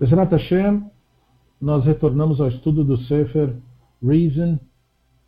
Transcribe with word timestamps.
Bezrat 0.00 0.32
Hashem, 0.32 0.90
nós 1.60 1.84
retornamos 1.84 2.40
ao 2.40 2.48
estudo 2.48 2.82
do 2.82 2.96
Sefer 3.02 3.54
Reason 4.02 4.58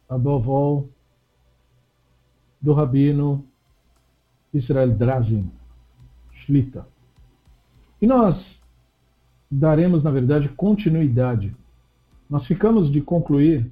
Above 0.08 0.48
All, 0.48 0.88
do 2.58 2.72
Rabino 2.72 3.44
Israel 4.54 4.96
Drazin, 4.96 5.52
Shlita. 6.32 6.88
E 8.00 8.06
nós 8.06 8.42
daremos, 9.50 10.02
na 10.02 10.10
verdade, 10.10 10.48
continuidade. 10.48 11.54
Nós 12.30 12.46
ficamos 12.46 12.90
de 12.90 13.02
concluir 13.02 13.70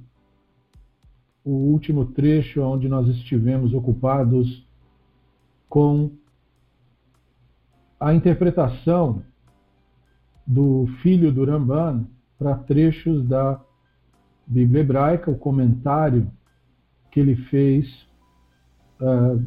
o 1.43 1.49
último 1.49 2.05
trecho 2.05 2.61
onde 2.61 2.87
nós 2.87 3.07
estivemos 3.07 3.73
ocupados 3.73 4.63
com 5.67 6.11
a 7.99 8.13
interpretação 8.13 9.23
do 10.51 10.85
filho 11.01 11.31
do 11.31 11.45
Ramban 11.45 12.05
para 12.37 12.55
trechos 12.55 13.25
da 13.25 13.61
Bíblia 14.45 14.81
hebraica, 14.81 15.31
o 15.31 15.37
comentário 15.37 16.29
que 17.09 17.21
ele 17.21 17.37
fez, 17.37 17.87
uh, 18.99 19.41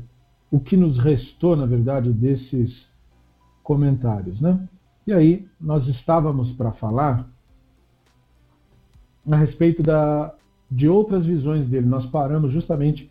o 0.50 0.58
que 0.58 0.78
nos 0.78 0.98
restou, 0.98 1.56
na 1.56 1.66
verdade, 1.66 2.10
desses 2.10 2.86
comentários. 3.62 4.40
Né? 4.40 4.66
E 5.06 5.12
aí, 5.12 5.46
nós 5.60 5.86
estávamos 5.88 6.50
para 6.52 6.72
falar 6.72 7.28
a 9.30 9.36
respeito 9.36 9.82
da, 9.82 10.34
de 10.70 10.88
outras 10.88 11.26
visões 11.26 11.68
dele. 11.68 11.86
Nós 11.86 12.06
paramos 12.06 12.50
justamente 12.50 13.10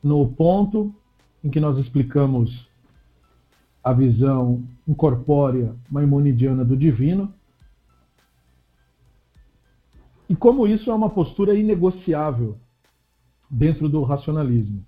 no 0.00 0.24
ponto 0.28 0.94
em 1.42 1.50
que 1.50 1.58
nós 1.58 1.78
explicamos 1.78 2.67
a 3.82 3.92
visão 3.92 4.62
incorpórea 4.86 5.74
maimonidiana 5.90 6.64
do 6.64 6.76
divino. 6.76 7.32
E 10.28 10.36
como 10.36 10.66
isso 10.66 10.90
é 10.90 10.94
uma 10.94 11.10
postura 11.10 11.54
inegociável 11.54 12.56
dentro 13.50 13.88
do 13.88 14.02
racionalismo. 14.02 14.84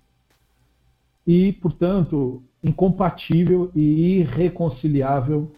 E, 1.25 1.53
portanto, 1.53 2.43
incompatível 2.63 3.71
e 3.75 4.19
irreconciliável 4.19 5.51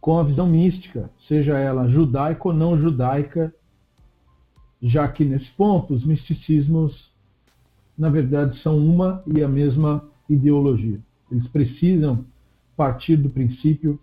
com 0.00 0.18
a 0.18 0.22
visão 0.22 0.46
mística, 0.46 1.10
seja 1.28 1.58
ela 1.58 1.88
judaica 1.88 2.48
ou 2.48 2.54
não 2.54 2.78
judaica, 2.78 3.54
já 4.82 5.06
que 5.08 5.24
nesse 5.24 5.50
ponto 5.52 5.92
os 5.92 6.04
misticismos, 6.04 7.10
na 7.96 8.08
verdade, 8.08 8.58
são 8.62 8.78
uma 8.78 9.22
e 9.26 9.42
a 9.42 9.48
mesma 9.48 10.02
ideologia. 10.28 11.00
Eles 11.30 11.46
precisam 11.48 12.24
partir 12.76 13.16
do 13.16 13.30
princípio 13.30 13.98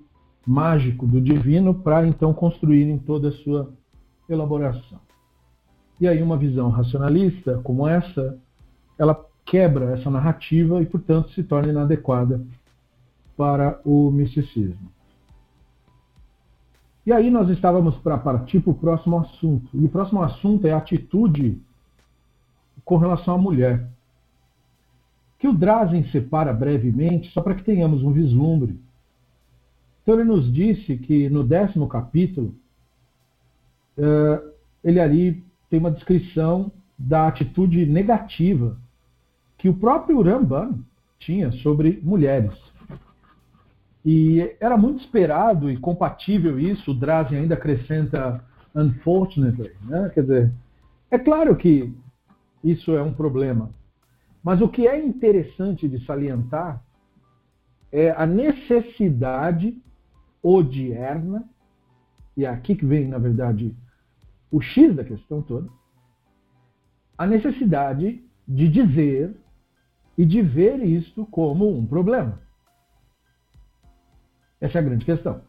mágico 0.45 1.05
do 1.05 1.19
divino 1.19 1.73
para 1.73 2.07
então 2.07 2.33
construírem 2.33 2.97
toda 2.97 3.29
a 3.29 3.31
sua 3.31 3.69
elaboração. 4.29 4.99
E 5.99 6.07
aí 6.07 6.21
uma 6.21 6.37
visão 6.37 6.69
racionalista 6.69 7.59
como 7.63 7.87
essa, 7.87 8.39
ela 8.97 9.25
quebra 9.43 9.97
essa 9.97 10.09
narrativa 10.09 10.81
e, 10.81 10.85
portanto, 10.85 11.31
se 11.31 11.43
torna 11.43 11.71
inadequada 11.71 12.45
para 13.35 13.79
o 13.83 14.11
misticismo. 14.11 14.91
E 17.05 17.13
aí 17.13 17.31
nós 17.31 17.49
estávamos 17.49 17.95
para 17.97 18.17
partir 18.17 18.59
para 18.59 18.71
o 18.71 18.75
próximo 18.75 19.17
assunto. 19.17 19.69
E 19.73 19.85
o 19.85 19.89
próximo 19.89 20.21
assunto 20.21 20.67
é 20.67 20.73
a 20.73 20.77
atitude 20.77 21.61
com 22.83 22.97
relação 22.97 23.35
à 23.35 23.37
mulher 23.37 23.89
que 25.39 25.47
o 25.47 25.53
Drazen 25.53 26.07
separa 26.11 26.51
brevemente, 26.51 27.31
só 27.31 27.41
para 27.41 27.55
que 27.55 27.63
tenhamos 27.63 28.03
um 28.03 28.11
vislumbre. 28.11 28.79
Então, 30.01 30.15
ele 30.15 30.23
nos 30.23 30.51
disse 30.51 30.97
que 30.97 31.29
no 31.29 31.43
décimo 31.43 31.87
capítulo, 31.87 32.55
eh, 33.97 34.41
ele 34.83 34.99
ali 34.99 35.43
tem 35.69 35.79
uma 35.79 35.91
descrição 35.91 36.71
da 36.97 37.27
atitude 37.27 37.85
negativa 37.85 38.77
que 39.57 39.69
o 39.69 39.73
próprio 39.73 40.21
Ramban 40.21 40.79
tinha 41.19 41.51
sobre 41.51 41.99
mulheres. 42.03 42.53
E 44.05 44.55
era 44.59 44.77
muito 44.77 45.01
esperado 45.01 45.69
e 45.69 45.77
compatível 45.77 46.59
isso, 46.59 46.91
o 46.91 46.93
Drazen 46.93 47.39
ainda 47.39 47.55
acrescenta 47.55 48.43
unfortunately, 48.73 49.71
né? 49.83 50.09
quer 50.13 50.21
dizer, 50.21 50.53
é 51.11 51.17
claro 51.17 51.55
que 51.55 51.93
isso 52.63 52.95
é 52.95 53.01
um 53.01 53.11
problema, 53.11 53.69
mas 54.47 54.61
o 54.61 54.69
que 54.69 54.87
é 54.87 54.97
interessante 54.97 55.89
de 55.89 56.05
salientar 56.05 56.81
é 57.91 58.11
a 58.11 58.25
necessidade 58.25 59.77
odierna, 60.41 61.43
e 62.37 62.45
é 62.45 62.47
aqui 62.47 62.73
que 62.73 62.85
vem, 62.85 63.09
na 63.09 63.17
verdade, 63.17 63.75
o 64.49 64.61
X 64.61 64.95
da 64.95 65.03
questão 65.03 65.41
toda, 65.41 65.69
a 67.17 67.27
necessidade 67.27 68.23
de 68.47 68.69
dizer 68.69 69.35
e 70.17 70.25
de 70.25 70.41
ver 70.41 70.81
isto 70.81 71.25
como 71.25 71.77
um 71.77 71.85
problema. 71.85 72.41
Essa 74.61 74.77
é 74.77 74.79
a 74.79 74.85
grande 74.85 75.03
questão. 75.03 75.41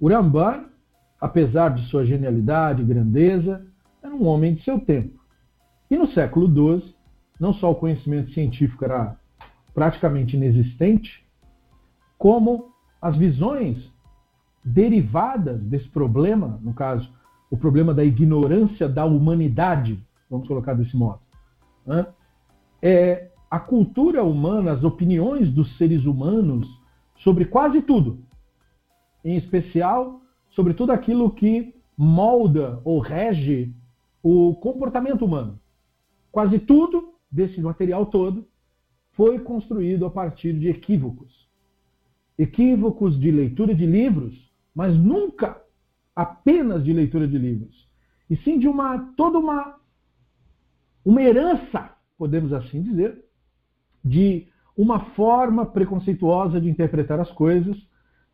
O 0.00 0.08
apesar 1.20 1.74
de 1.74 1.86
sua 1.90 2.06
genialidade 2.06 2.80
e 2.80 2.86
grandeza, 2.86 3.66
era 4.02 4.14
um 4.14 4.26
homem 4.26 4.54
de 4.54 4.64
seu 4.64 4.80
tempo. 4.80 5.20
E 5.90 5.98
no 5.98 6.06
século 6.12 6.46
XII, 6.80 6.96
não 7.38 7.52
só 7.54 7.70
o 7.70 7.74
conhecimento 7.74 8.32
científico 8.32 8.84
era 8.84 9.16
praticamente 9.74 10.36
inexistente, 10.36 11.24
como 12.18 12.72
as 13.00 13.16
visões 13.16 13.78
derivadas 14.64 15.60
desse 15.62 15.88
problema, 15.88 16.58
no 16.62 16.74
caso, 16.74 17.08
o 17.50 17.56
problema 17.56 17.94
da 17.94 18.04
ignorância 18.04 18.88
da 18.88 19.04
humanidade, 19.04 20.02
vamos 20.28 20.48
colocar 20.48 20.74
desse 20.74 20.96
modo, 20.96 21.20
né? 21.86 22.06
é 22.82 23.30
a 23.50 23.58
cultura 23.58 24.22
humana, 24.22 24.72
as 24.72 24.84
opiniões 24.84 25.50
dos 25.50 25.76
seres 25.78 26.04
humanos 26.04 26.68
sobre 27.18 27.44
quase 27.46 27.80
tudo, 27.80 28.18
em 29.24 29.36
especial 29.36 30.20
sobre 30.50 30.74
tudo 30.74 30.92
aquilo 30.92 31.30
que 31.30 31.74
molda 31.96 32.80
ou 32.84 32.98
rege 32.98 33.72
o 34.22 34.54
comportamento 34.56 35.24
humano. 35.24 35.58
Quase 36.30 36.58
tudo 36.58 37.14
desse 37.30 37.60
material 37.60 38.06
todo 38.06 38.46
foi 39.12 39.40
construído 39.40 40.06
a 40.06 40.10
partir 40.10 40.52
de 40.52 40.68
equívocos. 40.68 41.48
Equívocos 42.38 43.18
de 43.18 43.30
leitura 43.30 43.74
de 43.74 43.84
livros, 43.84 44.34
mas 44.74 44.96
nunca 44.96 45.60
apenas 46.14 46.84
de 46.84 46.92
leitura 46.92 47.26
de 47.26 47.38
livros, 47.38 47.88
e 48.30 48.36
sim 48.38 48.58
de 48.58 48.68
uma 48.68 48.98
toda 49.16 49.38
uma 49.38 49.76
uma 51.04 51.22
herança, 51.22 51.90
podemos 52.18 52.52
assim 52.52 52.82
dizer, 52.82 53.24
de 54.04 54.46
uma 54.76 55.00
forma 55.14 55.64
preconceituosa 55.64 56.60
de 56.60 56.68
interpretar 56.68 57.18
as 57.18 57.30
coisas, 57.32 57.76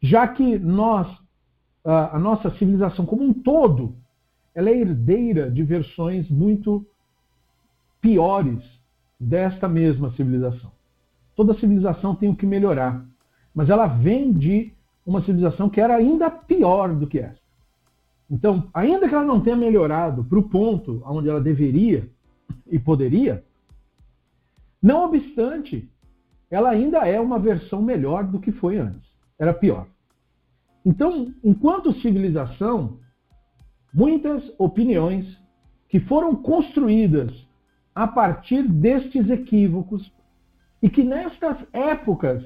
já 0.03 0.27
que 0.29 0.59
nós 0.59 1.07
a 1.85 2.19
nossa 2.19 2.51
civilização 2.59 3.05
como 3.05 3.23
um 3.23 3.33
todo, 3.33 3.97
ela 4.55 4.71
é 4.71 4.79
herdeira 4.79 5.51
de 5.51 5.63
versões 5.63 6.29
muito 6.31 6.87
piores 8.01 8.63
desta 9.25 9.67
mesma 9.69 10.13
civilização. 10.13 10.71
Toda 11.35 11.59
civilização 11.59 12.15
tem 12.15 12.29
o 12.29 12.37
que 12.37 12.47
melhorar, 12.47 13.05
mas 13.55 13.71
ela 13.71 13.87
vem 13.87 14.33
de 14.33 14.73
uma 15.05 15.21
civilização 15.21 15.69
que 15.69 15.81
era 15.81 15.97
ainda 15.97 16.31
pior 16.31 16.95
do 16.95 17.07
que 17.07 17.19
essa. 17.19 17.43
Então, 18.31 18.69
ainda 18.73 19.09
que 19.09 19.15
ela 19.15 19.25
não 19.25 19.41
tenha 19.41 19.57
melhorado 19.57 20.25
para 20.25 20.39
o 20.39 20.49
ponto 20.49 21.03
onde 21.05 21.29
ela 21.29 21.41
deveria 21.41 22.09
e 22.71 22.79
poderia, 22.79 23.45
não 24.83 25.05
obstante, 25.05 25.89
ela 26.51 26.71
ainda 26.71 26.99
é 27.09 27.21
uma 27.21 27.39
versão 27.39 27.83
melhor 27.83 28.25
do 28.25 28.39
que 28.39 28.53
foi 28.53 28.79
antes. 28.79 29.11
Era 29.39 29.53
pior. 29.53 29.87
Então, 30.85 31.33
enquanto 31.43 31.99
civilização, 32.01 32.99
muitas 33.93 34.43
opiniões 34.59 35.27
que 35.89 36.01
foram 36.01 36.35
construídas 36.35 37.44
a 37.95 38.07
partir 38.07 38.63
destes 38.67 39.29
equívocos 39.31 40.13
e 40.83 40.91
que 40.91 41.03
nestas 41.03 41.57
épocas 41.73 42.43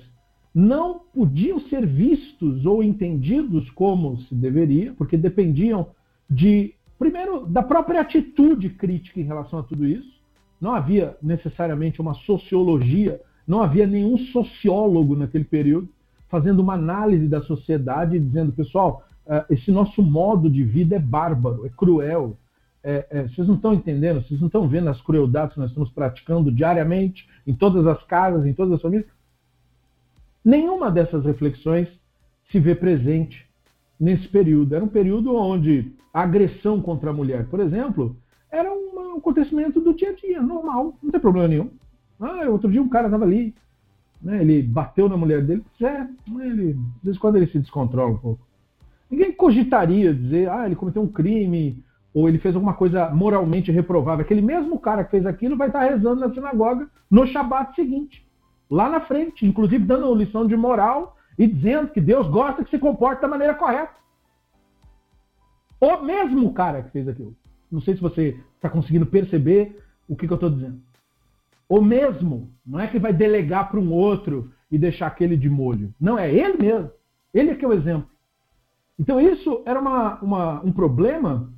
não 0.54 1.00
podiam 1.14 1.60
ser 1.68 1.86
vistos 1.86 2.66
ou 2.66 2.82
entendidos 2.82 3.70
como 3.70 4.18
se 4.22 4.34
deveria, 4.34 4.92
porque 4.94 5.16
dependiam 5.16 5.88
de, 6.28 6.74
primeiro, 6.98 7.46
da 7.46 7.62
própria 7.62 8.00
atitude 8.00 8.70
crítica 8.70 9.20
em 9.20 9.24
relação 9.24 9.60
a 9.60 9.62
tudo 9.62 9.86
isso. 9.86 10.18
Não 10.60 10.74
havia 10.74 11.16
necessariamente 11.22 12.00
uma 12.00 12.14
sociologia, 12.14 13.20
não 13.46 13.62
havia 13.62 13.86
nenhum 13.86 14.18
sociólogo 14.18 15.16
naquele 15.16 15.44
período 15.44 15.88
fazendo 16.28 16.60
uma 16.60 16.74
análise 16.74 17.26
da 17.26 17.42
sociedade 17.42 18.16
e 18.16 18.20
dizendo, 18.20 18.52
pessoal, 18.52 19.04
eh, 19.26 19.46
esse 19.50 19.70
nosso 19.70 20.02
modo 20.02 20.48
de 20.48 20.62
vida 20.62 20.96
é 20.96 20.98
bárbaro, 20.98 21.66
é 21.66 21.70
cruel, 21.70 22.36
é, 22.88 23.06
é, 23.10 23.22
vocês 23.28 23.46
não 23.46 23.56
estão 23.56 23.74
entendendo, 23.74 24.22
vocês 24.22 24.40
não 24.40 24.46
estão 24.46 24.66
vendo 24.66 24.88
as 24.88 24.98
crueldades 25.02 25.52
que 25.52 25.60
nós 25.60 25.68
estamos 25.68 25.90
praticando 25.90 26.50
diariamente, 26.50 27.28
em 27.46 27.54
todas 27.54 27.86
as 27.86 28.02
casas, 28.04 28.46
em 28.46 28.54
todas 28.54 28.72
as 28.72 28.80
famílias. 28.80 29.06
Nenhuma 30.42 30.90
dessas 30.90 31.22
reflexões 31.22 31.86
se 32.50 32.58
vê 32.58 32.74
presente 32.74 33.46
nesse 34.00 34.26
período. 34.28 34.74
Era 34.74 34.82
um 34.82 34.88
período 34.88 35.36
onde 35.36 35.92
a 36.14 36.22
agressão 36.22 36.80
contra 36.80 37.10
a 37.10 37.12
mulher, 37.12 37.46
por 37.48 37.60
exemplo, 37.60 38.16
era 38.50 38.72
um 38.72 39.18
acontecimento 39.18 39.82
do 39.82 39.92
dia 39.92 40.08
a 40.08 40.14
dia, 40.14 40.40
normal, 40.40 40.96
não 41.02 41.10
tem 41.10 41.20
problema 41.20 41.46
nenhum. 41.46 41.70
Ah, 42.18 42.48
outro 42.48 42.70
dia 42.70 42.80
um 42.80 42.88
cara 42.88 43.08
estava 43.08 43.24
ali, 43.24 43.54
né, 44.22 44.40
ele 44.40 44.62
bateu 44.62 45.10
na 45.10 45.16
mulher 45.16 45.44
dele, 45.44 45.62
é, 45.82 46.06
ele, 46.40 46.72
de 46.72 47.04
vez 47.04 47.16
em 47.16 47.20
quando 47.20 47.36
ele 47.36 47.48
se 47.48 47.58
descontrola 47.58 48.12
um 48.12 48.18
pouco. 48.18 48.48
Ninguém 49.10 49.30
cogitaria 49.30 50.14
dizer, 50.14 50.48
ah, 50.48 50.64
ele 50.64 50.74
cometeu 50.74 51.02
um 51.02 51.08
crime, 51.08 51.84
ou 52.18 52.28
ele 52.28 52.38
fez 52.38 52.52
alguma 52.56 52.74
coisa 52.74 53.08
moralmente 53.10 53.70
reprovável. 53.70 54.24
Aquele 54.24 54.42
mesmo 54.42 54.76
cara 54.80 55.04
que 55.04 55.12
fez 55.12 55.24
aquilo 55.24 55.56
vai 55.56 55.68
estar 55.68 55.84
rezando 55.84 56.20
na 56.20 56.34
sinagoga 56.34 56.88
no 57.08 57.24
Shabat 57.28 57.76
seguinte, 57.76 58.26
lá 58.68 58.90
na 58.90 59.02
frente, 59.02 59.46
inclusive 59.46 59.84
dando 59.84 60.12
lição 60.16 60.44
de 60.44 60.56
moral 60.56 61.16
e 61.38 61.46
dizendo 61.46 61.92
que 61.92 62.00
Deus 62.00 62.28
gosta 62.28 62.64
que 62.64 62.70
se 62.70 62.78
comporte 62.80 63.22
da 63.22 63.28
maneira 63.28 63.54
correta. 63.54 63.92
O 65.80 65.98
mesmo 65.98 66.52
cara 66.52 66.82
que 66.82 66.90
fez 66.90 67.06
aquilo. 67.06 67.36
Não 67.70 67.80
sei 67.80 67.94
se 67.94 68.02
você 68.02 68.36
está 68.56 68.68
conseguindo 68.68 69.06
perceber 69.06 69.80
o 70.08 70.16
que, 70.16 70.26
que 70.26 70.32
eu 70.32 70.34
estou 70.34 70.50
dizendo. 70.50 70.80
O 71.68 71.80
mesmo. 71.80 72.50
Não 72.66 72.80
é 72.80 72.88
que 72.88 72.98
vai 72.98 73.12
delegar 73.12 73.70
para 73.70 73.78
um 73.78 73.92
outro 73.92 74.50
e 74.68 74.76
deixar 74.76 75.06
aquele 75.06 75.36
de 75.36 75.48
molho. 75.48 75.94
Não, 76.00 76.18
é 76.18 76.34
ele 76.34 76.58
mesmo. 76.58 76.90
Ele 77.32 77.50
é 77.50 77.54
que 77.54 77.64
é 77.64 77.68
o 77.68 77.72
exemplo. 77.72 78.10
Então 78.98 79.20
isso 79.20 79.62
era 79.64 79.78
uma, 79.78 80.18
uma, 80.20 80.60
um 80.64 80.72
problema 80.72 81.56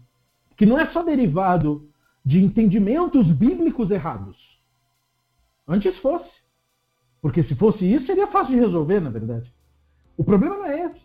que 0.60 0.66
não 0.66 0.78
é 0.78 0.84
só 0.88 1.02
derivado 1.02 1.88
de 2.22 2.38
entendimentos 2.38 3.26
bíblicos 3.32 3.90
errados. 3.90 4.36
Antes 5.66 5.96
fosse. 6.00 6.30
Porque 7.22 7.42
se 7.44 7.54
fosse 7.54 7.82
isso, 7.82 8.04
seria 8.04 8.26
fácil 8.26 8.52
de 8.52 8.60
resolver, 8.60 9.00
na 9.00 9.08
verdade. 9.08 9.50
O 10.18 10.22
problema 10.22 10.58
não 10.58 10.66
é 10.66 10.84
esse. 10.84 11.00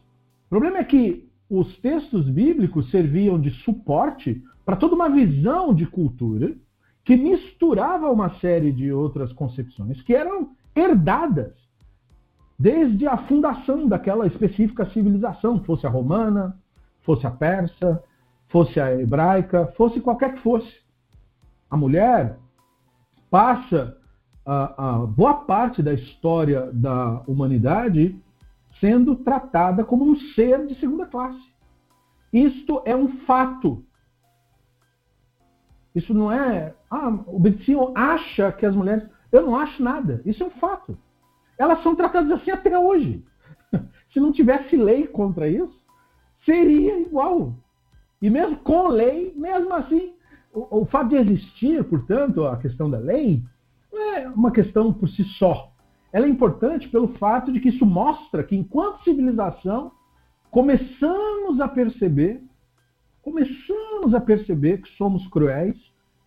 O 0.47 0.49
problema 0.49 0.79
é 0.79 0.83
que 0.83 1.29
os 1.49 1.73
textos 1.77 2.27
bíblicos 2.29 2.91
serviam 2.91 3.39
de 3.39 3.49
suporte 3.63 4.43
para 4.65 4.75
toda 4.75 4.93
uma 4.93 5.09
visão 5.09 5.73
de 5.73 5.85
cultura 5.85 6.53
que 7.05 7.15
misturava 7.15 8.11
uma 8.11 8.37
série 8.41 8.73
de 8.73 8.91
outras 8.91 9.31
concepções 9.31 10.01
que 10.01 10.13
eram 10.13 10.49
herdadas 10.75 11.53
desde 12.59 13.07
a 13.07 13.15
fundação 13.19 13.87
daquela 13.87 14.27
específica 14.27 14.85
civilização, 14.87 15.63
fosse 15.63 15.87
a 15.87 15.89
romana, 15.89 16.59
fosse 17.03 17.25
a 17.25 17.31
persa, 17.31 18.03
fosse 18.47 18.79
a 18.79 18.93
hebraica, 18.93 19.67
fosse 19.77 19.99
qualquer 19.99 20.33
que 20.33 20.41
fosse. 20.41 20.73
A 21.69 21.77
mulher 21.77 22.37
passa 23.29 23.97
a, 24.45 25.01
a 25.01 25.05
boa 25.05 25.33
parte 25.45 25.81
da 25.81 25.93
história 25.93 26.69
da 26.71 27.21
humanidade 27.27 28.19
sendo 28.79 29.15
tratada 29.15 29.83
como 29.83 30.09
um 30.09 30.15
ser 30.33 30.65
de 30.67 30.75
segunda 30.75 31.05
classe. 31.05 31.41
Isto 32.31 32.81
é 32.85 32.95
um 32.95 33.19
fato. 33.25 33.83
Isso 35.95 36.13
não 36.13 36.31
é. 36.31 36.73
Ah, 36.91 37.07
o 37.27 37.39
Betinho 37.39 37.93
acha 37.95 38.51
que 38.51 38.65
as 38.65 38.75
mulheres. 38.75 39.07
Eu 39.31 39.45
não 39.45 39.55
acho 39.55 39.81
nada. 39.81 40.21
Isso 40.25 40.43
é 40.43 40.45
um 40.45 40.51
fato. 40.51 40.97
Elas 41.57 41.81
são 41.81 41.95
tratadas 41.95 42.31
assim 42.31 42.51
até 42.51 42.77
hoje. 42.77 43.23
Se 44.11 44.19
não 44.19 44.31
tivesse 44.31 44.75
lei 44.75 45.07
contra 45.07 45.47
isso, 45.47 45.81
seria 46.43 46.99
igual. 46.99 47.53
E 48.21 48.29
mesmo 48.29 48.57
com 48.57 48.87
lei, 48.87 49.33
mesmo 49.35 49.73
assim, 49.73 50.13
o, 50.53 50.81
o 50.81 50.85
fato 50.85 51.09
de 51.09 51.15
existir, 51.15 51.83
portanto, 51.83 52.45
a 52.45 52.57
questão 52.57 52.89
da 52.89 52.97
lei, 52.97 53.43
não 53.91 54.01
é 54.15 54.27
uma 54.29 54.51
questão 54.51 54.91
por 54.93 55.09
si 55.09 55.23
só 55.37 55.75
ela 56.15 56.27
é 56.27 56.29
importante 56.29 56.87
pelo 56.87 57.09
fato 57.15 57.51
de 57.51 57.59
que 57.59 57.67
isso 57.67 57.85
mostra 57.85 58.41
que, 58.41 58.55
enquanto 58.55 59.03
civilização, 59.03 59.91
começamos 60.49 61.59
a 61.59 61.67
perceber, 61.67 62.41
começamos 63.21 64.13
a 64.13 64.21
perceber 64.21 64.81
que 64.81 64.87
somos 64.95 65.27
cruéis, 65.27 65.75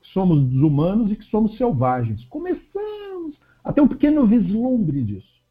que 0.02 0.08
somos 0.08 0.44
desumanos 0.44 1.11
e 1.11 1.17
que 1.17 1.25
somos 1.25 1.56
selvagens. 1.56 2.23
Começamos 2.26 3.41
a 3.64 3.73
ter 3.73 3.81
um 3.81 3.88
pequeno 3.88 4.26
vislumbre 4.26 5.02
disso. 5.02 5.43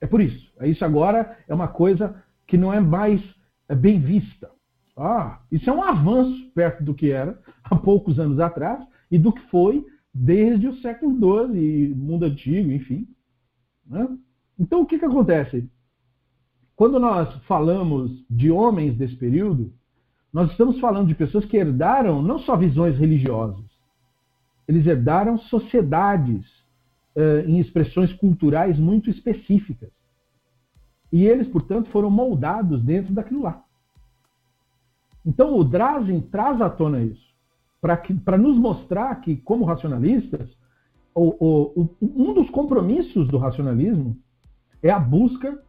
É 0.00 0.06
por 0.08 0.20
isso. 0.20 0.52
Isso 0.62 0.84
agora 0.84 1.38
é 1.46 1.54
uma 1.54 1.68
coisa 1.68 2.20
que 2.44 2.58
não 2.58 2.72
é 2.72 2.80
mais 2.80 3.22
é 3.68 3.76
bem 3.76 4.00
vista. 4.00 4.50
Ah, 4.96 5.40
isso 5.50 5.68
é 5.68 5.72
um 5.72 5.82
avanço 5.82 6.50
perto 6.54 6.84
do 6.84 6.94
que 6.94 7.10
era 7.10 7.38
há 7.64 7.76
poucos 7.76 8.18
anos 8.18 8.38
atrás 8.38 8.86
e 9.10 9.18
do 9.18 9.32
que 9.32 9.40
foi 9.48 9.84
desde 10.12 10.68
o 10.68 10.76
século 10.80 11.48
XII, 11.48 11.94
mundo 11.94 12.24
antigo, 12.24 12.70
enfim. 12.70 13.08
Né? 13.86 14.06
Então, 14.58 14.82
o 14.82 14.86
que, 14.86 14.98
que 14.98 15.04
acontece? 15.04 15.68
Quando 16.76 16.98
nós 16.98 17.34
falamos 17.44 18.24
de 18.28 18.50
homens 18.50 18.96
desse 18.96 19.16
período, 19.16 19.72
nós 20.32 20.50
estamos 20.50 20.78
falando 20.80 21.08
de 21.08 21.14
pessoas 21.14 21.44
que 21.44 21.56
herdaram 21.56 22.22
não 22.22 22.38
só 22.40 22.56
visões 22.56 22.98
religiosas, 22.98 23.64
eles 24.66 24.86
herdaram 24.86 25.38
sociedades 25.38 26.46
uh, 27.16 27.46
em 27.46 27.58
expressões 27.58 28.12
culturais 28.14 28.78
muito 28.78 29.10
específicas. 29.10 29.90
E 31.12 31.26
eles, 31.26 31.46
portanto, 31.48 31.90
foram 31.90 32.10
moldados 32.10 32.82
dentro 32.82 33.12
daquilo 33.12 33.42
lá. 33.42 33.62
Então, 35.24 35.56
o 35.56 35.64
Drazen 35.64 36.20
traz 36.20 36.60
à 36.60 36.68
tona 36.68 37.00
isso 37.00 37.32
para 38.24 38.38
nos 38.38 38.56
mostrar 38.56 39.16
que, 39.16 39.36
como 39.36 39.64
racionalistas, 39.64 40.48
o, 41.14 41.74
o, 41.80 41.96
um 42.00 42.32
dos 42.32 42.48
compromissos 42.50 43.28
do 43.28 43.38
racionalismo 43.38 44.16
é 44.82 44.90
a 44.90 45.00
busca 45.00 45.60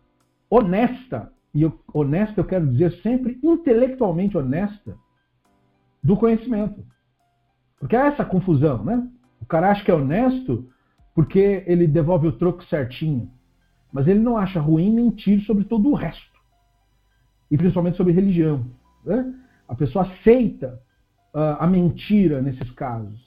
honesta, 0.49 1.31
e 1.53 1.69
honesta 1.91 2.39
eu 2.39 2.45
quero 2.45 2.67
dizer 2.67 2.91
sempre 3.01 3.39
intelectualmente 3.43 4.37
honesta, 4.37 4.95
do 6.03 6.15
conhecimento. 6.15 6.85
Porque 7.79 7.95
é 7.95 8.07
essa 8.07 8.23
confusão, 8.23 8.83
né? 8.83 9.07
O 9.41 9.45
cara 9.45 9.71
acha 9.71 9.83
que 9.83 9.91
é 9.91 9.93
honesto 9.93 10.69
porque 11.15 11.63
ele 11.65 11.87
devolve 11.87 12.27
o 12.27 12.31
troco 12.31 12.63
certinho, 12.65 13.29
mas 13.91 14.07
ele 14.07 14.19
não 14.19 14.37
acha 14.37 14.59
ruim 14.59 14.93
mentir 14.93 15.41
sobre 15.45 15.63
todo 15.63 15.89
o 15.89 15.93
resto, 15.93 16.39
e 17.49 17.57
principalmente 17.57 17.97
sobre 17.97 18.13
religião. 18.13 18.65
Né? 19.03 19.33
A 19.73 19.75
pessoa 19.75 20.05
aceita 20.05 20.79
uh, 21.33 21.57
a 21.59 21.65
mentira 21.65 22.43
nesses 22.43 22.69
casos. 22.71 23.19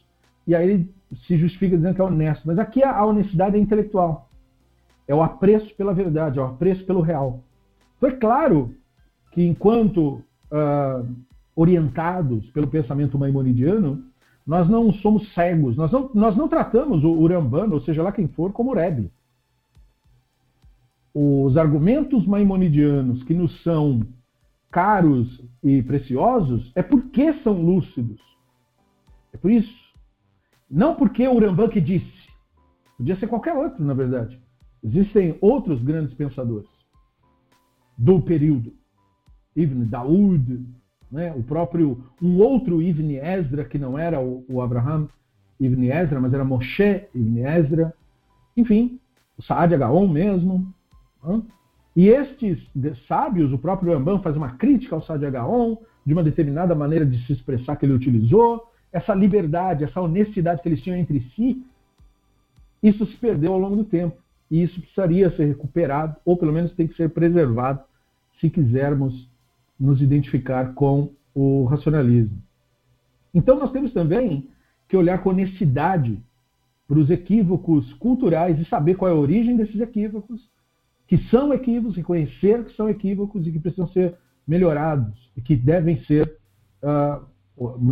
E 0.46 0.54
aí 0.54 0.70
ele 0.70 0.94
se 1.26 1.36
justifica 1.36 1.76
dizendo 1.76 1.96
que 1.96 2.00
é 2.00 2.04
honesto. 2.04 2.46
Mas 2.46 2.56
aqui 2.56 2.84
a 2.84 3.04
honestidade 3.04 3.56
é 3.56 3.58
intelectual. 3.58 4.28
É 5.08 5.14
o 5.14 5.22
apreço 5.22 5.74
pela 5.74 5.92
verdade, 5.92 6.38
é 6.38 6.42
o 6.42 6.46
apreço 6.46 6.84
pelo 6.84 7.00
real. 7.00 7.42
É 8.00 8.10
claro 8.12 8.72
que 9.32 9.44
enquanto 9.44 10.22
uh, 10.52 11.06
orientados 11.56 12.48
pelo 12.50 12.68
pensamento 12.68 13.18
maimonidiano, 13.18 14.04
nós 14.46 14.68
não 14.68 14.92
somos 14.92 15.34
cegos, 15.34 15.76
nós 15.76 15.90
não, 15.90 16.08
nós 16.14 16.36
não 16.36 16.46
tratamos 16.46 17.02
o 17.02 17.10
Urambano, 17.10 17.74
ou 17.74 17.80
seja 17.80 18.04
lá 18.04 18.12
quem 18.12 18.28
for, 18.28 18.52
como 18.52 18.72
Rebbe. 18.72 19.10
Os 21.12 21.56
argumentos 21.56 22.24
maimonidianos 22.24 23.24
que 23.24 23.34
nos 23.34 23.62
são 23.64 24.02
caros 24.70 25.42
e 25.62 25.82
preciosos 25.82 26.72
é 26.74 26.82
porque 26.82 27.32
são 27.42 27.60
lúcidos. 27.60 28.20
É 29.32 29.36
por 29.36 29.50
isso. 29.50 29.74
Não 30.70 30.94
porque 30.94 31.26
o 31.26 31.68
que 31.68 31.80
disse. 31.80 32.26
Podia 32.96 33.16
ser 33.16 33.26
qualquer 33.26 33.54
outro, 33.54 33.84
na 33.84 33.94
verdade. 33.94 34.40
Existem 34.82 35.36
outros 35.40 35.82
grandes 35.82 36.14
pensadores 36.14 36.68
do 37.96 38.20
período. 38.20 38.72
Ibn 39.54 39.84
Daud, 39.84 40.66
né? 41.10 41.32
o 41.34 41.42
próprio, 41.42 42.04
um 42.20 42.38
outro 42.38 42.82
Ibn 42.82 43.10
Ezra, 43.12 43.64
que 43.64 43.78
não 43.78 43.98
era 43.98 44.20
o, 44.20 44.44
o 44.48 44.60
Abraham 44.60 45.08
Ibn 45.58 45.84
Ezra, 45.84 46.20
mas 46.20 46.34
era 46.34 46.44
Moshe 46.44 47.08
Ibn 47.14 47.38
Ezra. 47.38 47.94
Enfim, 48.56 49.00
o 49.38 49.42
Saad 49.42 49.74
Agaon 49.74 50.08
mesmo. 50.08 50.72
E 51.96 52.08
estes 52.10 52.58
sábios, 53.08 53.50
o 53.50 53.58
próprio 53.58 53.94
Rambam 53.94 54.20
faz 54.20 54.36
uma 54.36 54.50
crítica 54.50 54.94
ao 54.94 55.02
Sadi 55.02 55.30
Gaon, 55.30 55.78
de 56.04 56.12
uma 56.12 56.22
determinada 56.22 56.74
maneira 56.74 57.06
de 57.06 57.18
se 57.24 57.32
expressar 57.32 57.76
que 57.76 57.86
ele 57.86 57.94
utilizou, 57.94 58.70
essa 58.92 59.14
liberdade, 59.14 59.82
essa 59.82 60.00
honestidade 60.00 60.60
que 60.60 60.68
eles 60.68 60.82
tinham 60.82 60.98
entre 60.98 61.20
si, 61.34 61.64
isso 62.82 63.06
se 63.06 63.16
perdeu 63.16 63.54
ao 63.54 63.58
longo 63.58 63.76
do 63.76 63.84
tempo. 63.84 64.16
E 64.50 64.62
isso 64.62 64.78
precisaria 64.80 65.34
ser 65.34 65.46
recuperado, 65.46 66.16
ou 66.24 66.36
pelo 66.36 66.52
menos 66.52 66.72
tem 66.74 66.86
que 66.86 66.94
ser 66.94 67.08
preservado, 67.08 67.80
se 68.40 68.50
quisermos 68.50 69.28
nos 69.80 70.00
identificar 70.00 70.74
com 70.74 71.10
o 71.34 71.64
racionalismo. 71.64 72.40
Então 73.34 73.58
nós 73.58 73.72
temos 73.72 73.92
também 73.92 74.48
que 74.88 74.96
olhar 74.96 75.22
com 75.22 75.30
honestidade 75.30 76.22
para 76.86 76.98
os 76.98 77.10
equívocos 77.10 77.92
culturais 77.94 78.60
e 78.60 78.64
saber 78.66 78.96
qual 78.96 79.10
é 79.10 79.14
a 79.14 79.18
origem 79.18 79.56
desses 79.56 79.80
equívocos 79.80 80.40
que 81.06 81.18
são 81.28 81.52
equívocos, 81.52 81.96
reconhecer 81.96 82.64
que 82.64 82.74
são 82.74 82.88
equívocos 82.88 83.46
e 83.46 83.52
que 83.52 83.60
precisam 83.60 83.88
ser 83.88 84.16
melhorados 84.46 85.30
e 85.36 85.40
que 85.40 85.56
devem 85.56 86.02
ser, 86.04 86.36
uh, 86.82 87.24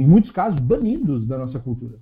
em 0.01 0.07
muitos 0.07 0.31
casos, 0.31 0.59
banidos 0.61 1.27
da 1.27 1.39
nossa 1.39 1.59
cultura. 1.59 1.99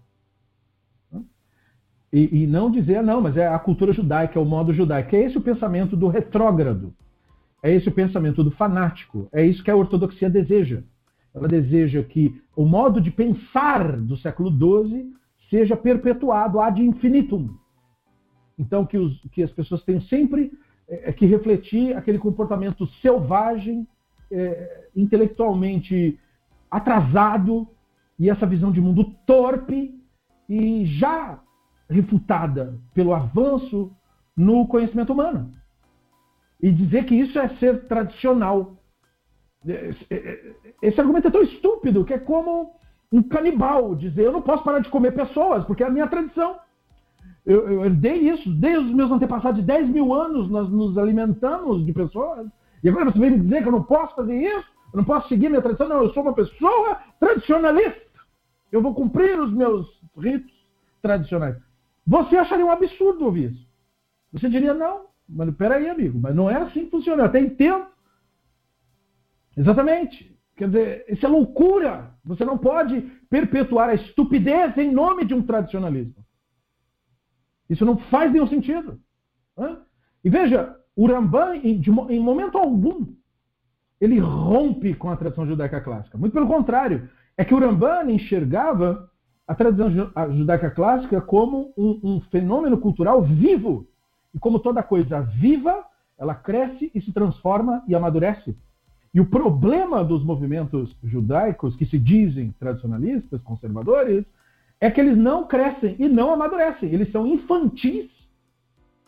E, 2.12 2.42
e, 2.42 2.46
não 2.46 2.70
dizer, 2.70 3.02
não, 3.02 3.22
mas 3.22 3.36
é 3.38 3.46
a 3.46 3.58
cultura 3.58 3.92
judaica, 3.92 4.38
é 4.38 4.42
o 4.42 4.44
modo 4.44 4.74
judaico. 4.74 5.16
É 5.16 5.20
esse 5.20 5.38
o 5.38 5.40
pensamento 5.40 5.96
do 5.96 6.08
retrógrado, 6.08 6.92
é 7.62 7.72
esse 7.74 7.88
o 7.88 7.92
pensamento 7.92 8.44
do 8.44 8.50
fanático. 8.50 9.28
É 9.32 9.44
isso 9.44 9.64
que 9.64 9.70
a 9.70 9.76
ortodoxia 9.76 10.28
deseja. 10.28 10.82
Ela 11.34 11.48
deseja 11.48 12.02
que 12.02 12.38
o 12.54 12.66
modo 12.66 13.00
de 13.00 13.10
pensar 13.10 13.96
do 13.96 14.16
século 14.18 14.50
XII 14.50 15.10
seja 15.48 15.74
perpetuado 15.74 16.60
ad 16.60 16.82
infinitum. 16.82 17.54
Então, 18.58 18.84
que, 18.84 18.98
os, 18.98 19.18
que 19.32 19.42
as 19.42 19.50
pessoas 19.50 19.82
tenham 19.82 20.02
sempre 20.02 20.52
é, 20.88 21.10
é, 21.10 21.12
que 21.12 21.26
refletir 21.26 21.96
aquele 21.96 22.18
comportamento 22.18 22.86
selvagem, 23.00 23.86
é, 24.30 24.88
intelectualmente 24.96 26.18
atrasado 26.70 27.68
e 28.18 28.30
essa 28.30 28.46
visão 28.46 28.72
de 28.72 28.80
mundo 28.80 29.14
torpe 29.26 29.94
e 30.48 30.84
já 30.86 31.40
refutada 31.88 32.78
pelo 32.94 33.14
avanço 33.14 33.94
no 34.36 34.66
conhecimento 34.66 35.12
humano. 35.12 35.50
E 36.60 36.70
dizer 36.70 37.04
que 37.04 37.14
isso 37.14 37.38
é 37.38 37.48
ser 37.56 37.86
tradicional. 37.86 38.76
É, 39.66 39.94
é, 40.10 40.54
esse 40.80 41.00
argumento 41.00 41.28
é 41.28 41.30
tão 41.30 41.42
estúpido 41.42 42.04
que 42.04 42.14
é 42.14 42.18
como 42.18 42.74
um 43.12 43.22
canibal 43.22 43.94
dizer: 43.94 44.24
eu 44.24 44.32
não 44.32 44.42
posso 44.42 44.64
parar 44.64 44.78
de 44.78 44.88
comer 44.88 45.12
pessoas, 45.12 45.64
porque 45.64 45.82
é 45.82 45.86
a 45.86 45.90
minha 45.90 46.06
tradição. 46.06 46.58
Eu, 47.44 47.68
eu 47.68 47.84
herdei 47.84 48.30
isso 48.30 48.48
desde 48.54 48.86
os 48.86 48.94
meus 48.94 49.10
antepassados 49.10 49.60
de 49.60 49.66
10 49.66 49.88
mil 49.88 50.14
anos, 50.14 50.48
nós 50.48 50.68
nos 50.68 50.96
alimentamos 50.96 51.84
de 51.84 51.92
pessoas. 51.92 52.46
E 52.82 52.88
agora 52.88 53.10
você 53.10 53.18
vem 53.18 53.32
me 53.32 53.40
dizer 53.40 53.62
que 53.62 53.68
eu 53.68 53.72
não 53.72 53.82
posso 53.82 54.14
fazer 54.14 54.36
isso? 54.36 54.68
Eu 54.92 54.98
não 54.98 55.04
posso 55.04 55.28
seguir 55.28 55.48
minha 55.48 55.62
tradição? 55.62 55.88
Não, 55.88 56.02
eu 56.02 56.12
sou 56.12 56.22
uma 56.22 56.34
pessoa 56.34 56.98
tradicionalista. 57.18 58.00
Eu 58.70 58.80
vou 58.80 58.94
cumprir 58.94 59.38
os 59.40 59.52
meus 59.52 59.86
ritos 60.16 60.52
tradicionais. 61.00 61.56
Você 62.06 62.36
acharia 62.36 62.64
um 62.64 62.70
absurdo 62.70 63.24
ouvir 63.24 63.52
isso. 63.52 63.66
Você 64.32 64.48
diria, 64.48 64.72
não, 64.72 65.06
mas 65.28 65.54
peraí, 65.54 65.88
amigo, 65.88 66.18
mas 66.20 66.34
não 66.34 66.48
é 66.48 66.56
assim 66.56 66.84
que 66.84 66.90
funciona. 66.90 67.22
Eu 67.22 67.26
até 67.26 67.40
entendo. 67.40 67.86
Exatamente. 69.56 70.36
Quer 70.56 70.68
dizer, 70.68 71.04
isso 71.08 71.26
é 71.26 71.28
loucura. 71.28 72.10
Você 72.24 72.44
não 72.44 72.56
pode 72.56 73.00
perpetuar 73.28 73.90
a 73.90 73.94
estupidez 73.94 74.76
em 74.78 74.92
nome 74.92 75.24
de 75.24 75.34
um 75.34 75.42
tradicionalismo. 75.42 76.22
Isso 77.68 77.84
não 77.84 77.96
faz 77.96 78.32
nenhum 78.32 78.46
sentido. 78.46 79.00
E 80.24 80.30
veja, 80.30 80.76
o 80.94 81.06
Ramban, 81.06 81.56
em 81.56 82.20
momento 82.20 82.58
algum, 82.58 83.06
ele 84.00 84.18
rompe 84.18 84.94
com 84.94 85.10
a 85.10 85.16
tradição 85.16 85.46
judaica 85.46 85.80
clássica. 85.80 86.18
Muito 86.18 86.32
pelo 86.32 86.46
contrário, 86.46 87.08
é 87.36 87.44
que 87.44 87.54
o 87.54 87.58
Ramban 87.58 88.10
enxergava 88.10 89.10
a 89.46 89.54
tradição 89.54 89.90
judaica 89.90 90.70
clássica 90.70 91.20
como 91.20 91.72
um, 91.76 92.00
um 92.02 92.20
fenômeno 92.20 92.78
cultural 92.78 93.22
vivo. 93.22 93.86
E 94.34 94.38
como 94.38 94.58
toda 94.58 94.82
coisa 94.82 95.20
viva, 95.20 95.84
ela 96.18 96.34
cresce 96.34 96.90
e 96.94 97.00
se 97.00 97.12
transforma 97.12 97.82
e 97.86 97.94
amadurece. 97.94 98.56
E 99.14 99.20
o 99.20 99.26
problema 99.26 100.02
dos 100.02 100.24
movimentos 100.24 100.96
judaicos 101.04 101.76
que 101.76 101.84
se 101.84 101.98
dizem 101.98 102.54
tradicionalistas, 102.58 103.42
conservadores, 103.42 104.24
é 104.82 104.90
que 104.90 105.00
eles 105.00 105.16
não 105.16 105.46
crescem 105.46 105.94
e 105.96 106.08
não 106.08 106.32
amadurecem. 106.32 106.92
Eles 106.92 107.12
são 107.12 107.24
infantis 107.24 108.10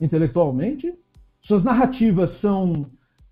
intelectualmente, 0.00 0.97
suas 1.43 1.64
narrativas 1.64 2.31
são, 2.40 2.87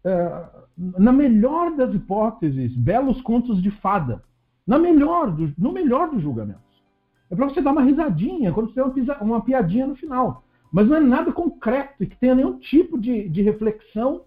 é, 0.05 0.45
na 0.77 1.13
melhor 1.13 1.77
das 1.77 1.95
hipóteses, 1.95 2.75
belos 2.77 3.23
contos 3.23 3.63
de 3.63 3.71
fada. 3.71 4.25
Na 4.67 4.77
melhor 4.77 5.31
do, 5.31 5.55
no 5.57 5.71
melhor 5.71 6.11
dos 6.11 6.21
julgamentos. 6.21 6.83
É 7.31 7.37
para 7.37 7.49
você 7.49 7.61
dar 7.61 7.71
uma 7.71 7.83
risadinha 7.83 8.53
quando 8.53 8.75
você 8.75 8.91
tem 8.91 9.05
uma, 9.05 9.19
uma, 9.23 9.41
piadinha 9.45 9.87
no 9.87 9.95
final. 9.95 10.43
Mas 10.73 10.89
não 10.89 10.97
é 10.97 11.01
nada 11.01 11.33
concreto 11.33 12.03
e 12.03 12.07
que 12.09 12.17
tenha 12.17 12.35
nenhum 12.35 12.59
tipo 12.59 12.99
de, 12.99 13.29
de 13.29 13.41
reflexão 13.41 14.23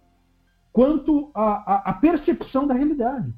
quanto 0.72 1.30
à 1.34 1.92
percepção 2.00 2.66
da 2.66 2.72
realidade. 2.72 3.30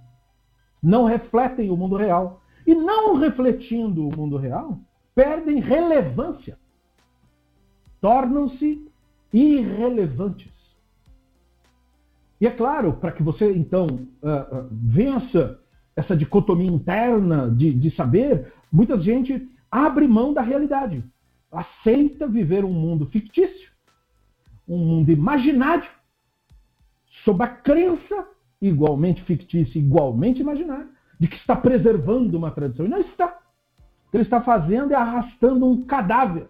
Não 0.80 1.04
refletem 1.04 1.68
o 1.68 1.76
mundo 1.76 1.96
real 1.96 2.40
e 2.68 2.74
não 2.74 3.14
refletindo 3.14 4.06
o 4.06 4.14
mundo 4.14 4.36
real, 4.36 4.78
perdem 5.14 5.58
relevância. 5.58 6.58
Tornam-se 7.98 8.86
irrelevantes. 9.32 10.52
E 12.38 12.46
é 12.46 12.50
claro, 12.50 12.92
para 12.92 13.10
que 13.10 13.22
você 13.22 13.50
então 13.52 13.86
uh, 13.86 14.58
uh, 14.58 14.68
vença 14.70 15.58
essa 15.96 16.14
dicotomia 16.14 16.70
interna 16.70 17.50
de, 17.50 17.72
de 17.72 17.90
saber, 17.92 18.52
muita 18.70 19.00
gente 19.00 19.48
abre 19.70 20.06
mão 20.06 20.34
da 20.34 20.42
realidade. 20.42 21.02
Aceita 21.50 22.28
viver 22.28 22.66
um 22.66 22.72
mundo 22.72 23.06
fictício, 23.06 23.72
um 24.68 24.76
mundo 24.76 25.10
imaginário, 25.10 25.88
sob 27.24 27.42
a 27.42 27.48
crença 27.48 28.28
igualmente 28.60 29.22
fictícia, 29.22 29.78
igualmente 29.78 30.42
imaginária, 30.42 30.97
de 31.18 31.28
que 31.28 31.36
está 31.36 31.56
preservando 31.56 32.36
uma 32.36 32.50
tradição. 32.50 32.86
E 32.86 32.88
não 32.88 33.00
está. 33.00 33.26
O 34.06 34.10
que 34.10 34.16
ele 34.16 34.24
está 34.24 34.40
fazendo 34.40 34.92
é 34.92 34.96
arrastando 34.96 35.66
um 35.66 35.84
cadáver 35.84 36.48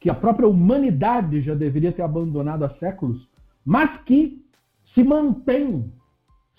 que 0.00 0.10
a 0.10 0.14
própria 0.14 0.48
humanidade 0.48 1.40
já 1.40 1.54
deveria 1.54 1.92
ter 1.92 2.02
abandonado 2.02 2.64
há 2.64 2.70
séculos, 2.78 3.28
mas 3.64 3.90
que 4.02 4.44
se 4.94 5.02
mantém 5.02 5.92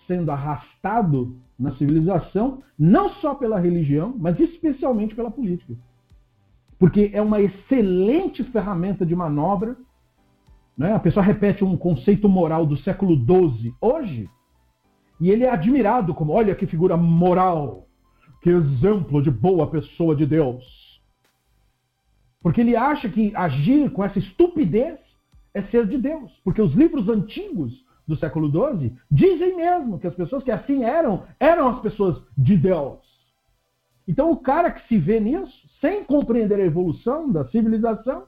sendo 0.08 0.32
arrastado 0.32 1.38
na 1.58 1.76
civilização, 1.76 2.64
não 2.78 3.10
só 3.16 3.36
pela 3.36 3.60
religião, 3.60 4.16
mas 4.18 4.40
especialmente 4.40 5.14
pela 5.14 5.30
política. 5.30 5.74
Porque 6.80 7.12
é 7.14 7.22
uma 7.22 7.42
excelente 7.42 8.44
ferramenta 8.46 9.06
de 9.06 9.14
manobra. 9.14 9.76
Né? 10.78 10.94
A 10.94 11.00
pessoa 11.00 11.24
repete 11.24 11.64
um 11.64 11.76
conceito 11.76 12.30
moral 12.30 12.66
do 12.66 12.78
século 12.78 13.16
XII 13.16 13.74
hoje, 13.82 14.30
e 15.20 15.30
ele 15.30 15.44
é 15.44 15.50
admirado 15.50 16.14
como, 16.14 16.32
olha 16.32 16.56
que 16.56 16.66
figura 16.66 16.96
moral, 16.96 17.88
que 18.42 18.50
exemplo 18.50 19.22
de 19.22 19.30
boa 19.30 19.68
pessoa 19.68 20.16
de 20.16 20.26
Deus. 20.26 20.64
Porque 22.42 22.62
ele 22.62 22.76
acha 22.76 23.10
que 23.10 23.36
agir 23.36 23.92
com 23.92 24.04
essa 24.04 24.18
estupidez 24.18 24.98
é 25.54 25.62
ser 25.64 25.86
de 25.88 25.98
Deus. 25.98 26.32
Porque 26.44 26.62
os 26.62 26.74
livros 26.74 27.10
antigos 27.10 27.86
do 28.08 28.16
século 28.16 28.50
XII 28.50 28.96
dizem 29.12 29.58
mesmo 29.58 30.00
que 30.00 30.08
as 30.08 30.16
pessoas 30.16 30.44
que 30.44 30.52
assim 30.52 30.84
eram, 30.84 31.26
eram 31.40 31.68
as 31.68 31.82
pessoas 31.82 32.18
de 32.38 32.56
Deus. 32.56 33.00
Então 34.08 34.32
o 34.32 34.38
cara 34.38 34.72
que 34.72 34.88
se 34.88 34.98
vê 34.98 35.20
nisso, 35.20 35.54
sem 35.82 36.04
compreender 36.04 36.60
a 36.60 36.66
evolução 36.66 37.30
da 37.30 37.46
civilização, 37.50 38.24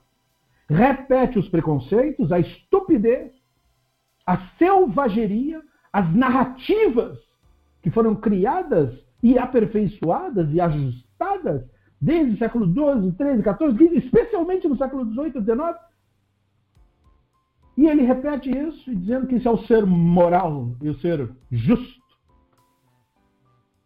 repete 0.70 1.40
os 1.40 1.48
preconceitos, 1.50 2.32
a 2.32 2.40
estupidez, 2.40 3.32
a 4.26 4.38
selvageria 4.58 5.62
as 5.92 6.14
narrativas 6.16 7.20
que 7.82 7.92
foram 7.92 8.16
criadas 8.16 8.94
e 9.22 9.38
aperfeiçoadas 9.38 10.52
e 10.52 10.60
ajustadas 10.60 11.64
desde 12.00 12.34
o 12.34 12.38
século 12.38 12.66
XII, 12.66 13.16
XIII, 13.16 13.78
XIV, 13.78 13.98
especialmente 13.98 14.68
no 14.68 14.78
século 14.78 15.06
XVIII 15.06 15.44
XIX. 15.44 15.78
E 17.78 17.88
ele 17.88 18.04
repete 18.04 18.50
isso, 18.50 18.96
dizendo 18.96 19.28
que 19.28 19.36
isso 19.36 19.48
é 19.48 19.52
o 19.52 19.64
ser 19.66 19.86
moral 19.86 20.76
e 20.82 20.90
o 20.90 21.00
ser 21.00 21.30
justo. 21.52 22.02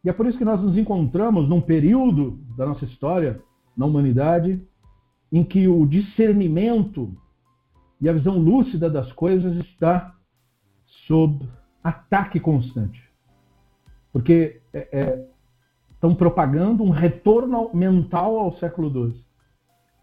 E 0.04 0.10
é 0.10 0.14
por 0.14 0.28
isso 0.28 0.38
que 0.38 0.46
nós 0.46 0.62
nos 0.62 0.78
encontramos 0.78 1.50
num 1.50 1.62
período 1.62 2.40
da 2.56 2.66
nossa 2.66 2.86
história, 2.86 3.42
na 3.76 3.86
humanidade, 3.86 4.62
em 5.32 5.44
que 5.44 5.68
o 5.68 5.86
discernimento 5.86 7.12
e 8.00 8.08
a 8.08 8.14
visão 8.14 8.38
lúcida 8.38 8.90
das 8.90 9.12
coisas 9.14 9.56
está 9.66 10.14
sob 11.08 11.46
ataque 11.86 12.40
constante. 12.40 13.00
Porque 14.12 14.60
é, 14.74 14.88
é, 14.92 15.28
estão 15.94 16.16
propagando 16.16 16.84
um 16.84 16.90
retorno 16.90 17.70
mental 17.74 18.40
ao 18.40 18.58
século 18.58 18.90
XII. 18.90 19.24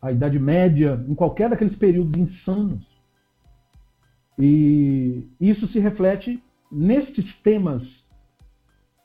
A 0.01 0.13
Idade 0.13 0.39
Média, 0.39 1.05
em 1.09 1.15
qualquer 1.15 1.51
daqueles 1.51 1.77
períodos 1.77 2.21
insanos. 2.21 2.87
E 4.39 5.29
isso 5.41 5.67
se 5.69 5.81
reflete 5.81 6.43
nestes 6.71 7.27
temas, 7.43 7.83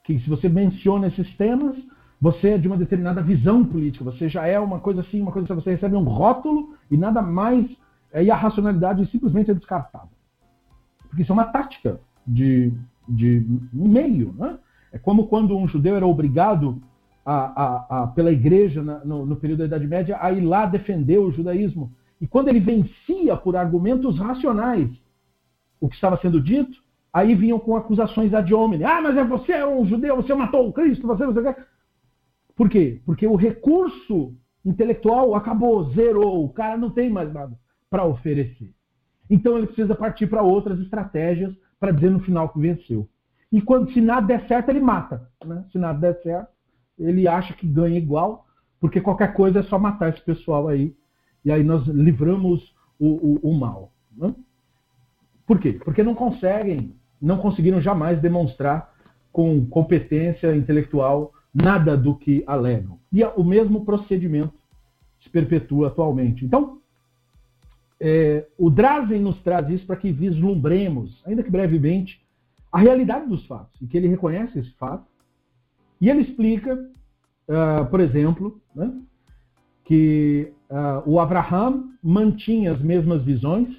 que 0.04 0.20
se 0.20 0.30
você 0.30 0.48
menciona 0.48 1.08
esses 1.08 1.36
temas, 1.36 1.76
você 2.22 2.50
é 2.50 2.58
de 2.58 2.68
uma 2.68 2.78
determinada 2.78 3.22
visão 3.22 3.66
política, 3.66 4.06
você 4.06 4.30
já 4.30 4.46
é 4.48 4.60
uma 4.60 4.80
coisa 4.80 5.02
assim, 5.02 5.22
uma 5.22 5.32
coisa 5.32 5.46
assim, 5.52 5.62
você 5.62 5.72
recebe 5.72 5.96
um 5.96 6.04
rótulo 6.04 6.76
e 6.90 6.98
nada 6.98 7.22
mais, 7.22 7.66
e 8.14 8.32
a 8.32 8.36
racionalidade 8.36 9.06
simplesmente 9.12 9.52
é 9.52 9.54
descartada. 9.54 10.10
Porque 11.10 11.24
isso 11.24 11.32
é 11.32 11.34
uma 11.34 11.46
tática 11.46 12.00
de, 12.28 12.74
de 13.08 13.46
meio. 13.72 14.34
Né? 14.38 14.58
É 14.92 14.98
como 14.98 15.28
quando 15.28 15.58
um 15.58 15.68
judeu 15.68 15.96
era 15.96 16.06
obrigado 16.06 16.82
a, 17.26 17.36
a, 17.36 18.04
a, 18.04 18.08
pela 18.08 18.32
igreja 18.32 18.84
na, 18.84 19.04
no, 19.06 19.26
no, 19.26 19.36
período 19.36 19.60
da 19.60 19.66
Idade 19.66 19.88
Média 19.88 20.18
a 20.20 20.32
ir 20.32 20.42
lá 20.42 20.66
defender 20.66 21.18
o 21.18 21.32
judaísmo. 21.32 21.92
E 22.20 22.28
quando 22.28 22.50
ele 22.50 22.60
vencia 22.60 23.36
por 23.36 23.56
argumentos 23.56 24.18
racionais 24.20 24.90
o 25.80 25.88
que 25.88 25.96
estava 25.96 26.18
sendo 26.22 26.42
dito, 26.42 26.82
aí 27.14 27.36
vinham 27.36 27.60
com 27.60 27.76
acusações 27.76 28.34
ad 28.34 28.52
hominem. 28.54 28.88
Ah, 28.88 29.02
mas 29.02 29.16
é 29.18 29.24
você 29.24 29.54
é 29.54 29.68
um 29.68 29.86
judeu, 29.86 30.16
você 30.16 30.34
matou 30.34 30.68
o 30.68 30.74
Cristo, 30.74 31.06
você, 31.06 31.26
você... 31.26 31.56
Por 32.56 32.70
quê? 32.70 33.02
Porque 33.06 33.28
o 33.28 33.36
recurso 33.36 34.34
intelectual 34.66 35.36
acabou, 35.36 35.92
zerou, 35.92 36.44
o 36.44 36.50
cara 36.50 36.78
não 36.78 36.90
tem 36.90 37.10
mais 37.10 37.32
nada 37.32 37.58
para 37.90 38.06
oferecer. 38.06 38.74
Então 39.30 39.58
ele 39.58 39.68
precisa 39.68 39.96
partir 39.96 40.28
para 40.28 40.42
outras 40.42 40.80
estratégias 40.80 41.54
para 41.80 41.92
dizer 41.92 42.10
no 42.10 42.20
final 42.20 42.50
que 42.50 42.60
venceu. 42.60 43.08
E 43.52 43.62
quando 43.62 43.92
se 43.92 44.02
nada 44.02 44.28
der 44.28 44.48
certo, 44.48 44.70
ele 44.70 44.80
mata. 44.80 45.30
Né? 45.46 45.64
Se 45.72 45.78
nada 45.78 46.00
der 46.00 46.22
certo, 46.22 46.50
ele 47.00 47.28
acha 47.28 47.54
que 47.54 47.68
ganha 47.68 47.98
igual, 47.98 48.46
porque 48.80 49.00
qualquer 49.00 49.34
coisa 49.34 49.60
é 49.60 49.64
só 49.64 49.80
matar 49.80 50.10
esse 50.10 50.22
pessoal 50.22 50.68
aí. 50.68 50.96
E 51.46 51.52
aí 51.52 51.64
nós 51.64 51.86
livramos 51.88 52.76
o, 53.00 53.08
o, 53.08 53.52
o 53.52 53.58
mal. 53.58 53.92
Né? 54.16 54.34
Por 55.46 55.60
quê? 55.60 55.80
Porque 55.84 56.04
não 56.04 56.14
conseguem, 56.14 56.96
não 57.22 57.38
conseguiram 57.38 57.80
jamais 57.80 58.20
demonstrar 58.20 58.94
com 59.32 59.66
competência 59.68 60.56
intelectual 60.56 61.32
nada 61.54 61.96
do 61.96 62.16
que 62.16 62.44
alegam. 62.46 63.00
E 63.12 63.24
o 63.24 63.44
mesmo 63.44 63.86
procedimento 63.86 64.54
se 65.22 65.30
perpetua 65.30 65.88
atualmente. 65.88 66.44
Então, 66.44 66.80
é, 68.00 68.46
o 68.58 68.70
Drazen 68.70 69.22
nos 69.22 69.42
traz 69.42 69.70
isso 69.70 69.86
para 69.86 69.96
que 69.96 70.12
vislumbremos, 70.12 71.22
ainda 71.26 71.44
que 71.44 71.52
brevemente, 71.52 72.22
a 72.72 72.80
realidade 72.80 73.28
dos 73.28 73.46
fatos, 73.48 73.82
e 73.82 73.88
que 73.88 73.98
ele 73.98 74.08
reconhece 74.08 74.60
esse 74.60 74.72
fato. 74.74 75.06
E 76.00 76.10
ele 76.10 76.22
explica, 76.22 76.76
uh, 76.76 77.86
por 77.90 78.00
exemplo, 78.00 78.62
né, 78.76 78.94
que 79.86 80.52
uh, 80.70 81.10
o 81.10 81.20
Abraham 81.20 81.92
mantinha 82.04 82.74
as 82.74 82.82
mesmas 82.82 83.24
visões 83.24 83.70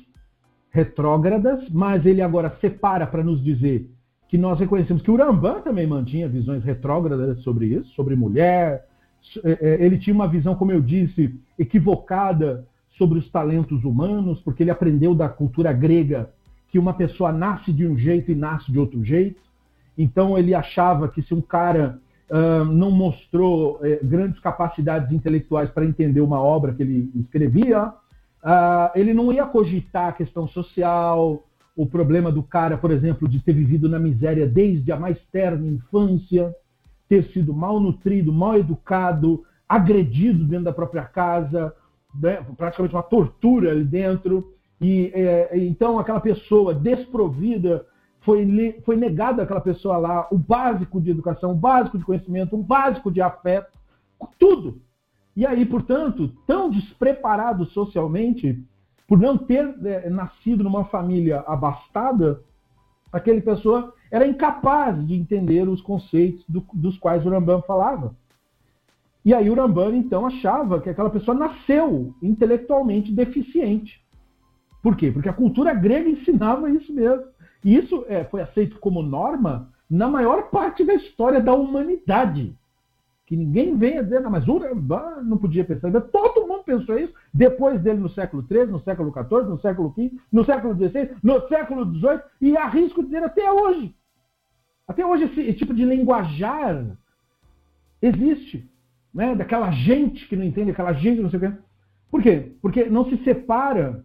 retrógradas, 0.71 1.69
mas 1.71 2.05
ele 2.05 2.21
agora 2.21 2.57
separa 2.61 3.07
para 3.07 3.23
nos 3.23 3.43
dizer 3.43 3.89
que 4.29 4.37
nós 4.37 4.59
reconhecemos 4.59 5.03
que 5.03 5.11
o 5.11 5.17
Rambam 5.17 5.63
também 5.63 5.87
mantinha 5.87 6.29
visões 6.29 6.63
retrógradas 6.63 7.41
sobre 7.43 7.67
isso, 7.67 7.91
sobre 7.95 8.15
mulher. 8.15 8.87
É, 9.43 9.51
é, 9.51 9.85
ele 9.85 9.99
tinha 9.99 10.15
uma 10.15 10.29
visão, 10.29 10.55
como 10.55 10.71
eu 10.71 10.83
disse, 10.83 11.35
equivocada 11.59 12.67
sobre 12.99 13.19
os 13.19 13.31
talentos 13.31 13.85
humanos, 13.85 14.41
porque 14.41 14.63
ele 14.63 14.71
aprendeu 14.71 15.15
da 15.15 15.29
cultura 15.29 15.73
grega 15.73 16.31
que 16.71 16.79
uma 16.79 16.93
pessoa 16.93 17.33
nasce 17.33 17.73
de 17.73 17.87
um 17.87 17.97
jeito 17.97 18.31
e 18.31 18.35
nasce 18.35 18.71
de 18.71 18.79
outro 18.79 19.03
jeito. 19.03 19.41
Então 19.97 20.37
ele 20.37 20.55
achava 20.55 21.09
que 21.09 21.23
se 21.23 21.33
um 21.33 21.41
cara 21.41 21.99
uh, 22.31 22.65
não 22.65 22.91
mostrou 22.91 23.77
uh, 23.77 24.07
grandes 24.07 24.39
capacidades 24.41 25.11
intelectuais 25.13 25.71
para 25.71 25.87
entender 25.87 26.21
uma 26.21 26.41
obra 26.41 26.75
que 26.75 26.83
ele 26.83 27.11
escrevia, 27.15 27.87
uh, 27.87 28.91
ele 28.95 29.15
não 29.15 29.33
ia 29.33 29.47
cogitar 29.47 30.09
a 30.09 30.13
questão 30.13 30.47
social, 30.49 31.43
o 31.75 31.87
problema 31.87 32.31
do 32.31 32.43
cara, 32.43 32.77
por 32.77 32.91
exemplo, 32.91 33.29
de 33.29 33.41
ter 33.41 33.53
vivido 33.53 33.89
na 33.89 33.99
miséria 33.99 34.47
desde 34.47 34.91
a 34.91 34.99
mais 34.99 35.17
terna 35.31 35.67
infância, 35.67 36.55
ter 37.09 37.25
sido 37.33 37.55
mal 37.55 37.81
nutrido, 37.81 38.33
mal 38.33 38.59
educado, 38.59 39.45
agredido 39.69 40.45
dentro 40.45 40.65
da 40.65 40.73
própria 40.73 41.05
casa, 41.05 41.73
né? 42.21 42.45
praticamente 42.57 42.95
uma 42.95 43.03
tortura 43.03 43.71
ali 43.71 43.85
dentro. 43.85 44.53
E 44.81 45.11
é, 45.15 45.51
então 45.59 45.99
aquela 45.99 46.21
pessoa 46.21 46.75
desprovida 46.75 47.85
foi, 48.21 48.81
foi 48.85 48.97
negada 48.97 49.43
àquela 49.43 49.61
pessoa 49.61 49.97
lá 49.97 50.29
o 50.31 50.39
básico 50.39 51.01
de 51.01 51.11
educação, 51.11 51.53
o 51.53 51.57
básico 51.57 51.99
de 51.99 52.05
conhecimento, 52.05 52.57
o 52.57 52.63
básico 52.63 53.11
de 53.11 53.21
afeto, 53.21 53.79
tudo. 54.39 54.81
E 55.37 55.47
aí, 55.47 55.65
portanto, 55.65 56.33
tão 56.47 56.69
despreparado 56.69 57.65
socialmente, 57.67 58.61
por 59.07 59.19
não 59.19 59.39
ter 59.39 59.75
é, 59.85 60.11
nascido 60.11 60.65
numa 60.65 60.85
família 60.87 61.45
abastada, 61.47 62.41
aquela 63.13 63.41
pessoa 63.41 63.95
era 64.11 64.27
incapaz 64.27 65.07
de 65.07 65.15
entender 65.15 65.69
os 65.69 65.81
conceitos 65.81 66.45
do, 66.49 66.65
dos 66.75 66.99
quais 66.99 67.25
o 67.25 67.31
Rambam 67.31 67.63
falava. 67.63 68.15
E 69.29 69.35
aí 69.35 69.51
o 69.51 69.55
Rambam, 69.55 69.95
então, 69.95 70.25
achava 70.25 70.81
que 70.81 70.89
aquela 70.89 71.11
pessoa 71.11 71.37
nasceu 71.37 72.15
intelectualmente 72.23 73.13
deficiente. 73.13 74.03
Por 74.83 74.97
quê? 74.97 75.13
Porque 75.13 75.29
a 75.29 75.35
cultura 75.35 75.75
grega 75.75 76.09
ensinava 76.09 76.71
isso 76.71 76.91
mesmo. 76.95 77.27
E 77.63 77.77
isso 77.77 78.07
é, 78.09 78.25
foi 78.25 78.41
aceito 78.41 78.79
como 78.79 79.03
norma 79.03 79.69
na 79.91 80.09
maior 80.09 80.49
parte 80.49 80.83
da 80.83 80.95
história 80.95 81.43
da 81.43 81.53
humanidade 81.53 82.57
que 83.27 83.37
ninguém 83.37 83.77
venha 83.77 84.03
dizer, 84.03 84.23
não, 84.23 84.31
mas 84.31 84.49
Urambá 84.49 85.21
não 85.23 85.37
podia 85.37 85.63
pensar. 85.63 85.93
Todo 86.01 86.47
mundo 86.49 86.65
pensou 86.65 86.99
isso 86.99 87.13
depois 87.35 87.83
dele 87.83 88.01
no 88.01 88.09
século 88.09 88.43
XIII, 88.51 88.69
no 88.69 88.81
século 88.81 89.13
XIV, 89.13 89.43
no 89.43 89.61
século 89.61 89.93
XV, 89.95 90.19
no 90.33 90.45
século 90.47 90.75
XVI, 90.75 91.11
no 91.23 91.49
século 91.49 91.85
XVIII 91.85 92.21
e 92.41 92.57
arrisco 92.57 93.05
dizer 93.05 93.23
até 93.23 93.53
hoje. 93.53 93.95
Até 94.87 95.05
hoje 95.05 95.25
esse, 95.25 95.41
esse 95.43 95.59
tipo 95.59 95.75
de 95.75 95.85
linguajar 95.85 96.97
existe. 98.01 98.67
Né? 99.13 99.35
Daquela 99.35 99.71
gente 99.71 100.29
que 100.29 100.37
não 100.37 100.45
entende, 100.45 100.71
aquela 100.71 100.93
gente 100.93 101.21
não 101.21 101.31
sei 101.31 101.39
o 101.39 101.43
quê. 101.43 101.53
Por 102.11 102.23
quê? 102.23 102.53
Porque 102.63 102.85
não 102.85 103.09
se 103.09 103.17
separa 103.25 104.05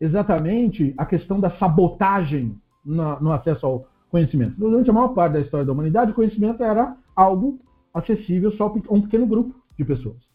exatamente 0.00 0.94
a 0.96 1.06
questão 1.06 1.40
da 1.40 1.50
sabotagem 1.58 2.56
no, 2.84 3.20
no 3.20 3.32
acesso 3.32 3.66
ao 3.66 3.88
conhecimento. 4.10 4.56
Durante 4.58 4.90
a 4.90 4.92
maior 4.92 5.08
parte 5.08 5.34
da 5.34 5.40
história 5.40 5.66
da 5.66 5.72
humanidade, 5.72 6.10
o 6.10 6.14
conhecimento 6.14 6.62
era 6.62 6.96
algo 7.14 7.60
acessível 7.92 8.52
só 8.52 8.66
a 8.66 8.94
um 8.94 9.02
pequeno 9.02 9.26
grupo 9.26 9.54
de 9.76 9.84
pessoas. 9.84 10.26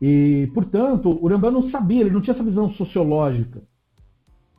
E, 0.00 0.50
portanto, 0.52 1.16
o 1.22 1.28
Rambam 1.28 1.52
não 1.52 1.70
sabia, 1.70 2.00
ele 2.00 2.10
não 2.10 2.20
tinha 2.20 2.34
essa 2.34 2.42
visão 2.42 2.70
sociológica. 2.72 3.62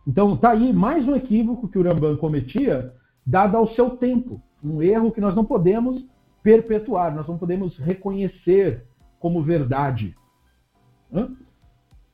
Então, 0.07 0.35
está 0.35 0.51
aí 0.51 0.71
mais 0.71 1.07
um 1.07 1.15
equívoco 1.15 1.67
que 1.67 1.77
o 1.77 1.83
Rambam 1.83 2.15
cometia, 2.17 2.93
dado 3.25 3.57
ao 3.57 3.67
seu 3.73 3.91
tempo. 3.91 4.41
Um 4.63 4.81
erro 4.81 5.11
que 5.11 5.19
nós 5.19 5.35
não 5.35 5.43
podemos 5.43 6.05
perpetuar, 6.43 7.15
nós 7.15 7.27
não 7.27 7.37
podemos 7.37 7.77
reconhecer 7.77 8.83
como 9.19 9.41
verdade. 9.41 10.13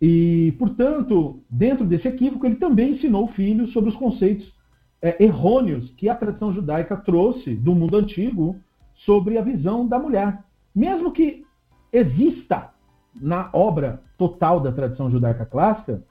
E, 0.02 0.54
portanto, 0.58 1.42
dentro 1.50 1.86
desse 1.86 2.08
equívoco, 2.08 2.46
ele 2.46 2.56
também 2.56 2.94
ensinou 2.94 3.26
o 3.26 3.34
filho 3.34 3.68
sobre 3.70 3.90
os 3.90 3.96
conceitos 3.96 4.54
é, 5.02 5.22
errôneos 5.24 5.90
que 5.98 6.08
a 6.08 6.16
tradição 6.16 6.54
judaica 6.54 6.96
trouxe 6.96 7.56
do 7.56 7.74
mundo 7.74 7.98
antigo 7.98 8.56
sobre 9.06 9.38
a 9.38 9.42
visão 9.42 9.88
da 9.88 9.98
mulher. 9.98 10.44
Mesmo 10.76 11.12
que 11.12 11.44
exista 11.92 12.70
na 13.20 13.50
obra 13.52 14.02
total 14.18 14.60
da 14.60 14.72
tradição 14.72 15.10
judaica 15.10 15.46
clássica 15.46 16.04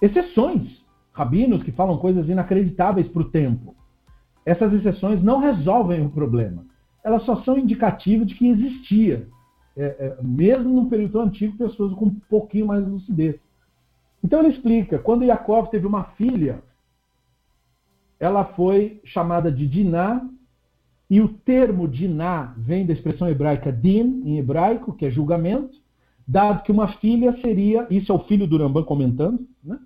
exceções, 0.00 0.82
rabinos 1.12 1.62
que 1.62 1.70
falam 1.70 1.98
coisas 1.98 2.28
inacreditáveis 2.28 3.06
para 3.08 3.22
o 3.22 3.30
tempo. 3.30 3.76
Essas 4.44 4.72
exceções 4.72 5.22
não 5.22 5.38
resolvem 5.38 6.04
o 6.04 6.10
problema. 6.10 6.64
Elas 7.04 7.24
só 7.24 7.42
são 7.42 7.58
indicativas 7.58 8.26
de 8.26 8.34
que 8.34 8.48
existia, 8.48 9.28
é, 9.76 9.84
é, 9.84 10.16
mesmo 10.22 10.82
no 10.82 10.88
período 10.88 11.20
antigo, 11.20 11.56
pessoas 11.56 11.92
com 11.94 12.06
um 12.06 12.20
pouquinho 12.28 12.66
mais 12.66 12.84
de 12.84 12.90
lucidez. 12.90 13.36
Então 14.22 14.40
ele 14.40 14.54
explica: 14.54 14.98
quando 14.98 15.24
Yaakov 15.24 15.68
teve 15.68 15.86
uma 15.86 16.04
filha, 16.16 16.62
ela 18.20 18.44
foi 18.44 19.00
chamada 19.04 19.50
de 19.50 19.66
Diná 19.66 20.24
e 21.12 21.20
o 21.20 21.28
termo 21.28 21.86
diná 21.86 22.54
vem 22.56 22.86
da 22.86 22.94
expressão 22.94 23.28
hebraica 23.28 23.70
din, 23.70 24.22
em 24.24 24.38
hebraico, 24.38 24.94
que 24.94 25.04
é 25.04 25.10
julgamento, 25.10 25.76
dado 26.26 26.62
que 26.62 26.72
uma 26.72 26.88
filha 26.88 27.38
seria, 27.42 27.86
isso 27.90 28.10
é 28.10 28.14
o 28.14 28.24
filho 28.24 28.46
do 28.46 28.56
Rambam 28.56 28.82
comentando, 28.82 29.46
né? 29.62 29.78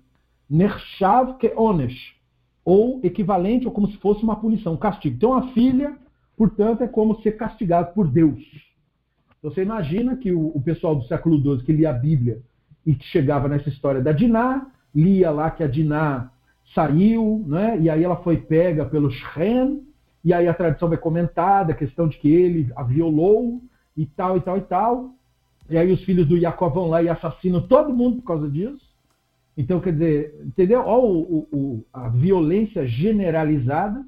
Nershav 0.49 1.37
que 1.37 1.51
onesh, 1.53 2.15
ou 2.63 3.01
equivalente, 3.03 3.65
ou 3.65 3.73
como 3.73 3.91
se 3.91 3.97
fosse 3.97 4.23
uma 4.23 4.37
punição, 4.37 4.75
um 4.75 4.77
castigo. 4.77 5.17
Então 5.17 5.33
a 5.33 5.49
filha, 5.49 5.97
portanto, 6.37 6.83
é 6.83 6.87
como 6.87 7.19
ser 7.21 7.33
castigado 7.33 7.93
por 7.93 8.07
Deus. 8.07 8.39
Então, 9.39 9.51
você 9.51 9.63
imagina 9.63 10.15
que 10.15 10.31
o, 10.31 10.47
o 10.55 10.61
pessoal 10.61 10.95
do 10.95 11.03
século 11.05 11.41
XII 11.41 11.65
que 11.65 11.73
lia 11.73 11.89
a 11.89 11.93
Bíblia 11.93 12.39
e 12.85 12.95
que 12.95 13.05
chegava 13.05 13.49
nessa 13.49 13.67
história 13.67 14.01
da 14.01 14.11
Diná, 14.11 14.67
lia 14.95 15.31
lá 15.31 15.51
que 15.51 15.63
a 15.63 15.67
Diná 15.67 16.31
saiu, 16.73 17.43
né? 17.47 17.77
e 17.79 17.89
aí 17.89 18.03
ela 18.03 18.17
foi 18.17 18.37
pega 18.37 18.85
pelo 18.85 19.09
Shem, 19.09 19.81
e 20.23 20.33
aí 20.33 20.47
a 20.47 20.53
tradição 20.53 20.89
vai 20.89 20.97
comentar 20.97 21.65
da 21.65 21.73
questão 21.73 22.07
de 22.07 22.17
que 22.17 22.29
ele 22.29 22.71
a 22.75 22.83
violou 22.83 23.61
e 23.95 24.05
tal 24.05 24.37
e 24.37 24.41
tal 24.41 24.57
e 24.57 24.61
tal. 24.61 25.11
E 25.69 25.77
aí 25.77 25.91
os 25.91 26.03
filhos 26.03 26.27
do 26.27 26.39
Jacó 26.39 26.69
vão 26.69 26.87
lá 26.87 27.01
e 27.01 27.09
assassinam 27.09 27.65
todo 27.67 27.95
mundo 27.95 28.17
por 28.17 28.27
causa 28.27 28.49
disso. 28.49 28.85
Então, 29.57 29.79
quer 29.79 29.93
dizer, 29.93 30.41
entendeu? 30.45 30.81
Olha 30.81 31.05
o, 31.05 31.47
o, 31.51 31.85
a 31.91 32.09
violência 32.09 32.85
generalizada. 32.85 34.05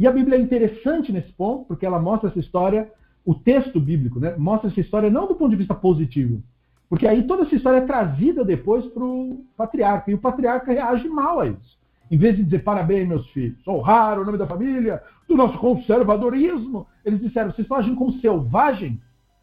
E 0.00 0.06
a 0.06 0.10
Bíblia 0.10 0.38
é 0.38 0.40
interessante 0.40 1.12
nesse 1.12 1.30
ponto, 1.34 1.66
porque 1.66 1.84
ela 1.84 2.00
mostra 2.00 2.30
essa 2.30 2.38
história, 2.38 2.90
o 3.22 3.34
texto 3.34 3.78
bíblico, 3.78 4.18
né? 4.18 4.34
mostra 4.38 4.70
essa 4.70 4.80
história 4.80 5.10
não 5.10 5.28
do 5.28 5.34
ponto 5.34 5.50
de 5.50 5.56
vista 5.56 5.74
positivo. 5.74 6.42
Porque 6.88 7.06
aí 7.06 7.24
toda 7.24 7.42
essa 7.42 7.54
história 7.54 7.76
é 7.76 7.86
trazida 7.86 8.42
depois 8.42 8.86
para 8.86 9.04
o 9.04 9.44
patriarca. 9.58 10.10
E 10.10 10.14
o 10.14 10.18
patriarca 10.18 10.72
reage 10.72 11.06
mal 11.06 11.40
a 11.40 11.48
isso. 11.48 11.78
Em 12.10 12.16
vez 12.16 12.34
de 12.34 12.44
dizer 12.44 12.64
parabéns, 12.64 13.06
meus 13.06 13.28
filhos, 13.28 13.58
honrar 13.68 14.18
o 14.18 14.24
nome 14.24 14.38
da 14.38 14.46
família, 14.46 15.02
do 15.28 15.36
nosso 15.36 15.58
conservadorismo, 15.58 16.86
eles 17.04 17.20
disseram: 17.20 17.50
vocês 17.50 17.66
estão 17.66 17.76
agindo 17.76 17.96
como 17.96 18.18
selvagem? 18.20 18.98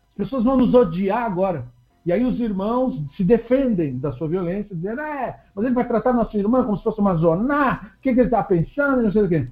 As 0.10 0.26
pessoas 0.26 0.44
vão 0.44 0.58
nos 0.58 0.74
odiar 0.74 1.24
agora. 1.24 1.66
E 2.04 2.12
aí 2.12 2.24
os 2.24 2.40
irmãos 2.40 3.00
se 3.16 3.24
defendem 3.24 4.00
da 4.00 4.12
sua 4.14 4.28
violência, 4.28 4.76
dizendo: 4.76 5.02
é, 5.02 5.40
mas 5.54 5.66
ele 5.66 5.76
vai 5.76 5.88
tratar 5.88 6.14
nossa 6.14 6.36
irmã 6.36 6.64
como 6.64 6.78
se 6.78 6.84
fosse 6.84 7.00
uma 7.00 7.14
zona, 7.14 7.92
o 7.96 8.02
que, 8.02 8.12
que 8.12 8.22
ele 8.22 8.28
está 8.28 8.42
pensando, 8.42 9.04
não 9.04 9.12
sei 9.12 9.22
o 9.22 9.30
quê. 9.30 9.48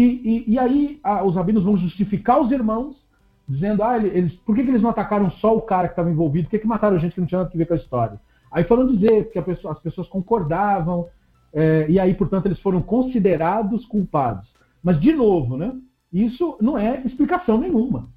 E, 0.00 0.04
e, 0.48 0.52
e 0.52 0.58
aí 0.58 0.98
os 1.26 1.34
rabinos 1.34 1.62
vão 1.62 1.76
justificar 1.76 2.40
os 2.40 2.50
irmãos, 2.50 2.96
dizendo: 3.46 3.82
ah, 3.82 3.98
eles, 3.98 4.32
por 4.46 4.54
que, 4.54 4.62
que 4.62 4.70
eles 4.70 4.80
não 4.80 4.88
atacaram 4.88 5.30
só 5.32 5.54
o 5.54 5.60
cara 5.60 5.88
que 5.88 5.92
estava 5.92 6.10
envolvido? 6.10 6.46
Por 6.46 6.52
que, 6.52 6.60
que 6.60 6.66
mataram 6.66 6.98
gente 6.98 7.14
que 7.14 7.20
não 7.20 7.26
tinha 7.26 7.42
nada 7.42 7.50
a 7.52 7.58
ver 7.58 7.66
com 7.66 7.74
a 7.74 7.76
história? 7.76 8.20
Aí 8.50 8.64
foram 8.64 8.86
dizer 8.86 9.30
que 9.30 9.42
pessoa, 9.42 9.74
as 9.74 9.80
pessoas 9.80 10.08
concordavam 10.08 11.06
é, 11.52 11.84
e 11.86 12.00
aí, 12.00 12.14
portanto, 12.14 12.46
eles 12.46 12.58
foram 12.60 12.80
considerados 12.80 13.84
culpados. 13.84 14.48
Mas, 14.82 14.98
de 14.98 15.12
novo, 15.12 15.58
né, 15.58 15.70
isso 16.10 16.56
não 16.62 16.78
é 16.78 17.02
explicação 17.04 17.58
nenhuma. 17.58 18.08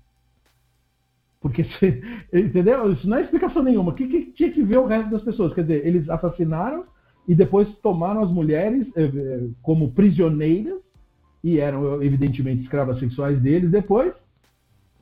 Porque, 1.41 1.65
entendeu? 2.31 2.93
Isso 2.93 3.09
não 3.09 3.17
é 3.17 3.23
explicação 3.23 3.61
nenhuma. 3.61 3.91
O 3.91 3.95
que, 3.95 4.07
que, 4.07 4.31
tinha 4.31 4.51
que 4.51 4.63
ver 4.63 4.77
o 4.77 4.85
resto 4.85 5.11
das 5.11 5.23
pessoas? 5.23 5.53
Quer 5.53 5.63
dizer, 5.63 5.85
eles 5.85 6.09
assassinaram 6.09 6.85
e 7.27 7.35
depois 7.35 7.67
tomaram 7.79 8.23
as 8.23 8.31
mulheres 8.31 8.87
eh, 8.95 9.03
eh, 9.03 9.47
como 9.61 9.91
prisioneiras, 9.91 10.81
e 11.43 11.59
eram, 11.59 12.01
evidentemente, 12.01 12.63
escravas 12.63 12.99
sexuais 12.99 13.39
deles 13.41 13.69
depois, 13.69 14.13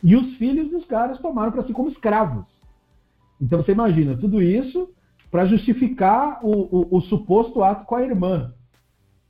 e 0.04 0.16
os 0.16 0.36
filhos 0.38 0.70
dos 0.70 0.86
caras 0.86 1.20
tomaram 1.20 1.52
para 1.52 1.64
si 1.64 1.74
como 1.74 1.90
escravos. 1.90 2.46
Então 3.40 3.62
você 3.62 3.72
imagina 3.72 4.18
tudo 4.18 4.42
isso 4.42 4.90
para 5.30 5.46
justificar 5.46 6.40
o, 6.44 6.52
o, 6.52 6.98
o, 6.98 7.02
suposto 7.02 7.64
ato 7.64 7.86
com 7.86 7.96
a 7.96 8.04
irmã. 8.04 8.54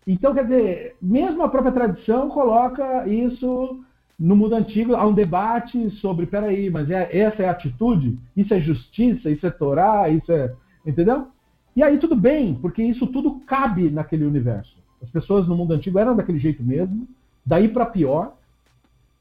Então, 0.08 0.34
quer 0.34 0.44
dizer, 0.44 0.96
mesmo 1.02 1.44
a 1.44 1.50
própria 1.50 1.72
tradição 1.72 2.28
coloca 2.30 3.08
isso 3.08 3.84
no 4.18 4.36
mundo 4.36 4.56
antigo, 4.56 4.96
há 4.96 5.06
um 5.06 5.14
debate 5.14 5.90
sobre, 5.92 6.26
peraí, 6.26 6.70
mas 6.70 6.90
é, 6.90 7.18
essa 7.18 7.44
é 7.44 7.48
a 7.48 7.52
atitude? 7.52 8.20
Isso 8.36 8.54
é 8.54 8.60
justiça? 8.60 9.30
Isso 9.30 9.46
é 9.46 9.52
Torá? 9.52 10.10
Isso 10.10 10.32
é. 10.32 10.54
Entendeu? 10.86 11.28
E 11.76 11.84
aí 11.84 11.98
tudo 11.98 12.16
bem, 12.16 12.56
porque 12.56 12.84
isso 12.84 13.08
tudo 13.08 13.40
cabe 13.42 13.90
naquele 13.90 14.26
universo. 14.26 14.81
As 15.02 15.10
pessoas 15.10 15.48
no 15.48 15.56
mundo 15.56 15.74
antigo 15.74 15.98
eram 15.98 16.16
daquele 16.16 16.40
jeito 16.40 16.64
mesmo, 16.64 17.08
daí 17.46 17.68
para 17.68 17.86
pior, 17.86 18.36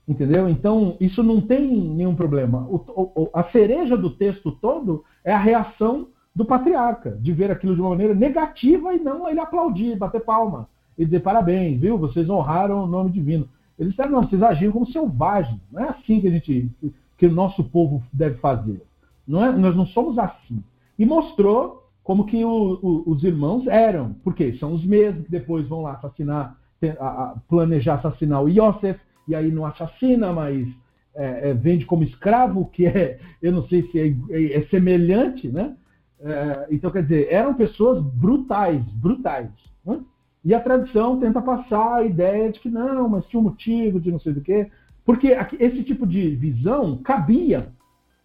entendeu? 0.06 0.48
Então 0.48 0.96
isso 1.00 1.22
não 1.22 1.40
tem 1.40 1.70
nenhum 1.70 2.14
problema. 2.14 2.66
O, 2.68 2.76
o, 2.76 3.30
a 3.32 3.44
cereja 3.44 3.96
do 3.96 4.10
texto 4.10 4.52
todo 4.52 5.04
é 5.24 5.32
a 5.32 5.38
reação 5.38 6.08
do 6.34 6.44
patriarca, 6.44 7.10
de 7.20 7.32
ver 7.32 7.50
aquilo 7.50 7.74
de 7.74 7.80
uma 7.80 7.90
maneira 7.90 8.14
negativa 8.14 8.94
e 8.94 8.98
não 8.98 9.28
ele 9.28 9.40
aplaudir, 9.40 9.96
bater 9.96 10.20
palma 10.20 10.68
e 10.96 11.04
dizer 11.04 11.20
parabéns, 11.20 11.80
viu? 11.80 11.96
Vocês 11.96 12.28
honraram 12.28 12.84
o 12.84 12.86
nome 12.86 13.10
divino. 13.10 13.48
Eles 13.78 13.92
disseram, 13.92 14.10
não, 14.10 14.28
vocês 14.28 14.42
agiram 14.42 14.72
como 14.72 14.92
selvagens. 14.92 15.58
Não 15.72 15.82
é 15.82 15.88
assim 15.88 16.20
que 16.20 16.28
a 16.28 16.30
gente, 16.30 16.70
que 17.16 17.26
o 17.26 17.32
nosso 17.32 17.64
povo 17.64 18.02
deve 18.12 18.36
fazer. 18.36 18.82
Não 19.26 19.42
é, 19.42 19.50
nós 19.50 19.74
não 19.74 19.86
somos 19.86 20.18
assim. 20.18 20.62
E 20.98 21.06
mostrou 21.06 21.79
como 22.10 22.26
que 22.26 22.44
o, 22.44 22.80
o, 22.82 23.12
os 23.12 23.22
irmãos 23.22 23.68
eram. 23.68 24.14
Porque 24.24 24.54
são 24.54 24.72
os 24.72 24.84
mesmos 24.84 25.26
que 25.26 25.30
depois 25.30 25.68
vão 25.68 25.82
lá 25.82 25.92
assassinar, 25.92 26.58
a, 26.98 27.06
a, 27.06 27.36
planejar 27.48 27.94
assassinar 27.94 28.42
o 28.42 28.48
Yosef, 28.48 28.98
e 29.28 29.34
aí 29.36 29.48
não 29.52 29.64
assassina, 29.64 30.32
mas 30.32 30.66
é, 31.14 31.50
é, 31.50 31.54
vende 31.54 31.86
como 31.86 32.02
escravo, 32.02 32.68
que 32.72 32.84
é, 32.84 33.20
eu 33.40 33.52
não 33.52 33.64
sei 33.68 33.88
se 33.92 34.00
é, 34.00 34.08
é, 34.36 34.54
é 34.54 34.62
semelhante, 34.66 35.46
né? 35.46 35.76
É, 36.18 36.66
então, 36.72 36.90
quer 36.90 37.04
dizer, 37.04 37.28
eram 37.30 37.54
pessoas 37.54 38.02
brutais, 38.02 38.82
brutais. 38.94 39.48
Né? 39.86 40.00
E 40.44 40.52
a 40.52 40.58
tradição 40.58 41.20
tenta 41.20 41.40
passar 41.40 41.98
a 41.98 42.04
ideia 42.04 42.50
de 42.50 42.58
que 42.58 42.68
não, 42.68 43.08
mas 43.08 43.24
tinha 43.26 43.38
um 43.38 43.44
motivo 43.44 44.00
de 44.00 44.10
não 44.10 44.18
sei 44.18 44.32
do 44.32 44.40
que. 44.40 44.68
Porque 45.04 45.28
esse 45.60 45.84
tipo 45.84 46.08
de 46.08 46.34
visão 46.34 46.98
cabia 47.04 47.68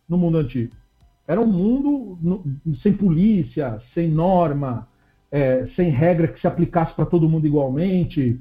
no 0.09 0.17
mundo 0.17 0.39
antigo. 0.39 0.73
Era 1.27 1.41
um 1.41 1.47
mundo 1.47 2.43
sem 2.83 2.93
polícia, 2.93 3.81
sem 3.93 4.09
norma, 4.09 4.87
é, 5.31 5.67
sem 5.75 5.89
regra 5.89 6.27
que 6.27 6.39
se 6.39 6.47
aplicasse 6.47 6.93
para 6.93 7.05
todo 7.05 7.29
mundo 7.29 7.47
igualmente. 7.47 8.39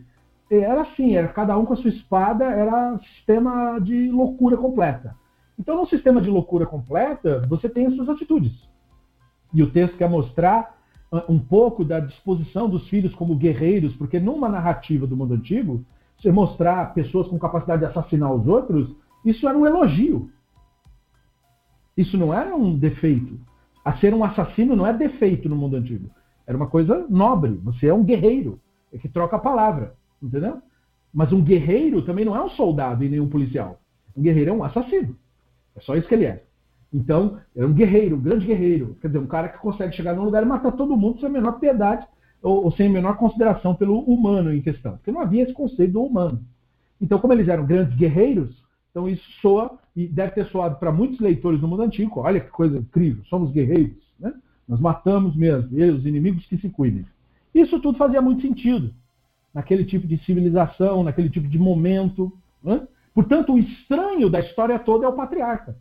Era 0.51 0.83
assim, 0.83 1.17
era 1.17 1.29
cada 1.29 1.57
um 1.59 1.65
com 1.65 1.73
a 1.73 1.77
sua 1.77 1.91
espada, 1.91 2.45
era 2.45 2.99
sistema 3.15 3.79
de 3.81 4.11
loucura 4.11 4.57
completa. 4.57 5.17
Então, 5.59 5.77
no 5.77 5.87
sistema 5.87 6.21
de 6.21 6.29
loucura 6.29 6.67
completa, 6.67 7.47
você 7.49 7.69
tem 7.69 7.87
as 7.87 7.95
suas 7.95 8.09
atitudes. 8.09 8.53
E 9.53 9.63
o 9.63 9.71
texto 9.71 9.97
quer 9.97 10.11
mostrar 10.11 10.77
ah, 11.11 11.25
um 11.29 11.39
pouco 11.39 11.85
da 11.85 12.01
disposição 12.01 12.69
dos 12.69 12.89
filhos 12.89 13.15
como 13.15 13.37
guerreiros, 13.37 13.95
porque 13.95 14.19
numa 14.19 14.49
narrativa 14.49 15.07
do 15.07 15.17
mundo 15.17 15.35
antigo, 15.35 15.85
você 16.19 16.31
mostrar 16.33 16.93
pessoas 16.93 17.29
com 17.29 17.39
capacidade 17.39 17.81
de 17.81 17.87
assassinar 17.87 18.33
os 18.33 18.47
outros, 18.47 18.95
isso 19.25 19.49
era 19.49 19.57
um 19.57 19.67
elogio. 19.67 20.31
Isso 21.97 22.17
não 22.17 22.33
era 22.33 22.55
um 22.55 22.77
defeito. 22.77 23.39
A 23.85 23.97
ser 23.99 24.15
um 24.15 24.25
assassino 24.25 24.75
não 24.75 24.87
é 24.87 24.93
defeito 24.93 25.49
no 25.49 25.57
mundo 25.57 25.77
antigo. 25.77 26.11
Era 26.47 26.57
uma 26.57 26.67
coisa 26.67 27.07
nobre. 27.09 27.53
Você 27.65 27.87
é 27.87 27.95
um 27.95 28.05
guerreiro, 28.05 28.61
é 28.93 28.99
que 28.99 29.09
troca 29.09 29.37
a 29.37 29.41
palavra, 29.41 29.95
entendeu? 30.23 30.61
Mas 31.13 31.33
um 31.33 31.43
guerreiro 31.43 32.03
também 32.03 32.25
não 32.25 32.35
é 32.35 32.43
um 32.43 32.51
soldado 32.51 33.05
e 33.05 33.09
nem 33.09 33.21
um 33.21 33.29
policial. 33.29 33.79
Um 34.17 34.23
guerreiro 34.23 34.51
é 34.51 34.53
um 34.53 34.65
assassino. 34.65 35.17
É 35.77 35.81
só 35.81 35.97
isso 35.97 36.09
que 36.09 36.15
ele 36.15 36.25
é. 36.25 36.45
Então, 36.93 37.41
é 37.57 37.65
um 37.65 37.73
guerreiro, 37.73 38.17
um 38.17 38.21
grande 38.21 38.47
guerreiro. 38.47 38.97
Quer 39.01 39.09
dizer, 39.09 39.19
um 39.19 39.27
cara 39.27 39.49
que 39.49 39.59
consegue 39.59 39.95
chegar 39.95 40.15
num 40.15 40.25
lugar 40.25 40.43
e 40.43 40.47
matar 40.47 40.73
todo 40.73 40.97
mundo 40.97 41.19
sem 41.19 41.29
a 41.29 41.33
menor 41.33 41.59
piedade 41.59 42.07
ou, 42.43 42.65
ou 42.65 42.73
sem 42.73 42.87
a 42.89 42.91
menor 42.91 43.17
consideração 43.17 43.75
pelo 43.75 44.01
humano 44.01 44.55
em 44.55 44.63
questão. 44.63 44.93
Porque 44.93 45.11
não 45.11 45.21
havia 45.21 45.43
esse 45.43 45.53
conceito 45.53 45.93
do 45.93 46.05
humano. 46.05 46.41
Então, 47.01 47.19
como 47.19 47.33
eles 47.33 47.49
eram 47.49 47.67
grandes 47.67 47.97
guerreiros, 47.97 48.63
então 48.91 49.09
isso 49.09 49.25
soa 49.41 49.77
e 49.97 50.07
deve 50.09 50.33
ter 50.33 50.47
soado 50.47 50.77
para 50.77 50.91
muitos 50.93 51.21
leitores 51.21 51.61
do 51.61 51.69
mundo 51.69 51.83
antigo. 51.83 52.21
Olha 52.21 52.41
que 52.41 52.51
coisa 52.51 52.79
incrível, 52.79 53.25
somos 53.27 53.53
guerreiros, 53.53 53.97
né? 54.19 54.33
Nós 54.69 54.81
matamos 54.81 55.37
mesmo, 55.37 55.79
e 55.79 55.85
os 55.85 56.05
inimigos 56.07 56.47
que 56.47 56.57
se 56.57 56.69
cuidem. 56.69 57.05
Isso 57.55 57.79
tudo 57.81 57.99
fazia 57.99 58.21
muito 58.21 58.43
sentido 58.43 58.93
naquele 59.53 59.85
tipo 59.85 60.07
de 60.07 60.19
civilização, 60.25 61.05
naquele 61.05 61.31
tipo 61.31 61.47
de 61.47 61.59
momento. 61.59 62.33
Né? 62.63 62.87
Portanto, 63.15 63.53
o 63.53 63.59
estranho 63.59 64.29
da 64.29 64.41
história 64.41 64.79
toda 64.79 65.07
é 65.07 65.09
o 65.09 65.13
patriarca. 65.13 65.77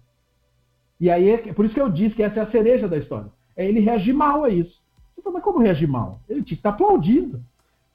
E 0.99 1.09
aí, 1.09 1.29
é 1.29 1.53
por 1.53 1.65
isso 1.65 1.73
que 1.73 1.81
eu 1.81 1.89
disse 1.89 2.15
que 2.15 2.21
essa 2.21 2.41
é 2.41 2.43
a 2.43 2.51
cereja 2.51 2.87
da 2.87 2.97
história. 2.97 3.31
É 3.57 3.67
ele 3.67 3.79
reagir 3.79 4.13
mal 4.13 4.43
a 4.43 4.49
isso. 4.49 4.81
Fala, 5.23 5.35
mas 5.35 5.43
como 5.43 5.59
reagir 5.59 5.87
mal? 5.87 6.19
Ele 6.29 6.43
tinha 6.43 6.55
que 6.55 6.59
estar 6.59 6.69
aplaudindo 6.69 7.41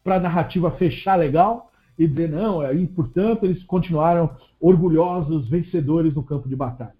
para 0.02 0.16
a 0.16 0.20
narrativa 0.20 0.70
fechar 0.72 1.16
legal 1.16 1.67
e 1.98 2.06
dizer, 2.06 2.30
não, 2.30 2.62
e 2.72 2.86
portanto 2.86 3.44
eles 3.44 3.62
continuaram 3.64 4.30
orgulhosos, 4.60 5.48
vencedores 5.48 6.14
no 6.14 6.22
campo 6.22 6.48
de 6.48 6.54
batalha. 6.54 6.94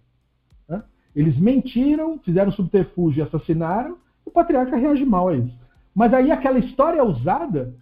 Né? 0.68 0.82
Eles 1.14 1.38
mentiram, 1.38 2.18
fizeram 2.18 2.50
subterfúgio 2.50 3.20
e 3.20 3.22
assassinaram, 3.22 3.96
o 4.24 4.30
patriarca 4.30 4.76
reage 4.76 5.04
mal 5.04 5.28
a 5.28 5.36
isso. 5.36 5.56
Mas 5.94 6.12
aí 6.12 6.32
aquela 6.32 6.58
história 6.58 6.98
é 6.98 7.02
usada, 7.02 7.74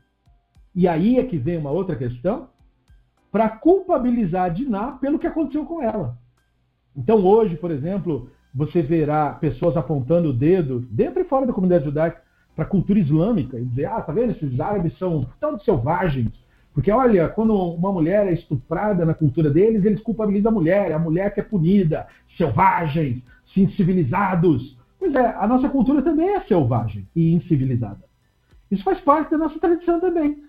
e 0.75 0.87
aí 0.87 1.19
é 1.19 1.25
que 1.25 1.39
vem 1.39 1.57
uma 1.57 1.71
outra 1.71 1.97
questão, 1.97 2.49
para 3.33 3.49
culpabilizar 3.49 4.53
Diná 4.53 4.93
pelo 4.93 5.19
que 5.19 5.27
aconteceu 5.27 5.65
com 5.65 5.83
ela. 5.83 6.17
Então 6.95 7.25
hoje, 7.25 7.57
por 7.57 7.71
exemplo, 7.71 8.31
você 8.55 8.83
verá 8.83 9.31
pessoas 9.33 9.77
apontando 9.77 10.31
o 10.31 10.33
dedo, 10.33 10.81
dentro 10.91 11.21
e 11.21 11.25
fora 11.25 11.47
da 11.47 11.53
comunidade 11.53 11.85
judaica, 11.85 12.23
para 12.55 12.65
a 12.65 12.69
cultura 12.69 12.99
islâmica, 12.99 13.59
e 13.59 13.65
dizer, 13.65 13.87
ah, 13.87 14.01
tá 14.01 14.13
vendo, 14.13 14.31
esses 14.31 14.59
árabes 14.59 14.97
são 14.99 15.27
tão 15.39 15.59
selvagens, 15.61 16.33
porque, 16.77 16.91
olha, 16.91 17.27
quando 17.31 17.55
uma 17.55 17.91
mulher 17.91 18.27
é 18.27 18.35
estuprada 18.35 19.03
na 19.07 19.15
cultura 19.15 19.49
deles, 19.49 19.83
eles 19.83 20.03
culpabilizam 20.03 20.53
a 20.53 20.55
mulher, 20.55 20.93
a 20.93 20.99
mulher 20.99 21.33
que 21.33 21.41
é 21.41 21.43
punida, 21.43 22.07
selvagens, 22.37 23.23
incivilizados. 23.57 24.77
Pois 24.99 25.15
é, 25.15 25.35
a 25.39 25.47
nossa 25.47 25.71
cultura 25.71 26.03
também 26.03 26.29
é 26.29 26.41
selvagem 26.43 27.09
e 27.17 27.33
incivilizada. 27.33 28.05
Isso 28.71 28.85
faz 28.85 29.01
parte 29.01 29.31
da 29.31 29.39
nossa 29.39 29.59
tradição 29.59 29.99
também. 30.01 30.45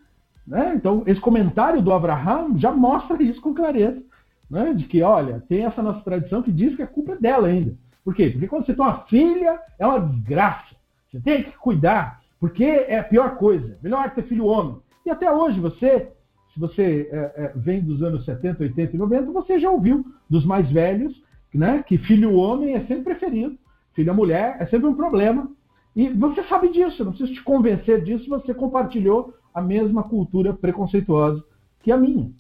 Né? 0.45 0.73
Então, 0.75 1.01
esse 1.05 1.21
comentário 1.21 1.81
do 1.81 1.93
Abraham 1.93 2.57
já 2.57 2.73
mostra 2.73 3.23
isso 3.23 3.39
com 3.39 3.53
clareza. 3.53 4.03
Né? 4.51 4.73
De 4.73 4.83
que, 4.83 5.01
olha, 5.01 5.41
tem 5.47 5.63
essa 5.63 5.81
nossa 5.81 6.01
tradição 6.01 6.43
que 6.43 6.51
diz 6.51 6.75
que 6.75 6.81
a 6.81 6.87
culpa 6.87 7.13
é 7.13 7.17
dela 7.17 7.47
ainda. 7.47 7.73
Por 8.03 8.13
quê? 8.13 8.31
Porque 8.31 8.49
quando 8.49 8.65
você 8.65 8.73
tem 8.73 8.83
uma 8.83 9.05
filha, 9.05 9.61
é 9.79 9.87
uma 9.87 10.01
desgraça. 10.01 10.75
Você 11.09 11.21
tem 11.21 11.43
que 11.43 11.51
cuidar, 11.51 12.19
porque 12.37 12.65
é 12.65 12.99
a 12.99 13.03
pior 13.05 13.37
coisa. 13.37 13.77
Melhor 13.81 14.09
ter 14.09 14.23
filho 14.23 14.47
homem. 14.47 14.75
E 15.05 15.09
até 15.09 15.31
hoje 15.31 15.57
você 15.61 16.11
se 16.57 16.59
você 16.59 17.07
é, 17.11 17.17
é, 17.17 17.53
vem 17.55 17.81
dos 17.81 18.01
anos 18.01 18.25
70, 18.25 18.63
80 18.63 18.95
e 18.95 18.99
90, 18.99 19.31
você 19.31 19.59
já 19.59 19.69
ouviu 19.69 20.03
dos 20.27 20.43
mais 20.43 20.69
velhos 20.71 21.15
né, 21.53 21.83
que 21.87 21.97
filho 21.99 22.33
homem 22.33 22.73
é 22.73 22.79
sempre 22.81 23.03
preferido, 23.03 23.57
filho 23.93 24.13
mulher 24.13 24.57
é 24.59 24.65
sempre 24.65 24.87
um 24.87 24.95
problema. 24.95 25.49
E 25.95 26.09
você 26.09 26.43
sabe 26.43 26.69
disso, 26.69 27.03
não 27.03 27.11
preciso 27.11 27.33
te 27.33 27.43
convencer 27.43 28.03
disso, 28.03 28.27
você 28.29 28.53
compartilhou 28.53 29.33
a 29.53 29.61
mesma 29.61 30.03
cultura 30.03 30.53
preconceituosa 30.53 31.43
que 31.81 31.91
a 31.91 31.97
minha. 31.97 32.31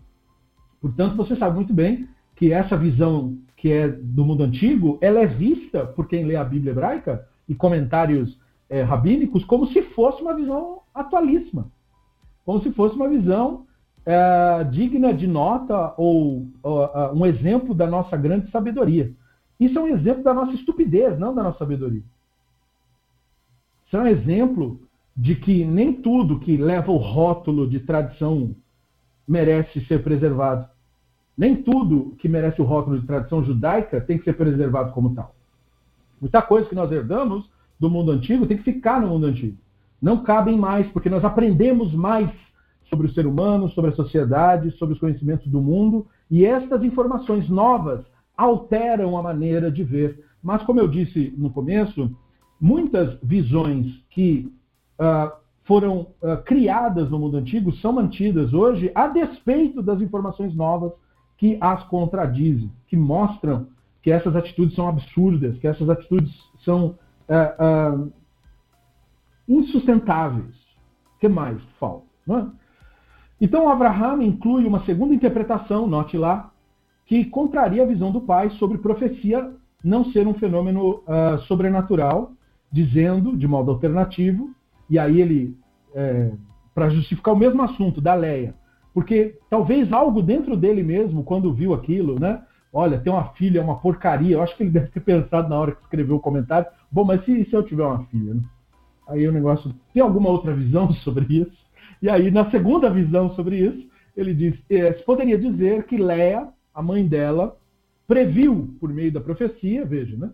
Portanto, 0.81 1.15
você 1.15 1.35
sabe 1.35 1.55
muito 1.55 1.73
bem 1.73 2.07
que 2.35 2.51
essa 2.51 2.77
visão 2.77 3.37
que 3.55 3.71
é 3.71 3.87
do 3.87 4.23
mundo 4.23 4.43
antigo, 4.43 4.99
ela 5.01 5.19
é 5.19 5.25
vista 5.25 5.85
por 5.85 6.07
quem 6.07 6.25
lê 6.25 6.35
a 6.35 6.43
Bíblia 6.43 6.71
hebraica 6.71 7.27
e 7.49 7.55
comentários 7.55 8.39
é, 8.69 8.81
rabínicos 8.81 9.43
como 9.45 9.67
se 9.67 9.81
fosse 9.81 10.21
uma 10.21 10.35
visão 10.35 10.81
atualíssima, 10.93 11.71
como 12.45 12.61
se 12.61 12.71
fosse 12.71 12.95
uma 12.95 13.09
visão 13.09 13.66
é, 14.07 14.63
digna 14.63 15.13
de 15.13 15.27
nota 15.27 15.93
ou, 15.97 16.47
ou 16.63 17.13
um 17.13 17.25
exemplo 17.25 17.75
da 17.75 17.85
nossa 17.85 18.15
grande 18.15 18.49
sabedoria. 18.49 19.11
Isso 19.59 19.77
é 19.77 19.81
um 19.81 19.87
exemplo 19.89 20.23
da 20.23 20.33
nossa 20.33 20.53
estupidez, 20.53 21.19
não 21.19 21.35
da 21.35 21.43
nossa 21.43 21.59
sabedoria. 21.59 22.01
Isso 23.85 23.97
é 23.97 23.99
um 23.99 24.07
exemplo 24.07 24.79
de 25.15 25.35
que 25.35 25.65
nem 25.65 25.91
tudo 25.91 26.39
que 26.39 26.55
leva 26.55 26.89
o 26.89 26.95
rótulo 26.95 27.69
de 27.69 27.81
tradição 27.81 28.55
merece 29.27 29.85
ser 29.87 30.01
preservado. 30.01 30.69
Nem 31.37 31.61
tudo 31.61 32.15
que 32.17 32.29
merece 32.29 32.61
o 32.61 32.65
rótulo 32.65 32.97
de 33.01 33.05
tradição 33.05 33.43
judaica 33.43 33.99
tem 33.99 34.17
que 34.17 34.23
ser 34.23 34.33
preservado 34.33 34.93
como 34.93 35.13
tal. 35.13 35.35
Muita 36.21 36.41
coisa 36.41 36.69
que 36.69 36.75
nós 36.75 36.89
herdamos 36.93 37.49
do 37.77 37.89
mundo 37.89 38.11
antigo 38.11 38.47
tem 38.47 38.57
que 38.57 38.63
ficar 38.63 39.01
no 39.01 39.09
mundo 39.09 39.25
antigo. 39.25 39.57
não 40.01 40.23
cabem 40.23 40.57
mais, 40.57 40.87
porque 40.91 41.09
nós 41.09 41.25
aprendemos 41.25 41.93
mais 41.93 42.29
sobre 42.89 43.07
o 43.07 43.13
ser 43.13 43.25
humano, 43.25 43.69
sobre 43.69 43.91
a 43.91 43.95
sociedade, 43.95 44.71
sobre 44.77 44.93
os 44.93 44.99
conhecimentos 44.99 45.47
do 45.47 45.61
mundo, 45.61 46.07
e 46.29 46.45
estas 46.45 46.83
informações 46.83 47.49
novas 47.49 48.05
alteram 48.35 49.17
a 49.17 49.23
maneira 49.23 49.71
de 49.71 49.83
ver. 49.83 50.23
Mas, 50.41 50.63
como 50.63 50.79
eu 50.79 50.87
disse 50.87 51.33
no 51.37 51.49
começo, 51.49 52.15
muitas 52.59 53.17
visões 53.21 53.87
que 54.09 54.51
uh, 54.99 55.31
foram 55.63 56.07
uh, 56.21 56.41
criadas 56.45 57.09
no 57.09 57.19
mundo 57.19 57.37
antigo 57.37 57.71
são 57.77 57.93
mantidas 57.93 58.53
hoje 58.53 58.91
a 58.95 59.07
despeito 59.07 59.81
das 59.81 59.99
informações 60.01 60.55
novas 60.55 60.91
que 61.37 61.57
as 61.61 61.83
contradizem, 61.83 62.71
que 62.87 62.97
mostram 62.97 63.67
que 64.01 64.11
essas 64.11 64.35
atitudes 64.35 64.75
são 64.75 64.87
absurdas, 64.87 65.57
que 65.59 65.67
essas 65.67 65.89
atitudes 65.89 66.33
são 66.63 66.97
uh, 67.27 68.11
insustentáveis. 69.47 70.55
O 71.15 71.19
que 71.19 71.27
mais 71.27 71.61
falta? 71.79 72.05
É? 72.29 72.45
Então, 73.39 73.69
Abraham 73.69 74.23
inclui 74.23 74.65
uma 74.65 74.83
segunda 74.85 75.13
interpretação, 75.13 75.87
note 75.87 76.17
lá, 76.17 76.51
que 77.05 77.23
contraria 77.25 77.83
a 77.83 77.87
visão 77.87 78.11
do 78.11 78.21
pai 78.21 78.49
sobre 78.51 78.79
profecia 78.79 79.51
não 79.83 80.05
ser 80.11 80.27
um 80.27 80.33
fenômeno 80.33 81.03
uh, 81.07 81.39
sobrenatural, 81.47 82.31
dizendo, 82.71 83.37
de 83.37 83.47
modo 83.47 83.71
alternativo, 83.71 84.49
e 84.89 84.97
aí 84.97 85.21
ele, 85.21 85.57
é, 85.93 86.31
para 86.73 86.89
justificar 86.89 87.33
o 87.33 87.37
mesmo 87.37 87.61
assunto 87.61 88.01
da 88.01 88.13
Leia, 88.13 88.55
porque 88.93 89.37
talvez 89.49 89.93
algo 89.93 90.21
dentro 90.21 90.57
dele 90.57 90.81
mesmo, 90.81 91.23
quando 91.23 91.53
viu 91.53 91.73
aquilo, 91.73 92.19
né? 92.19 92.41
Olha, 92.73 92.99
tem 92.99 93.13
uma 93.13 93.29
filha, 93.33 93.59
é 93.59 93.63
uma 93.63 93.77
porcaria. 93.79 94.35
Eu 94.35 94.41
acho 94.41 94.55
que 94.57 94.63
ele 94.63 94.71
deve 94.73 94.87
ter 94.87 94.99
pensado 94.99 95.47
na 95.47 95.55
hora 95.55 95.71
que 95.73 95.81
escreveu 95.83 96.15
o 96.15 96.19
comentário. 96.19 96.67
Bom, 96.91 97.03
mas 97.03 97.23
se, 97.23 97.45
se 97.45 97.55
eu 97.55 97.63
tiver 97.63 97.85
uma 97.85 98.05
filha? 98.05 98.33
Né? 98.33 98.41
Aí 99.07 99.27
o 99.27 99.31
negócio. 99.31 99.73
Tem 99.93 100.01
alguma 100.01 100.29
outra 100.29 100.53
visão 100.53 100.91
sobre 101.03 101.25
isso? 101.41 101.66
E 102.01 102.09
aí, 102.09 102.29
na 102.29 102.49
segunda 102.51 102.89
visão 102.89 103.33
sobre 103.35 103.57
isso, 103.57 103.87
ele 104.15 104.33
diz: 104.33 104.55
é, 104.69 104.93
se 104.93 105.03
poderia 105.03 105.37
dizer 105.37 105.83
que 105.85 105.97
Leia, 105.97 106.47
a 106.73 106.81
mãe 106.81 107.07
dela, 107.07 107.57
previu 108.07 108.75
por 108.79 108.93
meio 108.93 109.11
da 109.11 109.19
profecia, 109.19 109.85
veja, 109.85 110.15
né? 110.17 110.31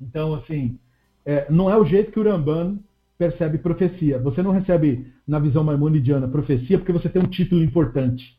Então, 0.00 0.34
assim, 0.34 0.78
é, 1.24 1.46
não 1.50 1.70
é 1.70 1.76
o 1.76 1.84
jeito 1.84 2.12
que 2.12 2.20
o 2.20 2.22
Ramban 2.22 2.78
percebe 3.16 3.58
profecia. 3.58 4.18
Você 4.18 4.42
não 4.42 4.50
recebe, 4.50 5.12
na 5.26 5.38
visão 5.38 5.64
maimonidiana, 5.64 6.28
profecia 6.28 6.78
porque 6.78 6.92
você 6.92 7.08
tem 7.08 7.22
um 7.22 7.28
título 7.28 7.62
importante. 7.62 8.38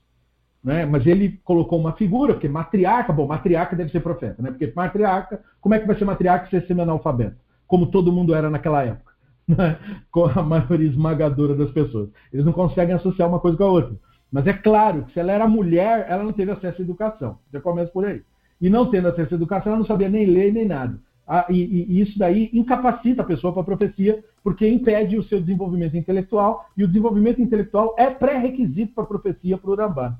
Né? 0.63 0.85
Mas 0.85 1.05
ele 1.05 1.39
colocou 1.43 1.79
uma 1.79 1.93
figura, 1.93 2.33
porque 2.33 2.49
matriarca, 2.49 3.13
bom, 3.13 3.27
matriarca 3.27 3.75
deve 3.75 3.91
ser 3.91 4.01
profeta, 4.01 4.41
né? 4.41 4.49
Porque 4.49 4.73
matriarca, 4.75 5.39
como 5.61 5.75
é 5.75 5.79
que 5.79 5.87
vai 5.87 5.97
ser 5.97 6.05
matriarca 6.05 6.49
se 6.49 6.55
é 6.55 6.61
semi-analfabeto? 6.61 7.37
Como 7.67 7.87
todo 7.87 8.11
mundo 8.11 8.33
era 8.33 8.49
naquela 8.49 8.83
época 8.83 9.14
né, 9.47 9.77
com 10.11 10.25
a 10.25 10.41
maioria 10.41 10.89
esmagadora 10.89 11.55
das 11.55 11.71
pessoas. 11.71 12.09
Eles 12.31 12.45
não 12.45 12.53
conseguem 12.53 12.95
associar 12.95 13.29
uma 13.29 13.39
coisa 13.39 13.57
com 13.57 13.63
a 13.63 13.71
outra. 13.71 13.95
Mas 14.31 14.47
é 14.47 14.53
claro 14.53 15.03
que 15.03 15.13
se 15.13 15.19
ela 15.19 15.31
era 15.31 15.47
mulher, 15.47 16.07
ela 16.09 16.23
não 16.23 16.33
teve 16.33 16.51
acesso 16.51 16.81
à 16.81 16.83
educação. 16.83 17.37
Já 17.53 17.61
começa 17.61 17.91
por 17.91 18.05
aí. 18.05 18.21
E 18.59 18.69
não 18.69 18.89
tendo 18.89 19.07
acesso 19.07 19.33
à 19.33 19.37
educação, 19.37 19.71
ela 19.71 19.79
não 19.79 19.87
sabia 19.87 20.09
nem 20.09 20.25
ler 20.25 20.51
nem 20.51 20.65
nada. 20.65 20.99
Ah, 21.27 21.45
e, 21.49 21.55
e, 21.55 22.01
isso 22.01 22.19
daí 22.19 22.49
incapacita 22.53 23.23
a 23.23 23.25
pessoa 23.25 23.51
para 23.51 23.63
a 23.63 23.65
profecia, 23.65 24.23
porque 24.43 24.67
impede 24.67 25.17
o 25.17 25.23
seu 25.23 25.39
desenvolvimento 25.39 25.97
intelectual, 25.97 26.69
e 26.77 26.83
o 26.83 26.87
desenvolvimento 26.87 27.41
intelectual 27.41 27.95
é 27.97 28.09
pré-requisito 28.09 28.93
para 28.93 29.03
a 29.03 29.07
profecia 29.07 29.57
para 29.57 29.71
o 29.71 29.75
Rambam. 29.75 30.15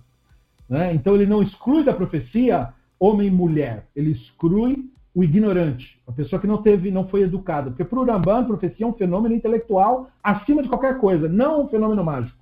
Né? 0.67 0.93
Então 0.95 1.13
ele 1.13 1.27
não 1.27 1.43
exclui 1.43 1.83
da 1.83 1.93
profecia 1.93 2.73
homem 2.99 3.27
e 3.27 3.31
mulher, 3.31 3.85
ele 3.95 4.11
exclui 4.11 4.89
o 5.15 5.23
ignorante, 5.23 5.97
a 6.05 6.11
pessoa 6.11 6.41
que 6.41 6.45
não 6.45 6.61
teve, 6.61 6.91
não 6.91 7.07
foi 7.07 7.21
educada. 7.21 7.69
Porque 7.69 7.85
para 7.85 7.99
o 7.99 8.03
Rambam, 8.03 8.43
profecia 8.45 8.85
é 8.85 8.89
um 8.89 8.93
fenômeno 8.93 9.33
intelectual 9.33 10.09
acima 10.21 10.61
de 10.61 10.67
qualquer 10.67 10.97
coisa, 10.97 11.29
não 11.29 11.63
um 11.63 11.69
fenômeno 11.69 12.03
mágico. 12.03 12.37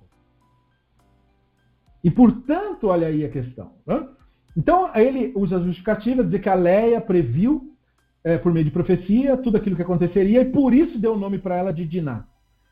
E, 2.02 2.10
portanto, 2.10 2.88
olha 2.88 3.06
aí 3.06 3.24
a 3.24 3.28
questão. 3.28 3.70
Né? 3.86 4.04
Então, 4.56 4.90
ele 4.96 5.32
usa 5.36 5.56
a 5.56 5.60
justificativa, 5.60 6.24
dizer 6.24 6.40
que 6.40 6.48
a 6.48 6.54
Leia 6.54 7.00
previu, 7.00 7.72
é, 8.24 8.38
por 8.38 8.52
meio 8.52 8.64
de 8.64 8.72
profecia, 8.72 9.36
tudo 9.36 9.56
aquilo 9.56 9.76
que 9.76 9.82
aconteceria, 9.82 10.40
e 10.40 10.50
por 10.50 10.74
isso 10.74 10.98
deu 10.98 11.14
o 11.14 11.18
nome 11.18 11.38
para 11.38 11.56
ela 11.56 11.72
de 11.72 11.86
Diná. 11.86 12.24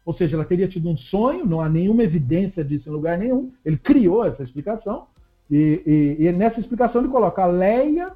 Ou 0.05 0.12
seja, 0.15 0.35
ela 0.35 0.45
teria 0.45 0.67
tido 0.67 0.91
um 0.91 0.97
sonho, 0.97 1.47
não 1.47 1.61
há 1.61 1.69
nenhuma 1.69 2.03
evidência 2.03 2.65
disso 2.65 2.88
em 2.88 2.93
lugar 2.93 3.17
nenhum. 3.17 3.53
Ele 3.65 3.77
criou 3.77 4.25
essa 4.25 4.43
explicação, 4.43 5.07
e, 5.49 6.17
e, 6.19 6.27
e 6.27 6.33
nessa 6.33 6.59
explicação 6.59 7.01
ele 7.01 7.11
coloca 7.11 7.41
a 7.41 7.47
Leia 7.47 8.11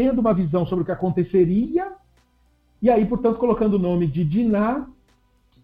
tendo 0.00 0.18
uma 0.18 0.32
visão 0.32 0.64
sobre 0.64 0.82
o 0.82 0.86
que 0.86 0.92
aconteceria, 0.92 1.92
e 2.80 2.88
aí, 2.88 3.04
portanto, 3.04 3.36
colocando 3.36 3.74
o 3.74 3.78
nome 3.78 4.06
de 4.06 4.24
Diná 4.24 4.86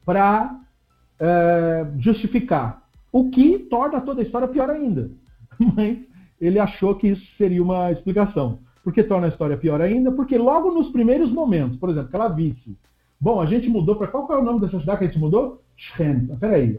para 0.05 0.61
é, 1.19 1.87
justificar. 1.97 2.83
O 3.11 3.31
que 3.31 3.59
torna 3.61 3.99
toda 4.03 4.21
a 4.21 4.25
história 4.25 4.47
pior 4.47 4.69
ainda. 4.69 5.11
Mas 5.75 6.01
ele 6.39 6.59
achou 6.59 6.97
que 6.97 7.09
isso 7.09 7.27
seria 7.39 7.63
uma 7.63 7.91
explicação. 7.91 8.59
Por 8.85 8.93
que 8.93 9.03
torna 9.03 9.27
a 9.27 9.31
história 9.31 9.57
pior 9.57 9.81
ainda? 9.81 10.13
Porque 10.13 10.37
logo 10.37 10.71
nos 10.71 10.91
primeiros 10.91 11.33
momentos, 11.33 11.79
por 11.79 11.89
exemplo, 11.89 12.11
que 12.11 12.17
ela 12.17 12.29
visse. 12.29 12.77
Bom, 13.19 13.41
a 13.41 13.47
gente 13.47 13.71
mudou 13.71 13.97
para. 13.97 14.09
Qual 14.09 14.31
é 14.33 14.37
o 14.37 14.45
nome 14.45 14.61
dessa 14.61 14.79
cidade 14.79 14.99
que 14.99 15.05
a 15.05 15.07
gente 15.07 15.19
mudou? 15.19 15.63
Shen. 15.79 16.27
Peraí. 16.39 16.79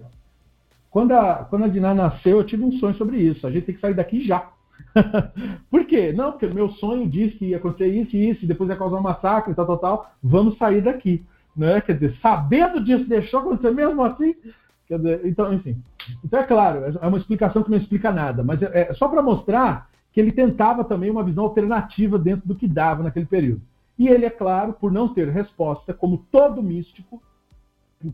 Quando 0.92 1.14
a, 1.14 1.48
quando 1.50 1.66
a 1.66 1.68
Diná 1.68 1.96
nasceu, 1.96 2.38
eu 2.38 2.44
tive 2.44 2.64
um 2.64 2.74
sonho 2.74 2.94
sobre 2.98 3.18
isso. 3.18 3.48
A 3.48 3.52
gente 3.52 3.66
tem 3.66 3.74
que 3.74 3.82
sair 3.82 3.96
daqui 3.96 4.24
já. 4.24 4.48
Por 5.70 5.86
quê? 5.86 6.12
Não, 6.12 6.32
porque 6.32 6.48
meu 6.48 6.70
sonho 6.72 7.08
diz 7.08 7.34
que 7.36 7.46
ia 7.46 7.58
acontecer 7.58 7.88
isso 7.88 8.16
e 8.16 8.30
isso, 8.30 8.46
e 8.46 8.48
depois 8.48 8.70
ia 8.70 8.76
causar 8.76 8.98
um 8.98 9.02
massacre, 9.02 9.54
tal, 9.54 9.66
tal, 9.66 9.78
tal. 9.78 10.12
Vamos 10.22 10.58
sair 10.58 10.82
daqui. 10.82 11.24
Né? 11.56 11.82
Quer 11.82 11.94
dizer, 11.94 12.18
sabendo 12.22 12.84
disso, 12.84 13.06
deixou 13.06 13.40
acontecer 13.40 13.72
mesmo 13.72 14.04
assim? 14.04 14.36
Quer 14.88 14.98
dizer, 14.98 15.22
então, 15.26 15.54
enfim. 15.54 15.82
Então, 16.24 16.40
é 16.40 16.44
claro, 16.44 16.98
é 17.00 17.08
uma 17.08 17.18
explicação 17.18 17.64
que 17.64 17.72
não 17.72 17.78
explica 17.78 18.12
nada, 18.12 18.44
mas 18.44 18.62
é, 18.62 18.90
é 18.90 18.94
só 18.94 19.08
para 19.08 19.22
mostrar 19.22 19.90
que 20.14 20.20
ele 20.20 20.32
tentava 20.32 20.84
também 20.84 21.10
uma 21.10 21.24
visão 21.24 21.44
alternativa 21.44 22.18
dentro 22.18 22.48
do 22.48 22.56
que 22.56 22.68
dava 22.68 23.04
naquele 23.04 23.26
período. 23.26 23.62
E 24.00 24.08
ele, 24.08 24.26
é 24.26 24.30
claro, 24.30 24.74
por 24.74 24.92
não 24.92 25.14
ter 25.14 25.28
resposta, 25.30 25.94
como 25.94 26.26
todo 26.32 26.62
místico 26.64 27.22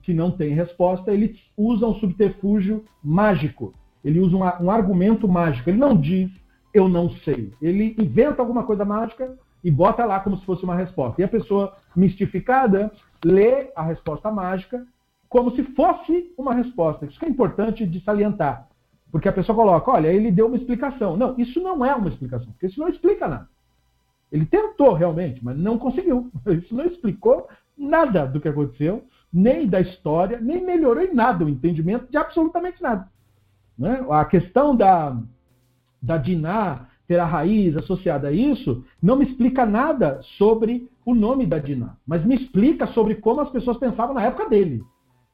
que 0.02 0.14
não 0.14 0.32
tem 0.32 0.54
resposta, 0.54 1.12
ele 1.12 1.38
usa 1.58 1.86
um 1.86 1.96
subterfúgio 1.96 2.86
mágico. 3.04 3.74
Ele 4.04 4.20
usa 4.20 4.36
um, 4.36 4.66
um 4.66 4.72
argumento 4.72 5.28
mágico. 5.28 5.70
Ele 5.70 5.78
não 5.78 5.96
diz 5.96 6.32
eu 6.74 6.90
não 6.90 7.10
sei. 7.10 7.54
Ele 7.62 7.96
inventa 8.00 8.42
alguma 8.42 8.64
coisa 8.64 8.84
mágica 8.84 9.38
e 9.64 9.70
bota 9.70 10.06
lá 10.06 10.20
como 10.20 10.38
se 10.38 10.46
fosse 10.46 10.64
uma 10.64 10.76
resposta. 10.76 11.22
E 11.22 11.24
a 11.24 11.28
pessoa 11.28 11.76
mistificada 11.96 12.92
lê 13.24 13.72
a 13.76 13.84
resposta 13.84 14.32
mágica 14.32 14.86
como 15.30 15.56
se 15.56 15.64
fosse 15.64 16.34
uma 16.38 16.54
resposta. 16.54 17.06
Isso 17.06 17.24
é 17.24 17.30
importante 17.30 17.86
de 17.86 18.00
salientar. 18.02 18.68
Porque 19.12 19.30
a 19.30 19.34
pessoa 19.34 19.56
coloca, 19.56 19.92
olha, 19.92 20.08
ele 20.08 20.32
deu 20.32 20.48
uma 20.48 20.58
explicação. 20.58 21.16
Não, 21.16 21.36
isso 21.38 21.62
não 21.62 21.86
é 21.86 21.94
uma 21.96 22.10
explicação, 22.10 22.52
porque 22.52 22.66
isso 22.66 22.80
não 22.80 22.90
explica 22.90 23.28
nada. 23.28 23.48
Ele 24.32 24.46
tentou 24.46 24.94
realmente, 24.94 25.44
mas 25.46 25.56
não 25.56 25.78
conseguiu. 25.78 26.32
Isso 26.50 26.74
não 26.74 26.86
explicou 26.88 27.48
nada 27.78 28.26
do 28.26 28.42
que 28.42 28.48
aconteceu, 28.48 29.04
nem 29.32 29.68
da 29.68 29.80
história, 29.80 30.40
nem 30.42 30.66
melhorou 30.66 31.04
em 31.04 31.14
nada 31.14 31.46
o 31.46 31.50
entendimento 31.50 32.10
de 32.10 32.18
absolutamente 32.18 32.82
nada. 32.82 33.08
Né? 33.78 34.04
A 34.10 34.26
questão 34.26 34.76
da, 34.76 35.16
da 36.04 36.18
Diná 36.18 36.88
ter 37.08 37.18
a 37.20 37.26
raiz 37.26 37.76
associada 37.78 38.28
a 38.28 38.32
isso, 38.32 38.84
não 39.02 39.16
me 39.16 39.26
explica 39.26 39.66
nada 39.66 40.20
sobre 40.38 40.90
o 41.06 41.16
nome 41.16 41.46
da 41.46 41.58
Diná, 41.58 41.96
mas 42.06 42.26
me 42.26 42.36
explica 42.36 42.88
sobre 42.88 43.16
como 43.16 43.42
as 43.42 43.50
pessoas 43.50 43.78
pensavam 43.78 44.14
na 44.14 44.24
época 44.24 44.50
dele. 44.50 44.84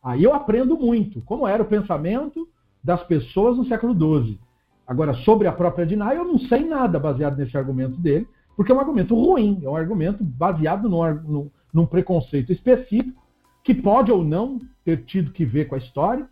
Aí 0.04 0.24
eu 0.24 0.34
aprendo 0.34 0.78
muito 0.78 1.22
como 1.22 1.48
era 1.48 1.62
o 1.62 1.68
pensamento 1.68 2.48
das 2.84 3.04
pessoas 3.04 3.58
no 3.58 3.66
século 3.66 3.94
XII. 3.94 4.40
Agora, 4.88 5.14
sobre 5.14 5.48
a 5.48 5.52
própria 5.52 5.86
Diná, 5.86 6.14
eu 6.16 6.24
não 6.24 6.40
sei 6.40 6.66
nada 6.66 7.00
baseado 7.00 7.38
nesse 7.38 7.58
argumento 7.58 7.98
dele, 7.98 8.28
porque 8.56 8.72
é 8.72 8.76
um 8.76 8.80
argumento 8.80 9.16
ruim, 9.16 9.60
é 9.64 9.70
um 9.70 9.76
argumento 9.76 10.24
baseado 10.24 10.90
num, 10.90 11.50
num 11.74 11.86
preconceito 11.86 12.52
específico, 12.52 13.22
que 13.64 13.74
pode 13.74 14.12
ou 14.12 14.24
não 14.24 14.60
ter 14.84 15.06
tido 15.06 15.32
que 15.32 15.46
ver 15.46 15.66
com 15.66 15.76
a 15.76 15.78
história, 15.78 16.28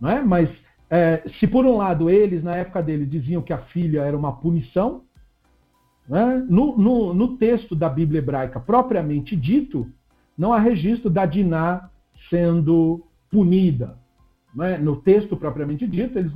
não 0.00 0.10
é? 0.10 0.22
mas 0.22 0.50
é, 0.88 1.22
se 1.40 1.46
por 1.46 1.66
um 1.66 1.76
lado 1.76 2.08
eles, 2.08 2.42
na 2.44 2.56
época 2.56 2.82
dele, 2.82 3.04
diziam 3.04 3.42
que 3.42 3.52
a 3.52 3.58
filha 3.58 4.02
era 4.02 4.16
uma 4.16 4.32
punição, 4.32 5.02
né? 6.08 6.44
no, 6.48 6.76
no, 6.78 7.12
no, 7.12 7.36
texto 7.36 7.74
da 7.74 7.88
Bíblia 7.88 8.18
hebraica 8.18 8.60
propriamente 8.60 9.34
dito, 9.34 9.86
não 10.38 10.52
há 10.52 10.58
registro 10.58 11.10
da 11.10 11.26
Diná 11.26 11.90
sendo 12.30 13.04
punida. 13.30 13.98
Né? 14.54 14.78
No 14.78 14.96
texto 14.96 15.36
propriamente 15.36 15.86
dito, 15.86 16.18
eles, 16.18 16.32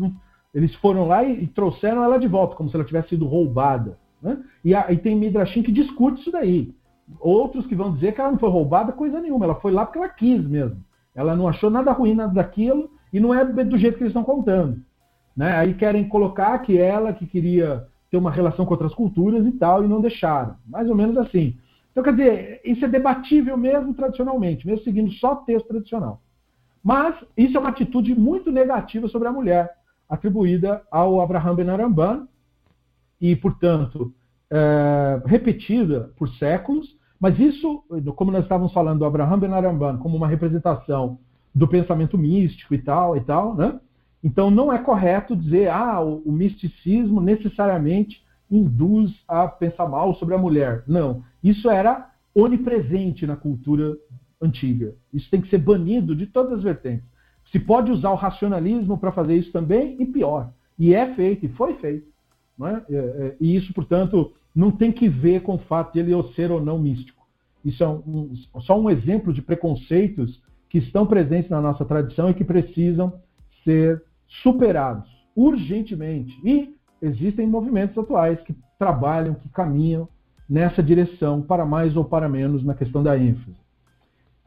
eles 0.52 0.74
foram 0.76 1.06
lá 1.06 1.22
e, 1.22 1.44
e, 1.44 1.46
trouxeram 1.46 2.02
ela 2.02 2.18
de 2.18 2.26
volta, 2.26 2.56
como 2.56 2.68
se 2.68 2.74
ela 2.74 2.84
tivesse 2.84 3.10
sido 3.10 3.26
roubada. 3.26 3.98
Né? 4.20 4.36
E, 4.64 4.74
a, 4.74 4.90
e 4.90 4.96
tem 4.96 5.16
Midrashim 5.16 5.62
que 5.62 5.70
discute 5.70 6.20
isso 6.20 6.32
daí. 6.32 6.74
Outros 7.20 7.66
que 7.66 7.74
vão 7.74 7.92
dizer 7.94 8.12
que 8.12 8.20
ela 8.20 8.32
não 8.32 8.38
foi 8.38 8.50
roubada 8.50 8.92
coisa 8.92 9.20
nenhuma, 9.20 9.44
ela 9.44 9.54
foi 9.56 9.70
lá 9.70 9.86
porque 9.86 9.98
ela 9.98 10.08
quis 10.08 10.44
mesmo. 10.44 10.84
Ela 11.14 11.36
não 11.36 11.46
achou 11.46 11.70
nada 11.70 11.92
ruim 11.92 12.14
nada 12.14 12.32
daquilo 12.32 12.90
e 13.12 13.20
não 13.20 13.34
é 13.34 13.44
do 13.44 13.78
jeito 13.78 13.96
que 13.96 14.02
eles 14.02 14.10
estão 14.10 14.24
contando. 14.24 14.80
Né? 15.36 15.52
Aí 15.56 15.74
querem 15.74 16.08
colocar 16.08 16.58
que 16.60 16.78
ela 16.78 17.12
que 17.12 17.26
queria 17.26 17.86
ter 18.10 18.16
uma 18.16 18.30
relação 18.30 18.66
com 18.66 18.72
outras 18.72 18.94
culturas 18.94 19.46
e 19.46 19.52
tal, 19.52 19.84
e 19.84 19.88
não 19.88 20.00
deixaram. 20.00 20.56
Mais 20.66 20.88
ou 20.88 20.96
menos 20.96 21.16
assim. 21.16 21.56
Então, 21.90 22.02
quer 22.02 22.14
dizer, 22.14 22.60
isso 22.64 22.84
é 22.84 22.88
debatível 22.88 23.56
mesmo 23.56 23.94
tradicionalmente, 23.94 24.66
mesmo 24.66 24.84
seguindo 24.84 25.10
só 25.12 25.36
texto 25.36 25.68
tradicional. 25.68 26.20
Mas 26.82 27.14
isso 27.36 27.56
é 27.56 27.60
uma 27.60 27.68
atitude 27.68 28.14
muito 28.14 28.50
negativa 28.50 29.08
sobre 29.08 29.28
a 29.28 29.32
mulher, 29.32 29.70
atribuída 30.08 30.82
ao 30.90 31.20
Abraham 31.20 31.54
Ben 31.54 31.68
Aramban, 31.68 32.26
e, 33.20 33.36
portanto, 33.36 34.12
é, 34.50 35.22
repetida 35.26 36.10
por 36.16 36.28
séculos, 36.30 36.96
mas 37.20 37.38
isso, 37.38 37.84
como 38.16 38.32
nós 38.32 38.44
estávamos 38.44 38.72
falando 38.72 39.00
do 39.00 39.04
Abraham 39.04 39.38
Ben 39.38 39.52
Aramban 39.52 39.98
como 39.98 40.16
uma 40.16 40.26
representação 40.26 41.18
do 41.54 41.66
pensamento 41.66 42.16
místico 42.16 42.74
e 42.74 42.78
tal, 42.78 43.16
e 43.16 43.20
tal, 43.20 43.54
né? 43.54 43.78
Então 44.22 44.50
não 44.50 44.72
é 44.72 44.78
correto 44.78 45.34
dizer, 45.34 45.70
ah, 45.70 46.00
o, 46.00 46.22
o 46.26 46.32
misticismo 46.32 47.20
necessariamente 47.20 48.22
induz 48.50 49.12
a 49.26 49.46
pensar 49.48 49.88
mal 49.88 50.14
sobre 50.16 50.34
a 50.34 50.38
mulher. 50.38 50.84
Não, 50.86 51.22
isso 51.42 51.70
era 51.70 52.10
onipresente 52.34 53.26
na 53.26 53.36
cultura 53.36 53.96
antiga. 54.40 54.94
Isso 55.12 55.30
tem 55.30 55.40
que 55.40 55.48
ser 55.48 55.58
banido 55.58 56.14
de 56.14 56.26
todas 56.26 56.58
as 56.58 56.62
vertentes. 56.62 57.04
Se 57.50 57.58
pode 57.58 57.90
usar 57.90 58.10
o 58.10 58.16
racionalismo 58.16 58.96
para 58.98 59.12
fazer 59.12 59.36
isso 59.36 59.52
também, 59.52 59.96
e 60.00 60.06
pior. 60.06 60.52
E 60.78 60.94
é 60.94 61.14
feito, 61.14 61.46
e 61.46 61.48
foi 61.50 61.74
feito. 61.74 62.08
Não 62.56 62.66
é? 62.66 62.84
É, 62.90 62.96
é, 62.96 63.36
e 63.40 63.56
isso, 63.56 63.72
portanto, 63.72 64.32
não 64.54 64.70
tem 64.70 64.92
que 64.92 65.08
ver 65.08 65.42
com 65.42 65.54
o 65.54 65.58
fato 65.58 65.92
de 65.92 66.00
ele 66.00 66.22
ser 66.34 66.50
ou 66.50 66.60
não 66.60 66.78
místico. 66.78 67.20
Isso 67.64 67.82
é 67.82 67.88
um, 67.88 68.34
só 68.60 68.78
um 68.78 68.88
exemplo 68.88 69.32
de 69.32 69.42
preconceitos 69.42 70.40
que 70.70 70.78
estão 70.78 71.04
presentes 71.04 71.50
na 71.50 71.60
nossa 71.60 71.84
tradição 71.84 72.30
e 72.30 72.34
que 72.34 72.44
precisam 72.44 73.12
ser 73.64 74.02
superados 74.42 75.10
urgentemente. 75.36 76.38
E 76.44 76.74
existem 77.02 77.46
movimentos 77.46 77.98
atuais 77.98 78.40
que 78.42 78.54
trabalham, 78.78 79.34
que 79.34 79.48
caminham 79.48 80.08
nessa 80.48 80.82
direção, 80.82 81.42
para 81.42 81.66
mais 81.66 81.96
ou 81.96 82.04
para 82.04 82.28
menos, 82.28 82.64
na 82.64 82.74
questão 82.74 83.02
da 83.02 83.18
ênfase. 83.18 83.56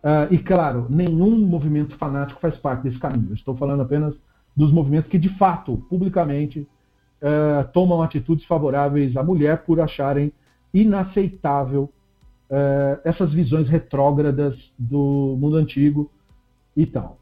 Uh, 0.04 0.32
e, 0.32 0.38
claro, 0.38 0.88
nenhum 0.90 1.38
movimento 1.46 1.98
fanático 1.98 2.42
faz 2.42 2.58
parte 2.58 2.84
desse 2.84 3.00
caminho. 3.00 3.30
Eu 3.30 3.36
estou 3.36 3.56
falando 3.56 3.84
apenas 3.84 4.14
dos 4.56 4.72
movimentos 4.72 5.10
que, 5.10 5.18
de 5.18 5.30
fato, 5.38 5.78
publicamente, 5.90 6.60
uh, 6.60 7.68
tomam 7.74 8.02
atitudes 8.02 8.46
favoráveis 8.46 9.16
à 9.16 9.24
mulher 9.24 9.64
por 9.64 9.80
acharem 9.80 10.32
inaceitável 10.74 11.90
uh, 12.54 13.02
essas 13.04 13.34
visões 13.34 13.68
retrógradas 13.68 14.56
do 14.78 15.36
mundo 15.40 15.58
antigo 15.58 16.12
e 16.78 16.86
tal. 16.86 17.18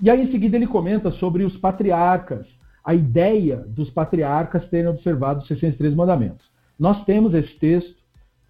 E 0.00 0.08
aí, 0.08 0.22
em 0.22 0.30
seguida, 0.30 0.56
ele 0.56 0.66
comenta 0.66 1.10
sobre 1.12 1.44
os 1.44 1.56
patriarcas, 1.58 2.46
a 2.82 2.94
ideia 2.94 3.58
dos 3.68 3.90
patriarcas 3.90 4.66
terem 4.70 4.88
observado 4.88 5.40
os 5.40 5.48
603 5.48 5.94
mandamentos. 5.94 6.48
Nós 6.78 7.04
temos 7.04 7.34
esse 7.34 7.58
texto 7.58 7.98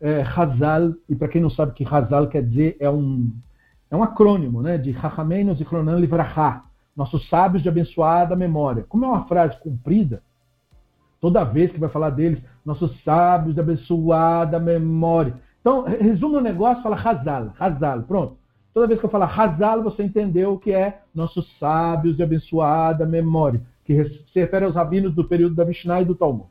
é, 0.00 0.22
Hazal, 0.22 0.92
e 1.08 1.16
para 1.16 1.28
quem 1.28 1.40
não 1.40 1.50
sabe 1.50 1.72
o 1.72 1.74
que 1.74 1.84
Hazal 1.84 2.28
quer 2.28 2.44
dizer, 2.44 2.76
é 2.78 2.88
um, 2.88 3.32
é 3.90 3.96
um 3.96 4.02
acrônimo 4.02 4.62
né, 4.62 4.78
de 4.78 4.92
Chachamenu 4.92 5.54
Zichronan 5.56 5.98
Livraha, 5.98 6.62
nossos 6.94 7.28
sábios 7.28 7.62
de 7.62 7.68
abençoada 7.68 8.36
memória. 8.36 8.84
Como 8.88 9.04
é 9.04 9.08
uma 9.08 9.26
frase 9.26 9.58
comprida, 9.60 10.22
toda 11.20 11.44
vez 11.44 11.72
que 11.72 11.80
vai 11.80 11.88
falar 11.88 12.10
deles, 12.10 12.40
nossos 12.64 13.02
sábios 13.02 13.54
de 13.54 13.60
abençoada 13.60 14.60
memória. 14.60 15.34
Então, 15.68 15.82
resume 15.82 16.36
o 16.36 16.40
negócio, 16.40 16.82
fala 16.82 16.96
Hazal, 16.96 17.52
Hazal, 17.60 18.02
pronto. 18.04 18.38
Toda 18.72 18.86
vez 18.86 18.98
que 18.98 19.04
eu 19.04 19.10
falar 19.10 19.26
Hazal, 19.38 19.82
você 19.82 20.02
entendeu 20.02 20.54
o 20.54 20.58
que 20.58 20.72
é 20.72 21.02
nossos 21.14 21.46
sábios 21.58 22.16
de 22.16 22.22
abençoada 22.22 23.04
memória, 23.04 23.60
que 23.84 24.02
se 24.32 24.40
refere 24.40 24.64
aos 24.64 24.74
rabinos 24.74 25.14
do 25.14 25.24
período 25.24 25.54
da 25.54 25.66
Mishnah 25.66 26.00
e 26.00 26.06
do 26.06 26.14
Talmud. 26.14 26.48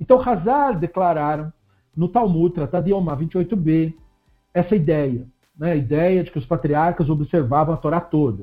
Então, 0.00 0.20
Hazal 0.20 0.74
declararam 0.74 1.52
no 1.96 2.08
Talmud, 2.08 2.52
Tratado 2.52 2.86
de 2.86 2.90
Yomá 2.90 3.16
28b, 3.16 3.94
essa 4.52 4.74
ideia, 4.74 5.24
né, 5.56 5.70
a 5.70 5.76
ideia 5.76 6.24
de 6.24 6.32
que 6.32 6.38
os 6.38 6.46
patriarcas 6.46 7.08
observavam 7.08 7.74
a 7.74 7.78
Torá 7.78 8.00
toda. 8.00 8.42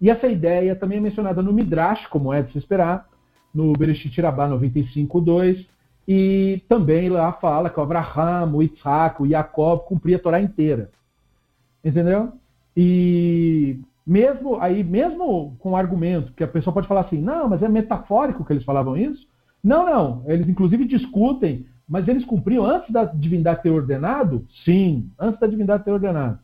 E 0.00 0.08
essa 0.08 0.28
ideia 0.28 0.74
também 0.74 0.96
é 0.96 1.00
mencionada 1.02 1.42
no 1.42 1.52
Midrash, 1.52 2.06
como 2.06 2.32
é 2.32 2.40
de 2.40 2.52
se 2.52 2.58
esperar, 2.58 3.06
no 3.54 3.74
Bereshit 3.74 4.18
Rabbah 4.18 4.48
95.2, 4.48 5.66
e 6.12 6.64
também 6.68 7.08
lá 7.08 7.32
fala 7.34 7.70
que 7.70 7.78
o 7.78 7.82
Abraham, 7.84 8.52
o 8.52 8.64
Isaac, 8.64 9.22
o 9.22 9.28
Jacob 9.28 9.84
cumpriam 9.84 10.18
a 10.18 10.20
Torá 10.20 10.40
inteira. 10.40 10.90
Entendeu? 11.84 12.32
E 12.76 13.78
mesmo 14.04 14.60
aí, 14.60 14.82
mesmo 14.82 15.54
com 15.60 15.70
o 15.70 15.76
argumento 15.76 16.32
que 16.32 16.42
a 16.42 16.48
pessoa 16.48 16.74
pode 16.74 16.88
falar 16.88 17.02
assim, 17.02 17.20
não, 17.20 17.48
mas 17.48 17.62
é 17.62 17.68
metafórico 17.68 18.44
que 18.44 18.52
eles 18.52 18.64
falavam 18.64 18.96
isso. 18.96 19.24
Não, 19.62 19.86
não. 19.86 20.24
Eles 20.26 20.48
inclusive 20.48 20.84
discutem 20.84 21.64
mas 21.88 22.08
eles 22.08 22.24
cumpriam 22.24 22.64
antes 22.64 22.90
da 22.90 23.04
divindade 23.04 23.62
ter 23.62 23.70
ordenado? 23.70 24.46
Sim, 24.64 25.10
antes 25.16 25.38
da 25.38 25.46
divindade 25.46 25.84
ter 25.84 25.92
ordenado. 25.92 26.40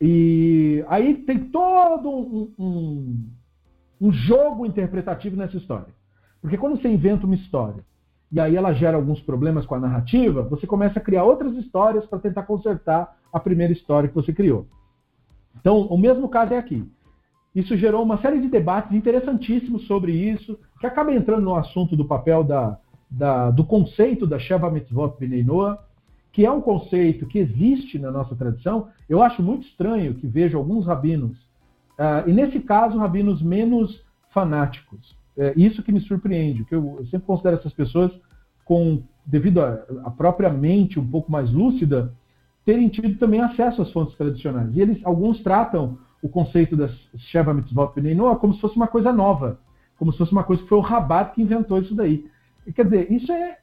E 0.00 0.82
aí 0.88 1.14
tem 1.14 1.50
todo 1.50 2.08
um, 2.10 2.52
um, 2.58 3.28
um 4.00 4.12
jogo 4.12 4.64
interpretativo 4.64 5.36
nessa 5.36 5.58
história. 5.58 5.92
Porque 6.40 6.56
quando 6.56 6.80
você 6.80 6.88
inventa 6.88 7.26
uma 7.26 7.34
história 7.34 7.84
e 8.32 8.40
aí 8.40 8.56
ela 8.56 8.72
gera 8.72 8.96
alguns 8.96 9.20
problemas 9.20 9.66
com 9.66 9.74
a 9.74 9.80
narrativa, 9.80 10.42
você 10.42 10.66
começa 10.66 10.98
a 10.98 11.02
criar 11.02 11.24
outras 11.24 11.54
histórias 11.54 12.06
para 12.06 12.18
tentar 12.18 12.44
consertar 12.44 13.14
a 13.30 13.38
primeira 13.38 13.72
história 13.72 14.08
que 14.08 14.14
você 14.14 14.32
criou. 14.32 14.66
Então, 15.60 15.82
o 15.82 15.98
mesmo 15.98 16.28
caso 16.28 16.54
é 16.54 16.58
aqui. 16.58 16.82
Isso 17.54 17.76
gerou 17.76 18.02
uma 18.02 18.16
série 18.22 18.40
de 18.40 18.48
debates 18.48 18.92
interessantíssimos 18.92 19.86
sobre 19.86 20.12
isso, 20.12 20.58
que 20.80 20.86
acaba 20.86 21.12
entrando 21.12 21.42
no 21.42 21.54
assunto 21.54 21.94
do 21.94 22.06
papel 22.06 22.42
da, 22.42 22.78
da, 23.10 23.50
do 23.50 23.64
conceito 23.64 24.26
da 24.26 24.38
Sheva 24.38 24.70
Mitzvot 24.70 25.14
Bnei 25.20 25.44
que 26.32 26.46
é 26.46 26.50
um 26.50 26.62
conceito 26.62 27.26
que 27.26 27.38
existe 27.38 27.98
na 27.98 28.10
nossa 28.10 28.34
tradição. 28.34 28.88
Eu 29.06 29.22
acho 29.22 29.42
muito 29.42 29.66
estranho 29.66 30.14
que 30.14 30.26
vejo 30.26 30.56
alguns 30.56 30.86
rabinos, 30.86 31.36
uh, 31.98 32.26
e 32.26 32.32
nesse 32.32 32.60
caso, 32.60 32.96
rabinos 32.96 33.42
menos 33.42 34.02
fanáticos. 34.30 35.14
É 35.36 35.54
isso 35.56 35.82
que 35.82 35.92
me 35.92 36.00
surpreende, 36.00 36.64
que 36.64 36.74
eu, 36.74 36.96
eu 36.98 37.06
sempre 37.06 37.26
considero 37.26 37.56
essas 37.56 37.72
pessoas 37.72 38.12
com, 38.64 39.02
devido 39.24 39.60
à 39.60 40.10
própria 40.10 40.50
mente 40.50 41.00
um 41.00 41.06
pouco 41.06 41.32
mais 41.32 41.50
lúcida, 41.50 42.12
terem 42.64 42.88
tido 42.88 43.18
também 43.18 43.40
acesso 43.40 43.82
às 43.82 43.90
fontes 43.92 44.16
tradicionais. 44.16 44.74
E 44.76 44.80
eles, 44.80 45.00
alguns 45.04 45.40
tratam 45.40 45.98
o 46.22 46.28
conceito 46.28 46.76
da 46.76 46.88
Sheva 47.16 47.52
Mitzvot 47.52 47.92
Bnei 47.94 48.14
Noah 48.14 48.36
como 48.36 48.54
se 48.54 48.60
fosse 48.60 48.76
uma 48.76 48.86
coisa 48.86 49.12
nova, 49.12 49.58
como 49.98 50.12
se 50.12 50.18
fosse 50.18 50.32
uma 50.32 50.44
coisa 50.44 50.62
que 50.62 50.68
foi 50.68 50.78
o 50.78 50.82
Rabat 50.82 51.34
que 51.34 51.42
inventou 51.42 51.78
isso 51.78 51.94
daí. 51.94 52.30
Quer 52.74 52.84
dizer, 52.84 53.10
isso 53.10 53.32
é, 53.32 53.58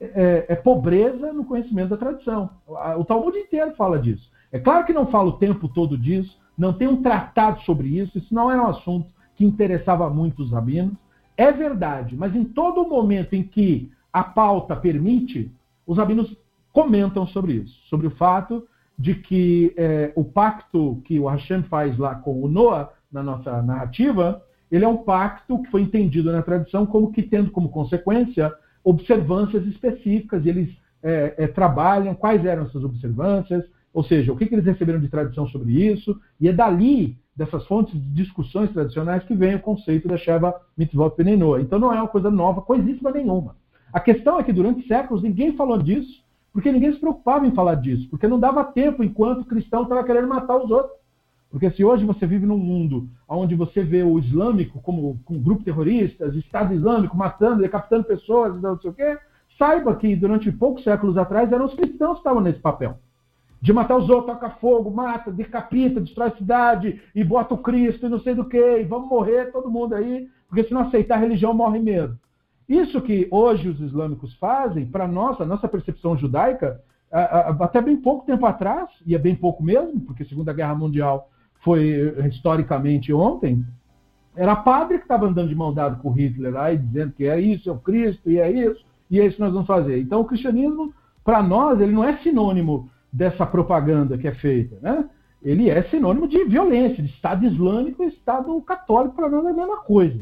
é, 0.00 0.46
é, 0.48 0.54
pobreza 0.54 1.32
no 1.32 1.44
conhecimento 1.44 1.88
da 1.90 1.96
tradição. 1.96 2.50
O 2.98 3.04
Talmud 3.04 3.36
inteiro 3.36 3.74
fala 3.74 3.98
disso. 3.98 4.30
É 4.52 4.58
claro 4.58 4.86
que 4.86 4.92
não 4.92 5.06
fala 5.06 5.30
o 5.30 5.38
tempo 5.38 5.68
todo 5.68 5.98
disso, 5.98 6.38
não 6.56 6.72
tem 6.72 6.86
um 6.86 7.02
tratado 7.02 7.60
sobre 7.62 7.88
isso, 7.88 8.16
isso 8.16 8.32
não 8.32 8.50
era 8.50 8.62
um 8.62 8.68
assunto 8.68 9.08
que 9.34 9.44
interessava 9.44 10.08
muito 10.08 10.42
os 10.42 10.52
rabinos. 10.52 10.94
É 11.36 11.52
verdade, 11.52 12.16
mas 12.16 12.34
em 12.34 12.44
todo 12.44 12.88
momento 12.88 13.34
em 13.34 13.42
que 13.42 13.90
a 14.12 14.24
pauta 14.24 14.74
permite, 14.74 15.50
os 15.86 15.98
rabinos 15.98 16.34
comentam 16.72 17.26
sobre 17.26 17.54
isso, 17.54 17.78
sobre 17.88 18.06
o 18.06 18.10
fato 18.10 18.66
de 18.98 19.14
que 19.14 19.74
é, 19.76 20.12
o 20.14 20.24
pacto 20.24 21.02
que 21.04 21.18
o 21.18 21.26
Hashem 21.26 21.62
faz 21.64 21.98
lá 21.98 22.14
com 22.14 22.42
o 22.42 22.48
Noah, 22.48 22.90
na 23.12 23.22
nossa 23.22 23.62
narrativa, 23.62 24.42
ele 24.70 24.84
é 24.84 24.88
um 24.88 24.98
pacto 24.98 25.62
que 25.62 25.70
foi 25.70 25.82
entendido 25.82 26.32
na 26.32 26.42
tradição 26.42 26.84
como 26.84 27.12
que 27.12 27.22
tendo 27.22 27.50
como 27.50 27.68
consequência 27.68 28.52
observâncias 28.82 29.66
específicas, 29.66 30.44
e 30.44 30.48
eles 30.48 30.76
é, 31.02 31.34
é, 31.38 31.46
trabalham 31.46 32.14
quais 32.14 32.44
eram 32.44 32.64
essas 32.64 32.84
observâncias, 32.84 33.64
ou 33.92 34.04
seja, 34.04 34.32
o 34.32 34.36
que, 34.36 34.46
que, 34.46 34.54
eles 34.54 34.64
receberam 34.64 35.00
de 35.00 35.08
tradição 35.08 35.46
sobre 35.48 35.72
isso, 35.72 36.20
e 36.40 36.48
é 36.48 36.52
dali, 36.52 37.16
dessas 37.36 37.66
fontes 37.66 37.92
de 37.92 38.08
discussões 38.10 38.72
tradicionais, 38.72 39.22
que 39.24 39.34
vem 39.34 39.54
o 39.56 39.60
conceito 39.60 40.08
da 40.08 40.16
Sheva 40.16 40.54
Mitzvot 40.76 41.10
Penenoa. 41.10 41.60
Então 41.60 41.78
não 41.78 41.92
é 41.92 42.00
uma 42.00 42.08
coisa 42.08 42.30
nova, 42.30 42.62
coisíssima 42.62 43.10
nenhuma. 43.10 43.56
A 43.92 44.00
questão 44.00 44.38
é 44.38 44.42
que 44.42 44.52
durante 44.52 44.86
séculos 44.88 45.22
ninguém 45.22 45.56
falou 45.56 45.78
disso, 45.78 46.24
porque 46.52 46.72
ninguém 46.72 46.92
se 46.92 46.98
preocupava 46.98 47.46
em 47.46 47.54
falar 47.54 47.74
disso, 47.74 48.08
porque 48.08 48.26
não 48.26 48.40
dava 48.40 48.64
tempo 48.64 49.04
enquanto 49.04 49.42
o 49.42 49.44
cristão 49.44 49.82
estava 49.82 50.02
querendo 50.02 50.26
matar 50.26 50.56
os 50.56 50.70
outros. 50.70 50.96
Porque 51.50 51.70
se 51.70 51.84
hoje 51.84 52.04
você 52.04 52.26
vive 52.26 52.44
num 52.44 52.58
mundo 52.58 53.08
onde 53.28 53.54
você 53.54 53.82
vê 53.82 54.02
o 54.02 54.18
islâmico 54.18 54.80
como 54.80 55.20
um 55.30 55.38
grupo 55.38 55.62
terrorista, 55.62 56.26
Estado 56.28 56.74
Islâmico 56.74 57.16
matando, 57.16 57.62
decapitando 57.62 58.04
pessoas, 58.04 58.60
não 58.60 58.78
sei 58.78 58.90
o 58.90 58.94
quê, 58.94 59.18
saiba 59.58 59.94
que 59.94 60.16
durante 60.16 60.50
poucos 60.50 60.82
séculos 60.82 61.16
atrás 61.16 61.52
eram 61.52 61.66
os 61.66 61.74
cristãos 61.74 62.14
que 62.14 62.18
estavam 62.18 62.40
nesse 62.40 62.58
papel. 62.58 62.98
De 63.60 63.72
matar 63.72 63.96
os 63.96 64.08
outros, 64.08 64.34
toca 64.34 64.50
fogo, 64.50 64.90
mata, 64.90 65.32
decapita, 65.32 66.00
destrói 66.00 66.28
a 66.28 66.36
cidade, 66.36 67.00
e 67.14 67.24
bota 67.24 67.54
o 67.54 67.58
Cristo 67.58 68.06
e 68.06 68.08
não 68.08 68.20
sei 68.20 68.34
do 68.34 68.44
que, 68.44 68.78
e 68.78 68.84
vamos 68.84 69.08
morrer 69.08 69.50
todo 69.50 69.70
mundo 69.70 69.94
aí, 69.94 70.28
porque 70.48 70.64
se 70.64 70.74
não 70.74 70.82
aceitar 70.82 71.16
a 71.16 71.20
religião 71.20 71.54
morre 71.54 71.78
mesmo. 71.78 72.16
Isso 72.68 73.00
que 73.00 73.28
hoje 73.30 73.68
os 73.68 73.80
islâmicos 73.80 74.34
fazem, 74.34 74.86
para 74.86 75.08
nós, 75.08 75.40
a 75.40 75.44
nossa 75.44 75.68
percepção 75.68 76.16
judaica, 76.16 76.80
até 77.60 77.80
bem 77.80 77.96
pouco 77.96 78.26
tempo 78.26 78.44
atrás, 78.44 78.90
e 79.06 79.14
é 79.14 79.18
bem 79.18 79.34
pouco 79.34 79.62
mesmo, 79.62 80.00
porque 80.00 80.22
a 80.22 80.26
Segunda 80.26 80.52
Guerra 80.52 80.74
Mundial 80.74 81.30
foi 81.62 82.14
historicamente 82.28 83.12
ontem, 83.12 83.64
era 84.36 84.54
padre 84.54 84.98
que 84.98 85.04
estava 85.04 85.26
andando 85.26 85.48
de 85.48 85.54
mão 85.54 85.72
dada 85.72 85.96
com 85.96 86.10
Hitler 86.10 86.52
lá 86.52 86.72
e 86.72 86.76
dizendo 86.76 87.12
que 87.12 87.26
é 87.26 87.40
isso, 87.40 87.70
é 87.70 87.72
o 87.72 87.78
Cristo, 87.78 88.30
e 88.30 88.38
é 88.38 88.50
isso, 88.50 88.84
e 89.10 89.18
é 89.18 89.26
isso 89.26 89.36
que 89.36 89.42
nós 89.42 89.52
vamos 89.52 89.66
fazer. 89.66 89.98
Então 89.98 90.20
o 90.20 90.24
cristianismo, 90.26 90.92
para 91.24 91.42
nós, 91.42 91.80
ele 91.80 91.92
não 91.92 92.04
é 92.04 92.18
sinônimo 92.18 92.90
dessa 93.12 93.46
propaganda 93.46 94.18
que 94.18 94.28
é 94.28 94.34
feita. 94.34 94.76
Né? 94.80 95.08
ele 95.46 95.70
é 95.70 95.80
sinônimo 95.84 96.26
de 96.26 96.42
violência, 96.44 97.00
de 97.00 97.08
Estado 97.08 97.46
Islâmico 97.46 98.02
e 98.02 98.08
Estado 98.08 98.60
Católico, 98.62 99.14
para 99.14 99.28
nós 99.28 99.44
é 99.44 99.50
a 99.50 99.52
mesma 99.52 99.76
coisa. 99.78 100.20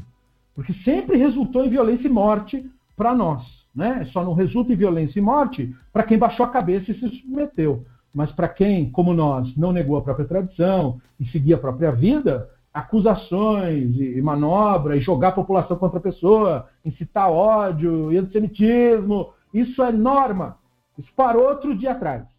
Porque 0.54 0.74
sempre 0.84 1.16
resultou 1.16 1.64
em 1.64 1.70
violência 1.70 2.06
e 2.06 2.10
morte 2.10 2.70
para 2.94 3.14
nós. 3.14 3.42
Né? 3.74 4.06
Só 4.12 4.22
não 4.22 4.34
resulta 4.34 4.72
em 4.72 4.76
violência 4.76 5.18
e 5.18 5.22
morte 5.22 5.74
para 5.92 6.02
quem 6.02 6.18
baixou 6.18 6.44
a 6.44 6.50
cabeça 6.50 6.90
e 6.90 6.98
se 6.98 7.08
submeteu. 7.08 7.86
Mas 8.12 8.30
para 8.32 8.48
quem, 8.48 8.90
como 8.90 9.14
nós, 9.14 9.56
não 9.56 9.72
negou 9.72 9.96
a 9.96 10.02
própria 10.02 10.26
tradição 10.26 11.00
e 11.18 11.24
seguia 11.26 11.56
a 11.56 11.58
própria 11.58 11.90
vida, 11.90 12.48
acusações 12.72 13.96
e 13.98 14.20
manobra, 14.20 14.94
e 14.94 15.00
jogar 15.00 15.28
a 15.28 15.32
população 15.32 15.78
contra 15.78 15.98
a 15.98 16.02
pessoa, 16.02 16.68
incitar 16.84 17.30
ódio 17.30 18.12
e 18.12 18.18
antissemitismo, 18.18 19.30
isso 19.54 19.82
é 19.82 19.90
norma. 19.90 20.58
Isso 20.98 21.10
parou 21.16 21.48
outro 21.48 21.74
dia 21.74 21.92
atrás. 21.92 22.33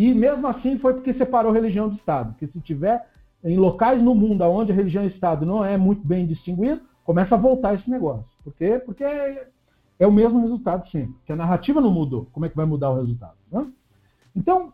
E 0.00 0.14
mesmo 0.14 0.46
assim 0.46 0.78
foi 0.78 0.94
porque 0.94 1.12
separou 1.12 1.52
religião 1.52 1.90
do 1.90 1.96
Estado. 1.96 2.30
Porque 2.30 2.46
se 2.46 2.58
tiver 2.60 3.06
em 3.44 3.58
locais 3.58 4.02
no 4.02 4.14
mundo 4.14 4.42
onde 4.44 4.72
a 4.72 4.74
religião 4.74 5.04
e 5.04 5.08
o 5.08 5.10
Estado 5.10 5.44
não 5.44 5.62
é 5.62 5.76
muito 5.76 6.08
bem 6.08 6.26
distinguido, 6.26 6.80
começa 7.04 7.34
a 7.34 7.38
voltar 7.38 7.74
esse 7.74 7.90
negócio. 7.90 8.24
Por 8.42 8.54
quê? 8.54 8.80
Porque 8.82 9.04
é 9.04 10.06
o 10.06 10.10
mesmo 10.10 10.40
resultado 10.40 10.88
sempre. 10.88 11.14
Que 11.26 11.32
a 11.32 11.36
narrativa 11.36 11.82
não 11.82 11.90
mudou. 11.90 12.26
Como 12.32 12.46
é 12.46 12.48
que 12.48 12.56
vai 12.56 12.64
mudar 12.64 12.88
o 12.88 12.96
resultado? 12.96 13.34
Né? 13.52 13.66
Então, 14.34 14.72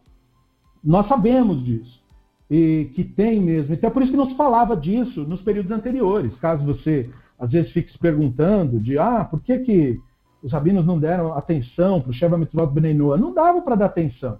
nós 0.82 1.08
sabemos 1.08 1.64
disso. 1.64 2.00
E 2.48 2.92
que 2.94 3.02
tem 3.02 3.40
mesmo. 3.40 3.74
Então 3.74 3.90
é 3.90 3.92
por 3.92 4.02
isso 4.02 4.12
que 4.12 4.16
não 4.16 4.30
se 4.30 4.36
falava 4.36 4.76
disso 4.76 5.24
nos 5.24 5.42
períodos 5.42 5.72
anteriores. 5.72 6.36
Caso 6.36 6.64
você 6.64 7.10
às 7.36 7.50
vezes 7.50 7.72
fique 7.72 7.90
se 7.90 7.98
perguntando 7.98 8.78
de 8.78 8.96
ah, 8.96 9.24
por 9.24 9.40
que, 9.40 9.58
que 9.58 10.00
os 10.40 10.52
rabinos 10.52 10.86
não 10.86 11.00
deram 11.00 11.32
atenção 11.32 12.00
para 12.00 12.10
o 12.10 12.14
Sheva 12.14 12.38
Mitzvot 12.38 12.68
Benenoa? 12.68 13.16
Não 13.16 13.34
dava 13.34 13.60
para 13.60 13.74
dar 13.74 13.86
atenção. 13.86 14.38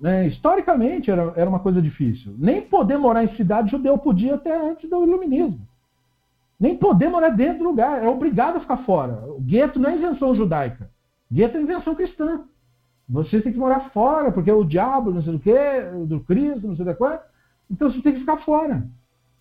Né? 0.00 0.28
Historicamente 0.28 1.10
era, 1.10 1.32
era 1.36 1.48
uma 1.48 1.58
coisa 1.58 1.82
difícil. 1.82 2.34
Nem 2.38 2.62
poder 2.62 2.98
morar 2.98 3.24
em 3.24 3.36
cidade 3.36 3.70
judeu 3.70 3.98
podia 3.98 4.36
até 4.36 4.56
antes 4.56 4.88
do 4.88 5.02
iluminismo. 5.02 5.60
Nem 6.58 6.76
poder 6.76 7.08
morar 7.08 7.30
dentro 7.30 7.58
do 7.58 7.64
lugar. 7.64 8.02
É 8.02 8.08
obrigado 8.08 8.56
a 8.56 8.60
ficar 8.60 8.78
fora. 8.78 9.24
O 9.28 9.40
gueto 9.40 9.78
não 9.78 9.90
é 9.90 9.96
invenção 9.96 10.34
judaica. 10.34 10.90
Gueto 11.30 11.56
é 11.56 11.62
invenção 11.62 11.94
cristã. 11.94 12.42
Você 13.08 13.40
tem 13.40 13.52
que 13.52 13.58
morar 13.58 13.90
fora, 13.90 14.30
porque 14.30 14.50
é 14.50 14.54
o 14.54 14.64
diabo, 14.64 15.10
não 15.10 15.22
sei 15.22 15.32
do 15.32 15.38
que, 15.38 16.06
do 16.06 16.20
Cristo, 16.20 16.68
não 16.68 16.76
sei 16.76 16.84
da 16.84 16.94
qual. 16.94 17.22
Então 17.70 17.90
você 17.90 18.02
tem 18.02 18.12
que 18.12 18.20
ficar 18.20 18.38
fora. 18.38 18.86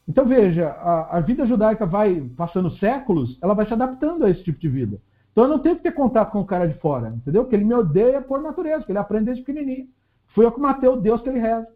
Então 0.07 0.25
veja, 0.25 0.69
a, 0.69 1.17
a, 1.17 1.19
vida 1.19 1.45
judaica 1.45 1.85
vai 1.85 2.21
passando 2.37 2.71
séculos, 2.77 3.37
ela 3.41 3.53
vai 3.53 3.65
se 3.65 3.73
adaptando 3.73 4.23
a 4.23 4.29
esse 4.29 4.41
tipo 4.41 4.57
de 4.57 4.69
vida. 4.69 5.01
Então 5.31 5.43
eu 5.43 5.49
não 5.49 5.59
tenho 5.59 5.75
que 5.75 5.83
ter 5.83 5.91
contato 5.91 6.31
com 6.31 6.39
o 6.39 6.45
cara 6.45 6.67
de 6.67 6.75
fora, 6.79 7.09
entendeu? 7.09 7.43
Porque 7.43 7.55
ele 7.55 7.65
me 7.65 7.73
odeia 7.73 8.21
por 8.21 8.41
natureza, 8.41 8.79
porque 8.79 8.93
ele 8.93 8.99
aprende 8.99 9.25
desde 9.25 9.43
pequenininho. 9.43 9.87
Fui 10.37 10.45
eu 10.45 10.51
que 10.51 10.59
matei 10.59 10.87
o 10.87 10.95
Deus 10.95 11.19
que 11.23 11.29
ele 11.29 11.39
reza. 11.39 11.67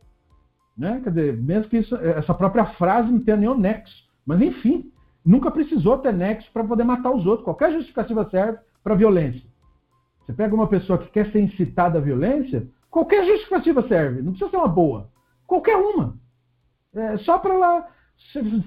Né? 0.77 1.01
Quer 1.03 1.09
dizer, 1.09 1.35
mesmo 1.35 1.67
que 1.67 1.79
isso, 1.79 1.95
essa 1.95 2.31
própria 2.31 2.63
frase 2.63 3.11
não 3.11 3.19
tenha 3.19 3.35
nenhum 3.35 3.57
nexo. 3.57 4.07
Mas 4.23 4.39
enfim, 4.39 4.91
nunca 5.25 5.49
precisou 5.49 5.97
ter 5.97 6.13
nexo 6.13 6.47
para 6.53 6.63
poder 6.63 6.83
matar 6.83 7.09
os 7.09 7.25
outros. 7.25 7.43
Qualquer 7.43 7.71
justificativa 7.71 8.29
serve 8.29 8.59
para 8.83 8.93
violência. 8.93 9.41
Você 10.19 10.33
pega 10.33 10.53
uma 10.53 10.67
pessoa 10.67 10.99
que 10.99 11.09
quer 11.09 11.31
ser 11.31 11.41
incitada 11.41 11.97
à 11.97 12.01
violência, 12.01 12.67
qualquer 12.91 13.25
justificativa 13.25 13.81
serve, 13.87 14.21
não 14.21 14.33
precisa 14.33 14.51
ser 14.51 14.57
uma 14.57 14.67
boa. 14.67 15.09
Qualquer 15.47 15.77
uma. 15.77 16.13
É, 16.93 17.17
só 17.17 17.39
para 17.39 17.55
ela. 17.55 17.87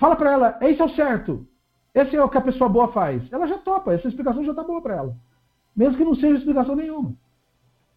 Fala 0.01 0.17
para 0.17 0.33
ela, 0.33 0.59
esse 0.63 0.83
é 0.83 0.85
o 0.85 0.89
certo. 0.89 1.47
Esse 1.95 2.17
é 2.17 2.25
o 2.25 2.29
que 2.29 2.39
a 2.39 2.41
pessoa 2.41 2.69
boa 2.69 2.89
faz. 2.89 3.33
Ela 3.33 3.47
já 3.47 3.59
topa, 3.59 3.95
essa 3.95 4.09
explicação 4.09 4.43
já 4.45 4.51
está 4.51 4.65
boa 4.65 4.83
para 4.83 4.97
ela. 4.97 5.17
Mesmo 5.77 5.97
que 5.97 6.05
não 6.05 6.17
seja 6.17 6.39
explicação 6.39 6.75
nenhuma. 6.75 7.15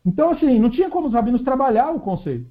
Então, 0.06 0.32
assim, 0.32 0.60
não 0.60 0.70
tinha 0.70 0.89
como 0.89 1.08
os 1.08 1.14
rabinos 1.14 1.41
trabalhar 1.41 1.91
o 1.91 2.00
conceito. 2.00 2.50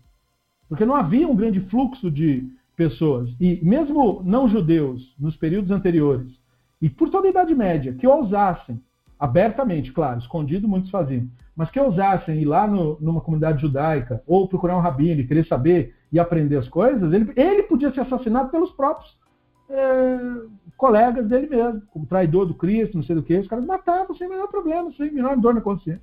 Porque 0.69 0.85
não 0.85 0.95
havia 0.95 1.29
um 1.29 1.37
grande 1.37 1.61
fluxo 1.61 2.11
de 2.11 2.49
pessoas. 2.77 3.31
E 3.41 3.61
mesmo 3.65 4.23
não 4.25 4.49
judeus, 4.49 5.15
nos 5.19 5.37
períodos 5.37 5.71
anteriores, 5.71 6.31
e 6.81 6.91
por 6.91 7.09
toda 7.09 7.27
a 7.27 7.31
Idade 7.31 7.55
Média, 7.55 7.95
que 7.95 8.07
ousassem 8.07 8.81
abertamente, 9.19 9.93
claro, 9.93 10.19
escondido 10.19 10.69
muitos 10.69 10.91
faziam, 10.91 11.27
mas 11.57 11.71
que 11.71 11.81
ousassem 11.81 12.39
ir 12.39 12.45
lá 12.45 12.67
no, 12.67 12.99
numa 13.01 13.23
comunidade 13.23 13.63
judaica 13.63 14.23
ou 14.27 14.47
procurar 14.47 14.77
um 14.77 14.83
rabino 14.83 15.23
e 15.23 15.27
querer 15.27 15.47
saber 15.47 15.95
e 16.13 16.21
aprender 16.21 16.57
as 16.57 16.69
coisas, 16.69 17.13
ele, 17.13 17.33
ele 17.35 17.63
podia 17.63 17.91
ser 17.93 18.01
assassinado 18.01 18.51
pelos 18.51 18.71
próprios 18.73 19.17
é, 19.71 20.19
colegas 20.77 21.27
dele 21.27 21.49
mesmo, 21.49 21.83
como 21.91 22.07
traidor 22.07 22.47
do 22.47 22.55
Cristo, 22.55 22.97
não 22.97 23.05
sei 23.05 23.17
do 23.17 23.23
que, 23.23 23.39
os 23.39 23.49
caras 23.49 23.65
matavam 23.65 24.15
sem 24.15 24.27
o 24.27 24.31
menor 24.31 24.49
problema, 24.49 24.93
sem 24.93 25.11
menor 25.11 25.37
dor 25.39 25.55
na 25.55 25.63
consciência. 25.63 26.03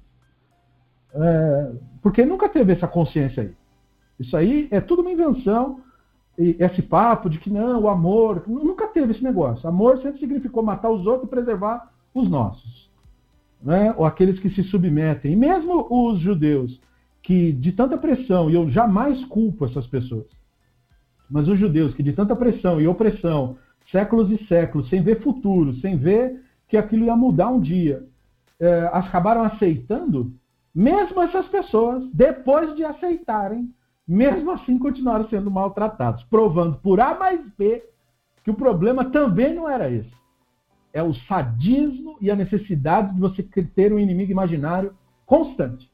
É, 1.16 1.72
porque 2.01 2.26
nunca 2.26 2.49
teve 2.49 2.74
essa 2.74 2.88
consciência 2.88 3.43
aí. 3.43 3.51
Isso 4.20 4.36
aí 4.36 4.68
é 4.72 4.80
tudo 4.80 5.01
uma 5.01 5.11
invenção, 5.11 5.82
esse 6.38 6.82
papo 6.82 7.30
de 7.30 7.38
que 7.38 7.49
não, 7.49 7.82
o 7.82 7.89
amor, 7.89 8.43
nunca 8.47 8.88
teve 8.88 9.11
esse 9.11 9.24
negócio. 9.24 9.68
Amor 9.68 10.01
sempre 10.01 10.20
significou 10.20 10.64
matar 10.64 10.89
os 10.89 11.05
outros 11.05 11.28
e 11.28 11.30
preservar 11.30 11.91
os 12.14 12.30
nossos 12.30 12.84
né, 13.64 13.93
ou 13.97 14.05
aqueles 14.05 14.39
que 14.39 14.49
se 14.49 14.64
submetem, 14.64 15.32
e 15.32 15.36
mesmo 15.36 15.88
os 15.89 16.20
judeus, 16.20 16.80
que 17.22 17.53
de 17.53 17.72
tanta 17.72 17.97
pressão, 17.97 18.49
e 18.49 18.55
eu 18.55 18.70
jamais 18.70 19.24
culpo 19.26 19.66
essas 19.66 19.88
pessoas, 19.88 20.26
mas 21.30 21.47
os 21.47 21.57
judeus 21.57 21.93
que 21.95 22.03
de 22.03 22.11
tanta 22.11 22.36
pressão 22.36 22.82
e 22.82 22.88
opressão, 22.88 23.57
séculos 23.89 24.30
e 24.30 24.45
séculos, 24.47 24.89
sem 24.89 25.01
ver 25.01 25.22
futuro, 25.22 25.74
sem 25.78 25.97
ver 25.97 26.41
que 26.68 26.76
aquilo 26.76 27.05
ia 27.05 27.16
mudar 27.16 27.49
um 27.49 27.61
dia, 27.61 28.03
é, 28.59 28.89
acabaram 28.91 29.43
aceitando, 29.43 30.34
mesmo 30.74 31.21
essas 31.21 31.47
pessoas, 31.47 32.03
depois 32.13 32.76
de 32.76 32.84
aceitarem, 32.84 33.69
mesmo 34.07 34.51
assim 34.51 34.78
continuaram 34.78 35.28
sendo 35.30 35.49
maltratados, 35.49 36.24
provando 36.26 36.78
por 36.80 36.99
A 36.99 37.13
mais 37.13 37.41
B 37.57 37.84
que 38.43 38.51
o 38.51 38.55
problema 38.55 39.05
também 39.05 39.53
não 39.53 39.69
era 39.69 39.89
esse 39.89 40.24
é 40.93 41.01
o 41.01 41.13
sadismo 41.13 42.17
e 42.21 42.30
a 42.30 42.36
necessidade 42.36 43.15
de 43.15 43.19
você 43.19 43.41
ter 43.41 43.91
um 43.91 43.99
inimigo 43.99 44.32
imaginário 44.32 44.93
constante. 45.26 45.91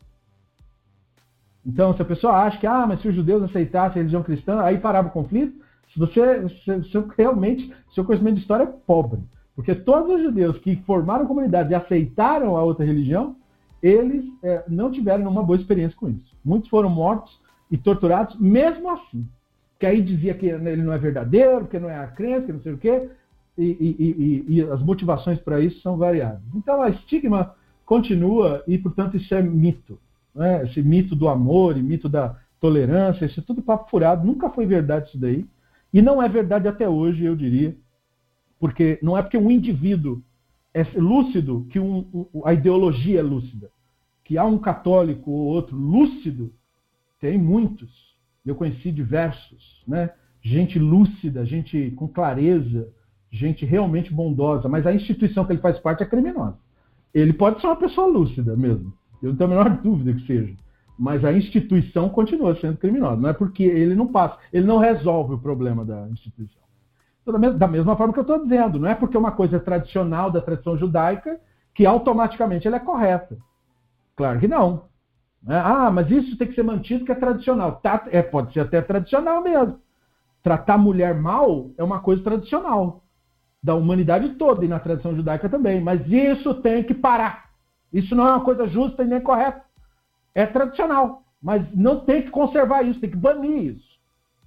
Então, 1.66 1.96
se 1.96 2.02
a 2.02 2.06
pessoa 2.06 2.34
acha 2.34 2.58
que, 2.58 2.68
ah, 2.68 2.86
mas 2.86 3.02
se 3.02 3.08
os 3.08 3.16
judeus 3.16 3.44
aceitassem 3.44 3.94
a 3.94 4.04
religião 4.04 4.24
cristã, 4.24 4.62
aí 4.62 4.78
parava 4.78 5.08
o 5.08 5.12
conflito, 5.12 5.58
se 5.94 6.00
você 6.00 6.50
se, 6.50 6.84
se 6.92 7.06
realmente, 7.18 7.74
seu 7.94 8.04
conhecimento 8.04 8.36
de 8.36 8.42
história 8.42 8.64
é 8.64 8.74
pobre. 8.86 9.22
Porque 9.56 9.74
todos 9.74 10.16
os 10.16 10.22
judeus 10.22 10.58
que 10.60 10.76
formaram 10.84 11.26
comunidades 11.26 11.72
e 11.72 11.76
aceitaram 11.76 12.58
a 12.58 12.64
outra 12.64 12.86
religião, 12.86 13.36
eles 13.82 14.26
é, 14.44 14.64
não 14.68 14.92
tiveram 14.92 15.30
uma 15.30 15.44
boa 15.44 15.58
experiência 15.58 15.98
com 15.98 16.10
isso. 16.10 16.36
Muitos 16.44 16.70
foram 16.70 16.90
mortos 16.90 17.40
e 17.72 17.78
torturados 17.78 18.36
mesmo 18.40 18.90
assim. 18.90 19.28
Que 19.80 19.86
aí 19.86 20.02
dizia 20.02 20.34
que 20.34 20.46
ele 20.46 20.84
não 20.84 20.92
é 20.92 20.98
verdadeiro, 20.98 21.68
que 21.68 21.80
não 21.80 21.90
é 21.90 21.98
a 21.98 22.08
crença, 22.08 22.48
que 22.48 22.54
não 22.54 22.62
sei 22.62 22.74
o 22.74 22.78
quê 22.78 23.10
e, 23.60 23.66
e, 24.00 24.46
e, 24.48 24.56
e 24.56 24.62
as 24.62 24.82
motivações 24.82 25.38
para 25.40 25.60
isso 25.60 25.82
são 25.82 25.98
variadas. 25.98 26.42
Então, 26.56 26.82
a 26.82 26.90
estigma 26.90 27.54
continua 27.86 28.64
e, 28.66 28.78
portanto, 28.78 29.18
isso 29.18 29.36
é 29.36 29.42
mito. 29.42 30.00
Né? 30.34 30.64
Esse 30.64 30.82
mito 30.82 31.14
do 31.14 31.28
amor 31.28 31.78
e 31.78 31.84
mito 31.84 32.08
da 32.08 32.38
tolerância, 32.60 33.26
isso 33.26 33.42
é 33.42 33.44
tudo 33.44 33.62
papo 33.62 33.90
furado. 33.90 34.26
Nunca 34.26 34.50
foi 34.50 34.66
verdade 34.66 35.10
isso 35.10 35.18
daí. 35.18 35.46
E 35.94 36.02
não 36.02 36.24
é 36.24 36.30
verdade 36.30 36.70
até 36.70 36.88
hoje, 36.88 37.26
eu 37.26 37.36
diria. 37.36 37.76
Porque 38.60 38.98
não 39.02 39.18
é 39.18 39.22
porque 39.22 39.38
um 39.38 39.52
indivíduo 39.52 40.22
é 40.80 41.00
lúcido 41.00 41.66
que 41.70 41.80
um, 41.80 42.28
a 42.46 42.54
ideologia 42.54 43.20
é 43.20 43.24
lúcida. 43.24 43.70
Que 44.24 44.38
há 44.38 44.46
um 44.46 44.58
católico 44.58 45.32
ou 45.32 45.48
outro 45.48 45.76
lúcido, 45.76 46.54
tem 47.20 47.38
muitos. 47.38 47.90
Eu 48.46 48.56
conheci 48.56 48.92
diversos, 48.92 49.84
né? 49.88 50.12
Gente 50.42 50.80
lúcida, 50.80 51.46
gente 51.46 51.92
com 51.92 52.08
clareza, 52.08 52.90
gente 53.32 53.66
realmente 53.66 54.14
bondosa, 54.14 54.70
mas 54.70 54.88
a 54.88 54.94
instituição 54.94 55.46
que 55.46 55.52
ele 55.52 55.62
faz 55.62 55.78
parte 55.80 56.04
é 56.04 56.06
criminosa. 56.06 56.58
Ele 57.14 57.34
pode 57.34 57.60
ser 57.60 57.68
uma 57.68 57.76
pessoa 57.76 58.08
lúcida 58.08 58.56
mesmo, 58.56 58.94
eu 59.22 59.30
não 59.30 59.36
tenho 59.36 59.52
a 59.52 59.54
menor 59.56 59.82
dúvida 59.82 60.14
que 60.14 60.26
seja, 60.26 60.56
mas 60.98 61.26
a 61.26 61.34
instituição 61.34 62.10
continua 62.10 62.56
sendo 62.60 62.78
criminosa. 62.78 63.22
Não 63.22 63.30
é 63.30 63.34
porque 63.34 63.64
ele 63.64 63.96
não 63.96 64.08
passa, 64.08 64.38
ele 64.52 64.66
não 64.66 64.78
resolve 64.78 65.34
o 65.34 65.40
problema 65.40 65.84
da 65.84 66.08
instituição. 66.10 66.62
Da 67.26 67.68
mesma 67.68 67.96
forma 67.96 68.14
que 68.14 68.20
eu 68.20 68.24
estou 68.24 68.44
dizendo, 68.44 68.80
não 68.80 68.90
é 68.90 68.96
porque 68.96 69.18
uma 69.18 69.32
coisa 69.32 69.58
é 69.58 69.60
tradicional 69.60 70.32
da 70.32 70.42
tradição 70.42 70.78
judaica 70.78 71.40
que 71.76 71.86
automaticamente 71.86 72.68
ela 72.68 72.78
é 72.78 72.80
correta. 72.80 73.38
Claro 74.16 74.40
que 74.40 74.48
não. 74.48 74.90
Né? 75.42 75.58
Ah, 75.58 75.90
mas 75.92 76.10
isso 76.10 76.38
tem 76.38 76.48
que 76.48 76.56
ser 76.56 76.64
mantido 76.64 77.06
que 77.06 77.12
é 77.12 77.16
tradicional. 77.16 77.80
Tá, 77.82 78.06
é, 78.12 78.22
pode 78.22 78.52
ser 78.54 78.62
até 78.62 78.82
tradicional 78.82 79.42
mesmo. 79.42 79.80
Tratar 80.44 80.78
mulher 80.78 81.16
mal 81.16 81.70
é 81.78 81.84
uma 81.84 82.00
coisa 82.00 82.24
tradicional 82.24 83.04
da 83.62 83.76
humanidade 83.76 84.30
toda 84.36 84.64
e 84.64 84.68
na 84.68 84.80
tradição 84.80 85.16
judaica 85.16 85.50
também. 85.50 85.82
Mas 85.82 86.06
isso 86.08 86.56
tem 86.56 86.84
que 86.84 86.94
parar. 86.94 87.50
Isso 87.92 88.16
não 88.16 88.28
é 88.28 88.32
uma 88.32 88.44
coisa 88.44 88.68
justa 88.68 89.04
e 89.04 89.08
nem 89.08 89.22
correta. 89.22 89.64
É 90.34 90.46
tradicional. 90.46 91.24
Mas 91.42 91.66
não 91.74 92.02
tem 92.02 92.24
que 92.24 92.30
conservar 92.30 92.84
isso, 92.84 93.00
tem 93.00 93.10
que 93.10 93.18
banir 93.18 93.76
isso. 93.76 93.89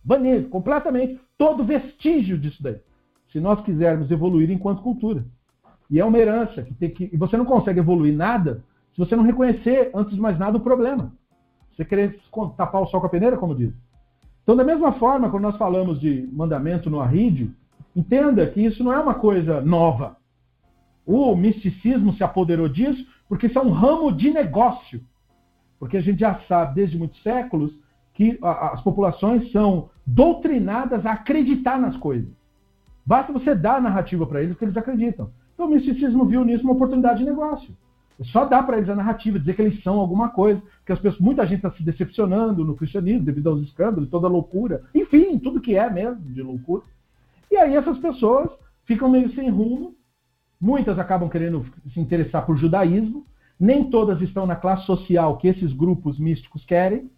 Banir 0.04 0.48
completamente 0.48 1.20
todo 1.38 1.64
vestígio 1.64 2.38
disso 2.38 2.62
daí. 2.62 2.76
Se 3.30 3.40
nós 3.40 3.62
quisermos 3.64 4.10
evoluir 4.10 4.50
enquanto 4.50 4.82
cultura. 4.82 5.24
E 5.90 6.00
é 6.00 6.04
uma 6.04 6.18
herança 6.18 6.62
que 6.62 6.74
tem 6.74 6.90
que. 6.90 7.10
E 7.12 7.16
você 7.16 7.36
não 7.36 7.44
consegue 7.44 7.80
evoluir 7.80 8.14
nada 8.14 8.62
se 8.94 8.98
você 8.98 9.16
não 9.16 9.24
reconhecer, 9.24 9.90
antes 9.94 10.14
de 10.14 10.20
mais 10.20 10.38
nada, 10.38 10.58
o 10.58 10.60
problema. 10.60 11.12
Você 11.74 11.84
querer 11.84 12.20
tapar 12.56 12.82
o 12.82 12.86
sol 12.86 13.00
com 13.00 13.06
a 13.06 13.10
peneira, 13.10 13.38
como 13.38 13.54
diz. 13.54 13.72
Então, 14.42 14.54
da 14.54 14.64
mesma 14.64 14.92
forma, 14.92 15.30
quando 15.30 15.44
nós 15.44 15.56
falamos 15.56 15.98
de 15.98 16.28
mandamento 16.32 16.90
no 16.90 17.00
Arrídio, 17.00 17.54
entenda 17.96 18.46
que 18.46 18.60
isso 18.60 18.84
não 18.84 18.92
é 18.92 18.98
uma 18.98 19.14
coisa 19.14 19.60
nova. 19.62 20.16
O 21.06 21.34
misticismo 21.34 22.12
se 22.12 22.22
apoderou 22.22 22.68
disso 22.68 23.04
porque 23.28 23.46
isso 23.46 23.58
é 23.58 23.62
um 23.62 23.70
ramo 23.70 24.12
de 24.12 24.30
negócio. 24.30 25.00
Porque 25.78 25.96
a 25.96 26.02
gente 26.02 26.20
já 26.20 26.38
sabe 26.46 26.74
desde 26.74 26.98
muitos 26.98 27.22
séculos 27.22 27.72
que 28.14 28.38
as 28.42 28.80
populações 28.82 29.50
são 29.52 29.90
doutrinadas 30.06 31.04
a 31.06 31.12
acreditar 31.12 31.78
nas 31.78 31.96
coisas. 31.96 32.30
Basta 33.04 33.32
você 33.32 33.54
dar 33.54 33.76
a 33.76 33.80
narrativa 33.80 34.26
para 34.26 34.42
eles 34.42 34.56
que 34.56 34.64
eles 34.64 34.76
acreditam. 34.76 35.30
Então 35.54 35.66
o 35.66 35.70
misticismo 35.70 36.24
viu 36.24 36.44
nisso 36.44 36.64
uma 36.64 36.74
oportunidade 36.74 37.20
de 37.20 37.24
negócio. 37.24 37.74
É 38.20 38.24
só 38.24 38.44
dar 38.44 38.62
para 38.64 38.76
eles 38.76 38.88
a 38.88 38.94
narrativa, 38.94 39.38
dizer 39.38 39.56
que 39.56 39.62
eles 39.62 39.82
são 39.82 39.98
alguma 39.98 40.28
coisa, 40.28 40.62
que 40.84 40.92
as 40.92 40.98
pessoas, 40.98 41.20
muita 41.20 41.46
gente 41.46 41.56
está 41.56 41.70
se 41.72 41.82
decepcionando 41.82 42.64
no 42.64 42.76
cristianismo 42.76 43.24
devido 43.24 43.48
aos 43.48 43.62
escândalos, 43.62 44.10
toda 44.10 44.28
loucura, 44.28 44.82
enfim, 44.94 45.38
tudo 45.38 45.60
que 45.60 45.76
é 45.76 45.88
mesmo 45.90 46.20
de 46.20 46.42
loucura. 46.42 46.82
E 47.50 47.56
aí 47.56 47.74
essas 47.74 47.98
pessoas 47.98 48.50
ficam 48.84 49.08
meio 49.08 49.32
sem 49.34 49.50
rumo, 49.50 49.94
muitas 50.60 50.98
acabam 50.98 51.28
querendo 51.28 51.66
se 51.92 51.98
interessar 51.98 52.46
por 52.46 52.56
judaísmo, 52.56 53.26
nem 53.58 53.90
todas 53.90 54.20
estão 54.20 54.46
na 54.46 54.56
classe 54.56 54.86
social 54.86 55.36
que 55.38 55.48
esses 55.48 55.72
grupos 55.72 56.18
místicos 56.18 56.64
querem, 56.64 57.10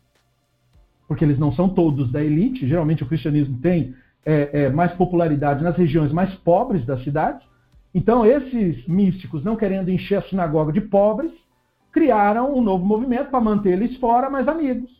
porque 1.14 1.24
eles 1.24 1.38
não 1.38 1.52
são 1.52 1.68
todos 1.68 2.10
da 2.10 2.20
elite. 2.20 2.66
Geralmente 2.66 3.04
o 3.04 3.06
cristianismo 3.06 3.56
tem 3.60 3.94
é, 4.26 4.64
é, 4.64 4.68
mais 4.68 4.92
popularidade 4.94 5.62
nas 5.62 5.76
regiões 5.76 6.12
mais 6.12 6.34
pobres 6.34 6.84
das 6.84 7.04
cidades. 7.04 7.46
Então, 7.94 8.26
esses 8.26 8.84
místicos, 8.88 9.44
não 9.44 9.54
querendo 9.54 9.90
encher 9.90 10.18
a 10.18 10.22
sinagoga 10.22 10.72
de 10.72 10.80
pobres, 10.80 11.30
criaram 11.92 12.52
um 12.52 12.60
novo 12.60 12.84
movimento 12.84 13.30
para 13.30 13.40
manter 13.40 13.74
eles 13.74 13.96
fora, 13.98 14.28
mas 14.28 14.48
amigos. 14.48 14.90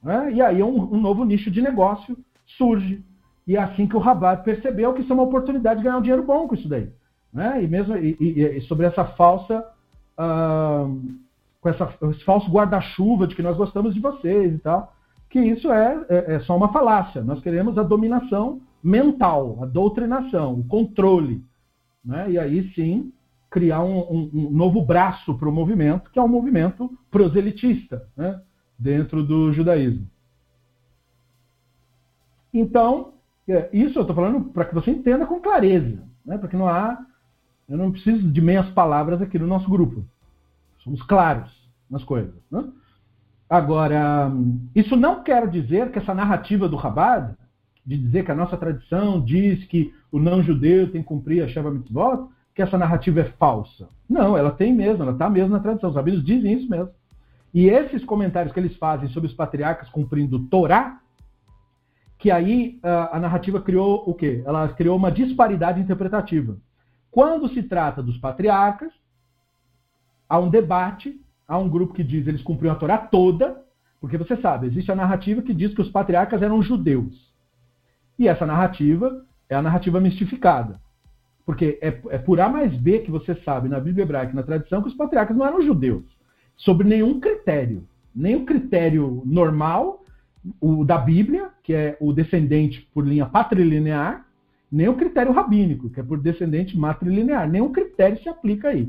Né? 0.00 0.34
E 0.34 0.40
aí 0.40 0.62
um, 0.62 0.94
um, 0.94 1.00
novo 1.00 1.24
nicho 1.24 1.50
de 1.50 1.60
negócio 1.60 2.16
surge. 2.56 3.04
E 3.48 3.56
é 3.56 3.60
assim 3.60 3.88
que 3.88 3.96
o 3.96 4.00
Rabat 4.00 4.44
percebeu 4.44 4.94
que 4.94 5.02
isso 5.02 5.10
é 5.10 5.14
uma 5.14 5.24
oportunidade 5.24 5.80
de 5.80 5.84
ganhar 5.84 5.98
um 5.98 6.02
dinheiro 6.02 6.22
bom 6.22 6.46
com 6.46 6.54
isso 6.54 6.68
daí. 6.68 6.88
Né? 7.32 7.64
E 7.64 7.66
mesmo 7.66 7.96
e, 7.96 8.16
e, 8.20 8.58
e 8.58 8.60
sobre 8.62 8.86
essa 8.86 9.04
falsa. 9.04 9.66
Uh, 10.16 11.18
com 11.60 11.68
essa, 11.68 11.92
esse 12.10 12.24
falso 12.24 12.50
guarda-chuva 12.50 13.26
de 13.26 13.34
que 13.34 13.42
nós 13.42 13.56
gostamos 13.56 13.94
de 13.94 14.00
vocês 14.00 14.54
e 14.54 14.58
tal, 14.58 14.94
que 15.28 15.38
isso 15.38 15.70
é, 15.70 16.04
é, 16.08 16.34
é, 16.34 16.40
só 16.40 16.56
uma 16.56 16.72
falácia. 16.72 17.22
Nós 17.22 17.40
queremos 17.40 17.78
a 17.78 17.82
dominação 17.82 18.60
mental, 18.82 19.58
a 19.62 19.66
doutrinação, 19.66 20.54
o 20.54 20.64
controle. 20.64 21.44
Né? 22.04 22.32
E 22.32 22.38
aí 22.38 22.72
sim 22.74 23.12
criar 23.50 23.82
um, 23.82 23.98
um, 23.98 24.30
um 24.32 24.50
novo 24.50 24.80
braço 24.80 25.36
para 25.36 25.48
o 25.48 25.52
movimento, 25.52 26.10
que 26.10 26.18
é 26.18 26.22
um 26.22 26.28
movimento 26.28 26.90
proselitista 27.10 28.06
né? 28.16 28.40
dentro 28.78 29.22
do 29.22 29.52
judaísmo. 29.52 30.06
Então, 32.54 33.14
é, 33.48 33.68
isso 33.72 33.98
eu 33.98 34.02
estou 34.02 34.16
falando 34.16 34.44
para 34.50 34.64
que 34.64 34.74
você 34.74 34.90
entenda 34.90 35.26
com 35.26 35.40
clareza, 35.40 36.02
né? 36.24 36.38
porque 36.38 36.56
não 36.56 36.68
há. 36.68 36.98
Eu 37.68 37.76
não 37.76 37.92
preciso 37.92 38.28
de 38.28 38.40
meias 38.40 38.68
palavras 38.70 39.22
aqui 39.22 39.38
no 39.38 39.46
nosso 39.46 39.68
grupo. 39.68 40.04
Somos 40.82 41.02
claros 41.02 41.50
nas 41.90 42.04
coisas. 42.04 42.34
Né? 42.50 42.64
Agora, 43.48 44.30
isso 44.74 44.96
não 44.96 45.22
quer 45.22 45.48
dizer 45.48 45.90
que 45.90 45.98
essa 45.98 46.14
narrativa 46.14 46.68
do 46.68 46.76
Rabad, 46.76 47.34
de 47.84 47.98
dizer 47.98 48.24
que 48.24 48.30
a 48.30 48.34
nossa 48.34 48.56
tradição 48.56 49.20
diz 49.24 49.64
que 49.66 49.92
o 50.12 50.18
não-judeu 50.18 50.90
tem 50.90 51.02
que 51.02 51.08
cumprir 51.08 51.42
a 51.42 51.48
Sheva 51.48 51.70
Mitzvot, 51.70 52.28
que 52.54 52.62
essa 52.62 52.78
narrativa 52.78 53.20
é 53.20 53.24
falsa. 53.24 53.88
Não, 54.08 54.36
ela 54.36 54.50
tem 54.50 54.72
mesmo, 54.72 55.02
ela 55.02 55.12
está 55.12 55.28
mesmo 55.28 55.50
na 55.50 55.60
tradição. 55.60 55.90
Os 55.90 55.96
rabinos 55.96 56.24
dizem 56.24 56.52
isso 56.52 56.68
mesmo. 56.68 56.90
E 57.52 57.68
esses 57.68 58.04
comentários 58.04 58.52
que 58.52 58.60
eles 58.60 58.76
fazem 58.76 59.08
sobre 59.08 59.28
os 59.28 59.34
patriarcas 59.34 59.88
cumprindo 59.88 60.46
Torá, 60.46 61.00
que 62.18 62.30
aí 62.30 62.78
a, 62.82 63.16
a 63.16 63.20
narrativa 63.20 63.60
criou 63.60 64.04
o 64.06 64.14
quê? 64.14 64.42
Ela 64.46 64.68
criou 64.68 64.96
uma 64.96 65.10
disparidade 65.10 65.80
interpretativa. 65.80 66.56
Quando 67.10 67.48
se 67.48 67.62
trata 67.62 68.02
dos 68.02 68.18
patriarcas, 68.18 68.92
há 70.30 70.38
um 70.38 70.48
debate, 70.48 71.20
há 71.46 71.58
um 71.58 71.68
grupo 71.68 71.92
que 71.92 72.04
diz 72.04 72.26
eles 72.28 72.40
cumpriram 72.40 72.74
a 72.74 72.78
Torá 72.78 72.96
toda, 72.96 73.60
porque 74.00 74.16
você 74.16 74.36
sabe, 74.36 74.68
existe 74.68 74.90
a 74.90 74.94
narrativa 74.96 75.42
que 75.42 75.52
diz 75.52 75.74
que 75.74 75.82
os 75.82 75.90
patriarcas 75.90 76.40
eram 76.40 76.62
judeus. 76.62 77.28
E 78.16 78.28
essa 78.28 78.46
narrativa 78.46 79.26
é 79.48 79.56
a 79.56 79.62
narrativa 79.62 80.00
mistificada. 80.00 80.80
Porque 81.44 81.78
é, 81.82 81.88
é 82.10 82.18
por 82.18 82.40
A 82.40 82.48
mais 82.48 82.72
B 82.76 83.00
que 83.00 83.10
você 83.10 83.34
sabe 83.44 83.68
na 83.68 83.80
Bíblia 83.80 84.04
hebraica 84.04 84.32
na 84.32 84.42
tradição 84.42 84.80
que 84.80 84.88
os 84.88 84.94
patriarcas 84.94 85.36
não 85.36 85.44
eram 85.44 85.62
judeus. 85.62 86.04
Sobre 86.56 86.86
nenhum 86.86 87.18
critério. 87.18 87.84
Nem 88.14 88.36
o 88.36 88.46
critério 88.46 89.22
normal, 89.26 90.04
o 90.60 90.84
da 90.84 90.98
Bíblia, 90.98 91.50
que 91.64 91.74
é 91.74 91.96
o 92.00 92.12
descendente 92.12 92.88
por 92.94 93.06
linha 93.06 93.26
patrilinear, 93.26 94.26
nem 94.70 94.88
o 94.88 94.94
critério 94.94 95.32
rabínico, 95.32 95.90
que 95.90 95.98
é 95.98 96.02
por 96.02 96.20
descendente 96.20 96.78
matrilinear. 96.78 97.48
Nenhum 97.48 97.72
critério 97.72 98.22
se 98.22 98.28
aplica 98.28 98.68
aí. 98.68 98.88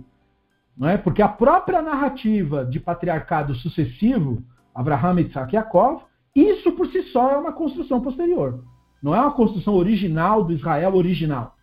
Não 0.82 0.90
é? 0.90 0.98
Porque 0.98 1.22
a 1.22 1.28
própria 1.28 1.80
narrativa 1.80 2.66
de 2.66 2.80
patriarcado 2.80 3.54
sucessivo, 3.54 4.44
Abraham, 4.74 5.22
Isaac 5.22 5.54
e 5.54 5.56
Yaakov, 5.56 6.02
isso 6.36 6.72
por 6.72 6.88
si 6.88 7.04
só 7.12 7.30
é 7.30 7.38
uma 7.38 7.54
construção 7.54 8.02
posterior. 8.02 8.64
Não 9.00 9.14
é 9.14 9.22
uma 9.22 9.32
construção 9.32 9.76
original 9.76 10.44
do 10.44 10.54
Israel 10.54 10.96
original. 10.96 11.56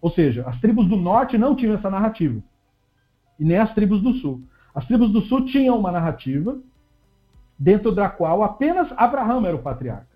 Ou 0.00 0.10
seja, 0.10 0.42
as 0.48 0.60
tribos 0.60 0.88
do 0.88 0.96
norte 0.96 1.38
não 1.38 1.54
tinham 1.54 1.76
essa 1.76 1.88
narrativa. 1.88 2.42
E 3.38 3.44
nem 3.44 3.58
as 3.58 3.72
tribos 3.74 4.02
do 4.02 4.12
sul. 4.14 4.42
As 4.74 4.84
tribos 4.86 5.12
do 5.12 5.20
sul 5.20 5.46
tinham 5.46 5.78
uma 5.78 5.92
narrativa 5.92 6.58
dentro 7.56 7.92
da 7.92 8.08
qual 8.08 8.42
apenas 8.42 8.90
Abraão 8.96 9.46
era 9.46 9.54
o 9.54 9.62
patriarca. 9.62 10.08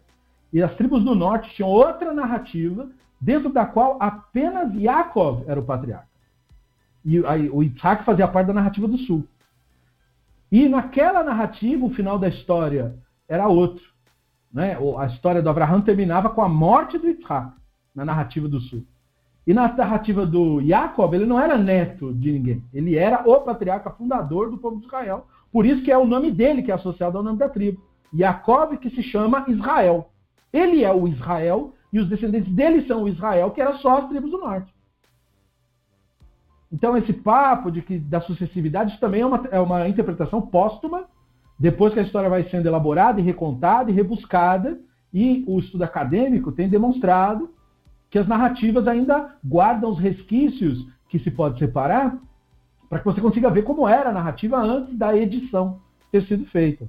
E 0.53 0.61
as 0.61 0.75
tribos 0.75 1.05
do 1.05 1.15
norte 1.15 1.55
tinham 1.55 1.71
outra 1.71 2.13
narrativa 2.13 2.89
dentro 3.21 3.53
da 3.53 3.65
qual 3.65 3.99
apenas 4.01 4.75
Yaakov 4.75 5.45
era 5.47 5.61
o 5.61 5.65
patriarca. 5.65 6.16
E 7.07 7.21
o 7.21 7.63
Isaac 7.63 8.05
fazia 8.05 8.27
parte 8.27 8.49
da 8.49 8.53
narrativa 8.53 8.89
do 8.89 8.99
sul. 8.99 9.25
E 10.51 10.69
naquela 10.69 11.23
narrativa, 11.23 11.87
o 11.87 11.91
final 11.91 12.19
da 12.19 12.27
história 12.27 12.97
era 13.29 13.47
outro. 13.47 13.85
Né? 14.53 14.77
A 14.99 15.07
história 15.07 15.41
do 15.41 15.49
Abraão 15.49 15.81
terminava 15.81 16.31
com 16.31 16.43
a 16.43 16.49
morte 16.49 16.99
do 16.99 17.09
Isaac, 17.09 17.53
na 17.95 18.05
narrativa 18.05 18.49
do 18.49 18.61
sul. 18.61 18.85
E 19.47 19.55
na 19.55 19.73
narrativa 19.73 20.27
do 20.27 20.61
Jacob, 20.61 21.15
ele 21.15 21.27
não 21.27 21.39
era 21.39 21.57
neto 21.57 22.13
de 22.13 22.33
ninguém. 22.33 22.65
Ele 22.75 22.97
era 22.97 23.23
o 23.25 23.41
patriarca 23.41 23.91
fundador 23.91 24.51
do 24.51 24.59
povo 24.59 24.81
de 24.81 24.87
Israel. 24.87 25.29
Por 25.53 25.65
isso 25.65 25.85
que 25.85 25.93
é 25.93 25.97
o 25.97 26.05
nome 26.05 26.33
dele 26.33 26.65
que 26.65 26.73
é 26.73 26.75
associado 26.75 27.17
ao 27.17 27.23
nome 27.23 27.39
da 27.39 27.49
tribo. 27.49 27.81
Jacob, 28.13 28.77
que 28.79 28.91
se 28.91 29.05
chama 29.05 29.45
Israel. 29.47 30.11
Ele 30.53 30.83
é 30.83 30.93
o 30.93 31.07
Israel 31.07 31.73
e 31.93 32.01
os 32.01 32.09
descendentes 32.09 32.53
dele 32.53 32.85
são 32.89 33.05
o 33.05 33.09
Israel, 33.09 33.53
que 33.53 33.61
era 33.61 33.75
só 33.75 33.99
as 33.99 34.09
tribos 34.09 34.33
do 34.33 34.39
norte. 34.39 34.75
Então, 36.77 36.95
esse 36.95 37.11
papo 37.11 37.71
de 37.71 37.81
que 37.81 37.99
da 37.99 38.21
sucessividade 38.21 39.01
também 39.01 39.23
é 39.23 39.27
uma, 39.27 39.49
é 39.51 39.59
uma 39.59 39.89
interpretação 39.89 40.43
póstuma, 40.43 41.05
depois 41.59 41.95
que 41.95 42.01
a 42.01 42.03
história 42.03 42.29
vai 42.29 42.45
sendo 42.51 42.67
elaborada 42.67 43.19
e 43.19 43.25
recontada 43.25 43.91
e 43.91 43.95
rebuscada, 43.95 44.79
e 45.11 45.43
o 45.49 45.59
estudo 45.59 45.85
acadêmico 45.85 46.53
tem 46.53 46.69
demonstrado 46.69 47.49
que 48.11 48.19
as 48.19 48.29
narrativas 48.29 48.87
ainda 48.87 49.37
guardam 49.43 49.91
os 49.91 49.99
resquícios 49.99 50.87
que 51.09 51.19
se 51.19 51.31
pode 51.31 51.59
separar 51.59 52.19
para 52.91 52.99
que 52.99 53.07
você 53.07 53.23
consiga 53.23 53.49
ver 53.49 53.63
como 53.63 53.89
era 53.89 54.11
a 54.11 54.13
narrativa 54.13 54.59
antes 54.59 54.99
da 54.99 55.17
edição 55.17 55.81
ter 56.13 56.27
sido 56.27 56.45
feita. 56.45 56.87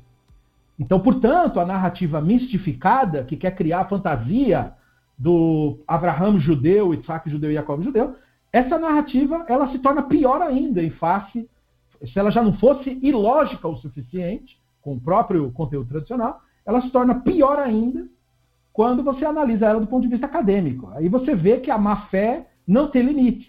Então, 0.77 0.99
portanto, 0.99 1.61
a 1.61 1.65
narrativa 1.65 2.19
mistificada, 2.19 3.23
que 3.23 3.37
quer 3.37 3.55
criar 3.55 3.79
a 3.79 3.87
fantasia 3.87 4.73
do 5.17 5.79
Abraão 5.87 6.37
judeu, 6.41 6.93
Isaac 6.93 7.29
judeu 7.29 7.51
e 7.51 7.53
Jacob 7.53 7.81
judeu, 7.81 8.15
essa 8.57 8.79
narrativa 8.79 9.45
ela 9.47 9.71
se 9.71 9.77
torna 9.79 10.01
pior 10.01 10.41
ainda 10.41 10.81
em 10.81 10.89
face, 10.89 11.47
se 12.03 12.17
ela 12.17 12.31
já 12.31 12.41
não 12.41 12.53
fosse 12.53 12.97
ilógica 13.03 13.67
o 13.67 13.77
suficiente, 13.77 14.59
com 14.81 14.93
o 14.93 14.99
próprio 14.99 15.51
conteúdo 15.51 15.89
tradicional, 15.89 16.41
ela 16.65 16.81
se 16.81 16.89
torna 16.89 17.15
pior 17.15 17.59
ainda 17.59 18.07
quando 18.73 19.03
você 19.03 19.25
analisa 19.25 19.65
ela 19.65 19.79
do 19.79 19.87
ponto 19.87 20.03
de 20.03 20.09
vista 20.09 20.25
acadêmico. 20.25 20.89
Aí 20.95 21.07
você 21.07 21.35
vê 21.35 21.59
que 21.59 21.69
a 21.69 21.77
má 21.77 22.07
fé 22.07 22.47
não 22.67 22.89
tem 22.89 23.03
limites, 23.03 23.47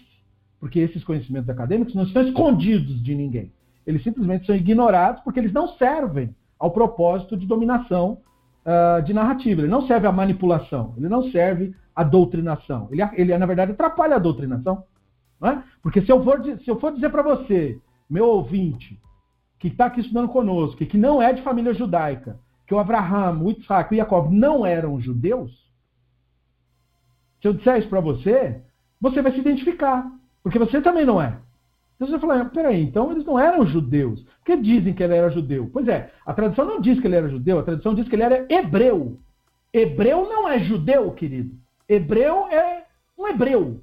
porque 0.59 0.79
esses 0.79 1.03
conhecimentos 1.03 1.49
acadêmicos 1.49 1.95
não 1.95 2.03
estão 2.03 2.23
escondidos 2.23 3.01
de 3.01 3.15
ninguém. 3.15 3.51
Eles 3.85 4.03
simplesmente 4.03 4.45
são 4.45 4.55
ignorados 4.55 5.21
porque 5.23 5.39
eles 5.39 5.53
não 5.53 5.69
servem 5.69 6.35
ao 6.59 6.71
propósito 6.71 7.35
de 7.35 7.47
dominação 7.47 8.19
uh, 8.65 9.01
de 9.01 9.13
narrativa. 9.13 9.61
Ele 9.61 9.71
não 9.71 9.87
serve 9.87 10.05
à 10.05 10.11
manipulação, 10.11 10.93
ele 10.97 11.09
não 11.09 11.31
serve 11.31 11.73
à 11.95 12.03
doutrinação. 12.03 12.87
Ele, 12.91 13.01
ele 13.13 13.37
na 13.37 13.45
verdade, 13.45 13.71
atrapalha 13.71 14.15
a 14.15 14.19
doutrinação. 14.19 14.83
É? 15.41 15.63
Porque 15.81 16.01
se 16.01 16.11
eu, 16.11 16.23
for, 16.23 16.43
se 16.43 16.69
eu 16.69 16.79
for 16.79 16.93
dizer 16.93 17.09
para 17.09 17.21
você, 17.21 17.79
meu 18.09 18.25
ouvinte, 18.25 18.99
que 19.57 19.67
está 19.67 19.85
aqui 19.85 20.01
estudando 20.01 20.29
conosco, 20.29 20.85
que 20.85 20.97
não 20.97 21.21
é 21.21 21.31
de 21.31 21.41
família 21.41 21.73
judaica, 21.73 22.39
que 22.67 22.73
o 22.73 22.79
Abraham, 22.79 23.39
o 23.41 23.51
Isaac 23.51 23.93
e 23.93 23.97
o 23.97 24.01
Jacob 24.01 24.31
não 24.31 24.65
eram 24.65 24.99
judeus, 24.99 25.51
se 27.41 27.47
eu 27.47 27.53
disser 27.53 27.79
isso 27.79 27.89
para 27.89 28.01
você, 28.01 28.61
você 28.99 29.21
vai 29.21 29.31
se 29.31 29.39
identificar, 29.39 30.11
porque 30.43 30.59
você 30.59 30.81
também 30.81 31.05
não 31.05 31.21
é. 31.21 31.37
Então 31.95 32.07
você 32.07 32.19
fala, 32.19 32.45
peraí, 32.45 32.81
então 32.81 33.11
eles 33.11 33.25
não 33.25 33.37
eram 33.37 33.65
judeus. 33.65 34.21
Por 34.23 34.45
que 34.45 34.57
dizem 34.57 34.93
que 34.93 35.03
ele 35.03 35.15
era 35.15 35.29
judeu? 35.29 35.69
Pois 35.71 35.87
é, 35.87 36.11
a 36.25 36.33
tradição 36.33 36.65
não 36.65 36.79
diz 36.79 36.99
que 36.99 37.07
ele 37.07 37.15
era 37.15 37.29
judeu, 37.29 37.59
a 37.59 37.63
tradição 37.63 37.93
diz 37.93 38.07
que 38.07 38.15
ele 38.15 38.23
era 38.23 38.45
hebreu. 38.49 39.17
Hebreu 39.73 40.27
não 40.27 40.47
é 40.47 40.59
judeu, 40.59 41.11
querido. 41.11 41.55
Hebreu 41.87 42.47
é 42.47 42.85
um 43.17 43.27
hebreu. 43.27 43.81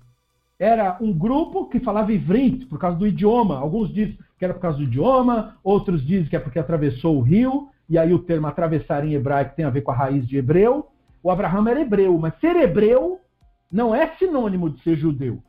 Era 0.59 0.96
um 1.00 1.12
grupo 1.12 1.68
que 1.68 1.80
falava 1.80 2.12
ivrit 2.12 2.64
por 2.66 2.78
causa 2.78 2.96
do 2.96 3.07
idioma. 3.07 3.59
Alguns 3.59 3.92
dizem 3.92 4.18
que 4.38 4.44
era 4.44 4.54
por 4.54 4.61
causa 4.61 4.78
do 4.78 4.84
idioma, 4.84 5.57
outros 5.62 6.04
dizem 6.04 6.28
que 6.28 6.36
é 6.36 6.38
porque 6.38 6.59
atravessou 6.59 7.16
o 7.16 7.22
rio, 7.22 7.68
e 7.88 7.96
aí 7.98 8.12
o 8.12 8.18
termo 8.18 8.46
atravessar 8.46 9.04
em 9.04 9.14
hebraico 9.14 9.54
tem 9.54 9.64
a 9.64 9.70
ver 9.70 9.82
com 9.82 9.90
a 9.90 9.94
raiz 9.94 10.26
de 10.26 10.36
hebreu. 10.36 10.88
O 11.22 11.30
Abraão 11.30 11.66
era 11.68 11.80
hebreu, 11.80 12.16
mas 12.18 12.38
ser 12.40 12.57
hebreu 12.57 13.20
não 13.70 13.94
é 13.94 14.14
sinônimo 14.16 14.70
de 14.70 14.82
ser 14.82 14.96
judeu. 14.96 15.42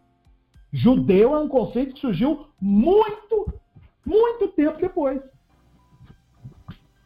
Judeu 0.72 1.36
é 1.36 1.40
um 1.40 1.48
conceito 1.48 1.94
que 1.94 2.02
surgiu 2.02 2.48
muito, 2.62 3.54
muito 4.06 4.50
tempo 4.50 4.80
depois. 4.80 5.22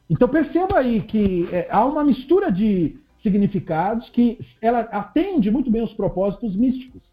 Então 0.09 0.27
perceba 0.27 0.79
aí 0.79 1.01
que 1.03 1.47
é, 1.51 1.67
há 1.71 1.85
uma 1.85 2.03
mistura 2.03 2.51
de 2.51 2.99
significados 3.23 4.09
que 4.09 4.39
ela 4.61 4.81
atende 4.81 5.49
muito 5.51 5.69
bem 5.71 5.83
os 5.83 5.93
propósitos 5.93 6.55
místicos. 6.55 7.10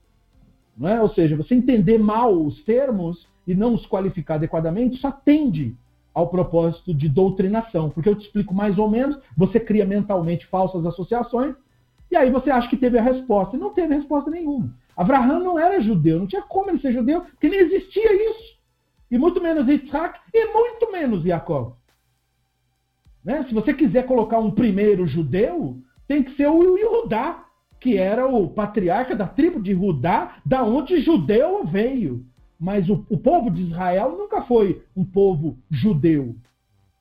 Não 0.78 0.88
é? 0.88 1.02
Ou 1.02 1.08
seja, 1.10 1.36
você 1.36 1.54
entender 1.54 1.98
mal 1.98 2.32
os 2.32 2.62
termos 2.62 3.26
e 3.46 3.54
não 3.54 3.74
os 3.74 3.84
qualificar 3.86 4.34
adequadamente, 4.34 4.96
isso 4.96 5.06
atende 5.06 5.74
ao 6.14 6.28
propósito 6.28 6.94
de 6.94 7.08
doutrinação. 7.08 7.90
Porque 7.90 8.08
eu 8.08 8.14
te 8.14 8.26
explico 8.26 8.54
mais 8.54 8.78
ou 8.78 8.88
menos, 8.88 9.18
você 9.36 9.58
cria 9.58 9.84
mentalmente 9.84 10.46
falsas 10.46 10.86
associações, 10.86 11.54
e 12.10 12.16
aí 12.16 12.30
você 12.30 12.50
acha 12.50 12.68
que 12.68 12.76
teve 12.76 12.98
a 12.98 13.02
resposta. 13.02 13.56
E 13.56 13.60
não 13.60 13.70
teve 13.70 13.94
resposta 13.94 14.30
nenhuma. 14.30 14.72
Abraão 14.96 15.40
não 15.40 15.58
era 15.58 15.80
judeu, 15.80 16.18
não 16.18 16.26
tinha 16.26 16.42
como 16.42 16.70
ele 16.70 16.80
ser 16.80 16.92
judeu, 16.92 17.22
porque 17.22 17.48
nem 17.48 17.60
existia 17.60 18.30
isso. 18.30 18.58
E 19.10 19.18
muito 19.18 19.40
menos 19.42 19.68
Isaac, 19.68 20.18
e 20.32 20.52
muito 20.52 20.92
menos 20.92 21.22
Jacob. 21.22 21.74
Né? 23.24 23.44
Se 23.48 23.54
você 23.54 23.74
quiser 23.74 24.06
colocar 24.06 24.38
um 24.38 24.50
primeiro 24.50 25.06
judeu, 25.06 25.78
tem 26.06 26.22
que 26.22 26.34
ser 26.36 26.48
o 26.48 26.76
Yudá, 26.76 27.44
que 27.80 27.96
era 27.96 28.26
o 28.26 28.48
patriarca 28.48 29.14
da 29.14 29.26
tribo 29.26 29.60
de 29.60 29.72
Judá, 29.74 30.36
da 30.44 30.64
onde 30.64 31.00
judeu 31.00 31.64
veio. 31.64 32.24
Mas 32.58 32.88
o, 32.88 33.04
o, 33.08 33.16
povo 33.16 33.50
de 33.50 33.62
Israel 33.62 34.16
nunca 34.18 34.42
foi 34.42 34.82
um 34.96 35.04
povo 35.04 35.56
judeu. 35.70 36.34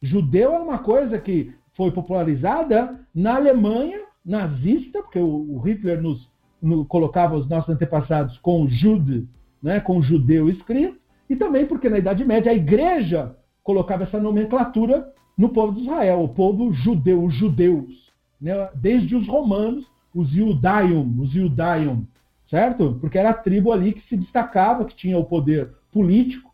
Judeu 0.02 0.54
é 0.54 0.60
uma 0.60 0.78
coisa 0.78 1.18
que 1.18 1.52
foi 1.76 1.92
popularizada 1.92 3.00
na 3.14 3.36
Alemanha 3.36 4.02
nazista, 4.24 5.02
porque 5.02 5.20
o, 5.20 5.56
o 5.56 5.60
Hitler 5.60 6.02
nos, 6.02 6.30
no, 6.62 6.86
colocava 6.86 7.36
os 7.36 7.50
nossos 7.50 7.70
antepassados 7.70 8.38
com 8.38 8.68
jude, 8.68 9.28
né, 9.62 9.80
com 9.80 10.02
judeu 10.02 10.48
escrito, 10.48 11.00
e 11.28 11.36
também 11.36 11.66
porque 11.66 11.90
na 11.90 11.98
Idade 11.98 12.24
Média 12.24 12.52
a 12.52 12.56
igreja 12.56 13.36
colocava 13.64 14.04
essa 14.04 14.20
nomenclatura 14.20 15.12
no 15.36 15.50
povo 15.50 15.74
de 15.74 15.82
Israel, 15.82 16.22
o 16.22 16.30
povo 16.30 16.72
judeu, 16.72 17.24
os 17.24 17.34
judeus. 17.34 18.08
Né, 18.40 18.54
desde 18.76 19.16
os 19.16 19.28
romanos, 19.28 19.86
os 20.18 20.34
Iudaium, 20.36 21.16
os 21.20 21.36
Iudaium, 21.36 22.04
certo? 22.50 22.98
Porque 23.00 23.18
era 23.18 23.30
a 23.30 23.34
tribo 23.34 23.72
ali 23.72 23.94
que 23.94 24.08
se 24.10 24.18
destacava, 24.18 24.86
que 24.86 24.96
tinha 24.96 25.18
o 25.18 25.26
poder 25.26 25.70
político, 25.92 26.52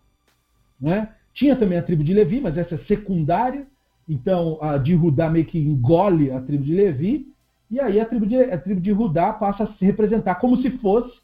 né? 0.80 1.09
Tinha 1.34 1.55
também 1.55 1.78
a 1.78 1.84
tribo 1.84 2.03
de 2.03 2.14
Levi, 2.14 2.41
mas 2.41 2.57
essa 2.57 2.76
é 2.76 2.78
secundária. 2.80 3.66
Então, 4.07 4.57
a 4.61 4.78
de 4.78 4.95
Judá 4.95 5.30
meio 5.30 5.45
que 5.45 5.57
engole 5.57 6.30
a 6.30 6.41
tribo 6.41 6.64
de 6.64 6.76
Levi. 6.76 7.28
E 7.72 7.80
aí 7.80 7.99
a 7.99 8.05
tribo 8.05 8.26
de, 8.28 8.36
a 8.36 8.57
tribo 8.57 8.82
de 8.82 8.91
Judá 8.91 9.32
passa 9.32 9.64
a 9.64 9.74
se 9.74 9.86
representar 9.86 10.36
como 10.36 10.61
se 10.61 10.70
fosse 10.78 11.18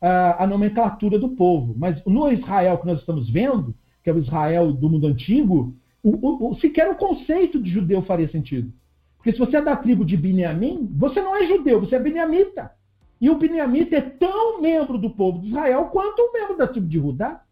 a, 0.00 0.44
a 0.44 0.46
nomenclatura 0.46 1.18
do 1.18 1.30
povo. 1.30 1.74
Mas 1.76 2.02
no 2.06 2.30
Israel 2.32 2.78
que 2.78 2.86
nós 2.86 3.00
estamos 3.00 3.28
vendo, 3.28 3.74
que 4.02 4.08
é 4.08 4.12
o 4.12 4.18
Israel 4.18 4.72
do 4.72 4.88
mundo 4.88 5.08
antigo, 5.08 5.74
o, 6.02 6.10
o, 6.10 6.52
o, 6.52 6.54
sequer 6.60 6.88
o 6.88 6.94
conceito 6.94 7.60
de 7.60 7.70
judeu 7.70 8.00
faria 8.02 8.30
sentido. 8.30 8.72
Porque 9.20 9.32
se 9.32 9.38
você 9.38 9.58
é 9.58 9.62
da 9.62 9.76
tribo 9.76 10.02
de 10.02 10.16
Binyamin, 10.16 10.90
você 10.96 11.20
não 11.20 11.36
é 11.36 11.46
judeu, 11.46 11.78
você 11.78 11.96
é 11.96 11.98
beniamita. 11.98 12.72
E 13.20 13.28
o 13.28 13.36
beniamita 13.36 13.96
é 13.96 14.00
tão 14.00 14.62
membro 14.62 14.96
do 14.96 15.10
povo 15.10 15.40
de 15.40 15.48
Israel 15.48 15.84
quanto 15.86 16.22
um 16.22 16.32
membro 16.32 16.56
da 16.56 16.66
tribo 16.66 16.86
de 16.86 16.98
Judá. 16.98 17.42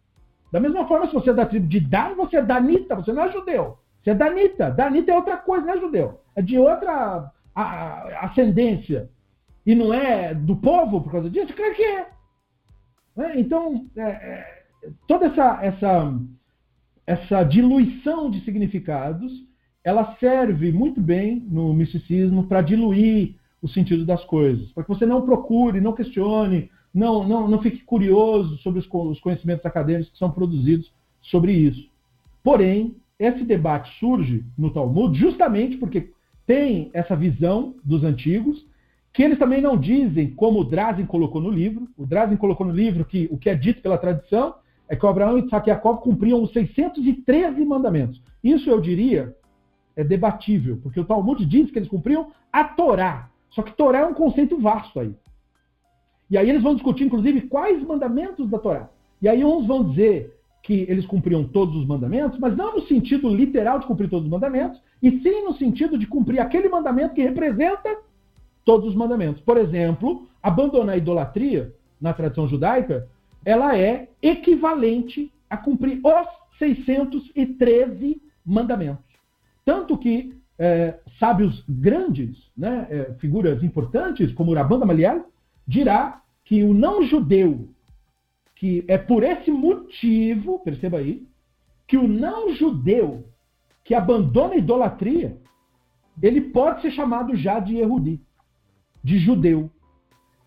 Da 0.51 0.59
mesma 0.59 0.87
forma, 0.87 1.05
se 1.05 1.13
você 1.13 1.29
é 1.29 1.33
da 1.33 1.45
tribo 1.45 1.67
de 1.67 1.79
Dan, 1.79 2.15
você 2.15 2.37
é 2.37 2.41
danita, 2.41 2.95
você 2.95 3.13
não 3.13 3.23
é 3.23 3.31
judeu. 3.31 3.77
Você 4.01 4.09
é 4.09 4.15
danita. 4.15 4.71
Danita 4.71 5.11
é 5.11 5.15
outra 5.15 5.37
coisa, 5.37 5.67
não 5.67 5.75
é 5.75 5.79
judeu. 5.79 6.19
É 6.35 6.41
de 6.41 6.57
outra 6.57 7.31
ascendência. 8.21 9.07
E 9.63 9.75
não 9.75 9.93
é 9.93 10.33
do 10.33 10.55
povo 10.55 11.01
por 11.01 11.11
causa 11.11 11.29
disso? 11.29 11.53
Claro 11.53 11.75
que 11.75 11.83
é. 11.83 12.07
Né? 13.15 13.33
Então, 13.35 13.85
é, 13.95 14.01
é, 14.01 14.63
toda 15.07 15.27
essa, 15.27 15.59
essa, 15.61 16.19
essa 17.05 17.43
diluição 17.43 18.31
de 18.31 18.43
significados, 18.43 19.31
ela 19.83 20.15
serve 20.19 20.71
muito 20.71 21.01
bem 21.01 21.45
no 21.49 21.73
misticismo 21.73 22.47
para 22.47 22.61
diluir 22.61 23.35
o 23.61 23.67
sentido 23.67 24.05
das 24.05 24.23
coisas. 24.25 24.71
Para 24.71 24.83
que 24.83 24.89
você 24.89 25.05
não 25.05 25.21
procure, 25.21 25.81
não 25.81 25.93
questione, 25.93 26.69
não, 26.93 27.27
não, 27.27 27.47
não 27.47 27.61
fique 27.61 27.83
curioso 27.83 28.57
sobre 28.59 28.79
os 28.79 29.19
conhecimentos 29.19 29.65
acadêmicos 29.65 30.11
que 30.11 30.17
são 30.17 30.31
produzidos 30.31 30.91
sobre 31.21 31.53
isso. 31.53 31.89
Porém, 32.43 32.95
esse 33.17 33.43
debate 33.43 33.91
surge 33.99 34.43
no 34.57 34.71
Talmud 34.71 35.17
justamente 35.17 35.77
porque 35.77 36.11
tem 36.45 36.89
essa 36.93 37.15
visão 37.15 37.75
dos 37.83 38.03
antigos, 38.03 38.65
que 39.13 39.21
eles 39.21 39.37
também 39.37 39.61
não 39.61 39.77
dizem, 39.77 40.31
como 40.31 40.61
o 40.61 40.63
Drazen 40.63 41.05
colocou 41.05 41.41
no 41.41 41.51
livro. 41.51 41.87
O 41.97 42.05
Drazen 42.05 42.37
colocou 42.37 42.65
no 42.65 42.73
livro 42.73 43.05
que 43.05 43.27
o 43.29 43.37
que 43.37 43.49
é 43.49 43.55
dito 43.55 43.81
pela 43.81 43.97
tradição 43.97 44.55
é 44.87 44.95
que 44.95 45.05
Abraão 45.05 45.37
e 45.37 45.45
Isaac 45.45 45.69
e 45.69 45.73
Jacob 45.73 45.99
cumpriam 45.99 46.41
os 46.41 46.51
613 46.51 47.63
mandamentos. 47.65 48.19
Isso, 48.43 48.69
eu 48.69 48.81
diria, 48.81 49.35
é 49.99 50.03
debatível, 50.03 50.79
porque 50.81 50.99
o 50.99 51.03
Talmud 51.03 51.45
diz 51.45 51.69
que 51.69 51.77
eles 51.77 51.89
cumpriam 51.89 52.31
a 52.53 52.63
Torá. 52.63 53.29
Só 53.49 53.61
que 53.61 53.75
Torá 53.75 53.99
é 53.99 54.05
um 54.05 54.13
conceito 54.13 54.57
vasto 54.57 54.97
aí. 54.97 55.13
E 56.29 56.37
aí 56.37 56.49
eles 56.49 56.63
vão 56.63 56.73
discutir, 56.73 57.03
inclusive, 57.03 57.41
quais 57.41 57.83
mandamentos 57.83 58.49
da 58.49 58.57
Torá. 58.57 58.89
E 59.21 59.27
aí 59.27 59.43
uns 59.43 59.67
vão 59.67 59.83
dizer 59.83 60.33
que 60.63 60.85
eles 60.87 61.05
cumpriam 61.05 61.43
todos 61.43 61.75
os 61.75 61.85
mandamentos, 61.85 62.39
mas 62.39 62.55
não 62.55 62.75
no 62.75 62.87
sentido 62.87 63.27
literal 63.27 63.79
de 63.79 63.87
cumprir 63.87 64.09
todos 64.09 64.23
os 64.23 64.31
mandamentos, 64.31 64.79
e 65.03 65.19
sim 65.19 65.43
no 65.43 65.53
sentido 65.55 65.97
de 65.97 66.07
cumprir 66.07 66.39
aquele 66.39 66.69
mandamento 66.69 67.13
que 67.13 67.21
representa 67.21 67.97
todos 68.63 68.87
os 68.87 68.95
mandamentos. 68.95 69.41
Por 69.41 69.57
exemplo, 69.57 70.27
abandonar 70.41 70.95
a 70.95 70.97
idolatria 70.97 71.73
na 71.99 72.13
tradição 72.13 72.47
judaica, 72.47 73.05
ela 73.43 73.77
é 73.77 74.07
equivalente 74.21 75.29
a 75.49 75.57
cumprir 75.57 75.99
os 76.01 76.27
613 76.57 78.21
mandamentos. 78.45 79.08
Tanto 79.69 79.99
que 79.99 80.33
é, 80.57 80.97
sábios 81.19 81.63
grandes, 81.69 82.35
né, 82.57 82.87
é, 82.89 83.13
figuras 83.19 83.61
importantes, 83.61 84.33
como 84.33 84.55
Rabban 84.55 84.79
Gamaliel, 84.79 85.27
dirá 85.67 86.23
que 86.43 86.63
o 86.63 86.73
não 86.73 87.03
judeu, 87.03 87.69
que 88.55 88.83
é 88.87 88.97
por 88.97 89.21
esse 89.21 89.51
motivo, 89.51 90.57
perceba 90.63 90.97
aí, 90.97 91.23
que 91.87 91.97
o 91.97 92.07
não 92.07 92.51
judeu 92.55 93.25
que 93.83 93.93
abandona 93.93 94.55
a 94.55 94.57
idolatria, 94.57 95.37
ele 96.19 96.41
pode 96.41 96.81
ser 96.81 96.89
chamado 96.89 97.35
já 97.35 97.59
de 97.59 97.77
Erudi, 97.77 98.19
de 99.03 99.19
judeu. 99.19 99.69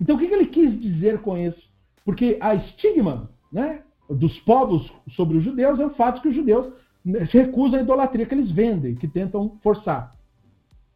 Então 0.00 0.16
o 0.16 0.18
que 0.18 0.24
ele 0.24 0.46
quis 0.46 0.80
dizer 0.80 1.20
com 1.20 1.38
isso? 1.38 1.62
Porque 2.04 2.38
a 2.40 2.56
estigma 2.56 3.30
né, 3.52 3.84
dos 4.10 4.36
povos 4.40 4.92
sobre 5.10 5.36
os 5.36 5.44
judeus 5.44 5.78
é 5.78 5.86
o 5.86 5.94
fato 5.94 6.20
que 6.20 6.28
os 6.28 6.34
judeus 6.34 6.81
se 7.04 7.38
recusam 7.38 7.78
a 7.78 7.82
idolatria 7.82 8.26
que 8.26 8.34
eles 8.34 8.50
vendem, 8.50 8.94
que 8.94 9.08
tentam 9.08 9.58
forçar. 9.62 10.14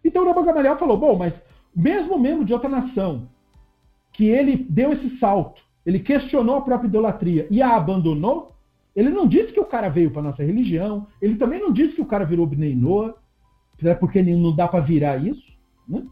Então 0.05 0.25
Rabban 0.25 0.45
Gamaliel 0.45 0.79
falou, 0.79 0.97
bom, 0.97 1.17
mas 1.17 1.35
mesmo 1.75 2.19
membro 2.19 2.45
de 2.45 2.53
outra 2.53 2.69
nação, 2.69 3.29
que 4.13 4.27
ele 4.27 4.57
deu 4.57 4.93
esse 4.93 5.19
salto, 5.19 5.61
ele 5.85 5.99
questionou 5.99 6.57
a 6.57 6.63
própria 6.63 6.89
idolatria 6.89 7.47
e 7.51 7.61
a 7.61 7.77
abandonou, 7.77 8.53
ele 8.95 9.11
não 9.11 9.29
disse 9.29 9.53
que 9.53 9.61
o 9.61 9.67
cara 9.67 9.89
veio 9.89 10.11
para 10.11 10.23
nossa 10.23 10.43
religião, 10.43 11.07
ele 11.21 11.37
também 11.37 11.61
não 11.61 11.71
disse 11.71 11.95
que 11.95 12.01
o 12.01 12.07
cara 12.07 12.25
virou 12.25 12.47
Bnei 12.47 12.75
né, 13.83 13.95
porque 13.95 14.23
não 14.23 14.57
dá 14.57 14.67
para 14.67 14.81
virar 14.81 15.19
isso. 15.19 15.45
Né? 15.87 16.03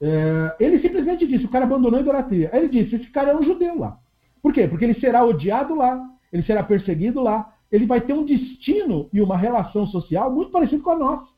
É, 0.00 0.56
ele 0.58 0.80
simplesmente 0.80 1.26
disse, 1.26 1.44
o 1.44 1.50
cara 1.50 1.66
abandonou 1.66 1.98
a 1.98 2.02
idolatria. 2.02 2.48
Aí 2.52 2.60
ele 2.60 2.68
disse, 2.68 2.96
esse 2.96 3.10
cara 3.10 3.32
é 3.32 3.36
um 3.36 3.42
judeu 3.42 3.78
lá. 3.78 3.98
Por 4.40 4.54
quê? 4.54 4.66
Porque 4.66 4.84
ele 4.84 4.98
será 4.98 5.24
odiado 5.24 5.74
lá, 5.74 6.02
ele 6.32 6.42
será 6.44 6.62
perseguido 6.62 7.20
lá, 7.20 7.52
ele 7.70 7.86
vai 7.86 8.00
ter 8.00 8.12
um 8.12 8.24
destino 8.24 9.08
e 9.12 9.20
uma 9.20 9.36
relação 9.36 9.86
social 9.86 10.32
muito 10.32 10.50
parecido 10.50 10.82
com 10.82 10.90
a 10.90 10.98
nossa. 10.98 11.28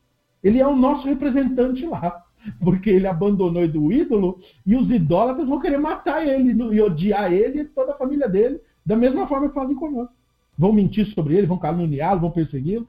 Ele 0.43 0.59
é 0.59 0.67
o 0.67 0.75
nosso 0.75 1.05
representante 1.05 1.85
lá, 1.85 2.23
porque 2.63 2.89
ele 2.89 3.07
abandonou 3.07 3.67
do 3.67 3.91
ídolo 3.91 4.39
e 4.65 4.75
os 4.75 4.89
idólatras 4.89 5.47
vão 5.47 5.59
querer 5.59 5.77
matar 5.77 6.25
ele 6.25 6.51
e 6.73 6.81
odiar 6.81 7.31
ele 7.31 7.61
e 7.61 7.65
toda 7.65 7.91
a 7.91 7.97
família 7.97 8.27
dele, 8.27 8.59
da 8.85 8.95
mesma 8.95 9.27
forma 9.27 9.49
que 9.49 9.55
fazem 9.55 9.75
conosco. 9.75 10.13
Vão 10.57 10.73
mentir 10.73 11.07
sobre 11.13 11.35
ele, 11.35 11.47
vão 11.47 11.57
caluniá-lo, 11.57 12.21
vão 12.21 12.31
persegui-lo. 12.31 12.87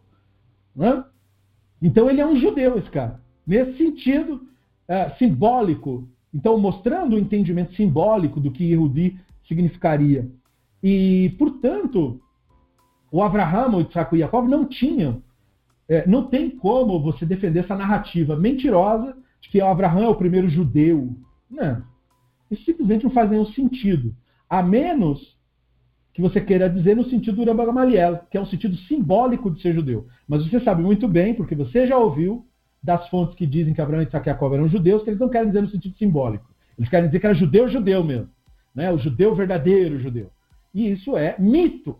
Né? 0.74 1.04
Então 1.80 2.08
ele 2.08 2.20
é 2.20 2.26
um 2.26 2.36
judeu, 2.36 2.78
esse 2.78 2.90
cara. 2.90 3.20
Nesse 3.46 3.76
sentido 3.76 4.40
é, 4.88 5.10
simbólico. 5.18 6.08
Então, 6.34 6.58
mostrando 6.58 7.16
o 7.16 7.18
entendimento 7.18 7.74
simbólico 7.74 8.40
do 8.40 8.50
que 8.50 8.64
Yehudi 8.64 9.18
significaria. 9.46 10.28
E, 10.82 11.34
portanto, 11.38 12.20
o 13.12 13.22
Abraham, 13.22 13.76
o 13.76 13.80
Isaac 13.82 14.14
e 14.14 14.16
o 14.16 14.18
Jacob 14.20 14.48
não 14.48 14.64
tinham, 14.64 15.22
é, 15.86 16.06
não 16.06 16.24
tem 16.24 16.48
como 16.48 16.98
você 16.98 17.26
defender 17.26 17.60
essa 17.60 17.76
narrativa 17.76 18.34
mentirosa 18.34 19.14
de 19.38 19.50
que 19.50 19.60
o 19.60 19.66
Abraham 19.66 20.04
é 20.04 20.08
o 20.08 20.14
primeiro 20.14 20.48
judeu. 20.48 21.14
Não. 21.50 21.84
Isso 22.50 22.64
simplesmente 22.64 23.04
não 23.04 23.10
faz 23.10 23.30
nenhum 23.30 23.44
sentido. 23.46 24.14
A 24.48 24.62
menos 24.62 25.36
que 26.14 26.22
você 26.22 26.40
queira 26.40 26.70
dizer 26.70 26.96
no 26.96 27.04
sentido 27.04 27.36
do 27.36 27.42
Uramba 27.42 27.66
Gamaliel, 27.66 28.20
que 28.30 28.38
é 28.38 28.40
um 28.40 28.46
sentido 28.46 28.76
simbólico 28.76 29.50
de 29.50 29.60
ser 29.60 29.74
judeu. 29.74 30.06
Mas 30.26 30.46
você 30.46 30.60
sabe 30.60 30.82
muito 30.82 31.06
bem, 31.06 31.34
porque 31.34 31.54
você 31.54 31.86
já 31.86 31.98
ouviu 31.98 32.46
das 32.82 33.08
fontes 33.08 33.34
que 33.34 33.46
dizem 33.46 33.74
que 33.74 33.80
Abraão 33.80 34.02
e 34.02 34.06
Isaac 34.06 34.26
e 34.26 34.32
Jacob 34.32 34.54
eram 34.54 34.68
judeus, 34.68 35.02
que 35.02 35.10
eles 35.10 35.20
não 35.20 35.28
querem 35.28 35.48
dizer 35.48 35.62
no 35.62 35.68
sentido 35.68 35.96
simbólico. 35.96 36.48
Eles 36.78 36.88
querem 36.88 37.06
dizer 37.06 37.20
que 37.20 37.26
era 37.26 37.34
judeu, 37.34 37.68
judeu 37.68 38.02
mesmo. 38.02 38.28
Né? 38.74 38.90
O 38.90 38.98
judeu 38.98 39.34
verdadeiro 39.34 40.00
judeu. 40.00 40.30
E 40.74 40.90
isso 40.90 41.16
é 41.16 41.36
mito. 41.38 41.98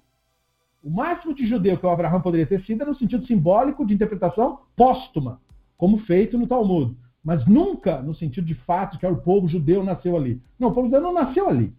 O 0.83 0.91
máximo 0.91 1.35
de 1.35 1.47
judeu 1.47 1.79
que 1.79 1.87
o 1.87 1.91
Abraão 1.91 2.21
poderia 2.21 2.47
ter 2.47 2.61
sido 2.65 2.83
é 2.83 2.87
no 2.87 2.95
sentido 2.95 3.25
simbólico 3.27 3.87
de 3.87 3.95
interpretação 3.95 4.61
póstuma, 4.77 5.41
como 5.77 5.99
feito 5.99 6.37
no 6.37 6.47
Talmud. 6.47 6.97
Mas 7.25 7.47
nunca 7.47 8.03
no 8.03 8.15
sentido 8.15 8.47
de 8.47 8.55
fato 8.55 8.99
que 8.99 9.07
o 9.07 9.17
povo 9.17 9.47
judeu 9.47 9.85
nasceu 9.85 10.17
ali. 10.17 10.43
Não, 10.59 10.69
o 10.69 10.75
povo 10.75 10.89
judeu 10.89 11.01
não 11.01 11.15
nasceu 11.15 11.49
ali. 11.49 11.73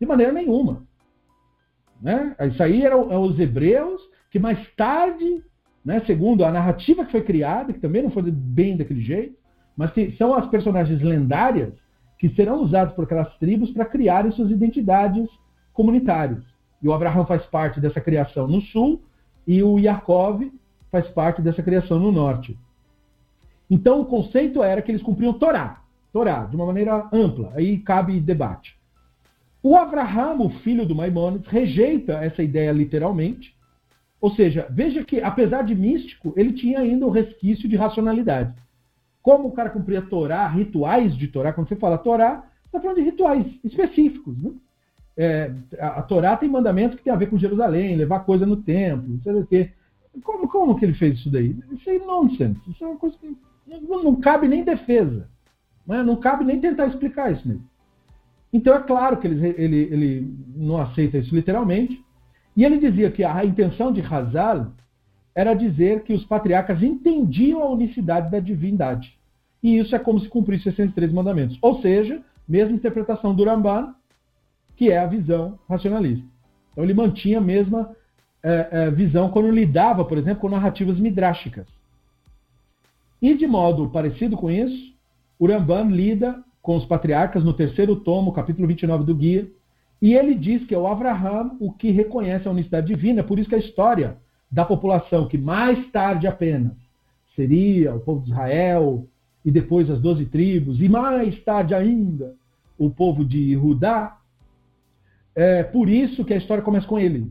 De 0.00 0.06
maneira 0.06 0.32
nenhuma. 0.32 0.84
Né? 2.00 2.36
Isso 2.52 2.62
aí 2.62 2.84
eram, 2.84 3.10
eram 3.10 3.22
os 3.22 3.38
hebreus 3.38 4.00
que 4.30 4.38
mais 4.38 4.58
tarde, 4.74 5.42
né, 5.84 6.00
segundo 6.06 6.44
a 6.44 6.52
narrativa 6.52 7.04
que 7.04 7.12
foi 7.12 7.22
criada, 7.22 7.72
que 7.72 7.80
também 7.80 8.02
não 8.02 8.10
foi 8.10 8.30
bem 8.30 8.76
daquele 8.76 9.00
jeito, 9.00 9.36
mas 9.76 9.90
que 9.92 10.12
são 10.12 10.34
as 10.34 10.46
personagens 10.48 11.02
lendárias 11.02 11.72
que 12.18 12.28
serão 12.30 12.62
usados 12.62 12.94
por 12.94 13.04
aquelas 13.04 13.36
tribos 13.38 13.70
para 13.72 13.84
criarem 13.84 14.30
suas 14.32 14.50
identidades 14.50 15.28
comunitárias. 15.72 16.42
E 16.82 16.88
o 16.88 16.92
Abraão 16.92 17.26
faz 17.26 17.44
parte 17.46 17.80
dessa 17.80 18.00
criação 18.00 18.46
no 18.46 18.60
sul 18.60 19.02
e 19.46 19.62
o 19.62 19.78
Yaakov 19.78 20.50
faz 20.90 21.08
parte 21.08 21.40
dessa 21.42 21.62
criação 21.62 21.98
no 21.98 22.12
norte. 22.12 22.58
Então 23.70 24.00
o 24.00 24.06
conceito 24.06 24.62
era 24.62 24.82
que 24.82 24.90
eles 24.90 25.02
cumpriam 25.02 25.32
Torá, 25.32 25.82
Torá, 26.12 26.44
de 26.44 26.56
uma 26.56 26.66
maneira 26.66 27.08
ampla, 27.12 27.52
aí 27.54 27.78
cabe 27.78 28.20
debate. 28.20 28.76
O 29.62 29.76
Abraham, 29.76 30.40
o 30.40 30.50
filho 30.60 30.86
do 30.86 30.94
Maimonides, 30.94 31.48
rejeita 31.48 32.12
essa 32.14 32.42
ideia 32.42 32.70
literalmente, 32.70 33.56
ou 34.20 34.30
seja, 34.34 34.66
veja 34.70 35.04
que 35.04 35.20
apesar 35.20 35.62
de 35.62 35.74
místico, 35.74 36.32
ele 36.36 36.52
tinha 36.52 36.80
ainda 36.80 37.06
um 37.06 37.10
resquício 37.10 37.68
de 37.68 37.76
racionalidade. 37.76 38.54
Como 39.22 39.48
o 39.48 39.52
cara 39.52 39.70
cumpria 39.70 40.02
Torá, 40.02 40.46
rituais 40.46 41.16
de 41.16 41.26
Torá, 41.28 41.52
quando 41.52 41.68
você 41.68 41.76
fala 41.76 41.98
Torá, 41.98 42.44
está 42.64 42.80
falando 42.80 42.96
de 42.96 43.02
rituais 43.02 43.44
específicos. 43.64 44.38
Né? 44.38 44.52
É, 45.16 45.50
a, 45.78 46.02
Torá 46.02 46.36
tem 46.36 46.48
mandamentos 46.48 46.96
que 46.96 47.04
tem 47.04 47.12
a 47.12 47.16
ver 47.16 47.30
com 47.30 47.38
Jerusalém, 47.38 47.96
levar 47.96 48.20
coisa 48.20 48.44
no 48.44 48.56
templo, 48.56 49.08
não 49.08 49.20
sei 49.20 49.32
o 49.32 49.46
quê. 49.46 49.70
Como, 50.22 50.48
como 50.48 50.78
que 50.78 50.84
ele 50.84 50.94
fez 50.94 51.18
isso 51.18 51.30
daí? 51.30 51.56
Isso 51.72 51.88
é 51.88 51.98
nonsense. 51.98 52.60
Isso 52.68 52.84
é 52.84 52.86
uma 52.86 52.96
coisa 52.96 53.16
que 53.18 53.36
não, 53.66 54.02
não 54.02 54.16
cabe 54.16 54.46
nem 54.46 54.64
defesa. 54.64 55.28
Né? 55.86 56.02
Não 56.02 56.16
cabe 56.16 56.44
nem 56.44 56.60
tentar 56.60 56.86
explicar 56.86 57.32
isso 57.32 57.46
mesmo. 57.46 57.64
Então 58.52 58.74
é 58.74 58.80
claro 58.80 59.18
que 59.18 59.26
ele, 59.26 59.54
ele, 59.58 59.76
ele 59.76 60.34
não 60.54 60.78
aceita 60.78 61.18
isso 61.18 61.34
literalmente. 61.34 62.02
E 62.56 62.64
ele 62.64 62.78
dizia 62.78 63.10
que 63.10 63.22
a 63.22 63.44
intenção 63.44 63.92
de 63.92 64.00
Hazal 64.00 64.72
era 65.34 65.52
dizer 65.52 66.02
que 66.02 66.14
os 66.14 66.24
patriarcas 66.24 66.82
entendiam 66.82 67.62
a 67.62 67.70
unicidade 67.70 68.30
da 68.30 68.40
divindade. 68.40 69.14
E 69.62 69.78
isso 69.78 69.94
é 69.94 69.98
como 69.98 70.18
se 70.20 70.28
cumprisse 70.28 70.70
esses 70.70 70.94
três 70.94 71.12
mandamentos. 71.12 71.58
Ou 71.60 71.82
seja, 71.82 72.22
mesma 72.48 72.74
interpretação 72.74 73.34
do 73.34 73.44
Ramban, 73.44 73.94
que 74.76 74.90
é 74.90 74.98
a 74.98 75.06
visão 75.06 75.58
racionalista. 75.68 76.26
Então 76.72 76.84
ele 76.84 76.94
mantinha 76.94 77.38
a 77.38 77.40
mesma 77.40 77.90
é, 78.42 78.68
é, 78.70 78.90
visão 78.90 79.30
quando 79.30 79.50
lidava, 79.50 80.04
por 80.04 80.18
exemplo, 80.18 80.40
com 80.40 80.48
narrativas 80.48 80.98
midráshicas. 80.98 81.66
E 83.20 83.34
de 83.34 83.46
modo 83.46 83.88
parecido 83.88 84.36
com 84.36 84.50
isso, 84.50 84.94
o 85.38 85.46
lida 85.88 86.42
com 86.62 86.76
os 86.76 86.84
patriarcas 86.84 87.42
no 87.42 87.52
terceiro 87.52 87.96
tomo, 87.96 88.32
capítulo 88.32 88.68
29 88.68 89.04
do 89.04 89.14
Guia, 89.14 89.48
e 90.00 90.14
ele 90.14 90.34
diz 90.34 90.64
que 90.66 90.74
é 90.74 90.78
o 90.78 90.86
Abraham 90.86 91.56
o 91.58 91.72
que 91.72 91.90
reconhece 91.90 92.46
a 92.46 92.50
unicidade 92.50 92.86
divina, 92.86 93.24
por 93.24 93.38
isso 93.38 93.48
que 93.48 93.54
a 93.54 93.58
história 93.58 94.18
da 94.50 94.64
população 94.64 95.26
que 95.26 95.38
mais 95.38 95.90
tarde 95.90 96.26
apenas 96.26 96.72
seria 97.34 97.94
o 97.94 98.00
povo 98.00 98.22
de 98.22 98.30
Israel, 98.30 99.06
e 99.44 99.50
depois 99.50 99.88
as 99.88 100.00
doze 100.00 100.26
tribos, 100.26 100.82
e 100.82 100.88
mais 100.88 101.40
tarde 101.44 101.72
ainda 101.72 102.34
o 102.76 102.90
povo 102.90 103.24
de 103.24 103.52
Judá, 103.54 104.18
é 105.36 105.62
por 105.62 105.88
isso 105.88 106.24
que 106.24 106.32
a 106.32 106.38
história 106.38 106.64
começa 106.64 106.86
com 106.86 106.98
ele. 106.98 107.30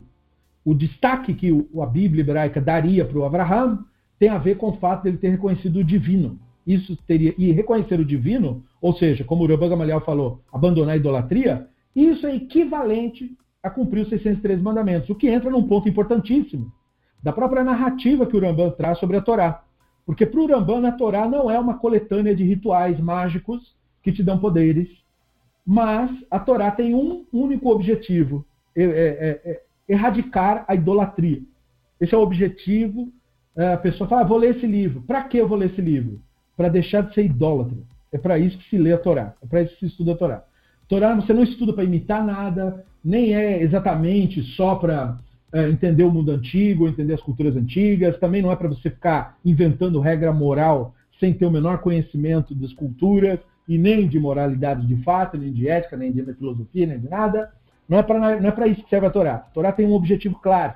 O 0.64 0.76
destaque 0.76 1.34
que 1.34 1.50
a 1.82 1.86
Bíblia 1.88 2.22
hebraica 2.22 2.62
daria 2.62 3.04
para 3.04 3.18
o 3.18 3.26
Abraham 3.26 3.84
tem 4.20 4.30
a 4.30 4.38
ver 4.38 4.58
com 4.58 4.70
o 4.70 4.78
fato 4.78 5.04
dele 5.04 5.18
ter 5.18 5.30
reconhecido 5.30 5.78
o 5.78 5.84
divino. 5.84 6.40
Isso 6.66 6.96
teria 7.08 7.34
e 7.38 7.52
reconhecer 7.52 8.00
o 8.00 8.06
divino, 8.06 8.64
ou 8.80 8.94
seja, 8.94 9.24
como 9.24 9.44
o 9.44 9.48
Rabban 9.48 9.70
Gamaliel 9.70 10.02
falou, 10.02 10.42
abandonar 10.54 10.94
a 10.94 10.98
idolatria, 10.98 11.68
isso 11.96 12.26
é 12.28 12.36
equivalente 12.36 13.36
a 13.62 13.70
cumprir 13.70 14.02
os 14.02 14.10
613 14.10 14.62
mandamentos, 14.62 15.10
o 15.10 15.16
que 15.16 15.28
entra 15.28 15.50
num 15.50 15.68
ponto 15.68 15.90
importantíssimo 15.90 16.72
da 17.24 17.34
própria 17.34 17.64
narrativa 17.64 18.26
que 18.28 18.38
o 18.38 18.40
Rambam 18.40 18.70
traz 18.70 19.00
sobre 19.00 19.18
a 19.18 19.22
Torá. 19.22 19.64
Porque 20.06 20.28
para 20.28 20.40
o 20.40 20.46
Rambam, 20.46 20.86
a 20.86 20.92
Torá 20.92 21.28
não 21.28 21.50
é 21.50 21.60
uma 21.60 21.80
coletânea 21.80 22.36
de 22.36 22.44
rituais 22.44 23.00
mágicos 23.00 23.76
que 24.04 24.12
te 24.12 24.22
dão 24.22 24.38
poderes, 24.38 24.88
mas 25.66 26.12
a 26.30 26.40
Torá 26.40 26.72
tem 26.72 26.94
um 26.94 27.26
único 27.32 27.70
objetivo: 27.70 28.46
é, 28.76 28.84
é, 28.84 28.88
é, 28.88 29.42
é 29.52 29.62
erradicar 29.88 30.66
a 30.68 30.76
idolatria. 30.76 31.42
Esse 32.00 32.14
é 32.14 32.18
o 32.18 32.22
objetivo 32.22 33.12
é, 33.56 33.74
a 33.74 33.78
pessoa 33.78 34.10
fala, 34.10 34.22
ah, 34.22 34.26
vou 34.26 34.38
ler 34.38 34.58
esse 34.58 34.68
livro. 34.68 35.02
Para 35.04 35.24
que 35.24 35.38
eu 35.38 35.48
vou 35.48 35.58
ler 35.58 35.72
esse 35.72 35.82
livro? 35.82 36.20
Para 36.58 36.68
deixar 36.68 37.02
de 37.02 37.14
ser 37.14 37.26
idólatra. 37.26 37.78
É 38.12 38.18
para 38.18 38.38
isso 38.38 38.58
que 38.58 38.70
se 38.70 38.78
lê 38.78 38.92
a 38.92 38.98
Torá. 38.98 39.34
É 39.42 39.48
para 39.48 39.62
isso 39.62 39.74
que 39.76 39.80
se 39.80 39.86
estuda 39.88 40.12
a 40.12 40.16
Torá. 40.16 40.44
Torá 40.88 41.16
você 41.16 41.34
não 41.34 41.44
estuda 41.44 41.74
para 41.74 41.84
imitar 41.84 42.24
nada, 42.24 42.86
nem 43.04 43.34
é 43.34 43.62
exatamente 43.64 44.44
só 44.56 44.76
para 44.76 45.18
é, 45.54 45.70
entender 45.70 46.04
o 46.04 46.12
mundo 46.12 46.32
antigo, 46.32 46.88
entender 46.88 47.14
as 47.14 47.22
culturas 47.22 47.56
antigas. 47.56 48.20
Também 48.20 48.42
não 48.42 48.52
é 48.52 48.56
para 48.56 48.68
você 48.68 48.90
ficar 48.90 49.38
inventando 49.44 50.02
regra 50.02 50.34
moral 50.34 50.94
sem 51.20 51.34
ter 51.34 51.46
o 51.46 51.52
menor 51.52 51.80
conhecimento 51.80 52.54
das 52.54 52.74
culturas 52.74 53.40
e 53.68 53.78
nem 53.78 54.08
de 54.08 54.20
moralidade 54.20 54.86
de 54.86 54.98
fato, 55.04 55.38
nem 55.38 55.52
de 55.52 55.68
ética, 55.68 55.98
nem 55.98 56.12
de 56.12 56.24
filosofia, 56.36 56.86
nem 56.86 57.00
de 57.00 57.10
nada. 57.10 57.52
Não 57.88 57.98
é 57.98 58.04
para 58.04 58.68
é 58.68 58.70
isso 58.70 58.84
que 58.84 58.90
serve 58.90 59.08
a 59.08 59.12
Torá. 59.12 59.36
A 59.36 59.40
Torá 59.40 59.72
tem 59.72 59.86
um 59.86 59.94
objetivo 59.94 60.40
claro. 60.42 60.74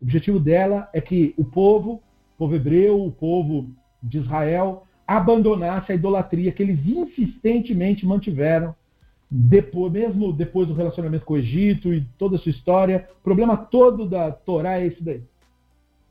O 0.00 0.04
objetivo 0.04 0.38
dela 0.40 0.88
é 0.92 1.00
que 1.00 1.34
o 1.36 1.44
povo 1.44 2.02
povo 2.42 2.56
hebreu, 2.56 3.04
o 3.04 3.12
povo 3.12 3.70
de 4.02 4.18
Israel, 4.18 4.84
abandonasse 5.06 5.92
a 5.92 5.94
idolatria 5.94 6.50
que 6.50 6.60
eles 6.60 6.84
insistentemente 6.84 8.04
mantiveram, 8.04 8.74
depois, 9.30 9.92
mesmo 9.92 10.32
depois 10.32 10.66
do 10.66 10.74
relacionamento 10.74 11.24
com 11.24 11.34
o 11.34 11.38
Egito 11.38 11.94
e 11.94 12.04
toda 12.18 12.34
a 12.34 12.38
sua 12.40 12.50
história. 12.50 13.08
O 13.20 13.22
problema 13.22 13.56
todo 13.56 14.08
da 14.08 14.32
Torá 14.32 14.80
é 14.80 14.86
esse 14.88 15.00
daí. 15.02 15.22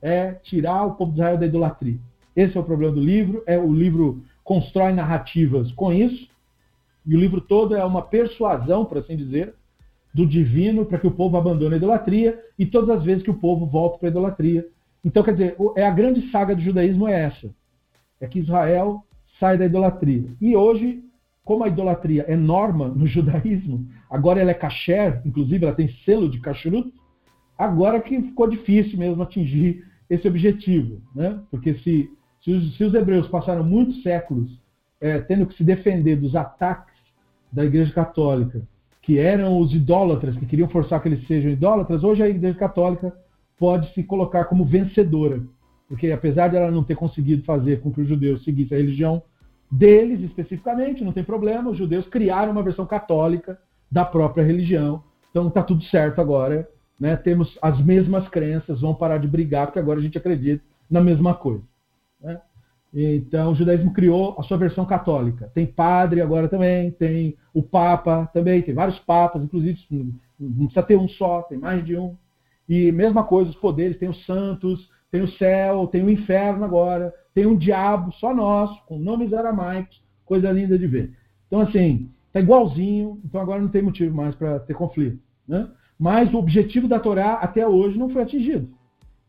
É 0.01 0.31
tirar 0.41 0.85
o 0.85 0.95
povo 0.95 1.11
de 1.11 1.17
Israel 1.17 1.37
da 1.37 1.45
idolatria. 1.45 1.99
Esse 2.33 2.57
é 2.57 2.59
o 2.61 2.63
problema 2.63 2.93
do 2.93 3.01
livro. 3.01 3.43
É 3.45 3.59
O 3.59 3.71
livro 3.71 4.23
constrói 4.43 4.93
narrativas 4.93 5.71
com 5.71 5.91
isso. 5.91 6.29
E 7.05 7.15
o 7.15 7.19
livro 7.19 7.41
todo 7.41 7.75
é 7.75 7.83
uma 7.83 8.01
persuasão, 8.01 8.85
por 8.85 8.97
assim 8.99 9.15
dizer, 9.15 9.53
do 10.13 10.25
divino 10.25 10.85
para 10.85 10.99
que 10.99 11.07
o 11.07 11.11
povo 11.11 11.37
abandone 11.37 11.75
a 11.75 11.77
idolatria 11.77 12.39
e 12.59 12.65
todas 12.65 12.89
as 12.97 13.03
vezes 13.03 13.23
que 13.23 13.31
o 13.31 13.39
povo 13.39 13.65
volta 13.65 13.97
para 13.97 14.09
a 14.09 14.11
idolatria, 14.11 14.67
então, 15.03 15.23
quer 15.23 15.31
dizer, 15.31 15.55
é 15.75 15.85
a 15.85 15.91
grande 15.91 16.29
saga 16.29 16.55
do 16.55 16.61
judaísmo 16.61 17.07
é 17.07 17.23
essa. 17.23 17.49
É 18.19 18.27
que 18.27 18.39
Israel 18.39 19.03
sai 19.39 19.57
da 19.57 19.65
idolatria. 19.65 20.29
E 20.39 20.55
hoje, 20.55 21.03
como 21.43 21.63
a 21.63 21.67
idolatria 21.67 22.23
é 22.27 22.35
norma 22.35 22.87
no 22.87 23.07
judaísmo, 23.07 23.87
agora 24.09 24.39
ela 24.39 24.51
é 24.51 24.55
kasher, 24.55 25.21
inclusive 25.25 25.65
ela 25.65 25.75
tem 25.75 25.89
selo 26.05 26.29
de 26.29 26.39
kashrut, 26.39 26.93
agora 27.57 27.99
que 27.99 28.21
ficou 28.21 28.47
difícil 28.47 28.97
mesmo 28.97 29.23
atingir 29.23 29.83
esse 30.09 30.27
objetivo. 30.27 31.01
Né? 31.15 31.39
Porque 31.49 31.73
se, 31.79 32.09
se, 32.43 32.51
os, 32.51 32.75
se 32.75 32.83
os 32.83 32.93
hebreus 32.93 33.27
passaram 33.27 33.63
muitos 33.63 34.01
séculos 34.03 34.59
é, 34.99 35.19
tendo 35.19 35.45
que 35.47 35.55
se 35.55 35.63
defender 35.63 36.15
dos 36.15 36.35
ataques 36.35 36.93
da 37.51 37.65
Igreja 37.65 37.91
Católica, 37.91 38.61
que 39.01 39.17
eram 39.17 39.59
os 39.59 39.73
idólatras, 39.73 40.37
que 40.37 40.45
queriam 40.45 40.69
forçar 40.69 41.01
que 41.01 41.09
eles 41.09 41.25
sejam 41.27 41.51
idólatras, 41.51 42.03
hoje 42.03 42.21
a 42.21 42.29
Igreja 42.29 42.57
Católica 42.57 43.13
pode 43.57 43.91
se 43.93 44.03
colocar 44.03 44.45
como 44.45 44.63
vencedora. 44.63 45.41
Porque 45.87 46.11
apesar 46.11 46.47
de 46.47 46.55
ela 46.55 46.71
não 46.71 46.83
ter 46.83 46.95
conseguido 46.95 47.43
fazer 47.43 47.81
com 47.81 47.91
que 47.91 48.01
os 48.01 48.07
judeus 48.07 48.43
seguissem 48.43 48.77
a 48.77 48.81
religião 48.81 49.21
deles 49.69 50.21
especificamente, 50.21 51.03
não 51.03 51.11
tem 51.11 51.23
problema, 51.23 51.69
os 51.69 51.77
judeus 51.77 52.07
criaram 52.07 52.51
uma 52.51 52.63
versão 52.63 52.85
católica 52.85 53.59
da 53.91 54.05
própria 54.05 54.43
religião. 54.43 55.03
Então 55.29 55.47
está 55.47 55.63
tudo 55.63 55.83
certo 55.85 56.21
agora. 56.21 56.69
Né? 56.99 57.15
Temos 57.15 57.57
as 57.61 57.83
mesmas 57.83 58.29
crenças, 58.29 58.81
vamos 58.81 58.97
parar 58.97 59.17
de 59.17 59.27
brigar, 59.27 59.67
porque 59.67 59.79
agora 59.79 59.99
a 59.99 60.03
gente 60.03 60.17
acredita 60.17 60.63
na 60.89 61.01
mesma 61.01 61.33
coisa. 61.33 61.63
Né? 62.21 62.39
Então 62.93 63.51
o 63.51 63.55
judaísmo 63.55 63.93
criou 63.93 64.35
a 64.37 64.43
sua 64.43 64.57
versão 64.57 64.85
católica. 64.85 65.49
Tem 65.53 65.65
padre 65.65 66.21
agora 66.21 66.47
também, 66.47 66.91
tem 66.91 67.37
o 67.53 67.63
Papa 67.63 68.29
também, 68.33 68.61
tem 68.61 68.73
vários 68.73 68.99
papas, 68.99 69.41
inclusive 69.41 69.79
não 70.39 70.65
precisa 70.65 70.83
ter 70.83 70.97
um 70.97 71.07
só, 71.07 71.41
tem 71.43 71.57
mais 71.57 71.85
de 71.85 71.97
um. 71.97 72.15
E 72.67 72.91
mesma 72.91 73.23
coisa, 73.23 73.49
os 73.49 73.55
poderes, 73.55 73.97
tem 73.97 74.09
os 74.09 74.25
santos, 74.25 74.89
tem 75.11 75.21
o 75.21 75.31
céu, 75.33 75.87
tem 75.87 76.03
o 76.03 76.09
inferno 76.09 76.63
agora, 76.63 77.13
tem 77.33 77.45
um 77.45 77.57
diabo 77.57 78.11
só 78.13 78.33
nosso, 78.33 78.81
com 78.85 78.97
nomes 78.97 79.33
aramaicos, 79.33 80.01
coisa 80.25 80.51
linda 80.51 80.77
de 80.77 80.87
ver. 80.87 81.11
Então, 81.47 81.61
assim, 81.61 82.09
tá 82.31 82.39
igualzinho, 82.39 83.19
então 83.25 83.41
agora 83.41 83.61
não 83.61 83.69
tem 83.69 83.81
motivo 83.81 84.15
mais 84.15 84.35
para 84.35 84.59
ter 84.59 84.73
conflito. 84.73 85.19
Né? 85.47 85.69
Mas 85.99 86.33
o 86.33 86.37
objetivo 86.37 86.87
da 86.87 86.99
Torá 86.99 87.33
até 87.33 87.67
hoje 87.67 87.97
não 87.97 88.09
foi 88.09 88.23
atingido, 88.23 88.69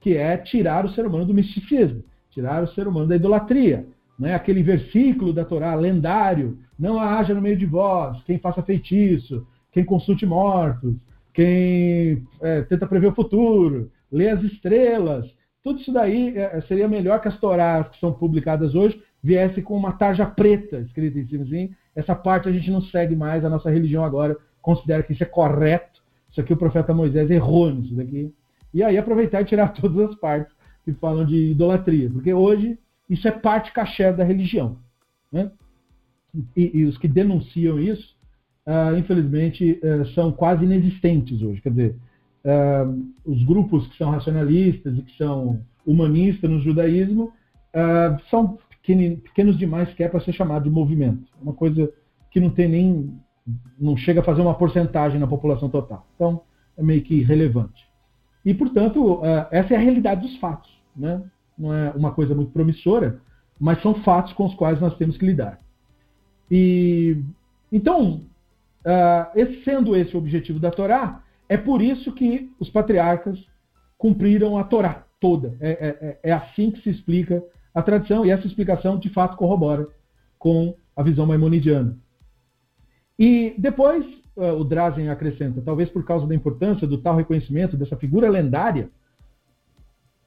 que 0.01 0.17
é 0.17 0.37
tirar 0.37 0.85
o 0.85 0.91
ser 0.91 1.05
humano 1.05 1.27
do 1.27 1.35
misticismo, 1.35 2.05
tirar 2.33 2.63
o 2.63 2.69
ser 2.69 2.89
humano 2.89 3.07
da 3.07 3.17
idolatria. 3.17 3.87
Né? 4.19 4.35
Aquele 4.35 4.63
versículo 4.63 5.33
da 5.33 5.45
Torá 5.45 5.75
lendário, 5.75 6.59
não 6.79 6.99
haja 6.99 7.35
no 7.35 7.41
meio 7.41 7.57
de 7.57 7.67
vós 7.67 8.23
quem 8.25 8.39
faça 8.39 8.63
feitiço, 8.63 9.47
quem 9.71 9.85
consulte 9.85 10.27
mortos, 10.27 10.95
quem 11.33 12.27
é, 12.41 12.63
tenta 12.63 12.87
prever 12.87 13.09
o 13.09 13.15
futuro, 13.15 13.91
lê 14.11 14.29
as 14.29 14.43
estrelas. 14.43 15.27
Tudo 15.63 15.81
isso 15.81 15.93
daí 15.93 16.37
é, 16.37 16.61
seria 16.63 16.89
melhor 16.89 17.21
que 17.21 17.29
as 17.29 17.39
Torás 17.39 17.89
que 17.89 18.01
são 18.01 18.13
publicadas 18.13 18.75
hoje 18.75 19.01
viesse 19.23 19.63
com 19.63 19.77
uma 19.77 19.93
tarja 19.93 20.27
preta 20.27 20.79
escrita 20.81 21.19
em 21.19 21.27
cima 21.27 21.45
assim. 21.45 21.71
Essa 21.95 22.15
parte 22.15 22.49
a 22.49 22.53
gente 22.53 22.71
não 22.71 22.81
segue 22.81 23.15
mais, 23.15 23.45
a 23.45 23.51
nossa 23.51 23.71
religião 23.71 24.05
agora 24.05 24.37
considera 24.61 25.03
que 25.03 25.13
isso 25.13 25.23
é 25.23 25.27
correto. 25.27 26.03
Isso 26.31 26.41
aqui 26.41 26.53
o 26.53 26.57
profeta 26.57 26.95
Moisés 26.95 27.31
errou 27.31 27.71
nisso 27.71 27.95
daqui. 27.95 28.33
E 28.73 28.83
aí 28.83 28.97
aproveitar 28.97 29.43
e 29.43 29.45
tirar 29.45 29.69
todas 29.75 30.11
as 30.11 30.15
partes 30.17 30.55
que 30.85 30.93
falam 30.95 31.25
de 31.25 31.53
idolatria, 31.53 32.11
porque 32.11 32.33
hoje 32.33 32.79
isso 33.09 33.27
é 33.29 33.31
parte 33.31 33.73
caché 33.73 34.13
da 34.13 34.25
religião. 34.25 34.79
Né? 35.31 35.51
E, 36.57 36.79
e 36.79 36.85
os 36.85 36.99
que 36.99 37.09
denunciam 37.09 37.79
isso 37.79 38.17
uh, 38.67 38.97
infelizmente, 38.97 39.81
uh, 39.83 40.07
são 40.15 40.33
quase 40.33 40.65
inexistentes 40.65 41.43
hoje. 41.43 41.61
Quer 41.61 41.71
dizer, 41.71 41.97
uh, 42.45 43.11
os 43.25 43.43
grupos 43.45 43.87
que 43.89 43.97
são 43.97 44.11
racionalistas 44.11 44.97
e 44.97 45.03
que 45.03 45.17
são 45.17 45.61
humanistas 45.87 46.49
no 46.49 46.61
judaísmo 46.61 47.33
são 48.31 48.59
pequenos 48.83 49.57
demais 49.57 49.93
que 49.95 50.05
é 50.05 50.09
para 50.09 50.21
ser 50.21 50.33
chamado 50.33 50.65
de 50.65 50.71
movimento. 50.71 51.27
Uma 51.41 51.55
coisa 51.55 51.91
que 52.31 52.39
não 52.39 52.51
tem 52.51 52.69
nem. 52.69 53.19
não 53.81 53.97
chega 53.97 54.21
a 54.21 54.25
fazer 54.25 54.43
uma 54.43 54.55
porcentagem 54.55 55.19
na 55.19 55.27
população 55.27 55.71
total. 55.71 56.07
Então, 56.15 56.43
é 56.77 56.83
meio 56.83 57.03
que 57.03 57.15
irrelevante. 57.15 57.83
E, 58.45 58.53
portanto, 58.53 59.21
essa 59.51 59.75
é 59.75 59.77
a 59.77 59.81
realidade 59.81 60.23
dos 60.23 60.37
fatos. 60.39 60.71
Né? 60.97 61.23
Não 61.57 61.73
é 61.73 61.91
uma 61.91 62.13
coisa 62.13 62.35
muito 62.35 62.53
promissora, 62.53 63.21
mas 63.59 63.81
são 63.83 63.95
fatos 64.03 64.33
com 64.33 64.47
os 64.47 64.55
quais 64.55 64.81
nós 64.81 64.97
temos 64.97 65.17
que 65.17 65.27
lidar. 65.27 65.61
E 66.51 67.23
então, 67.71 68.23
Uh, 68.83 69.39
esse, 69.39 69.63
sendo 69.63 69.95
esse 69.95 70.15
o 70.15 70.19
objetivo 70.19 70.59
da 70.59 70.71
Torá, 70.71 71.23
é 71.49 71.57
por 71.57 71.81
isso 71.81 72.13
que 72.13 72.51
os 72.59 72.69
patriarcas 72.69 73.39
cumpriram 73.97 74.59
a 74.59 74.65
Torá 74.65 75.05
toda. 75.21 75.57
É, 75.61 75.71
é, 75.71 76.09
é, 76.09 76.19
é 76.31 76.33
assim 76.33 76.71
que 76.71 76.83
se 76.83 76.91
explica 76.91 77.43
a 77.73 77.81
tradição, 77.81 78.27
e 78.27 78.31
essa 78.31 78.47
explicação 78.47 78.99
de 78.99 79.09
fato 79.09 79.37
corrobora 79.37 79.87
com 80.39 80.75
a 80.97 81.03
visão 81.03 81.25
maimonidiana. 81.27 81.97
E 83.19 83.55
depois, 83.57 84.05
o 84.35 84.65
Drazen 84.65 85.09
acrescenta, 85.09 85.61
talvez 85.61 85.91
por 85.91 86.05
causa 86.05 86.27
da 86.27 86.35
importância 86.35 86.87
do 86.87 86.99
tal 86.99 87.17
reconhecimento 87.17 87.77
dessa 87.77 87.97
figura 87.97 88.31
lendária, 88.31 88.89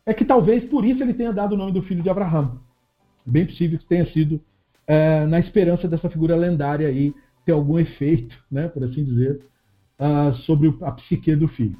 é 0.05 0.13
que 0.13 0.23
talvez 0.23 0.63
por 0.65 0.85
isso 0.85 1.01
ele 1.01 1.13
tenha 1.13 1.33
dado 1.33 1.53
o 1.53 1.57
nome 1.57 1.71
do 1.71 1.81
filho 1.81 2.03
de 2.03 2.09
Abraão. 2.09 2.59
Bem 3.25 3.45
possível 3.45 3.79
que 3.79 3.85
tenha 3.85 4.05
sido 4.11 4.35
uh, 4.35 5.27
na 5.27 5.39
esperança 5.39 5.87
dessa 5.87 6.09
figura 6.09 6.35
lendária 6.35 6.87
aí, 6.87 7.13
ter 7.43 7.51
algum 7.51 7.79
efeito, 7.79 8.35
né, 8.51 8.67
por 8.67 8.83
assim 8.83 9.03
dizer, 9.03 9.41
uh, 9.99 10.33
sobre 10.43 10.75
a 10.81 10.91
psique 10.91 11.35
do 11.35 11.47
filho. 11.47 11.77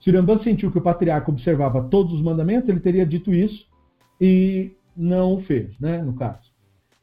Se 0.00 0.10
o 0.10 0.12
Rambam 0.12 0.40
sentiu 0.42 0.70
que 0.70 0.78
o 0.78 0.82
patriarca 0.82 1.30
observava 1.30 1.88
todos 1.88 2.12
os 2.12 2.22
mandamentos, 2.22 2.68
ele 2.68 2.80
teria 2.80 3.04
dito 3.04 3.34
isso 3.34 3.66
e 4.20 4.76
não 4.96 5.34
o 5.34 5.42
fez, 5.42 5.76
né, 5.80 6.00
no 6.02 6.14
caso. 6.14 6.48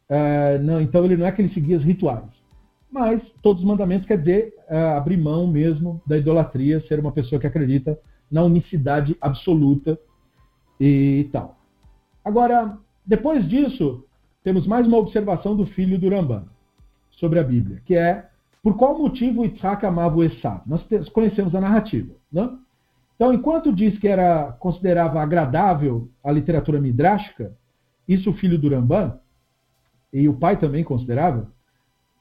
Uh, 0.09 0.61
não, 0.64 0.80
então 0.80 1.03
ele 1.03 1.18
não 1.18 1.26
é 1.26 1.32
que 1.32 1.41
ele 1.41 1.53
seguia 1.53 1.78
os 1.78 1.84
rituais. 1.84 2.42
Mas 2.93 3.23
todos 3.41 3.63
os 3.63 3.67
mandamentos 3.67 4.05
quer 4.05 4.19
dizer 4.19 4.53
uh, 4.69 4.97
abrir 4.97 5.17
mão 5.17 5.47
mesmo 5.47 5.99
da 6.05 6.15
idolatria, 6.15 6.79
ser 6.87 6.99
uma 6.99 7.11
pessoa 7.11 7.41
que 7.41 7.47
acredita 7.47 7.99
na 8.31 8.43
unicidade 8.43 9.17
absoluta 9.19 9.97
e 10.79 11.27
tal. 11.31 11.57
Agora, 12.23 12.77
depois 13.03 13.49
disso, 13.49 14.05
temos 14.43 14.67
mais 14.67 14.85
uma 14.85 14.97
observação 14.97 15.55
do 15.55 15.65
filho 15.65 15.97
do 15.97 16.07
Rambam 16.07 16.45
sobre 17.09 17.39
a 17.39 17.43
Bíblia, 17.43 17.81
que 17.83 17.95
é 17.95 18.29
por 18.61 18.77
qual 18.77 18.95
motivo 18.95 19.43
Isaac 19.43 19.83
amava 19.83 20.15
o 20.15 20.23
Esav. 20.23 20.61
Nós 20.67 20.85
conhecemos 21.09 21.55
a 21.55 21.61
narrativa. 21.61 22.13
Né? 22.31 22.47
Então, 23.15 23.33
enquanto 23.33 23.73
diz 23.73 23.97
que 23.97 24.07
era 24.07 24.51
considerava 24.59 25.19
agradável 25.19 26.09
a 26.23 26.31
literatura 26.31 26.79
midrástica, 26.79 27.57
isso 28.07 28.29
o 28.29 28.35
filho 28.35 28.59
do 28.59 28.69
Rambam, 28.69 29.19
e 30.13 30.29
o 30.29 30.33
pai 30.35 30.59
também 30.59 30.83
considerava, 30.83 31.51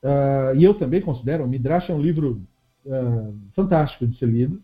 uh, 0.03 0.57
e 0.57 0.64
eu 0.64 0.74
também 0.74 1.00
considero, 1.00 1.44
o 1.44 1.48
Midrash 1.48 1.90
é 1.90 1.94
um 1.94 2.00
livro 2.00 2.42
uh, 2.86 3.34
fantástico 3.55 4.07
de 4.07 4.18
ser 4.18 4.26
lido, 4.26 4.61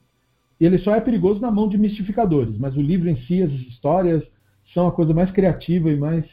ele 0.60 0.78
só 0.78 0.94
é 0.94 1.00
perigoso 1.00 1.40
na 1.40 1.50
mão 1.50 1.68
de 1.68 1.78
mistificadores, 1.78 2.56
mas 2.58 2.76
o 2.76 2.82
livro 2.82 3.08
em 3.08 3.16
si, 3.22 3.42
as 3.42 3.52
histórias, 3.52 4.22
são 4.74 4.88
a 4.88 4.92
coisa 4.92 5.14
mais 5.14 5.30
criativa 5.30 5.90
e 5.90 5.96
mais 5.96 6.24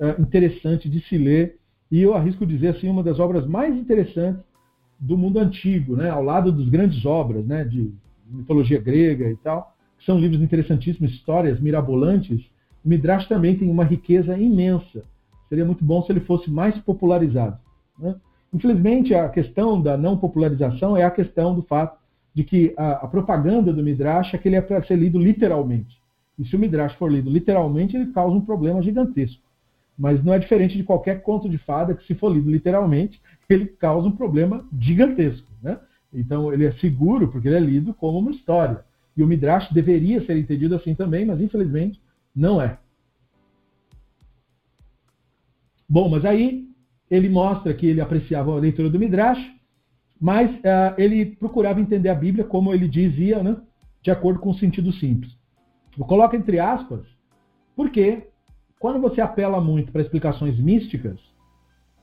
uh, 0.00 0.20
interessante 0.20 0.88
de 0.88 1.00
se 1.02 1.18
ler 1.18 1.58
e 1.90 2.00
eu 2.00 2.14
arrisco 2.14 2.44
dizer 2.44 2.68
assim 2.68 2.88
uma 2.88 3.04
das 3.04 3.20
obras 3.20 3.46
mais 3.46 3.72
interessantes 3.76 4.42
do 4.98 5.16
mundo 5.16 5.38
antigo, 5.38 5.96
né, 5.96 6.10
ao 6.10 6.22
lado 6.22 6.50
das 6.50 6.68
grandes 6.68 7.04
obras, 7.04 7.44
né, 7.46 7.64
de 7.64 7.92
mitologia 8.26 8.80
grega 8.80 9.30
e 9.30 9.36
tal, 9.36 9.74
que 9.98 10.04
são 10.04 10.18
livros 10.18 10.40
interessantíssimos, 10.40 11.12
histórias 11.12 11.60
mirabolantes. 11.60 12.44
O 12.84 12.88
Midrash 12.88 13.28
também 13.28 13.56
tem 13.56 13.70
uma 13.70 13.84
riqueza 13.84 14.36
imensa. 14.36 15.04
Seria 15.48 15.64
muito 15.64 15.84
bom 15.84 16.02
se 16.02 16.10
ele 16.10 16.20
fosse 16.20 16.50
mais 16.50 16.76
popularizado. 16.78 17.58
Né? 17.98 18.16
Infelizmente, 18.54 19.12
a 19.12 19.28
questão 19.28 19.82
da 19.82 19.96
não 19.96 20.16
popularização 20.16 20.96
é 20.96 21.02
a 21.02 21.10
questão 21.10 21.56
do 21.56 21.62
fato 21.62 21.98
de 22.32 22.44
que 22.44 22.72
a, 22.76 22.92
a 22.92 23.08
propaganda 23.08 23.72
do 23.72 23.82
Midrash 23.82 24.32
é 24.32 24.38
que 24.38 24.46
ele 24.46 24.54
é 24.54 24.60
para 24.60 24.84
ser 24.84 24.96
lido 24.96 25.18
literalmente. 25.18 26.00
E 26.38 26.44
se 26.44 26.54
o 26.54 26.58
Midrash 26.58 26.94
for 26.94 27.10
lido 27.10 27.28
literalmente, 27.28 27.96
ele 27.96 28.12
causa 28.12 28.36
um 28.36 28.40
problema 28.40 28.80
gigantesco. 28.80 29.42
Mas 29.98 30.22
não 30.22 30.32
é 30.32 30.38
diferente 30.38 30.76
de 30.76 30.84
qualquer 30.84 31.22
conto 31.22 31.48
de 31.48 31.58
fada 31.58 31.94
que, 31.94 32.06
se 32.06 32.14
for 32.14 32.32
lido 32.32 32.48
literalmente, 32.48 33.20
ele 33.50 33.66
causa 33.66 34.06
um 34.06 34.12
problema 34.12 34.64
gigantesco. 34.78 35.46
Né? 35.60 35.76
Então, 36.12 36.52
ele 36.52 36.64
é 36.64 36.72
seguro 36.74 37.28
porque 37.28 37.48
ele 37.48 37.56
é 37.56 37.60
lido 37.60 37.92
como 37.92 38.18
uma 38.20 38.30
história. 38.30 38.84
E 39.16 39.22
o 39.22 39.26
Midrash 39.26 39.72
deveria 39.72 40.24
ser 40.24 40.38
entendido 40.38 40.76
assim 40.76 40.94
também, 40.94 41.24
mas 41.24 41.40
infelizmente 41.40 42.00
não 42.34 42.62
é. 42.62 42.78
Bom, 45.88 46.08
mas 46.08 46.24
aí 46.24 46.68
ele 47.10 47.28
mostra 47.28 47.74
que 47.74 47.86
ele 47.86 48.00
apreciava 48.00 48.52
a 48.52 48.60
leitura 48.60 48.90
do 48.90 48.98
Midrash, 48.98 49.38
mas 50.20 50.50
uh, 50.50 50.94
ele 50.96 51.26
procurava 51.36 51.80
entender 51.80 52.08
a 52.08 52.14
Bíblia 52.14 52.44
como 52.44 52.72
ele 52.72 52.88
dizia, 52.88 53.42
né, 53.42 53.56
de 54.02 54.10
acordo 54.10 54.40
com 54.40 54.50
o 54.50 54.58
sentido 54.58 54.92
simples. 54.92 55.32
Eu 55.98 56.04
coloco 56.04 56.34
entre 56.34 56.58
aspas, 56.58 57.04
porque 57.76 58.28
quando 58.78 59.00
você 59.00 59.20
apela 59.20 59.60
muito 59.60 59.92
para 59.92 60.02
explicações 60.02 60.58
místicas, 60.58 61.18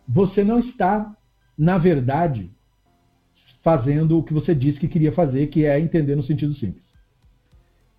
você 0.08 0.44
não 0.44 0.60
está, 0.60 1.16
na 1.58 1.78
verdade, 1.78 2.52
fazendo 3.62 4.18
o 4.18 4.24
que 4.24 4.34
você 4.34 4.56
disse 4.56 4.80
que 4.80 4.88
queria 4.88 5.12
fazer, 5.12 5.48
que 5.48 5.66
é 5.66 5.80
entender 5.80 6.16
no 6.16 6.24
sentido 6.24 6.54
simples. 6.56 6.84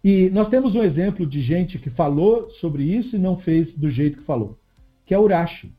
E 0.03 0.29
nós 0.31 0.49
temos 0.49 0.75
um 0.75 0.83
exemplo 0.83 1.25
de 1.25 1.41
gente 1.41 1.79
que 1.79 1.91
falou 1.91 2.51
sobre 2.61 2.83
isso 2.83 3.15
e 3.15 3.19
não 3.19 3.39
fez 3.39 3.73
do 3.75 3.89
jeito 3.89 4.19
que 4.19 4.25
falou, 4.25 4.59
que 5.07 5.15
é 5.15 5.19
Urashi. 5.19 5.73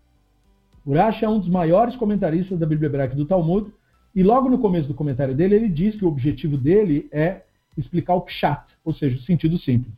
Urashi 0.86 1.23
é 1.23 1.29
um 1.29 1.39
dos 1.39 1.49
maiores 1.49 1.95
comentaristas 1.95 2.59
da 2.59 2.65
Bíblia 2.65 2.88
Hebraica 2.88 3.15
do 3.15 3.25
Talmud, 3.25 3.71
e 4.15 4.21
logo 4.21 4.49
no 4.49 4.59
começo 4.59 4.88
do 4.88 4.93
comentário 4.93 5.34
dele, 5.34 5.55
ele 5.55 5.69
diz 5.69 5.95
que 5.95 6.05
o 6.05 6.07
objetivo 6.07 6.57
dele 6.57 7.07
é 7.11 7.41
explicar 7.77 8.13
o 8.15 8.21
pshat, 8.21 8.63
ou 8.84 8.93
seja, 8.93 9.17
o 9.17 9.21
sentido 9.21 9.57
simples. 9.57 9.93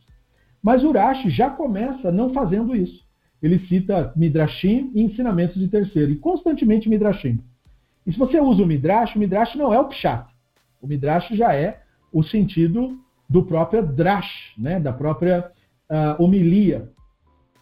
Mas 0.62 0.82
Urashi 0.82 1.28
já 1.28 1.50
começa 1.50 2.10
não 2.10 2.32
fazendo 2.32 2.74
isso. 2.74 3.04
Ele 3.42 3.58
cita 3.66 4.12
Midrashim 4.16 4.90
e 4.94 5.02
ensinamentos 5.02 5.56
de 5.56 5.68
terceiro, 5.68 6.12
e 6.12 6.16
constantemente 6.16 6.88
Midrashim. 6.88 7.40
E 8.06 8.12
se 8.12 8.18
você 8.18 8.40
usa 8.40 8.62
o 8.62 8.66
Midrash, 8.66 9.14
o 9.14 9.18
Midrash 9.18 9.54
não 9.56 9.74
é 9.74 9.80
o 9.80 9.88
Pshat. 9.88 10.26
O 10.80 10.86
Midrash 10.86 11.28
já 11.32 11.54
é 11.54 11.82
o 12.12 12.22
sentido 12.22 12.98
do 13.28 13.42
próprio 13.42 13.84
Drash, 13.84 14.54
né? 14.56 14.78
da 14.78 14.92
própria 14.92 15.50
uh, 15.90 16.22
homilia. 16.22 16.90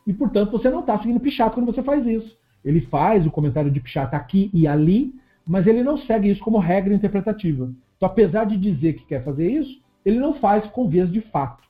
E, 0.06 0.12
portanto, 0.12 0.52
você 0.52 0.68
não 0.68 0.80
está 0.80 0.98
seguindo 0.98 1.18
Pshat 1.20 1.54
quando 1.54 1.66
você 1.66 1.82
faz 1.82 2.06
isso. 2.06 2.36
Ele 2.64 2.80
faz 2.82 3.26
o 3.26 3.30
comentário 3.30 3.70
de 3.70 3.80
Pshat 3.80 4.14
aqui 4.14 4.50
e 4.52 4.66
ali, 4.66 5.14
mas 5.46 5.66
ele 5.66 5.82
não 5.82 5.98
segue 5.98 6.30
isso 6.30 6.40
como 6.40 6.58
regra 6.58 6.94
interpretativa. 6.94 7.70
Então, 7.96 8.08
apesar 8.08 8.44
de 8.44 8.56
dizer 8.56 8.94
que 8.94 9.06
quer 9.06 9.22
fazer 9.22 9.50
isso, 9.50 9.80
ele 10.04 10.18
não 10.18 10.34
faz 10.34 10.66
com 10.68 10.88
vias 10.88 11.10
de 11.12 11.20
fato. 11.20 11.62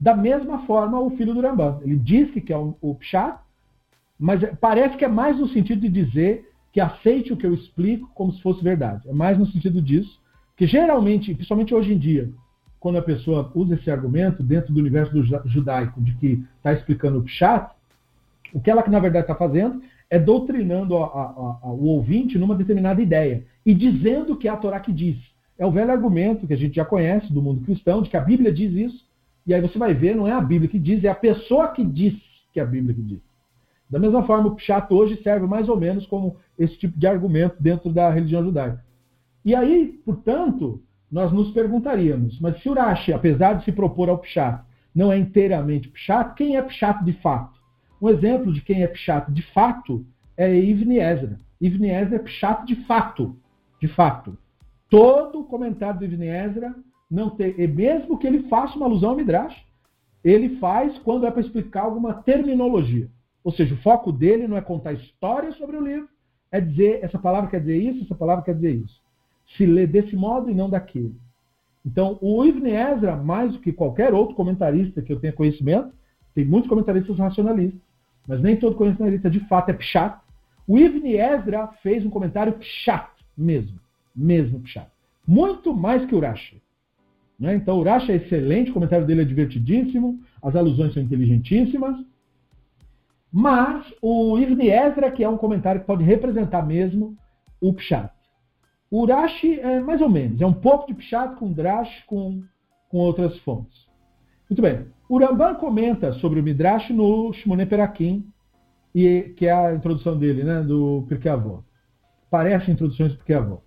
Da 0.00 0.16
mesma 0.16 0.66
forma, 0.66 0.98
o 0.98 1.10
filho 1.10 1.34
do 1.34 1.40
Rambam. 1.40 1.80
Ele 1.82 1.96
diz 1.96 2.30
que 2.30 2.40
quer 2.40 2.56
o, 2.56 2.94
Pshat, 2.96 3.38
mas 4.18 4.40
parece 4.60 4.96
que 4.96 5.04
é 5.04 5.08
mais 5.08 5.38
no 5.38 5.48
sentido 5.48 5.80
de 5.82 5.88
dizer 5.88 6.50
que 6.72 6.80
aceite 6.80 7.32
o 7.32 7.36
que 7.36 7.46
eu 7.46 7.54
explico 7.54 8.10
como 8.14 8.32
se 8.32 8.42
fosse 8.42 8.64
verdade. 8.64 9.08
É 9.08 9.12
mais 9.12 9.38
no 9.38 9.46
sentido 9.46 9.80
disso, 9.80 10.20
que 10.56 10.66
geralmente, 10.66 11.34
principalmente 11.34 11.74
hoje 11.74 11.92
em 11.92 11.98
dia, 11.98 12.30
quando 12.80 12.98
a 12.98 13.02
pessoa 13.02 13.50
usa 13.54 13.74
esse 13.74 13.90
argumento 13.90 14.42
dentro 14.42 14.72
do 14.72 14.80
universo 14.80 15.22
judaico 15.46 16.00
de 16.00 16.14
que 16.16 16.44
está 16.56 16.72
explicando 16.72 17.18
o 17.18 17.22
Pshat, 17.22 17.70
o 18.52 18.60
que 18.60 18.70
ela, 18.70 18.84
na 18.88 18.98
verdade, 18.98 19.24
está 19.24 19.34
fazendo 19.34 19.82
é 20.12 20.18
doutrinando 20.18 20.94
a, 20.98 21.06
a, 21.06 21.58
a, 21.62 21.72
o 21.72 21.86
ouvinte 21.86 22.36
numa 22.36 22.54
determinada 22.54 23.00
ideia 23.00 23.46
e 23.64 23.72
dizendo 23.72 24.36
que 24.36 24.46
é 24.46 24.50
a 24.50 24.56
Torá 24.58 24.78
que 24.78 24.92
diz. 24.92 25.16
É 25.58 25.64
o 25.64 25.70
velho 25.70 25.90
argumento 25.90 26.46
que 26.46 26.52
a 26.52 26.56
gente 26.56 26.76
já 26.76 26.84
conhece 26.84 27.32
do 27.32 27.40
mundo 27.40 27.64
cristão, 27.64 28.02
de 28.02 28.10
que 28.10 28.16
a 28.18 28.20
Bíblia 28.20 28.52
diz 28.52 28.74
isso, 28.74 29.06
e 29.46 29.54
aí 29.54 29.60
você 29.62 29.78
vai 29.78 29.94
ver, 29.94 30.14
não 30.14 30.28
é 30.28 30.32
a 30.32 30.40
Bíblia 30.40 30.68
que 30.68 30.78
diz, 30.78 31.02
é 31.02 31.08
a 31.08 31.14
pessoa 31.14 31.68
que 31.68 31.82
diz 31.82 32.12
que 32.52 32.60
é 32.60 32.62
a 32.62 32.66
Bíblia 32.66 32.94
que 32.94 33.00
diz. 33.00 33.20
Da 33.88 33.98
mesma 33.98 34.22
forma, 34.24 34.48
o 34.48 34.54
Pshat 34.56 34.92
hoje 34.92 35.18
serve 35.22 35.46
mais 35.46 35.66
ou 35.66 35.78
menos 35.78 36.04
como 36.04 36.36
esse 36.58 36.76
tipo 36.76 36.98
de 36.98 37.06
argumento 37.06 37.56
dentro 37.58 37.90
da 37.90 38.10
religião 38.10 38.44
judaica. 38.44 38.84
E 39.42 39.54
aí, 39.54 39.98
portanto, 40.04 40.82
nós 41.10 41.32
nos 41.32 41.52
perguntaríamos, 41.52 42.38
mas 42.38 42.60
se 42.60 42.68
Urashi, 42.68 43.14
apesar 43.14 43.54
de 43.54 43.64
se 43.64 43.72
propor 43.72 44.10
ao 44.10 44.18
Pshat, 44.18 44.62
não 44.94 45.10
é 45.10 45.16
inteiramente 45.16 45.88
Pshat, 45.88 46.34
quem 46.34 46.58
é 46.58 46.62
Pshat 46.62 47.02
de 47.02 47.14
fato? 47.14 47.61
Um 48.02 48.08
exemplo 48.08 48.52
de 48.52 48.60
quem 48.60 48.82
é 48.82 48.88
Pshat 48.88 49.30
de 49.30 49.42
fato 49.52 50.04
é 50.36 50.52
Ibn 50.52 50.92
Ezra. 50.92 51.38
Ibn 51.60 51.84
Ezra 51.84 52.16
é 52.16 52.18
Pshat 52.18 52.66
de 52.66 52.74
fato. 52.84 53.36
De 53.80 53.86
fato. 53.86 54.36
Todo 54.90 55.44
comentário 55.44 56.00
do 56.00 56.04
Ibn 56.04 56.24
Ezra 56.24 56.74
não 57.08 57.30
tem. 57.30 57.54
E 57.56 57.68
mesmo 57.68 58.18
que 58.18 58.26
ele 58.26 58.48
faça 58.48 58.76
uma 58.76 58.86
alusão 58.86 59.10
ao 59.10 59.16
Midrash, 59.16 59.56
ele 60.24 60.56
faz 60.58 60.98
quando 60.98 61.26
é 61.26 61.30
para 61.30 61.42
explicar 61.42 61.82
alguma 61.82 62.14
terminologia. 62.14 63.08
Ou 63.44 63.52
seja, 63.52 63.74
o 63.74 63.78
foco 63.78 64.10
dele 64.10 64.48
não 64.48 64.56
é 64.56 64.60
contar 64.60 64.94
história 64.94 65.52
sobre 65.52 65.76
o 65.76 65.84
livro, 65.84 66.08
é 66.50 66.60
dizer 66.60 67.04
essa 67.04 67.20
palavra 67.20 67.50
quer 67.50 67.60
dizer 67.60 67.76
isso, 67.76 68.02
essa 68.02 68.16
palavra 68.16 68.44
quer 68.44 68.54
dizer 68.56 68.74
isso. 68.74 69.00
Se 69.56 69.64
lê 69.64 69.86
desse 69.86 70.16
modo 70.16 70.50
e 70.50 70.54
não 70.54 70.68
daquele. 70.68 71.14
Então, 71.86 72.18
o 72.20 72.44
Ibn 72.44 72.66
Ezra, 72.66 73.16
mais 73.16 73.52
do 73.52 73.60
que 73.60 73.72
qualquer 73.72 74.12
outro 74.12 74.34
comentarista 74.34 75.00
que 75.00 75.12
eu 75.12 75.20
tenha 75.20 75.32
conhecimento, 75.32 75.92
tem 76.34 76.44
muitos 76.44 76.68
comentaristas 76.68 77.16
racionalistas, 77.16 77.80
mas 78.26 78.40
nem 78.40 78.56
todo 78.56 78.76
comentarista 78.76 79.28
de 79.28 79.40
fato 79.40 79.70
é 79.70 79.74
pshat. 79.74 80.20
O 80.66 80.78
Ibn 80.78 81.06
Ezra 81.06 81.68
fez 81.82 82.04
um 82.04 82.10
comentário 82.10 82.52
pshat 82.54 83.08
mesmo, 83.36 83.78
mesmo 84.14 84.60
pshat. 84.60 84.88
Muito 85.26 85.74
mais 85.74 86.04
que 86.06 86.14
o 86.14 86.20
Rashi. 86.20 86.62
Né? 87.38 87.54
Então, 87.54 87.78
o 87.78 87.82
Rashi 87.82 88.12
é 88.12 88.16
excelente, 88.16 88.70
o 88.70 88.74
comentário 88.74 89.06
dele 89.06 89.22
é 89.22 89.24
divertidíssimo, 89.24 90.20
as 90.42 90.54
alusões 90.54 90.94
são 90.94 91.02
inteligentíssimas. 91.02 91.96
Mas 93.32 93.92
o 94.00 94.38
Ibn 94.38 94.60
Ezra, 94.62 95.10
que 95.10 95.24
é 95.24 95.28
um 95.28 95.38
comentário 95.38 95.80
que 95.80 95.86
pode 95.86 96.04
representar 96.04 96.64
mesmo 96.64 97.16
o 97.60 97.72
pshat. 97.72 98.12
O 98.90 99.06
Rashi 99.06 99.58
é 99.58 99.80
mais 99.80 100.02
ou 100.02 100.08
menos, 100.10 100.40
é 100.40 100.46
um 100.46 100.52
pouco 100.52 100.86
de 100.86 100.94
pshat 100.94 101.36
com 101.36 101.52
Drash 101.52 102.04
com, 102.06 102.42
com 102.90 102.98
outras 102.98 103.38
fontes. 103.38 103.86
Muito 104.52 104.60
bem. 104.60 104.84
O 105.08 105.18
Ramban 105.18 105.54
comenta 105.54 106.12
sobre 106.12 106.38
o 106.38 106.42
Midrash 106.42 106.90
no 106.90 107.32
Shimone 107.32 107.64
Perakim, 107.64 108.26
e, 108.94 109.32
que 109.34 109.46
é 109.46 109.50
a 109.50 109.74
introdução 109.74 110.18
dele, 110.18 110.44
né, 110.44 110.60
do 110.60 111.06
Pirkei 111.08 111.30
Avot. 111.30 111.64
Parece 112.30 112.70
introduções 112.70 113.12
do 113.12 113.16
Pirkei 113.16 113.36
Avot. 113.36 113.62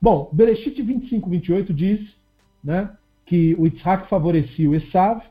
Bom, 0.00 0.30
Bereshit 0.32 0.80
25, 0.80 1.28
28 1.28 1.74
diz 1.74 2.08
né, 2.62 2.88
que 3.26 3.56
o 3.58 3.66
Yitzhak 3.66 4.08
favorecia 4.08 4.70
o 4.70 4.76
Esav, 4.76 5.24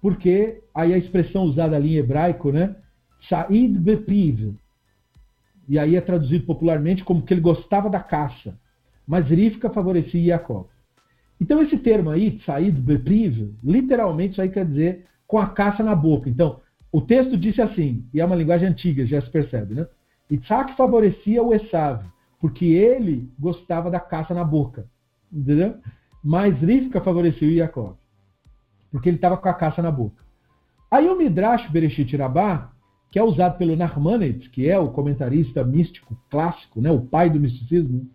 porque 0.00 0.62
aí 0.74 0.94
a 0.94 0.98
expressão 0.98 1.42
usada 1.42 1.76
ali 1.76 1.96
em 1.96 1.98
hebraico, 1.98 2.50
né, 2.50 2.76
Said 3.28 3.78
Bepiv, 3.78 4.54
e 5.68 5.78
aí 5.78 5.96
é 5.96 6.00
traduzido 6.00 6.46
popularmente 6.46 7.04
como 7.04 7.20
que 7.20 7.34
ele 7.34 7.42
gostava 7.42 7.90
da 7.90 8.00
caça, 8.00 8.58
mas 9.06 9.26
Rivka 9.26 9.68
favorecia 9.68 10.34
Jacob. 10.34 10.68
Então, 11.40 11.62
esse 11.62 11.76
termo 11.78 12.10
aí, 12.10 12.40
saído 12.44 12.80
beprive, 12.80 13.54
literalmente 13.62 14.32
isso 14.32 14.42
aí 14.42 14.48
quer 14.48 14.66
dizer 14.66 15.06
com 15.26 15.38
a 15.38 15.48
caça 15.48 15.82
na 15.82 15.94
boca. 15.94 16.28
Então, 16.28 16.60
o 16.92 17.00
texto 17.00 17.36
disse 17.36 17.60
assim, 17.60 18.06
e 18.14 18.20
é 18.20 18.24
uma 18.24 18.36
linguagem 18.36 18.68
antiga, 18.68 19.04
já 19.04 19.20
se 19.20 19.30
percebe, 19.30 19.74
né? 19.74 19.86
Isaac 20.30 20.76
favorecia 20.76 21.42
o 21.42 21.52
Esav, 21.52 22.04
porque 22.40 22.64
ele 22.66 23.28
gostava 23.38 23.90
da 23.90 24.00
caça 24.00 24.32
na 24.32 24.44
boca. 24.44 24.86
Entendeu? 25.32 25.76
Mas 26.22 26.56
Rivka 26.60 27.00
favorecia 27.00 27.48
o 27.48 27.54
Jacob, 27.54 27.96
porque 28.90 29.08
ele 29.08 29.16
estava 29.16 29.36
com 29.36 29.48
a 29.48 29.54
caça 29.54 29.82
na 29.82 29.90
boca. 29.90 30.22
Aí 30.90 31.08
o 31.08 31.18
Midrash 31.18 31.68
Bereshit 31.70 32.16
Rabá, 32.16 32.70
que 33.10 33.18
é 33.18 33.22
usado 33.22 33.58
pelo 33.58 33.76
Narmanet, 33.76 34.48
que 34.50 34.68
é 34.68 34.78
o 34.78 34.90
comentarista 34.90 35.64
místico 35.64 36.16
clássico, 36.30 36.80
né, 36.80 36.90
o 36.90 37.00
pai 37.00 37.28
do 37.28 37.40
misticismo, 37.40 38.08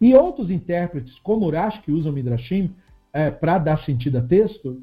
e 0.00 0.14
outros 0.14 0.50
intérpretes, 0.50 1.18
como 1.20 1.46
Urash, 1.46 1.78
que 1.80 1.92
usam 1.92 2.12
Midrashim 2.12 2.74
é, 3.12 3.30
para 3.30 3.58
dar 3.58 3.78
sentido 3.84 4.18
a 4.18 4.22
texto, 4.22 4.82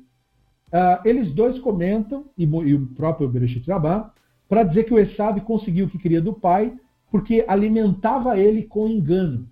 uh, 0.70 1.05
eles 1.05 1.32
dois 1.34 1.59
comentam, 1.59 2.26
e, 2.38 2.43
e 2.43 2.74
o 2.74 2.88
próprio 2.88 3.30
Bereshit 3.30 3.70
Rabbah, 3.70 4.11
para 4.49 4.64
dizer 4.64 4.86
que 4.86 4.93
o 4.93 4.99
Esav 4.99 5.39
conseguiu 5.41 5.86
o 5.86 5.89
que 5.89 5.99
queria 5.99 6.22
do 6.22 6.34
pai, 6.34 6.74
porque 7.11 7.45
alimentava 7.47 8.38
ele 8.39 8.64
com 8.64 8.88
engano. 8.88 9.47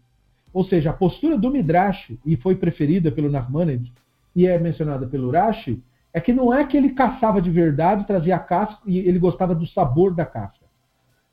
Ou 0.51 0.66
seja, 0.66 0.89
a 0.89 0.93
postura 0.93 1.38
do 1.38 1.51
Midrash, 1.51 2.18
e 2.26 2.36
foi 2.36 2.55
preferida 2.55 3.12
pelo 3.12 3.30
Nachmanides, 3.30 3.91
e 4.36 4.47
é 4.47 4.57
mencionada 4.57 5.05
pelo 5.05 5.28
Urashi, 5.28 5.82
é 6.14 6.20
que 6.20 6.34
não 6.34 6.53
é 6.53 6.66
que 6.66 6.76
ele 6.76 6.91
caçava 6.91 7.41
de 7.41 7.49
verdade, 7.49 8.05
trazia 8.05 8.36
a 8.36 8.39
caça 8.39 8.78
e 8.86 8.97
ele 8.97 9.20
gostava 9.20 9.55
do 9.55 9.66
sabor 9.68 10.14
da 10.14 10.26
caça. 10.26 10.59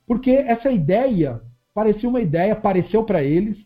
Porque 0.06 0.30
essa 0.30 0.70
ideia 0.70 1.40
parecia 1.74 2.08
uma 2.08 2.20
ideia, 2.20 2.54
pareceu 2.54 3.04
para 3.04 3.22
eles, 3.22 3.56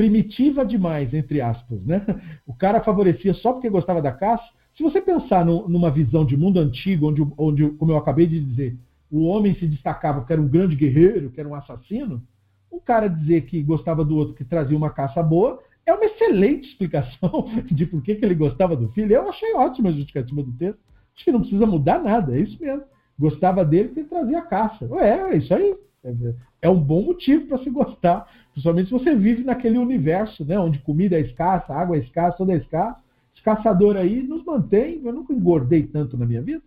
primitiva 0.00 0.64
demais, 0.64 1.12
entre 1.12 1.42
aspas. 1.42 1.78
Né? 1.84 2.02
O 2.46 2.54
cara 2.54 2.80
favorecia 2.80 3.34
só 3.34 3.52
porque 3.52 3.68
gostava 3.68 4.00
da 4.00 4.10
caça. 4.10 4.48
Se 4.74 4.82
você 4.82 4.98
pensar 4.98 5.44
no, 5.44 5.68
numa 5.68 5.90
visão 5.90 6.24
de 6.24 6.38
mundo 6.38 6.58
antigo, 6.58 7.08
onde, 7.08 7.22
onde, 7.36 7.68
como 7.72 7.92
eu 7.92 7.98
acabei 7.98 8.26
de 8.26 8.40
dizer, 8.40 8.78
o 9.10 9.26
homem 9.26 9.54
se 9.56 9.66
destacava 9.66 10.24
que 10.24 10.32
era 10.32 10.40
um 10.40 10.48
grande 10.48 10.74
guerreiro, 10.74 11.28
que 11.28 11.38
era 11.38 11.46
um 11.46 11.54
assassino, 11.54 12.22
o 12.70 12.80
cara 12.80 13.08
dizer 13.08 13.42
que 13.42 13.62
gostava 13.62 14.02
do 14.02 14.16
outro, 14.16 14.34
que 14.34 14.42
trazia 14.42 14.74
uma 14.74 14.88
caça 14.88 15.22
boa, 15.22 15.60
é 15.84 15.92
uma 15.92 16.06
excelente 16.06 16.70
explicação 16.70 17.50
de 17.70 17.84
por 17.84 18.00
que, 18.02 18.14
que 18.14 18.24
ele 18.24 18.34
gostava 18.34 18.74
do 18.74 18.88
filho. 18.92 19.12
Eu 19.12 19.28
achei 19.28 19.52
ótima 19.54 19.90
a 19.90 19.92
justificativa 19.92 20.42
do 20.42 20.52
texto. 20.52 20.80
Acho 21.14 21.24
que 21.26 21.32
não 21.32 21.40
precisa 21.40 21.66
mudar 21.66 22.02
nada, 22.02 22.34
é 22.34 22.40
isso 22.40 22.56
mesmo. 22.58 22.84
Gostava 23.18 23.66
dele 23.66 23.88
porque 23.88 24.00
ele 24.00 24.08
trazia 24.08 24.40
caça. 24.40 24.88
É, 24.98 25.34
é 25.34 25.36
isso 25.36 25.52
aí. 25.52 25.76
É 26.62 26.68
um 26.68 26.78
bom 26.78 27.02
motivo 27.02 27.46
para 27.46 27.58
se 27.58 27.70
gostar, 27.70 28.28
principalmente 28.52 28.86
se 28.86 28.92
você 28.92 29.14
vive 29.14 29.42
naquele 29.44 29.78
universo, 29.78 30.44
né, 30.44 30.58
onde 30.58 30.78
comida 30.80 31.16
é 31.16 31.20
escassa, 31.20 31.72
água 31.72 31.96
é 31.96 32.00
escassa, 32.00 32.36
tudo 32.36 32.52
é 32.52 32.56
escasso. 32.56 33.00
Esse 33.34 33.42
caçador 33.42 33.96
aí 33.96 34.22
nos 34.22 34.44
mantém. 34.44 35.00
Eu 35.04 35.12
nunca 35.12 35.32
engordei 35.32 35.84
tanto 35.84 36.16
na 36.16 36.26
minha 36.26 36.42
vida. 36.42 36.62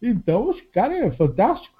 então, 0.00 0.50
esse 0.52 0.62
cara 0.66 0.94
é 0.94 1.10
fantástico. 1.12 1.74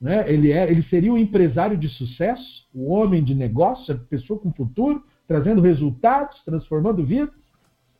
Né? 0.00 0.30
Ele, 0.30 0.52
é, 0.52 0.70
ele 0.70 0.82
seria 0.84 1.12
um 1.12 1.18
empresário 1.18 1.76
de 1.76 1.88
sucesso, 1.88 2.66
um 2.74 2.90
homem 2.90 3.22
de 3.22 3.34
negócio, 3.34 3.98
pessoa 4.10 4.38
com 4.38 4.52
futuro, 4.52 5.02
trazendo 5.26 5.62
resultados, 5.62 6.42
transformando 6.44 7.04
vidas. 7.04 7.34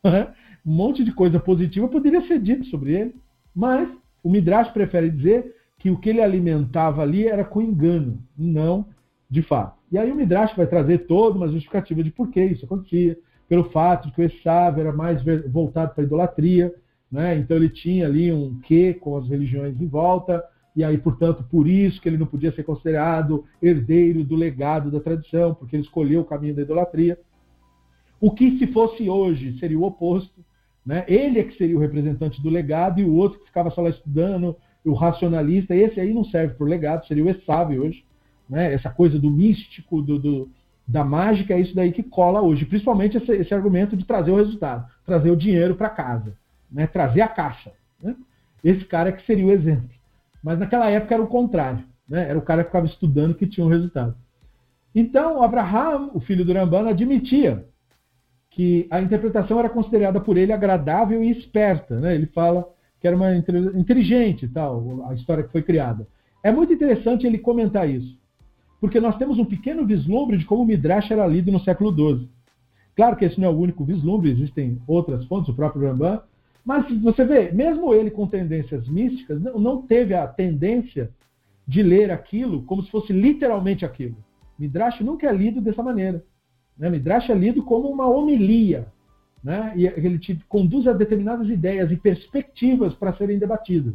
Né? 0.03 0.33
Um 0.65 0.73
monte 0.73 1.03
de 1.03 1.13
coisa 1.13 1.39
positiva 1.39 1.87
poderia 1.87 2.27
ser 2.27 2.39
dito 2.39 2.65
sobre 2.65 2.93
ele, 2.93 3.15
mas 3.55 3.89
o 4.21 4.29
Midrash 4.29 4.69
prefere 4.71 5.09
dizer 5.09 5.55
que 5.83 5.91
o 5.91 5.97
que 5.97 6.11
ele 6.11 6.21
alimentava 6.21 7.01
ali 7.01 7.27
era 7.27 7.43
com 7.43 7.61
engano, 7.61 8.17
não 8.37 8.85
de 9.29 9.41
fato. 9.41 9.77
E 9.91 9.97
aí 9.97 10.09
o 10.09 10.15
Midrash 10.15 10.55
vai 10.55 10.65
trazer 10.65 10.99
toda 10.99 11.35
uma 11.35 11.49
justificativa 11.49 12.01
de 12.01 12.09
por 12.09 12.29
que 12.29 12.41
isso 12.41 12.63
acontecia, 12.63 13.17
pelo 13.49 13.65
fato 13.65 14.07
de 14.07 14.15
que 14.15 14.21
o 14.21 14.23
Esav 14.23 14.79
era 14.79 14.93
mais 14.93 15.21
voltado 15.51 15.93
para 15.93 16.01
a 16.01 16.07
idolatria, 16.07 16.73
né? 17.11 17.35
então 17.35 17.57
ele 17.57 17.67
tinha 17.67 18.05
ali 18.05 18.31
um 18.31 18.61
quê 18.61 18.93
com 18.93 19.17
as 19.17 19.27
religiões 19.27 19.79
em 19.81 19.85
volta, 19.85 20.41
e 20.73 20.85
aí, 20.85 20.97
portanto, 20.97 21.43
por 21.51 21.67
isso 21.67 21.99
que 22.01 22.07
ele 22.07 22.17
não 22.17 22.27
podia 22.27 22.53
ser 22.53 22.63
considerado 22.63 23.43
herdeiro 23.61 24.23
do 24.23 24.37
legado 24.37 24.89
da 24.89 25.01
tradição, 25.01 25.53
porque 25.53 25.75
ele 25.75 25.83
escolheu 25.83 26.21
o 26.21 26.25
caminho 26.25 26.55
da 26.55 26.61
idolatria. 26.61 27.19
O 28.21 28.31
que 28.31 28.57
se 28.57 28.67
fosse 28.67 29.09
hoje 29.09 29.59
seria 29.59 29.77
o 29.77 29.83
oposto. 29.83 30.45
Né? 30.85 31.03
Ele 31.07 31.39
é 31.39 31.43
que 31.43 31.57
seria 31.57 31.75
o 31.75 31.79
representante 31.79 32.41
do 32.41 32.49
legado 32.49 33.01
e 33.01 33.03
o 33.03 33.13
outro 33.13 33.39
que 33.39 33.47
ficava 33.47 33.69
só 33.69 33.81
lá 33.81 33.89
estudando, 33.89 34.55
o 34.85 34.93
racionalista, 34.93 35.75
esse 35.75 35.99
aí 35.99 36.13
não 36.13 36.25
serve 36.25 36.55
o 36.59 36.65
legado, 36.65 37.07
seria 37.07 37.23
o 37.23 37.29
Essave 37.29 37.79
hoje. 37.79 38.03
Né? 38.49 38.73
Essa 38.73 38.89
coisa 38.89 39.17
do 39.17 39.31
místico, 39.31 40.01
do, 40.01 40.19
do, 40.19 40.49
da 40.87 41.03
mágica, 41.03 41.53
é 41.53 41.59
isso 41.59 41.75
daí 41.75 41.91
que 41.91 42.03
cola 42.03 42.41
hoje. 42.41 42.65
Principalmente 42.65 43.17
esse, 43.17 43.31
esse 43.31 43.53
argumento 43.53 43.95
de 43.95 44.05
trazer 44.05 44.31
o 44.31 44.35
resultado, 44.35 44.85
trazer 45.05 45.31
o 45.31 45.37
dinheiro 45.37 45.75
para 45.75 45.89
casa, 45.89 46.35
né? 46.71 46.87
trazer 46.87 47.21
a 47.21 47.27
caixa. 47.27 47.71
Né? 48.01 48.15
Esse 48.63 48.83
cara 48.85 49.11
que 49.11 49.25
seria 49.25 49.45
o 49.45 49.51
exemplo. 49.51 49.89
Mas 50.43 50.59
naquela 50.59 50.89
época 50.89 51.13
era 51.13 51.23
o 51.23 51.27
contrário. 51.27 51.83
Né? 52.07 52.29
Era 52.29 52.37
o 52.37 52.41
cara 52.41 52.63
que 52.63 52.69
ficava 52.69 52.85
estudando 52.85 53.35
que 53.35 53.47
tinha 53.47 53.65
um 53.65 53.69
resultado. 53.69 54.15
Então, 54.93 55.41
Abraham, 55.41 56.11
o 56.13 56.19
filho 56.19 56.45
do 56.45 56.53
Rambana, 56.53 56.89
admitia 56.89 57.65
que 58.51 58.85
a 58.91 59.01
interpretação 59.01 59.57
era 59.57 59.69
considerada 59.69 60.19
por 60.19 60.37
ele 60.37 60.53
agradável 60.53 61.23
e 61.23 61.31
esperta. 61.31 61.99
Né? 61.99 62.13
Ele 62.13 62.27
fala 62.27 62.67
que 63.03 63.07
era 63.09 63.17
uma 63.17 63.35
inteligente 63.35 64.47
tal, 64.47 65.05
a 65.09 65.13
história 65.13 65.43
que 65.43 65.51
foi 65.51 65.61
criada. 65.61 66.07
É 66.41 66.53
muito 66.53 66.71
interessante 66.71 67.27
ele 67.27 67.37
comentar 67.37 67.89
isso, 67.89 68.17
porque 68.79 68.97
nós 68.97 69.17
temos 69.17 69.37
um 69.37 69.43
pequeno 69.43 69.85
vislumbre 69.85 70.37
de 70.37 70.45
como 70.45 70.61
o 70.61 70.65
Midrash 70.65 71.11
era 71.11 71.27
lido 71.27 71.51
no 71.51 71.59
século 71.59 71.93
XII. 71.93 72.29
Claro 72.95 73.17
que 73.17 73.25
esse 73.25 73.37
não 73.37 73.49
é 73.49 73.51
o 73.51 73.59
único 73.59 73.83
vislumbre, 73.83 74.31
existem 74.31 74.81
outras 74.87 75.25
fontes, 75.25 75.49
o 75.49 75.53
próprio 75.53 75.85
Rambam, 75.85 76.21
mas 76.63 76.89
você 77.01 77.25
vê, 77.25 77.51
mesmo 77.51 77.93
ele 77.93 78.09
com 78.09 78.25
tendências 78.25 78.87
místicas, 78.87 79.41
não 79.41 79.81
teve 79.81 80.13
a 80.13 80.25
tendência 80.25 81.11
de 81.67 81.83
ler 81.83 82.09
aquilo 82.09 82.63
como 82.63 82.83
se 82.83 82.89
fosse 82.89 83.11
literalmente 83.11 83.83
aquilo. 83.83 84.15
Midrash 84.57 85.01
nunca 85.01 85.27
é 85.27 85.33
lido 85.33 85.59
dessa 85.59 85.83
maneira. 85.83 86.23
Né? 86.77 86.89
Midrash 86.89 87.29
é 87.29 87.35
lido 87.35 87.63
como 87.63 87.89
uma 87.89 88.07
homilia, 88.07 88.87
né? 89.43 89.73
e 89.75 89.85
ele 89.85 90.17
te 90.17 90.35
conduz 90.47 90.87
a 90.87 90.93
determinadas 90.93 91.49
ideias 91.49 91.91
e 91.91 91.97
perspectivas 91.97 92.93
para 92.93 93.13
serem 93.17 93.37
debatidas. 93.37 93.93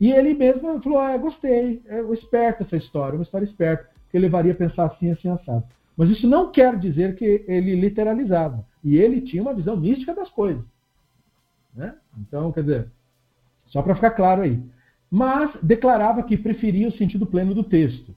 E 0.00 0.10
ele 0.12 0.32
mesmo 0.32 0.80
falou: 0.82 0.98
ah, 0.98 1.16
gostei, 1.16 1.82
é 1.86 2.00
esperto 2.12 2.62
essa 2.62 2.76
história, 2.76 3.16
uma 3.16 3.24
história 3.24 3.44
esperta, 3.44 3.90
que 4.10 4.18
levaria 4.18 4.52
a 4.52 4.56
pensar 4.56 4.86
assim, 4.86 5.10
assim, 5.10 5.28
assado. 5.28 5.64
Mas 5.96 6.08
isso 6.10 6.26
não 6.26 6.50
quer 6.50 6.78
dizer 6.78 7.16
que 7.16 7.44
ele 7.46 7.74
literalizava. 7.74 8.64
E 8.82 8.96
ele 8.96 9.20
tinha 9.20 9.42
uma 9.42 9.52
visão 9.52 9.76
mística 9.76 10.14
das 10.14 10.30
coisas. 10.30 10.64
Né? 11.74 11.94
Então, 12.18 12.50
quer 12.50 12.62
dizer, 12.62 12.88
só 13.66 13.82
para 13.82 13.94
ficar 13.94 14.12
claro 14.12 14.42
aí. 14.42 14.58
Mas 15.10 15.50
declarava 15.62 16.22
que 16.22 16.38
preferia 16.38 16.88
o 16.88 16.96
sentido 16.96 17.26
pleno 17.26 17.52
do 17.52 17.64
texto. 17.64 18.14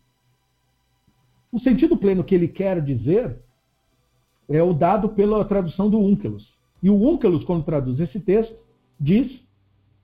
O 1.51 1.59
sentido 1.59 1.97
pleno 1.97 2.23
que 2.23 2.33
ele 2.33 2.47
quer 2.47 2.81
dizer 2.81 3.35
é 4.49 4.61
o 4.61 4.73
dado 4.73 5.09
pela 5.09 5.43
tradução 5.45 5.89
do 5.89 5.99
Unkelus. 5.99 6.53
E 6.81 6.89
o 6.89 6.95
Unkelus, 6.95 7.43
quando 7.43 7.63
traduz 7.63 7.99
esse 7.99 8.19
texto, 8.19 8.55
diz, 8.99 9.31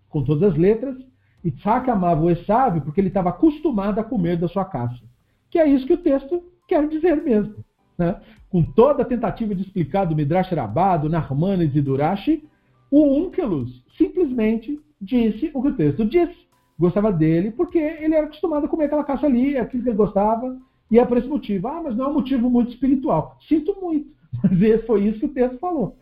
com 0.10 0.24
todas 0.24 0.54
as 0.54 0.58
letras, 0.58 0.96
Itzhak 1.44 1.90
amava 1.90 2.22
o 2.22 2.30
Esav 2.30 2.82
porque 2.82 3.00
ele 3.00 3.08
estava 3.08 3.30
acostumado 3.30 4.00
a 4.00 4.04
comer 4.04 4.38
da 4.38 4.48
sua 4.48 4.66
caça. 4.66 5.00
Que 5.50 5.60
é 5.60 5.68
isso 5.68 5.86
que 5.86 5.94
o 5.94 5.98
texto 5.98 6.44
quer 6.68 6.88
dizer 6.88 7.22
mesmo. 7.24 7.56
Né? 7.98 8.20
Com 8.50 8.64
toda 8.64 9.04
a 9.04 9.06
tentativa 9.06 9.54
de 9.54 9.64
explicar 9.64 10.06
do 10.06 10.16
Midrash 10.16 10.52
Rabbah, 10.52 11.10
Narmanes 11.10 11.76
e 11.76 11.82
do 11.82 11.96
Rashi, 11.96 12.44
o 12.92 13.04
Unkelus 13.04 13.84
simplesmente 13.98 14.80
disse 15.02 15.52
o 15.54 15.62
que 15.62 15.70
o 15.70 15.76
texto 15.76 16.06
disse. 16.06 16.48
Gostava 16.78 17.12
dele 17.12 17.52
porque 17.52 17.78
ele 17.78 18.16
era 18.16 18.26
acostumado 18.26 18.66
a 18.66 18.70
comer 18.70 18.86
aquela 18.86 19.04
caça 19.04 19.26
ali, 19.26 19.58
aquilo 19.58 19.84
que 19.84 19.90
ele 19.90 19.98
gostava, 19.98 20.58
e 20.90 20.98
é 20.98 21.06
por 21.06 21.18
esse 21.18 21.28
motivo. 21.28 21.68
Ah, 21.68 21.82
mas 21.84 21.96
não 21.96 22.06
é 22.06 22.08
um 22.08 22.14
motivo 22.14 22.50
muito 22.50 22.72
espiritual. 22.72 23.38
Sinto 23.48 23.76
muito. 23.82 24.08
Mas 24.44 24.86
foi 24.86 25.06
isso 25.06 25.20
que 25.20 25.26
o 25.26 25.34
texto 25.34 25.58
falou. 25.60 25.98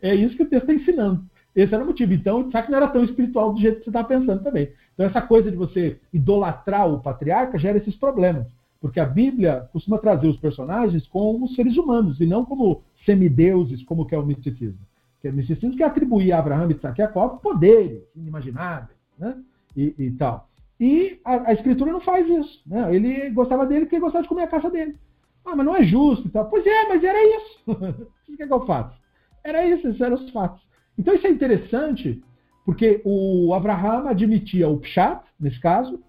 É? 0.00 0.10
é 0.10 0.14
isso 0.14 0.36
que 0.36 0.42
o 0.42 0.48
texto 0.48 0.70
está 0.70 0.74
ensinando. 0.74 1.24
Esse 1.54 1.74
era 1.74 1.84
o 1.84 1.86
motivo. 1.86 2.12
Então, 2.12 2.48
Isaac 2.48 2.70
não 2.70 2.78
era 2.78 2.88
tão 2.88 3.04
espiritual 3.04 3.52
do 3.52 3.60
jeito 3.60 3.78
que 3.78 3.84
você 3.84 3.90
está 3.90 4.04
pensando 4.04 4.42
também. 4.42 4.70
Então, 4.94 5.06
essa 5.06 5.20
coisa 5.20 5.50
de 5.50 5.56
você 5.56 5.98
idolatrar 6.12 6.88
o 6.88 7.00
patriarca 7.00 7.58
gera 7.58 7.78
esses 7.78 7.96
problemas. 7.96 8.46
Porque 8.80 8.98
a 8.98 9.04
Bíblia 9.04 9.68
costuma 9.72 9.98
trazer 9.98 10.26
os 10.26 10.38
personagens 10.38 11.06
como 11.06 11.48
seres 11.48 11.76
humanos 11.76 12.20
e 12.20 12.26
não 12.26 12.44
como 12.44 12.82
semideuses, 13.04 13.82
como 13.84 14.06
que 14.06 14.14
é 14.14 14.18
o 14.18 14.26
misticismo. 14.26 14.80
Que 15.20 15.28
é 15.28 15.30
o 15.30 15.34
misticismo 15.34 15.76
que 15.76 15.82
atribui 15.82 16.32
a 16.32 16.38
Abraão, 16.38 16.70
Isaac 16.70 17.00
e 17.00 17.04
Jacob 17.04 17.40
poderes 17.40 18.02
inimagináveis 18.16 18.96
né? 19.18 19.36
e, 19.76 19.94
e 19.98 20.10
tal. 20.12 20.48
E 20.80 21.20
a, 21.24 21.50
a, 21.50 21.52
Escritura 21.52 21.92
não 21.92 22.00
faz 22.00 22.28
isso. 22.28 22.60
Né? 22.66 22.94
Ele 22.94 23.30
gostava 23.30 23.66
dele 23.66 23.82
porque 23.82 23.96
ele 23.96 24.02
gostava 24.02 24.22
de 24.22 24.28
comer 24.28 24.42
a 24.42 24.48
caça 24.48 24.68
dele. 24.68 24.96
Ah, 25.44 25.56
mas 25.56 25.66
não 25.66 25.76
é 25.76 25.82
justo 25.82 26.26
e 26.26 26.30
tal. 26.30 26.48
Pois 26.48 26.66
é, 26.66 26.88
mas 26.88 27.02
era 27.02 27.18
isso. 27.36 27.60
o 27.66 28.36
que, 28.36 28.42
é 28.42 28.46
que 28.46 28.52
eu 28.52 28.66
faço? 28.66 28.96
Era 29.44 29.66
isso, 29.66 29.88
esses 29.88 30.00
eram 30.00 30.16
os 30.16 30.30
fatos. 30.30 30.62
Então 30.98 31.14
isso 31.14 31.26
é 31.26 31.30
interessante, 31.30 32.22
porque 32.64 33.00
o 33.04 33.52
Abraham 33.54 34.08
admitia 34.08 34.68
o 34.68 34.78
Pshat, 34.78 35.22
nesse 35.40 35.60
caso, 35.60 36.00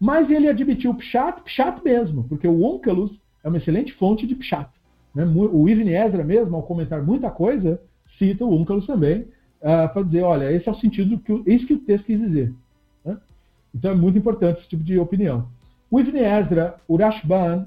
mas 0.00 0.30
ele 0.30 0.48
admitiu 0.48 0.92
o 0.92 0.94
Pshat, 0.96 1.42
Pshat 1.42 1.82
mesmo, 1.84 2.24
porque 2.24 2.48
o 2.48 2.62
Onkelos 2.62 3.12
é 3.44 3.48
uma 3.48 3.58
excelente 3.58 3.92
fonte 3.94 4.26
de 4.26 4.34
Pshat. 4.34 4.68
Né? 5.14 5.24
O 5.24 5.68
Ibn 5.68 5.88
Ezra 5.88 6.24
mesmo, 6.24 6.56
ao 6.56 6.62
comentar 6.62 7.02
muita 7.02 7.30
coisa, 7.30 7.80
cita 8.18 8.44
o 8.44 8.52
Onkelos 8.52 8.86
também, 8.86 9.28
uh, 9.60 9.92
para 9.92 10.02
dizer, 10.02 10.22
olha, 10.22 10.50
esse 10.52 10.68
é 10.68 10.72
o 10.72 10.76
sentido, 10.76 11.18
que 11.18 11.42
esse 11.46 11.66
que 11.66 11.74
o 11.74 11.80
texto 11.80 12.06
quis 12.06 12.20
dizer. 12.20 12.54
Né? 13.04 13.16
Então 13.74 13.90
é 13.90 13.94
muito 13.94 14.18
importante 14.18 14.60
esse 14.60 14.68
tipo 14.68 14.82
de 14.82 14.98
opinião. 14.98 15.48
O 15.90 16.00
Ibn 16.00 16.16
Ezra, 16.16 16.76
o 16.88 16.96
Rashban, 16.96 17.66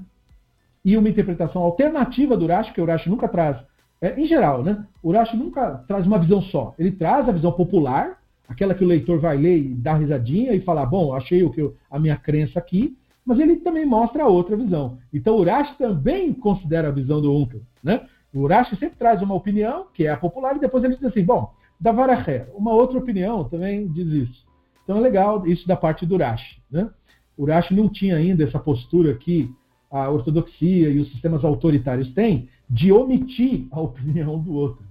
e 0.86 0.96
uma 0.96 1.08
interpretação 1.08 1.62
alternativa 1.62 2.36
do 2.36 2.46
Rashi, 2.46 2.72
que 2.72 2.80
o 2.80 2.84
Rashi 2.84 3.10
nunca 3.10 3.26
traz, 3.26 3.56
é, 4.00 4.18
em 4.20 4.24
geral, 4.24 4.62
né? 4.62 4.86
O 5.02 5.10
Rashi 5.10 5.36
nunca 5.36 5.84
traz 5.88 6.06
uma 6.06 6.16
visão 6.16 6.40
só. 6.42 6.76
Ele 6.78 6.92
traz 6.92 7.28
a 7.28 7.32
visão 7.32 7.50
popular, 7.50 8.20
aquela 8.48 8.72
que 8.72 8.84
o 8.84 8.86
leitor 8.86 9.18
vai 9.18 9.36
ler 9.36 9.58
e 9.58 9.74
dá 9.74 9.94
risadinha 9.94 10.52
e 10.52 10.60
falar, 10.60 10.86
bom, 10.86 11.12
achei 11.12 11.42
o 11.42 11.50
que 11.50 11.60
eu, 11.60 11.74
a 11.90 11.98
minha 11.98 12.16
crença 12.16 12.60
aqui, 12.60 12.96
mas 13.24 13.40
ele 13.40 13.56
também 13.56 13.84
mostra 13.84 14.26
outra 14.26 14.56
visão. 14.56 14.98
Então 15.12 15.34
o 15.34 15.42
Rashi 15.42 15.76
também 15.76 16.32
considera 16.32 16.86
a 16.86 16.92
visão 16.92 17.20
do 17.20 17.34
Unkel, 17.34 17.62
né? 17.82 18.06
O 18.32 18.46
Rashi 18.46 18.76
sempre 18.76 18.96
traz 18.96 19.20
uma 19.20 19.34
opinião, 19.34 19.86
que 19.92 20.06
é 20.06 20.10
a 20.10 20.16
popular, 20.16 20.54
e 20.54 20.60
depois 20.60 20.84
ele 20.84 20.94
diz 20.94 21.04
assim, 21.04 21.24
bom, 21.24 21.52
da 21.80 21.90
Varacher, 21.90 22.46
uma 22.54 22.72
outra 22.72 22.96
opinião 22.96 23.42
também 23.42 23.88
diz 23.88 24.06
isso. 24.06 24.46
Então 24.84 24.98
é 24.98 25.00
legal 25.00 25.44
isso 25.48 25.66
da 25.66 25.74
parte 25.74 26.06
do 26.06 26.16
Rashi, 26.16 26.62
né? 26.70 26.88
O 27.36 27.44
Rashi 27.44 27.74
não 27.74 27.88
tinha 27.88 28.14
ainda 28.14 28.44
essa 28.44 28.60
postura 28.60 29.10
aqui 29.10 29.52
a 29.90 30.08
ortodoxia 30.10 30.88
e 30.88 30.98
os 30.98 31.10
sistemas 31.10 31.44
autoritários 31.44 32.12
têm 32.12 32.48
de 32.68 32.92
omitir 32.92 33.66
a 33.70 33.80
opinião 33.80 34.38
do 34.38 34.54
outro. 34.54 34.84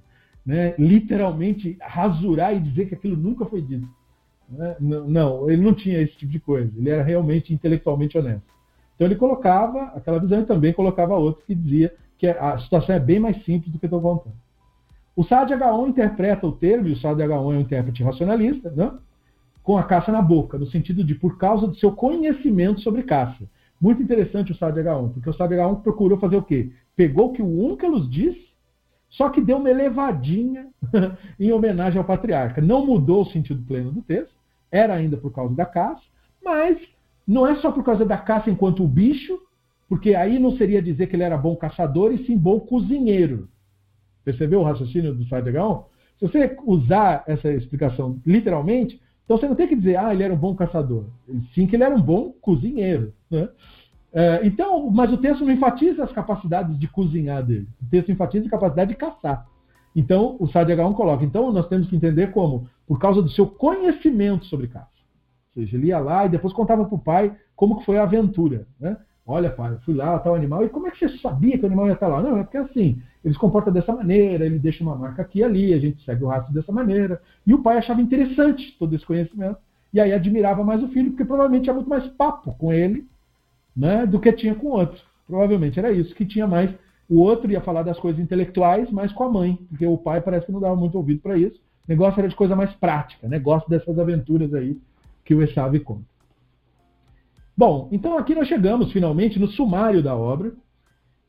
Né? 0.46 0.76
Literalmente 0.78 1.78
rasurar 1.82 2.56
e 2.56 2.60
dizer 2.60 2.88
que 2.88 2.96
aquilo 2.96 3.18
nunca 3.18 3.46
foi 3.46 3.62
dito. 3.62 3.88
Né? 4.50 4.76
Não, 4.80 5.50
ele 5.50 5.62
não 5.62 5.74
tinha 5.74 6.02
esse 6.02 6.16
tipo 6.16 6.32
de 6.32 6.40
coisa. 6.40 6.72
Ele 6.78 6.90
era 6.90 7.04
realmente 7.04 7.54
intelectualmente 7.54 8.18
honesto. 8.18 8.44
Então 8.96 9.08
ele 9.08 9.16
colocava 9.16 9.84
aquela 9.96 10.20
visão 10.20 10.42
e 10.42 10.46
também 10.46 10.72
colocava 10.72 11.18
outra 11.18 11.44
que 11.46 11.54
dizia 11.54 11.94
que 12.18 12.28
a 12.28 12.58
situação 12.60 12.96
é 12.96 13.00
bem 13.00 13.20
mais 13.20 13.44
simples 13.44 13.72
do 13.72 13.80
que 13.80 13.86
estou 13.86 14.02
contando. 14.02 14.36
O 15.16 15.24
Saad 15.24 15.54
H1 15.54 15.90
interpreta 15.90 16.46
o 16.46 16.52
termo, 16.52 16.88
e 16.88 16.94
o 16.94 16.98
Saad 16.98 17.22
H1 17.22 17.32
é 17.32 17.58
um 17.58 17.60
intérprete 17.60 18.04
racionalista, 18.04 18.70
né? 18.72 18.92
com 19.64 19.78
a 19.78 19.84
caça 19.84 20.12
na 20.12 20.22
boca, 20.22 20.58
no 20.58 20.68
sentido 20.68 21.04
de 21.04 21.16
por 21.16 21.38
causa 21.38 21.68
do 21.68 21.76
seu 21.76 21.92
conhecimento 21.92 22.82
sobre 22.82 23.04
caça. 23.04 23.46
Muito 23.80 24.02
interessante 24.02 24.52
o 24.52 24.56
Sábio 24.56 24.84
H1, 24.84 25.14
porque 25.14 25.30
o 25.30 25.34
Sábio 25.34 25.58
H1 25.58 25.82
procurou 25.82 26.18
fazer 26.18 26.38
o 26.38 26.44
quê? 26.44 26.72
Pegou 26.96 27.30
o 27.30 27.34
que 27.34 27.42
o 27.42 27.72
Unkelus 27.72 28.10
disse, 28.10 28.46
só 29.10 29.30
que 29.30 29.42
deu 29.42 29.58
uma 29.58 29.70
elevadinha 29.70 30.68
em 31.40 31.52
homenagem 31.52 31.98
ao 31.98 32.06
patriarca. 32.06 32.62
Não 32.62 32.86
mudou 32.86 33.22
o 33.22 33.30
sentido 33.32 33.62
pleno 33.66 33.92
do 33.92 34.02
texto, 34.02 34.34
era 34.72 34.94
ainda 34.94 35.18
por 35.18 35.32
causa 35.32 35.54
da 35.56 35.66
caça, 35.66 36.04
mas 36.44 36.78
não 37.28 37.48
é 37.48 37.56
só 37.56 37.72
por 37.72 37.84
causa 37.84 38.06
da 38.06 38.18
caça 38.18 38.50
enquanto 38.50 38.84
o 38.84 38.88
bicho, 38.88 39.40
porque 39.88 40.16
aí 40.16 40.40
não 40.40 40.56
seria 40.58 40.82
dizer 40.82 41.08
que 41.08 41.16
ele 41.16 41.24
era 41.24 41.38
bom 41.38 41.56
caçador 41.56 42.14
e 42.14 42.26
sim 42.26 42.38
bom 42.38 42.60
cozinheiro. 42.60 43.48
Percebeu 44.24 44.62
o 44.62 44.64
raciocínio 44.64 45.14
do 45.14 45.26
Sábio 45.28 45.54
H1? 45.54 45.86
Se 46.20 46.28
você 46.28 46.58
usar 46.66 47.24
essa 47.28 47.52
explicação 47.52 48.20
literalmente, 48.26 49.00
então 49.26 49.38
você 49.38 49.48
não 49.48 49.56
tem 49.56 49.68
que 49.68 49.76
dizer, 49.76 49.98
ah, 49.98 50.14
ele 50.14 50.24
era 50.24 50.34
um 50.34 50.38
bom 50.38 50.56
caçador. 50.56 51.06
Sim 51.54 51.68
que 51.68 51.76
ele 51.76 51.84
era 51.84 51.96
um 51.96 52.02
bom 52.02 52.32
cozinheiro. 52.40 53.12
Né? 53.30 53.50
É, 54.14 54.46
então, 54.46 54.90
mas 54.92 55.12
o 55.12 55.18
texto 55.18 55.44
não 55.44 55.52
enfatiza 55.52 56.04
as 56.04 56.12
capacidades 56.12 56.78
de 56.80 56.88
cozinhar 56.88 57.44
dele. 57.44 57.68
O 57.82 57.90
texto 57.90 58.12
enfatiza 58.12 58.48
a 58.48 58.52
capacidade 58.52 58.92
de 58.92 58.98
caçar. 58.98 59.46
Então, 59.96 60.38
o 60.40 60.48
Sade 60.48 60.74
H1 60.74 60.94
coloca, 60.94 61.24
então 61.24 61.52
nós 61.52 61.68
temos 61.68 61.88
que 61.88 61.96
entender 61.96 62.32
como, 62.32 62.68
por 62.86 63.00
causa 63.00 63.22
do 63.22 63.30
seu 63.30 63.48
conhecimento 63.48 64.46
sobre 64.46 64.68
caça. 64.68 64.90
Ou 65.56 65.64
seja, 65.64 65.78
ele 65.78 65.88
ia 65.88 66.00
lá 66.00 66.26
e 66.26 66.30
depois 66.30 66.54
contava 66.54 66.86
para 66.86 66.96
o 66.96 67.00
pai 67.00 67.36
como 67.56 67.80
que 67.80 67.86
foi 67.86 67.98
a 67.98 68.04
aventura. 68.04 68.68
Né? 68.80 68.96
Olha, 69.26 69.50
pai, 69.50 69.74
eu 69.74 69.80
fui 69.80 69.96
lá, 69.96 70.20
tal 70.20 70.36
animal, 70.36 70.64
e 70.64 70.70
como 70.70 70.88
é 70.88 70.92
que 70.92 71.00
você 71.00 71.18
sabia 71.18 71.58
que 71.58 71.64
o 71.64 71.68
animal 71.68 71.88
ia 71.88 71.94
estar 71.94 72.08
lá? 72.08 72.22
Não, 72.22 72.38
é 72.38 72.44
porque 72.44 72.58
assim, 72.58 73.02
ele 73.26 73.34
se 73.34 73.40
comporta 73.40 73.72
dessa 73.72 73.92
maneira, 73.92 74.46
ele 74.46 74.60
deixa 74.60 74.84
uma 74.84 74.96
marca 74.96 75.24
aqui 75.24 75.40
e 75.40 75.44
ali, 75.44 75.74
a 75.74 75.80
gente 75.80 76.04
segue 76.06 76.24
o 76.24 76.28
rastro 76.28 76.54
dessa 76.54 76.72
maneira. 76.72 77.20
E 77.46 77.56
o 77.56 77.64
pai 77.64 77.80
achava 77.80 78.00
interessante 78.00 78.76
todo 78.78 78.96
esse 78.96 79.04
conhecimento. 79.04 79.58
E 79.92 80.00
aí 80.00 80.14
admirava 80.14 80.64
mais 80.64 80.84
o 80.84 80.90
filho, 80.90 81.10
porque 81.10 81.26
provavelmente 81.26 81.64
tinha 81.64 81.74
muito 81.74 81.90
mais 81.90 82.06
papo 82.06 82.54
com 82.54 82.72
ele 82.72 83.08
né, 83.76 84.06
do 84.06 84.20
que 84.20 84.32
tinha 84.32 84.54
com 84.54 84.68
o 84.68 84.72
outro. 84.74 85.02
Provavelmente 85.26 85.80
era 85.80 85.92
isso, 85.92 86.14
que 86.14 86.24
tinha 86.24 86.46
mais. 86.46 86.70
O 87.10 87.20
outro 87.20 87.52
ia 87.52 87.62
falar 87.62 87.82
das 87.82 88.00
coisas 88.00 88.22
intelectuais, 88.22 88.92
mas 88.92 89.12
com 89.12 89.24
a 89.24 89.30
mãe, 89.30 89.58
porque 89.70 89.88
o 89.88 89.98
pai 89.98 90.22
parece 90.22 90.46
que 90.46 90.52
não 90.52 90.60
dava 90.60 90.76
muito 90.76 90.96
ouvido 90.96 91.22
para 91.22 91.36
isso. 91.36 91.60
O 91.88 91.90
negócio 91.92 92.20
era 92.20 92.30
de 92.30 92.36
coisa 92.36 92.56
mais 92.56 92.72
prática, 92.76 93.28
negócio 93.28 93.68
dessas 93.68 93.98
aventuras 93.98 94.54
aí 94.54 94.80
que 95.24 95.34
o 95.34 95.42
Esav 95.42 95.80
conta. 95.80 96.06
Bom, 97.58 97.90
então 97.92 98.18
aqui 98.18 98.36
nós 98.36 98.48
chegamos 98.48 98.92
finalmente 98.92 99.40
no 99.40 99.48
sumário 99.48 100.04
da 100.04 100.16
obra, 100.16 100.54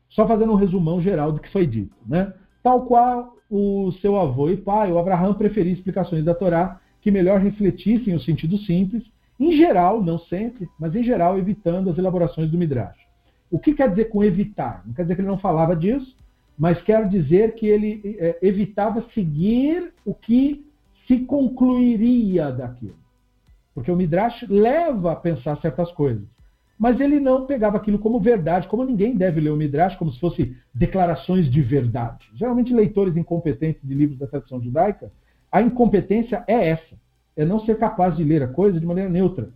só 0.09 0.27
fazendo 0.27 0.53
um 0.53 0.55
resumão 0.55 1.01
geral 1.01 1.31
do 1.31 1.39
que 1.39 1.51
foi 1.51 1.65
dito. 1.65 1.95
Né? 2.07 2.33
Tal 2.63 2.85
qual 2.85 3.35
o 3.49 3.91
seu 4.01 4.19
avô 4.19 4.49
e 4.49 4.57
pai, 4.57 4.91
o 4.91 4.97
Abraham 4.97 5.33
preferia 5.33 5.73
explicações 5.73 6.23
da 6.23 6.33
Torá 6.33 6.79
que 7.01 7.11
melhor 7.11 7.39
refletissem 7.39 8.15
o 8.15 8.19
sentido 8.19 8.57
simples, 8.59 9.03
em 9.39 9.55
geral, 9.55 10.03
não 10.03 10.17
sempre, 10.17 10.67
mas 10.79 10.95
em 10.95 11.03
geral, 11.03 11.37
evitando 11.37 11.89
as 11.89 11.97
elaborações 11.97 12.49
do 12.49 12.57
Midrash. 12.57 12.97
O 13.49 13.59
que 13.59 13.73
quer 13.73 13.89
dizer 13.89 14.05
com 14.05 14.23
evitar? 14.23 14.83
Não 14.85 14.93
quer 14.93 15.03
dizer 15.03 15.15
que 15.15 15.21
ele 15.21 15.27
não 15.27 15.37
falava 15.37 15.75
disso, 15.75 16.17
mas 16.57 16.81
quer 16.81 17.07
dizer 17.07 17.53
que 17.53 17.67
ele 17.67 18.17
é, 18.19 18.39
evitava 18.41 19.05
seguir 19.13 19.93
o 20.03 20.13
que 20.13 20.65
se 21.07 21.19
concluiria 21.19 22.51
daquilo. 22.51 22.97
Porque 23.73 23.91
o 23.91 23.95
Midrash 23.95 24.43
leva 24.49 25.11
a 25.11 25.15
pensar 25.15 25.61
certas 25.61 25.91
coisas. 25.91 26.27
Mas 26.77 26.99
ele 26.99 27.19
não 27.19 27.45
pegava 27.45 27.77
aquilo 27.77 27.97
como 27.97 28.19
verdade, 28.19 28.67
como 28.67 28.83
ninguém 28.83 29.15
deve 29.15 29.41
ler 29.41 29.49
o 29.49 29.55
Midrash, 29.55 29.95
como 29.95 30.11
se 30.11 30.19
fosse 30.19 30.55
declarações 30.73 31.49
de 31.49 31.61
verdade. 31.61 32.29
Geralmente, 32.35 32.73
leitores 32.73 33.17
incompetentes 33.17 33.81
de 33.83 33.93
livros 33.95 34.19
da 34.19 34.27
tradição 34.27 34.61
judaica, 34.61 35.11
a 35.51 35.61
incompetência 35.61 36.43
é 36.47 36.69
essa: 36.69 36.95
é 37.35 37.43
não 37.43 37.59
ser 37.61 37.77
capaz 37.77 38.15
de 38.15 38.23
ler 38.23 38.43
a 38.43 38.47
coisa 38.47 38.79
de 38.79 38.85
maneira 38.85 39.09
neutra. 39.09 39.49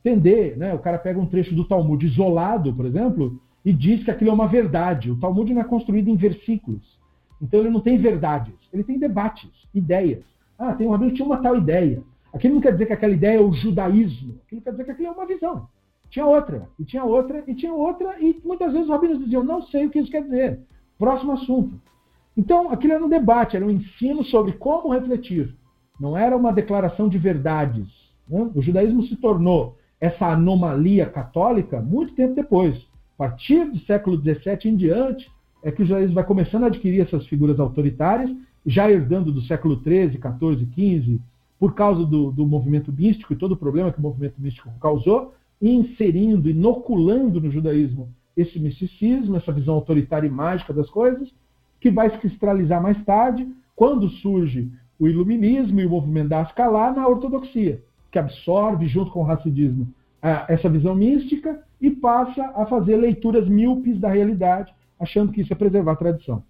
Entender, 0.00 0.56
né? 0.56 0.74
O 0.74 0.78
cara 0.78 0.98
pega 0.98 1.20
um 1.20 1.26
trecho 1.26 1.54
do 1.54 1.64
Talmud 1.64 2.04
isolado, 2.04 2.74
por 2.74 2.86
exemplo, 2.86 3.40
e 3.64 3.72
diz 3.72 4.02
que 4.02 4.10
aquilo 4.10 4.30
é 4.30 4.34
uma 4.34 4.48
verdade. 4.48 5.10
O 5.10 5.20
Talmud 5.20 5.52
não 5.52 5.60
é 5.60 5.64
construído 5.64 6.08
em 6.08 6.16
versículos. 6.16 6.98
Então 7.40 7.60
ele 7.60 7.70
não 7.70 7.80
tem 7.80 7.98
verdades, 7.98 8.54
ele 8.72 8.84
tem 8.84 8.98
debates, 8.98 9.50
ideias. 9.74 10.24
Ah, 10.58 10.74
tem 10.74 10.86
um 10.86 10.90
rabino 10.90 11.10
que 11.10 11.16
tinha 11.16 11.26
uma 11.26 11.42
tal 11.42 11.56
ideia. 11.56 12.02
Aquilo 12.32 12.54
não 12.54 12.60
quer 12.60 12.72
dizer 12.72 12.86
que 12.86 12.92
aquela 12.92 13.12
ideia 13.12 13.36
é 13.36 13.40
o 13.40 13.52
judaísmo. 13.52 14.38
Aquilo 14.46 14.62
quer 14.62 14.70
dizer 14.70 14.84
que 14.84 14.90
aquilo 14.92 15.08
é 15.08 15.10
uma 15.10 15.26
visão. 15.26 15.68
Tinha 16.12 16.26
outra, 16.26 16.68
e 16.78 16.84
tinha 16.84 17.02
outra, 17.02 17.42
e 17.46 17.54
tinha 17.54 17.72
outra, 17.72 18.16
e 18.20 18.38
muitas 18.44 18.70
vezes 18.70 18.86
os 18.86 18.92
rabinos 18.92 19.18
diziam, 19.18 19.42
não 19.42 19.62
sei 19.62 19.86
o 19.86 19.90
que 19.90 19.98
isso 19.98 20.10
quer 20.10 20.22
dizer. 20.22 20.60
Próximo 20.98 21.32
assunto. 21.32 21.80
Então, 22.36 22.70
aquilo 22.70 22.92
era 22.92 23.04
um 23.04 23.08
debate, 23.08 23.56
era 23.56 23.64
um 23.64 23.70
ensino 23.70 24.22
sobre 24.24 24.52
como 24.52 24.92
refletir. 24.92 25.54
Não 25.98 26.14
era 26.14 26.36
uma 26.36 26.52
declaração 26.52 27.08
de 27.08 27.16
verdades. 27.16 27.88
Né? 28.28 28.50
O 28.54 28.60
judaísmo 28.60 29.02
se 29.04 29.16
tornou 29.16 29.78
essa 29.98 30.26
anomalia 30.26 31.06
católica 31.06 31.80
muito 31.80 32.14
tempo 32.14 32.34
depois. 32.34 32.76
A 33.14 33.28
partir 33.28 33.64
do 33.70 33.78
século 33.80 34.18
XVII 34.18 34.70
em 34.70 34.76
diante, 34.76 35.32
é 35.62 35.72
que 35.72 35.82
o 35.82 35.86
judaísmo 35.86 36.14
vai 36.14 36.24
começando 36.24 36.64
a 36.64 36.66
adquirir 36.66 37.00
essas 37.00 37.26
figuras 37.26 37.58
autoritárias, 37.58 38.30
já 38.66 38.90
herdando 38.90 39.32
do 39.32 39.40
século 39.42 39.80
XIII, 39.82 40.20
XIV, 40.20 40.68
XV, 40.74 41.20
por 41.58 41.74
causa 41.74 42.04
do, 42.04 42.30
do 42.30 42.46
movimento 42.46 42.92
místico 42.92 43.32
e 43.32 43.36
todo 43.36 43.52
o 43.52 43.56
problema 43.56 43.90
que 43.90 43.98
o 43.98 44.02
movimento 44.02 44.34
místico 44.38 44.68
causou, 44.78 45.32
inserindo, 45.62 46.50
inoculando 46.50 47.40
no 47.40 47.50
judaísmo 47.50 48.10
esse 48.36 48.58
misticismo, 48.58 49.36
essa 49.36 49.52
visão 49.52 49.74
autoritária 49.74 50.26
e 50.26 50.30
mágica 50.30 50.72
das 50.72 50.90
coisas, 50.90 51.32
que 51.80 51.90
vai 51.90 52.10
se 52.10 52.18
cristalizar 52.18 52.82
mais 52.82 53.02
tarde, 53.04 53.46
quando 53.76 54.08
surge 54.08 54.70
o 54.98 55.06
iluminismo 55.06 55.80
e 55.80 55.86
o 55.86 55.90
movimento 55.90 56.28
da 56.28 56.40
Ascalá 56.40 56.92
na 56.92 57.06
ortodoxia, 57.06 57.82
que 58.10 58.18
absorve, 58.18 58.86
junto 58.86 59.10
com 59.10 59.20
o 59.20 59.24
racidismo, 59.24 59.92
essa 60.48 60.68
visão 60.68 60.94
mística 60.94 61.62
e 61.80 61.90
passa 61.90 62.44
a 62.54 62.64
fazer 62.66 62.96
leituras 62.96 63.48
míopes 63.48 63.98
da 63.98 64.08
realidade, 64.08 64.72
achando 64.98 65.32
que 65.32 65.40
isso 65.40 65.52
é 65.52 65.56
preservar 65.56 65.92
a 65.92 65.96
tradição. 65.96 66.44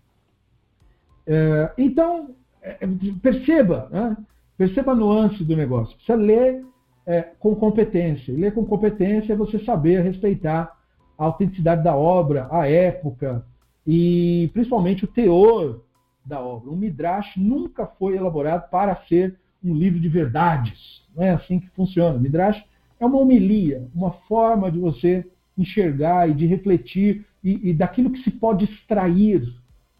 É, 1.27 1.73
então, 1.79 2.35
é, 2.61 2.79
perceba, 3.23 3.89
né? 3.91 4.17
perceba 4.59 4.93
a 4.93 4.95
nuance 4.95 5.43
do 5.43 5.57
negócio. 5.57 5.97
Precisa 5.97 6.17
ler 6.17 6.63
é, 7.07 7.23
com 7.39 7.55
competência. 7.55 8.33
E 8.33 8.37
ler 8.37 8.55
com 8.55 8.65
competência 8.65 9.33
é 9.33 9.37
você 9.37 9.59
saber 9.65 10.03
respeitar 10.03 10.77
a 11.19 11.25
autenticidade 11.25 11.83
da 11.83 11.95
obra, 11.95 12.49
a 12.51 12.69
época 12.69 13.45
e 13.87 14.51
principalmente 14.53 15.05
o 15.05 15.09
teor 15.09 15.83
da 16.25 16.41
obra. 16.41 16.71
O 16.71 16.77
Midrash 16.77 17.37
nunca 17.37 17.87
foi 17.87 18.17
elaborado 18.17 18.71
para 18.71 18.97
ser 19.09 19.37
um 19.63 19.75
livro 19.75 20.01
de 20.01 20.09
verdades. 20.09 21.03
Não 21.15 21.25
é 21.25 21.31
assim 21.31 21.59
que 21.59 21.69
funciona. 21.71 22.17
O 22.17 22.21
Midrash 22.21 22.63
é 22.99 23.07
uma 23.07 23.19
homilia, 23.19 23.89
uma 23.95 24.13
forma 24.29 24.71
de 24.71 24.79
você 24.79 25.27
enxergar 25.59 26.29
e 26.29 26.35
de 26.35 26.47
refletir 26.47 27.27
e, 27.43 27.71
e 27.71 27.75
daquilo 27.75 28.11
que 28.11 28.23
se 28.23 28.31
pode 28.31 28.65
extrair 28.65 29.43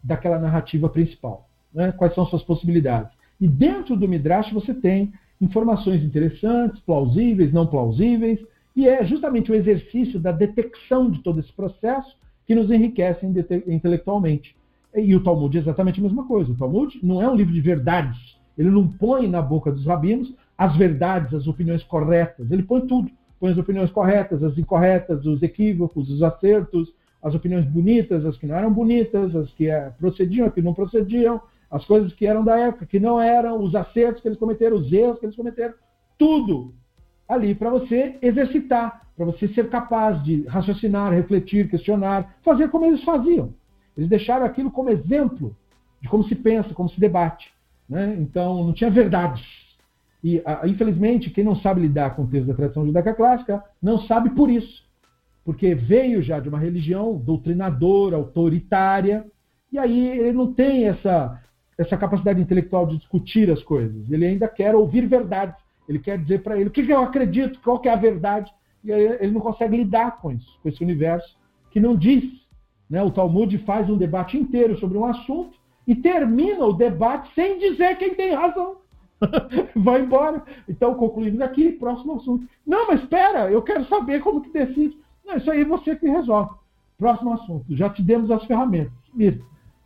daquela 0.03 0.39
narrativa 0.39 0.89
principal. 0.89 1.47
Né? 1.73 1.91
Quais 1.91 2.13
são 2.15 2.25
suas 2.25 2.43
possibilidades. 2.43 3.11
E 3.39 3.47
dentro 3.47 3.95
do 3.95 4.07
Midrash 4.07 4.51
você 4.51 4.73
tem 4.73 5.13
informações 5.43 6.03
interessantes, 6.03 6.79
plausíveis, 6.81 7.51
não 7.51 7.67
plausíveis, 7.67 8.39
e 8.75 8.87
é 8.87 9.03
justamente 9.03 9.51
o 9.51 9.55
exercício 9.55 10.19
da 10.19 10.31
detecção 10.31 11.11
de 11.11 11.21
todo 11.21 11.39
esse 11.39 11.51
processo 11.51 12.15
que 12.47 12.55
nos 12.55 12.71
enriquece 12.71 13.25
intelectualmente. 13.67 14.55
E 14.95 15.15
o 15.15 15.23
Talmud 15.23 15.55
é 15.57 15.61
exatamente 15.61 15.99
a 15.99 16.03
mesma 16.03 16.25
coisa. 16.25 16.51
O 16.51 16.55
Talmud 16.55 16.99
não 17.03 17.21
é 17.21 17.29
um 17.29 17.35
livro 17.35 17.53
de 17.53 17.61
verdades. 17.61 18.37
Ele 18.57 18.69
não 18.69 18.87
põe 18.87 19.27
na 19.27 19.41
boca 19.41 19.71
dos 19.71 19.85
rabinos 19.85 20.33
as 20.57 20.75
verdades, 20.77 21.33
as 21.33 21.47
opiniões 21.47 21.83
corretas. 21.83 22.51
Ele 22.51 22.63
põe 22.63 22.81
tudo. 22.81 23.09
Põe 23.39 23.51
as 23.51 23.57
opiniões 23.57 23.91
corretas, 23.91 24.41
as 24.43 24.57
incorretas, 24.57 25.25
os 25.25 25.41
equívocos, 25.43 26.09
os 26.09 26.23
acertos, 26.23 26.93
as 27.21 27.33
opiniões 27.33 27.65
bonitas, 27.65 28.25
as 28.25 28.37
que 28.37 28.45
não 28.45 28.55
eram 28.55 28.71
bonitas, 28.71 29.35
as 29.35 29.51
que 29.51 29.69
eh, 29.69 29.91
procediam, 29.99 30.47
as 30.47 30.53
que 30.53 30.61
não 30.61 30.73
procediam, 30.73 31.41
as 31.73 31.83
coisas 31.85 32.13
que 32.13 32.27
eram 32.27 32.43
da 32.43 32.55
época, 32.55 32.85
que 32.85 32.99
não 32.99 33.19
eram, 33.19 33.59
os 33.59 33.73
acertos 33.73 34.21
que 34.21 34.27
eles 34.27 34.37
cometeram, 34.37 34.77
os 34.77 34.93
erros 34.93 35.17
que 35.17 35.25
eles 35.25 35.35
cometeram, 35.35 35.73
tudo 36.19 36.75
ali 37.27 37.55
para 37.55 37.71
você 37.71 38.15
exercitar, 38.21 39.07
para 39.17 39.25
você 39.25 39.47
ser 39.49 39.69
capaz 39.69 40.23
de 40.23 40.43
raciocinar, 40.43 41.11
refletir, 41.11 41.67
questionar, 41.67 42.37
fazer 42.43 42.69
como 42.69 42.85
eles 42.85 43.03
faziam. 43.03 43.55
Eles 43.97 44.07
deixaram 44.07 44.45
aquilo 44.45 44.69
como 44.69 44.91
exemplo 44.91 45.57
de 45.99 46.07
como 46.07 46.23
se 46.25 46.35
pensa, 46.35 46.75
como 46.75 46.89
se 46.89 46.99
debate. 46.99 47.51
Né? 47.89 48.17
Então, 48.19 48.63
não 48.63 48.73
tinha 48.73 48.91
verdades. 48.91 49.43
E, 50.23 50.43
infelizmente, 50.65 51.31
quem 51.31 51.43
não 51.43 51.55
sabe 51.55 51.81
lidar 51.81 52.15
com 52.15 52.21
o 52.21 52.27
texto 52.27 52.47
da 52.47 52.53
tradição 52.53 52.85
judaica 52.85 53.15
clássica 53.15 53.63
não 53.81 53.97
sabe 54.03 54.29
por 54.29 54.47
isso. 54.47 54.83
Porque 55.43 55.73
veio 55.73 56.21
já 56.21 56.39
de 56.39 56.49
uma 56.49 56.59
religião 56.59 57.17
doutrinadora, 57.17 58.15
autoritária, 58.15 59.25
e 59.71 59.79
aí 59.79 60.07
ele 60.19 60.33
não 60.33 60.53
tem 60.53 60.85
essa, 60.85 61.41
essa 61.77 61.97
capacidade 61.97 62.41
intelectual 62.41 62.85
de 62.85 62.97
discutir 62.97 63.49
as 63.49 63.63
coisas. 63.63 64.09
Ele 64.11 64.25
ainda 64.25 64.47
quer 64.47 64.75
ouvir 64.75 65.07
verdades. 65.07 65.55
Ele 65.87 65.99
quer 65.99 66.17
dizer 66.17 66.43
para 66.43 66.57
ele 66.57 66.69
o 66.69 66.71
que 66.71 66.81
eu 66.81 67.01
acredito, 67.01 67.59
qual 67.61 67.79
que 67.79 67.89
é 67.89 67.93
a 67.93 67.97
verdade. 67.97 68.51
E 68.83 68.91
ele 68.91 69.31
não 69.31 69.41
consegue 69.41 69.77
lidar 69.77 70.19
com 70.19 70.31
isso, 70.31 70.59
com 70.61 70.69
esse 70.69 70.83
universo 70.83 71.37
que 71.71 71.79
não 71.79 71.95
diz. 71.95 72.23
Né? 72.89 73.01
O 73.01 73.11
Talmud 73.11 73.57
faz 73.59 73.89
um 73.89 73.97
debate 73.97 74.37
inteiro 74.37 74.77
sobre 74.77 74.97
um 74.97 75.05
assunto 75.05 75.57
e 75.87 75.95
termina 75.95 76.65
o 76.65 76.73
debate 76.73 77.33
sem 77.33 77.59
dizer 77.59 77.97
quem 77.97 78.13
tem 78.13 78.33
razão. 78.33 78.77
Vai 79.75 80.01
embora. 80.01 80.43
Então, 80.67 80.95
concluímos 80.95 81.41
aqui, 81.41 81.71
próximo 81.71 82.15
assunto. 82.15 82.47
Não, 82.65 82.87
mas 82.87 83.01
espera, 83.01 83.49
eu 83.51 83.61
quero 83.61 83.85
saber 83.85 84.21
como 84.21 84.41
que 84.41 84.51
decide. 84.51 84.97
Não, 85.25 85.37
isso 85.37 85.49
aí 85.49 85.61
é 85.61 85.65
você 85.65 85.95
que 85.95 86.07
resolve. 86.07 86.51
Próximo 86.97 87.33
assunto. 87.33 87.65
Já 87.75 87.89
te 87.89 88.01
demos 88.01 88.29
as 88.29 88.43
ferramentas. 88.45 88.93
Isso. 89.17 89.43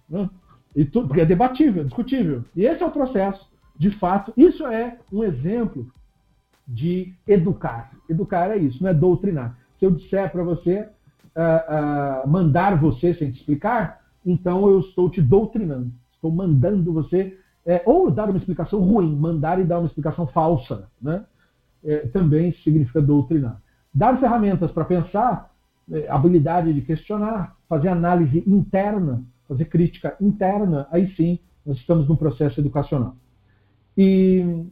Né? 0.10 0.30
E 0.78 0.86
porque 0.86 1.22
é 1.22 1.26
debatível, 1.26 1.82
é 1.82 1.86
discutível. 1.86 2.46
E 2.56 2.64
esse 2.64 2.84
é 2.84 2.86
o 2.86 2.92
processo, 2.92 3.44
de 3.76 3.90
fato. 3.90 4.32
Isso 4.38 4.64
é 4.68 5.00
um 5.12 5.24
exemplo 5.24 5.88
de 6.68 7.16
educar. 7.28 7.92
Educar 8.08 8.52
é 8.52 8.58
isso, 8.58 8.84
não 8.84 8.92
é 8.92 8.94
doutrinar. 8.94 9.58
Se 9.80 9.86
eu 9.86 9.92
disser 9.92 10.32
para 10.32 10.44
você, 10.44 10.88
uh, 11.36 12.26
uh, 12.26 12.30
mandar 12.30 12.80
você 12.80 13.16
sem 13.16 13.32
te 13.32 13.40
explicar, 13.40 14.02
então 14.24 14.70
eu 14.70 14.82
estou 14.82 15.10
te 15.10 15.20
doutrinando. 15.20 15.92
Estou 16.14 16.32
mandando 16.32 16.94
você, 16.94 17.36
é, 17.66 17.82
ou 17.84 18.12
dar 18.12 18.30
uma 18.30 18.38
explicação 18.38 18.80
ruim, 18.80 19.16
mandar 19.16 19.60
e 19.60 19.64
dar 19.64 19.80
uma 19.80 19.88
explicação 19.88 20.28
falsa, 20.28 20.88
né? 21.02 21.26
É, 21.84 22.00
também 22.08 22.54
significa 22.64 23.02
doutrinar. 23.02 23.60
Dar 23.92 24.20
ferramentas 24.20 24.72
para 24.72 24.86
pensar, 24.86 25.52
é, 25.92 26.08
habilidade 26.08 26.72
de 26.72 26.82
questionar, 26.82 27.56
fazer 27.68 27.88
análise 27.88 28.44
interna, 28.46 29.24
fazer 29.48 29.66
crítica 29.66 30.16
interna, 30.20 30.88
aí 30.92 31.14
sim 31.16 31.40
nós 31.66 31.78
estamos 31.78 32.08
num 32.08 32.16
processo 32.16 32.60
educacional. 32.60 33.16
E 33.98 34.66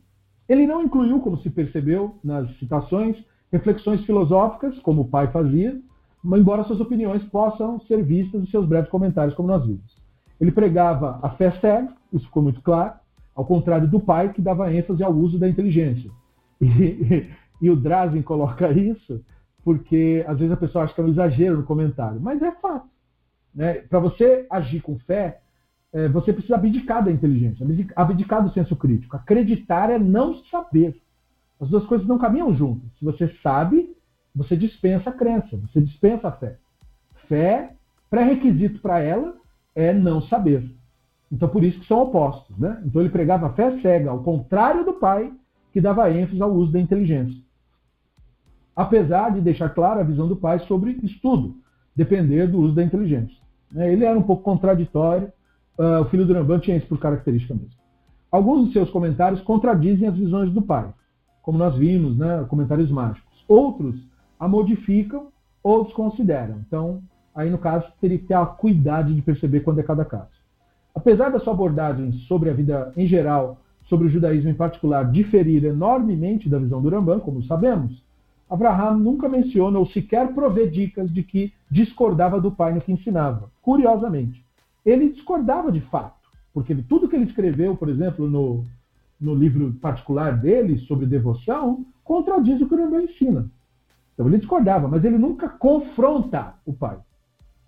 ele 0.48 0.68
não 0.68 0.84
incluiu, 0.84 1.20
como 1.20 1.38
se 1.38 1.50
percebeu 1.50 2.16
nas 2.24 2.50
citações, 2.58 3.18
reflexões 3.52 4.04
filosóficas, 4.06 4.78
como 4.80 5.02
o 5.02 5.08
pai 5.08 5.32
fazia, 5.32 5.80
embora 6.24 6.64
suas 6.64 6.80
opiniões 6.80 7.24
possam 7.24 7.80
ser 7.82 8.04
vistas 8.04 8.42
em 8.42 8.48
seus 8.48 8.68
breves 8.68 8.90
comentários, 8.90 9.36
como 9.36 9.48
nós 9.48 9.66
vimos. 9.66 9.96
Ele 10.40 10.52
pregava 10.52 11.20
a 11.22 11.30
fé 11.32 11.52
cega, 11.60 11.94
isso 12.12 12.26
ficou 12.26 12.44
muito 12.44 12.62
claro, 12.62 12.94
ao 13.36 13.46
contrário 13.46 13.88
do 13.88 14.00
pai, 14.00 14.32
que 14.34 14.42
dava 14.42 14.74
ênfase 14.74 15.04
ao 15.04 15.14
uso 15.14 15.38
da 15.38 15.48
inteligência. 15.48 16.10
E, 16.62 17.28
e 17.62 17.70
o 17.70 17.76
Drazen 17.76 18.22
coloca 18.22 18.72
isso 18.72 19.22
porque 19.66 20.24
às 20.28 20.38
vezes 20.38 20.54
a 20.54 20.58
pessoa 20.58 20.84
acha 20.84 20.94
que 20.94 21.02
é 21.02 21.04
um 21.04 21.10
exagero 21.10 21.58
no 21.58 21.64
comentário, 21.64 22.22
mas 22.22 22.40
é 22.40 22.52
fato. 22.52 22.88
Né? 23.56 23.76
Para 23.76 23.99
você 23.99 24.45
agir 24.49 24.82
com 24.82 24.99
fé, 24.99 25.40
é, 25.94 26.10
você 26.10 26.34
precisa 26.34 26.56
abdicar 26.56 27.03
da 27.03 27.11
inteligência, 27.11 27.65
abdicar 27.95 28.44
do 28.44 28.52
senso 28.52 28.76
crítico. 28.76 29.15
Acreditar 29.15 29.90
é 29.90 29.98
não 29.98 30.36
saber. 30.52 30.99
As 31.60 31.69
duas 31.69 31.86
coisas 31.86 32.06
não 32.06 32.18
caminham 32.18 32.53
juntas. 32.53 32.90
Se 32.99 33.06
você 33.06 33.34
sabe, 33.41 33.95
você 34.36 34.57
dispensa 34.57 35.10
a 35.10 35.14
crença, 35.14 35.56
você 35.56 35.80
dispensa 35.80 36.27
a 36.27 36.32
fé. 36.34 36.57
Fé, 37.30 37.72
pré-requisito 38.10 38.80
para 38.82 38.99
ela 38.99 39.36
é 39.73 39.94
não 39.94 40.22
saber. 40.23 40.69
Então, 41.32 41.48
por 41.48 41.64
isso 41.64 41.80
que 41.80 41.88
são 41.88 42.02
opostos. 42.02 42.57
Né? 42.57 42.82
Então, 42.86 43.02
ele 43.02 43.10
pregava 43.10 43.48
a 43.48 43.53
fé 43.53 43.80
cega, 43.82 44.11
ao 44.11 44.22
contrário 44.22 44.84
do 44.84 44.94
pai, 44.94 45.32
que 45.72 45.80
dava 45.80 46.11
ênfase 46.11 46.41
ao 46.41 46.53
uso 46.53 46.73
da 46.73 46.80
inteligência. 46.80 47.41
Apesar 48.76 49.32
de 49.32 49.40
deixar 49.40 49.69
clara 49.69 50.02
a 50.02 50.03
visão 50.03 50.27
do 50.27 50.36
pai 50.36 50.60
sobre 50.60 50.99
estudo, 51.03 51.56
depender 51.95 52.48
do 52.48 52.60
uso 52.60 52.76
da 52.76 52.84
inteligência. 52.84 53.45
Né? 53.76 53.92
Ele 53.92 54.06
era 54.06 54.18
um 54.18 54.24
pouco 54.24 54.42
contraditório, 54.42 55.28
uh, 55.78 56.02
o 56.02 56.06
filho 56.06 56.26
do 56.26 56.34
Rambam 56.34 56.60
tinha 56.60 56.78
isso 56.78 56.88
por 56.88 56.98
característica 56.98 57.54
mesmo. 57.54 57.76
Alguns 58.32 58.68
de 58.68 58.74
seus 58.74 58.90
comentários 58.90 59.42
contradizem 59.42 60.08
as 60.08 60.16
visões 60.16 60.52
do 60.52 60.62
pai, 60.62 60.88
como 61.44 61.58
nós 61.58 61.76
vimos, 61.76 62.18
né, 62.18 62.46
comentários 62.50 62.90
mágicos. 62.90 63.44
Outros 63.48 63.96
a 64.40 64.48
modificam 64.48 65.28
ou 65.62 65.84
desconsideram. 65.84 66.62
Então, 66.66 67.02
aí 67.36 67.50
no 67.50 67.58
caso, 67.58 67.86
teria 68.00 68.18
que 68.18 68.26
ter 68.26 68.34
a 68.34 68.46
cuidado 68.46 69.14
de 69.14 69.22
perceber 69.22 69.60
quando 69.60 69.80
é 69.80 69.84
cada 69.84 70.06
caso. 70.06 70.32
Apesar 70.94 71.30
da 71.30 71.40
sua 71.40 71.54
abordagem 71.54 72.12
sobre 72.28 72.50
a 72.50 72.54
vida 72.54 72.94
em 72.96 73.06
geral, 73.06 73.58
sobre 73.88 74.08
o 74.08 74.10
judaísmo 74.10 74.50
em 74.50 74.56
particular, 74.56 75.12
diferir 75.12 75.64
enormemente 75.66 76.50
da 76.50 76.58
visão 76.58 76.82
do 76.82 76.90
Rambam, 76.90 77.20
como 77.20 77.44
sabemos, 77.44 78.02
Abraham 78.50 78.98
nunca 78.98 79.28
menciona 79.28 79.80
ou 79.80 79.88
sequer 79.88 80.34
provê 80.34 80.68
dicas 80.68 81.12
de 81.12 81.24
que 81.24 81.54
discordava 81.70 82.40
do 82.40 82.52
pai 82.52 82.74
no 82.74 82.82
que 82.82 82.92
ensinava. 82.92 83.50
Curiosamente, 83.62 84.44
ele 84.86 85.10
discordava 85.10 85.72
de 85.72 85.82
fato, 85.82 86.30
porque 86.54 86.72
ele, 86.72 86.84
tudo 86.84 87.08
que 87.08 87.16
ele 87.16 87.26
escreveu, 87.26 87.76
por 87.76 87.90
exemplo, 87.90 88.30
no, 88.30 88.64
no 89.20 89.34
livro 89.34 89.74
particular 89.82 90.38
dele 90.38 90.78
sobre 90.80 91.06
devoção, 91.06 91.86
contradiz 92.04 92.62
o 92.62 92.68
que 92.68 92.76
o 92.76 93.02
ensina. 93.02 93.50
Então 94.14 94.28
ele 94.28 94.38
discordava, 94.38 94.88
mas 94.88 95.04
ele 95.04 95.18
nunca 95.18 95.50
confronta 95.50 96.54
o 96.66 96.74
pai. 96.74 96.98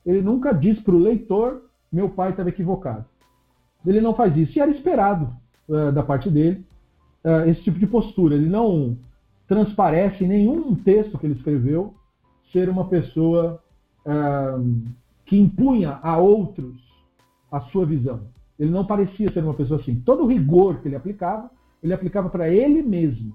Ele 0.05 0.21
nunca 0.21 0.53
diz 0.53 0.79
para 0.79 0.95
o 0.95 0.99
leitor: 0.99 1.63
meu 1.91 2.09
pai 2.09 2.31
estava 2.31 2.49
equivocado. 2.49 3.05
Ele 3.85 3.99
não 3.99 4.13
faz 4.13 4.35
isso. 4.37 4.57
E 4.57 4.61
era 4.61 4.71
esperado 4.71 5.29
uh, 5.67 5.91
da 5.91 6.03
parte 6.03 6.29
dele 6.29 6.65
uh, 7.23 7.49
esse 7.49 7.61
tipo 7.61 7.77
de 7.77 7.87
postura. 7.87 8.35
Ele 8.35 8.47
não 8.47 8.97
transparece 9.47 10.23
em 10.23 10.27
nenhum 10.27 10.75
texto 10.75 11.17
que 11.17 11.25
ele 11.25 11.35
escreveu 11.35 11.93
ser 12.51 12.69
uma 12.69 12.85
pessoa 12.85 13.61
que 15.25 15.37
impunha 15.37 15.99
a 16.01 16.17
outros 16.17 16.75
a 17.51 17.59
sua 17.61 17.85
visão. 17.85 18.21
Ele 18.57 18.71
não 18.71 18.85
parecia 18.85 19.31
ser 19.31 19.43
uma 19.43 19.53
pessoa 19.53 19.79
assim. 19.79 20.01
Todo 20.05 20.23
o 20.23 20.27
rigor 20.27 20.79
que 20.79 20.87
ele 20.87 20.95
aplicava, 20.95 21.49
ele 21.83 21.93
aplicava 21.93 22.29
para 22.29 22.49
ele 22.49 22.81
mesmo. 22.81 23.33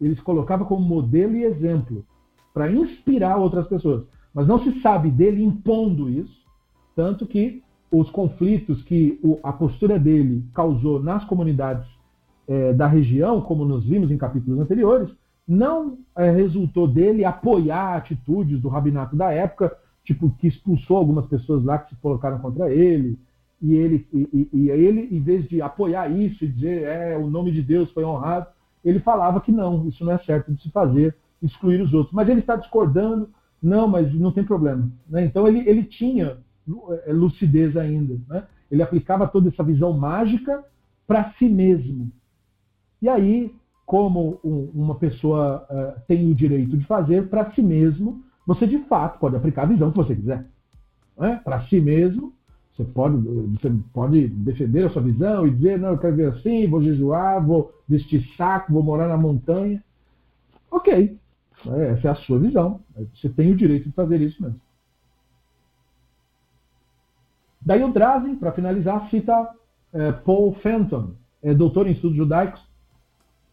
Ele 0.00 0.14
se 0.16 0.22
colocava 0.22 0.64
como 0.64 0.86
modelo 0.86 1.36
e 1.36 1.44
exemplo 1.44 2.04
para 2.52 2.70
inspirar 2.70 3.36
outras 3.36 3.66
pessoas. 3.66 4.04
Mas 4.32 4.46
não 4.46 4.62
se 4.62 4.80
sabe 4.80 5.10
dele 5.10 5.42
impondo 5.42 6.10
isso, 6.10 6.44
tanto 6.94 7.26
que 7.26 7.62
os 7.90 8.10
conflitos 8.10 8.82
que 8.82 9.20
a 9.42 9.52
postura 9.52 9.98
dele 9.98 10.44
causou 10.52 11.00
nas 11.00 11.24
comunidades 11.24 11.86
é, 12.48 12.72
da 12.72 12.86
região, 12.86 13.40
como 13.40 13.64
nos 13.64 13.84
vimos 13.84 14.10
em 14.10 14.18
capítulos 14.18 14.60
anteriores, 14.60 15.08
não 15.46 15.98
é, 16.16 16.30
resultou 16.30 16.88
dele 16.88 17.24
apoiar 17.24 17.96
atitudes 17.96 18.60
do 18.60 18.68
rabinato 18.68 19.14
da 19.14 19.30
época, 19.30 19.76
tipo 20.04 20.30
que 20.38 20.48
expulsou 20.48 20.96
algumas 20.96 21.26
pessoas 21.26 21.64
lá 21.64 21.78
que 21.78 21.94
se 21.94 22.00
colocaram 22.00 22.38
contra 22.38 22.72
ele, 22.72 23.18
e 23.60 23.74
ele, 23.74 24.06
e, 24.12 24.48
e, 24.52 24.70
ele, 24.70 25.08
em 25.10 25.20
vez 25.20 25.48
de 25.48 25.62
apoiar 25.62 26.10
isso 26.10 26.44
e 26.44 26.48
dizer 26.48 26.82
é 26.82 27.16
o 27.16 27.28
nome 27.28 27.50
de 27.50 27.62
Deus 27.62 27.90
foi 27.92 28.04
honrado, 28.04 28.46
ele 28.84 29.00
falava 29.00 29.40
que 29.40 29.50
não, 29.50 29.88
isso 29.88 30.04
não 30.04 30.12
é 30.12 30.18
certo 30.18 30.52
de 30.52 30.62
se 30.62 30.70
fazer, 30.70 31.16
excluir 31.42 31.80
os 31.80 31.94
outros. 31.94 32.12
Mas 32.12 32.28
ele 32.28 32.40
está 32.40 32.56
discordando, 32.56 33.30
não, 33.62 33.88
mas 33.88 34.12
não 34.12 34.32
tem 34.32 34.44
problema. 34.44 34.90
Né? 35.08 35.24
Então 35.24 35.48
ele, 35.48 35.66
ele 35.66 35.84
tinha 35.84 36.36
é, 37.06 37.12
lucidez 37.12 37.76
ainda. 37.76 38.18
Né? 38.28 38.44
Ele 38.70 38.82
aplicava 38.82 39.26
toda 39.26 39.48
essa 39.48 39.62
visão 39.62 39.92
mágica 39.94 40.62
para 41.06 41.32
si 41.38 41.48
mesmo. 41.48 42.10
E 43.00 43.08
aí, 43.08 43.54
como 43.86 44.40
um, 44.42 44.70
uma 44.74 44.94
pessoa 44.94 45.66
uh, 45.70 46.00
tem 46.06 46.30
o 46.30 46.34
direito 46.34 46.76
de 46.76 46.84
fazer 46.86 47.28
para 47.28 47.50
si 47.52 47.62
mesmo, 47.62 48.22
você 48.46 48.66
de 48.66 48.78
fato 48.84 49.18
pode 49.18 49.36
aplicar 49.36 49.62
a 49.62 49.66
visão 49.66 49.90
que 49.90 49.96
você 49.96 50.14
quiser. 50.14 50.46
Né? 51.18 51.40
Para 51.44 51.62
si 51.66 51.80
mesmo, 51.80 52.32
você 52.74 52.84
pode, 52.84 53.16
você 53.16 53.72
pode 53.92 54.28
defender 54.28 54.86
a 54.86 54.90
sua 54.90 55.02
visão 55.02 55.46
e 55.46 55.50
dizer, 55.50 55.78
não, 55.78 55.90
eu 55.90 55.98
quero 55.98 56.16
ver 56.16 56.32
assim, 56.32 56.66
vou 56.66 56.82
jejuar, 56.82 57.44
vou 57.44 57.72
vestir 57.88 58.26
saco, 58.36 58.72
vou 58.72 58.82
morar 58.82 59.08
na 59.08 59.16
montanha. 59.16 59.82
Ok, 60.70 61.16
essa 61.64 62.08
é 62.08 62.10
a 62.10 62.16
sua 62.16 62.38
visão. 62.38 62.80
Você 63.14 63.28
tem 63.28 63.52
o 63.52 63.56
direito 63.56 63.88
de 63.88 63.94
fazer 63.94 64.20
isso 64.20 64.42
mesmo. 64.42 64.60
Daí 67.64 67.82
o 67.82 67.92
Drazen, 67.92 68.36
para 68.36 68.52
finalizar, 68.52 69.08
cita 69.08 69.48
é, 69.92 70.12
Paul 70.12 70.54
Fenton, 70.54 71.12
é 71.42 71.54
doutor 71.54 71.86
em 71.86 71.92
estudos 71.92 72.16
judaicos, 72.16 72.60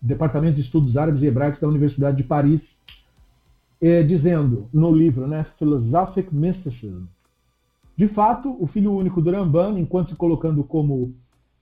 Departamento 0.01 0.55
de 0.55 0.61
Estudos 0.61 0.97
Árabes 0.97 1.21
e 1.21 1.27
Hebraicos 1.27 1.59
da 1.59 1.67
Universidade 1.67 2.17
de 2.17 2.23
Paris, 2.23 2.61
é, 3.81 4.03
dizendo 4.03 4.67
no 4.73 4.93
livro 4.93 5.27
né, 5.27 5.45
Philosophic 5.57 6.33
Mysticism, 6.33 7.05
de 7.97 8.07
fato, 8.07 8.55
o 8.59 8.67
filho 8.67 8.93
único 8.93 9.21
do 9.21 9.29
Ramban, 9.29 9.79
enquanto 9.79 10.09
se 10.09 10.15
colocando 10.15 10.63
como 10.63 11.13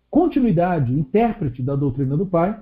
continuidade, 0.10 0.94
intérprete 0.94 1.62
da 1.62 1.76
doutrina 1.76 2.16
do 2.16 2.26
pai, 2.26 2.58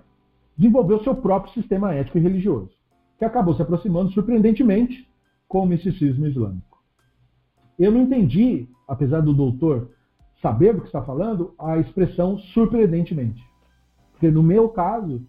desenvolveu 0.57 1.03
seu 1.03 1.15
próprio 1.15 1.53
sistema 1.53 1.93
ético 1.93 2.17
e 2.17 2.21
religioso, 2.21 2.71
que 3.19 3.25
acabou 3.25 3.53
se 3.53 3.61
aproximando 3.61 4.11
surpreendentemente 4.11 5.07
com 5.47 5.63
o 5.63 5.65
misticismo 5.65 6.25
islâmico. 6.25 6.81
Eu 7.77 7.91
não 7.91 8.01
entendi 8.01 8.67
apesar 8.87 9.21
do 9.21 9.33
doutor 9.33 9.89
saber 10.41 10.73
do 10.73 10.81
que 10.81 10.87
está 10.87 11.01
falando, 11.01 11.53
a 11.59 11.77
expressão 11.77 12.37
surpreendentemente. 12.37 13.43
Porque 14.11 14.31
no 14.31 14.41
meu 14.41 14.69
caso, 14.69 15.21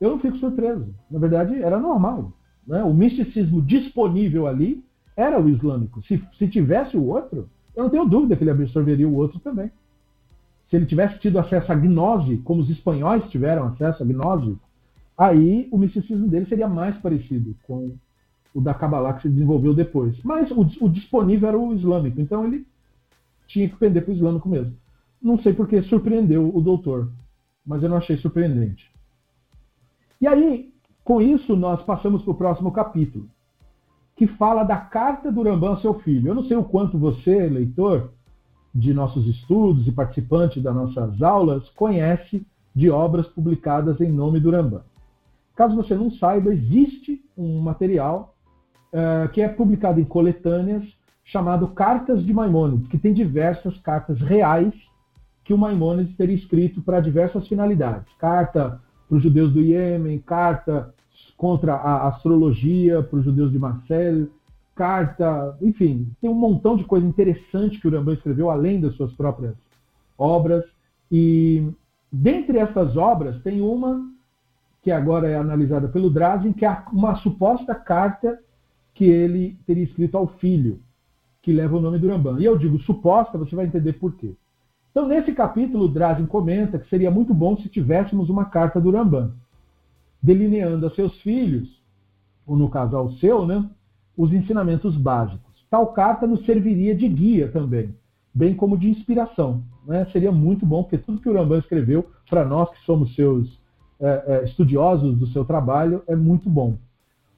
eu 0.00 0.10
não 0.10 0.20
fico 0.20 0.36
surpreso. 0.38 0.94
Na 1.10 1.18
verdade, 1.18 1.62
era 1.62 1.78
normal. 1.78 2.32
Né? 2.66 2.82
O 2.82 2.92
misticismo 2.92 3.62
disponível 3.62 4.46
ali 4.46 4.84
era 5.16 5.40
o 5.40 5.48
islâmico. 5.48 6.02
Se, 6.02 6.22
se 6.38 6.48
tivesse 6.48 6.96
o 6.96 7.04
outro, 7.04 7.48
eu 7.74 7.84
não 7.84 7.90
tenho 7.90 8.06
dúvida 8.06 8.36
que 8.36 8.42
ele 8.42 8.50
absorveria 8.50 9.08
o 9.08 9.14
outro 9.14 9.38
também. 9.40 9.70
Se 10.68 10.76
ele 10.76 10.86
tivesse 10.86 11.18
tido 11.20 11.38
acesso 11.38 11.70
à 11.70 11.74
gnose, 11.74 12.38
como 12.38 12.60
os 12.60 12.68
espanhóis 12.68 13.24
tiveram 13.30 13.64
acesso 13.66 14.02
à 14.02 14.06
gnose, 14.06 14.56
aí 15.16 15.68
o 15.70 15.78
misticismo 15.78 16.28
dele 16.28 16.46
seria 16.46 16.68
mais 16.68 16.96
parecido 16.98 17.54
com 17.66 17.94
o 18.52 18.60
da 18.60 18.74
Kabbalah 18.74 19.14
que 19.14 19.22
se 19.22 19.28
desenvolveu 19.28 19.74
depois. 19.74 20.18
Mas 20.24 20.50
o, 20.50 20.60
o 20.80 20.88
disponível 20.88 21.48
era 21.48 21.58
o 21.58 21.74
islâmico. 21.74 22.20
Então 22.20 22.44
ele 22.44 22.66
tinha 23.46 23.68
que 23.68 23.76
pender 23.76 24.04
para 24.04 24.12
o 24.12 24.16
islâmico 24.16 24.48
mesmo. 24.48 24.74
Não 25.22 25.38
sei 25.38 25.52
porque 25.52 25.82
surpreendeu 25.82 26.54
o 26.54 26.60
doutor, 26.60 27.10
mas 27.64 27.82
eu 27.82 27.88
não 27.88 27.98
achei 27.98 28.16
surpreendente. 28.16 28.90
E 30.20 30.26
aí, 30.26 30.72
com 31.04 31.20
isso, 31.20 31.54
nós 31.54 31.82
passamos 31.82 32.22
para 32.22 32.30
o 32.30 32.36
próximo 32.36 32.72
capítulo, 32.72 33.28
que 34.16 34.26
fala 34.26 34.64
da 34.64 34.76
carta 34.76 35.30
do 35.30 35.42
Rambam 35.42 35.70
ao 35.70 35.80
seu 35.80 35.94
filho. 36.00 36.28
Eu 36.28 36.34
não 36.34 36.44
sei 36.44 36.56
o 36.56 36.64
quanto 36.64 36.98
você, 36.98 37.48
leitor 37.48 38.12
de 38.74 38.92
nossos 38.92 39.26
estudos 39.26 39.86
e 39.86 39.92
participante 39.92 40.60
das 40.60 40.74
nossas 40.74 41.22
aulas, 41.22 41.68
conhece 41.70 42.46
de 42.74 42.90
obras 42.90 43.26
publicadas 43.28 44.00
em 44.00 44.10
nome 44.10 44.40
do 44.40 44.50
Rambam. 44.50 44.82
Caso 45.54 45.74
você 45.74 45.94
não 45.94 46.10
saiba, 46.10 46.52
existe 46.52 47.22
um 47.36 47.60
material 47.60 48.34
uh, 48.92 49.28
que 49.30 49.40
é 49.40 49.48
publicado 49.48 49.98
em 49.98 50.04
coletâneas 50.04 50.84
chamado 51.24 51.68
Cartas 51.68 52.24
de 52.24 52.32
Maimônides, 52.32 52.88
que 52.88 52.98
tem 52.98 53.12
diversas 53.12 53.76
cartas 53.78 54.20
reais 54.20 54.74
que 55.44 55.54
o 55.54 55.58
Maimônides 55.58 56.16
teria 56.16 56.36
escrito 56.36 56.82
para 56.82 57.00
diversas 57.00 57.48
finalidades. 57.48 58.12
Carta 58.18 58.80
para 59.08 59.16
os 59.16 59.22
judeus 59.22 59.52
do 59.52 59.60
Iêmen, 59.60 60.18
carta 60.18 60.92
contra 61.36 61.74
a 61.74 62.08
astrologia 62.08 63.02
para 63.02 63.18
os 63.18 63.24
judeus 63.24 63.52
de 63.52 63.58
Marcel, 63.58 64.28
carta, 64.74 65.56
enfim, 65.60 66.10
tem 66.20 66.28
um 66.30 66.34
montão 66.34 66.76
de 66.76 66.84
coisa 66.84 67.06
interessante 67.06 67.80
que 67.80 67.88
o 67.88 67.90
Rambam 67.90 68.14
escreveu 68.14 68.50
além 68.50 68.80
das 68.80 68.94
suas 68.94 69.12
próprias 69.12 69.54
obras. 70.18 70.64
E 71.10 71.68
dentre 72.12 72.58
essas 72.58 72.96
obras 72.96 73.40
tem 73.42 73.60
uma 73.60 74.10
que 74.82 74.90
agora 74.90 75.28
é 75.28 75.36
analisada 75.36 75.88
pelo 75.88 76.10
Drazen, 76.10 76.52
que 76.52 76.64
é 76.64 76.82
uma 76.92 77.16
suposta 77.16 77.74
carta 77.74 78.38
que 78.94 79.04
ele 79.04 79.58
teria 79.66 79.84
escrito 79.84 80.16
ao 80.16 80.28
filho 80.38 80.80
que 81.42 81.52
leva 81.52 81.76
o 81.76 81.80
nome 81.80 81.98
do 81.98 82.08
Rambam. 82.08 82.38
E 82.38 82.44
eu 82.44 82.56
digo 82.56 82.78
suposta, 82.80 83.38
você 83.38 83.54
vai 83.54 83.66
entender 83.66 83.94
por 83.94 84.14
quê. 84.16 84.34
Então, 84.96 85.06
nesse 85.06 85.34
capítulo, 85.34 85.88
Drazen 85.88 86.24
comenta 86.24 86.78
que 86.78 86.88
seria 86.88 87.10
muito 87.10 87.34
bom 87.34 87.54
se 87.58 87.68
tivéssemos 87.68 88.30
uma 88.30 88.46
carta 88.46 88.80
do 88.80 88.90
Rambam, 88.90 89.30
delineando 90.22 90.86
a 90.86 90.90
seus 90.94 91.14
filhos, 91.20 91.68
ou 92.46 92.56
no 92.56 92.70
caso 92.70 92.96
ao 92.96 93.12
seu, 93.12 93.44
né, 93.46 93.62
os 94.16 94.32
ensinamentos 94.32 94.96
básicos. 94.96 95.66
Tal 95.68 95.88
carta 95.88 96.26
nos 96.26 96.46
serviria 96.46 96.94
de 96.94 97.06
guia 97.08 97.52
também, 97.52 97.94
bem 98.32 98.54
como 98.54 98.78
de 98.78 98.88
inspiração. 98.88 99.62
Né? 99.86 100.06
Seria 100.12 100.32
muito 100.32 100.64
bom, 100.64 100.82
porque 100.82 100.96
tudo 100.96 101.20
que 101.20 101.28
o 101.28 101.34
Rambam 101.34 101.58
escreveu, 101.58 102.08
para 102.30 102.46
nós 102.46 102.70
que 102.70 102.82
somos 102.86 103.14
seus 103.14 103.60
é, 104.00 104.24
é, 104.26 104.44
estudiosos 104.44 105.14
do 105.18 105.26
seu 105.26 105.44
trabalho, 105.44 106.02
é 106.06 106.16
muito 106.16 106.48
bom. 106.48 106.78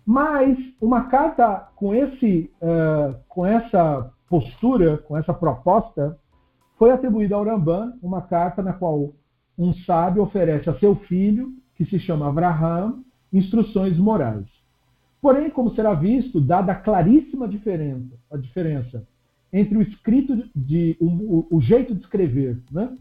Mas 0.07 0.57
uma 0.81 1.07
carta 1.07 1.67
com, 1.75 1.93
esse, 1.93 2.53
uh, 2.63 3.17
com 3.29 3.45
essa 3.45 4.13
postura, 4.29 4.99
com 4.99 5.17
essa 5.17 5.35
proposta, 5.35 6.17
foi 6.79 6.91
atribuída 6.93 7.35
ao 7.35 7.45
Ramban, 7.45 7.95
uma 8.01 8.23
carta 8.23 8.63
na 8.63 8.73
qual 8.73 9.13
um 9.59 9.75
sábio 9.75 10.23
oferece 10.23 10.71
a 10.71 10.79
seu 10.79 10.95
filho, 10.95 11.53
que 11.75 11.85
se 11.85 11.99
chama 11.99 12.29
Abraham, 12.29 13.03
instruções 13.33 13.99
morais. 13.99 14.47
Porém, 15.21 15.51
como 15.51 15.75
será 15.75 15.95
visto, 15.95 16.41
dada 16.41 16.73
a 16.73 16.77
claríssima 16.77 17.49
diferença, 17.49 18.15
a 18.31 18.37
diferença 18.37 19.03
entre 19.53 19.77
o 19.77 19.83
escrito 19.83 20.49
de 20.55 20.97
o, 21.01 21.47
o 21.51 21.61
jeito 21.61 21.95
de 21.95 22.01
escrever, 22.01 22.59
né? 22.71 22.97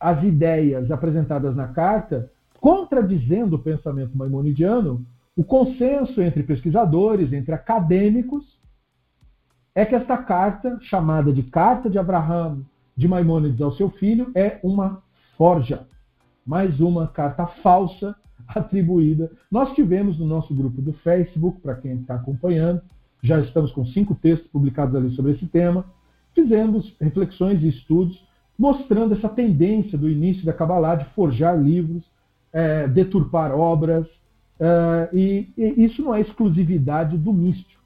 as 0.00 0.22
ideias 0.24 0.90
apresentadas 0.90 1.54
na 1.54 1.68
carta, 1.68 2.30
contradizendo 2.60 3.56
o 3.56 3.58
pensamento 3.58 4.16
maimonidiano, 4.16 5.04
o 5.36 5.44
consenso 5.44 6.22
entre 6.22 6.42
pesquisadores, 6.42 7.32
entre 7.32 7.54
acadêmicos, 7.54 8.58
é 9.74 9.84
que 9.84 9.94
esta 9.94 10.16
carta, 10.16 10.78
chamada 10.82 11.32
de 11.32 11.42
Carta 11.42 11.88
de 11.88 11.98
Abraão 11.98 12.64
de 12.96 13.08
Maimônides 13.08 13.60
ao 13.60 13.72
seu 13.72 13.90
filho, 13.90 14.30
é 14.34 14.58
uma 14.62 15.02
forja. 15.36 15.86
Mais 16.44 16.80
uma 16.80 17.06
carta 17.06 17.46
falsa 17.46 18.14
atribuída. 18.48 19.30
Nós 19.50 19.72
tivemos 19.74 20.18
no 20.18 20.26
nosso 20.26 20.54
grupo 20.54 20.82
do 20.82 20.92
Facebook, 20.92 21.60
para 21.60 21.76
quem 21.76 21.94
está 21.94 22.16
acompanhando, 22.16 22.82
já 23.22 23.40
estamos 23.40 23.70
com 23.70 23.86
cinco 23.86 24.14
textos 24.16 24.50
publicados 24.50 24.94
ali 24.96 25.14
sobre 25.14 25.32
esse 25.32 25.46
tema. 25.46 25.84
Fizemos 26.34 26.94
reflexões 27.00 27.62
e 27.62 27.68
estudos 27.68 28.26
mostrando 28.58 29.14
essa 29.14 29.28
tendência 29.28 29.96
do 29.96 30.08
início 30.08 30.44
da 30.44 30.52
Kabbalah 30.52 30.96
de 30.96 31.04
forjar 31.14 31.60
livros, 31.60 32.02
é, 32.52 32.86
deturpar 32.88 33.52
obras, 33.52 34.06
é, 34.58 35.08
e, 35.12 35.48
e 35.56 35.84
isso 35.84 36.02
não 36.02 36.14
é 36.14 36.20
exclusividade 36.20 37.16
do 37.16 37.32
místico 37.32 37.81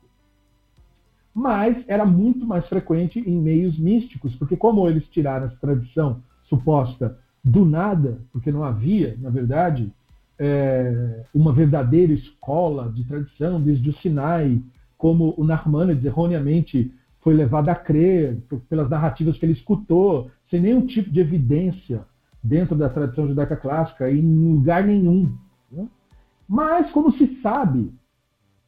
mas 1.37 1.77
era 1.87 2.07
muito 2.07 2.47
mais 2.47 2.67
frequente 2.67 3.21
em 3.21 3.39
meios 3.39 3.79
místicos, 3.79 4.35
porque 4.37 4.57
como 4.57 4.89
eles 4.89 5.07
tiraram 5.11 5.45
essa 5.45 5.57
tradição 5.57 6.23
suposta 6.49 7.19
do 7.45 7.67
nada, 7.67 8.23
porque 8.33 8.51
não 8.51 8.65
havia, 8.65 9.19
na 9.21 9.29
verdade, 9.29 9.93
é, 10.39 11.25
uma 11.35 11.53
verdadeira 11.53 12.15
escola 12.15 12.91
de 12.91 13.05
tradição 13.05 13.61
desde 13.61 13.91
o 13.91 13.93
Sinai, 13.99 14.63
como 14.97 15.35
o 15.37 15.45
Narmanides 15.45 16.07
erroneamente 16.07 16.91
foi 17.21 17.35
levado 17.35 17.69
a 17.69 17.75
crer 17.75 18.39
pelas 18.67 18.89
narrativas 18.89 19.37
que 19.37 19.45
ele 19.45 19.53
escutou, 19.53 20.31
sem 20.49 20.59
nenhum 20.59 20.87
tipo 20.87 21.11
de 21.11 21.21
evidência 21.21 22.01
dentro 22.43 22.75
da 22.75 22.89
tradição 22.89 23.29
judaica 23.29 23.57
clássica 23.57 24.11
em 24.11 24.23
lugar 24.23 24.87
nenhum. 24.87 25.37
Né? 25.71 25.87
Mas, 26.49 26.91
como 26.93 27.13
se 27.13 27.43
sabe, 27.43 27.93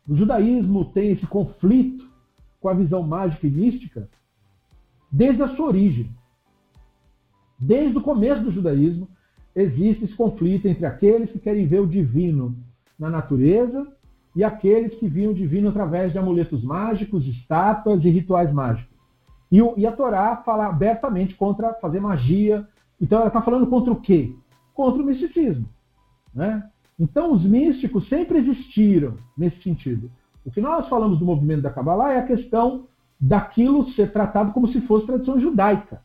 o 0.07 0.15
judaísmo 0.15 0.85
tem 0.87 1.13
esse 1.13 1.27
conflito 1.27 2.08
com 2.61 2.69
a 2.69 2.75
visão 2.75 3.03
mágica 3.03 3.47
e 3.47 3.51
mística 3.51 4.09
desde 5.11 5.43
a 5.43 5.49
sua 5.57 5.67
origem. 5.67 6.11
Desde 7.59 7.97
o 7.99 8.03
começo 8.03 8.43
do 8.43 8.53
judaísmo, 8.53 9.09
existe 9.55 10.05
esse 10.05 10.15
conflito 10.15 10.69
entre 10.69 10.87
aqueles 10.87 11.31
que 11.31 11.39
querem 11.39 11.67
ver 11.67 11.81
o 11.81 11.87
divino 11.87 12.57
na 12.99 13.11
natureza 13.11 13.87
e 14.37 14.45
aqueles 14.45 14.95
que 14.99 15.09
viam 15.09 15.33
o 15.33 15.35
divino 15.35 15.69
através 15.69 16.13
de 16.13 16.19
amuletos 16.19 16.63
mágicos, 16.63 17.27
estátuas 17.27 18.05
e 18.05 18.11
rituais 18.11 18.53
mágicos. 18.53 18.97
E, 19.51 19.59
e 19.77 19.87
a 19.87 19.93
Torá 19.93 20.37
fala 20.45 20.67
abertamente 20.67 21.35
contra 21.35 21.75
fazer 21.75 22.01
magia. 22.01 22.67
Então 23.01 23.19
ela 23.19 23.29
está 23.29 23.43
falando 23.43 23.67
contra 23.67 23.93
o 23.93 24.01
quê? 24.01 24.33
Contra 24.75 25.03
o 25.03 25.07
misticismo. 25.07 25.69
Né? 26.35 26.63
Então 26.99 27.33
os 27.33 27.43
místicos 27.45 28.09
sempre 28.09 28.39
existiram 28.39 29.17
nesse 29.37 29.61
sentido. 29.63 30.11
O 30.49 30.51
que 30.51 30.63
nós 30.63 30.89
falamos 30.89 31.19
do 31.19 31.27
movimento 31.27 31.61
da 31.61 31.71
Kabbalah 31.71 32.15
é 32.15 32.21
a 32.21 32.27
questão 32.27 32.87
daquilo 33.21 33.91
ser 33.91 34.11
tratado 34.11 34.51
como 34.53 34.67
se 34.69 34.81
fosse 34.81 35.05
tradição 35.05 35.39
judaica. 35.39 36.01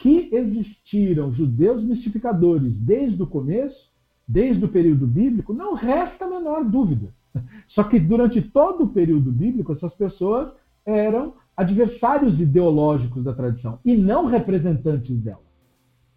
Que 0.00 0.28
existiram 0.32 1.32
judeus 1.32 1.80
mistificadores 1.84 2.72
desde 2.72 3.22
o 3.22 3.26
começo, 3.26 3.88
desde 4.26 4.64
o 4.64 4.68
período 4.68 5.06
bíblico, 5.06 5.54
não 5.54 5.74
resta 5.74 6.24
a 6.24 6.28
menor 6.28 6.64
dúvida. 6.64 7.14
Só 7.68 7.84
que 7.84 8.00
durante 8.00 8.42
todo 8.42 8.82
o 8.82 8.88
período 8.88 9.30
bíblico, 9.30 9.74
essas 9.74 9.94
pessoas 9.94 10.50
eram 10.84 11.34
adversários 11.56 12.40
ideológicos 12.40 13.22
da 13.22 13.32
tradição 13.32 13.78
e 13.84 13.96
não 13.96 14.26
representantes 14.26 15.16
dela. 15.18 15.38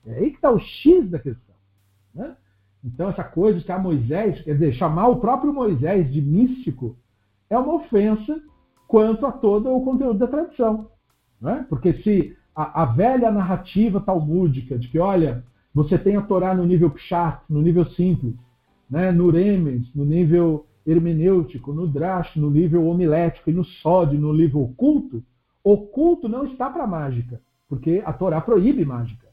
É 0.08 0.16
aí 0.16 0.30
que 0.32 0.38
está 0.38 0.50
o 0.50 0.60
X 0.60 1.08
da 1.12 1.20
questão. 1.20 1.56
Né? 2.16 2.36
Então, 2.84 3.08
essa 3.08 3.24
coisa 3.24 3.60
de 3.60 3.66
que 3.66 3.72
a 3.72 3.78
Moisés, 3.78 4.42
quer 4.42 4.54
dizer, 4.54 4.74
chamar 4.74 5.10
o 5.10 5.18
próprio 5.18 5.54
Moisés 5.54 6.12
de 6.12 6.24
místico, 6.24 6.98
é 7.50 7.58
uma 7.58 7.76
ofensa 7.76 8.42
quanto 8.88 9.26
a 9.26 9.32
todo 9.32 9.74
o 9.76 9.84
conteúdo 9.84 10.20
da 10.20 10.28
tradição. 10.28 10.90
Né? 11.42 11.66
Porque 11.70 11.94
se 12.02 12.36
a, 12.56 12.84
a, 12.84 12.86
velha 12.86 13.32
narrativa 13.32 14.00
talmúdica 14.00 14.78
de 14.78 14.88
que, 14.88 15.00
olha, 15.00 15.44
você 15.74 15.98
tem 15.98 16.16
a 16.16 16.22
Torá 16.22 16.54
no 16.54 16.66
nível 16.66 16.90
pshat, 16.92 17.42
no 17.50 17.62
nível 17.62 17.86
simples, 17.92 18.36
né? 18.90 19.12
no 19.12 19.30
remes, 19.30 19.94
no 19.94 20.06
nível 20.06 20.66
hermenêutico, 20.86 21.74
no 21.74 21.88
drash, 21.88 22.36
no 22.36 22.50
nível 22.50 22.88
homilético 22.88 23.50
e 23.50 23.54
no 23.54 23.64
sod, 23.64 24.16
no 24.18 24.32
nível 24.34 24.62
oculto, 24.62 25.24
oculto 25.64 26.30
não 26.30 26.46
está 26.46 26.70
para 26.70 26.86
mágica, 26.86 27.42
porque 27.68 28.04
a 28.06 28.14
Torá 28.14 28.40
proíbe 28.42 28.86
mágica. 28.86 29.26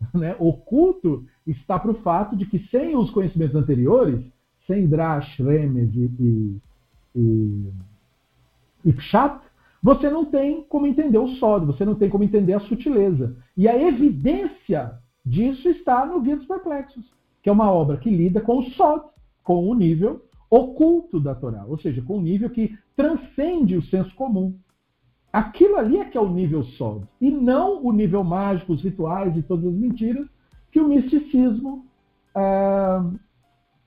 Né? 0.14 0.34
Oculto 0.38 1.26
está 1.46 1.78
para 1.78 1.90
o 1.90 2.00
fato 2.02 2.34
de 2.34 2.46
que 2.46 2.58
sem 2.70 2.96
os 2.96 3.10
conhecimentos 3.10 3.54
anteriores, 3.54 4.24
sem 4.66 4.86
drash, 4.86 5.38
remes 5.38 5.94
e, 5.94 6.10
e 6.18 6.56
e, 7.14 7.72
e 8.84 8.92
Pshat, 8.92 9.40
você 9.82 10.10
não 10.10 10.24
tem 10.24 10.62
como 10.64 10.86
entender 10.86 11.18
o 11.18 11.28
sódio, 11.36 11.66
você 11.66 11.84
não 11.84 11.94
tem 11.94 12.10
como 12.10 12.24
entender 12.24 12.52
a 12.52 12.60
sutileza. 12.60 13.36
E 13.56 13.68
a 13.68 13.80
evidência 13.80 14.98
disso 15.24 15.68
está 15.68 16.04
no 16.04 16.20
Guia 16.20 16.36
dos 16.36 16.46
Perplexos, 16.46 17.04
que 17.42 17.48
é 17.48 17.52
uma 17.52 17.70
obra 17.70 17.96
que 17.96 18.10
lida 18.10 18.40
com 18.40 18.58
o 18.58 18.70
sódio, 18.72 19.08
com 19.42 19.68
o 19.68 19.74
nível 19.74 20.22
oculto 20.50 21.20
da 21.20 21.34
Torá, 21.34 21.64
ou 21.66 21.78
seja, 21.78 22.02
com 22.02 22.18
o 22.18 22.20
nível 22.20 22.50
que 22.50 22.76
transcende 22.96 23.76
o 23.76 23.82
senso 23.82 24.14
comum. 24.16 24.54
Aquilo 25.32 25.76
ali 25.76 25.98
é 25.98 26.04
que 26.04 26.18
é 26.18 26.20
o 26.20 26.28
nível 26.28 26.64
sódio, 26.64 27.06
e 27.20 27.30
não 27.30 27.84
o 27.84 27.92
nível 27.92 28.24
mágico, 28.24 28.72
os 28.72 28.82
rituais 28.82 29.36
e 29.36 29.42
todas 29.42 29.66
as 29.66 29.74
mentiras 29.74 30.26
que 30.72 30.80
o 30.80 30.88
misticismo 30.88 31.86
ah, 32.34 33.08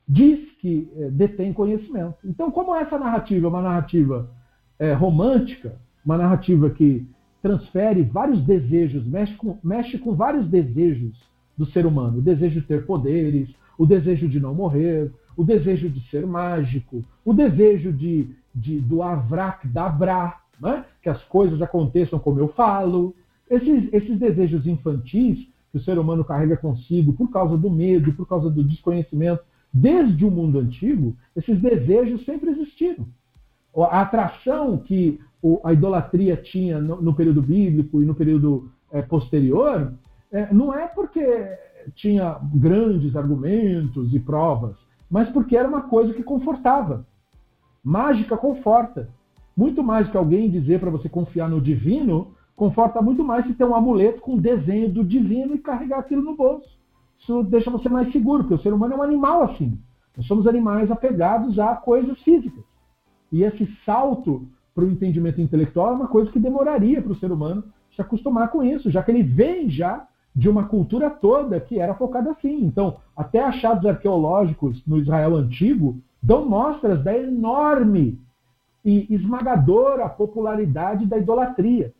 diz 0.08 0.40
que 0.60 0.92
é, 0.96 1.10
detém 1.10 1.54
conhecimento. 1.54 2.16
Então, 2.24 2.52
como 2.52 2.76
essa 2.76 2.98
narrativa 2.98 3.48
é 3.48 3.50
uma 3.50 3.62
narrativa 3.62 4.30
é, 4.80 4.94
romântica, 4.94 5.76
uma 6.06 6.18
narrativa 6.18 6.70
que 6.70 7.08
transfere 7.42 8.04
vários 8.04 8.42
desejos, 8.42 9.06
mexe 9.06 9.34
com, 9.36 9.58
mexe 9.64 9.98
com 9.98 10.14
vários 10.14 10.48
desejos 10.48 11.14
do 11.58 11.66
ser 11.68 11.86
humano: 11.86 12.20
o 12.20 12.22
desejo 12.22 12.62
de 12.62 12.68
ter 12.68 12.86
poderes, 12.86 13.50
o 13.78 13.86
desejo 13.86 14.28
de 14.28 14.40
não 14.40 14.54
morrer, 14.54 15.12
o 15.36 15.44
desejo 15.44 15.90
de 15.90 16.00
ser 16.10 16.26
mágico, 16.26 17.04
o 17.26 17.34
desejo 17.34 17.92
de, 17.92 18.30
de 18.54 18.80
do 18.80 19.02
avrak 19.02 19.68
dabra, 19.68 20.38
né? 20.60 20.86
que 21.02 21.10
as 21.10 21.22
coisas 21.26 21.62
aconteçam 21.62 22.20
como 22.20 22.40
eu 22.40 22.50
falo. 22.50 23.16
Esses, 23.50 23.92
esses 23.92 24.18
desejos 24.18 24.66
infantis 24.66 25.48
que 25.72 25.78
o 25.78 25.82
ser 25.82 25.98
humano 25.98 26.24
carrega 26.24 26.56
consigo 26.56 27.14
por 27.14 27.30
causa 27.30 27.58
do 27.58 27.70
medo, 27.70 28.14
por 28.14 28.28
causa 28.28 28.50
do 28.50 28.64
desconhecimento, 28.64 29.42
Desde 29.74 30.24
o 30.24 30.30
mundo 30.30 30.60
antigo, 30.60 31.16
esses 31.36 31.60
desejos 31.60 32.24
sempre 32.26 32.52
existiram. 32.52 33.08
A 33.76 34.02
atração 34.02 34.78
que 34.78 35.20
a 35.64 35.74
idolatria 35.74 36.38
tinha 36.38 36.80
no, 36.80 37.14
período 37.16 37.42
bíblico 37.42 38.02
e 38.02 38.06
no 38.06 38.14
período 38.14 38.72
é, 38.92 39.02
posterior 39.02 39.92
é, 40.32 40.54
não 40.54 40.72
é 40.72 40.88
porque 40.88 41.26
tinha 41.96 42.38
grandes 42.54 43.16
argumentos 43.16 44.14
e 44.14 44.20
provas, 44.20 44.76
mas 45.10 45.28
porque 45.30 45.58
era 45.58 45.68
uma 45.68 45.82
coisa 45.82 46.14
que 46.14 46.22
confortava. 46.22 47.06
Mágica 47.84 48.38
conforta. 48.38 49.10
Muito 49.58 49.84
mais 49.84 50.08
que 50.10 50.18
alguém 50.18 50.50
dizer 50.50 50.80
para 50.80 50.92
você 50.92 51.10
confiar 51.10 51.50
no 51.50 51.60
divino, 51.60 52.34
conforta 52.56 53.02
muito 53.02 53.24
mais 53.24 53.46
se 53.46 53.54
ter 53.54 53.66
um 53.66 53.76
amuleto 53.76 54.22
com 54.22 54.38
desenho 54.38 54.90
do 54.90 55.04
divino 55.04 55.56
e 55.56 55.60
carregar 55.60 56.00
aquilo 56.00 56.22
no 56.22 56.36
bolso 56.36 56.83
isso 57.24 57.44
deixa 57.44 57.72
você 57.72 57.88
mais 57.90 58.12
seguro, 58.12 58.44
porque 58.44 58.56
o 58.56 58.62
ser 58.62 58.74
humano 58.74 58.94
é 58.94 58.98
um 58.98 59.04
animal 59.04 59.44
assim. 59.44 59.80
Nós 60.16 60.28
somos 60.28 60.46
animais 60.46 60.92
apegados 60.92 61.58
a 61.58 61.76
coisas 61.76 62.20
físicas. 62.22 62.64
E 63.32 63.44
esse 63.44 63.66
salto 63.86 64.46
para 64.76 64.84
o 64.84 64.90
entendimento 64.90 65.42
intelectual 65.42 65.92
é 65.92 65.96
uma 65.96 66.08
coisa 66.08 66.32
que 66.32 66.40
demoraria 66.40 67.02
para 67.02 67.14
o 67.14 67.16
ser 67.16 67.32
humano 67.32 67.64
se 67.96 68.02
acostumar 68.02 68.50
com 68.50 68.64
isso, 68.64 68.92
já 68.92 69.02
que 69.02 69.12
ele 69.12 69.24
vem 69.24 69.70
já 69.70 70.08
de 70.36 70.50
uma 70.50 70.66
cultura 70.66 71.10
toda 71.10 71.60
que 71.60 71.80
era 71.80 71.94
focada 71.94 72.32
assim. 72.32 72.64
Então, 72.66 72.98
até 73.16 73.40
achados 73.40 73.86
arqueológicos 73.86 74.86
no 74.86 74.98
Israel 74.98 75.36
antigo 75.36 75.98
dão 76.22 76.46
mostras 76.46 77.04
da 77.04 77.16
enorme 77.16 78.20
e 78.84 79.14
esmagadora 79.14 80.10
popularidade 80.10 81.06
da 81.06 81.18
idolatria. 81.18 81.94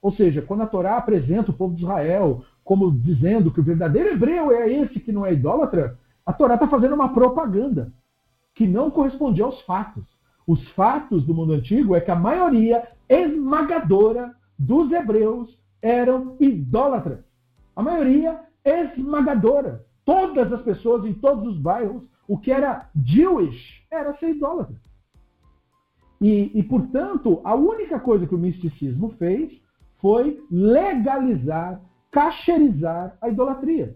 Ou 0.00 0.12
seja, 0.12 0.42
quando 0.42 0.62
a 0.62 0.66
Torá 0.66 0.96
apresenta 0.96 1.50
o 1.50 1.54
povo 1.54 1.74
de 1.74 1.82
Israel 1.82 2.44
como 2.66 2.90
dizendo 2.90 3.52
que 3.52 3.60
o 3.60 3.62
verdadeiro 3.62 4.10
hebreu 4.10 4.50
é 4.50 4.68
esse 4.68 4.98
que 4.98 5.12
não 5.12 5.24
é 5.24 5.32
idólatra, 5.32 5.96
a 6.26 6.32
Torá 6.32 6.54
está 6.54 6.66
fazendo 6.66 6.96
uma 6.96 7.14
propaganda 7.14 7.92
que 8.56 8.66
não 8.66 8.90
correspondia 8.90 9.44
aos 9.44 9.62
fatos. 9.62 10.04
Os 10.44 10.68
fatos 10.70 11.24
do 11.24 11.32
mundo 11.32 11.52
antigo 11.52 11.94
é 11.94 12.00
que 12.00 12.10
a 12.10 12.16
maioria 12.16 12.88
esmagadora 13.08 14.34
dos 14.58 14.90
hebreus 14.90 15.56
eram 15.80 16.36
idólatras. 16.40 17.20
A 17.76 17.82
maioria 17.84 18.40
esmagadora. 18.64 19.84
Todas 20.04 20.52
as 20.52 20.62
pessoas 20.62 21.04
em 21.04 21.14
todos 21.14 21.46
os 21.46 21.58
bairros, 21.58 22.02
o 22.26 22.36
que 22.36 22.50
era 22.50 22.90
Jewish 22.96 23.86
era 23.92 24.12
ser 24.16 24.30
idólatra. 24.30 24.74
E, 26.20 26.50
e, 26.52 26.64
portanto, 26.64 27.40
a 27.44 27.54
única 27.54 28.00
coisa 28.00 28.26
que 28.26 28.34
o 28.34 28.38
misticismo 28.38 29.10
fez 29.18 29.52
foi 30.00 30.44
legalizar 30.50 31.80
cacherizar 32.16 33.14
a 33.20 33.28
idolatria. 33.28 33.94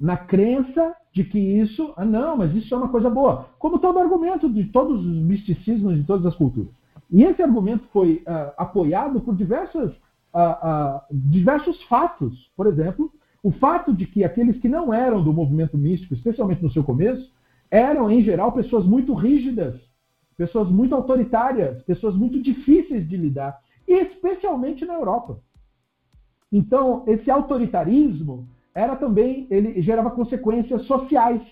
Na 0.00 0.16
crença 0.16 0.96
de 1.12 1.22
que 1.22 1.38
isso, 1.38 1.92
ah 1.98 2.04
não, 2.04 2.38
mas 2.38 2.54
isso 2.54 2.74
é 2.74 2.78
uma 2.78 2.88
coisa 2.88 3.10
boa. 3.10 3.50
Como 3.58 3.78
todo 3.78 3.98
argumento 3.98 4.50
de 4.50 4.64
todos 4.64 5.04
os 5.04 5.16
misticismos 5.16 5.96
de 5.96 6.04
todas 6.04 6.24
as 6.24 6.34
culturas. 6.34 6.72
E 7.10 7.24
esse 7.24 7.42
argumento 7.42 7.84
foi 7.92 8.22
uh, 8.26 8.54
apoiado 8.56 9.20
por 9.20 9.36
diversas, 9.36 9.92
uh, 10.34 11.02
diversos 11.12 11.82
fatos. 11.82 12.50
Por 12.56 12.66
exemplo, 12.66 13.12
o 13.42 13.50
fato 13.50 13.92
de 13.92 14.06
que 14.06 14.24
aqueles 14.24 14.58
que 14.62 14.68
não 14.68 14.94
eram 14.94 15.22
do 15.22 15.34
movimento 15.34 15.76
místico, 15.76 16.14
especialmente 16.14 16.62
no 16.62 16.70
seu 16.70 16.82
começo, 16.82 17.30
eram, 17.70 18.10
em 18.10 18.22
geral, 18.22 18.52
pessoas 18.52 18.86
muito 18.86 19.12
rígidas, 19.12 19.78
pessoas 20.38 20.70
muito 20.70 20.94
autoritárias, 20.94 21.82
pessoas 21.82 22.14
muito 22.14 22.40
difíceis 22.40 23.06
de 23.06 23.18
lidar, 23.18 23.60
especialmente 23.86 24.86
na 24.86 24.94
Europa. 24.94 25.38
Então, 26.52 27.04
esse 27.06 27.30
autoritarismo 27.30 28.46
era 28.74 28.96
também, 28.96 29.46
ele 29.50 29.80
gerava 29.82 30.10
consequências 30.10 30.82
sociais. 30.82 31.42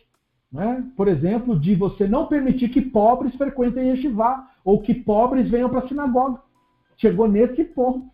Né? 0.51 0.85
Por 0.97 1.09
exemplo, 1.09 1.59
de 1.59 1.75
você 1.75 2.07
não 2.07 2.27
permitir 2.27 2.71
que 2.71 2.81
pobres 2.81 3.35
frequentem 3.35 3.91
Yeshiva, 3.91 4.47
ou 4.65 4.81
que 4.81 4.95
pobres 4.95 5.49
venham 5.49 5.69
para 5.69 5.81
a 5.81 5.89
sinagoga. 5.89 6.41
Chegou 6.97 7.29
nesse 7.29 7.65
ponto. 7.65 8.07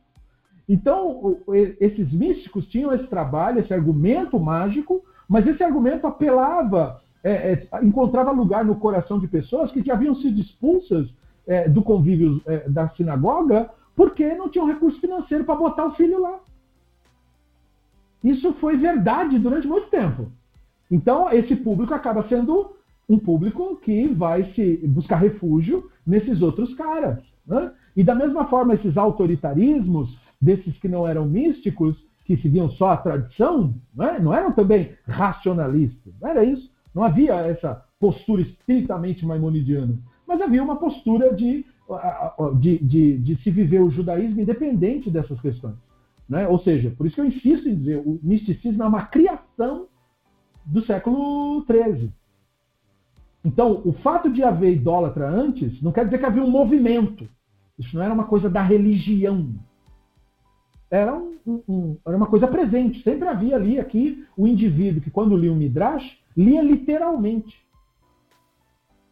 Então, 0.69 1.39
esses 1.79 2.11
místicos 2.13 2.67
tinham 2.69 2.93
esse 2.95 3.07
trabalho, 3.07 3.61
esse 3.61 3.73
argumento 3.73 4.39
mágico, 4.39 5.03
mas 5.29 5.47
esse 5.47 5.63
argumento 5.63 6.07
apelava, 6.07 7.01
é, 7.23 7.53
é, 7.53 7.69
encontrava 7.83 8.31
lugar 8.31 8.65
no 8.65 8.77
coração 8.77 9.19
de 9.19 9.29
pessoas 9.29 9.71
que 9.73 9.83
já 9.83 9.95
haviam 9.95 10.15
sido 10.17 10.41
expulsas 10.41 11.09
é, 11.47 11.69
do 11.69 11.83
convívio 11.83 12.41
é, 12.47 12.69
da 12.69 12.89
sinagoga 12.91 13.71
porque 13.95 14.35
não 14.35 14.49
tinham 14.49 14.67
recurso 14.67 15.01
financeiro 15.01 15.45
para 15.45 15.55
botar 15.55 15.87
o 15.87 15.95
filho 15.95 16.21
lá. 16.21 16.41
Isso 18.25 18.55
foi 18.55 18.79
verdade 18.79 19.39
durante 19.39 19.69
muito 19.69 19.89
tempo. 19.91 20.33
Então, 20.91 21.31
esse 21.31 21.55
público 21.55 21.93
acaba 21.93 22.27
sendo 22.27 22.75
um 23.07 23.19
público 23.19 23.77
que 23.83 24.09
vai 24.09 24.51
se 24.55 24.77
buscar 24.87 25.17
refúgio 25.17 25.91
nesses 26.07 26.41
outros 26.41 26.75
caras. 26.75 27.23
Né? 27.47 27.71
E 27.95 28.03
da 28.03 28.15
mesma 28.15 28.47
forma, 28.47 28.75
esses 28.75 28.97
autoritarismos 28.97 30.19
desses 30.41 30.77
que 30.79 30.89
não 30.89 31.07
eram 31.07 31.27
místicos, 31.27 31.97
que 32.25 32.39
seguiam 32.39 32.71
só 32.71 32.93
a 32.93 32.97
tradição, 32.97 33.75
né? 33.95 34.19
não 34.19 34.33
eram 34.33 34.53
também 34.53 34.93
racionalistas. 35.07 36.15
Não 36.19 36.29
era 36.31 36.43
isso. 36.43 36.71
Não 36.95 37.05
havia 37.05 37.35
essa 37.35 37.85
postura 38.01 38.41
estritamente 38.41 39.27
maimonidiana. 39.27 39.99
Mas 40.27 40.41
havia 40.41 40.63
uma 40.63 40.77
postura 40.77 41.35
de, 41.35 41.67
de, 42.59 42.79
de, 42.79 43.19
de 43.19 43.37
se 43.43 43.51
viver 43.51 43.83
o 43.83 43.91
judaísmo 43.91 44.41
independente 44.41 45.11
dessas 45.11 45.39
questões. 45.41 45.77
Né? 46.29 46.49
Ou 46.49 46.59
seja, 46.59 46.91
por 46.97 47.07
isso 47.07 47.17
que 47.17 47.21
eu 47.21 47.27
insisto 47.27 47.69
em 47.69 47.77
dizer, 47.77 47.99
o 47.99 48.19
misticismo 48.23 48.83
é 48.83 48.87
uma 48.87 49.07
criação 49.07 49.89
do 50.65 50.85
século 50.85 51.65
XIII. 51.67 52.11
Então, 53.45 53.83
o 53.85 53.93
fato 53.93 54.31
de 54.31 54.43
haver 54.43 54.73
idólatra 54.73 55.29
antes 55.29 55.81
não 55.83 55.93
quer 55.93 56.07
dizer 56.07 56.19
que 56.19 56.25
havia 56.25 56.43
um 56.43 56.51
movimento. 56.51 57.29
Isso 57.79 57.95
não 57.95 58.03
era 58.03 58.15
uma 58.15 58.25
coisa 58.25 58.49
da 58.49 58.63
religião. 58.63 59.51
Era, 60.91 61.15
um, 61.15 61.63
um, 61.69 61.97
era 62.07 62.17
uma 62.17 62.27
coisa 62.27 62.49
presente. 62.49 63.03
Sempre 63.03 63.29
havia 63.29 63.57
ali, 63.57 63.79
aqui, 63.79 64.25
o 64.37 64.47
indivíduo 64.47 65.03
que, 65.03 65.11
quando 65.11 65.37
lia 65.37 65.53
o 65.53 65.57
Midrash, 65.57 66.19
lia 66.35 66.63
literalmente. 66.63 67.55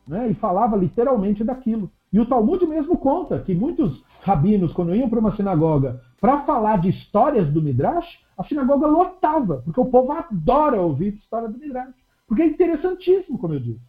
Né? 0.06 0.30
E 0.30 0.34
falava 0.34 0.76
literalmente 0.76 1.44
daquilo. 1.44 1.90
E 2.10 2.18
o 2.18 2.26
Talmud 2.26 2.64
mesmo 2.66 2.96
conta 2.96 3.38
que 3.40 3.54
muitos 3.54 4.02
rabinos, 4.22 4.72
quando 4.72 4.94
iam 4.94 5.10
para 5.10 5.20
uma 5.20 5.36
sinagoga 5.36 6.00
para 6.22 6.44
falar 6.44 6.80
de 6.80 6.88
histórias 6.88 7.52
do 7.52 7.60
Midrash, 7.60 8.06
a 8.38 8.44
sinagoga 8.44 8.86
lotava, 8.86 9.60
porque 9.64 9.80
o 9.80 9.86
povo 9.86 10.12
adora 10.12 10.80
ouvir 10.80 11.14
história 11.14 11.48
do 11.48 11.58
Midrash. 11.58 11.92
Porque 12.28 12.42
é 12.42 12.46
interessantíssimo, 12.46 13.36
como 13.36 13.54
eu 13.54 13.58
disse. 13.58 13.82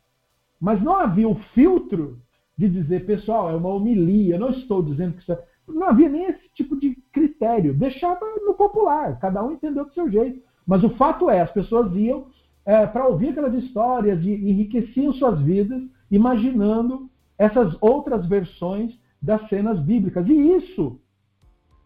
Mas 0.59 0.81
não 0.81 0.95
havia 0.95 1.29
o 1.29 1.35
filtro 1.53 2.17
de 2.57 2.67
dizer, 2.67 3.05
pessoal, 3.05 3.51
é 3.51 3.55
uma 3.55 3.69
homilia, 3.69 4.39
não 4.39 4.49
estou 4.49 4.81
dizendo 4.81 5.13
que 5.13 5.21
isso 5.21 5.31
é... 5.31 5.43
Não 5.67 5.87
havia 5.87 6.09
nem 6.09 6.25
esse 6.25 6.49
tipo 6.55 6.75
de 6.75 6.95
critério. 7.11 7.71
Deixava 7.71 8.25
no 8.43 8.55
popular, 8.55 9.19
cada 9.19 9.43
um 9.43 9.51
entendeu 9.51 9.85
do 9.85 9.93
seu 9.93 10.09
jeito. 10.09 10.41
Mas 10.65 10.83
o 10.83 10.89
fato 10.89 11.29
é, 11.29 11.39
as 11.39 11.51
pessoas 11.51 11.95
iam 11.95 12.25
é, 12.65 12.87
para 12.87 13.07
ouvir 13.07 13.29
aquelas 13.29 13.53
histórias 13.53 14.19
e 14.25 14.31
enriqueciam 14.31 15.13
suas 15.13 15.39
vidas 15.39 15.83
imaginando 16.09 17.07
essas 17.37 17.77
outras 17.79 18.25
versões 18.25 18.91
das 19.21 19.47
cenas 19.49 19.79
bíblicas. 19.79 20.27
E 20.27 20.33
isso 20.33 20.99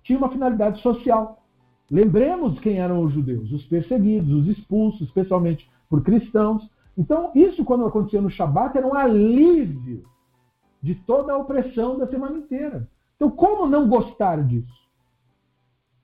tinha 0.07 0.17
uma 0.17 0.31
finalidade 0.31 0.81
social. 0.81 1.43
Lembremos 1.91 2.59
quem 2.61 2.79
eram 2.79 3.03
os 3.03 3.13
judeus, 3.13 3.51
os 3.51 3.65
perseguidos, 3.65 4.31
os 4.31 4.47
expulsos, 4.47 5.01
especialmente 5.01 5.69
por 5.89 6.01
cristãos. 6.01 6.67
Então, 6.97 7.31
isso, 7.35 7.63
quando 7.65 7.85
acontecia 7.85 8.21
no 8.21 8.29
Shabat, 8.29 8.77
era 8.77 8.87
um 8.87 8.95
alívio 8.95 10.03
de 10.81 10.95
toda 10.95 11.33
a 11.33 11.37
opressão 11.37 11.97
da 11.97 12.07
semana 12.07 12.37
inteira. 12.37 12.87
Então, 13.15 13.29
como 13.29 13.67
não 13.67 13.89
gostar 13.89 14.43
disso? 14.43 14.87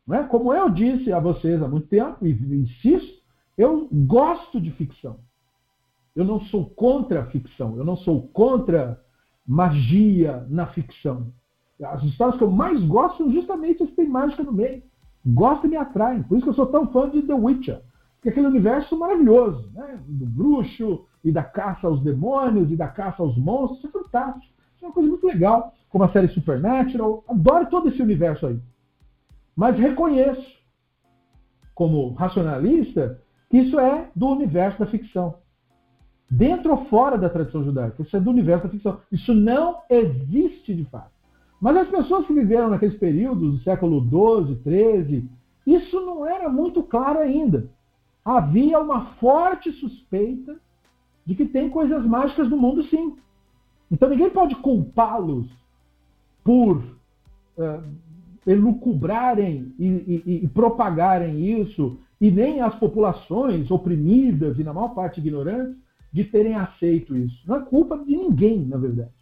Não 0.06 0.18
é? 0.18 0.24
Como 0.24 0.54
eu 0.54 0.70
disse 0.70 1.12
a 1.14 1.20
vocês 1.20 1.62
há 1.62 1.68
muito 1.68 1.88
tempo, 1.88 2.26
e 2.26 2.32
insisto, 2.32 3.24
eu 3.58 3.88
gosto 3.90 4.60
de 4.60 4.72
ficção. 4.72 5.20
Eu 6.14 6.26
não 6.26 6.42
sou 6.42 6.70
contra 6.70 7.22
a 7.22 7.26
ficção, 7.28 7.78
eu 7.78 7.86
não 7.86 7.96
sou 7.96 8.28
contra 8.28 9.02
magia 9.48 10.46
na 10.50 10.68
ficção. 10.68 11.32
As 11.86 12.04
histórias 12.04 12.38
que 12.38 12.44
eu 12.44 12.52
mais 12.52 12.84
gosto 12.84 13.18
são 13.18 13.32
justamente 13.32 13.84
as 13.84 13.90
que 13.90 13.96
têm 13.96 14.10
mágica 14.10 14.44
no 14.44 14.52
meio. 14.52 14.84
Gosto 15.26 15.66
e 15.66 15.70
me 15.70 15.78
atraem. 15.78 16.24
Por 16.24 16.36
isso 16.36 16.44
que 16.46 16.50
eu 16.50 16.56
sou 16.56 16.68
tão 16.68 16.88
fã 16.88 17.10
de 17.10 17.22
The 17.22 17.34
Witcher. 17.34 17.82
Porque 18.16 18.30
aquele 18.30 18.48
universo 18.48 18.98
maravilhoso, 18.98 19.70
né? 19.74 20.00
Do 20.08 20.26
bruxo, 20.26 21.06
e 21.24 21.32
da 21.32 21.44
caça 21.44 21.88
aos 21.88 22.02
demônios, 22.02 22.72
e 22.72 22.76
da 22.76 22.88
caça 22.88 23.22
aos 23.22 23.38
monstros. 23.38 23.80
Isso 23.80 23.88
é 23.88 24.04
fantástico. 24.04 24.54
Isso 24.76 24.86
é 24.86 24.88
uma 24.88 24.94
coisa 24.94 25.10
muito 25.10 25.28
legal. 25.28 25.74
Como 25.90 26.04
a 26.04 26.12
série 26.12 26.28
Supernatural. 26.30 27.24
Adoro 27.28 27.68
todo 27.68 27.90
esse 27.90 28.02
universo 28.02 28.48
aí. 28.48 28.60
Mas 29.56 29.78
reconheço, 29.78 30.48
como 31.76 32.14
racionalista, 32.14 33.22
que 33.50 33.58
isso 33.58 33.80
é 33.80 34.10
do 34.16 34.28
universo 34.28 34.80
da 34.80 34.88
ficção 34.88 35.36
dentro 36.30 36.72
ou 36.72 36.86
fora 36.86 37.18
da 37.18 37.30
tradição 37.30 37.64
judaica. 37.64 38.02
Isso 38.02 38.18
é 38.18 38.20
do 38.20 38.32
universo 38.32 38.64
da 38.64 38.70
ficção. 38.72 39.00
Isso 39.12 39.34
não 39.34 39.82
existe 39.90 40.74
de 40.74 40.84
fato. 40.86 41.12
Mas 41.64 41.78
as 41.78 41.88
pessoas 41.88 42.28
que 42.28 42.34
viveram 42.34 42.72
naqueles 42.72 42.98
períodos 42.98 43.54
do 43.54 43.64
século 43.64 44.02
XII, 44.02 44.60
XIII, 44.64 45.30
isso 45.66 45.98
não 46.02 46.28
era 46.28 46.50
muito 46.50 46.84
claro 46.84 47.20
ainda. 47.20 47.70
Havia 48.26 48.82
uma 48.82 49.14
forte 49.14 49.72
suspeita 49.72 50.58
de 51.26 51.34
que 51.34 51.46
tem 51.46 51.70
coisas 51.70 52.06
mágicas 52.06 52.50
no 52.50 52.58
mundo, 52.58 52.84
sim. 52.84 53.16
Então 53.90 54.10
ninguém 54.10 54.30
pode 54.30 54.58
culpá-los 54.58 55.48
por 56.44 56.80
uh, 57.58 57.82
elucubrarem 58.46 59.74
e, 59.80 59.88
e, 59.88 60.40
e 60.44 60.48
propagarem 60.50 61.62
isso, 61.62 61.98
e 62.20 62.30
nem 62.30 62.60
as 62.60 62.76
populações 62.76 63.72
oprimidas 63.72 64.60
e, 64.60 64.66
na 64.66 64.74
maior 64.74 64.90
parte, 64.90 65.22
ignorantes, 65.22 65.78
de 66.12 66.26
terem 66.26 66.56
aceito 66.56 67.16
isso. 67.16 67.42
Não 67.48 67.56
é 67.56 67.62
culpa 67.62 67.98
de 68.00 68.18
ninguém, 68.18 68.66
na 68.66 68.76
verdade. 68.76 69.14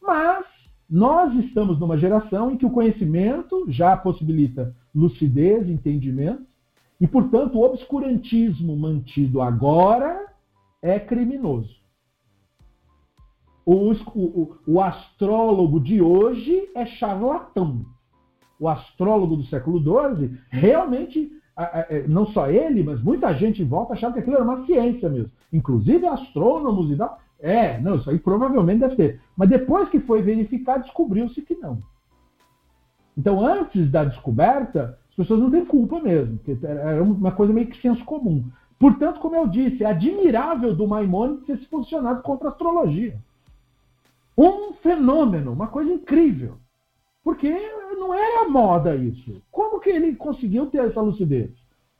Mas 0.00 0.51
nós 0.92 1.32
estamos 1.42 1.80
numa 1.80 1.96
geração 1.96 2.50
em 2.50 2.58
que 2.58 2.66
o 2.66 2.70
conhecimento 2.70 3.64
já 3.68 3.96
possibilita 3.96 4.76
lucidez, 4.94 5.66
entendimento, 5.66 6.44
e, 7.00 7.06
portanto, 7.06 7.56
o 7.56 7.62
obscurantismo 7.62 8.76
mantido 8.76 9.40
agora 9.40 10.26
é 10.82 11.00
criminoso. 11.00 11.74
O, 13.64 13.92
o, 14.14 14.56
o, 14.66 14.80
astrólogo 14.82 15.80
de 15.80 16.02
hoje 16.02 16.68
é 16.74 16.84
charlatão. 16.84 17.86
O 18.60 18.68
astrólogo 18.68 19.36
do 19.36 19.44
século 19.44 19.78
XII 19.80 20.36
realmente 20.50 21.32
é, 21.56 22.06
não 22.06 22.26
só 22.26 22.50
ele, 22.50 22.82
mas 22.82 23.02
muita 23.02 23.32
gente 23.32 23.62
em 23.62 23.66
volta 23.66 23.94
achava 23.94 24.12
que 24.12 24.18
aquilo 24.20 24.36
era 24.36 24.44
uma 24.44 24.66
ciência 24.66 25.08
mesmo. 25.08 25.32
Inclusive 25.50 26.06
astrônomos 26.06 26.90
e 26.90 26.96
tal. 26.96 27.18
É, 27.42 27.80
não, 27.80 27.96
isso 27.96 28.08
aí 28.08 28.18
provavelmente 28.20 28.80
deve 28.80 28.94
ter. 28.94 29.20
Mas 29.36 29.48
depois 29.48 29.88
que 29.88 29.98
foi 29.98 30.22
verificado, 30.22 30.84
descobriu-se 30.84 31.42
que 31.42 31.56
não. 31.56 31.82
Então, 33.18 33.44
antes 33.44 33.90
da 33.90 34.04
descoberta, 34.04 34.96
as 35.10 35.16
pessoas 35.16 35.40
não 35.40 35.50
têm 35.50 35.66
culpa 35.66 36.00
mesmo, 36.00 36.40
era 36.62 37.02
uma 37.02 37.32
coisa 37.32 37.52
meio 37.52 37.66
que 37.66 37.82
senso 37.82 38.02
comum. 38.04 38.44
Portanto, 38.78 39.20
como 39.20 39.36
eu 39.36 39.46
disse, 39.46 39.84
é 39.84 39.86
admirável 39.86 40.74
do 40.74 40.86
Maimônides 40.86 41.44
ter 41.44 41.58
se 41.58 41.66
posicionado 41.66 42.22
contra 42.22 42.48
a 42.48 42.52
astrologia. 42.52 43.18
Um 44.38 44.72
fenômeno, 44.74 45.52
uma 45.52 45.66
coisa 45.66 45.92
incrível. 45.92 46.56
Porque 47.22 47.48
não 47.96 48.14
era 48.14 48.48
moda 48.48 48.96
isso. 48.96 49.40
Como 49.50 49.78
que 49.80 49.90
ele 49.90 50.16
conseguiu 50.16 50.66
ter 50.66 50.78
essa 50.78 51.00
lucidez? 51.00 51.50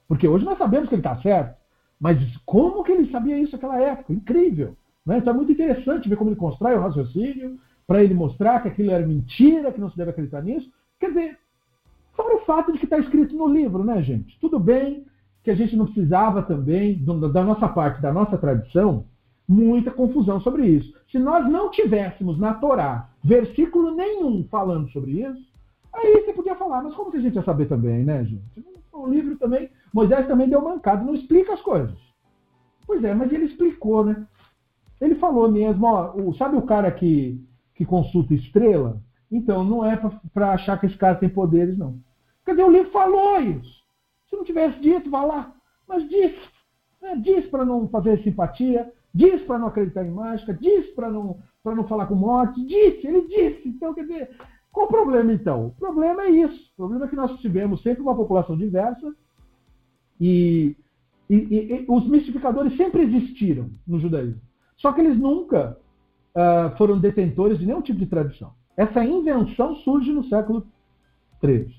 Porque 0.08 0.26
hoje 0.26 0.44
nós 0.44 0.58
sabemos 0.58 0.88
que 0.88 0.94
ele 0.94 1.00
está 1.00 1.20
certo. 1.20 1.56
Mas 2.00 2.18
como 2.44 2.82
que 2.82 2.90
ele 2.90 3.10
sabia 3.12 3.38
isso 3.38 3.52
naquela 3.52 3.80
época? 3.80 4.12
Incrível. 4.12 4.76
Né? 5.04 5.18
Então 5.18 5.32
é 5.32 5.36
muito 5.36 5.52
interessante 5.52 6.08
ver 6.08 6.16
como 6.16 6.30
ele 6.30 6.36
constrói 6.36 6.74
o 6.74 6.80
raciocínio 6.80 7.58
para 7.86 8.02
ele 8.02 8.14
mostrar 8.14 8.60
que 8.60 8.68
aquilo 8.68 8.90
era 8.90 9.06
mentira, 9.06 9.72
que 9.72 9.80
não 9.80 9.90
se 9.90 9.96
deve 9.96 10.10
acreditar 10.10 10.42
nisso. 10.42 10.70
Quer 11.00 11.08
dizer, 11.08 11.38
fora 12.14 12.36
o 12.36 12.44
fato 12.44 12.72
de 12.72 12.78
que 12.78 12.84
está 12.84 12.98
escrito 12.98 13.36
no 13.36 13.48
livro, 13.48 13.84
né, 13.84 14.02
gente? 14.02 14.38
Tudo 14.40 14.58
bem 14.58 15.04
que 15.42 15.50
a 15.50 15.54
gente 15.54 15.74
não 15.76 15.86
precisava 15.86 16.42
também, 16.42 17.04
da 17.04 17.44
nossa 17.44 17.68
parte, 17.68 18.00
da 18.00 18.12
nossa 18.12 18.38
tradição, 18.38 19.04
muita 19.48 19.90
confusão 19.90 20.40
sobre 20.40 20.66
isso. 20.66 20.94
Se 21.10 21.18
nós 21.18 21.50
não 21.50 21.70
tivéssemos 21.70 22.38
na 22.38 22.54
Torá 22.54 23.10
versículo 23.22 23.94
nenhum 23.94 24.46
falando 24.50 24.88
sobre 24.90 25.22
isso, 25.22 25.52
aí 25.92 26.24
você 26.24 26.32
podia 26.32 26.54
falar, 26.54 26.82
mas 26.82 26.94
como 26.94 27.10
que 27.10 27.18
a 27.18 27.20
gente 27.20 27.34
ia 27.34 27.42
saber 27.42 27.66
também, 27.66 28.04
né, 28.04 28.24
gente? 28.24 28.42
O 28.92 29.06
livro 29.06 29.36
também, 29.36 29.68
Moisés 29.92 30.26
também 30.26 30.48
deu 30.48 30.62
mancado, 30.62 31.04
não 31.04 31.14
explica 31.14 31.54
as 31.54 31.60
coisas. 31.60 31.96
Pois 32.86 33.02
é, 33.02 33.14
mas 33.14 33.32
ele 33.32 33.46
explicou, 33.46 34.04
né? 34.04 34.26
Ele 35.02 35.16
falou 35.16 35.50
mesmo, 35.50 35.84
ó, 35.84 36.14
sabe 36.34 36.56
o 36.56 36.62
cara 36.62 36.88
que, 36.92 37.44
que 37.74 37.84
consulta 37.84 38.34
estrela? 38.34 39.00
Então, 39.30 39.64
não 39.64 39.84
é 39.84 40.00
para 40.32 40.52
achar 40.52 40.78
que 40.78 40.86
esse 40.86 40.96
cara 40.96 41.16
tem 41.16 41.28
poderes, 41.28 41.76
não. 41.76 41.98
Quer 42.44 42.52
dizer, 42.52 42.64
o 42.64 42.70
livro 42.70 42.92
falou 42.92 43.40
isso. 43.40 43.82
Se 44.30 44.36
não 44.36 44.44
tivesse 44.44 44.78
dito, 44.78 45.10
vá 45.10 45.24
lá. 45.24 45.52
Mas 45.88 46.08
disse. 46.08 46.38
Né? 47.00 47.16
Diz 47.16 47.46
para 47.46 47.64
não 47.64 47.88
fazer 47.88 48.22
simpatia, 48.22 48.92
diz 49.12 49.42
para 49.42 49.58
não 49.58 49.66
acreditar 49.66 50.06
em 50.06 50.10
mágica, 50.10 50.54
diz 50.54 50.86
para 50.94 51.10
não, 51.10 51.38
não 51.64 51.88
falar 51.88 52.06
com 52.06 52.14
morte, 52.14 52.64
disse, 52.64 53.04
ele 53.04 53.26
disse. 53.26 53.68
Então, 53.70 53.92
quer 53.92 54.02
dizer, 54.02 54.30
qual 54.70 54.86
o 54.86 54.90
problema 54.90 55.32
então? 55.32 55.66
O 55.66 55.70
problema 55.72 56.22
é 56.22 56.30
isso. 56.30 56.70
O 56.74 56.76
problema 56.76 57.06
é 57.06 57.08
que 57.08 57.16
nós 57.16 57.40
tivemos 57.40 57.82
sempre 57.82 58.02
uma 58.02 58.14
população 58.14 58.56
diversa 58.56 59.12
e, 60.20 60.76
e, 61.28 61.34
e, 61.34 61.56
e 61.56 61.84
os 61.88 62.06
mistificadores 62.06 62.76
sempre 62.76 63.02
existiram 63.02 63.68
no 63.84 63.98
judaísmo. 63.98 64.51
Só 64.82 64.92
que 64.92 65.00
eles 65.00 65.16
nunca 65.16 65.78
uh, 66.34 66.76
foram 66.76 66.98
detentores 66.98 67.58
de 67.58 67.64
nenhum 67.64 67.80
tipo 67.80 68.00
de 68.00 68.06
tradição. 68.06 68.52
Essa 68.76 69.04
invenção 69.04 69.76
surge 69.76 70.10
no 70.12 70.24
século 70.24 70.66
XIII, 71.42 71.72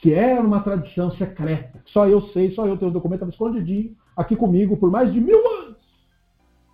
que 0.00 0.14
era 0.14 0.40
uma 0.40 0.60
tradição 0.60 1.12
secreta. 1.12 1.82
Só 1.86 2.08
eu 2.08 2.22
sei, 2.28 2.52
só 2.52 2.66
eu 2.66 2.78
tenho 2.78 2.90
o 2.90 2.94
documento 2.94 3.28
escondidinho 3.28 3.94
aqui 4.16 4.34
comigo 4.34 4.78
por 4.78 4.90
mais 4.90 5.12
de 5.12 5.20
mil 5.20 5.38
anos. 5.58 5.76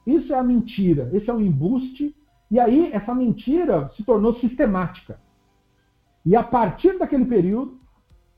Isso 0.07 0.33
é 0.33 0.39
a 0.39 0.45
mentira, 0.45 1.11
esse 1.13 1.29
é 1.29 1.35
o 1.35 1.41
embuste. 1.41 2.15
E 2.51 2.61
aí 2.61 2.91
essa 2.93 3.13
mentira 3.13 3.91
se 3.97 4.05
tornou 4.05 4.37
sistemática. 4.37 5.19
E 6.25 6.37
a 6.37 6.43
partir 6.43 6.99
daquele 6.99 7.25
período, 7.25 7.79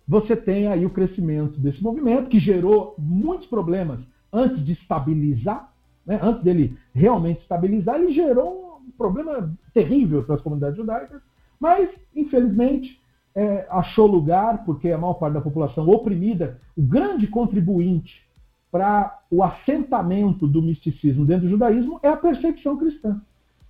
você 0.09 0.35
tem 0.35 0.69
aí 0.69 0.87
o 0.87 0.91
crescimento 0.91 1.61
desse 1.61 1.83
movimento, 1.83 2.31
que 2.31 2.41
gerou 2.41 2.95
muitos 2.99 3.47
problemas 3.47 4.01
antes 4.33 4.65
de 4.65 4.73
estabilizar, 4.73 5.70
né? 6.11 6.19
antes 6.21 6.43
dele 6.43 6.77
realmente 6.93 7.41
estabilizar, 7.43 7.95
ele 7.95 8.13
gerou 8.13 8.81
um 8.85 8.91
problema 8.99 9.55
terrível 9.73 10.25
para 10.25 10.35
as 10.35 10.41
comunidades 10.41 10.77
judaicas, 10.77 11.23
mas, 11.61 11.89
infelizmente, 12.17 13.01
é, 13.33 13.65
achou 13.71 14.09
lugar, 14.09 14.65
porque 14.65 14.91
a 14.91 14.99
maior 14.99 15.15
parte 15.15 15.35
da 15.35 15.41
população 15.41 15.89
oprimida, 15.89 16.59
o 16.77 16.83
grande 16.83 17.29
contribuinte 17.29 18.27
para 18.73 19.21
o 19.31 19.45
assentamento 19.45 20.49
do 20.49 20.61
misticismo 20.61 21.25
dentro 21.25 21.45
do 21.45 21.51
judaísmo 21.51 22.01
é 22.03 22.09
a 22.09 22.17
perseguição 22.17 22.77
cristã. 22.77 23.21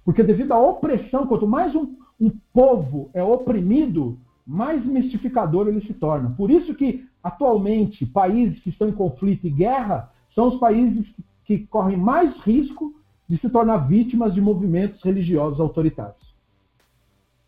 Porque 0.02 0.22
devido 0.22 0.52
à 0.52 0.58
opressão, 0.58 1.26
quanto 1.26 1.46
mais 1.46 1.74
um, 1.74 1.94
um 2.18 2.30
povo 2.54 3.10
é 3.12 3.22
oprimido, 3.22 4.18
mais 4.46 4.82
mistificador 4.84 5.68
ele 5.68 5.82
se 5.82 5.92
torna. 5.92 6.30
Por 6.30 6.50
isso 6.50 6.74
que, 6.74 7.04
atualmente, 7.22 8.06
países 8.06 8.58
que 8.60 8.70
estão 8.70 8.88
em 8.88 8.92
conflito 8.92 9.46
e 9.46 9.50
guerra 9.50 10.10
são 10.34 10.48
os 10.48 10.58
países 10.58 11.06
que 11.59 11.66
correm 11.66 11.97
mais 11.97 12.36
risco 12.43 12.94
de 13.28 13.36
se 13.39 13.48
tornar 13.48 13.89
vítimas 13.89 14.35
de 14.35 14.40
movimentos 14.40 15.02
religiosos 15.02 15.59
autoritários. 15.59 16.35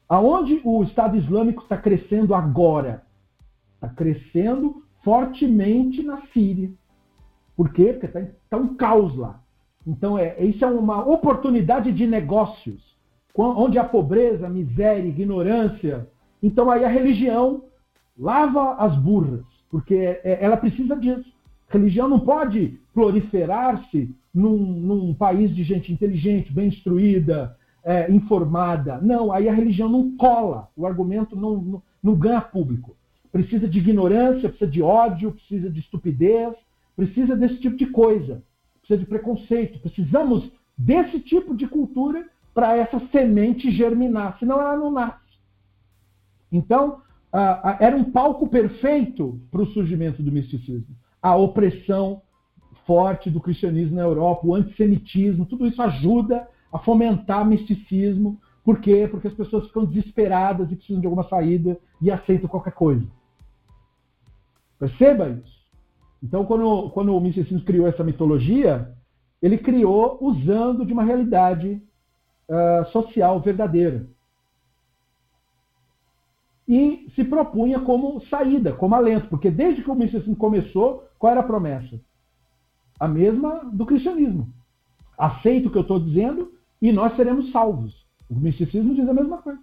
Aonde 0.09 0.61
o 0.65 0.83
Estado 0.83 1.17
Islâmico 1.17 1.63
está 1.63 1.77
crescendo 1.77 2.35
agora? 2.35 3.05
Está 3.75 3.89
crescendo 3.89 4.83
fortemente 5.05 6.03
na 6.03 6.21
Síria. 6.33 6.71
Por 7.57 7.73
quê? 7.73 7.93
Porque 7.93 8.07
está 8.07 8.27
tá 8.51 8.57
um 8.57 8.75
caos 8.75 9.17
lá. 9.17 9.41
Então, 9.87 10.19
é, 10.19 10.43
isso 10.45 10.65
é 10.65 10.69
uma 10.69 11.07
oportunidade 11.09 11.93
de 11.93 12.07
negócios, 12.07 12.81
onde 13.37 13.79
a 13.79 13.85
pobreza, 13.85 14.49
miséria, 14.49 15.09
ignorância. 15.09 16.09
Então, 16.43 16.71
aí 16.71 16.85
a 16.85 16.89
religião 16.89 17.65
lava 18.19 18.75
as 18.75 18.97
burras, 18.97 19.45
porque 19.71 19.95
é, 19.95 20.39
ela 20.41 20.57
precisa 20.57 20.97
disso. 20.97 21.32
Religião 21.73 22.09
não 22.09 22.21
pode 22.21 22.79
proliferar-se 22.93 24.15
num, 24.33 24.57
num, 24.57 25.15
país 25.15 25.55
de 25.55 25.63
gente 25.63 25.93
inteligente, 25.93 26.53
bem 26.53 26.69
instruída, 26.69 27.57
é, 27.85 28.11
informada. 28.11 28.99
Não, 29.01 29.33
aí 29.33 29.49
a 29.49 29.55
religião 29.55 29.89
não 29.89 30.17
cola, 30.17 30.69
o 30.77 30.87
argumento 30.87 31.35
não, 31.35 31.57
não, 31.57 31.83
não 32.03 32.15
ganha 32.15 32.41
público. 32.41 32.97
Precisa 33.31 33.67
de 33.67 33.79
ignorância, 33.79 34.49
precisa 34.49 34.71
de 34.71 34.83
ódio, 34.83 35.33
precisa 35.33 35.71
de 35.71 35.81
estupidez, 35.81 36.55
precisa 36.95 37.35
desse 37.35 37.57
tipo 37.57 37.77
de 37.77 37.87
coisa, 37.87 38.43
precisa 38.81 38.99
de 38.99 39.07
preconceito. 39.07 39.81
Precisamos 39.81 40.51
desse 40.77 41.19
tipo 41.21 41.55
de 41.57 41.67
cultura 41.67 42.27
para 42.55 42.77
essa 42.77 43.01
semente 43.11 43.71
germinar, 43.71 44.37
senão 44.39 44.61
ela 44.61 44.77
não 44.77 44.91
nasce. 44.91 45.19
Então, 46.51 47.01
era 47.81 47.97
um 47.97 48.05
palco 48.05 48.47
perfeito 48.47 49.41
para 49.51 49.63
o 49.63 49.67
surgimento 49.69 50.23
do 50.23 50.31
misticismo. 50.31 50.95
A 51.23 51.37
opressão 51.37 52.21
forte 52.87 53.31
do 53.31 53.41
cristianismo 53.41 53.97
na 53.97 54.03
Europa, 54.03 54.47
o 54.47 54.55
antissemitismo, 54.55 55.47
tudo 55.47 55.67
isso 55.67 55.81
ajuda 55.81 56.49
a 56.73 56.79
fomentar 56.79 57.47
misticismo. 57.47 58.41
Por 58.65 58.81
quê? 58.81 59.09
Porque 59.11 59.29
as 59.29 59.35
pessoas 59.35 59.67
ficam 59.67 59.85
desesperadas 59.85 60.71
e 60.71 60.77
precisam 60.77 61.01
de 61.01 61.07
alguma 61.07 61.29
saída 61.29 61.79
e 62.01 62.11
aceitam 62.11 62.49
qualquer 62.49 62.73
coisa. 62.73 63.07
Perceba 64.79 65.29
isso. 65.29 65.63
Então, 66.23 66.45
quando, 66.45 66.91
quando 66.91 67.17
o 67.17 67.21
misticismo 67.21 67.65
criou 67.65 67.87
essa 67.87 68.05
mitologia, 68.05 68.93
ele 69.41 69.59
criou 69.59 70.19
usando 70.21 70.87
de 70.87 70.93
uma 70.93 71.03
realidade 71.03 71.83
uh, 72.49 72.85
social 72.91 73.41
verdadeira. 73.41 74.07
E 76.69 77.11
se 77.15 77.25
propunha 77.25 77.81
como 77.81 78.21
saída, 78.27 78.73
como 78.73 78.95
alento, 78.95 79.29
porque 79.29 79.51
desde 79.51 79.83
que 79.83 79.91
o 79.91 79.95
misticismo 79.97 80.37
começou, 80.37 81.05
qual 81.23 81.31
era 81.31 81.41
a 81.41 81.45
promessa? 81.45 82.01
A 82.99 83.07
mesma 83.07 83.61
do 83.73 83.87
cristianismo. 83.87 84.53
Aceita 85.17 85.69
o 85.69 85.71
que 85.71 85.79
eu 85.79 85.83
estou 85.83 86.01
dizendo 86.01 86.51
e 86.81 86.91
nós 86.91 87.15
seremos 87.15 87.53
salvos. 87.53 87.95
O 88.29 88.35
misticismo 88.35 88.93
diz 88.93 89.09
a 89.09 89.15
mesma 89.15 89.39
coisa. 89.39 89.61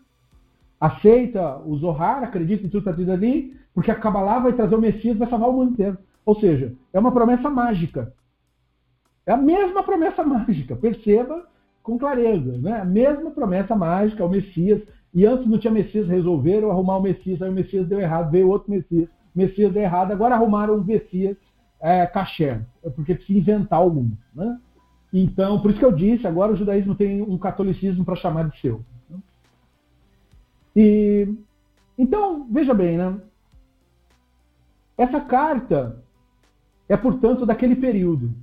Aceita 0.80 1.58
o 1.58 1.76
Zohar, 1.76 2.24
acredita 2.24 2.66
em 2.66 2.70
tudo 2.70 2.84
que 2.84 2.90
está 2.90 2.98
dito 2.98 3.12
ali, 3.12 3.58
porque 3.74 3.92
a 3.92 3.96
Kabbalah 3.96 4.40
vai 4.40 4.54
trazer 4.54 4.74
o 4.74 4.80
Messias, 4.80 5.18
vai 5.18 5.30
salvar 5.30 5.50
o 5.50 5.52
mundo 5.52 5.74
inteiro. 5.74 5.98
Ou 6.26 6.40
seja, 6.40 6.74
é 6.94 7.00
uma 7.00 7.12
promessa 7.12 7.50
mágica. 7.50 8.14
É 9.26 9.34
a 9.34 9.38
mesma 9.38 9.84
promessa 9.84 10.24
mágica, 10.24 10.78
perceba 10.78 11.46
com 11.84 12.00
clareza. 12.00 12.58
Né? 12.58 12.80
A 12.80 12.86
mesma 12.86 13.32
promessa 13.32 13.76
mágica, 13.76 14.24
o 14.24 14.30
Messias. 14.30 14.82
E 15.14 15.26
antes 15.26 15.46
não 15.46 15.60
tinha 15.60 15.74
Messias, 15.74 16.08
resolveram 16.08 16.72
arrumar 16.72 16.96
o 16.96 17.02
Messias, 17.02 17.42
aí 17.42 17.50
o 17.50 17.54
Messias 17.54 17.86
deu 17.86 18.00
errado, 18.00 18.32
veio 18.32 18.48
outro 18.48 18.72
Messias. 18.72 19.10
Messias 19.36 19.74
deu 19.74 19.84
errado, 19.84 20.14
agora 20.14 20.36
arrumaram 20.36 20.78
o 20.78 20.84
Messias 20.86 21.36
é, 21.82 22.06
caché, 22.06 22.62
porque 22.96 23.16
precisa 23.16 23.40
inventar 23.40 23.80
algum. 23.80 24.12
Né? 24.34 24.60
Então, 25.14 25.60
por 25.62 25.72
isso 25.72 25.80
que 25.80 25.86
eu 25.86 25.92
disse, 25.92 26.28
agora 26.28 26.52
o 26.52 26.56
judaísmo 26.56 26.96
tem 26.96 27.22
um 27.22 27.38
catolicismo 27.38 28.06
para 28.06 28.16
chamar 28.16 28.50
de 28.50 28.60
seu. 28.60 28.84
E, 30.76 31.28
então, 31.98 32.48
veja 32.52 32.74
bem, 32.74 32.98
né? 32.98 33.20
Essa 34.98 35.20
carta 35.20 36.04
é, 36.90 36.98
portanto, 36.98 37.46
daquele 37.46 37.76
período. 37.76 38.34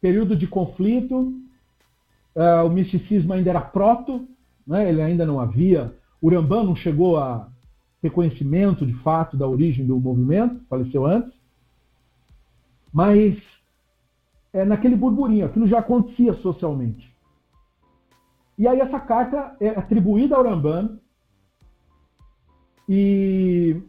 Período 0.00 0.34
de 0.34 0.46
conflito, 0.46 1.34
uh, 2.34 2.66
o 2.66 2.70
misticismo 2.70 3.34
ainda 3.34 3.50
era 3.50 3.60
proto, 3.60 4.26
né? 4.66 4.88
ele 4.88 5.02
ainda 5.02 5.26
não 5.26 5.38
havia. 5.38 5.94
Urambá 6.22 6.64
não 6.64 6.74
chegou 6.74 7.18
a 7.18 7.48
reconhecimento 8.02 8.86
de 8.86 8.94
fato 8.94 9.36
da 9.36 9.46
origem 9.46 9.86
do 9.86 10.00
movimento, 10.00 10.62
faleceu 10.70 11.04
antes. 11.04 11.38
Mas 12.92 13.38
é 14.52 14.64
naquele 14.64 14.96
burburinho, 14.96 15.46
aquilo 15.46 15.66
já 15.66 15.78
acontecia 15.78 16.34
socialmente. 16.34 17.10
E 18.58 18.68
aí 18.68 18.80
essa 18.80 19.00
carta 19.00 19.56
é 19.60 19.70
atribuída 19.70 20.36
a 20.36 20.40
Urambano 20.40 21.00
e 22.88 23.80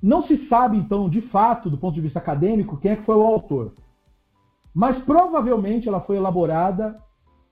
não 0.00 0.22
se 0.24 0.46
sabe, 0.48 0.76
então, 0.76 1.08
de 1.08 1.22
fato, 1.22 1.68
do 1.68 1.78
ponto 1.78 1.94
de 1.94 2.02
vista 2.02 2.18
acadêmico, 2.18 2.76
quem 2.76 2.92
é 2.92 2.96
que 2.96 3.04
foi 3.04 3.16
o 3.16 3.26
autor. 3.26 3.72
Mas 4.72 5.02
provavelmente 5.04 5.88
ela 5.88 6.00
foi 6.00 6.16
elaborada 6.16 7.00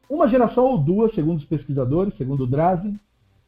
uma 0.08 0.28
geração 0.28 0.64
ou 0.64 0.78
duas, 0.78 1.12
segundo 1.14 1.38
os 1.38 1.44
pesquisadores, 1.44 2.16
segundo 2.16 2.44
o 2.44 2.46
Drazen, 2.46 3.00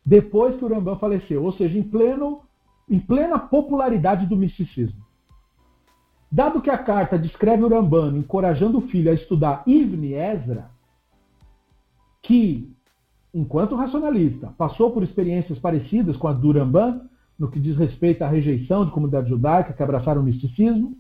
depois 0.05 0.57
que 0.57 0.65
o 0.65 0.69
Rambam 0.69 0.99
faleceu, 0.99 1.45
ou 1.45 1.53
seja, 1.53 1.79
em, 1.79 1.83
pleno, 1.83 2.41
em 2.89 2.99
plena 2.99 3.39
popularidade 3.39 4.27
do 4.27 4.37
misticismo. 4.37 5.06
Dado 6.37 6.61
que 6.61 6.69
a 6.69 6.77
carta 6.77 7.19
descreve 7.19 7.65
o 7.65 7.69
Rambam 7.69 8.15
encorajando 8.15 8.77
o 8.77 8.83
filho 8.89 9.11
a 9.11 9.15
estudar 9.15 9.63
Ibn 9.67 10.05
Ezra, 10.13 10.69
que, 12.21 12.71
enquanto 13.33 13.75
racionalista, 13.75 14.53
passou 14.59 14.91
por 14.91 15.03
experiências 15.03 15.59
parecidas 15.59 16.15
com 16.19 16.29
a 16.29 16.35
do 16.35 16.53
Rambam, 16.53 17.01
no 17.39 17.51
que 17.51 17.59
diz 17.59 17.75
respeito 17.79 18.21
à 18.21 18.29
rejeição 18.29 18.85
de 18.85 18.91
comunidade 18.91 19.31
judaica 19.31 19.73
que 19.73 19.83
abraçaram 19.83 20.21
o 20.21 20.25
misticismo. 20.25 20.95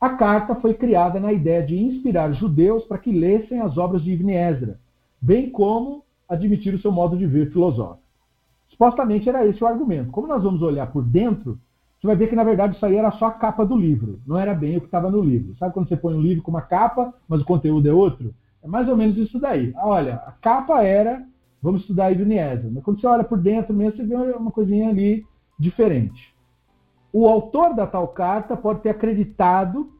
A 0.00 0.08
carta 0.08 0.54
foi 0.54 0.72
criada 0.72 1.20
na 1.20 1.30
ideia 1.30 1.62
de 1.62 1.78
inspirar 1.78 2.32
judeus 2.32 2.84
para 2.84 2.96
que 2.96 3.12
lessem 3.12 3.60
as 3.60 3.76
obras 3.76 4.02
de 4.02 4.12
Ibn 4.12 4.30
Ezra, 4.30 4.80
bem 5.20 5.50
como 5.50 6.02
admitir 6.26 6.72
o 6.72 6.80
seu 6.80 6.90
modo 6.90 7.18
de 7.18 7.26
ver 7.26 7.52
filosófico. 7.52 8.00
Supostamente 8.70 9.28
era 9.28 9.46
esse 9.46 9.62
o 9.62 9.66
argumento. 9.66 10.10
Como 10.10 10.26
nós 10.26 10.42
vamos 10.42 10.62
olhar 10.62 10.90
por 10.90 11.04
dentro, 11.04 11.60
você 12.04 12.08
vai 12.08 12.16
ver 12.16 12.28
que 12.28 12.36
na 12.36 12.44
verdade 12.44 12.76
isso 12.76 12.84
aí 12.84 12.96
era 12.96 13.10
só 13.12 13.28
a 13.28 13.30
capa 13.30 13.64
do 13.64 13.74
livro, 13.74 14.20
não 14.26 14.38
era 14.38 14.52
bem 14.52 14.76
o 14.76 14.80
que 14.80 14.86
estava 14.86 15.10
no 15.10 15.22
livro. 15.22 15.56
Sabe 15.56 15.72
quando 15.72 15.88
você 15.88 15.96
põe 15.96 16.14
um 16.14 16.20
livro 16.20 16.42
com 16.42 16.50
uma 16.50 16.60
capa, 16.60 17.14
mas 17.26 17.40
o 17.40 17.46
conteúdo 17.46 17.88
é 17.88 17.92
outro? 17.94 18.34
É 18.62 18.68
mais 18.68 18.86
ou 18.90 18.94
menos 18.94 19.16
isso 19.16 19.38
daí. 19.38 19.72
Olha, 19.78 20.16
a 20.26 20.32
capa 20.32 20.82
era, 20.82 21.24
vamos 21.62 21.80
estudar 21.80 22.12
Ibn 22.12 22.30
Ezra, 22.30 22.70
mas 22.70 22.84
quando 22.84 23.00
você 23.00 23.06
olha 23.06 23.24
por 23.24 23.38
dentro 23.38 23.72
mesmo, 23.72 23.96
você 23.96 24.04
vê 24.04 24.16
uma 24.16 24.50
coisinha 24.50 24.90
ali 24.90 25.24
diferente. 25.58 26.34
O 27.10 27.26
autor 27.26 27.74
da 27.74 27.86
tal 27.86 28.08
carta 28.08 28.54
pode 28.54 28.80
ter 28.80 28.90
acreditado, 28.90 29.90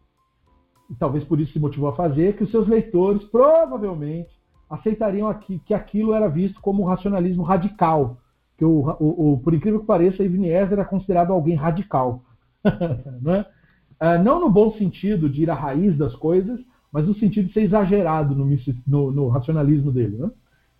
e 0.90 0.94
talvez 0.96 1.24
por 1.24 1.40
isso 1.40 1.54
se 1.54 1.58
motivou 1.58 1.88
a 1.88 1.96
fazer, 1.96 2.36
que 2.36 2.44
os 2.44 2.50
seus 2.50 2.68
leitores 2.68 3.24
provavelmente 3.24 4.28
aceitariam 4.68 5.32
que 5.32 5.72
aquilo 5.72 6.12
era 6.12 6.28
visto 6.28 6.60
como 6.60 6.82
um 6.82 6.86
racionalismo 6.86 7.42
radical, 7.42 8.18
que 8.56 8.64
o, 8.64 8.96
o, 9.00 9.32
o, 9.32 9.38
por 9.38 9.54
incrível 9.54 9.80
que 9.80 9.86
pareça, 9.86 10.22
Ibn 10.22 10.44
Ezra 10.44 10.74
era 10.74 10.84
considerado 10.84 11.32
alguém 11.32 11.56
radical. 11.56 12.22
não, 13.20 13.34
é? 13.34 14.18
Não 14.18 14.40
no 14.40 14.50
bom 14.50 14.72
sentido 14.72 15.28
de 15.28 15.42
ir 15.42 15.50
à 15.50 15.54
raiz 15.54 15.96
das 15.96 16.14
coisas, 16.14 16.60
mas 16.92 17.06
no 17.06 17.14
sentido 17.14 17.48
de 17.48 17.52
ser 17.52 17.62
exagerado 17.62 18.34
no, 18.34 18.46
no, 18.86 19.10
no 19.10 19.28
racionalismo 19.28 19.90
dele. 19.90 20.16
Né? 20.16 20.30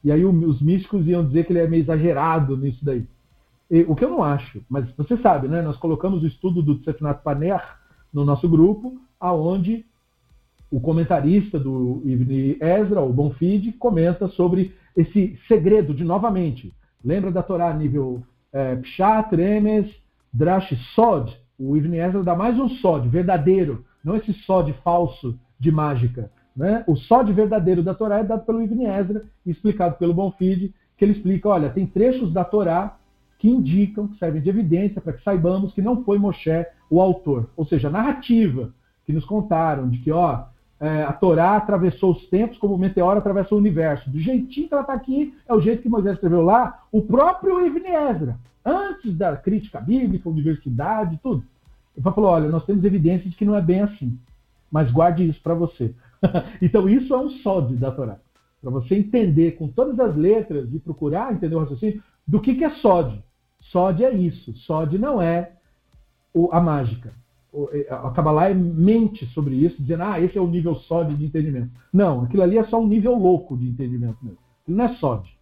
E 0.04 0.12
aí 0.12 0.24
os 0.24 0.62
místicos 0.62 1.06
iam 1.06 1.26
dizer 1.26 1.44
que 1.44 1.52
ele 1.52 1.60
é 1.60 1.66
meio 1.66 1.82
exagerado 1.82 2.56
nisso 2.56 2.84
daí. 2.84 3.04
E, 3.70 3.82
o 3.82 3.96
que 3.96 4.04
eu 4.04 4.10
não 4.10 4.22
acho, 4.22 4.62
mas 4.68 4.88
você 4.96 5.16
sabe, 5.16 5.48
né? 5.48 5.62
nós 5.62 5.76
colocamos 5.76 6.22
o 6.22 6.26
estudo 6.26 6.62
do 6.62 6.78
Tsefinat 6.78 7.22
Paner 7.22 7.60
no 8.12 8.24
nosso 8.24 8.48
grupo, 8.48 8.96
aonde 9.18 9.84
o 10.70 10.78
comentarista 10.80 11.58
do 11.58 12.02
Ibn 12.04 12.58
Ezra, 12.60 13.00
o 13.00 13.12
Bonfide, 13.12 13.72
comenta 13.72 14.28
sobre 14.28 14.74
esse 14.96 15.38
segredo 15.48 15.94
de, 15.94 16.04
novamente, 16.04 16.72
Lembra 17.04 17.30
da 17.30 17.42
Torá 17.42 17.72
nível 17.74 18.22
é, 18.52 18.76
Pshat, 18.76 19.34
Remes, 19.34 19.94
Drash, 20.32 20.74
Sod? 20.94 21.36
O 21.58 21.76
Ibn 21.76 21.94
Ezra 21.94 22.22
dá 22.22 22.34
mais 22.34 22.58
um 22.58 22.68
Sod, 22.68 23.08
verdadeiro, 23.08 23.84
não 24.02 24.16
esse 24.16 24.32
Sod 24.32 24.72
falso 24.82 25.38
de 25.58 25.70
mágica. 25.70 26.30
Né? 26.56 26.82
O 26.86 26.96
Sod 26.96 27.30
verdadeiro 27.32 27.82
da 27.82 27.94
Torá 27.94 28.18
é 28.18 28.24
dado 28.24 28.44
pelo 28.44 28.62
Ibn 28.62 28.86
Ezra 28.86 29.22
explicado 29.44 29.96
pelo 29.96 30.14
Bonfide, 30.14 30.74
que 30.96 31.04
ele 31.04 31.12
explica, 31.12 31.48
olha, 31.48 31.70
tem 31.70 31.86
trechos 31.86 32.32
da 32.32 32.44
Torá 32.44 32.96
que 33.38 33.48
indicam, 33.48 34.08
que 34.08 34.18
servem 34.18 34.40
de 34.40 34.48
evidência 34.48 35.00
para 35.00 35.12
que 35.12 35.22
saibamos 35.22 35.74
que 35.74 35.82
não 35.82 36.02
foi 36.02 36.18
Moshe 36.18 36.66
o 36.88 37.00
autor. 37.00 37.50
Ou 37.56 37.66
seja, 37.66 37.88
a 37.88 37.90
narrativa 37.90 38.72
que 39.04 39.12
nos 39.12 39.24
contaram 39.24 39.88
de 39.88 39.98
que, 39.98 40.10
ó, 40.10 40.44
é, 40.84 41.02
a 41.02 41.14
Torá 41.14 41.56
atravessou 41.56 42.12
os 42.12 42.26
tempos 42.26 42.58
como 42.58 42.74
o 42.74 42.78
meteoro 42.78 43.18
atravessou 43.18 43.56
o 43.56 43.60
universo. 43.60 44.10
Do 44.10 44.20
jeitinho 44.20 44.68
que 44.68 44.74
ela 44.74 44.82
está 44.82 44.92
aqui, 44.92 45.34
é 45.48 45.54
o 45.54 45.60
jeito 45.60 45.82
que 45.82 45.88
Moisés 45.88 46.14
escreveu 46.14 46.42
lá, 46.42 46.82
o 46.92 47.00
próprio 47.00 47.66
Ibn 47.66 47.86
Ezra, 47.86 48.38
antes 48.62 49.16
da 49.16 49.34
crítica 49.34 49.80
bíblica, 49.80 50.28
universidade, 50.28 51.18
tudo. 51.22 51.42
Ele 51.96 52.04
falou: 52.04 52.30
olha, 52.30 52.50
nós 52.50 52.66
temos 52.66 52.84
evidências 52.84 53.30
de 53.30 53.36
que 53.36 53.46
não 53.46 53.56
é 53.56 53.62
bem 53.62 53.80
assim, 53.80 54.18
mas 54.70 54.90
guarde 54.90 55.26
isso 55.26 55.40
para 55.42 55.54
você. 55.54 55.94
então, 56.60 56.86
isso 56.86 57.14
é 57.14 57.18
um 57.18 57.30
sódio 57.30 57.76
da 57.78 57.90
Torá. 57.90 58.18
Para 58.60 58.70
você 58.70 58.94
entender 58.94 59.52
com 59.52 59.68
todas 59.68 59.98
as 59.98 60.14
letras 60.14 60.68
e 60.70 60.78
procurar 60.78 61.32
entender 61.32 61.54
o 61.54 61.60
raciocínio 61.60 62.02
do 62.28 62.40
que, 62.40 62.54
que 62.54 62.64
é 62.64 62.70
sódio. 62.76 63.22
Sódio 63.58 64.04
é 64.04 64.12
isso. 64.12 64.54
Sódio 64.58 64.98
não 64.98 65.20
é 65.20 65.52
a 66.50 66.60
mágica 66.60 67.23
a 67.88 68.10
Kabbalah 68.10 68.52
mente 68.52 69.26
sobre 69.26 69.54
isso, 69.54 69.80
dizendo, 69.80 70.02
ah, 70.02 70.20
esse 70.20 70.36
é 70.36 70.40
o 70.40 70.46
nível 70.46 70.74
sódio 70.74 71.16
de 71.16 71.24
entendimento. 71.24 71.70
Não, 71.92 72.22
aquilo 72.22 72.42
ali 72.42 72.58
é 72.58 72.64
só 72.64 72.80
um 72.80 72.86
nível 72.86 73.14
louco 73.14 73.56
de 73.56 73.68
entendimento 73.68 74.18
mesmo. 74.22 74.38
Aquilo 74.62 74.76
não 74.76 74.84
é 74.84 74.94
sódio. 74.96 75.32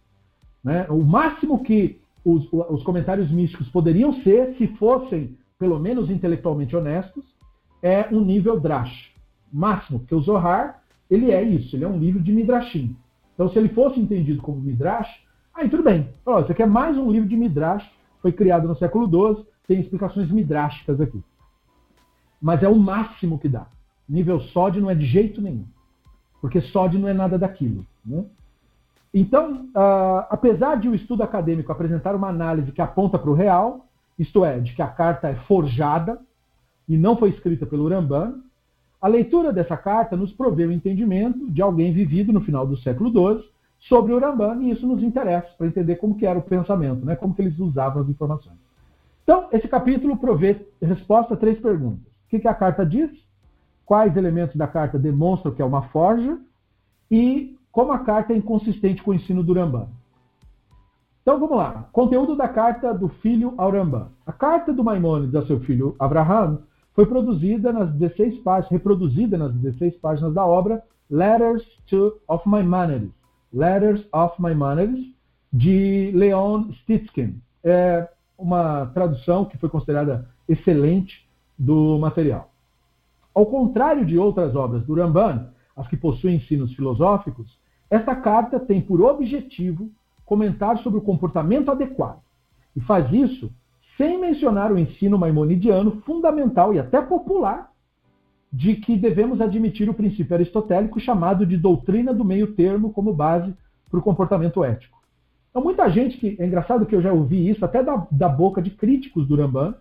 Né? 0.63 0.85
O 0.89 1.03
máximo 1.03 1.63
que 1.63 1.99
os, 2.23 2.47
os 2.51 2.83
comentários 2.83 3.31
místicos 3.31 3.67
poderiam 3.69 4.13
ser, 4.21 4.55
se 4.57 4.67
fossem 4.75 5.37
pelo 5.57 5.79
menos 5.79 6.09
intelectualmente 6.09 6.75
honestos, 6.75 7.23
é 7.81 8.07
um 8.11 8.23
nível 8.23 8.59
drash. 8.59 9.11
Máximo, 9.51 9.99
porque 9.99 10.15
o 10.15 10.21
Zohar, 10.21 10.83
ele 11.09 11.31
é 11.31 11.41
isso, 11.41 11.75
ele 11.75 11.83
é 11.83 11.87
um 11.87 11.97
livro 11.97 12.21
de 12.21 12.31
midrashim. 12.31 12.95
Então, 13.33 13.49
se 13.49 13.57
ele 13.57 13.69
fosse 13.69 13.99
entendido 13.99 14.41
como 14.41 14.59
midrash, 14.59 15.09
aí 15.53 15.69
tudo 15.69 15.83
bem. 15.83 16.09
Oh, 16.25 16.39
isso 16.39 16.51
aqui 16.51 16.63
é 16.63 16.67
mais 16.67 16.97
um 16.97 17.11
livro 17.11 17.27
de 17.27 17.35
midrash, 17.35 17.87
foi 18.21 18.31
criado 18.31 18.67
no 18.67 18.75
século 18.75 19.07
XII, 19.07 19.45
tem 19.67 19.79
explicações 19.79 20.31
midrásticas 20.31 20.99
aqui 21.01 21.21
mas 22.43 22.61
é 22.61 22.67
o 22.67 22.75
máximo 22.75 23.39
que 23.39 23.47
dá. 23.47 23.67
Nível 24.07 24.41
SOD 24.41 24.81
não 24.81 24.89
é 24.89 24.95
de 24.95 25.05
jeito 25.05 25.41
nenhum, 25.41 25.65
porque 26.41 26.59
SOD 26.59 26.97
não 26.97 27.07
é 27.07 27.13
nada 27.13 27.37
daquilo. 27.37 27.85
Né? 28.05 28.25
Então, 29.13 29.67
uh, 29.67 30.27
apesar 30.29 30.75
de 30.75 30.89
o 30.89 30.93
estudo 30.93 31.23
acadêmico 31.23 31.71
apresentar 31.71 32.13
uma 32.13 32.27
análise 32.27 32.73
que 32.73 32.81
aponta 32.81 33.17
para 33.17 33.29
o 33.29 33.33
real, 33.33 33.87
isto 34.19 34.43
é, 34.43 34.59
de 34.59 34.75
que 34.75 34.81
a 34.81 34.87
carta 34.87 35.29
é 35.29 35.35
forjada 35.47 36.19
e 36.85 36.97
não 36.97 37.15
foi 37.15 37.29
escrita 37.29 37.65
pelo 37.65 37.87
Ramban, 37.87 38.41
a 39.01 39.07
leitura 39.07 39.53
dessa 39.53 39.77
carta 39.77 40.17
nos 40.17 40.33
provê 40.33 40.65
o 40.65 40.71
entendimento 40.71 41.49
de 41.49 41.61
alguém 41.61 41.93
vivido 41.93 42.33
no 42.33 42.41
final 42.41 42.67
do 42.67 42.75
século 42.75 43.09
XII 43.09 43.49
sobre 43.79 44.11
o 44.11 44.19
Ramban, 44.19 44.63
e 44.63 44.71
isso 44.71 44.85
nos 44.85 45.01
interessa 45.01 45.47
para 45.57 45.67
entender 45.67 45.95
como 45.95 46.15
que 46.15 46.25
era 46.25 46.39
o 46.39 46.43
pensamento, 46.43 47.05
né? 47.05 47.15
como 47.15 47.33
que 47.33 47.41
eles 47.41 47.57
usavam 47.57 48.01
as 48.01 48.09
informações. 48.09 48.57
Então, 49.23 49.47
esse 49.53 49.67
capítulo 49.69 50.17
provê 50.17 50.67
resposta 50.81 51.35
a 51.35 51.37
três 51.37 51.57
perguntas 51.59 52.12
que, 52.33 52.39
que 52.39 52.47
a 52.47 52.53
carta 52.53 52.83
diz? 52.83 53.11
Quais 53.85 54.17
elementos 54.17 54.55
da 54.55 54.65
carta 54.65 54.97
demonstram 54.97 55.53
que 55.53 55.61
é 55.61 55.65
uma 55.65 55.83
forja? 55.89 56.39
E 57.11 57.55
como 57.71 57.91
a 57.91 57.99
carta 57.99 58.33
é 58.33 58.37
inconsistente 58.37 59.03
com 59.03 59.11
o 59.11 59.13
ensino 59.13 59.43
do 59.43 59.53
Rambam. 59.53 59.89
Então 61.21 61.39
vamos 61.39 61.57
lá. 61.57 61.87
Conteúdo 61.91 62.35
da 62.35 62.47
carta 62.47 62.93
do 62.93 63.07
filho 63.07 63.53
ao 63.57 63.71
Rambam. 63.71 64.09
A 64.25 64.31
carta 64.31 64.73
do 64.73 64.83
Maimônides 64.83 65.35
ao 65.35 65.45
seu 65.45 65.59
filho 65.59 65.95
Abraham 65.99 66.59
foi 66.93 67.05
produzida 67.05 67.71
nas 67.71 67.91
16 67.93 68.39
páginas, 68.39 68.71
reproduzida 68.71 69.37
nas 69.37 69.53
16 69.53 69.97
páginas 69.97 70.33
da 70.33 70.45
obra 70.45 70.83
Letters 71.09 71.63
to, 71.87 72.19
of 72.27 72.47
Maimonides. 72.49 73.11
Letters 73.53 74.03
of 74.11 74.41
Maimonides, 74.41 75.05
de 75.51 76.11
Leon 76.15 76.71
Stitskin. 76.81 77.39
É 77.63 78.09
uma 78.37 78.87
tradução 78.87 79.45
que 79.45 79.57
foi 79.57 79.69
considerada 79.69 80.27
excelente 80.49 81.22
do 81.63 81.97
material. 81.97 82.51
Ao 83.33 83.45
contrário 83.45 84.05
de 84.05 84.17
outras 84.17 84.55
obras 84.55 84.85
do 84.85 84.93
Ramban, 84.93 85.49
as 85.75 85.87
que 85.87 85.97
possuem 85.97 86.35
ensinos 86.35 86.73
filosóficos, 86.75 87.57
esta 87.89 88.15
carta 88.15 88.59
tem 88.59 88.81
por 88.81 89.01
objetivo 89.01 89.89
comentar 90.25 90.77
sobre 90.79 90.99
o 90.99 91.01
comportamento 91.01 91.71
adequado. 91.71 92.21
E 92.75 92.81
faz 92.81 93.11
isso 93.11 93.51
sem 93.97 94.19
mencionar 94.19 94.71
o 94.71 94.77
ensino 94.77 95.17
maimonidiano 95.17 96.01
fundamental 96.05 96.73
e 96.73 96.79
até 96.79 97.01
popular 97.01 97.71
de 98.51 98.75
que 98.75 98.97
devemos 98.97 99.41
admitir 99.41 99.89
o 99.89 99.93
princípio 99.93 100.35
aristotélico 100.35 100.99
chamado 100.99 101.45
de 101.45 101.57
doutrina 101.57 102.13
do 102.13 102.25
meio 102.25 102.53
termo 102.53 102.91
como 102.91 103.13
base 103.13 103.53
para 103.89 103.99
o 103.99 104.03
comportamento 104.03 104.63
ético. 104.63 105.01
Então, 105.49 105.63
muita 105.63 105.89
gente 105.89 106.17
que. 106.17 106.35
É 106.39 106.45
engraçado 106.45 106.85
que 106.85 106.95
eu 106.95 107.01
já 107.01 107.13
ouvi 107.13 107.49
isso 107.49 107.63
até 107.63 107.83
da, 107.83 108.07
da 108.11 108.27
boca 108.27 108.61
de 108.61 108.71
críticos 108.71 109.27
do 109.27 109.35
Ramban, 109.35 109.75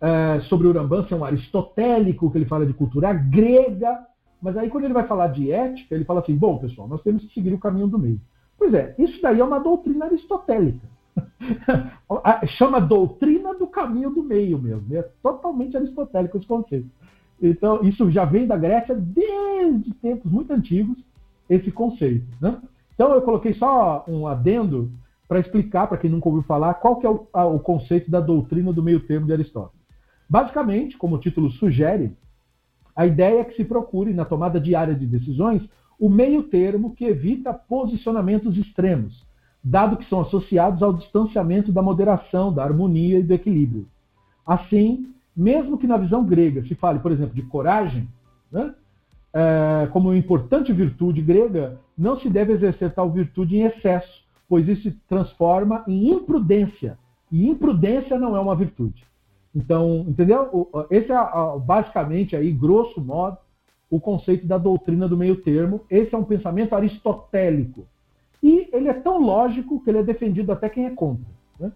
é, 0.00 0.40
sobre 0.42 0.66
o 0.66 0.72
Rambam 0.72 1.06
ser 1.06 1.14
um 1.14 1.24
aristotélico, 1.24 2.30
que 2.30 2.38
ele 2.38 2.44
fala 2.44 2.66
de 2.66 2.72
cultura 2.72 3.12
grega, 3.12 3.98
mas 4.40 4.56
aí 4.56 4.68
quando 4.68 4.84
ele 4.84 4.94
vai 4.94 5.06
falar 5.06 5.28
de 5.28 5.50
ética, 5.50 5.94
ele 5.94 6.04
fala 6.04 6.20
assim, 6.20 6.36
bom, 6.36 6.58
pessoal, 6.58 6.86
nós 6.86 7.02
temos 7.02 7.24
que 7.24 7.34
seguir 7.34 7.52
o 7.52 7.58
caminho 7.58 7.88
do 7.88 7.98
meio. 7.98 8.20
Pois 8.58 8.72
é, 8.74 8.94
isso 8.98 9.20
daí 9.20 9.40
é 9.40 9.44
uma 9.44 9.58
doutrina 9.58 10.06
aristotélica. 10.06 10.86
Chama 12.58 12.80
doutrina 12.80 13.54
do 13.54 13.66
caminho 13.66 14.10
do 14.10 14.22
meio 14.22 14.58
mesmo. 14.58 14.94
É 14.94 15.02
totalmente 15.22 15.76
aristotélico 15.76 16.36
esse 16.36 16.46
conceito. 16.46 16.88
Então, 17.40 17.82
isso 17.82 18.10
já 18.10 18.24
vem 18.24 18.46
da 18.46 18.56
Grécia 18.56 18.94
desde 18.94 19.92
tempos 19.94 20.30
muito 20.30 20.52
antigos, 20.52 20.96
esse 21.48 21.70
conceito. 21.70 22.26
Né? 22.40 22.58
Então, 22.94 23.12
eu 23.12 23.22
coloquei 23.22 23.54
só 23.54 24.04
um 24.08 24.26
adendo 24.26 24.90
para 25.28 25.40
explicar, 25.40 25.86
para 25.86 25.98
quem 25.98 26.10
nunca 26.10 26.28
ouviu 26.28 26.44
falar, 26.44 26.74
qual 26.74 26.96
que 26.96 27.06
é 27.06 27.10
o, 27.10 27.26
a, 27.32 27.44
o 27.44 27.58
conceito 27.58 28.10
da 28.10 28.20
doutrina 28.20 28.72
do 28.72 28.82
meio 28.82 29.00
termo 29.00 29.26
de 29.26 29.32
Aristóteles. 29.32 29.85
Basicamente, 30.28 30.96
como 30.96 31.16
o 31.16 31.20
título 31.20 31.50
sugere, 31.50 32.12
a 32.94 33.06
ideia 33.06 33.40
é 33.40 33.44
que 33.44 33.56
se 33.56 33.64
procure, 33.64 34.12
na 34.12 34.24
tomada 34.24 34.60
diária 34.60 34.94
de 34.94 35.06
decisões, 35.06 35.62
o 35.98 36.08
meio 36.08 36.42
termo 36.44 36.94
que 36.94 37.04
evita 37.04 37.52
posicionamentos 37.52 38.56
extremos, 38.56 39.24
dado 39.62 39.96
que 39.96 40.08
são 40.08 40.20
associados 40.20 40.82
ao 40.82 40.92
distanciamento 40.92 41.72
da 41.72 41.82
moderação, 41.82 42.52
da 42.52 42.62
harmonia 42.62 43.18
e 43.18 43.22
do 43.22 43.34
equilíbrio. 43.34 43.86
Assim, 44.46 45.12
mesmo 45.36 45.76
que 45.76 45.86
na 45.86 45.96
visão 45.96 46.24
grega 46.24 46.64
se 46.66 46.74
fale, 46.74 46.98
por 46.98 47.12
exemplo, 47.12 47.34
de 47.34 47.42
coragem, 47.42 48.08
né, 48.50 48.74
é, 49.34 49.88
como 49.92 50.14
importante 50.14 50.72
virtude 50.72 51.20
grega, 51.20 51.78
não 51.96 52.18
se 52.18 52.30
deve 52.30 52.54
exercer 52.54 52.94
tal 52.94 53.10
virtude 53.10 53.56
em 53.56 53.62
excesso, 53.62 54.24
pois 54.48 54.66
isso 54.66 54.82
se 54.82 54.92
transforma 55.08 55.84
em 55.86 56.10
imprudência, 56.10 56.98
e 57.30 57.46
imprudência 57.48 58.18
não 58.18 58.36
é 58.36 58.40
uma 58.40 58.56
virtude. 58.56 59.04
Então, 59.56 60.04
entendeu? 60.06 60.68
Esse 60.90 61.10
é 61.10 61.16
basicamente 61.64 62.36
aí, 62.36 62.52
grosso 62.52 63.00
modo, 63.00 63.38
o 63.90 63.98
conceito 63.98 64.46
da 64.46 64.58
doutrina 64.58 65.08
do 65.08 65.16
meio 65.16 65.36
termo. 65.36 65.80
Esse 65.88 66.14
é 66.14 66.18
um 66.18 66.24
pensamento 66.24 66.74
aristotélico. 66.74 67.86
E 68.42 68.68
ele 68.70 68.88
é 68.88 68.92
tão 68.92 69.18
lógico 69.18 69.82
que 69.82 69.88
ele 69.88 70.00
é 70.00 70.02
defendido 70.02 70.52
até 70.52 70.68
quem 70.68 70.84
é 70.84 70.90
contra. 70.90 71.24
Né? 71.58 71.72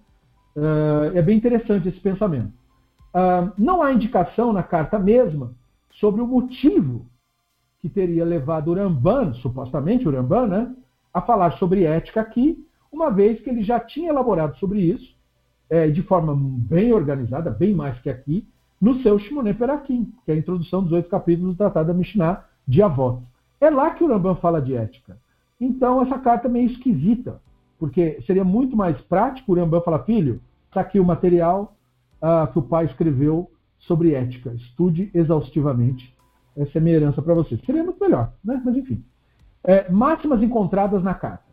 Uh, 0.55 1.16
é 1.16 1.23
bem 1.23 1.39
interessante 1.39 1.89
esse 1.89 1.98
pensamento. 2.01 2.52
Uh, 3.15 3.51
não 3.57 3.82
há 3.82 3.94
indicação 3.94 4.52
na 4.52 4.62
carta 4.62 4.98
mesma 4.98 5.55
sobre 5.93 6.20
o 6.20 6.27
motivo 6.27 7.07
que 7.81 7.89
teria 7.89 8.27
levado 8.27 8.70
Uramban, 8.70 9.32
supostamente 9.35 10.07
Uramban, 10.07 10.47
né, 10.48 10.77
a 11.15 11.23
falar 11.23 11.52
sobre 11.52 11.85
ética 11.85 12.20
aqui, 12.20 12.62
uma 12.93 13.11
vez 13.11 13.40
que 13.40 13.48
ele 13.48 13.62
já 13.62 13.81
tinha 13.81 14.11
elaborado 14.11 14.59
sobre 14.59 14.81
isso, 14.81 15.16
é, 15.71 15.89
de 15.89 16.03
forma 16.03 16.37
bem 16.37 16.93
organizada, 16.93 17.51
bem 17.51 17.73
mais 17.73 17.99
que 18.01 18.11
aqui, 18.11 18.47
no 18.81 19.01
seu 19.03 19.19
Shimone 19.19 19.55
Perakim, 19.55 20.13
que 20.25 20.33
é 20.33 20.35
a 20.35 20.39
introdução 20.39 20.83
dos 20.83 20.93
oito 20.93 21.09
capítulos 21.09 21.55
do 21.55 21.59
Tratado 21.59 21.89
da 21.89 21.95
Mishnah 21.95 22.45
de 22.67 22.83
Avot. 22.83 23.23
É 23.61 23.71
lá 23.71 23.91
que 23.91 24.03
o 24.03 24.09
Rambam 24.09 24.35
fala 24.37 24.61
de 24.61 24.75
ética. 24.75 25.17
Então, 25.61 26.03
essa 26.03 26.19
carta 26.19 26.49
é 26.49 26.51
meio 26.51 26.71
esquisita, 26.71 27.41
porque 27.79 28.21
seria 28.27 28.45
muito 28.45 28.77
mais 28.77 29.01
prático 29.03 29.53
o 29.53 29.55
Rambam 29.55 29.83
falar, 29.83 30.01
filho, 30.01 30.41
está 30.67 30.81
aqui 30.81 30.99
o 30.99 31.05
material 31.05 31.77
uh, 32.23 32.51
que 32.51 32.59
o 32.59 32.63
pai 32.63 32.87
escreveu 32.87 33.51
sobre 33.79 34.15
ética. 34.15 34.53
Estude 34.55 35.11
exaustivamente. 35.15 36.15
Essa 36.57 36.79
é 36.79 36.81
minha 36.81 36.97
herança 36.97 37.23
para 37.23 37.35
você. 37.35 37.59
Seria 37.65 37.85
muito 37.85 38.01
melhor, 38.01 38.33
né? 38.43 38.61
Mas 38.65 38.77
enfim. 38.77 39.05
É, 39.63 39.91
máximas 39.91 40.43
encontradas 40.43 41.03
na 41.03 41.15
carta. 41.15 41.45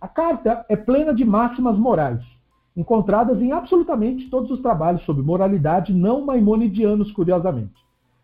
A 0.00 0.06
carta 0.06 0.64
é 0.68 0.76
plena 0.76 1.12
de 1.12 1.24
máximas 1.24 1.76
morais, 1.76 2.22
encontradas 2.78 3.42
em 3.42 3.50
absolutamente 3.50 4.30
todos 4.30 4.52
os 4.52 4.60
trabalhos 4.60 5.02
sobre 5.02 5.20
moralidade 5.20 5.92
não 5.92 6.24
maimonidianos, 6.24 7.10
curiosamente. 7.10 7.74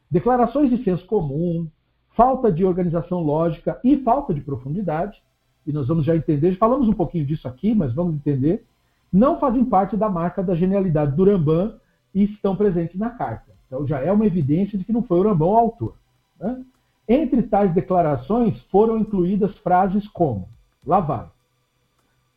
Declarações 0.08 0.70
de 0.70 0.82
senso 0.84 1.04
comum, 1.06 1.66
falta 2.10 2.52
de 2.52 2.64
organização 2.64 3.20
lógica 3.20 3.80
e 3.82 3.96
falta 3.96 4.32
de 4.32 4.40
profundidade, 4.40 5.20
e 5.66 5.72
nós 5.72 5.88
vamos 5.88 6.04
já 6.04 6.14
entender, 6.14 6.56
falamos 6.56 6.86
um 6.86 6.92
pouquinho 6.92 7.26
disso 7.26 7.48
aqui, 7.48 7.74
mas 7.74 7.92
vamos 7.92 8.14
entender, 8.14 8.64
não 9.12 9.40
fazem 9.40 9.64
parte 9.64 9.96
da 9.96 10.08
marca 10.08 10.40
da 10.40 10.54
genialidade 10.54 11.16
do 11.16 11.24
Rambam 11.24 11.74
e 12.14 12.22
estão 12.22 12.54
presentes 12.54 12.96
na 12.96 13.10
carta. 13.10 13.50
Então 13.66 13.84
já 13.84 13.98
é 13.98 14.12
uma 14.12 14.26
evidência 14.26 14.78
de 14.78 14.84
que 14.84 14.92
não 14.92 15.02
foi 15.02 15.18
o 15.18 15.24
Rambam 15.24 15.48
o 15.48 15.56
autor. 15.56 15.96
Né? 16.38 16.62
Entre 17.08 17.42
tais 17.42 17.74
declarações 17.74 18.60
foram 18.70 18.98
incluídas 18.98 19.52
frases 19.58 20.06
como: 20.08 20.48
lá 20.86 21.00
vai, 21.00 21.26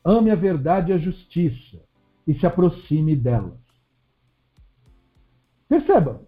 ame 0.03 0.31
a 0.31 0.35
verdade 0.35 0.91
e 0.91 0.95
a 0.95 0.97
justiça 0.97 1.85
e 2.27 2.33
se 2.37 2.45
aproxime 2.45 3.15
delas. 3.15 3.57
Perceba, 5.69 6.21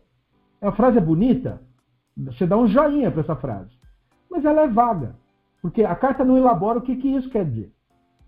a 0.61 0.71
frase 0.71 0.97
é 0.97 1.01
bonita, 1.01 1.61
você 2.17 2.45
dá 2.45 2.57
um 2.57 2.67
joinha 2.67 3.11
para 3.11 3.21
essa 3.21 3.35
frase, 3.35 3.71
mas 4.29 4.43
ela 4.45 4.61
é 4.61 4.67
vaga, 4.67 5.15
porque 5.61 5.83
a 5.83 5.95
carta 5.95 6.23
não 6.23 6.37
elabora 6.37 6.79
o 6.79 6.81
que, 6.81 6.95
que 6.95 7.07
isso 7.07 7.29
quer 7.29 7.45
dizer. 7.45 7.71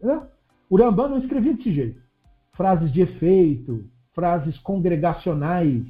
Né? 0.02 0.22
O 0.69 0.77
Rambam 0.77 1.10
não 1.10 1.18
escrevia 1.18 1.53
desse 1.53 1.72
jeito. 1.72 2.02
Frases 2.53 2.91
de 2.91 3.02
efeito, 3.02 3.85
frases 4.14 4.57
congregacionais, 4.60 5.84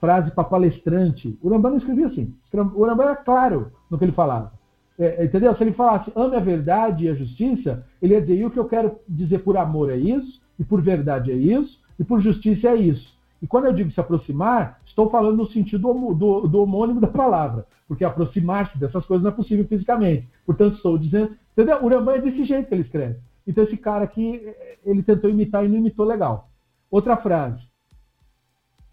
frase 0.00 0.30
para 0.30 0.44
palestrante. 0.44 1.38
O 1.40 1.48
Rambam 1.48 1.72
não 1.72 1.78
escrevia 1.78 2.08
assim. 2.08 2.34
O 2.52 2.84
Rambam 2.84 3.06
era 3.06 3.16
claro 3.16 3.72
no 3.90 3.98
que 3.98 4.04
ele 4.04 4.12
falava. 4.12 4.52
É, 4.98 5.24
entendeu? 5.24 5.56
Se 5.56 5.62
ele 5.64 5.72
falasse 5.72 6.12
ame 6.14 6.36
a 6.36 6.40
verdade 6.40 7.04
e 7.04 7.08
a 7.08 7.14
justiça, 7.14 7.84
ele 8.00 8.14
ia 8.14 8.20
dizer: 8.20 8.36
e 8.36 8.44
o 8.44 8.50
que 8.50 8.58
eu 8.58 8.66
quero 8.66 8.98
dizer 9.08 9.40
por 9.40 9.56
amor 9.56 9.90
é 9.90 9.96
isso, 9.96 10.40
e 10.58 10.64
por 10.64 10.80
verdade 10.80 11.30
é 11.30 11.34
isso, 11.34 11.80
e 11.98 12.04
por 12.04 12.20
justiça 12.20 12.68
é 12.68 12.76
isso. 12.76 13.14
E 13.42 13.46
quando 13.46 13.66
eu 13.66 13.72
digo 13.72 13.90
se 13.90 14.00
aproximar, 14.00 14.80
estou 14.86 15.10
falando 15.10 15.36
no 15.36 15.50
sentido 15.50 15.92
do, 16.14 16.48
do 16.48 16.62
homônimo 16.62 17.00
da 17.00 17.08
palavra, 17.08 17.66
porque 17.86 18.04
aproximar-se 18.04 18.78
dessas 18.78 19.04
coisas 19.04 19.22
não 19.22 19.30
é 19.30 19.34
possível 19.34 19.66
fisicamente. 19.66 20.26
Portanto, 20.46 20.76
estou 20.76 20.96
dizendo. 20.96 21.36
Entendeu? 21.52 21.84
O 21.84 21.88
Rambam 21.88 22.14
é 22.14 22.20
desse 22.20 22.44
jeito 22.44 22.68
que 22.68 22.74
ele 22.74 22.82
escreve. 22.82 23.18
Então, 23.46 23.64
esse 23.64 23.76
cara 23.76 24.04
aqui, 24.04 24.40
ele 24.84 25.02
tentou 25.02 25.28
imitar 25.28 25.64
e 25.64 25.68
não 25.68 25.76
imitou 25.76 26.06
legal. 26.06 26.48
Outra 26.90 27.16
frase. 27.18 27.62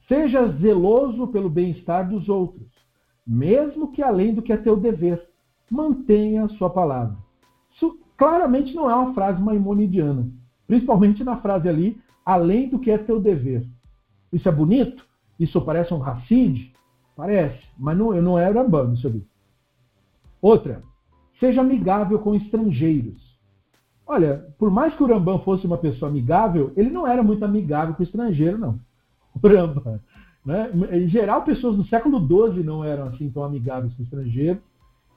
Seja 0.08 0.46
zeloso 0.60 1.28
pelo 1.28 1.50
bem-estar 1.50 2.10
dos 2.10 2.28
outros, 2.28 2.68
mesmo 3.26 3.94
que 3.94 4.04
além 4.04 4.34
do 4.34 4.42
que 4.42 4.52
é 4.52 4.58
teu 4.58 4.76
dever. 4.76 5.26
Mantenha 5.70 6.44
a 6.44 6.50
sua 6.50 6.70
palavra. 6.70 7.16
Isso 7.74 7.98
claramente 8.18 8.76
não 8.76 8.92
é 8.92 8.94
uma 8.94 9.14
frase 9.14 9.42
maimonidiana. 9.42 10.28
Principalmente 10.72 11.22
na 11.22 11.36
frase 11.36 11.68
ali, 11.68 12.02
além 12.26 12.70
do 12.70 12.80
que 12.80 12.90
é 12.90 12.98
teu 12.98 13.20
dever. 13.20 13.68
Isso 14.32 14.48
é 14.48 14.52
bonito? 14.54 15.06
Isso 15.38 15.60
parece 15.60 15.94
um 15.94 15.98
racide? 15.98 16.72
Parece, 17.14 17.60
mas 17.78 17.98
não, 17.98 18.14
não 18.22 18.40
é 18.40 18.50
Rambam 18.50 18.94
isso 18.94 19.06
ali. 19.06 19.28
Outra, 20.42 20.82
seja 21.42 21.60
amigável 21.60 22.20
com 22.20 22.34
estrangeiros. 22.34 23.22
Olha, 24.08 24.48
por 24.58 24.72
mais 24.72 24.96
que 24.96 25.04
o 25.04 25.08
Rambam 25.08 25.40
fosse 25.40 25.68
uma 25.68 25.78
pessoa 25.78 26.10
amigável, 26.10 26.72
ele 26.78 26.90
não 26.90 27.06
era 27.06 27.22
muito 27.22 27.44
amigável 27.44 27.94
com 27.94 28.02
o 28.02 28.06
estrangeiro, 28.06 28.58
não. 28.58 28.80
Rambam. 29.44 30.00
Né? 30.46 30.72
Em 30.94 31.10
geral, 31.10 31.44
pessoas 31.44 31.76
do 31.76 31.84
século 31.84 32.26
XII 32.26 32.64
não 32.64 32.82
eram 32.82 33.08
assim 33.08 33.30
tão 33.30 33.44
amigáveis 33.44 33.94
com 33.94 34.04
o 34.04 34.06
estrangeiro. 34.06 34.62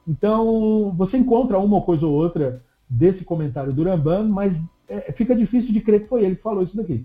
Então, 0.04 0.92
você 0.96 1.16
encontra 1.16 1.60
uma 1.60 1.80
coisa 1.80 2.04
ou 2.04 2.12
outra 2.12 2.60
desse 2.90 3.24
comentário 3.24 3.72
do 3.72 3.84
Rambam, 3.84 4.26
mas 4.26 4.52
é, 4.88 5.12
fica 5.12 5.34
difícil 5.34 5.72
de 5.72 5.80
crer 5.80 6.02
que 6.02 6.08
foi 6.08 6.24
ele 6.24 6.36
que 6.36 6.42
falou 6.42 6.62
isso 6.62 6.76
daqui. 6.76 7.04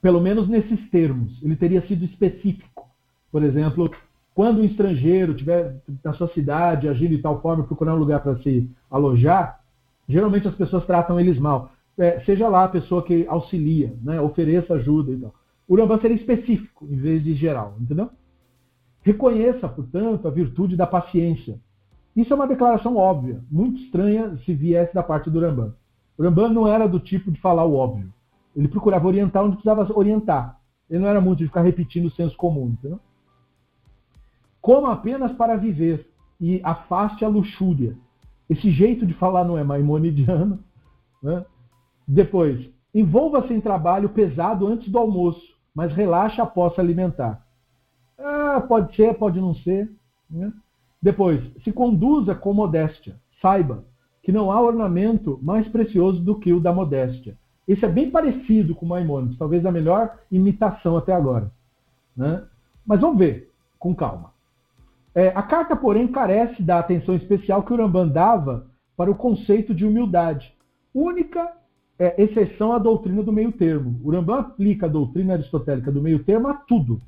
Pelo 0.00 0.20
menos 0.20 0.48
nesses 0.48 0.88
termos. 0.90 1.42
Ele 1.42 1.56
teria 1.56 1.86
sido 1.86 2.04
específico. 2.04 2.88
Por 3.32 3.42
exemplo, 3.42 3.90
quando 4.34 4.60
um 4.60 4.64
estrangeiro 4.64 5.32
estiver 5.32 5.76
na 6.04 6.12
sua 6.14 6.28
cidade 6.28 6.88
agindo 6.88 7.16
de 7.16 7.22
tal 7.22 7.40
forma, 7.42 7.64
procurando 7.64 7.96
um 7.96 8.00
lugar 8.00 8.22
para 8.22 8.38
se 8.38 8.70
alojar, 8.90 9.60
geralmente 10.08 10.46
as 10.46 10.54
pessoas 10.54 10.86
tratam 10.86 11.18
eles 11.18 11.38
mal 11.38 11.72
é, 11.98 12.20
seja 12.20 12.48
lá 12.48 12.64
a 12.64 12.68
pessoa 12.68 13.02
que 13.02 13.26
auxilia, 13.26 13.92
né, 14.02 14.20
ofereça 14.20 14.74
ajuda 14.74 15.10
e 15.10 15.16
tal. 15.16 15.34
O 15.66 15.76
Rambam 15.76 16.00
seria 16.00 16.16
específico 16.16 16.86
em 16.88 16.96
vez 16.96 17.22
de 17.22 17.34
geral, 17.34 17.76
entendeu? 17.78 18.08
Reconheça, 19.02 19.68
portanto, 19.68 20.26
a 20.26 20.30
virtude 20.30 20.76
da 20.76 20.86
paciência. 20.86 21.58
Isso 22.18 22.32
é 22.32 22.36
uma 22.36 22.48
declaração 22.48 22.96
óbvia, 22.96 23.40
muito 23.48 23.80
estranha 23.80 24.36
se 24.38 24.52
viesse 24.52 24.92
da 24.92 25.04
parte 25.04 25.30
do 25.30 25.38
Rambam. 25.38 25.72
O 26.18 26.22
Rambam 26.24 26.48
não 26.52 26.66
era 26.66 26.88
do 26.88 26.98
tipo 26.98 27.30
de 27.30 27.40
falar 27.40 27.64
o 27.64 27.76
óbvio. 27.76 28.12
Ele 28.56 28.66
procurava 28.66 29.06
orientar 29.06 29.44
onde 29.44 29.54
precisava 29.54 29.86
orientar. 29.96 30.58
Ele 30.90 30.98
não 30.98 31.08
era 31.08 31.20
muito 31.20 31.38
de 31.38 31.46
ficar 31.46 31.62
repetindo 31.62 32.06
o 32.06 32.10
senso 32.10 32.36
comum, 32.36 32.70
entendeu? 32.70 32.98
Como 34.60 34.88
apenas 34.88 35.30
para 35.34 35.54
viver 35.54 36.10
e 36.40 36.60
afaste 36.64 37.24
a 37.24 37.28
luxúria. 37.28 37.96
Esse 38.50 38.68
jeito 38.68 39.06
de 39.06 39.14
falar 39.14 39.44
não 39.44 39.56
é 39.56 39.62
maimonidiano, 39.62 40.58
né? 41.22 41.46
Depois, 42.04 42.68
envolva-se 42.92 43.54
em 43.54 43.60
trabalho 43.60 44.08
pesado 44.08 44.66
antes 44.66 44.90
do 44.90 44.98
almoço, 44.98 45.56
mas 45.72 45.92
relaxa 45.92 46.42
após 46.42 46.74
se 46.74 46.80
alimentar. 46.80 47.46
Ah, 48.18 48.60
pode 48.60 48.96
ser, 48.96 49.14
pode 49.14 49.40
não 49.40 49.54
ser. 49.54 49.88
Né? 50.28 50.52
Depois, 51.00 51.40
se 51.62 51.72
conduza 51.72 52.34
com 52.34 52.52
modéstia. 52.52 53.16
Saiba 53.40 53.84
que 54.22 54.32
não 54.32 54.50
há 54.50 54.60
ornamento 54.60 55.38
mais 55.42 55.66
precioso 55.68 56.20
do 56.20 56.38
que 56.38 56.52
o 56.52 56.60
da 56.60 56.72
modéstia. 56.72 57.36
Esse 57.66 57.84
é 57.84 57.88
bem 57.88 58.10
parecido 58.10 58.74
com 58.74 58.86
o 58.86 58.88
Maimonides, 58.88 59.38
talvez 59.38 59.64
a 59.64 59.72
melhor 59.72 60.18
imitação 60.30 60.96
até 60.96 61.12
agora. 61.12 61.50
Né? 62.16 62.42
Mas 62.84 63.00
vamos 63.00 63.18
ver, 63.18 63.50
com 63.78 63.94
calma. 63.94 64.32
É, 65.14 65.28
a 65.28 65.42
carta, 65.42 65.76
porém, 65.76 66.08
carece 66.08 66.62
da 66.62 66.78
atenção 66.78 67.14
especial 67.14 67.62
que 67.62 67.72
o 67.72 67.76
Rambam 67.76 68.08
dava 68.08 68.66
para 68.96 69.10
o 69.10 69.14
conceito 69.14 69.74
de 69.74 69.86
humildade, 69.86 70.52
única 70.94 71.52
é 71.98 72.22
exceção 72.22 72.72
à 72.72 72.78
doutrina 72.78 73.22
do 73.22 73.32
meio 73.32 73.50
termo. 73.52 74.00
O 74.04 74.10
Rambam 74.10 74.38
aplica 74.38 74.86
a 74.86 74.88
doutrina 74.88 75.34
aristotélica 75.34 75.90
do 75.90 76.00
meio 76.00 76.22
termo 76.22 76.48
a 76.48 76.54
tudo, 76.54 77.00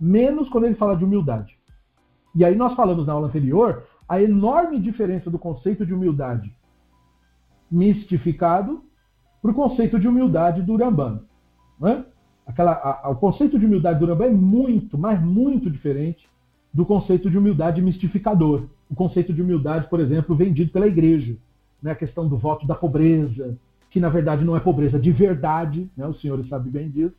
menos 0.00 0.48
quando 0.48 0.64
ele 0.64 0.74
fala 0.74 0.96
de 0.96 1.04
humildade. 1.04 1.56
E 2.34 2.44
aí 2.44 2.54
nós 2.54 2.74
falamos 2.74 3.06
na 3.06 3.12
aula 3.12 3.28
anterior 3.28 3.84
a 4.08 4.20
enorme 4.20 4.78
diferença 4.80 5.30
do 5.30 5.38
conceito 5.38 5.86
de 5.86 5.94
humildade 5.94 6.52
mistificado 7.70 8.82
para 9.40 9.50
o 9.50 9.54
conceito 9.54 9.98
de 9.98 10.06
humildade 10.06 10.62
do 10.62 10.76
Rambam. 10.76 11.22
É? 11.84 12.04
Aquela, 12.46 12.72
a, 12.72 13.06
a, 13.06 13.10
o 13.10 13.16
conceito 13.16 13.58
de 13.58 13.66
humildade 13.66 13.98
do 13.98 14.06
Rambam 14.06 14.28
é 14.28 14.30
muito, 14.30 14.98
mas 14.98 15.20
muito 15.22 15.70
diferente 15.70 16.28
do 16.72 16.86
conceito 16.86 17.30
de 17.30 17.36
humildade 17.36 17.82
mistificador. 17.82 18.64
O 18.90 18.94
conceito 18.94 19.32
de 19.32 19.42
humildade, 19.42 19.88
por 19.88 20.00
exemplo, 20.00 20.36
vendido 20.36 20.70
pela 20.70 20.86
igreja. 20.86 21.36
Né? 21.82 21.90
A 21.90 21.96
questão 21.96 22.28
do 22.28 22.36
voto 22.36 22.66
da 22.66 22.74
pobreza, 22.74 23.58
que 23.90 23.98
na 23.98 24.08
verdade 24.08 24.44
não 24.44 24.56
é 24.56 24.60
pobreza 24.60 24.98
de 24.98 25.10
verdade, 25.10 25.90
né? 25.96 26.06
os 26.06 26.20
senhores 26.20 26.48
sabem 26.48 26.70
bem 26.70 26.90
disso. 26.90 27.16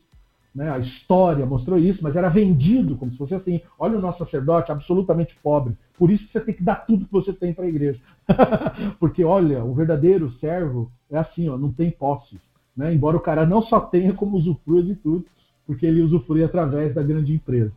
Né? 0.53 0.69
A 0.69 0.77
história 0.77 1.45
mostrou 1.45 1.79
isso, 1.79 1.99
mas 2.03 2.15
era 2.15 2.29
vendido 2.29 2.95
como 2.95 3.11
se 3.11 3.17
fosse 3.17 3.33
assim: 3.33 3.61
olha 3.79 3.97
o 3.97 4.01
nosso 4.01 4.19
sacerdote 4.19 4.71
absolutamente 4.71 5.35
pobre, 5.41 5.75
por 5.97 6.11
isso 6.11 6.27
você 6.31 6.39
tem 6.39 6.53
que 6.53 6.63
dar 6.63 6.85
tudo 6.85 7.05
que 7.05 7.11
você 7.11 7.33
tem 7.33 7.53
para 7.53 7.65
a 7.65 7.69
igreja. 7.69 7.99
Porque 8.99 9.23
olha, 9.23 9.63
o 9.63 9.73
verdadeiro 9.73 10.31
servo 10.39 10.91
é 11.09 11.17
assim, 11.17 11.49
ó, 11.49 11.57
não 11.57 11.71
tem 11.71 11.89
posses. 11.89 12.39
né? 12.77 12.93
embora 12.93 13.17
o 13.17 13.21
cara 13.21 13.45
não 13.45 13.61
só 13.63 13.79
tenha 13.79 14.13
como 14.13 14.37
usufruir 14.37 14.83
de 14.85 14.95
tudo, 14.95 15.25
porque 15.65 15.85
ele 15.85 16.01
usufrui 16.01 16.43
através 16.43 16.93
da 16.93 17.01
grande 17.01 17.33
empresa. 17.33 17.71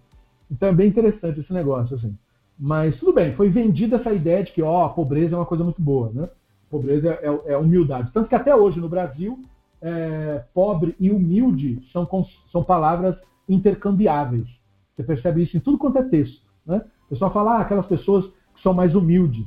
Então 0.51 0.69
é 0.69 0.73
bem 0.73 0.89
interessante 0.89 1.41
esse 1.41 1.53
negócio, 1.53 1.97
assim. 1.97 2.17
Mas 2.59 2.99
tudo 2.99 3.13
bem, 3.13 3.35
foi 3.35 3.49
vendida 3.49 3.97
essa 3.97 4.13
ideia 4.13 4.43
de 4.43 4.53
que 4.53 4.63
ó, 4.63 4.85
a 4.85 4.89
pobreza 4.89 5.35
é 5.35 5.39
uma 5.39 5.47
coisa 5.47 5.63
muito 5.63 5.81
boa, 5.81 6.11
né? 6.13 6.29
Pobreza 6.71 7.11
é, 7.11 7.53
é 7.53 7.57
humildade. 7.57 8.11
Tanto 8.13 8.29
que 8.29 8.35
até 8.35 8.55
hoje 8.55 8.81
no 8.81 8.89
Brasil, 8.89 9.39
é, 9.83 10.45
pobre 10.55 10.95
e 10.99 11.11
humilde 11.11 11.81
são, 11.93 12.09
são 12.51 12.63
palavras 12.63 13.17
intercambiáveis. 13.49 14.47
Você 14.95 15.03
percebe 15.03 15.43
isso 15.43 15.57
em 15.57 15.61
tudo 15.61 15.79
quanto 15.79 15.99
é 15.99 16.03
texto. 16.03 16.43
Né? 16.65 16.83
O 17.07 17.09
pessoal 17.11 17.33
fala 17.33 17.57
ah, 17.57 17.61
aquelas 17.61 17.87
pessoas 17.87 18.25
que 18.55 18.63
são 18.63 18.73
mais 18.73 18.95
humildes, 18.95 19.47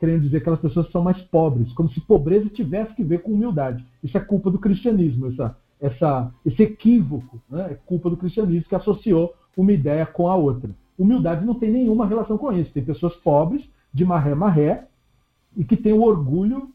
querendo 0.00 0.22
dizer 0.22 0.38
aquelas 0.38 0.60
pessoas 0.60 0.86
que 0.86 0.92
são 0.92 1.02
mais 1.02 1.20
pobres, 1.22 1.72
como 1.72 1.90
se 1.90 2.00
pobreza 2.00 2.48
tivesse 2.48 2.94
que 2.94 3.04
ver 3.04 3.22
com 3.22 3.32
humildade. 3.32 3.84
Isso 4.02 4.16
é 4.16 4.20
culpa 4.20 4.50
do 4.50 4.58
cristianismo, 4.58 5.28
essa, 5.28 5.56
essa, 5.80 6.32
esse 6.44 6.62
equívoco, 6.62 7.40
né? 7.48 7.68
é 7.72 7.74
culpa 7.74 8.10
do 8.10 8.16
cristianismo 8.16 8.68
que 8.68 8.74
associou 8.74 9.34
uma 9.56 9.72
ideia 9.72 10.04
com 10.04 10.28
a 10.28 10.34
outra. 10.34 10.70
Humildade 10.98 11.44
não 11.44 11.54
tem 11.54 11.70
nenhuma 11.70 12.06
relação 12.06 12.36
com 12.36 12.52
isso. 12.52 12.72
Tem 12.72 12.84
pessoas 12.84 13.14
pobres, 13.16 13.64
de 13.92 14.04
maré 14.04 14.34
maré, 14.34 14.86
e 15.56 15.64
que 15.64 15.76
têm 15.76 15.92
um 15.92 16.02
orgulho 16.02 16.70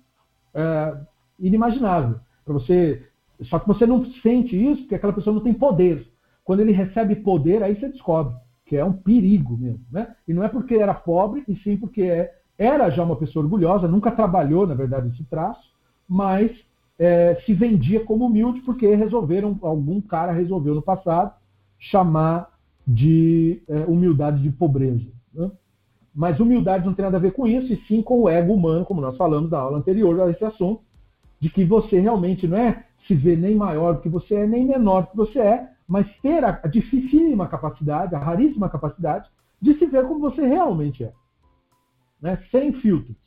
é, 0.53 0.98
inimaginável. 1.40 2.19
Para 2.43 2.53
você, 2.53 3.03
só 3.43 3.59
que 3.59 3.68
você 3.68 3.85
não 3.85 4.05
sente 4.22 4.55
isso 4.55 4.81
porque 4.81 4.95
aquela 4.95 5.13
pessoa 5.13 5.34
não 5.34 5.43
tem 5.43 5.53
poder. 5.53 6.07
Quando 6.43 6.61
ele 6.61 6.72
recebe 6.72 7.15
poder, 7.15 7.63
aí 7.63 7.80
você 7.80 7.89
descobre 7.89 8.35
que 8.65 8.77
é 8.77 8.85
um 8.85 8.93
perigo 8.93 9.57
mesmo, 9.57 9.85
né? 9.91 10.15
E 10.26 10.34
não 10.34 10.43
é 10.43 10.47
porque 10.47 10.76
era 10.76 10.93
pobre, 10.93 11.43
e 11.45 11.55
sim 11.57 11.76
porque 11.76 12.03
é, 12.03 12.34
era 12.57 12.89
já 12.89 13.03
uma 13.03 13.18
pessoa 13.18 13.43
orgulhosa, 13.43 13.88
nunca 13.88 14.11
trabalhou, 14.11 14.65
na 14.65 14.73
verdade, 14.73 15.09
esse 15.09 15.23
traço, 15.26 15.72
mas 16.07 16.51
é, 16.97 17.35
se 17.45 17.53
vendia 17.53 18.05
como 18.05 18.27
humilde 18.27 18.61
porque 18.61 18.95
resolveram, 18.95 19.59
algum 19.61 19.99
cara 19.99 20.31
resolveu 20.31 20.76
no 20.76 20.81
passado 20.81 21.34
chamar 21.80 22.49
de 22.88 23.61
é, 23.68 23.80
humildade 23.85 24.41
de 24.41 24.51
pobreza. 24.51 25.07
Né? 25.34 25.51
Mas 26.13 26.39
humildade 26.39 26.85
não 26.85 26.93
tem 26.93 27.03
nada 27.03 27.18
a 27.18 27.22
ver 27.22 27.34
com 27.34 27.47
isso, 27.47 27.73
e 27.73 27.77
sim 27.88 28.01
com 28.01 28.22
o 28.22 28.30
ego 28.30 28.53
humano, 28.53 28.85
como 28.85 29.01
nós 29.01 29.18
falamos 29.18 29.49
da 29.49 29.59
aula 29.59 29.80
anterior 29.80 30.22
a 30.22 30.30
esse 30.30 30.45
assunto, 30.45 30.81
de 31.41 31.49
que 31.49 31.65
você 31.65 31.99
realmente 31.99 32.47
não 32.47 32.57
é 32.57 32.85
se 33.07 33.15
ver 33.15 33.35
nem 33.35 33.55
maior 33.55 33.95
do 33.95 34.01
que 34.01 34.09
você 34.09 34.35
é, 34.35 34.47
nem 34.47 34.65
menor 34.65 35.01
do 35.01 35.07
que 35.09 35.18
você 35.18 35.39
é, 35.39 35.72
mas 35.88 36.07
ter 36.22 36.45
a, 36.45 36.51
dificílima 36.68 37.47
capacidade, 37.47 38.15
a 38.15 38.19
raríssima 38.19 38.69
capacidade, 38.69 39.27
de 39.59 39.73
se 39.77 39.85
ver 39.88 40.07
como 40.07 40.19
você 40.19 40.45
realmente 40.45 41.03
é. 41.03 41.11
Né? 42.22 42.41
Sem 42.51 42.72
filtros. 42.73 43.18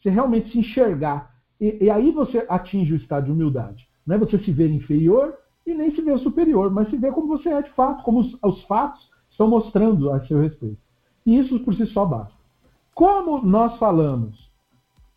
Você 0.00 0.10
realmente 0.10 0.52
se 0.52 0.58
enxergar. 0.58 1.34
E, 1.58 1.84
e 1.84 1.90
aí 1.90 2.12
você 2.12 2.44
atinge 2.48 2.92
o 2.92 2.96
estado 2.96 3.24
de 3.24 3.32
humildade. 3.32 3.88
Não 4.06 4.16
é 4.16 4.18
você 4.18 4.38
se 4.38 4.52
ver 4.52 4.70
inferior 4.70 5.34
e 5.66 5.72
nem 5.72 5.94
se 5.94 6.02
ver 6.02 6.18
superior, 6.18 6.70
mas 6.70 6.90
se 6.90 6.96
ver 6.96 7.12
como 7.12 7.26
você 7.26 7.48
é 7.48 7.62
de 7.62 7.70
fato, 7.70 8.02
como 8.02 8.20
os, 8.20 8.38
os 8.42 8.62
fatos 8.64 9.10
estão 9.30 9.48
mostrando 9.48 10.10
a 10.10 10.24
seu 10.26 10.40
respeito. 10.40 10.78
E 11.24 11.38
isso 11.38 11.58
por 11.60 11.74
si 11.74 11.86
só 11.86 12.04
basta. 12.04 12.34
Como 12.94 13.42
nós 13.42 13.78
falamos 13.78 14.50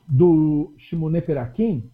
do 0.08 0.74
Shimone 0.78 1.22
Perakim, 1.22 1.90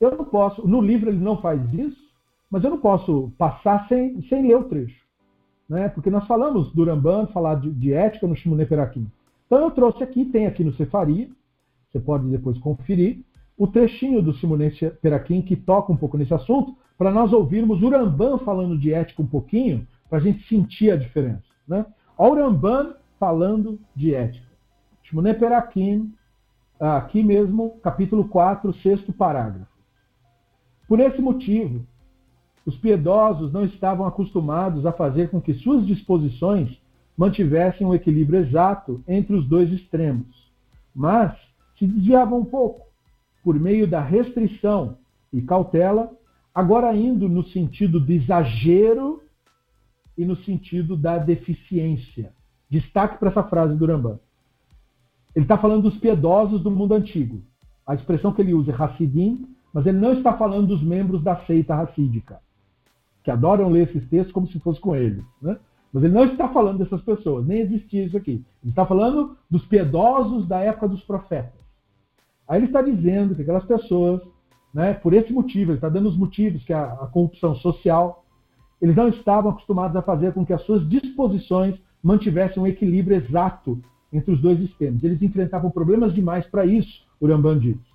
eu 0.00 0.16
não 0.16 0.24
posso, 0.24 0.66
no 0.66 0.80
livro 0.80 1.10
ele 1.10 1.18
não 1.18 1.40
faz 1.40 1.60
isso, 1.72 2.08
mas 2.50 2.64
eu 2.64 2.70
não 2.70 2.78
posso 2.78 3.32
passar 3.36 3.86
sem, 3.88 4.22
sem 4.28 4.46
ler 4.46 4.56
o 4.56 4.64
trecho. 4.64 5.00
Né? 5.68 5.88
Porque 5.88 6.08
nós 6.08 6.26
falamos 6.26 6.72
do 6.72 6.84
Ramban, 6.84 7.26
falar 7.26 7.56
de, 7.56 7.70
de 7.70 7.92
ética 7.92 8.26
no 8.26 8.34
Shimone 8.34 8.64
Perakim. 8.64 9.06
Então 9.46 9.58
eu 9.60 9.70
trouxe 9.70 10.02
aqui, 10.02 10.24
tem 10.24 10.46
aqui 10.46 10.64
no 10.64 10.72
Cefaria, 10.74 11.28
você 11.90 12.00
pode 12.00 12.28
depois 12.28 12.58
conferir, 12.58 13.20
o 13.56 13.66
trechinho 13.66 14.22
do 14.22 14.32
Shimone 14.34 14.70
Perakim 15.02 15.42
que 15.42 15.56
toca 15.56 15.92
um 15.92 15.96
pouco 15.96 16.16
nesse 16.16 16.32
assunto, 16.32 16.76
para 16.96 17.10
nós 17.10 17.32
ouvirmos 17.32 17.82
o 17.82 17.88
Ramban 17.88 18.38
falando 18.38 18.78
de 18.78 18.92
ética 18.92 19.22
um 19.22 19.26
pouquinho, 19.26 19.86
para 20.08 20.18
a 20.18 20.20
gente 20.22 20.46
sentir 20.48 20.90
a 20.90 20.96
diferença. 20.96 21.42
Né? 21.66 21.84
O 22.16 22.34
Ramban 22.34 22.94
falando 23.18 23.78
de 23.94 24.14
ética. 24.14 24.46
Shimone 25.02 25.34
Perakim, 25.34 26.12
aqui 26.78 27.22
mesmo, 27.22 27.78
capítulo 27.82 28.28
4, 28.28 28.72
sexto 28.74 29.12
parágrafo. 29.12 29.77
Por 30.88 30.98
esse 30.98 31.20
motivo, 31.20 31.86
os 32.64 32.74
piedosos 32.76 33.52
não 33.52 33.64
estavam 33.64 34.06
acostumados 34.06 34.86
a 34.86 34.92
fazer 34.92 35.28
com 35.30 35.40
que 35.40 35.52
suas 35.52 35.86
disposições 35.86 36.76
mantivessem 37.16 37.86
um 37.86 37.94
equilíbrio 37.94 38.40
exato 38.40 39.02
entre 39.06 39.36
os 39.36 39.46
dois 39.46 39.70
extremos, 39.70 40.50
mas 40.94 41.36
se 41.78 41.86
desviavam 41.86 42.40
um 42.40 42.44
pouco, 42.44 42.86
por 43.44 43.58
meio 43.60 43.86
da 43.86 44.00
restrição 44.00 44.96
e 45.32 45.42
cautela, 45.42 46.10
agora 46.54 46.94
indo 46.96 47.28
no 47.28 47.44
sentido 47.44 48.00
do 48.00 48.12
exagero 48.12 49.22
e 50.16 50.24
no 50.24 50.36
sentido 50.36 50.96
da 50.96 51.18
deficiência. 51.18 52.32
Destaque 52.70 53.18
para 53.18 53.28
essa 53.30 53.42
frase 53.44 53.76
do 53.76 53.86
Rambam. 53.86 54.18
Ele 55.34 55.44
está 55.44 55.56
falando 55.58 55.82
dos 55.82 55.98
piedosos 55.98 56.62
do 56.62 56.70
mundo 56.70 56.94
antigo. 56.94 57.42
A 57.86 57.94
expressão 57.94 58.32
que 58.32 58.42
ele 58.42 58.54
usa 58.54 58.72
é 58.72 58.74
Hassidim, 58.74 59.46
mas 59.72 59.86
ele 59.86 59.98
não 59.98 60.12
está 60.12 60.32
falando 60.32 60.68
dos 60.68 60.82
membros 60.82 61.22
da 61.22 61.36
seita 61.44 61.74
racídica, 61.74 62.40
que 63.22 63.30
adoram 63.30 63.68
ler 63.68 63.88
esses 63.88 64.08
textos 64.08 64.32
como 64.32 64.46
se 64.48 64.58
fosse 64.60 64.80
com 64.80 64.96
eles. 64.96 65.24
Né? 65.40 65.56
Mas 65.92 66.04
ele 66.04 66.14
não 66.14 66.24
está 66.24 66.48
falando 66.48 66.78
dessas 66.78 67.00
pessoas, 67.02 67.46
nem 67.46 67.60
existia 67.60 68.04
isso 68.04 68.16
aqui. 68.16 68.44
Ele 68.62 68.70
está 68.70 68.86
falando 68.86 69.36
dos 69.50 69.64
piedosos 69.66 70.46
da 70.46 70.60
época 70.60 70.88
dos 70.88 71.02
profetas. 71.02 71.60
Aí 72.46 72.58
ele 72.58 72.66
está 72.66 72.80
dizendo 72.82 73.34
que 73.34 73.42
aquelas 73.42 73.64
pessoas, 73.64 74.22
né, 74.72 74.94
por 74.94 75.12
esse 75.12 75.32
motivo, 75.32 75.70
ele 75.70 75.78
está 75.78 75.88
dando 75.88 76.08
os 76.08 76.16
motivos, 76.16 76.64
que 76.64 76.72
é 76.72 76.76
a, 76.76 76.92
a 76.92 77.06
corrupção 77.06 77.54
social, 77.56 78.24
eles 78.80 78.96
não 78.96 79.08
estavam 79.08 79.50
acostumados 79.50 79.96
a 79.96 80.02
fazer 80.02 80.32
com 80.32 80.46
que 80.46 80.52
as 80.52 80.62
suas 80.62 80.88
disposições 80.88 81.78
mantivessem 82.02 82.62
um 82.62 82.66
equilíbrio 82.66 83.16
exato 83.16 83.82
entre 84.12 84.32
os 84.32 84.40
dois 84.40 84.60
extremos. 84.60 85.02
Eles 85.02 85.20
enfrentavam 85.20 85.70
problemas 85.70 86.14
demais 86.14 86.46
para 86.46 86.64
isso, 86.64 87.06
diz 87.60 87.87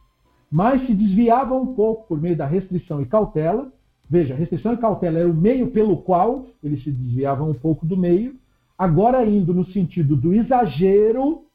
mas 0.54 0.86
se 0.86 0.94
desviava 0.94 1.56
um 1.56 1.74
pouco 1.74 2.08
por 2.08 2.22
meio 2.22 2.38
da 2.38 2.46
restrição 2.46 3.02
e 3.02 3.08
cautela. 3.08 3.74
Veja, 4.08 4.36
restrição 4.36 4.74
e 4.74 4.78
cautela 4.78 5.18
era 5.18 5.28
o 5.28 5.34
meio 5.34 5.72
pelo 5.72 5.98
qual 5.98 6.46
eles 6.64 6.84
se 6.84 6.92
desviavam 6.92 7.50
um 7.50 7.56
pouco 7.56 7.88
do 7.88 7.98
meio, 7.98 8.36
agora 8.78 9.26
indo 9.26 9.52
no 9.52 9.66
sentido 9.72 10.16
do 10.16 10.32
exagero 10.32 11.46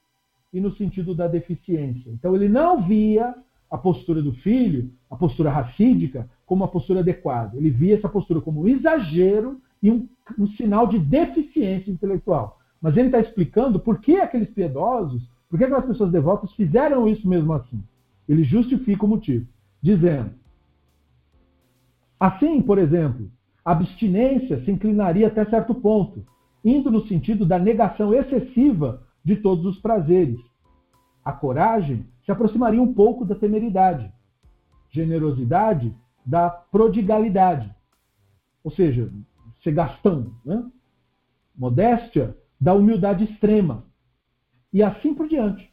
e 0.53 0.61
no 0.61 0.75
sentido 0.75 1.15
da 1.15 1.29
deficiência. 1.29 2.11
Então 2.11 2.35
ele 2.35 2.49
não 2.49 2.83
via 2.89 3.37
a 3.71 3.79
postura 3.79 4.21
do 4.21 4.33
filho, 4.33 4.91
a 5.09 5.15
postura 5.15 5.49
racídica, 5.49 6.29
como 6.45 6.65
uma 6.65 6.69
postura 6.69 6.99
adequada. 6.99 7.57
Ele 7.57 7.71
via 7.71 7.95
essa 7.95 8.09
postura 8.09 8.41
como 8.41 8.63
um 8.63 8.69
exagero 8.69 9.61
e 9.81 9.93
um, 9.93 10.09
um 10.37 10.49
sinal 10.49 10.89
de 10.89 10.99
deficiência 10.99 11.89
intelectual. 11.89 12.59
Mas 12.83 12.97
ele 12.97 13.07
está 13.07 13.21
explicando 13.21 13.79
por 13.79 14.01
que 14.01 14.17
aqueles 14.17 14.51
piedosos, 14.51 15.23
por 15.49 15.57
que 15.57 15.67
aquelas 15.67 15.87
pessoas 15.87 16.11
devotas 16.11 16.53
fizeram 16.55 17.07
isso 17.07 17.29
mesmo 17.29 17.53
assim. 17.53 17.81
Ele 18.29 18.45
justifica 18.45 19.05
o 19.05 19.09
motivo, 19.09 19.47
dizendo: 19.81 20.31
Assim, 22.21 22.61
por 22.61 22.79
exemplo, 22.79 23.31
a 23.65 23.73
abstinência 23.73 24.63
se 24.65 24.71
inclinaria 24.71 25.29
até 25.29 25.45
certo 25.45 25.75
ponto, 25.75 26.25
indo 26.65 26.91
no 26.91 27.07
sentido 27.07 27.47
da 27.47 27.59
negação 27.59 28.13
excessiva 28.13 29.07
de 29.25 29.37
todos 29.37 29.65
os 29.65 29.79
prazeres. 29.81 30.41
A 31.25 31.33
coragem 31.33 32.07
se 32.25 32.33
aproximaria 32.33 32.81
um 32.81 32.93
pouco 32.93 33.25
da 33.25 33.35
temeridade, 33.35 34.13
generosidade 34.91 35.95
da 36.25 36.51
prodigalidade, 36.51 37.75
ou 38.63 38.71
seja, 38.71 39.11
ser 39.63 39.73
gastão, 39.73 40.35
né? 40.45 40.65
modéstia 41.57 42.37
da 42.61 42.75
humildade 42.75 43.25
extrema, 43.25 43.85
e 44.73 44.83
assim 44.83 45.15
por 45.15 45.29
diante. 45.29 45.73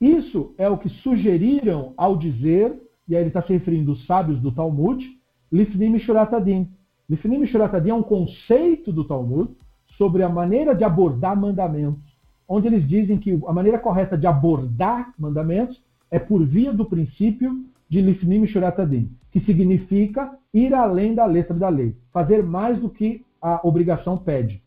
Isso 0.00 0.54
é 0.58 0.68
o 0.68 0.78
que 0.78 0.88
sugeriram 0.88 1.94
ao 1.96 2.16
dizer, 2.16 2.78
e 3.08 3.14
aí 3.14 3.22
ele 3.22 3.28
está 3.28 3.42
se 3.42 3.52
referindo 3.52 3.92
aos 3.92 4.04
sábios 4.06 4.40
do 4.40 4.52
Talmud, 4.52 5.04
Lifnim 5.50 5.98
Shuratadim. 5.98 6.68
Lifnim 7.08 7.46
Shuratadim 7.46 7.90
é 7.90 7.94
um 7.94 8.02
conceito 8.02 8.92
do 8.92 9.04
Talmud 9.04 9.50
sobre 9.96 10.22
a 10.22 10.28
maneira 10.28 10.74
de 10.74 10.84
abordar 10.84 11.38
mandamentos, 11.38 12.04
onde 12.48 12.66
eles 12.66 12.86
dizem 12.86 13.18
que 13.18 13.40
a 13.46 13.52
maneira 13.52 13.78
correta 13.78 14.18
de 14.18 14.26
abordar 14.26 15.12
mandamentos 15.18 15.82
é 16.10 16.18
por 16.18 16.44
via 16.44 16.72
do 16.72 16.84
princípio 16.84 17.64
de 17.88 18.00
Lifnim 18.00 18.46
Shuratadim, 18.46 19.10
que 19.30 19.40
significa 19.40 20.36
ir 20.52 20.74
além 20.74 21.14
da 21.14 21.24
letra 21.24 21.54
da 21.54 21.68
lei, 21.68 21.96
fazer 22.12 22.42
mais 22.42 22.78
do 22.78 22.90
que 22.90 23.24
a 23.40 23.60
obrigação 23.66 24.18
pede. 24.18 24.62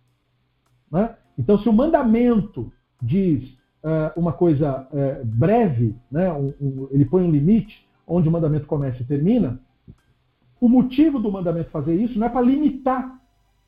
Né? 0.92 1.16
Então, 1.38 1.58
se 1.60 1.70
o 1.70 1.74
mandamento 1.74 2.72
diz 3.02 3.59
uma 4.16 4.34
coisa 4.34 4.88
uh, 4.92 5.26
breve, 5.26 5.96
né? 6.12 6.32
Um, 6.32 6.54
um, 6.62 6.88
ele 6.92 7.06
põe 7.06 7.24
um 7.24 7.32
limite 7.32 7.88
onde 8.06 8.28
o 8.28 8.32
mandamento 8.32 8.66
começa 8.66 9.02
e 9.02 9.06
termina, 9.06 9.60
o 10.60 10.68
motivo 10.68 11.20
do 11.20 11.32
mandamento 11.32 11.70
fazer 11.70 11.96
isso 11.96 12.20
não 12.20 12.28
é 12.28 12.30
para 12.30 12.42
limitar 12.42 13.20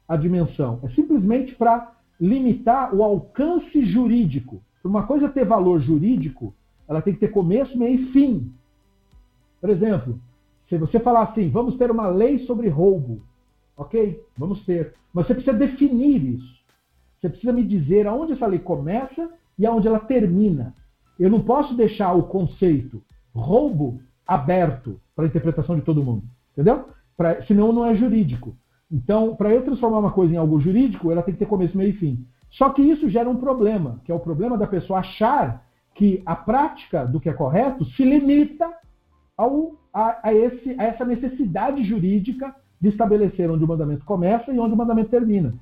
a 0.08 0.18
dimensão, 0.18 0.80
é 0.84 0.90
simplesmente 0.90 1.56
para 1.56 1.94
limitar 2.20 2.94
o 2.94 3.04
alcance 3.04 3.86
jurídico. 3.86 4.62
Para 4.82 4.90
uma 4.90 5.04
coisa 5.04 5.30
ter 5.30 5.46
valor 5.46 5.80
jurídico, 5.80 6.54
ela 6.88 7.02
tem 7.02 7.14
que 7.14 7.20
ter 7.20 7.30
começo, 7.30 7.78
meio 7.78 8.02
e 8.02 8.12
fim. 8.12 8.54
Por 9.60 9.70
exemplo, 9.70 10.20
Se 10.68 10.78
você 10.78 11.02
falar 11.02 11.24
assim, 11.24 11.50
vamos 11.50 11.76
ter 11.76 11.92
uma 11.92 12.08
lei 12.08 12.40
sobre 12.46 12.70
roubo, 12.70 13.22
ok? 13.76 14.24
Vamos 14.38 14.64
ter. 14.66 14.94
Mas 15.14 15.28
você 15.28 15.34
precisa 15.34 15.58
definir 15.58 16.24
isso. 16.24 16.62
Você 17.20 17.28
precisa 17.28 17.52
me 17.52 17.64
dizer 17.64 18.08
aonde 18.08 18.32
essa 18.32 18.48
lei 18.48 18.60
começa 18.60 19.30
e 19.62 19.66
aonde 19.68 19.88
ela 19.88 20.00
termina. 20.00 20.74
Eu 21.20 21.30
não 21.30 21.40
posso 21.40 21.76
deixar 21.76 22.14
o 22.14 22.24
conceito 22.24 23.00
roubo 23.32 24.02
aberto 24.26 25.00
para 25.16 25.28
interpretação 25.28 25.76
de 25.76 25.84
todo 25.84 26.04
mundo. 26.04 26.24
Entendeu? 26.52 26.90
Pra, 27.16 27.44
senão 27.44 27.72
não 27.72 27.86
é 27.86 27.94
jurídico. 27.94 28.56
Então, 28.92 29.36
para 29.36 29.52
eu 29.52 29.64
transformar 29.64 30.00
uma 30.00 30.12
coisa 30.12 30.34
em 30.34 30.38
algo 30.38 30.60
jurídico, 30.60 31.12
ela 31.12 31.22
tem 31.22 31.36
que 31.36 31.40
ter 31.40 31.46
começo, 31.46 31.78
meio 31.78 31.92
e 31.92 31.94
fim. 31.94 32.26
Só 32.50 32.72
que 32.72 32.82
isso 32.82 33.08
gera 33.08 33.30
um 33.30 33.36
problema, 33.36 34.02
que 34.04 34.12
é 34.12 34.16
o 34.16 34.20
problema 34.20 34.58
da 34.58 34.66
pessoa 34.66 35.00
achar 35.00 35.64
que 35.94 36.24
a 36.26 36.36
prática 36.36 37.06
do 37.06 37.20
que 37.20 37.30
é 37.30 37.34
correto 37.34 37.86
se 37.86 38.04
limita 38.04 38.68
ao, 39.38 39.76
a, 39.94 40.30
a, 40.30 40.34
esse, 40.34 40.76
a 40.80 40.86
essa 40.86 41.06
necessidade 41.06 41.84
jurídica 41.84 42.56
de 42.82 42.90
estabelecer 42.90 43.50
onde 43.52 43.64
o 43.64 43.68
mandamento 43.68 44.04
começa 44.06 44.52
e 44.52 44.58
onde 44.58 44.74
o 44.74 44.78
mandamento 44.78 45.12
termina. 45.12 45.54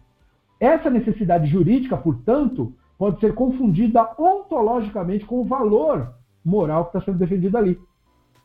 Essa 0.57 0.89
necessidade 0.89 1.47
jurídica, 1.47 1.97
portanto, 1.97 2.73
pode 2.99 3.19
ser 3.21 3.33
confundida 3.33 4.11
ontologicamente 4.19 5.25
com 5.25 5.39
o 5.39 5.45
valor 5.45 6.13
moral 6.43 6.83
que 6.83 6.97
está 6.97 7.01
sendo 7.01 7.17
defendido 7.17 7.57
ali. 7.57 7.79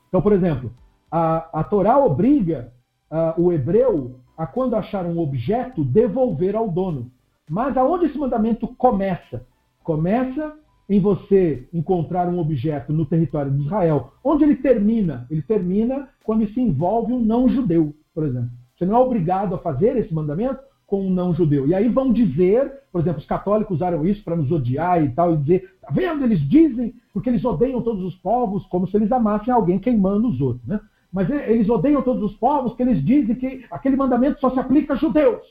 Então, 0.09 0.23
por 0.23 0.33
exemplo, 0.33 0.73
a, 1.11 1.61
a 1.61 1.65
Torá 1.65 1.99
obriga 1.99 2.73
uh, 3.11 3.43
o 3.43 3.53
hebreu 3.53 4.21
a, 4.39 4.47
quando 4.47 4.77
achar 4.77 5.05
um 5.05 5.19
objeto, 5.19 5.85
devolver 5.85 6.55
ao 6.55 6.71
dono. 6.71 7.11
Mas 7.51 7.77
aonde 7.77 8.07
esse 8.07 8.17
mandamento 8.17 8.69
começa? 8.69 9.45
Começa 9.83 10.55
em 10.89 11.01
você 11.01 11.69
encontrar 11.73 12.29
um 12.29 12.39
objeto 12.39 12.93
no 12.93 13.07
território 13.07 13.51
de 13.51 13.65
Israel. 13.65 14.13
Onde 14.23 14.45
ele 14.45 14.57
termina? 14.57 15.27
Ele 15.31 15.43
termina 15.43 16.09
quando 16.23 16.47
se 16.47 16.61
envolve 16.61 17.13
um 17.13 17.21
não-judeu, 17.21 17.93
por 18.15 18.25
exemplo. 18.25 18.51
Você 18.77 18.87
não 18.87 18.97
é 18.97 18.99
obrigado 19.01 19.55
a 19.57 19.59
fazer 19.59 19.97
esse 19.97 20.15
mandamento 20.15 20.61
com 20.87 21.07
um 21.07 21.11
não-judeu. 21.11 21.67
E 21.67 21.75
aí 21.75 21.89
vão 21.89 22.13
dizer, 22.13 22.73
por 22.93 23.01
exemplo, 23.01 23.21
os 23.21 23.27
católicos 23.27 23.77
usaram 23.77 24.07
isso 24.07 24.23
para 24.23 24.37
nos 24.37 24.51
odiar 24.51 25.03
e 25.03 25.09
tal, 25.11 25.35
e 25.35 25.39
dizer, 25.39 25.75
tá 25.81 25.89
vendo? 25.91 26.25
Eles 26.25 26.41
dizem, 26.49 26.95
porque 27.13 27.29
eles 27.29 27.45
odeiam 27.45 27.83
todos 27.83 28.03
os 28.05 28.15
povos, 28.17 28.67
como 28.67 28.87
se 28.87 28.97
eles 28.97 29.11
amassem 29.11 29.53
alguém 29.53 29.79
queimando 29.79 30.29
os 30.29 30.41
outros, 30.41 30.67
né? 30.67 30.81
Mas 31.13 31.31
eles 31.31 31.69
odeiam 31.69 32.03
todos 32.03 32.23
os 32.23 32.37
povos, 32.37 32.73
porque 32.73 32.83
eles 32.83 33.05
dizem 33.05 33.37
que 33.37 33.65
aquele 33.71 33.97
mandamento 33.97 34.41
só 34.41 34.51
se 34.51 34.59
aplica 34.59 34.95
a 34.95 34.97
judeus. 34.97 35.47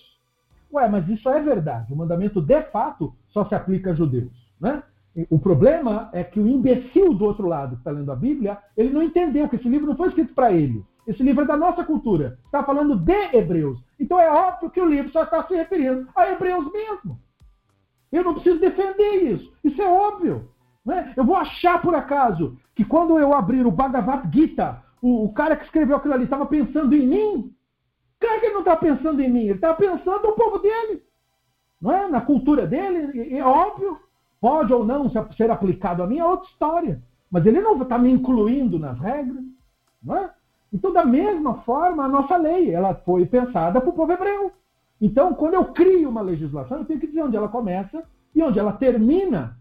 Ué, 0.74 0.90
mas 0.90 1.08
isso 1.08 1.30
é 1.30 1.42
verdade. 1.42 1.94
O 1.94 1.96
mandamento, 1.96 2.42
de 2.42 2.62
fato, 2.64 3.14
só 3.30 3.46
se 3.46 3.56
aplica 3.56 3.92
a 3.92 3.94
judeus, 3.94 4.32
né? 4.60 4.84
O 5.30 5.38
problema 5.38 6.10
é 6.12 6.24
que 6.24 6.40
o 6.40 6.48
imbecil 6.48 7.14
do 7.14 7.26
outro 7.26 7.48
lado 7.48 7.76
que 7.76 7.82
está 7.82 7.92
lendo 7.92 8.12
a 8.12 8.16
Bíblia, 8.16 8.58
ele 8.76 8.90
não 8.90 9.04
entendeu 9.04 9.48
que 9.48 9.56
esse 9.56 9.70
livro 9.70 9.86
não 9.86 9.96
foi 9.96 10.08
escrito 10.08 10.34
para 10.34 10.52
ele. 10.52 10.84
Esse 11.08 11.22
livro 11.22 11.44
é 11.44 11.48
da 11.48 11.56
nossa 11.56 11.84
cultura. 11.84 12.40
Está 12.46 12.64
falando 12.64 12.96
de 12.96 13.36
hebreus. 13.36 13.80
Então 14.04 14.20
é 14.20 14.30
óbvio 14.30 14.70
que 14.70 14.82
o 14.82 14.86
livro 14.86 15.10
só 15.12 15.24
está 15.24 15.48
se 15.48 15.56
referindo 15.56 16.10
a 16.14 16.30
hebreus 16.30 16.70
mesmo. 16.74 17.18
Eu 18.12 18.24
não 18.24 18.34
preciso 18.34 18.60
defender 18.60 19.32
isso. 19.32 19.54
Isso 19.64 19.82
é 19.82 19.88
óbvio. 19.88 20.50
Né? 20.86 21.14
Eu 21.16 21.24
vou 21.24 21.38
achar 21.38 21.82
por 21.82 21.96
acaso 21.96 22.58
que 22.76 22.84
quando 22.84 23.18
eu 23.18 23.34
abrir 23.34 23.66
o 23.66 23.72
Bhagavad 23.72 24.30
Gita, 24.32 24.84
o, 25.02 25.24
o 25.24 25.34
cara 25.34 25.56
que 25.56 25.64
escreveu 25.64 25.96
aquilo 25.96 26.14
ali 26.14 26.26
estava 26.26 26.46
pensando 26.46 26.94
em 26.94 27.08
mim? 27.08 27.56
Claro 28.20 28.40
que 28.42 28.46
ele 28.48 28.54
não 28.54 28.62
está 28.62 28.76
pensando 28.76 29.22
em 29.22 29.32
mim, 29.32 29.44
ele 29.44 29.54
está 29.54 29.74
pensando 29.74 30.28
no 30.28 30.34
povo 30.34 30.60
dele. 30.60 31.02
Não 31.82 31.92
é? 31.92 32.10
Na 32.10 32.20
cultura 32.20 32.68
dele, 32.68 33.34
é 33.34 33.44
óbvio. 33.44 33.98
Pode 34.42 34.74
ou 34.74 34.86
não 34.86 35.10
ser 35.10 35.50
aplicado 35.50 36.04
a 36.04 36.08
mim 36.08 36.20
é 36.20 36.26
outra 36.26 36.50
história. 36.50 37.02
Mas 37.32 37.46
ele 37.46 37.62
não 37.62 37.82
está 37.82 37.98
me 37.98 38.12
incluindo 38.12 38.78
nas 38.78 39.00
regras. 39.00 39.44
Não 40.04 40.18
é? 40.18 40.30
Então, 40.74 40.91
da 40.91 41.06
mesma 41.06 41.60
forma, 41.62 42.04
a 42.04 42.10
nossa 42.10 42.36
lei 42.36 42.72
ela 42.72 42.95
foi 42.95 43.26
pensada 43.26 43.80
para 43.80 43.90
o 43.90 43.94
povo 43.94 44.12
hebreu. 44.12 44.52
Então, 45.00 45.34
quando 45.34 45.54
eu 45.54 45.66
crio 45.66 46.10
uma 46.10 46.22
legislação, 46.22 46.80
eu 46.80 46.86
tenho 46.86 47.00
que 47.00 47.08
dizer 47.08 47.22
onde 47.22 47.38
ela 47.38 47.48
começa 47.48 48.04
e 48.34 48.41
onde 48.41 48.58
ela 48.58 48.74
termina. 48.74 49.58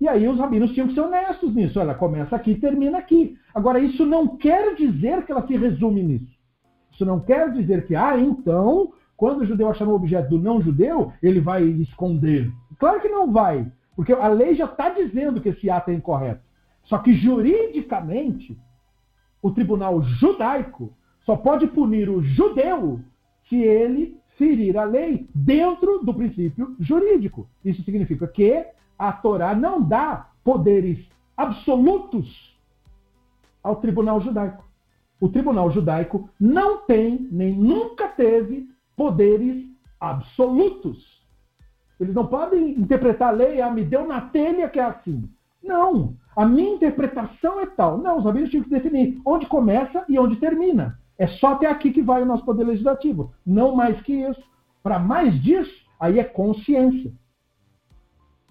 E 0.00 0.08
aí 0.08 0.26
os 0.26 0.38
rabinos 0.38 0.72
tinham 0.72 0.88
que 0.88 0.94
ser 0.94 1.00
honestos 1.02 1.54
nisso. 1.54 1.78
Ela 1.78 1.94
começa 1.94 2.34
aqui 2.34 2.50
e 2.52 2.60
termina 2.60 2.98
aqui. 2.98 3.36
Agora, 3.54 3.78
isso 3.78 4.04
não 4.04 4.36
quer 4.36 4.74
dizer 4.74 5.24
que 5.24 5.30
ela 5.30 5.46
se 5.46 5.56
resume 5.56 6.02
nisso. 6.02 6.32
Isso 6.90 7.06
não 7.06 7.20
quer 7.20 7.52
dizer 7.52 7.86
que, 7.86 7.94
ah, 7.94 8.18
então, 8.18 8.92
quando 9.16 9.42
o 9.42 9.46
judeu 9.46 9.70
achar 9.70 9.86
um 9.86 9.94
objeto 9.94 10.30
do 10.30 10.38
não-judeu, 10.38 11.12
ele 11.22 11.38
vai 11.38 11.62
esconder. 11.62 12.50
Claro 12.78 13.00
que 13.00 13.08
não 13.08 13.30
vai, 13.30 13.70
porque 13.94 14.12
a 14.12 14.26
lei 14.26 14.56
já 14.56 14.64
está 14.64 14.88
dizendo 14.88 15.40
que 15.40 15.50
esse 15.50 15.70
ato 15.70 15.92
é 15.92 15.94
incorreto. 15.94 16.42
Só 16.84 16.98
que 16.98 17.14
juridicamente, 17.14 18.58
o 19.42 19.50
tribunal 19.50 20.00
judaico 20.02 20.94
só 21.26 21.36
pode 21.36 21.66
punir 21.66 22.08
o 22.08 22.22
judeu 22.22 23.00
se 23.48 23.56
ele 23.56 24.16
ferir 24.38 24.78
a 24.78 24.84
lei 24.84 25.28
dentro 25.34 25.98
do 25.98 26.14
princípio 26.14 26.74
jurídico. 26.78 27.46
Isso 27.64 27.82
significa 27.82 28.26
que 28.26 28.64
a 28.98 29.12
Torá 29.12 29.54
não 29.54 29.82
dá 29.82 30.30
poderes 30.42 30.98
absolutos 31.36 32.56
ao 33.62 33.76
tribunal 33.76 34.20
judaico. 34.20 34.64
O 35.20 35.28
tribunal 35.28 35.70
judaico 35.70 36.28
não 36.40 36.78
tem, 36.78 37.28
nem 37.30 37.54
nunca 37.56 38.08
teve, 38.08 38.68
poderes 38.96 39.64
absolutos. 40.00 41.22
Eles 42.00 42.14
não 42.14 42.26
podem 42.26 42.70
interpretar 42.70 43.28
a 43.28 43.36
lei, 43.36 43.60
ah, 43.60 43.70
me 43.70 43.84
deu 43.84 44.06
na 44.06 44.20
telha 44.20 44.68
que 44.68 44.80
é 44.80 44.84
assim. 44.84 45.28
Não. 45.62 46.16
A 46.34 46.46
minha 46.46 46.74
interpretação 46.74 47.60
é 47.60 47.66
tal. 47.66 47.98
Não, 47.98 48.18
os 48.18 48.24
rabinos 48.24 48.50
tinham 48.50 48.64
que 48.64 48.70
definir 48.70 49.20
onde 49.24 49.46
começa 49.46 50.04
e 50.08 50.18
onde 50.18 50.36
termina. 50.36 50.98
É 51.18 51.26
só 51.26 51.52
até 51.52 51.66
aqui 51.66 51.92
que 51.92 52.02
vai 52.02 52.22
o 52.22 52.26
nosso 52.26 52.44
poder 52.44 52.64
legislativo. 52.64 53.32
Não 53.44 53.74
mais 53.74 54.00
que 54.02 54.12
isso. 54.12 54.42
Para 54.82 54.98
mais 54.98 55.40
disso, 55.42 55.72
aí 56.00 56.18
é 56.18 56.24
consciência. 56.24 57.12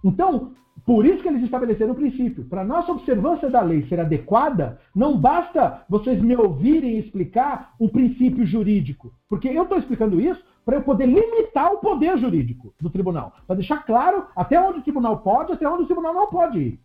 Então, 0.03 0.51
por 0.85 1.05
isso 1.05 1.21
que 1.21 1.27
eles 1.27 1.43
estabeleceram 1.43 1.91
o 1.91 1.95
princípio. 1.95 2.45
Para 2.45 2.63
nossa 2.63 2.91
observância 2.91 3.49
da 3.49 3.61
lei 3.61 3.85
ser 3.87 3.99
adequada, 3.99 4.79
não 4.95 5.17
basta 5.17 5.83
vocês 5.89 6.21
me 6.21 6.35
ouvirem 6.35 6.97
explicar 6.97 7.73
um 7.79 7.87
princípio 7.87 8.45
jurídico. 8.45 9.11
Porque 9.29 9.47
eu 9.47 9.63
estou 9.63 9.77
explicando 9.77 10.19
isso 10.19 10.41
para 10.65 10.77
eu 10.77 10.81
poder 10.81 11.05
limitar 11.05 11.73
o 11.73 11.79
poder 11.79 12.17
jurídico 12.17 12.73
do 12.79 12.89
tribunal. 12.89 13.33
Para 13.45 13.57
deixar 13.57 13.85
claro 13.85 14.25
até 14.35 14.59
onde 14.59 14.79
o 14.79 14.83
tribunal 14.83 15.17
pode, 15.19 15.51
até 15.51 15.67
onde 15.67 15.83
o 15.83 15.87
tribunal 15.87 16.13
não 16.13 16.27
pode 16.27 16.59
ir. 16.59 16.79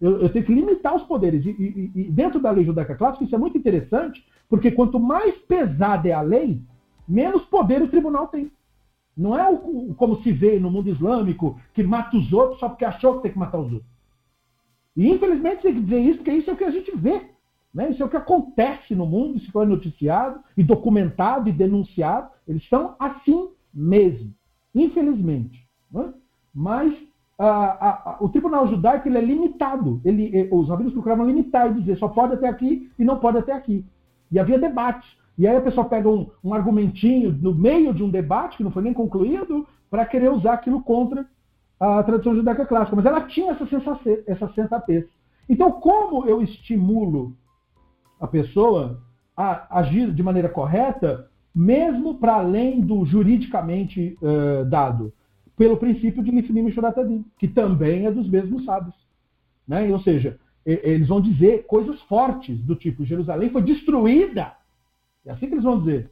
Eu, 0.00 0.20
eu 0.22 0.28
tenho 0.28 0.44
que 0.44 0.54
limitar 0.54 0.94
os 0.94 1.02
poderes. 1.04 1.44
E, 1.44 1.50
e, 1.50 1.92
e, 1.94 2.10
dentro 2.10 2.40
da 2.40 2.50
lei 2.50 2.64
judaica 2.64 2.94
clássica, 2.94 3.24
isso 3.24 3.34
é 3.34 3.38
muito 3.38 3.56
interessante, 3.56 4.24
porque 4.48 4.70
quanto 4.70 5.00
mais 5.00 5.36
pesada 5.38 6.08
é 6.08 6.12
a 6.12 6.20
lei, 6.20 6.60
menos 7.08 7.42
poder 7.44 7.82
o 7.82 7.88
tribunal 7.88 8.28
tem. 8.28 8.50
Não 9.16 9.36
é 9.36 9.48
o, 9.48 9.94
como 9.96 10.22
se 10.22 10.30
vê 10.30 10.58
no 10.58 10.70
mundo 10.70 10.90
islâmico, 10.90 11.58
que 11.72 11.82
mata 11.82 12.16
os 12.16 12.32
outros 12.32 12.60
só 12.60 12.68
porque 12.68 12.84
achou 12.84 13.16
que 13.16 13.22
tem 13.22 13.32
que 13.32 13.38
matar 13.38 13.58
os 13.58 13.72
outros. 13.72 13.90
E 14.94 15.08
infelizmente 15.08 15.62
tem 15.62 15.74
que 15.74 15.80
dizer 15.80 16.00
isso, 16.00 16.18
porque 16.18 16.32
isso 16.32 16.50
é 16.50 16.52
o 16.52 16.56
que 16.56 16.64
a 16.64 16.70
gente 16.70 16.94
vê. 16.96 17.30
Né? 17.72 17.90
Isso 17.90 18.02
é 18.02 18.06
o 18.06 18.08
que 18.08 18.16
acontece 18.16 18.94
no 18.94 19.06
mundo, 19.06 19.36
isso 19.36 19.52
foi 19.52 19.66
noticiado 19.66 20.40
e 20.56 20.62
documentado 20.62 21.48
e 21.48 21.52
denunciado. 21.52 22.30
Eles 22.48 22.62
estão 22.62 22.96
assim 22.98 23.50
mesmo, 23.72 24.34
infelizmente. 24.74 25.66
Né? 25.90 26.12
Mas 26.54 26.94
a, 27.38 27.46
a, 27.46 28.16
o 28.20 28.28
tribunal 28.28 28.66
judaico 28.66 29.08
ele 29.08 29.18
é 29.18 29.20
limitado. 29.20 30.00
Ele, 30.04 30.48
os 30.50 30.68
rabinos 30.68 30.92
procuravam 30.92 31.26
limitar 31.26 31.70
e 31.70 31.74
dizer 31.74 31.96
só 31.98 32.08
pode 32.08 32.34
até 32.34 32.48
aqui 32.48 32.90
e 32.98 33.04
não 33.04 33.18
pode 33.18 33.38
até 33.38 33.52
aqui. 33.52 33.84
E 34.30 34.38
havia 34.38 34.58
debates. 34.58 35.08
E 35.38 35.46
aí 35.46 35.56
a 35.56 35.60
pessoa 35.60 35.86
pega 35.86 36.08
um, 36.08 36.30
um 36.42 36.54
argumentinho 36.54 37.32
no 37.32 37.54
meio 37.54 37.92
de 37.92 38.02
um 38.02 38.10
debate, 38.10 38.56
que 38.56 38.64
não 38.64 38.70
foi 38.70 38.82
nem 38.82 38.94
concluído, 38.94 39.66
para 39.90 40.06
querer 40.06 40.30
usar 40.30 40.54
aquilo 40.54 40.82
contra 40.82 41.26
a 41.78 42.02
tradição 42.02 42.34
judaica 42.34 42.64
clássica. 42.64 42.96
Mas 42.96 43.04
ela 43.04 43.20
tinha 43.22 43.52
essa, 43.52 43.66
sensatez, 43.66 44.24
essa 44.26 44.48
sensatez. 44.54 45.04
Então, 45.48 45.70
como 45.72 46.26
eu 46.26 46.42
estimulo 46.42 47.36
a 48.18 48.26
pessoa 48.26 49.02
a 49.36 49.78
agir 49.78 50.10
de 50.12 50.22
maneira 50.22 50.48
correta, 50.48 51.28
mesmo 51.54 52.14
para 52.14 52.36
além 52.36 52.80
do 52.80 53.04
juridicamente 53.04 54.16
uh, 54.22 54.64
dado, 54.64 55.12
pelo 55.56 55.76
princípio 55.76 56.22
de 56.22 56.30
Lifnim 56.30 56.70
Shuratadim, 56.70 57.24
que 57.38 57.48
também 57.48 58.06
é 58.06 58.10
dos 58.10 58.28
mesmos 58.28 58.64
sábios. 58.64 58.94
Né? 59.66 59.90
Ou 59.90 60.00
seja, 60.00 60.38
eles 60.64 61.08
vão 61.08 61.20
dizer 61.20 61.64
coisas 61.66 62.00
fortes 62.02 62.58
do 62.64 62.74
tipo: 62.74 63.04
Jerusalém 63.04 63.50
foi 63.50 63.62
destruída. 63.62 64.52
É 65.24 65.32
assim 65.32 65.46
que 65.46 65.54
eles 65.54 65.64
vão 65.64 65.78
dizer. 65.78 66.10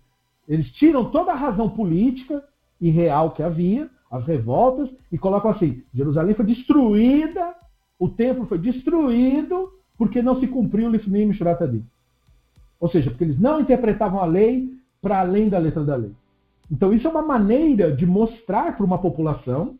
Eles 0.49 0.71
tiram 0.73 1.11
toda 1.11 1.33
a 1.33 1.37
razão 1.37 1.69
política 1.71 2.43
e 2.81 2.91
real 2.91 3.33
que 3.33 3.43
havia, 3.43 3.89
as 4.11 4.25
revoltas, 4.27 4.89
e 5.11 5.19
colocam 5.19 5.51
assim: 5.51 5.83
Jerusalém 5.95 6.35
foi 6.35 6.47
destruída, 6.47 7.55
o 7.99 8.09
templo 8.09 8.47
foi 8.47 8.59
destruído 8.59 9.73
porque 9.97 10.23
não 10.23 10.41
se 10.41 10.47
cumpriu 10.47 10.89
o 10.89 10.91
Lifnim 10.91 11.33
Shuratadim. 11.33 11.85
Ou 12.81 12.89
seja, 12.89 13.11
porque 13.11 13.25
eles 13.25 13.39
não 13.39 13.61
interpretavam 13.61 14.21
a 14.21 14.27
lei 14.27 14.69
para 15.01 15.21
além 15.21 15.49
da 15.49 15.59
letra 15.59 15.85
da 15.85 15.97
lei. 15.97 16.13
Então, 16.71 16.93
isso 16.93 17.07
é 17.07 17.11
uma 17.11 17.23
maneira 17.23 17.93
de 17.93 18.07
mostrar 18.07 18.77
para 18.77 18.87
uma 18.87 18.99
população 18.99 19.77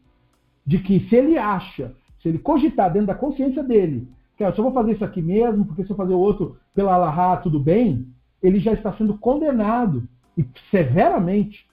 de 0.67 0.79
que 0.79 1.01
se 1.09 1.17
ele 1.17 1.39
acha, 1.39 1.95
se 2.21 2.29
ele 2.29 2.39
cogitar 2.39 2.93
dentro 2.93 3.09
da 3.09 3.15
consciência 3.15 3.63
dele, 3.63 4.09
que 4.37 4.45
eu 4.45 4.55
só 4.55 4.63
vou 4.63 4.73
fazer 4.73 4.93
isso 4.93 5.05
aqui 5.05 5.23
mesmo, 5.23 5.65
porque 5.65 5.85
se 5.85 5.91
eu 5.91 5.97
fazer 5.97 6.15
o 6.15 6.19
outro 6.19 6.57
pela 6.75 6.95
Allahá, 6.95 7.37
tudo 7.37 7.61
bem, 7.61 8.07
ele 8.43 8.59
já 8.59 8.73
está 8.73 8.93
sendo 8.95 9.17
condenado 9.19 10.07
e 10.37 10.45
severamente 10.71 11.67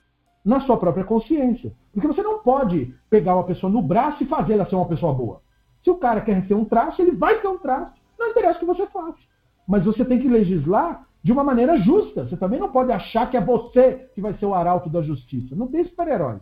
na 0.44 0.60
sua 0.60 0.76
própria 0.76 1.04
consciência. 1.04 1.72
Porque 1.92 2.06
você 2.06 2.22
não 2.22 2.38
pode 2.40 2.94
pegar 3.10 3.34
uma 3.34 3.44
pessoa 3.44 3.70
no 3.70 3.82
braço 3.82 4.22
e 4.22 4.26
fazer 4.26 4.54
ela 4.54 4.68
ser 4.68 4.76
uma 4.76 4.88
pessoa 4.88 5.12
boa. 5.12 5.40
Se 5.82 5.90
o 5.90 5.96
cara 5.96 6.20
quer 6.20 6.46
ser 6.46 6.54
um 6.54 6.64
traço, 6.64 7.02
ele 7.02 7.12
vai 7.12 7.40
ter 7.40 7.48
um 7.48 7.58
traço. 7.58 8.00
Não 8.18 8.30
interessa 8.30 8.56
o 8.56 8.60
que 8.60 8.66
você 8.66 8.86
faça. 8.86 9.18
Mas 9.66 9.84
você 9.84 10.04
tem 10.04 10.18
que 10.18 10.28
legislar 10.28 11.06
de 11.22 11.32
uma 11.32 11.44
maneira 11.44 11.78
justa. 11.78 12.24
Você 12.24 12.36
também 12.36 12.58
não 12.58 12.70
pode 12.70 12.90
achar 12.92 13.30
que 13.30 13.36
é 13.36 13.40
você 13.40 14.08
que 14.14 14.20
vai 14.20 14.34
ser 14.34 14.46
o 14.46 14.54
arauto 14.54 14.90
da 14.90 15.02
justiça. 15.02 15.54
Não 15.54 15.68
tem 15.68 15.84
super-herói. 15.84 16.38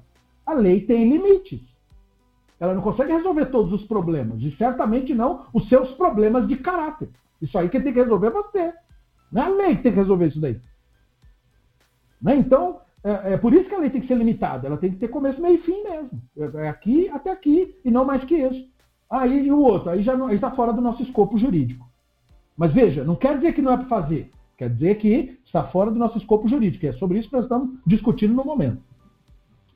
A 0.46 0.54
lei 0.54 0.80
tem 0.80 1.08
limites. 1.08 1.60
Ela 2.58 2.74
não 2.74 2.82
consegue 2.82 3.12
resolver 3.12 3.46
todos 3.46 3.72
os 3.72 3.84
problemas. 3.86 4.40
E 4.42 4.50
certamente 4.56 5.14
não 5.14 5.46
os 5.52 5.68
seus 5.68 5.90
problemas 5.92 6.46
de 6.48 6.56
caráter. 6.56 7.08
Isso 7.40 7.56
aí 7.58 7.68
quem 7.68 7.80
tem 7.80 7.92
que 7.92 8.00
resolver 8.00 8.28
é 8.28 8.30
você. 8.30 8.72
Não 9.32 9.42
é 9.42 9.46
a 9.46 9.48
lei 9.48 9.76
que 9.76 9.82
tem 9.82 9.92
que 9.92 9.98
resolver 9.98 10.26
isso 10.26 10.40
daí. 10.40 10.60
Né? 12.20 12.36
Então, 12.36 12.80
é, 13.02 13.32
é, 13.32 13.36
por 13.38 13.54
isso 13.54 13.68
que 13.68 13.74
a 13.74 13.78
lei 13.78 13.90
tem 13.90 14.00
que 14.00 14.06
ser 14.06 14.16
limitada. 14.16 14.66
Ela 14.66 14.76
tem 14.76 14.90
que 14.90 14.98
ter 14.98 15.08
começo, 15.08 15.40
meio 15.40 15.54
e 15.54 15.62
fim 15.62 15.82
mesmo. 15.82 16.20
É, 16.36 16.66
é 16.66 16.68
aqui 16.68 17.08
até 17.08 17.30
aqui 17.30 17.74
e 17.84 17.90
não 17.90 18.04
mais 18.04 18.24
que 18.24 18.34
isso. 18.34 18.68
Aí 19.08 19.46
e 19.46 19.52
o 19.52 19.58
outro, 19.58 19.90
aí 19.90 20.02
já 20.02 20.14
está 20.32 20.52
fora 20.52 20.72
do 20.72 20.80
nosso 20.80 21.02
escopo 21.02 21.36
jurídico. 21.36 21.88
Mas 22.56 22.72
veja, 22.72 23.02
não 23.02 23.16
quer 23.16 23.36
dizer 23.36 23.54
que 23.54 23.62
não 23.62 23.72
é 23.72 23.76
para 23.76 23.86
fazer. 23.86 24.30
Quer 24.60 24.68
dizer 24.68 24.96
que 24.96 25.38
está 25.42 25.64
fora 25.68 25.90
do 25.90 25.98
nosso 25.98 26.18
escopo 26.18 26.46
jurídico. 26.46 26.84
É 26.84 26.92
sobre 26.92 27.18
isso 27.18 27.30
que 27.30 27.34
nós 27.34 27.44
estamos 27.44 27.78
discutindo 27.86 28.34
no 28.34 28.44
momento. 28.44 28.82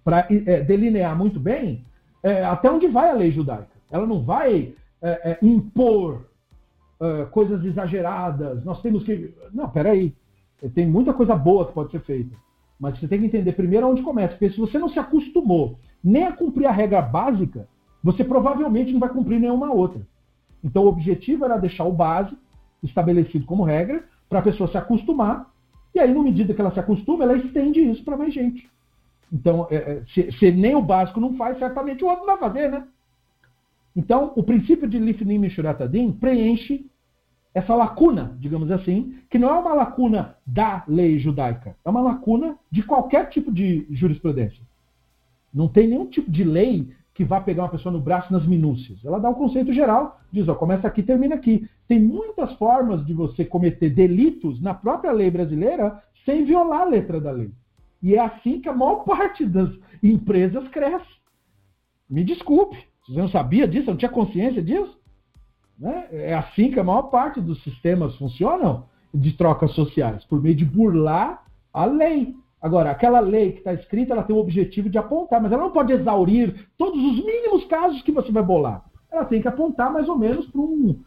Para 0.05 0.27
é, 0.29 0.61
delinear 0.61 1.17
muito 1.17 1.41
bem 1.41 1.87
é, 2.23 2.45
até 2.45 2.71
onde 2.71 2.87
vai 2.89 3.09
a 3.09 3.15
lei 3.15 3.33
judaica. 3.33 3.71
Ela 3.91 4.07
não 4.07 4.23
vai 4.23 4.75
é, 5.01 5.31
é, 5.31 5.39
impor 5.41 6.27
é, 7.01 7.25
coisas 7.31 7.65
exageradas. 7.65 8.63
Nós 8.63 8.83
temos 8.83 9.05
que. 9.05 9.35
Não, 9.55 9.71
peraí. 9.71 10.15
Tem 10.75 10.87
muita 10.87 11.15
coisa 11.15 11.35
boa 11.35 11.67
que 11.67 11.73
pode 11.73 11.91
ser 11.91 12.01
feita. 12.01 12.37
Mas 12.79 12.99
você 12.99 13.09
tem 13.09 13.21
que 13.21 13.27
entender 13.27 13.53
primeiro 13.53 13.89
onde 13.89 14.03
começa. 14.03 14.35
Porque 14.35 14.51
se 14.51 14.61
você 14.61 14.79
não 14.79 14.91
se 14.91 14.99
acostumou 14.99 15.79
nem 16.05 16.25
a 16.25 16.33
cumprir 16.33 16.67
a 16.67 16.73
regra 16.73 17.01
básica, 17.01 17.67
você 18.03 18.23
provavelmente 18.23 18.93
não 18.93 19.01
vai 19.01 19.09
cumprir 19.09 19.41
nenhuma 19.41 19.73
outra. 19.73 20.07
Então 20.63 20.85
o 20.85 20.89
objetivo 20.89 21.47
era 21.47 21.57
deixar 21.57 21.85
o 21.85 21.93
básico 21.93 22.37
estabelecido 22.83 23.47
como 23.47 23.65
regra 23.65 24.05
para 24.29 24.41
a 24.41 24.43
pessoa 24.43 24.71
se 24.71 24.77
acostumar, 24.77 25.51
e 25.95 26.01
aí, 26.01 26.13
na 26.13 26.23
medida 26.23 26.53
que 26.53 26.61
ela 26.61 26.73
se 26.73 26.81
acostuma, 26.81 27.23
ela 27.23 27.37
estende 27.37 27.81
isso 27.81 28.03
para 28.05 28.17
mais 28.17 28.35
gente. 28.35 28.69
Então, 29.33 29.67
é, 29.71 29.77
é, 29.77 30.03
se, 30.13 30.33
se, 30.33 30.51
nem 30.51 30.75
o 30.75 30.83
básico 30.83 31.21
não 31.21 31.37
faz, 31.37 31.59
certamente 31.59 32.05
o 32.05 32.09
outro 32.09 32.27
vai 32.27 32.37
fazer, 32.37 32.71
né? 32.71 32.85
Então, 33.97 34.33
o 34.35 34.43
princípio 34.43 34.89
de 34.89 34.99
Lifnim 34.99 35.39
Mishuratadim 35.39 36.11
preenche 36.11 36.85
essa 37.55 37.75
lacuna, 37.75 38.37
digamos 38.41 38.71
assim, 38.73 39.17
que 39.31 39.39
não 39.39 39.49
é 39.49 39.59
uma 39.59 39.73
lacuna 39.73 40.37
da 40.45 40.83
lei 40.89 41.21
judaica, 41.21 41.77
é 41.85 41.89
uma 41.91 42.01
lacuna 42.01 42.57
de 42.69 42.83
qualquer 42.83 43.29
tipo 43.29 43.53
de 43.53 43.87
jurisprudência. 43.91 44.61
Não 45.53 45.69
tem 45.69 45.87
nenhum 45.87 46.07
tipo 46.07 46.29
de 46.29 46.43
lei 46.43 46.93
que 47.15 47.25
vá 47.25 47.41
pegar 47.41 47.63
uma 47.63 47.69
pessoa 47.69 47.93
no 47.93 48.01
braço 48.01 48.33
nas 48.33 48.45
minúcias. 48.45 48.99
Ela 49.05 49.21
dá 49.21 49.31
um 49.31 49.35
conceito 49.35 49.73
geral, 49.73 50.21
diz, 50.33 50.49
ó, 50.49 50.55
começa 50.55 50.89
aqui, 50.89 51.03
termina 51.03 51.37
aqui. 51.37 51.69
Tem 51.87 52.01
muitas 52.01 52.53
formas 52.55 53.07
de 53.07 53.15
você 53.15 53.45
cometer 53.45 53.91
delitos 53.91 54.61
na 54.61 54.75
própria 54.75 55.13
lei 55.13 55.31
brasileira 55.31 56.03
sem 56.25 56.45
violar 56.45 56.83
a 56.83 56.85
letra 56.85 57.21
da 57.21 57.31
lei. 57.31 57.53
E 58.03 58.17
é 58.17 58.21
assim 58.21 58.61
que 58.61 58.69
a 58.69 58.75
maior 58.75 59.05
parte 59.05 59.47
das 59.47 59.71
empresas 60.03 60.67
cresce. 60.69 61.07
Me 62.11 62.25
desculpe, 62.25 62.77
você 63.07 63.19
não 63.19 63.29
sabia 63.29 63.69
disso, 63.69 63.91
não 63.91 63.97
tinha 63.97 64.11
consciência 64.11 64.63
disso? 64.63 64.99
Né? 65.79 66.09
É 66.11 66.35
assim 66.35 66.71
que 66.71 66.81
a 66.81 66.85
maior 66.85 67.05
parte 67.05 67.41
dos 67.41 67.63
sistemas 67.63 68.17
funcionam 68.17 68.87
de 69.13 69.33
trocas 69.33 69.73
sociais, 69.73 70.25
por 70.25 70.43
meio 70.43 70.55
de 70.55 70.65
burlar 70.65 71.45
a 71.73 71.85
lei. 71.85 72.35
Agora, 72.65 72.91
aquela 72.91 73.21
lei 73.21 73.53
que 73.53 73.59
está 73.59 73.75
escrita, 73.75 74.15
ela 74.15 74.23
tem 74.23 74.35
o 74.35 74.39
objetivo 74.39 74.89
de 74.89 74.97
apontar, 74.97 75.39
mas 75.39 75.53
ela 75.53 75.65
não 75.65 75.71
pode 75.71 75.93
exaurir 75.93 76.67
todos 76.79 76.99
os 76.99 77.23
mínimos 77.23 77.67
casos 77.67 78.01
que 78.01 78.11
você 78.11 78.33
vai 78.33 78.43
bolar. 78.43 78.83
Ela 79.13 79.27
tem 79.27 79.43
que 79.43 79.47
apontar 79.47 79.93
mais 79.93 80.09
ou 80.09 80.17
menos 80.17 80.47
para 80.47 80.63
um, 80.63 80.99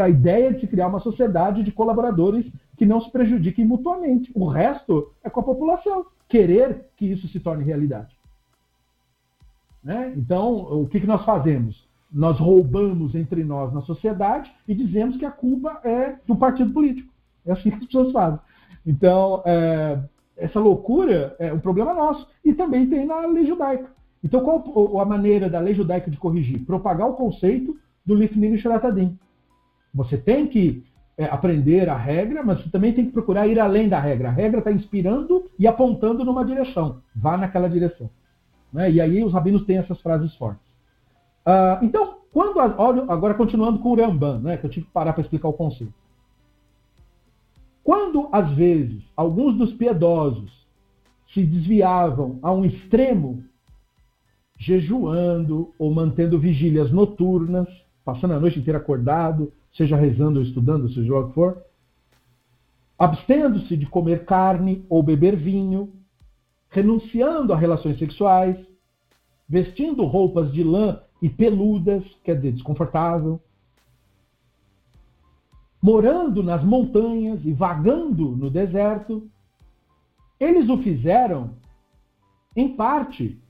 a 0.00 0.08
ideia 0.08 0.52
de 0.52 0.60
se 0.60 0.68
criar 0.68 0.86
uma 0.86 1.00
sociedade 1.00 1.64
de 1.64 1.72
colaboradores 1.72 2.46
que 2.76 2.86
não 2.86 3.00
se 3.00 3.10
prejudiquem 3.10 3.64
mutuamente. 3.64 4.30
O 4.32 4.46
resto 4.46 5.10
é 5.24 5.28
com 5.28 5.40
a 5.40 5.42
população. 5.42 6.06
Querer 6.28 6.86
que 6.96 7.06
isso 7.06 7.26
se 7.26 7.40
torne 7.40 7.64
realidade. 7.64 8.16
Né? 9.82 10.14
Então, 10.16 10.82
o 10.82 10.86
que, 10.86 11.00
que 11.00 11.06
nós 11.06 11.24
fazemos? 11.24 11.84
Nós 12.12 12.38
roubamos 12.38 13.16
entre 13.16 13.42
nós 13.42 13.72
na 13.72 13.82
sociedade 13.82 14.52
e 14.68 14.72
dizemos 14.72 15.16
que 15.16 15.26
a 15.26 15.32
culpa 15.32 15.80
é 15.82 16.14
do 16.28 16.36
partido 16.36 16.72
político. 16.72 17.12
É 17.44 17.50
assim 17.50 17.70
que 17.70 17.78
as 17.78 17.86
pessoas 17.86 18.12
fazem. 18.12 18.38
Então, 18.86 19.42
é, 19.44 19.98
essa 20.36 20.58
loucura 20.58 21.36
é 21.38 21.52
um 21.52 21.60
problema 21.60 21.94
nosso. 21.94 22.26
E 22.44 22.52
também 22.52 22.88
tem 22.88 23.06
na 23.06 23.26
lei 23.26 23.46
judaica. 23.46 23.90
Então, 24.24 24.40
qual 24.40 25.00
a 25.00 25.04
maneira 25.04 25.50
da 25.50 25.58
lei 25.58 25.74
judaica 25.74 26.10
de 26.10 26.16
corrigir? 26.16 26.64
Propagar 26.64 27.08
o 27.08 27.14
conceito 27.14 27.76
do 28.04 28.14
Lifnim 28.14 28.56
Shratadim. 28.56 29.18
Você 29.94 30.16
tem 30.16 30.46
que 30.46 30.84
é, 31.18 31.24
aprender 31.24 31.88
a 31.88 31.96
regra, 31.96 32.42
mas 32.42 32.62
você 32.62 32.70
também 32.70 32.92
tem 32.92 33.06
que 33.06 33.12
procurar 33.12 33.46
ir 33.46 33.58
além 33.58 33.88
da 33.88 33.98
regra. 33.98 34.28
A 34.28 34.32
regra 34.32 34.58
está 34.60 34.72
inspirando 34.72 35.44
e 35.58 35.66
apontando 35.66 36.24
numa 36.24 36.44
direção. 36.44 37.00
Vá 37.14 37.36
naquela 37.36 37.68
direção. 37.68 38.08
Né? 38.72 38.90
E 38.92 39.00
aí 39.00 39.22
os 39.22 39.32
rabinos 39.32 39.64
têm 39.64 39.78
essas 39.78 40.00
frases 40.00 40.34
fortes. 40.36 40.62
Uh, 41.46 41.84
então, 41.84 42.18
quando 42.32 42.56
olha, 42.58 43.04
agora 43.08 43.34
continuando 43.34 43.80
com 43.80 43.90
o 43.90 43.94
Ramban, 43.94 44.38
né, 44.38 44.56
que 44.56 44.64
eu 44.64 44.70
tive 44.70 44.86
que 44.86 44.92
parar 44.92 45.12
para 45.12 45.22
explicar 45.22 45.48
o 45.48 45.52
conceito. 45.52 45.92
Quando, 47.84 48.28
às 48.30 48.50
vezes, 48.52 49.02
alguns 49.16 49.56
dos 49.56 49.72
piedosos 49.72 50.50
se 51.34 51.42
desviavam 51.42 52.38
a 52.42 52.52
um 52.52 52.64
extremo, 52.64 53.42
jejuando 54.58 55.72
ou 55.78 55.92
mantendo 55.92 56.38
vigílias 56.38 56.92
noturnas, 56.92 57.66
passando 58.04 58.34
a 58.34 58.40
noite 58.40 58.58
inteira 58.58 58.78
acordado, 58.78 59.52
seja 59.72 59.96
rezando 59.96 60.38
ou 60.38 60.44
estudando, 60.44 60.88
seja 60.90 61.14
o 61.14 61.28
que 61.28 61.34
for, 61.34 61.62
abstendo-se 62.98 63.76
de 63.76 63.86
comer 63.86 64.24
carne 64.24 64.84
ou 64.88 65.02
beber 65.02 65.34
vinho, 65.34 65.92
renunciando 66.68 67.52
a 67.52 67.56
relações 67.56 67.98
sexuais, 67.98 68.56
vestindo 69.48 70.04
roupas 70.04 70.52
de 70.52 70.62
lã 70.62 71.00
e 71.20 71.28
peludas, 71.28 72.04
quer 72.22 72.36
dizer, 72.36 72.52
desconfortável, 72.52 73.40
morando 75.82 76.44
nas 76.44 76.62
montanhas 76.62 77.44
e 77.44 77.52
vagando 77.52 78.36
no 78.36 78.48
deserto, 78.48 79.28
eles 80.38 80.68
o 80.68 80.78
fizeram, 80.78 81.54
em 82.54 82.76
parte, 82.76 83.40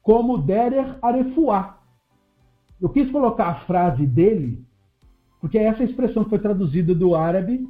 como 0.00 0.38
Derer 0.38 0.96
Arefuá. 1.02 1.78
Eu 2.80 2.88
quis 2.88 3.10
colocar 3.10 3.48
a 3.48 3.60
frase 3.66 4.06
dele, 4.06 4.64
porque 5.38 5.58
é 5.58 5.64
essa 5.64 5.84
expressão 5.84 6.24
que 6.24 6.30
foi 6.30 6.38
traduzida 6.38 6.94
do 6.94 7.14
árabe, 7.14 7.68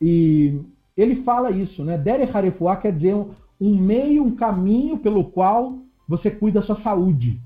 e 0.00 0.58
ele 0.96 1.22
fala 1.22 1.50
isso, 1.50 1.84
né? 1.84 1.98
Derer 1.98 2.34
Arefuá 2.34 2.76
quer 2.76 2.92
dizer 2.92 3.14
um, 3.14 3.32
um 3.60 3.76
meio, 3.76 4.24
um 4.24 4.34
caminho 4.34 4.98
pelo 4.98 5.24
qual 5.24 5.80
você 6.08 6.30
cuida 6.30 6.60
da 6.60 6.66
sua 6.66 6.80
saúde. 6.82 7.38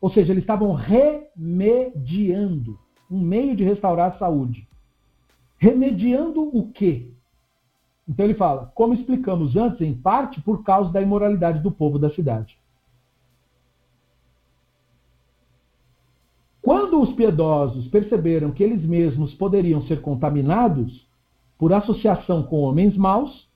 Ou 0.00 0.10
seja, 0.10 0.32
eles 0.32 0.42
estavam 0.42 0.72
remediando 0.72 2.78
um 3.12 3.20
meio 3.20 3.54
de 3.54 3.62
restaurar 3.62 4.12
a 4.12 4.18
saúde. 4.18 4.66
Remediando 5.58 6.42
o 6.42 6.72
quê? 6.72 7.10
Então 8.08 8.24
ele 8.24 8.34
fala, 8.34 8.72
como 8.74 8.94
explicamos 8.94 9.54
antes, 9.54 9.80
em 9.82 9.94
parte 9.94 10.40
por 10.40 10.64
causa 10.64 10.90
da 10.90 11.00
imoralidade 11.00 11.60
do 11.60 11.70
povo 11.70 11.98
da 11.98 12.10
cidade. 12.10 12.56
Quando 16.62 17.00
os 17.00 17.12
piedosos 17.12 17.86
perceberam 17.88 18.50
que 18.50 18.62
eles 18.62 18.82
mesmos 18.84 19.34
poderiam 19.34 19.82
ser 19.82 20.00
contaminados 20.00 21.06
por 21.58 21.72
associação 21.72 22.42
com 22.42 22.60
homens 22.60 22.96
maus, 22.96 23.48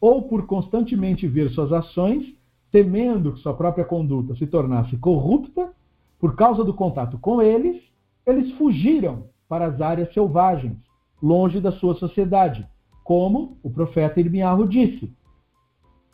ou 0.00 0.22
por 0.22 0.46
constantemente 0.46 1.26
ver 1.26 1.50
suas 1.50 1.72
ações, 1.72 2.34
temendo 2.72 3.32
que 3.32 3.40
sua 3.40 3.54
própria 3.54 3.84
conduta 3.84 4.34
se 4.36 4.46
tornasse 4.46 4.96
corrupta, 4.96 5.72
por 6.18 6.36
causa 6.36 6.64
do 6.64 6.74
contato 6.74 7.18
com 7.18 7.40
eles, 7.42 7.89
eles 8.30 8.52
fugiram 8.52 9.28
para 9.48 9.66
as 9.66 9.80
áreas 9.80 10.12
selvagens, 10.14 10.76
longe 11.20 11.60
da 11.60 11.72
sua 11.72 11.94
sociedade, 11.96 12.66
como 13.02 13.58
o 13.62 13.70
profeta 13.70 14.20
Irmiarro 14.20 14.66
disse. 14.66 15.12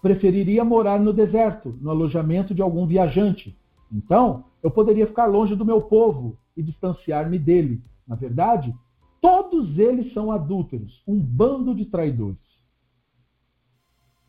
Preferiria 0.01 0.64
morar 0.64 0.98
no 0.98 1.12
deserto, 1.12 1.76
no 1.80 1.90
alojamento 1.90 2.55
de 2.55 2.62
algum 2.62 2.86
viajante. 2.86 3.56
Então, 3.93 4.44
eu 4.62 4.70
poderia 4.70 5.06
ficar 5.06 5.26
longe 5.26 5.55
do 5.55 5.64
meu 5.64 5.82
povo 5.82 6.38
e 6.56 6.62
distanciar-me 6.62 7.38
dele. 7.38 7.82
Na 8.06 8.16
verdade, 8.16 8.74
todos 9.20 9.78
eles 9.78 10.12
são 10.12 10.30
adúlteros, 10.30 11.02
um 11.06 11.18
bando 11.18 11.74
de 11.74 11.84
traidores. 11.84 12.38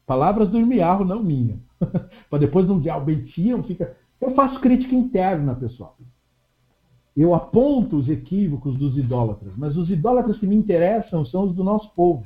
Palavras 0.06 0.50
do 0.50 0.60
Irmiarro, 0.60 1.06
não 1.06 1.24
minha. 1.24 1.60
para 2.30 2.40
depois 2.40 2.68
não 2.68 2.78
dizer, 2.78 2.90
ah, 2.90 2.98
o 2.98 3.06
Bentiam 3.06 3.64
fica. 3.64 3.96
Eu 4.20 4.34
faço 4.34 4.60
crítica 4.60 4.96
interna, 4.96 5.56
pessoal 5.56 5.96
eu 7.24 7.34
aponto 7.34 7.98
os 7.98 8.08
equívocos 8.08 8.78
dos 8.78 8.96
idólatras, 8.96 9.52
mas 9.58 9.76
os 9.76 9.90
idólatras 9.90 10.38
que 10.38 10.46
me 10.46 10.56
interessam 10.56 11.26
são 11.26 11.46
os 11.46 11.56
do 11.56 11.64
nosso 11.64 11.90
povo. 11.96 12.24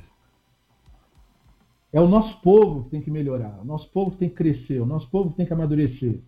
É 1.94 2.02
o 2.02 2.08
nosso 2.08 2.42
povo 2.42 2.84
que 2.84 2.90
tem 2.90 3.02
que 3.02 3.10
melhorar, 3.10 3.58
o 3.62 3.66
nosso 3.66 3.90
povo 3.90 4.12
que 4.12 4.18
tem 4.18 4.30
que 4.30 4.36
crescer, 4.36 4.82
o 4.82 4.86
nosso 4.86 5.10
povo 5.10 5.30
que 5.32 5.38
tem 5.38 5.46
que 5.46 5.54
amadurecer. 5.54 6.22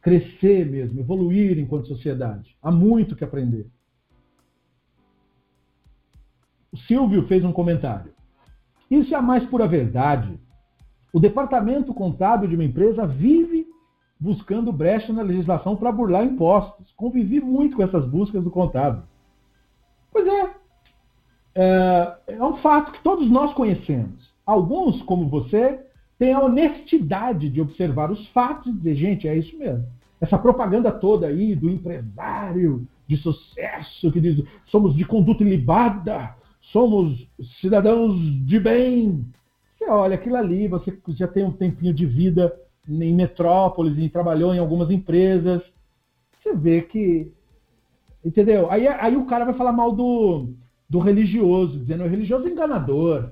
Crescer 0.00 0.64
mesmo, 0.66 1.00
evoluir 1.00 1.58
enquanto 1.58 1.88
sociedade. 1.88 2.56
Há 2.62 2.70
muito 2.70 3.16
que 3.16 3.24
aprender. 3.24 3.66
O 6.70 6.76
Silvio 6.76 7.26
fez 7.26 7.44
um 7.44 7.52
comentário. 7.52 8.12
Isso 8.88 9.12
é 9.12 9.18
a 9.18 9.22
mais 9.22 9.44
pura 9.44 9.66
verdade. 9.66 10.38
O 11.12 11.18
departamento 11.18 11.92
contábil 11.92 12.48
de 12.48 12.54
uma 12.54 12.64
empresa 12.64 13.06
vive 13.06 13.66
buscando 14.18 14.72
brecha 14.72 15.12
na 15.12 15.22
legislação 15.22 15.76
para 15.76 15.92
burlar 15.92 16.24
impostos. 16.24 16.92
Convivi 16.96 17.40
muito 17.40 17.76
com 17.76 17.82
essas 17.82 18.06
buscas 18.08 18.42
do 18.42 18.50
contábil. 18.50 19.02
Pois 20.10 20.26
é. 20.26 20.50
é. 21.54 22.16
É 22.28 22.44
um 22.44 22.56
fato 22.56 22.92
que 22.92 23.02
todos 23.02 23.30
nós 23.30 23.52
conhecemos. 23.54 24.34
Alguns, 24.44 25.02
como 25.02 25.28
você, 25.28 25.80
têm 26.18 26.32
a 26.32 26.40
honestidade 26.40 27.50
de 27.50 27.60
observar 27.60 28.10
os 28.10 28.26
fatos 28.28 28.72
e 28.72 28.76
dizer, 28.76 28.94
gente, 28.94 29.28
é 29.28 29.36
isso 29.36 29.56
mesmo. 29.58 29.86
Essa 30.20 30.38
propaganda 30.38 30.90
toda 30.90 31.26
aí 31.26 31.54
do 31.54 31.68
empresário 31.68 32.86
de 33.06 33.16
sucesso 33.18 34.10
que 34.10 34.20
diz 34.20 34.42
somos 34.66 34.94
de 34.96 35.04
conduta 35.04 35.42
ilibada, 35.42 36.34
somos 36.72 37.28
cidadãos 37.60 38.18
de 38.46 38.58
bem. 38.58 39.24
Você 39.76 39.88
olha 39.90 40.14
aquilo 40.14 40.36
ali, 40.36 40.68
você 40.68 40.96
já 41.08 41.28
tem 41.28 41.44
um 41.44 41.52
tempinho 41.52 41.92
de 41.92 42.06
vida 42.06 42.52
em 42.88 43.14
metrópoles 43.14 43.96
e 43.98 44.08
trabalhou 44.08 44.54
em 44.54 44.58
algumas 44.58 44.90
empresas. 44.90 45.62
Você 46.42 46.54
vê 46.54 46.82
que. 46.82 47.32
Entendeu? 48.24 48.70
Aí, 48.70 48.86
aí 48.86 49.16
o 49.16 49.26
cara 49.26 49.44
vai 49.44 49.54
falar 49.54 49.72
mal 49.72 49.92
do, 49.92 50.54
do 50.88 50.98
religioso, 50.98 51.78
dizendo 51.78 52.04
o 52.04 52.08
religioso 52.08 52.46
é 52.46 52.50
enganador. 52.50 53.30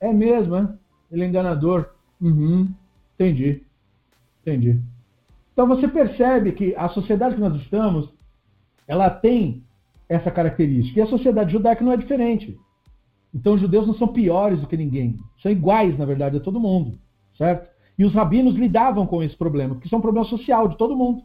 É 0.00 0.12
mesmo, 0.12 0.56
é? 0.56 0.74
Ele 1.10 1.24
é 1.24 1.26
enganador. 1.26 1.90
Uhum. 2.20 2.68
Entendi. 3.14 3.62
Entendi. 4.42 4.80
Então 5.52 5.66
você 5.66 5.86
percebe 5.88 6.52
que 6.52 6.74
a 6.74 6.88
sociedade 6.88 7.34
que 7.34 7.40
nós 7.40 7.54
estamos, 7.60 8.08
ela 8.86 9.10
tem 9.10 9.62
essa 10.08 10.30
característica. 10.30 10.98
E 10.98 11.02
a 11.02 11.06
sociedade 11.06 11.52
judaica 11.52 11.84
não 11.84 11.92
é 11.92 11.96
diferente. 11.96 12.58
Então 13.34 13.54
os 13.54 13.60
judeus 13.60 13.86
não 13.86 13.94
são 13.94 14.08
piores 14.08 14.60
do 14.60 14.66
que 14.66 14.76
ninguém. 14.76 15.18
São 15.42 15.52
iguais, 15.52 15.96
na 15.98 16.04
verdade, 16.04 16.36
a 16.36 16.40
todo 16.40 16.60
mundo. 16.60 16.98
Certo? 17.36 17.68
E 18.00 18.04
os 18.06 18.14
rabinos 18.14 18.54
lidavam 18.54 19.06
com 19.06 19.22
esse 19.22 19.36
problema, 19.36 19.74
porque 19.74 19.86
isso 19.86 19.94
é 19.94 19.98
um 19.98 20.00
problema 20.00 20.26
social 20.26 20.66
de 20.68 20.78
todo 20.78 20.96
mundo. 20.96 21.22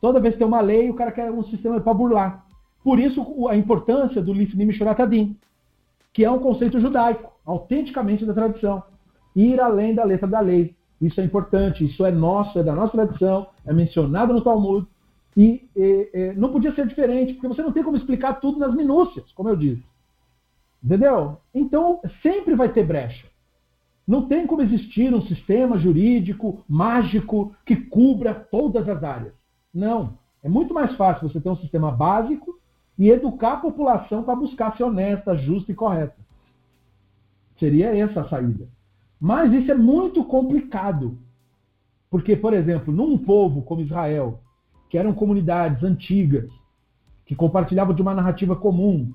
Toda 0.00 0.18
vez 0.18 0.32
que 0.32 0.38
tem 0.38 0.46
uma 0.46 0.62
lei, 0.62 0.88
o 0.88 0.94
cara 0.94 1.12
quer 1.12 1.30
um 1.30 1.44
sistema 1.44 1.78
para 1.78 1.92
burlar. 1.92 2.46
Por 2.82 2.98
isso 2.98 3.46
a 3.50 3.54
importância 3.54 4.22
do 4.22 4.32
Lifnim 4.32 4.72
Shuratadim, 4.72 5.36
que 6.10 6.24
é 6.24 6.30
um 6.30 6.38
conceito 6.38 6.80
judaico, 6.80 7.30
autenticamente 7.44 8.24
da 8.24 8.32
tradição. 8.32 8.82
Ir 9.36 9.60
além 9.60 9.94
da 9.94 10.02
letra 10.02 10.26
da 10.26 10.40
lei. 10.40 10.74
Isso 11.02 11.20
é 11.20 11.24
importante, 11.24 11.84
isso 11.84 12.02
é 12.06 12.10
nosso, 12.10 12.58
é 12.58 12.62
da 12.62 12.74
nossa 12.74 12.92
tradição, 12.92 13.48
é 13.66 13.72
mencionado 13.74 14.32
no 14.32 14.40
Talmud. 14.40 14.86
E, 15.36 15.68
e, 15.76 16.10
e 16.14 16.32
não 16.32 16.50
podia 16.50 16.74
ser 16.74 16.86
diferente, 16.86 17.34
porque 17.34 17.48
você 17.48 17.62
não 17.62 17.72
tem 17.72 17.82
como 17.82 17.98
explicar 17.98 18.40
tudo 18.40 18.58
nas 18.58 18.74
minúcias, 18.74 19.30
como 19.32 19.50
eu 19.50 19.56
disse. 19.56 19.84
Entendeu? 20.82 21.36
Então, 21.54 22.00
sempre 22.22 22.54
vai 22.54 22.72
ter 22.72 22.86
brecha. 22.86 23.26
Não 24.10 24.26
tem 24.26 24.44
como 24.44 24.60
existir 24.60 25.14
um 25.14 25.22
sistema 25.22 25.78
jurídico 25.78 26.64
mágico 26.68 27.54
que 27.64 27.76
cubra 27.76 28.34
todas 28.34 28.88
as 28.88 29.04
áreas. 29.04 29.32
Não. 29.72 30.18
É 30.42 30.48
muito 30.48 30.74
mais 30.74 30.96
fácil 30.96 31.28
você 31.28 31.40
ter 31.40 31.48
um 31.48 31.58
sistema 31.58 31.92
básico 31.92 32.58
e 32.98 33.08
educar 33.08 33.52
a 33.52 33.56
população 33.58 34.24
para 34.24 34.34
buscar 34.34 34.76
ser 34.76 34.82
honesta, 34.82 35.36
justa 35.36 35.70
e 35.70 35.76
correta. 35.76 36.16
Seria 37.56 37.96
essa 37.96 38.22
a 38.22 38.28
saída. 38.28 38.66
Mas 39.20 39.52
isso 39.52 39.70
é 39.70 39.76
muito 39.76 40.24
complicado. 40.24 41.16
Porque, 42.10 42.34
por 42.34 42.52
exemplo, 42.52 42.92
num 42.92 43.16
povo 43.16 43.62
como 43.62 43.80
Israel, 43.80 44.40
que 44.88 44.98
eram 44.98 45.14
comunidades 45.14 45.84
antigas, 45.84 46.50
que 47.24 47.36
compartilhavam 47.36 47.94
de 47.94 48.02
uma 48.02 48.12
narrativa 48.12 48.56
comum, 48.56 49.12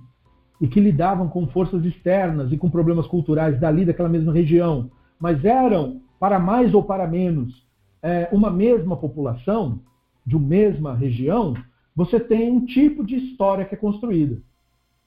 e 0.59 0.67
que 0.67 0.79
lidavam 0.79 1.27
com 1.27 1.47
forças 1.47 1.83
externas 1.83 2.51
e 2.51 2.57
com 2.57 2.69
problemas 2.69 3.07
culturais 3.07 3.59
dali 3.59 3.85
daquela 3.85 4.09
mesma 4.09 4.31
região, 4.31 4.89
mas 5.19 5.43
eram, 5.43 6.01
para 6.19 6.39
mais 6.39 6.73
ou 6.73 6.83
para 6.83 7.07
menos, 7.07 7.65
é, 8.01 8.29
uma 8.31 8.49
mesma 8.49 8.95
população, 8.95 9.79
de 10.25 10.35
uma 10.35 10.47
mesma 10.47 10.93
região, 10.93 11.53
você 11.95 12.19
tem 12.19 12.51
um 12.51 12.65
tipo 12.65 13.05
de 13.05 13.15
história 13.15 13.65
que 13.65 13.75
é 13.75 13.77
construída. 13.77 14.41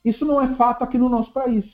Isso 0.03 0.25
não 0.25 0.41
é 0.41 0.55
fato 0.55 0.83
aqui 0.83 0.97
no 0.97 1.09
nosso 1.09 1.31
país. 1.31 1.65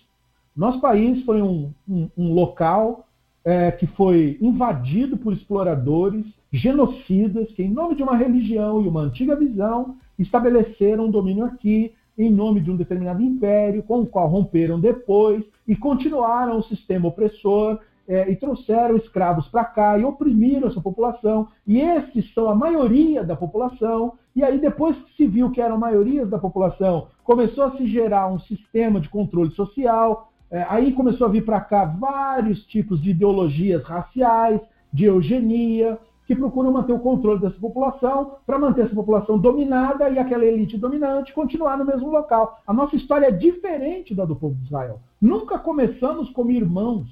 Nosso 0.56 0.80
país 0.82 1.24
foi 1.24 1.42
um, 1.42 1.72
um, 1.88 2.10
um 2.18 2.34
local 2.34 3.08
é, 3.44 3.72
que 3.72 3.86
foi 3.86 4.38
invadido 4.42 5.18
por 5.18 5.34
exploradores, 5.34 6.26
genocidas, 6.52 7.52
que, 7.52 7.62
em 7.62 7.70
nome 7.70 7.96
de 7.96 8.04
uma 8.04 8.16
religião 8.16 8.82
e 8.82 8.88
uma 8.88 9.02
antiga 9.02 9.36
visão, 9.36 9.98
estabeleceram 10.18 11.06
um 11.06 11.12
domínio 11.12 11.46
aqui, 11.46 11.94
em 12.18 12.30
nome 12.30 12.62
de 12.62 12.72
um 12.72 12.76
determinado 12.76 13.22
império, 13.22 13.84
com 13.84 14.02
o 14.02 14.06
qual 14.06 14.28
romperam 14.28 14.80
depois 14.80 15.44
e 15.68 15.76
continuaram 15.76 16.60
o 16.60 16.64
sistema 16.64 17.08
opressor 17.08 17.80
é, 18.08 18.30
e 18.30 18.36
trouxeram 18.36 18.96
escravos 18.96 19.48
para 19.48 19.66
cá 19.66 19.98
e 19.98 20.04
oprimiram 20.04 20.68
essa 20.68 20.80
população. 20.80 21.48
E 21.66 21.80
esses 21.80 22.34
são 22.34 22.50
a 22.50 22.56
maioria 22.56 23.24
da 23.24 23.36
população. 23.36 24.14
E 24.36 24.44
aí, 24.44 24.60
depois 24.60 24.96
que 24.98 25.16
se 25.16 25.28
viu 25.28 25.52
que 25.52 25.62
eram 25.62 25.78
maiorias 25.78 26.30
da 26.30 26.38
população, 26.38 27.08
começou 27.24 27.66
a 27.66 27.78
se 27.78 27.88
gerar 27.88 28.28
um 28.28 28.40
sistema 28.40 29.00
de 29.00 29.10
controle 29.10 29.52
social. 29.52 30.32
É, 30.52 30.66
aí 30.70 30.94
começou 30.94 31.28
a 31.28 31.30
vir 31.30 31.44
para 31.44 31.60
cá 31.62 31.86
vários 31.86 32.64
tipos 32.66 33.02
de 33.02 33.10
ideologias 33.12 33.84
raciais, 33.84 34.62
de 34.94 35.06
eugenia, 35.06 35.98
que 36.26 36.36
procuram 36.36 36.72
manter 36.72 36.94
o 36.94 37.00
controle 37.00 37.40
dessa 37.40 37.60
população 37.60 38.38
para 38.46 38.58
manter 38.58 38.86
essa 38.86 38.96
população 38.96 39.38
dominada 39.38 40.10
e 40.10 40.18
aquela 40.18 40.44
elite 40.44 40.78
dominante 40.78 41.34
continuar 41.34 41.78
no 41.78 41.86
mesmo 41.86 42.10
local. 42.10 42.62
A 42.66 42.74
nossa 42.74 42.96
história 42.96 43.28
é 43.28 43.32
diferente 43.32 44.16
da 44.16 44.26
do 44.26 44.36
povo 44.36 44.56
de 44.56 44.66
Israel. 44.66 45.00
Nunca 45.22 45.60
começamos 45.60 46.30
como 46.32 46.52
irmãos. 46.52 47.08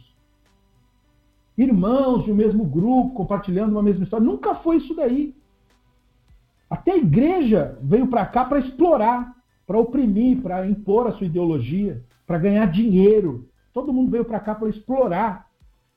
Irmãos 1.56 2.24
de 2.24 2.32
um 2.32 2.36
mesmo 2.36 2.66
grupo, 2.66 3.14
compartilhando 3.14 3.74
uma 3.74 3.84
mesma 3.84 4.04
história. 4.04 4.26
Nunca 4.26 4.56
foi 4.56 4.78
isso 4.78 4.96
daí. 4.96 5.36
Até 6.68 6.94
a 6.94 6.98
igreja 6.98 7.78
veio 7.84 8.08
para 8.08 8.26
cá 8.26 8.46
para 8.46 8.60
explorar, 8.60 9.36
para 9.68 9.78
oprimir, 9.78 10.42
para 10.42 10.66
impor 10.68 11.06
a 11.06 11.12
sua 11.12 11.28
ideologia, 11.28 12.02
para 12.26 12.40
ganhar 12.40 12.66
dinheiro. 12.66 13.48
Todo 13.72 13.94
mundo 13.94 14.10
veio 14.10 14.26
para 14.26 14.40
cá 14.40 14.56
para 14.56 14.70
explorar. 14.70 15.48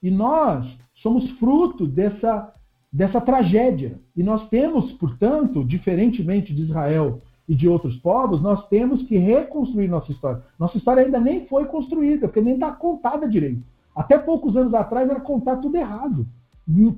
E 0.03 0.11
nós 0.11 0.67
somos 0.97 1.31
fruto 1.39 1.87
dessa 1.87 2.53
dessa 2.97 3.21
tragédia. 3.21 4.01
E 4.17 4.23
nós 4.23 4.49
temos, 4.49 4.91
portanto, 4.93 5.63
diferentemente 5.63 6.55
de 6.55 6.63
Israel 6.63 7.21
e 7.47 7.55
de 7.55 7.69
outros 7.69 7.95
povos, 7.99 8.41
nós 8.41 8.67
temos 8.69 9.03
que 9.03 9.19
reconstruir 9.19 9.87
nossa 9.87 10.11
história. 10.11 10.43
Nossa 10.59 10.79
história 10.79 11.05
ainda 11.05 11.21
nem 11.21 11.47
foi 11.47 11.67
construída, 11.67 12.27
porque 12.27 12.41
nem 12.41 12.55
está 12.55 12.73
contada 12.73 13.29
direito. 13.29 13.63
Até 13.95 14.17
poucos 14.17 14.57
anos 14.57 14.73
atrás 14.73 15.11
era 15.11 15.21
contar 15.21 15.57
tudo 15.57 15.77
errado. 15.77 16.27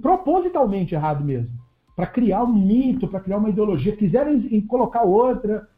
Propositalmente 0.00 0.94
errado 0.94 1.24
mesmo. 1.24 1.50
Para 1.96 2.06
criar 2.06 2.44
um 2.44 2.54
mito, 2.54 3.08
para 3.08 3.18
criar 3.18 3.38
uma 3.38 3.50
ideologia. 3.50 3.96
Quiseram 3.96 4.40
colocar 4.68 5.02
outra. 5.02 5.68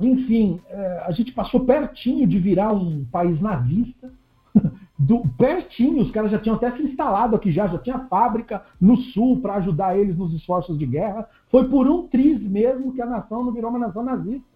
Enfim, 0.00 0.58
é, 0.70 1.04
a 1.06 1.12
gente 1.12 1.32
passou 1.32 1.66
pertinho 1.66 2.26
de 2.26 2.38
virar 2.38 2.72
um 2.72 3.04
país 3.04 3.38
nazista 3.42 4.10
do, 4.96 5.22
pertinho, 5.36 6.02
os 6.02 6.10
caras 6.12 6.30
já 6.30 6.38
tinham 6.38 6.56
até 6.56 6.70
se 6.70 6.82
instalado 6.82 7.34
aqui 7.34 7.50
já, 7.50 7.66
já 7.66 7.78
tinha 7.78 8.06
fábrica 8.06 8.64
no 8.80 8.96
sul 8.96 9.40
para 9.40 9.54
ajudar 9.54 9.98
eles 9.98 10.16
nos 10.16 10.32
esforços 10.32 10.78
de 10.78 10.86
guerra. 10.86 11.28
Foi 11.50 11.68
por 11.68 11.88
um 11.88 12.06
triz 12.06 12.40
mesmo 12.40 12.92
que 12.92 13.02
a 13.02 13.06
nação 13.06 13.44
não 13.44 13.52
virou 13.52 13.70
uma 13.70 13.78
nação 13.78 14.04
nazista. 14.04 14.46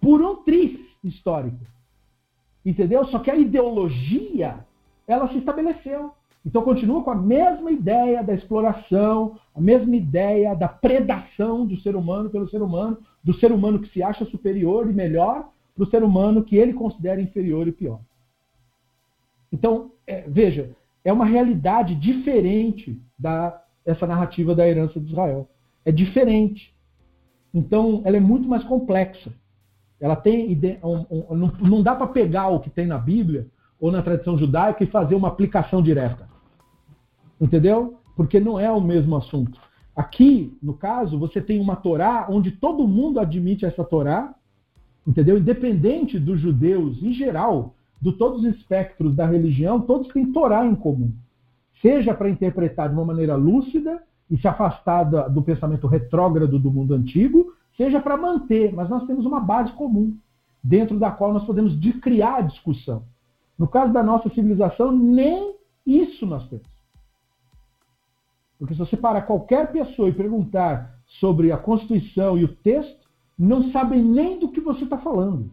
Por 0.00 0.20
um 0.20 0.36
triz 0.42 0.80
histórico. 1.04 1.64
Entendeu? 2.66 3.04
Só 3.06 3.20
que 3.20 3.30
a 3.30 3.36
ideologia, 3.36 4.64
ela 5.06 5.28
se 5.28 5.38
estabeleceu. 5.38 6.12
Então 6.44 6.62
continua 6.62 7.02
com 7.02 7.10
a 7.10 7.14
mesma 7.14 7.70
ideia 7.70 8.24
da 8.24 8.34
exploração, 8.34 9.38
a 9.54 9.60
mesma 9.60 9.94
ideia 9.94 10.54
da 10.54 10.68
predação 10.68 11.66
do 11.66 11.76
ser 11.80 11.94
humano 11.94 12.30
pelo 12.30 12.48
ser 12.48 12.62
humano, 12.62 12.98
do 13.22 13.34
ser 13.34 13.52
humano 13.52 13.78
que 13.78 13.92
se 13.92 14.02
acha 14.02 14.24
superior 14.24 14.88
e 14.88 14.92
melhor 14.92 15.50
para 15.74 15.84
o 15.84 15.90
ser 15.90 16.02
humano 16.02 16.42
que 16.42 16.56
ele 16.56 16.72
considera 16.72 17.20
inferior 17.20 17.68
e 17.68 17.72
pior. 17.72 18.00
Então, 19.52 19.92
é, 20.06 20.24
veja, 20.28 20.70
é 21.04 21.12
uma 21.12 21.24
realidade 21.24 21.94
diferente 21.94 23.00
da 23.18 23.62
essa 23.84 24.06
narrativa 24.06 24.54
da 24.54 24.68
herança 24.68 25.00
de 25.00 25.10
Israel. 25.10 25.48
É 25.84 25.90
diferente. 25.90 26.74
Então, 27.52 28.02
ela 28.04 28.16
é 28.16 28.20
muito 28.20 28.48
mais 28.48 28.62
complexa. 28.64 29.32
Ela 29.98 30.16
tem 30.16 30.58
não 31.60 31.82
dá 31.82 31.94
para 31.94 32.06
pegar 32.06 32.48
o 32.48 32.60
que 32.60 32.70
tem 32.70 32.86
na 32.86 32.98
Bíblia 32.98 33.46
ou 33.78 33.90
na 33.90 34.02
tradição 34.02 34.38
judaica 34.38 34.84
e 34.84 34.86
fazer 34.86 35.14
uma 35.14 35.28
aplicação 35.28 35.82
direta. 35.82 36.28
Entendeu? 37.40 37.98
Porque 38.16 38.38
não 38.38 38.58
é 38.58 38.70
o 38.70 38.80
mesmo 38.80 39.16
assunto. 39.16 39.58
Aqui, 39.96 40.56
no 40.62 40.74
caso, 40.74 41.18
você 41.18 41.40
tem 41.40 41.60
uma 41.60 41.76
Torá 41.76 42.26
onde 42.30 42.52
todo 42.52 42.86
mundo 42.86 43.18
admite 43.18 43.64
essa 43.64 43.84
Torá, 43.84 44.34
entendeu? 45.06 45.36
Independente 45.36 46.18
dos 46.18 46.40
judeus 46.40 47.02
em 47.02 47.12
geral 47.12 47.74
de 48.00 48.12
todos 48.12 48.40
os 48.40 48.56
espectros 48.56 49.14
da 49.14 49.26
religião, 49.26 49.80
todos 49.80 50.08
têm 50.08 50.32
Torá 50.32 50.64
em 50.64 50.74
comum. 50.74 51.12
Seja 51.82 52.14
para 52.14 52.30
interpretar 52.30 52.88
de 52.88 52.94
uma 52.94 53.04
maneira 53.04 53.34
lúcida 53.36 54.02
e 54.30 54.38
se 54.38 54.46
afastar 54.46 55.04
do 55.04 55.42
pensamento 55.42 55.86
retrógrado 55.86 56.58
do 56.58 56.70
mundo 56.70 56.94
antigo, 56.94 57.52
seja 57.76 58.00
para 58.00 58.16
manter, 58.16 58.72
mas 58.72 58.88
nós 58.88 59.06
temos 59.06 59.26
uma 59.26 59.40
base 59.40 59.72
comum, 59.72 60.16
dentro 60.62 60.98
da 60.98 61.10
qual 61.10 61.32
nós 61.32 61.44
podemos 61.44 61.74
criar 62.00 62.36
a 62.36 62.42
discussão. 62.42 63.02
No 63.58 63.66
caso 63.66 63.92
da 63.92 64.02
nossa 64.02 64.28
civilização, 64.30 64.92
nem 64.92 65.54
isso 65.86 66.26
nós 66.26 66.46
temos. 66.48 66.66
Porque 68.58 68.74
se 68.74 68.80
você 68.80 68.96
parar 68.96 69.22
qualquer 69.22 69.72
pessoa 69.72 70.08
e 70.08 70.14
perguntar 70.14 70.98
sobre 71.18 71.50
a 71.50 71.56
Constituição 71.56 72.38
e 72.38 72.44
o 72.44 72.54
texto, 72.56 73.08
não 73.38 73.70
sabem 73.72 74.02
nem 74.02 74.38
do 74.38 74.50
que 74.50 74.60
você 74.60 74.84
está 74.84 74.98
falando. 74.98 75.50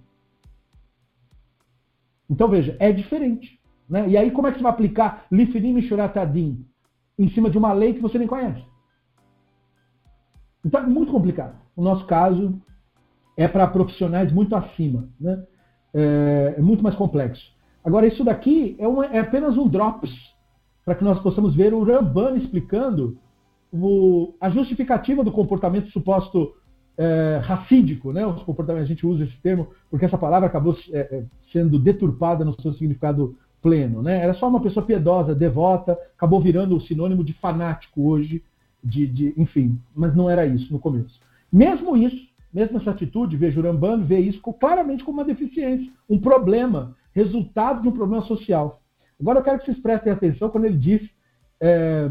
Então 2.30 2.48
veja, 2.48 2.76
é 2.80 2.91
diferente. 2.91 3.60
Né? 3.90 4.10
E 4.10 4.18
aí 4.18 4.32
como 4.32 4.48
é 4.48 4.52
que 4.52 4.58
você 4.58 4.64
vai 4.64 4.72
aplicar 4.72 5.26
Lifinim 5.32 5.78
e 5.78 5.84
Shuratadim 5.84 6.66
em 7.18 7.30
cima 7.30 7.49
de 7.49 7.58
uma 7.58 7.74
lei 7.74 7.94
que 7.94 8.02
você 8.02 8.18
nem 8.18 8.28
conhece? 8.28 8.64
Então 10.66 10.82
é 10.82 10.86
muito 10.86 11.12
complicado. 11.12 11.56
O 11.76 11.82
nosso 11.82 12.06
caso 12.06 12.62
é 13.38 13.48
para 13.48 13.68
profissionais 13.68 14.32
muito 14.32 14.56
acima. 14.56 15.08
Né? 15.20 15.44
É, 15.94 16.56
é, 16.58 16.62
muito 16.62 16.84
mais 16.84 16.95
complexo. 16.95 17.56
Agora, 17.84 18.06
isso 18.06 18.24
daqui 18.24 18.76
é, 18.80 18.88
uma, 18.88 19.06
é 19.06 19.20
apenas 19.20 19.58
um 19.58 19.68
drops 19.68 20.12
para 20.84 20.95
que 20.95 21.04
nós 21.04 21.20
possamos 21.20 21.56
ver 21.56 21.74
o 21.74 21.84
Ramban 21.84 22.36
explicando 22.38 23.18
o, 23.72 24.34
a 24.41 24.49
justificativa 24.49 25.24
do 25.24 25.32
comportamento 25.32 25.90
suposto 25.91 26.54
é, 26.98 27.40
racídico, 27.44 28.11
né? 28.11 28.26
Os 28.26 28.41
comportamentos, 28.44 28.90
a 28.90 28.94
gente 28.94 29.06
usa 29.06 29.24
esse 29.24 29.38
termo 29.38 29.68
porque 29.90 30.06
essa 30.06 30.18
palavra 30.18 30.48
acabou 30.48 30.76
é, 30.91 31.24
sendo 31.52 31.78
deturpada 31.78 32.44
no 32.44 32.60
seu 32.61 32.74
significado 32.74 33.38
pleno, 33.61 34.02
né? 34.02 34.22
Era 34.22 34.34
só 34.34 34.48
uma 34.48 34.61
pessoa 34.61 34.86
piedosa, 34.86 35.36
devota, 35.36 35.98
acabou 36.15 36.41
virando 36.41 36.76
o 36.76 36.82
sinônimo 36.82 37.24
de 37.24 37.34
fanático 37.34 38.10
hoje, 38.10 38.44
de, 38.84 39.07
de, 39.07 39.34
enfim, 39.38 39.80
mas 39.95 40.15
não 40.15 40.30
era 40.30 40.45
isso 40.45 40.72
no 40.72 40.80
começo. 40.80 41.19
Mesmo 41.52 41.95
isso, 41.95 42.28
mesmo 42.53 42.78
essa 42.78 42.91
atitude, 42.91 43.38
veja, 43.38 43.60
o 43.60 43.64
Ramban 43.64 44.03
vê 44.03 44.19
isso 44.19 44.41
claramente 44.60 45.03
como 45.03 45.19
uma 45.19 45.26
deficiência, 45.26 45.91
um 46.10 46.19
problema, 46.19 46.95
resultado 47.14 47.82
de 47.82 47.88
um 47.88 47.91
problema 47.91 48.24
social. 48.26 48.82
Agora 49.19 49.40
eu 49.40 49.44
quero 49.44 49.60
que 49.60 49.65
vocês 49.65 49.80
prestem 49.80 50.14
atenção 50.14 50.49
quando 50.49 50.65
ele 50.65 50.78
diz, 50.78 51.02
é, 51.60 52.10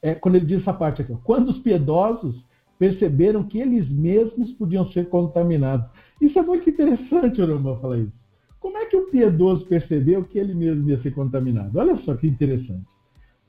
é, 0.00 0.14
quando 0.14 0.36
ele 0.36 0.46
diz 0.46 0.60
essa 0.60 0.72
parte 0.72 1.02
aqui, 1.02 1.16
quando 1.24 1.48
os 1.48 1.58
piedosos 1.58 2.45
perceberam 2.78 3.42
que 3.44 3.58
eles 3.58 3.88
mesmos 3.88 4.52
podiam 4.52 4.90
ser 4.92 5.08
contaminados. 5.08 5.86
Isso 6.20 6.38
é 6.38 6.42
muito 6.42 6.68
interessante, 6.68 7.40
o 7.40 7.46
Rambam 7.46 7.78
falar 7.80 7.98
isso. 7.98 8.12
Como 8.60 8.76
é 8.78 8.86
que 8.86 8.96
o 8.96 9.10
piedoso 9.10 9.64
percebeu 9.66 10.24
que 10.24 10.38
ele 10.38 10.54
mesmo 10.54 10.88
ia 10.88 11.00
ser 11.00 11.14
contaminado? 11.14 11.78
Olha 11.78 11.96
só 11.98 12.14
que 12.14 12.26
interessante. 12.26 12.84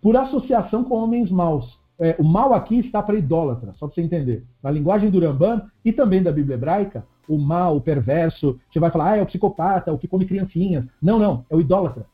Por 0.02 0.16
associação 0.16 0.84
com 0.84 0.96
homens 0.96 1.32
maus. 1.32 1.80
É, 2.00 2.16
o 2.20 2.24
mal 2.24 2.54
aqui 2.54 2.78
está 2.80 3.02
para 3.02 3.18
idólatra, 3.18 3.74
só 3.78 3.88
para 3.88 3.96
você 3.96 4.02
entender. 4.02 4.46
Na 4.62 4.70
linguagem 4.70 5.10
do 5.10 5.20
Ramban 5.20 5.64
e 5.84 5.92
também 5.92 6.22
da 6.22 6.32
Bíblia 6.32 6.56
hebraica, 6.56 7.04
o 7.28 7.38
mal, 7.38 7.76
o 7.76 7.82
perverso, 7.82 8.60
você 8.72 8.80
vai 8.80 8.92
falar, 8.92 9.14
ah, 9.14 9.18
é 9.18 9.22
o 9.24 9.26
psicopata, 9.26 9.92
o 9.92 9.98
que 9.98 10.08
come 10.08 10.26
criancinhas. 10.26 10.86
Não, 11.02 11.18
não, 11.18 11.44
é 11.50 11.56
o 11.56 11.60
idólatra. 11.60 12.06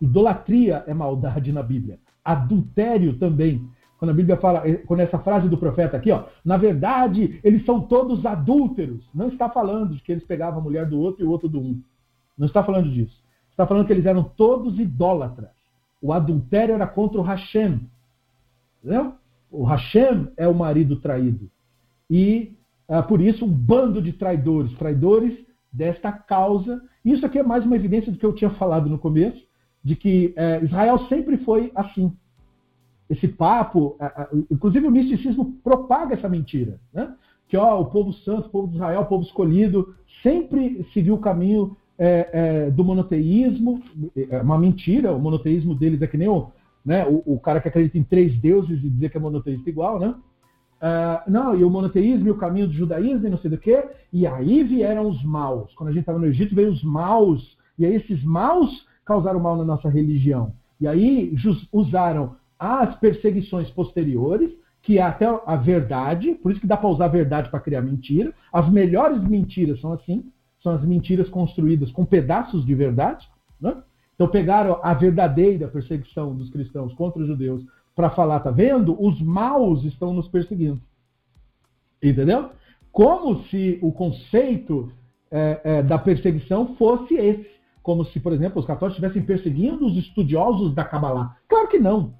Idolatria 0.00 0.84
é 0.86 0.92
maldade 0.92 1.50
na 1.52 1.62
Bíblia. 1.62 1.98
Adultério 2.24 3.18
também. 3.18 3.66
Quando 4.04 4.10
a 4.10 4.14
Bíblia 4.14 4.36
fala, 4.36 4.68
eh, 4.68 4.74
quando 4.86 5.00
essa 5.00 5.18
frase 5.18 5.48
do 5.48 5.56
profeta 5.56 5.96
aqui, 5.96 6.12
ó, 6.12 6.24
na 6.44 6.58
verdade, 6.58 7.40
eles 7.42 7.64
são 7.64 7.80
todos 7.80 8.26
adúlteros. 8.26 9.02
Não 9.14 9.28
está 9.28 9.48
falando 9.48 9.94
de 9.94 10.02
que 10.02 10.12
eles 10.12 10.24
pegavam 10.24 10.60
a 10.60 10.62
mulher 10.62 10.86
do 10.86 11.00
outro 11.00 11.24
e 11.24 11.26
o 11.26 11.30
outro 11.30 11.48
do 11.48 11.58
um. 11.58 11.80
Não 12.36 12.46
está 12.46 12.62
falando 12.62 12.90
disso. 12.90 13.18
Está 13.50 13.66
falando 13.66 13.86
que 13.86 13.94
eles 13.94 14.04
eram 14.04 14.22
todos 14.22 14.78
idólatras. 14.78 15.52
O 16.02 16.12
adultério 16.12 16.74
era 16.74 16.86
contra 16.86 17.18
o 17.18 17.22
Hashem. 17.22 17.80
Entendeu? 18.82 19.14
O 19.50 19.64
Hashem 19.64 20.28
é 20.36 20.46
o 20.46 20.54
marido 20.54 20.96
traído. 20.96 21.48
E 22.10 22.52
ah, 22.86 23.02
por 23.02 23.22
isso 23.22 23.46
um 23.46 23.50
bando 23.50 24.02
de 24.02 24.12
traidores, 24.12 24.76
traidores 24.76 25.34
desta 25.72 26.12
causa. 26.12 26.82
Isso 27.02 27.24
aqui 27.24 27.38
é 27.38 27.42
mais 27.42 27.64
uma 27.64 27.76
evidência 27.76 28.12
do 28.12 28.18
que 28.18 28.26
eu 28.26 28.34
tinha 28.34 28.50
falado 28.50 28.86
no 28.86 28.98
começo, 28.98 29.42
de 29.82 29.96
que 29.96 30.34
eh, 30.36 30.60
Israel 30.62 30.98
sempre 31.08 31.38
foi 31.38 31.72
assim 31.74 32.14
esse 33.08 33.28
papo, 33.28 33.96
inclusive 34.50 34.86
o 34.86 34.90
misticismo 34.90 35.54
propaga 35.62 36.14
essa 36.14 36.28
mentira, 36.28 36.78
né? 36.92 37.14
que 37.48 37.56
ó, 37.56 37.80
o 37.80 37.86
povo 37.86 38.12
santo, 38.12 38.46
o 38.46 38.50
povo 38.50 38.68
de 38.68 38.76
Israel, 38.76 39.02
o 39.02 39.06
povo 39.06 39.24
escolhido, 39.24 39.94
sempre 40.22 40.86
seguiu 40.92 41.14
o 41.14 41.20
caminho 41.20 41.76
é, 41.98 42.28
é, 42.32 42.70
do 42.70 42.82
monoteísmo, 42.82 43.82
é 44.16 44.40
uma 44.40 44.58
mentira, 44.58 45.12
o 45.12 45.20
monoteísmo 45.20 45.74
deles 45.74 46.02
é 46.02 46.06
que 46.06 46.16
nem 46.16 46.28
o, 46.28 46.50
né, 46.84 47.06
o, 47.06 47.34
o, 47.34 47.38
cara 47.38 47.60
que 47.60 47.68
acredita 47.68 47.98
em 47.98 48.02
três 48.02 48.36
deuses 48.40 48.82
e 48.82 48.90
dizer 48.90 49.10
que 49.10 49.16
é 49.16 49.20
monoteísta 49.20 49.68
igual, 49.68 49.98
né? 49.98 50.14
Uh, 50.82 51.30
não, 51.30 51.56
e 51.56 51.64
o 51.64 51.70
monoteísmo 51.70 52.26
e 52.26 52.30
o 52.30 52.36
caminho 52.36 52.66
do 52.66 52.74
judaísmo 52.74 53.26
e 53.26 53.30
não 53.30 53.38
sei 53.38 53.50
do 53.50 53.56
que, 53.56 53.84
e 54.12 54.26
aí 54.26 54.62
vieram 54.62 55.08
os 55.08 55.22
maus. 55.24 55.72
Quando 55.74 55.90
a 55.90 55.92
gente 55.92 56.00
estava 56.00 56.18
no 56.18 56.26
Egito, 56.26 56.54
veio 56.54 56.70
os 56.70 56.82
maus, 56.82 57.56
e 57.78 57.86
aí 57.86 57.94
esses 57.94 58.22
maus 58.22 58.86
causaram 59.04 59.40
mal 59.40 59.56
na 59.56 59.64
nossa 59.64 59.88
religião. 59.88 60.52
E 60.80 60.86
aí 60.86 61.34
usaram 61.72 62.36
as 62.58 62.94
perseguições 62.98 63.70
posteriores, 63.70 64.50
que 64.82 64.98
é 64.98 65.02
até 65.02 65.26
a 65.46 65.56
verdade, 65.56 66.34
por 66.34 66.52
isso 66.52 66.60
que 66.60 66.66
dá 66.66 66.76
para 66.76 66.90
usar 66.90 67.06
a 67.06 67.08
verdade 67.08 67.48
para 67.50 67.60
criar 67.60 67.80
mentira. 67.80 68.32
As 68.52 68.68
melhores 68.70 69.22
mentiras 69.22 69.80
são 69.80 69.92
assim, 69.92 70.30
são 70.62 70.72
as 70.72 70.84
mentiras 70.84 71.28
construídas 71.28 71.90
com 71.90 72.04
pedaços 72.04 72.64
de 72.64 72.74
verdade. 72.74 73.26
Né? 73.60 73.74
Então 74.14 74.28
pegaram 74.28 74.78
a 74.82 74.92
verdadeira 74.92 75.68
perseguição 75.68 76.34
dos 76.34 76.50
cristãos 76.50 76.92
contra 76.94 77.22
os 77.22 77.26
judeus 77.26 77.64
para 77.96 78.10
falar, 78.10 78.40
tá 78.40 78.50
vendo? 78.50 78.96
Os 79.02 79.20
maus 79.22 79.84
estão 79.84 80.12
nos 80.12 80.28
perseguindo. 80.28 80.80
Entendeu? 82.02 82.50
Como 82.92 83.42
se 83.44 83.78
o 83.82 83.90
conceito 83.90 84.92
é, 85.30 85.60
é, 85.64 85.82
da 85.82 85.98
perseguição 85.98 86.76
fosse 86.76 87.14
esse. 87.14 87.54
Como 87.82 88.04
se, 88.04 88.20
por 88.20 88.32
exemplo, 88.32 88.60
os 88.60 88.66
católicos 88.66 88.98
estivessem 88.98 89.22
perseguindo 89.22 89.86
os 89.86 89.96
estudiosos 89.96 90.74
da 90.74 90.84
Kabbalah. 90.84 91.36
Claro 91.48 91.68
que 91.68 91.78
não 91.78 92.14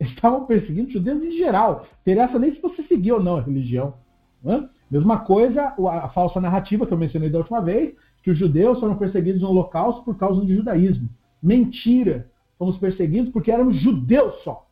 estavam 0.00 0.46
perseguindo 0.46 0.90
judeus 0.90 1.22
em 1.22 1.32
geral. 1.32 1.86
Interessa 2.00 2.38
nem 2.38 2.54
se 2.54 2.60
você 2.60 2.82
seguiu 2.84 3.16
ou 3.16 3.22
não 3.22 3.36
a 3.36 3.42
religião. 3.42 3.94
Né? 4.42 4.68
Mesma 4.90 5.18
coisa, 5.20 5.74
a 5.78 6.08
falsa 6.08 6.40
narrativa 6.40 6.86
que 6.86 6.92
eu 6.92 6.98
mencionei 6.98 7.30
da 7.30 7.38
última 7.38 7.60
vez, 7.60 7.94
que 8.22 8.30
os 8.30 8.38
judeus 8.38 8.80
foram 8.80 8.96
perseguidos 8.96 9.42
no 9.42 9.50
Holocausto 9.50 10.02
por 10.02 10.16
causa 10.16 10.40
do 10.40 10.54
judaísmo. 10.54 11.08
Mentira! 11.42 12.28
Fomos 12.58 12.76
perseguidos 12.76 13.32
porque 13.32 13.50
éramos 13.50 13.76
judeus 13.76 14.42
só. 14.42 14.66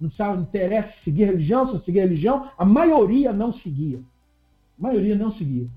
Não 0.00 0.10
sabe, 0.12 0.42
interessa 0.42 0.92
seguir 1.04 1.24
religião, 1.24 1.70
se 1.70 1.84
seguir 1.84 2.00
religião, 2.00 2.48
a 2.56 2.64
maioria 2.64 3.32
não 3.32 3.52
seguia. 3.52 3.98
A 4.78 4.82
maioria 4.82 5.14
não 5.14 5.32
seguia. 5.32 5.68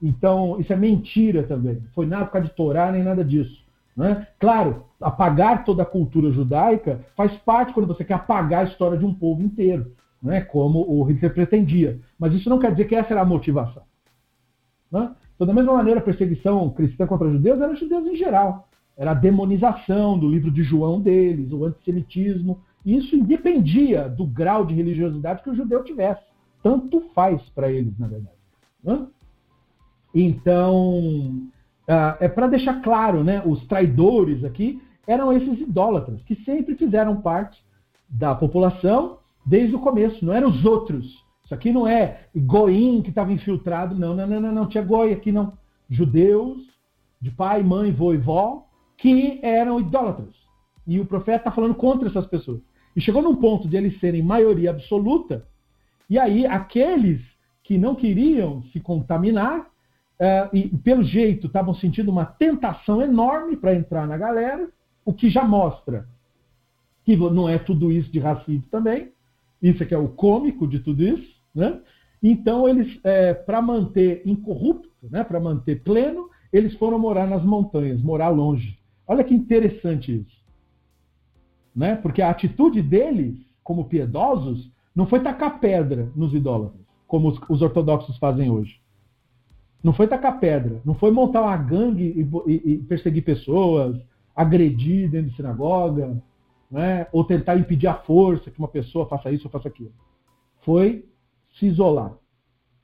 Então, 0.00 0.60
isso 0.60 0.72
é 0.72 0.76
mentira 0.76 1.42
também. 1.42 1.82
Foi 1.94 2.06
na 2.06 2.20
época 2.20 2.42
de 2.42 2.50
Torá 2.50 2.92
nem 2.92 3.02
nada 3.02 3.24
disso. 3.24 3.65
Né? 3.96 4.26
Claro, 4.38 4.84
apagar 5.00 5.64
toda 5.64 5.82
a 5.82 5.86
cultura 5.86 6.30
judaica 6.30 7.00
faz 7.16 7.32
parte 7.38 7.72
quando 7.72 7.86
você 7.86 8.04
quer 8.04 8.14
apagar 8.14 8.60
a 8.60 8.68
história 8.68 8.98
de 8.98 9.06
um 9.06 9.14
povo 9.14 9.42
inteiro, 9.42 9.92
né? 10.22 10.42
como 10.42 10.80
o 10.80 11.02
Hitler 11.04 11.32
pretendia. 11.32 11.98
Mas 12.18 12.34
isso 12.34 12.50
não 12.50 12.58
quer 12.58 12.72
dizer 12.72 12.84
que 12.84 12.94
essa 12.94 13.14
era 13.14 13.22
a 13.22 13.26
motivação. 13.26 13.84
Né? 14.92 15.14
Então, 15.34 15.46
da 15.46 15.54
mesma 15.54 15.72
maneira, 15.72 16.00
a 16.00 16.02
perseguição 16.02 16.68
cristã 16.70 17.06
contra 17.06 17.30
judeus 17.30 17.60
era 17.60 17.74
judeus 17.74 18.06
em 18.06 18.16
geral. 18.16 18.68
Era 18.96 19.12
a 19.12 19.14
demonização 19.14 20.18
do 20.18 20.28
livro 20.28 20.50
de 20.50 20.62
João 20.62 21.00
deles, 21.00 21.52
o 21.52 21.64
antissemitismo. 21.64 22.60
Isso 22.84 23.16
independia 23.16 24.08
do 24.08 24.26
grau 24.26 24.64
de 24.64 24.74
religiosidade 24.74 25.42
que 25.42 25.50
o 25.50 25.54
judeu 25.54 25.82
tivesse. 25.84 26.22
Tanto 26.62 27.00
faz 27.14 27.42
para 27.50 27.70
eles, 27.70 27.98
na 27.98 28.08
verdade. 28.08 28.36
Né? 28.82 29.06
Então, 30.14 31.48
ah, 31.88 32.16
é 32.20 32.28
para 32.28 32.46
deixar 32.46 32.82
claro, 32.82 33.22
né, 33.22 33.42
os 33.44 33.64
traidores 33.66 34.44
aqui 34.44 34.82
eram 35.06 35.32
esses 35.32 35.60
idólatras, 35.60 36.20
que 36.22 36.34
sempre 36.44 36.74
fizeram 36.74 37.20
parte 37.20 37.62
da 38.08 38.34
população 38.34 39.18
desde 39.44 39.74
o 39.76 39.78
começo, 39.78 40.24
não 40.24 40.32
eram 40.32 40.48
os 40.48 40.64
outros. 40.64 41.24
Isso 41.44 41.54
aqui 41.54 41.72
não 41.72 41.86
é 41.86 42.22
goim 42.34 43.00
que 43.02 43.10
estava 43.10 43.32
infiltrado, 43.32 43.94
não, 43.94 44.16
não, 44.16 44.26
não, 44.26 44.40
não, 44.40 44.52
não, 44.52 44.66
tinha 44.66 44.82
goi 44.82 45.12
aqui 45.12 45.30
não. 45.30 45.52
Judeus, 45.88 46.58
de 47.20 47.30
pai, 47.30 47.62
mãe, 47.62 47.92
vô 47.92 48.12
e 48.12 48.16
vó, 48.16 48.66
que 48.96 49.38
eram 49.42 49.78
idólatras. 49.78 50.34
E 50.84 50.98
o 50.98 51.06
profeta 51.06 51.38
está 51.38 51.52
falando 51.52 51.74
contra 51.74 52.08
essas 52.08 52.26
pessoas. 52.26 52.60
E 52.96 53.00
chegou 53.00 53.22
num 53.22 53.36
ponto 53.36 53.68
de 53.68 53.76
eles 53.76 54.00
serem 54.00 54.22
maioria 54.22 54.70
absoluta, 54.70 55.46
e 56.08 56.18
aí 56.18 56.46
aqueles 56.46 57.20
que 57.62 57.76
não 57.76 57.94
queriam 57.94 58.62
se 58.72 58.80
contaminar 58.80 59.68
Uh, 60.18 60.56
e 60.56 60.68
pelo 60.78 61.04
jeito 61.04 61.46
estavam 61.46 61.74
sentindo 61.74 62.10
uma 62.10 62.24
tentação 62.24 63.02
enorme 63.02 63.56
para 63.56 63.74
entrar 63.74 64.06
na 64.06 64.16
galera, 64.16 64.68
o 65.04 65.12
que 65.12 65.28
já 65.28 65.44
mostra 65.44 66.06
que 67.06 67.16
não 67.16 67.48
é 67.48 67.56
tudo 67.56 67.92
isso 67.92 68.10
de 68.10 68.18
racismo 68.18 68.64
também. 68.68 69.12
Isso 69.62 69.80
é 69.80 69.86
que 69.86 69.94
é 69.94 69.98
o 69.98 70.08
cômico 70.08 70.66
de 70.66 70.80
tudo 70.80 71.04
isso. 71.04 71.36
Né? 71.54 71.80
Então, 72.20 72.68
eles, 72.68 72.98
é, 73.04 73.32
para 73.32 73.62
manter 73.62 74.22
incorrupto, 74.26 74.90
né, 75.08 75.22
para 75.22 75.38
manter 75.38 75.84
pleno, 75.84 76.28
eles 76.52 76.74
foram 76.74 76.98
morar 76.98 77.28
nas 77.28 77.44
montanhas, 77.44 78.02
morar 78.02 78.28
longe. 78.30 78.76
Olha 79.06 79.22
que 79.22 79.32
interessante 79.32 80.20
isso. 80.20 80.36
Né? 81.74 81.94
Porque 81.94 82.20
a 82.20 82.30
atitude 82.30 82.82
deles, 82.82 83.36
como 83.62 83.84
piedosos, 83.84 84.68
não 84.92 85.06
foi 85.06 85.20
tacar 85.20 85.60
pedra 85.60 86.10
nos 86.16 86.34
idólatras, 86.34 86.82
como 87.06 87.28
os, 87.28 87.38
os 87.48 87.62
ortodoxos 87.62 88.18
fazem 88.18 88.50
hoje. 88.50 88.80
Não 89.86 89.92
foi 89.92 90.08
tacar 90.08 90.40
pedra, 90.40 90.80
não 90.84 90.96
foi 90.96 91.12
montar 91.12 91.42
uma 91.42 91.56
gangue 91.56 92.02
e, 92.02 92.52
e, 92.52 92.72
e 92.72 92.78
perseguir 92.78 93.22
pessoas, 93.22 93.96
agredir 94.34 95.08
dentro 95.08 95.30
de 95.30 95.36
sinagoga, 95.36 96.20
né? 96.68 97.06
ou 97.12 97.22
tentar 97.22 97.56
impedir 97.56 97.86
a 97.86 97.94
força 97.94 98.50
que 98.50 98.58
uma 98.58 98.66
pessoa 98.66 99.06
faça 99.06 99.30
isso 99.30 99.46
ou 99.46 99.50
faça 99.52 99.68
aquilo. 99.68 99.92
Foi 100.62 101.04
se 101.56 101.66
isolar. 101.66 102.14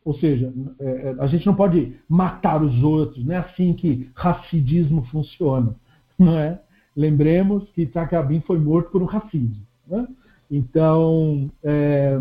Ou 0.05 0.15
seja, 0.15 0.53
é, 0.79 0.85
é, 0.85 1.15
a 1.19 1.27
gente 1.27 1.45
não 1.45 1.57
pode 1.57 1.93
matar 2.09 2.63
os 2.63 2.85
outros, 2.85 3.25
não 3.25 3.35
é 3.35 3.39
assim 3.39 3.73
que 3.73 4.09
racidismo 4.15 5.03
funciona. 5.07 5.75
Não 6.17 6.39
é? 6.39 6.61
Lembremos 6.97 7.69
que 7.71 7.83
Isaac 7.83 8.15
foi 8.47 8.61
morto 8.61 8.93
por 8.93 9.03
um 9.03 9.07
racismo. 9.07 9.67
Né? 9.89 10.07
Então, 10.49 11.51
é, 11.65 12.17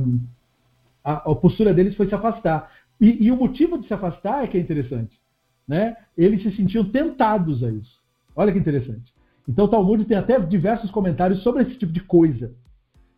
a, 1.04 1.14
a, 1.14 1.36
postura 1.36 1.74
deles 1.74 1.96
foi 1.96 2.08
se 2.08 2.16
afastar. 2.16 2.72
E, 3.02 3.26
e, 3.26 3.32
o 3.32 3.36
motivo 3.36 3.80
de 3.80 3.88
se 3.88 3.94
afastar 3.96 4.44
é 4.44 4.48
que 4.48 4.56
é 4.56 4.62
interessante. 4.62 5.20
Né? 5.68 5.98
Eles 6.16 6.44
se 6.44 6.56
sentiam 6.56 6.86
tentados 6.86 7.64
a 7.64 7.72
isso. 7.72 8.00
Olha 8.36 8.52
que 8.52 8.60
interessante. 8.60 9.12
Então, 9.50 9.66
o 9.66 9.68
Talmud 9.68 10.06
tem 10.06 10.16
até 10.16 10.40
diversos 10.40 10.92
comentários 10.92 11.42
sobre 11.42 11.64
esse 11.64 11.76
tipo 11.80 11.92
de 11.92 12.02
coisa. 12.02 12.54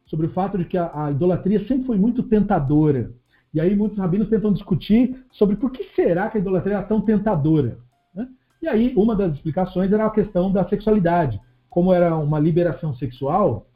Sobre 0.06 0.28
o 0.28 0.32
fato 0.32 0.58
de 0.58 0.64
que 0.64 0.78
a, 0.78 0.90
a 0.94 1.12
idolatria 1.12 1.68
sempre 1.68 1.86
foi 1.86 1.98
muito 1.98 2.24
tentadora. 2.24 3.12
E 3.54 3.60
aí 3.60 3.76
muitos 3.76 3.98
rabinos 3.98 4.30
tentam 4.30 4.54
discutir 4.54 5.22
sobre 5.32 5.58
por 5.58 5.70
que 5.70 5.84
será 5.96 6.30
que 6.30 6.38
a 6.38 6.42
idolatria 6.42 6.78
era 6.78 6.86
tão 6.86 7.02
tentadora. 7.02 7.78
Né? 8.16 8.28
E 8.62 8.68
aí 8.68 8.94
uma 8.96 9.16
das 9.16 9.34
explicações 9.34 9.92
era 9.92 10.06
a 10.06 10.10
questão 10.10 10.50
da 10.50 10.68
sexualidade. 10.68 11.40
Como 11.70 11.94
era 11.94 12.16
uma 12.16 12.40
liberação 12.40 12.96
sexual 12.96 13.68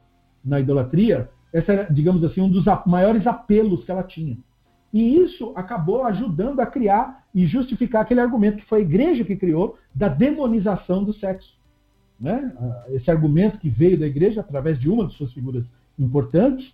na 0.42 0.58
idolatria, 0.58 1.28
essa 1.52 1.72
era, 1.72 1.92
digamos 1.92 2.24
assim, 2.24 2.40
um 2.40 2.48
dos 2.48 2.64
maiores 2.86 3.26
apelos 3.26 3.84
que 3.84 3.90
ela 3.90 4.02
tinha. 4.02 4.38
E 4.92 5.16
isso 5.16 5.52
acabou 5.54 6.04
ajudando 6.04 6.60
a 6.60 6.66
criar 6.66 7.24
e 7.34 7.46
justificar 7.46 8.02
aquele 8.02 8.20
argumento 8.20 8.58
que 8.58 8.68
foi 8.68 8.78
a 8.78 8.82
igreja 8.82 9.24
que 9.24 9.36
criou 9.36 9.76
da 9.94 10.08
demonização 10.08 11.04
do 11.04 11.12
sexo. 11.12 11.56
Né? 12.18 12.52
Esse 12.88 13.10
argumento 13.10 13.58
que 13.58 13.68
veio 13.68 13.98
da 13.98 14.06
igreja 14.06 14.40
através 14.40 14.78
de 14.78 14.88
uma 14.88 15.06
de 15.06 15.14
suas 15.14 15.32
figuras 15.32 15.64
importantes, 15.98 16.72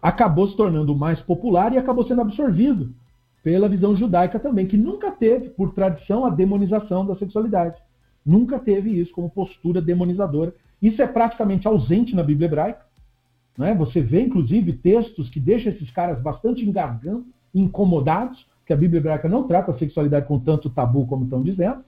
acabou 0.00 0.48
se 0.48 0.56
tornando 0.56 0.94
mais 0.94 1.20
popular 1.20 1.72
e 1.72 1.78
acabou 1.78 2.06
sendo 2.06 2.20
absorvido 2.20 2.92
pela 3.42 3.68
visão 3.68 3.96
judaica 3.96 4.38
também, 4.38 4.66
que 4.66 4.76
nunca 4.76 5.10
teve, 5.10 5.48
por 5.50 5.72
tradição, 5.72 6.24
a 6.24 6.30
demonização 6.30 7.06
da 7.06 7.16
sexualidade. 7.16 7.76
Nunca 8.24 8.58
teve 8.58 8.90
isso 8.90 9.12
como 9.12 9.30
postura 9.30 9.80
demonizadora. 9.80 10.54
Isso 10.82 11.00
é 11.00 11.06
praticamente 11.06 11.66
ausente 11.66 12.14
na 12.14 12.22
Bíblia 12.22 12.46
hebraica. 12.46 12.87
Né? 13.58 13.74
Você 13.74 14.00
vê, 14.00 14.22
inclusive, 14.22 14.72
textos 14.72 15.28
que 15.28 15.40
deixam 15.40 15.72
esses 15.72 15.90
caras 15.90 16.22
bastante 16.22 16.64
engasgando, 16.64 17.26
incomodados, 17.52 18.46
que 18.64 18.72
a 18.72 18.76
Bíblia 18.76 19.00
hebraica 19.00 19.28
não 19.28 19.48
trata 19.48 19.72
a 19.72 19.78
sexualidade 19.78 20.26
com 20.26 20.38
tanto 20.38 20.70
tabu 20.70 21.06
como 21.06 21.24
estão 21.24 21.42
dizendo, 21.42 21.82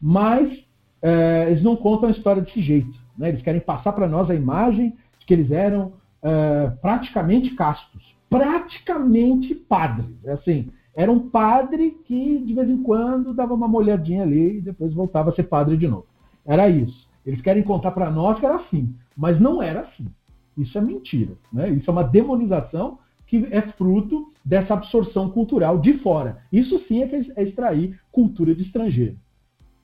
mas 0.00 0.64
é, 1.02 1.48
eles 1.50 1.62
não 1.62 1.74
contam 1.74 2.08
a 2.08 2.12
história 2.12 2.42
desse 2.42 2.62
jeito. 2.62 2.92
Né? 3.16 3.30
Eles 3.30 3.42
querem 3.42 3.60
passar 3.60 3.92
para 3.92 4.06
nós 4.06 4.30
a 4.30 4.34
imagem 4.34 4.90
de 5.18 5.26
que 5.26 5.34
eles 5.34 5.50
eram 5.50 5.94
uh, 6.22 6.76
praticamente 6.80 7.50
castos, 7.54 8.14
praticamente 8.30 9.54
padres. 9.54 10.14
É 10.24 10.32
assim, 10.32 10.68
era 10.94 11.10
um 11.10 11.30
padre 11.30 11.96
que 12.04 12.38
de 12.40 12.54
vez 12.54 12.68
em 12.68 12.82
quando 12.82 13.34
dava 13.34 13.54
uma 13.54 13.66
molhadinha 13.66 14.22
ali 14.22 14.58
e 14.58 14.60
depois 14.60 14.92
voltava 14.92 15.30
a 15.30 15.34
ser 15.34 15.44
padre 15.44 15.76
de 15.76 15.88
novo. 15.88 16.06
Era 16.46 16.68
isso. 16.68 17.08
Eles 17.26 17.40
querem 17.40 17.62
contar 17.62 17.90
para 17.90 18.10
nós 18.10 18.38
que 18.38 18.46
era 18.46 18.56
assim, 18.56 18.94
mas 19.16 19.40
não 19.40 19.62
era 19.62 19.80
assim. 19.80 20.06
Isso 20.58 20.76
é 20.76 20.80
mentira. 20.80 21.32
Né? 21.52 21.70
Isso 21.70 21.88
é 21.88 21.92
uma 21.92 22.02
demonização 22.02 22.98
que 23.26 23.46
é 23.50 23.60
fruto 23.60 24.32
dessa 24.44 24.74
absorção 24.74 25.30
cultural 25.30 25.78
de 25.78 25.94
fora. 25.98 26.38
Isso 26.52 26.78
sim 26.88 27.02
é, 27.02 27.24
é 27.36 27.42
extrair 27.42 27.98
cultura 28.10 28.54
de 28.54 28.62
estrangeiro. 28.62 29.16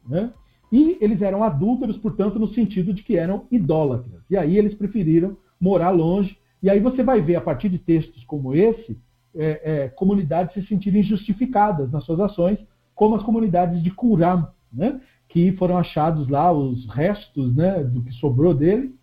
Né? 0.06 0.32
E 0.72 0.98
eles 1.00 1.22
eram 1.22 1.44
adúlteros, 1.44 1.96
portanto, 1.98 2.38
no 2.38 2.48
sentido 2.48 2.92
de 2.92 3.02
que 3.02 3.16
eram 3.16 3.44
idólatras. 3.50 4.22
E 4.28 4.36
aí 4.36 4.58
eles 4.58 4.74
preferiram 4.74 5.36
morar 5.60 5.90
longe. 5.90 6.36
E 6.62 6.68
aí 6.68 6.80
você 6.80 7.02
vai 7.02 7.20
ver, 7.20 7.36
a 7.36 7.40
partir 7.40 7.68
de 7.68 7.78
textos 7.78 8.24
como 8.24 8.54
esse, 8.54 8.98
é, 9.36 9.60
é, 9.64 9.88
comunidades 9.88 10.54
se 10.54 10.66
sentirem 10.66 11.02
justificadas 11.02 11.90
nas 11.92 12.04
suas 12.04 12.20
ações, 12.20 12.58
como 12.94 13.14
as 13.14 13.22
comunidades 13.22 13.82
de 13.82 13.90
Curam, 13.90 14.48
né? 14.72 15.00
que 15.28 15.52
foram 15.52 15.76
achados 15.76 16.28
lá 16.28 16.52
os 16.52 16.86
restos 16.86 17.54
né, 17.54 17.82
do 17.82 18.02
que 18.02 18.12
sobrou 18.12 18.54
dele, 18.54 18.94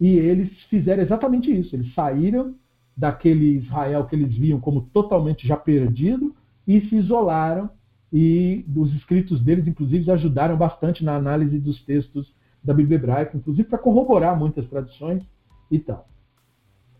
e 0.00 0.08
eles 0.16 0.50
fizeram 0.64 1.02
exatamente 1.02 1.50
isso. 1.50 1.74
Eles 1.74 1.92
saíram 1.94 2.54
daquele 2.96 3.58
Israel 3.58 4.04
que 4.04 4.14
eles 4.14 4.34
viam 4.36 4.60
como 4.60 4.82
totalmente 4.92 5.46
já 5.46 5.56
perdido 5.56 6.34
e 6.66 6.80
se 6.82 6.96
isolaram. 6.96 7.70
E 8.12 8.64
os 8.76 8.94
escritos 8.94 9.40
deles, 9.40 9.66
inclusive, 9.66 10.08
ajudaram 10.10 10.56
bastante 10.56 11.04
na 11.04 11.16
análise 11.16 11.58
dos 11.58 11.82
textos 11.84 12.32
da 12.62 12.72
Bíblia 12.72 12.96
hebraica, 12.96 13.36
inclusive 13.36 13.68
para 13.68 13.78
corroborar 13.78 14.38
muitas 14.38 14.66
tradições 14.68 15.22
e 15.70 15.78
tal. 15.78 16.06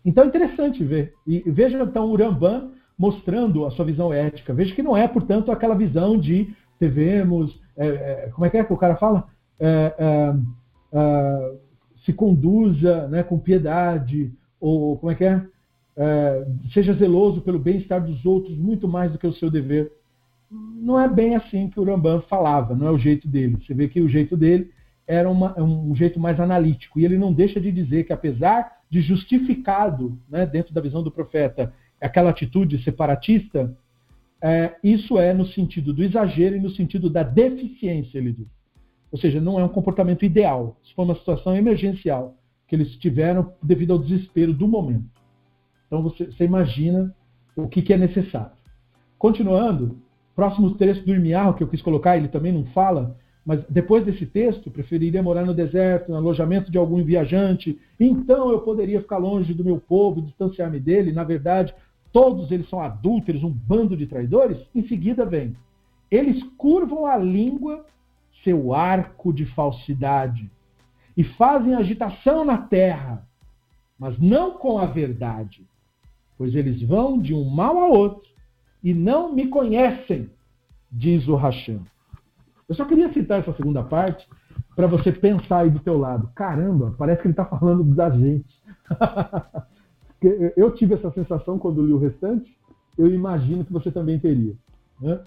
Então 0.03 0.23
é 0.23 0.27
interessante 0.27 0.83
ver. 0.83 1.13
E 1.25 1.39
veja 1.47 1.81
então 1.81 2.11
o 2.11 2.15
Rambam 2.15 2.71
mostrando 2.97 3.65
a 3.65 3.71
sua 3.71 3.85
visão 3.85 4.13
ética. 4.13 4.53
Veja 4.53 4.75
que 4.75 4.83
não 4.83 4.95
é, 4.95 5.07
portanto, 5.07 5.51
aquela 5.51 5.75
visão 5.75 6.17
de 6.19 6.53
devemos. 6.79 7.59
É, 7.77 7.87
é, 7.87 8.29
como 8.33 8.45
é 8.45 8.49
que 8.49 8.57
é 8.57 8.63
que 8.63 8.73
o 8.73 8.77
cara 8.77 8.95
fala? 8.95 9.27
É, 9.59 9.93
é, 9.97 10.35
é 10.93 11.55
se 12.05 12.13
conduza 12.13 13.07
né, 13.07 13.23
com 13.23 13.39
piedade, 13.39 14.31
ou 14.59 14.97
como 14.97 15.11
é 15.11 15.15
que 15.15 15.25
é? 15.25 15.41
é 15.97 16.47
seja 16.71 16.93
zeloso 16.93 17.41
pelo 17.41 17.59
bem-estar 17.59 18.01
dos 18.01 18.25
outros 18.25 18.57
muito 18.57 18.87
mais 18.87 19.11
do 19.11 19.17
que 19.17 19.27
o 19.27 19.33
seu 19.33 19.49
dever. 19.49 19.91
Não 20.49 20.99
é 20.99 21.09
bem 21.09 21.35
assim 21.35 21.69
que 21.69 21.79
o 21.79 21.83
Rambam 21.83 22.21
falava, 22.21 22.75
não 22.75 22.87
é 22.87 22.91
o 22.91 22.99
jeito 22.99 23.27
dele. 23.27 23.57
Você 23.59 23.73
vê 23.73 23.87
que 23.87 23.99
o 23.99 24.07
jeito 24.07 24.37
dele 24.37 24.71
era 25.07 25.29
uma, 25.29 25.53
é 25.57 25.61
um 25.61 25.95
jeito 25.95 26.19
mais 26.19 26.39
analítico. 26.39 26.99
E 26.99 27.05
ele 27.05 27.17
não 27.17 27.33
deixa 27.33 27.59
de 27.59 27.71
dizer 27.71 28.03
que, 28.05 28.13
apesar 28.13 28.71
de 28.89 29.01
justificado, 29.01 30.17
né, 30.29 30.45
dentro 30.45 30.73
da 30.73 30.81
visão 30.81 31.03
do 31.03 31.11
profeta, 31.11 31.73
aquela 31.99 32.29
atitude 32.29 32.81
separatista, 32.83 33.75
é, 34.41 34.75
isso 34.83 35.17
é 35.17 35.33
no 35.33 35.45
sentido 35.47 35.91
do 35.91 36.03
exagero 36.03 36.55
e 36.55 36.59
no 36.59 36.69
sentido 36.69 37.09
da 37.09 37.23
deficiência, 37.23 38.17
ele 38.17 38.31
diz. 38.31 38.47
Ou 39.11 39.19
seja, 39.19 39.39
não 39.39 39.59
é 39.59 39.63
um 39.63 39.69
comportamento 39.69 40.25
ideal. 40.25 40.77
Isso 40.83 40.93
foi 40.95 41.05
uma 41.05 41.15
situação 41.15 41.55
emergencial 41.55 42.35
que 42.67 42.75
eles 42.75 42.95
tiveram 42.97 43.53
devido 43.61 43.93
ao 43.93 43.99
desespero 43.99 44.53
do 44.53 44.67
momento. 44.67 45.09
Então 45.87 46.01
você, 46.01 46.25
você 46.25 46.43
imagina 46.43 47.13
o 47.55 47.67
que, 47.67 47.81
que, 47.81 47.93
é 47.93 47.97
necessário. 47.97 48.51
Continuando, 49.17 49.97
próximo 50.35 50.75
texto 50.75 51.05
do 51.05 51.13
Irmiarro 51.13 51.53
que 51.53 51.63
eu 51.63 51.67
quis 51.67 51.81
colocar, 51.81 52.17
ele 52.17 52.27
também 52.27 52.51
não 52.51 52.65
fala, 52.65 53.15
mas 53.45 53.63
depois 53.69 54.03
desse 54.03 54.25
texto, 54.25 54.71
preferiria 54.71 55.21
morar 55.21 55.45
no 55.45 55.53
deserto, 55.53 56.09
no 56.09 56.17
alojamento 56.17 56.71
de 56.71 56.77
algum 56.77 57.03
viajante. 57.03 57.79
Então 57.99 58.49
eu 58.49 58.61
poderia 58.61 58.99
ficar 58.99 59.17
longe 59.17 59.53
do 59.53 59.63
meu 59.63 59.79
povo, 59.79 60.21
distanciar-me 60.21 60.79
dele. 60.79 61.11
Na 61.11 61.23
verdade, 61.23 61.73
todos 62.11 62.51
eles 62.51 62.67
são 62.67 62.81
adúlteros, 62.81 63.43
um 63.43 63.51
bando 63.51 63.95
de 63.95 64.07
traidores. 64.07 64.57
Em 64.73 64.87
seguida 64.87 65.25
vem: 65.25 65.55
eles 66.09 66.41
curvam 66.57 67.05
a 67.05 67.15
língua, 67.17 67.85
seu 68.45 68.73
arco 68.73 69.33
de 69.33 69.45
falsidade, 69.47 70.49
e 71.17 71.23
fazem 71.23 71.75
agitação 71.75 72.45
na 72.45 72.57
terra, 72.57 73.27
mas 73.99 74.17
não 74.19 74.57
com 74.57 74.79
a 74.79 74.85
verdade, 74.85 75.67
pois 76.37 76.55
eles 76.55 76.81
vão 76.81 77.19
de 77.19 77.33
um 77.33 77.49
mal 77.49 77.77
a 77.77 77.87
outro 77.87 78.29
e 78.83 78.93
não 78.93 79.33
me 79.33 79.47
conhecem, 79.47 80.29
diz 80.91 81.27
o 81.27 81.35
Hashem. 81.35 81.81
Eu 82.69 82.75
só 82.75 82.85
queria 82.85 83.11
citar 83.11 83.39
essa 83.39 83.53
segunda 83.53 83.83
parte 83.83 84.27
para 84.75 84.87
você 84.87 85.11
pensar 85.11 85.59
aí 85.59 85.69
do 85.69 85.79
teu 85.79 85.97
lado. 85.97 86.29
Caramba, 86.35 86.93
parece 86.97 87.21
que 87.21 87.27
ele 87.27 87.33
está 87.33 87.45
falando 87.45 87.83
da 87.83 88.09
gente. 88.09 88.61
eu 90.57 90.71
tive 90.71 90.95
essa 90.95 91.11
sensação 91.11 91.57
quando 91.57 91.85
li 91.85 91.93
o 91.93 91.97
restante, 91.97 92.55
eu 92.97 93.07
imagino 93.07 93.63
que 93.63 93.73
você 93.73 93.91
também 93.91 94.19
teria. 94.19 94.53
Né? 94.99 95.19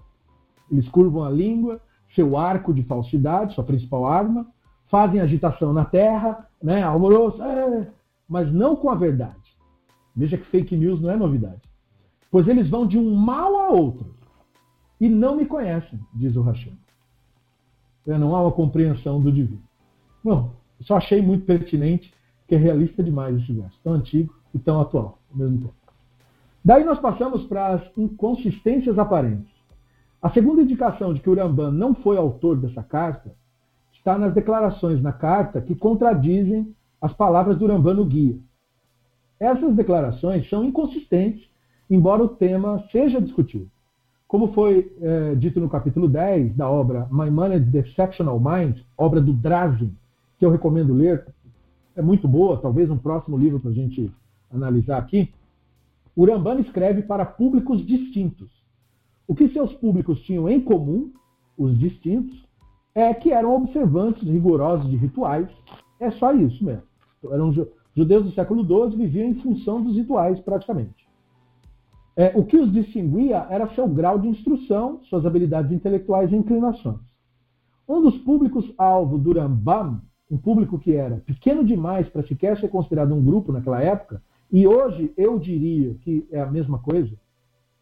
Eles 0.70 0.89
curvam 0.89 1.24
a 1.24 1.31
língua, 1.31 1.81
seu 2.14 2.36
arco 2.36 2.72
de 2.72 2.82
falsidade, 2.82 3.55
sua 3.55 3.64
principal 3.64 4.06
arma, 4.06 4.47
fazem 4.90 5.20
agitação 5.20 5.72
na 5.72 5.85
terra, 5.85 6.47
né, 6.62 6.82
alvoroço, 6.82 7.43
é, 7.43 7.89
mas 8.28 8.52
não 8.52 8.74
com 8.74 8.90
a 8.90 8.94
verdade. 8.94 9.36
Veja 10.16 10.36
que 10.36 10.47
fake 10.47 10.76
news 10.76 11.01
não 11.01 11.10
é 11.10 11.16
novidade. 11.16 11.62
Pois 12.30 12.47
eles 12.48 12.68
vão 12.68 12.86
de 12.86 12.98
um 12.98 13.14
mal 13.14 13.56
a 13.56 13.68
outro 13.70 14.14
e 15.01 15.09
não 15.09 15.36
me 15.36 15.47
conhecem, 15.47 15.98
diz 16.14 16.35
o 16.36 16.43
Hashem. 16.43 16.76
Não 18.06 18.35
há 18.35 18.43
uma 18.43 18.52
compreensão 18.52 19.20
do 19.20 19.30
divino. 19.30 19.62
Bom, 20.24 20.51
só 20.80 20.97
achei 20.97 21.20
muito 21.20 21.44
pertinente, 21.44 22.12
que 22.47 22.55
é 22.55 22.59
realista 22.59 23.02
demais 23.02 23.36
esse 23.36 23.52
verso, 23.52 23.78
tão 23.85 23.93
antigo 23.93 24.35
e 24.55 24.59
tão 24.59 24.80
atual 24.80 25.18
ao 25.30 25.39
mesmo 25.39 25.59
tempo. 25.59 25.74
Daí 26.64 26.85
nós 26.85 26.98
passamos 26.98 27.44
para 27.44 27.74
as 27.74 27.82
inconsistências 27.97 28.98
aparentes. 28.98 29.57
A 30.20 30.31
segunda 30.31 30.62
indicação 30.62 31.15
de 31.15 31.20
que 31.20 31.31
o 31.31 31.35
Rambam 31.35 31.70
não 31.70 31.95
foi 31.95 32.16
autor 32.16 32.57
dessa 32.57 32.82
carta 32.82 33.32
está 33.93 34.19
nas 34.19 34.35
declarações 34.35 35.01
na 35.01 35.12
carta 35.12 35.61
que 35.61 35.77
contradizem 35.77 36.74
as 37.01 37.12
palavras 37.12 37.57
do 37.57 37.66
Rambam 37.66 37.95
no 37.95 38.05
guia. 38.05 38.36
Essas 39.39 39.77
declarações 39.77 40.49
são 40.49 40.65
inconsistentes, 40.65 41.49
embora 41.89 42.24
o 42.24 42.28
tema 42.28 42.85
seja 42.90 43.20
discutido. 43.20 43.70
Como 44.27 44.53
foi 44.53 44.93
é, 45.01 45.35
dito 45.36 45.61
no 45.61 45.69
capítulo 45.69 46.09
10 46.09 46.57
da 46.57 46.69
obra 46.69 47.07
Maimonides 47.11 47.70
The 47.70 47.85
Sectional 47.95 48.40
Mind, 48.40 48.81
obra 48.97 49.20
do 49.20 49.32
Drazen, 49.32 49.97
que 50.36 50.45
eu 50.45 50.51
recomendo 50.51 50.93
ler, 50.93 51.27
é 51.95 52.03
muito 52.03 52.27
boa, 52.27 52.61
talvez 52.61 52.90
um 52.90 52.99
próximo 52.99 53.39
livro 53.39 53.61
para 53.61 53.70
a 53.70 53.74
gente 53.74 54.12
analisar 54.53 54.99
aqui. 54.99 55.32
O 56.16 56.27
Rambam 56.27 56.59
escreve 56.59 57.03
para 57.03 57.24
públicos 57.24 57.86
distintos. 57.86 58.57
O 59.28 59.34
que 59.34 59.46
seus 59.50 59.74
públicos 59.74 60.22
tinham 60.22 60.48
em 60.48 60.59
comum, 60.59 61.12
os 61.56 61.78
distintos, 61.78 62.48
é 62.94 63.12
que 63.12 63.30
eram 63.30 63.55
observantes 63.55 64.26
rigorosos 64.26 64.90
de 64.90 64.96
rituais. 64.96 65.48
É 66.00 66.10
só 66.12 66.32
isso 66.32 66.64
mesmo. 66.64 66.82
Eram 67.30 67.52
judeus 67.94 68.24
do 68.24 68.32
século 68.32 68.64
XII 68.64 68.96
viviam 68.96 69.28
em 69.28 69.34
função 69.34 69.82
dos 69.82 69.94
rituais, 69.94 70.40
praticamente. 70.40 71.06
É, 72.16 72.32
o 72.34 72.44
que 72.44 72.56
os 72.56 72.72
distinguia 72.72 73.46
era 73.50 73.72
seu 73.74 73.86
grau 73.86 74.18
de 74.18 74.28
instrução, 74.28 75.00
suas 75.05 75.26
habilidades 75.26 75.70
intelectuais 75.70 76.32
e 76.32 76.36
inclinações. 76.36 76.98
Um 77.86 78.00
dos 78.00 78.16
públicos 78.18 78.72
alvo 78.78 79.18
do 79.18 79.32
Rambam, 79.32 80.00
um 80.30 80.38
público 80.38 80.78
que 80.78 80.94
era 80.94 81.16
pequeno 81.26 81.64
demais 81.64 82.09
para 82.09 82.26
sequer 82.26 82.59
ser 82.59 82.68
considerado 82.68 83.14
um 83.14 83.22
grupo 83.22 83.52
naquela 83.52 83.80
época, 83.80 84.22
e 84.50 84.66
hoje 84.66 85.12
eu 85.16 85.38
diria 85.38 85.94
que 86.02 86.26
é 86.32 86.40
a 86.40 86.46
mesma 86.46 86.78
coisa. 86.78 87.14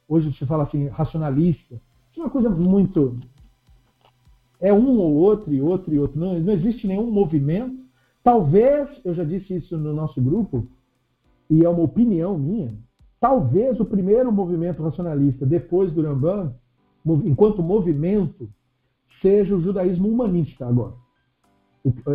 Hoje 0.08 0.32
se 0.34 0.46
fala 0.46 0.64
assim, 0.64 0.88
racionalista. 0.88 1.74
Isso 2.10 2.20
é 2.20 2.24
uma 2.24 2.30
coisa 2.30 2.48
muito. 2.48 3.18
É 4.60 4.72
um 4.72 4.98
ou 4.98 5.14
outro, 5.14 5.52
e 5.52 5.60
outro 5.60 5.94
e 5.94 5.98
outro. 5.98 6.18
Não, 6.18 6.38
não 6.38 6.52
existe 6.52 6.86
nenhum 6.86 7.10
movimento. 7.10 7.76
Talvez, 8.22 8.88
eu 9.04 9.14
já 9.14 9.22
disse 9.22 9.54
isso 9.54 9.76
no 9.76 9.92
nosso 9.92 10.20
grupo, 10.20 10.66
e 11.48 11.64
é 11.64 11.68
uma 11.68 11.82
opinião 11.82 12.36
minha, 12.36 12.74
talvez 13.20 13.78
o 13.78 13.84
primeiro 13.84 14.32
movimento 14.32 14.82
racionalista 14.82 15.46
depois 15.46 15.92
do 15.92 16.02
Rambam, 16.02 16.54
enquanto 17.24 17.62
movimento, 17.62 18.48
seja 19.22 19.54
o 19.54 19.60
judaísmo 19.60 20.08
humanista 20.08 20.66
agora. 20.66 20.94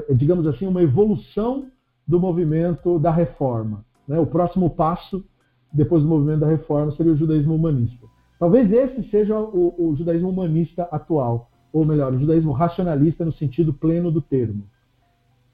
É, 0.10 0.14
digamos 0.14 0.46
assim, 0.48 0.68
uma 0.68 0.84
evolução 0.84 1.68
do 2.06 2.20
movimento 2.20 3.00
da 3.00 3.12
reforma. 3.12 3.86
Né? 4.08 4.20
O 4.20 4.26
próximo 4.26 4.70
passo, 4.70 5.24
depois 5.72 6.04
do 6.04 6.10
movimento 6.10 6.42
da 6.42 6.48
reforma, 6.48 6.92
seria 6.92 7.14
o 7.14 7.18
judaísmo 7.18 7.56
humanista. 7.56 8.08
Talvez 8.40 8.72
esse 8.72 9.08
seja 9.10 9.40
o, 9.40 9.76
o 9.78 9.96
judaísmo 9.96 10.30
humanista 10.30 10.84
atual, 10.92 11.50
ou 11.72 11.86
melhor, 11.86 12.14
o 12.14 12.20
judaísmo 12.20 12.52
racionalista 12.52 13.24
no 13.24 13.32
sentido 13.32 13.74
pleno 13.74 14.12
do 14.12 14.22
termo. 14.22 14.64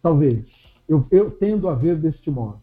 Talvez. 0.01 0.45
Eu, 0.87 1.05
eu 1.11 1.31
tendo 1.31 1.67
a 1.67 1.75
ver 1.75 1.97
deste 1.97 2.31
modo. 2.31 2.59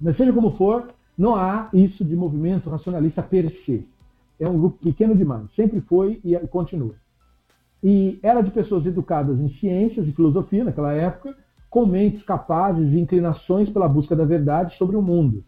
Mas 0.00 0.16
seja 0.16 0.32
como 0.32 0.56
for, 0.56 0.88
não 1.16 1.34
há 1.34 1.70
isso 1.72 2.04
de 2.04 2.14
movimento 2.14 2.68
racionalista 2.68 3.22
per 3.22 3.50
se. 3.64 3.88
É 4.38 4.48
um 4.48 4.58
grupo 4.58 4.78
pequeno 4.78 5.16
demais. 5.16 5.46
Sempre 5.56 5.80
foi 5.80 6.20
e 6.24 6.36
continua. 6.48 6.94
E 7.82 8.18
era 8.22 8.42
de 8.42 8.50
pessoas 8.50 8.84
educadas 8.84 9.38
em 9.38 9.48
ciências 9.54 10.06
e 10.06 10.12
filosofia 10.12 10.64
naquela 10.64 10.92
época, 10.92 11.36
com 11.70 11.86
mentes 11.86 12.22
capazes 12.22 12.92
e 12.92 13.00
inclinações 13.00 13.68
pela 13.70 13.88
busca 13.88 14.14
da 14.14 14.24
verdade 14.24 14.76
sobre 14.76 14.96
o 14.96 15.02
mundo. 15.02 15.42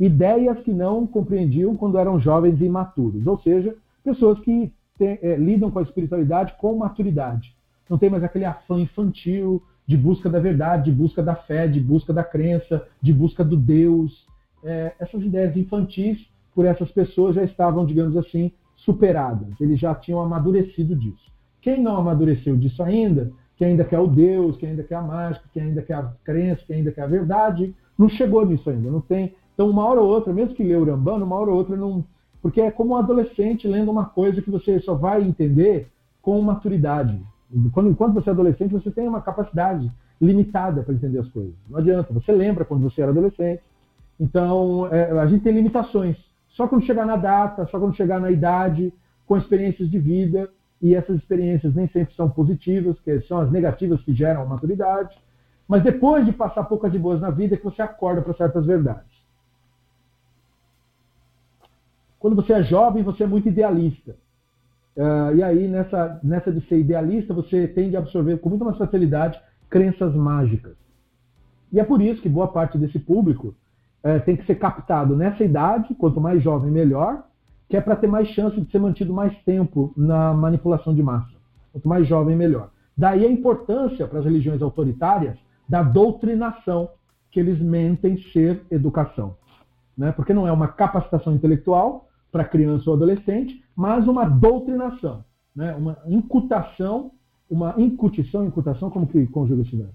Ideias 0.00 0.58
que 0.60 0.72
não 0.72 1.06
compreendiam 1.06 1.76
quando 1.76 1.98
eram 1.98 2.18
jovens 2.18 2.60
e 2.60 2.64
imaturos, 2.64 3.26
ou 3.26 3.38
seja, 3.40 3.76
pessoas 4.02 4.40
que 4.40 4.72
é, 4.98 5.36
lidam 5.36 5.70
com 5.70 5.78
a 5.78 5.82
espiritualidade 5.82 6.54
com 6.58 6.74
maturidade. 6.76 7.54
Não 7.88 7.98
tem 7.98 8.08
mais 8.10 8.24
aquele 8.24 8.44
afã 8.44 8.80
infantil 8.80 9.62
de 9.86 9.96
busca 9.96 10.30
da 10.30 10.38
verdade, 10.38 10.90
de 10.90 10.96
busca 10.96 11.22
da 11.22 11.34
fé, 11.34 11.68
de 11.68 11.80
busca 11.80 12.12
da 12.12 12.24
crença, 12.24 12.86
de 13.02 13.12
busca 13.12 13.44
do 13.44 13.56
Deus. 13.56 14.26
É, 14.64 14.94
essas 14.98 15.22
ideias 15.22 15.56
infantis, 15.56 16.18
por 16.54 16.64
essas 16.64 16.90
pessoas, 16.90 17.34
já 17.34 17.44
estavam, 17.44 17.84
digamos 17.84 18.16
assim, 18.16 18.52
superadas. 18.76 19.48
Eles 19.60 19.78
já 19.78 19.94
tinham 19.94 20.20
amadurecido 20.20 20.96
disso. 20.96 21.30
Quem 21.60 21.82
não 21.82 21.96
amadureceu 21.96 22.56
disso 22.56 22.82
ainda 22.82 23.32
que 23.60 23.64
ainda 23.66 23.84
quer 23.84 23.98
o 23.98 24.06
Deus, 24.06 24.56
que 24.56 24.64
ainda 24.64 24.82
quer 24.82 24.94
a 24.94 25.02
mágica, 25.02 25.44
que 25.52 25.60
ainda 25.60 25.82
quer 25.82 25.92
a 25.92 26.10
crença, 26.24 26.64
que 26.66 26.72
ainda 26.72 26.90
quer 26.90 27.02
a 27.02 27.06
verdade, 27.06 27.74
não 27.98 28.08
chegou 28.08 28.46
nisso 28.46 28.70
ainda, 28.70 28.90
não 28.90 29.02
tem. 29.02 29.34
Então, 29.60 29.68
uma 29.68 29.84
hora 29.84 30.00
ou 30.00 30.08
outra, 30.08 30.32
mesmo 30.32 30.54
que 30.54 30.64
lê 30.64 30.74
o 30.74 30.86
Rambano, 30.86 31.26
uma 31.26 31.36
hora 31.36 31.50
ou 31.50 31.56
outra 31.58 31.76
não. 31.76 32.02
Porque 32.40 32.62
é 32.62 32.70
como 32.70 32.94
um 32.94 32.96
adolescente 32.96 33.68
lendo 33.68 33.90
uma 33.90 34.06
coisa 34.06 34.40
que 34.40 34.50
você 34.50 34.80
só 34.80 34.94
vai 34.94 35.22
entender 35.22 35.88
com 36.22 36.40
maturidade. 36.40 37.22
Quando, 37.70 37.90
enquanto 37.90 38.14
você 38.14 38.30
é 38.30 38.32
adolescente, 38.32 38.72
você 38.72 38.90
tem 38.90 39.06
uma 39.06 39.20
capacidade 39.20 39.92
limitada 40.18 40.82
para 40.82 40.94
entender 40.94 41.18
as 41.18 41.28
coisas. 41.28 41.52
Não 41.68 41.78
adianta, 41.78 42.10
você 42.10 42.32
lembra 42.32 42.64
quando 42.64 42.84
você 42.84 43.02
era 43.02 43.10
adolescente. 43.10 43.60
Então, 44.18 44.88
é, 44.90 45.10
a 45.10 45.26
gente 45.26 45.44
tem 45.44 45.52
limitações. 45.52 46.16
Só 46.48 46.66
quando 46.66 46.86
chegar 46.86 47.04
na 47.04 47.16
data, 47.16 47.66
só 47.66 47.78
quando 47.78 47.94
chegar 47.94 48.18
na 48.18 48.30
idade, 48.30 48.90
com 49.26 49.36
experiências 49.36 49.90
de 49.90 49.98
vida, 49.98 50.48
e 50.80 50.94
essas 50.94 51.16
experiências 51.16 51.74
nem 51.74 51.86
sempre 51.88 52.14
são 52.14 52.30
positivas, 52.30 52.98
que 53.00 53.20
são 53.28 53.36
as 53.36 53.52
negativas 53.52 54.00
que 54.00 54.14
geram 54.14 54.40
a 54.40 54.46
maturidade. 54.46 55.14
Mas 55.68 55.82
depois 55.82 56.24
de 56.24 56.32
passar 56.32 56.64
poucas 56.64 56.94
e 56.94 56.98
boas 56.98 57.20
na 57.20 57.28
vida, 57.28 57.56
é 57.56 57.58
que 57.58 57.64
você 57.64 57.82
acorda 57.82 58.22
para 58.22 58.32
certas 58.32 58.64
verdades. 58.64 59.19
Quando 62.20 62.36
você 62.36 62.52
é 62.52 62.62
jovem, 62.62 63.02
você 63.02 63.24
é 63.24 63.26
muito 63.26 63.48
idealista. 63.48 64.14
Uh, 64.94 65.34
e 65.34 65.42
aí, 65.42 65.66
nessa, 65.66 66.20
nessa 66.22 66.52
de 66.52 66.60
ser 66.68 66.78
idealista, 66.78 67.32
você 67.32 67.66
tende 67.66 67.96
a 67.96 68.00
absorver 68.00 68.36
com 68.38 68.50
muita 68.50 68.64
mais 68.66 68.76
facilidade 68.76 69.40
crenças 69.70 70.14
mágicas. 70.14 70.76
E 71.72 71.80
é 71.80 71.84
por 71.84 72.02
isso 72.02 72.20
que 72.20 72.28
boa 72.28 72.48
parte 72.48 72.76
desse 72.76 72.98
público 72.98 73.54
uh, 74.04 74.20
tem 74.26 74.36
que 74.36 74.44
ser 74.44 74.56
captado 74.56 75.16
nessa 75.16 75.42
idade, 75.42 75.94
quanto 75.94 76.20
mais 76.20 76.42
jovem, 76.42 76.70
melhor, 76.70 77.24
que 77.70 77.76
é 77.76 77.80
para 77.80 77.96
ter 77.96 78.06
mais 78.06 78.28
chance 78.28 78.60
de 78.60 78.70
ser 78.70 78.80
mantido 78.80 79.14
mais 79.14 79.34
tempo 79.44 79.94
na 79.96 80.34
manipulação 80.34 80.94
de 80.94 81.02
massa. 81.02 81.32
Quanto 81.72 81.88
mais 81.88 82.06
jovem, 82.06 82.36
melhor. 82.36 82.68
Daí 82.94 83.24
a 83.24 83.30
importância 83.30 84.06
para 84.06 84.18
as 84.18 84.26
religiões 84.26 84.60
autoritárias 84.60 85.38
da 85.66 85.82
doutrinação, 85.82 86.90
que 87.30 87.40
eles 87.40 87.58
mentem 87.58 88.18
ser 88.32 88.62
educação. 88.70 89.36
Né? 89.96 90.12
Porque 90.12 90.34
não 90.34 90.46
é 90.46 90.52
uma 90.52 90.68
capacitação 90.68 91.32
intelectual 91.32 92.09
para 92.30 92.44
criança 92.44 92.88
ou 92.88 92.96
adolescente, 92.96 93.62
mas 93.74 94.06
uma 94.06 94.24
doutrinação, 94.24 95.24
né? 95.54 95.74
uma 95.74 95.98
incutação, 96.06 97.12
uma 97.48 97.74
incutição, 97.76 98.44
incutação, 98.44 98.90
como 98.90 99.06
que 99.06 99.26
conjuga 99.26 99.62
esse 99.62 99.76
verbo? 99.76 99.94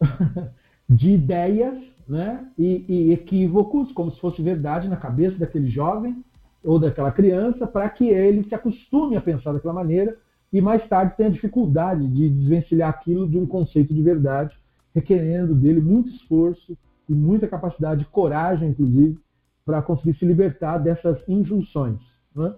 de 0.88 1.10
ideias 1.10 1.92
né? 2.08 2.46
E, 2.58 2.84
e 2.88 3.12
equívocos, 3.12 3.92
como 3.92 4.10
se 4.10 4.20
fosse 4.20 4.42
verdade 4.42 4.88
na 4.88 4.96
cabeça 4.96 5.38
daquele 5.38 5.68
jovem, 5.68 6.22
ou 6.64 6.78
daquela 6.78 7.10
criança 7.10 7.66
para 7.66 7.88
que 7.88 8.08
ele 8.08 8.44
se 8.44 8.54
acostume 8.54 9.16
a 9.16 9.20
pensar 9.20 9.52
daquela 9.52 9.74
maneira 9.74 10.16
e 10.52 10.60
mais 10.60 10.86
tarde 10.88 11.16
tenha 11.16 11.30
dificuldade 11.30 12.06
de 12.06 12.28
desvencilhar 12.28 12.90
aquilo 12.90 13.28
de 13.28 13.38
um 13.38 13.46
conceito 13.46 13.92
de 13.92 14.02
verdade, 14.02 14.54
requerendo 14.94 15.54
dele 15.54 15.80
muito 15.80 16.10
esforço 16.10 16.76
e 17.08 17.12
muita 17.12 17.48
capacidade, 17.48 18.06
coragem, 18.12 18.68
inclusive, 18.68 19.18
para 19.64 19.82
conseguir 19.82 20.18
se 20.18 20.24
libertar 20.24 20.78
dessas 20.78 21.18
injunções. 21.28 21.98
Né? 22.34 22.54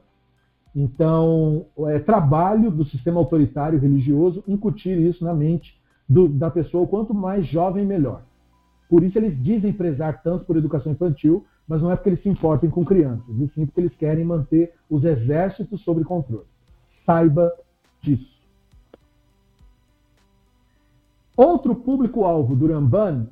Então, 0.74 1.66
é 1.88 1.98
trabalho 1.98 2.70
do 2.70 2.84
sistema 2.84 3.20
autoritário 3.20 3.78
religioso 3.78 4.42
incutir 4.48 4.98
isso 4.98 5.24
na 5.24 5.34
mente 5.34 5.78
do, 6.08 6.28
da 6.28 6.50
pessoa, 6.50 6.86
quanto 6.86 7.14
mais 7.14 7.46
jovem, 7.46 7.86
melhor. 7.86 8.22
Por 8.88 9.02
isso 9.02 9.18
eles 9.18 9.40
dizem 9.42 9.72
prezar 9.72 10.22
tanto 10.22 10.44
por 10.44 10.56
educação 10.56 10.92
infantil, 10.92 11.44
mas 11.66 11.80
não 11.80 11.90
é 11.90 11.96
porque 11.96 12.10
eles 12.10 12.22
se 12.22 12.28
importem 12.28 12.68
com 12.68 12.84
crianças, 12.84 13.34
e 13.38 13.48
sim 13.54 13.66
porque 13.66 13.80
eles 13.80 13.96
querem 13.96 14.24
manter 14.24 14.74
os 14.90 15.04
exércitos 15.04 15.80
sob 15.82 16.04
controle. 16.04 16.46
Saiba 17.06 17.52
disso. 18.02 18.34
Outro 21.36 21.74
público-alvo 21.74 22.54
do 22.54 22.66
Ramban 22.66 23.26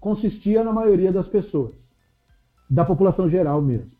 consistia 0.00 0.62
na 0.62 0.72
maioria 0.72 1.12
das 1.12 1.26
pessoas, 1.26 1.74
da 2.68 2.84
população 2.84 3.28
geral 3.28 3.60
mesmo. 3.60 3.90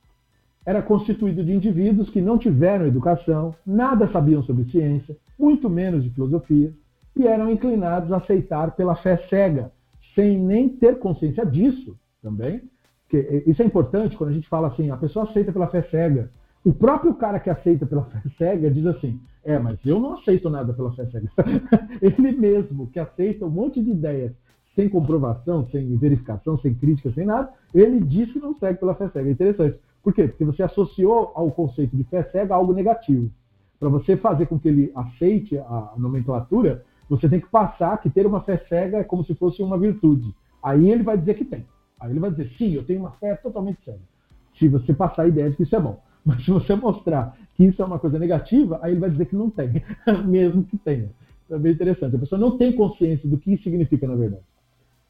Era 0.67 0.83
constituído 0.83 1.45
de 1.45 1.53
indivíduos 1.53 2.09
que 2.11 2.21
não 2.21 2.39
tiveram 2.39 2.87
educação, 2.87 3.55
nada 3.67 4.11
sabiam 4.11 4.43
sobre 4.43 4.65
ciência, 4.71 5.17
muito 5.39 5.69
menos 5.69 6.03
de 6.03 6.11
filosofia, 6.11 6.73
e 7.17 7.27
eram 7.27 7.51
inclinados 7.51 8.11
a 8.13 8.17
aceitar 8.17 8.75
pela 8.75 8.97
fé 8.97 9.17
cega, 9.29 9.71
sem 10.15 10.39
nem 10.39 10.69
ter 10.69 10.99
consciência 10.99 11.45
disso 11.45 11.97
também, 12.23 12.63
isso 13.47 13.63
é 13.63 13.65
importante 13.65 14.17
quando 14.17 14.31
a 14.31 14.33
gente 14.33 14.49
fala 14.49 14.69
assim, 14.69 14.91
a 14.91 14.97
pessoa 14.97 15.29
aceita 15.29 15.53
pela 15.53 15.69
fé 15.69 15.83
cega. 15.83 16.31
O 16.65 16.73
próprio 16.73 17.15
cara 17.15 17.39
que 17.39 17.51
aceita 17.51 17.87
pela 17.87 18.05
fé 18.11 18.23
cega 18.39 18.71
diz 18.71 18.87
assim: 18.87 19.21
é, 19.45 19.59
mas 19.59 19.79
eu 19.85 20.01
não 20.01 20.15
aceito 20.15 20.49
nada 20.49 20.73
pela 20.73 20.93
fé 20.93 21.07
cega. 21.07 21.31
Ele 22.01 22.33
mesmo, 22.33 22.89
que 22.89 22.99
aceita 22.99 23.45
um 23.45 23.51
monte 23.51 23.83
de 23.83 23.91
ideias 23.91 24.33
sem 24.75 24.89
comprovação, 24.89 25.67
sem 25.71 25.97
verificação, 25.97 26.59
sem 26.59 26.75
crítica, 26.75 27.13
sem 27.13 27.25
nada, 27.25 27.51
ele 27.75 28.01
diz 28.01 28.33
que 28.33 28.39
não 28.39 28.55
segue 28.59 28.79
pela 28.79 28.95
fé 28.95 29.09
cega. 29.09 29.29
É 29.29 29.33
interessante. 29.33 29.79
Por 30.03 30.13
quê? 30.13 30.29
Porque 30.29 30.45
você 30.45 30.63
associou 30.63 31.33
ao 31.35 31.51
conceito 31.51 31.97
de 31.97 32.05
fé 32.05 32.23
cega 32.25 32.55
algo 32.55 32.73
negativo. 32.73 33.31
Para 33.79 33.89
você 33.89 34.17
fazer 34.17 34.47
com 34.47 34.59
que 34.59 34.69
ele 34.69 34.93
aceite 34.95 35.57
a 35.59 35.95
nomenclatura, 35.97 36.85
você 37.09 37.29
tem 37.29 37.41
que 37.41 37.49
passar 37.49 37.99
que 37.99 38.11
ter 38.11 38.27
uma 38.27 38.41
fé 38.41 38.59
cega 38.69 38.99
é 38.99 39.05
como 39.05 39.25
se 39.25 39.35
fosse 39.35 39.63
uma 39.63 39.79
virtude. 39.79 40.35
Aí 40.63 40.91
ele 40.91 41.03
vai 41.03 41.17
dizer 41.17 41.35
que 41.35 41.45
tem. 41.45 41.65
Aí 42.01 42.11
ele 42.11 42.21
vai 42.21 42.31
dizer, 42.31 42.51
sim, 42.59 42.75
eu 42.75 42.85
tenho 42.85 43.01
uma 43.01 43.13
fé 43.13 43.35
totalmente 43.37 43.79
cega. 43.85 44.01
Se 44.59 44.69
você 44.69 44.93
passar 44.93 45.23
a 45.23 45.29
ideia 45.29 45.51
de 45.51 45.57
que 45.57 45.63
isso 45.63 45.77
é 45.77 45.81
bom. 45.81 46.01
Mas 46.25 46.45
se 46.45 46.51
você 46.51 46.75
mostrar 46.75 47.37
que 47.55 47.65
isso 47.65 47.83
é 47.83 47.85
uma 47.85 47.99
coisa 47.99 48.19
negativa, 48.19 48.79
aí 48.83 48.93
ele 48.93 49.01
vai 49.01 49.11
dizer 49.11 49.27
que 49.27 49.37
não 49.37 49.51
tem, 49.51 49.83
mesmo 50.27 50.65
que 50.65 50.79
tenha. 50.79 51.11
É 51.51 51.59
bem 51.59 51.73
interessante. 51.73 52.17
A 52.17 52.19
pessoa 52.19 52.41
não 52.41 52.57
tem 52.57 52.73
consciência 52.73 53.29
do 53.29 53.37
que 53.37 53.53
isso 53.53 53.65
significa, 53.65 54.07
na 54.09 54.15
verdade. 54.15 54.43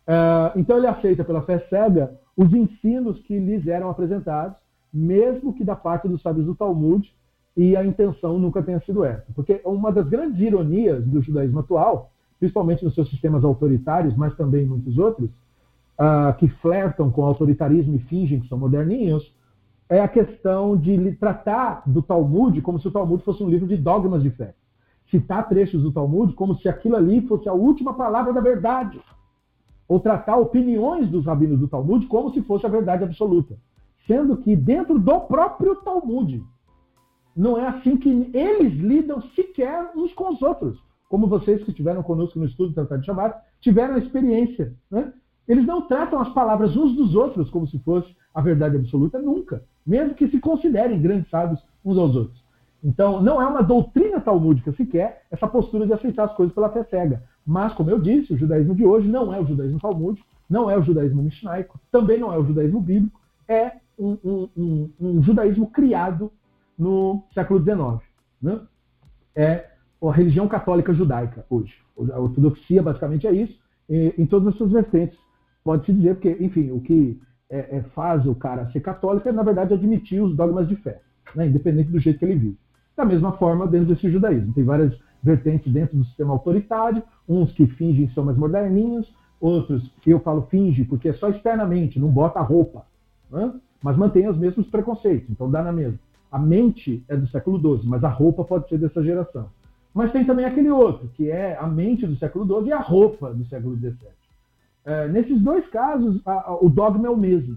Uh, 0.06 0.58
então 0.58 0.76
ele 0.76 0.86
aceita 0.86 1.24
pela 1.24 1.42
fé 1.42 1.58
cega 1.70 2.18
os 2.36 2.52
ensinos 2.52 3.18
que 3.20 3.38
lhes 3.38 3.66
eram 3.66 3.88
apresentados, 3.88 4.56
mesmo 4.92 5.54
que 5.54 5.64
da 5.64 5.74
parte 5.74 6.08
dos 6.08 6.20
sábios 6.20 6.46
do 6.46 6.54
Talmud, 6.54 7.12
e 7.56 7.76
a 7.76 7.84
intenção 7.84 8.38
nunca 8.38 8.62
tenha 8.62 8.80
sido 8.80 9.04
essa. 9.04 9.26
Porque 9.34 9.60
uma 9.64 9.92
das 9.92 10.08
grandes 10.08 10.40
ironias 10.40 11.04
do 11.04 11.22
judaísmo 11.22 11.60
atual, 11.60 12.10
principalmente 12.38 12.84
nos 12.84 12.94
seus 12.94 13.08
sistemas 13.08 13.44
autoritários, 13.44 14.16
mas 14.16 14.36
também 14.36 14.66
muitos 14.66 14.98
outros, 14.98 15.30
uh, 15.30 16.36
que 16.38 16.48
flertam 16.48 17.10
com 17.10 17.22
o 17.22 17.24
autoritarismo 17.24 17.94
e 17.94 18.00
fingem 18.00 18.40
que 18.40 18.48
são 18.48 18.58
moderninhos, 18.58 19.32
é 19.88 20.00
a 20.00 20.08
questão 20.08 20.76
de 20.76 21.12
tratar 21.12 21.82
do 21.86 22.02
Talmud 22.02 22.60
como 22.62 22.80
se 22.80 22.88
o 22.88 22.90
Talmud 22.90 23.22
fosse 23.22 23.42
um 23.42 23.48
livro 23.48 23.68
de 23.68 23.76
dogmas 23.76 24.22
de 24.22 24.30
fé. 24.30 24.54
Citar 25.10 25.48
trechos 25.48 25.82
do 25.82 25.92
Talmud 25.92 26.32
como 26.32 26.56
se 26.56 26.68
aquilo 26.68 26.96
ali 26.96 27.20
fosse 27.26 27.48
a 27.48 27.52
última 27.52 27.94
palavra 27.94 28.32
da 28.32 28.40
verdade. 28.40 29.00
Ou 29.88 30.00
tratar 30.00 30.36
opiniões 30.36 31.08
dos 31.08 31.26
rabinos 31.26 31.58
do 31.58 31.68
Talmud 31.68 32.06
como 32.06 32.32
se 32.32 32.42
fosse 32.42 32.64
a 32.66 32.70
verdade 32.70 33.04
absoluta. 33.04 33.56
Sendo 34.06 34.36
que 34.36 34.54
dentro 34.56 34.98
do 34.98 35.20
próprio 35.20 35.76
Talmud, 35.76 36.42
não 37.36 37.58
é 37.58 37.66
assim 37.66 37.96
que 37.96 38.30
eles 38.32 38.74
lidam 38.74 39.20
sequer 39.34 39.90
uns 39.96 40.12
com 40.14 40.32
os 40.32 40.42
outros. 40.42 40.78
Como 41.08 41.26
vocês 41.26 41.62
que 41.62 41.70
estiveram 41.70 42.02
conosco 42.02 42.38
no 42.38 42.46
estudo 42.46 42.70
do 42.70 42.74
Tratado 42.74 43.00
de 43.00 43.06
Shabbat 43.06 43.38
tiveram 43.60 43.94
a 43.94 43.98
experiência. 43.98 44.74
Né? 44.90 45.12
Eles 45.46 45.66
não 45.66 45.82
tratam 45.82 46.20
as 46.20 46.28
palavras 46.30 46.76
uns 46.76 46.94
dos 46.96 47.14
outros 47.14 47.50
como 47.50 47.66
se 47.66 47.78
fosse 47.80 48.14
a 48.34 48.40
verdade 48.40 48.76
absoluta, 48.76 49.20
nunca. 49.20 49.62
Mesmo 49.86 50.14
que 50.14 50.28
se 50.28 50.40
considerem 50.40 51.00
grandes 51.00 51.28
sábios 51.30 51.60
uns 51.84 51.98
aos 51.98 52.16
outros. 52.16 52.44
Então, 52.82 53.22
não 53.22 53.40
é 53.40 53.46
uma 53.46 53.62
doutrina 53.62 54.20
talmúdica 54.20 54.72
sequer 54.72 55.22
essa 55.30 55.46
postura 55.46 55.86
de 55.86 55.92
aceitar 55.92 56.24
as 56.24 56.34
coisas 56.34 56.54
pela 56.54 56.70
fé 56.70 56.84
cega. 56.84 57.22
Mas, 57.46 57.72
como 57.74 57.90
eu 57.90 57.98
disse, 57.98 58.32
o 58.32 58.38
judaísmo 58.38 58.74
de 58.74 58.84
hoje 58.84 59.08
não 59.08 59.32
é 59.32 59.40
o 59.40 59.46
judaísmo 59.46 59.78
talmúdico, 59.78 60.26
não 60.48 60.70
é 60.70 60.78
o 60.78 60.82
judaísmo 60.82 61.22
mishnaico, 61.22 61.78
também 61.90 62.18
não 62.18 62.32
é 62.32 62.38
o 62.38 62.44
judaísmo 62.44 62.80
bíblico, 62.80 63.20
é 63.48 63.72
um, 63.98 64.16
um, 64.24 64.48
um, 64.56 64.90
um 65.00 65.22
judaísmo 65.22 65.66
criado 65.70 66.32
no 66.78 67.22
século 67.32 67.62
XIX. 67.62 68.02
Né? 68.42 68.60
É 69.34 69.70
a 70.02 70.12
religião 70.12 70.46
católica 70.48 70.92
judaica 70.92 71.44
hoje. 71.48 71.74
A 72.12 72.18
ortodoxia 72.18 72.82
basicamente 72.82 73.26
é 73.26 73.32
isso, 73.32 73.58
em 73.88 74.26
todas 74.26 74.48
as 74.48 74.56
suas 74.56 74.72
vertentes. 74.72 75.18
Pode-se 75.62 75.92
dizer, 75.92 76.14
porque, 76.14 76.36
enfim, 76.40 76.70
o 76.70 76.80
que 76.80 77.18
é, 77.48 77.78
é, 77.78 77.82
faz 77.94 78.26
o 78.26 78.34
cara 78.34 78.70
ser 78.70 78.80
católico 78.80 79.28
é, 79.28 79.32
na 79.32 79.42
verdade, 79.42 79.72
admitir 79.72 80.22
os 80.22 80.36
dogmas 80.36 80.68
de 80.68 80.76
fé, 80.76 81.00
né? 81.34 81.46
independente 81.46 81.90
do 81.90 81.98
jeito 81.98 82.18
que 82.18 82.24
ele 82.24 82.34
vive. 82.34 82.58
Da 82.96 83.04
mesma 83.04 83.32
forma, 83.32 83.66
dentro 83.66 83.94
desse 83.94 84.10
judaísmo. 84.10 84.52
Tem 84.52 84.64
várias 84.64 84.94
vertentes 85.24 85.72
dentro 85.72 85.96
do 85.96 86.04
sistema 86.04 86.32
autoritário, 86.32 87.02
uns 87.26 87.50
que 87.52 87.66
fingem 87.66 88.08
ser 88.10 88.20
mais 88.20 88.36
moderninhos, 88.36 89.10
outros, 89.40 89.90
eu 90.06 90.20
falo 90.20 90.42
finge 90.50 90.84
porque 90.84 91.08
é 91.08 91.12
só 91.14 91.30
externamente, 91.30 91.98
não 91.98 92.08
bota 92.08 92.40
roupa, 92.40 92.84
né? 93.30 93.52
mas 93.82 93.96
mantém 93.96 94.28
os 94.28 94.36
mesmos 94.36 94.66
preconceitos, 94.66 95.28
então 95.30 95.50
dá 95.50 95.62
na 95.62 95.72
mesma. 95.72 95.98
A 96.30 96.38
mente 96.38 97.02
é 97.08 97.16
do 97.16 97.26
século 97.28 97.58
XII, 97.58 97.88
mas 97.88 98.04
a 98.04 98.08
roupa 98.08 98.44
pode 98.44 98.68
ser 98.68 98.78
dessa 98.78 99.02
geração. 99.02 99.48
Mas 99.94 100.10
tem 100.10 100.24
também 100.24 100.44
aquele 100.44 100.70
outro, 100.70 101.08
que 101.14 101.30
é 101.30 101.56
a 101.56 101.66
mente 101.66 102.06
do 102.06 102.16
século 102.16 102.44
XII 102.44 102.68
e 102.68 102.72
a 102.72 102.80
roupa 102.80 103.32
do 103.32 103.44
século 103.46 103.76
XVII. 103.76 103.94
É, 104.84 105.08
nesses 105.08 105.40
dois 105.40 105.66
casos, 105.68 106.20
a, 106.26 106.50
a, 106.50 106.58
o 106.60 106.68
dogma 106.68 107.06
é 107.06 107.10
o 107.10 107.16
mesmo. 107.16 107.56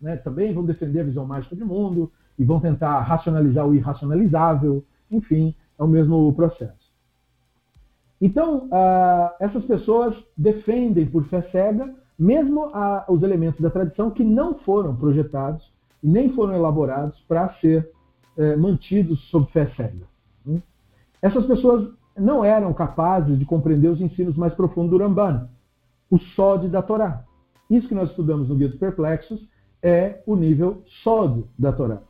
Né? 0.00 0.16
Também 0.16 0.54
vão 0.54 0.64
defender 0.64 1.00
a 1.00 1.04
visão 1.04 1.26
mágica 1.26 1.56
de 1.56 1.64
mundo 1.64 2.10
e 2.38 2.44
vão 2.44 2.60
tentar 2.60 3.00
racionalizar 3.00 3.66
o 3.66 3.74
irracionalizável. 3.74 4.84
Enfim, 5.10 5.54
é 5.78 5.82
o 5.82 5.88
mesmo 5.88 6.32
processo. 6.34 6.83
Então, 8.20 8.68
uh, 8.68 9.30
essas 9.40 9.64
pessoas 9.64 10.16
defendem 10.36 11.06
por 11.06 11.24
fé 11.26 11.42
cega, 11.50 11.94
mesmo 12.18 12.68
uh, 12.68 13.04
os 13.08 13.22
elementos 13.22 13.60
da 13.60 13.70
tradição 13.70 14.10
que 14.10 14.24
não 14.24 14.54
foram 14.60 14.94
projetados 14.96 15.72
e 16.02 16.08
nem 16.08 16.32
foram 16.34 16.54
elaborados 16.54 17.18
para 17.26 17.52
ser 17.54 17.90
é, 18.36 18.56
mantidos 18.56 19.20
sob 19.30 19.50
fé 19.52 19.66
cega. 19.76 20.06
Hum? 20.46 20.60
Essas 21.22 21.46
pessoas 21.46 21.88
não 22.16 22.44
eram 22.44 22.72
capazes 22.72 23.38
de 23.38 23.44
compreender 23.44 23.88
os 23.88 24.00
ensinos 24.00 24.36
mais 24.36 24.54
profundos 24.54 24.90
do 24.90 24.98
Ramban, 24.98 25.48
o 26.10 26.18
Sod 26.18 26.68
da 26.68 26.82
Torá. 26.82 27.24
Isso 27.70 27.88
que 27.88 27.94
nós 27.94 28.10
estudamos 28.10 28.48
no 28.48 28.56
Guia 28.56 28.68
dos 28.68 28.78
Perplexos 28.78 29.48
é 29.82 30.22
o 30.26 30.36
nível 30.36 30.82
Sod 31.02 31.44
da 31.58 31.72
Torá. 31.72 32.02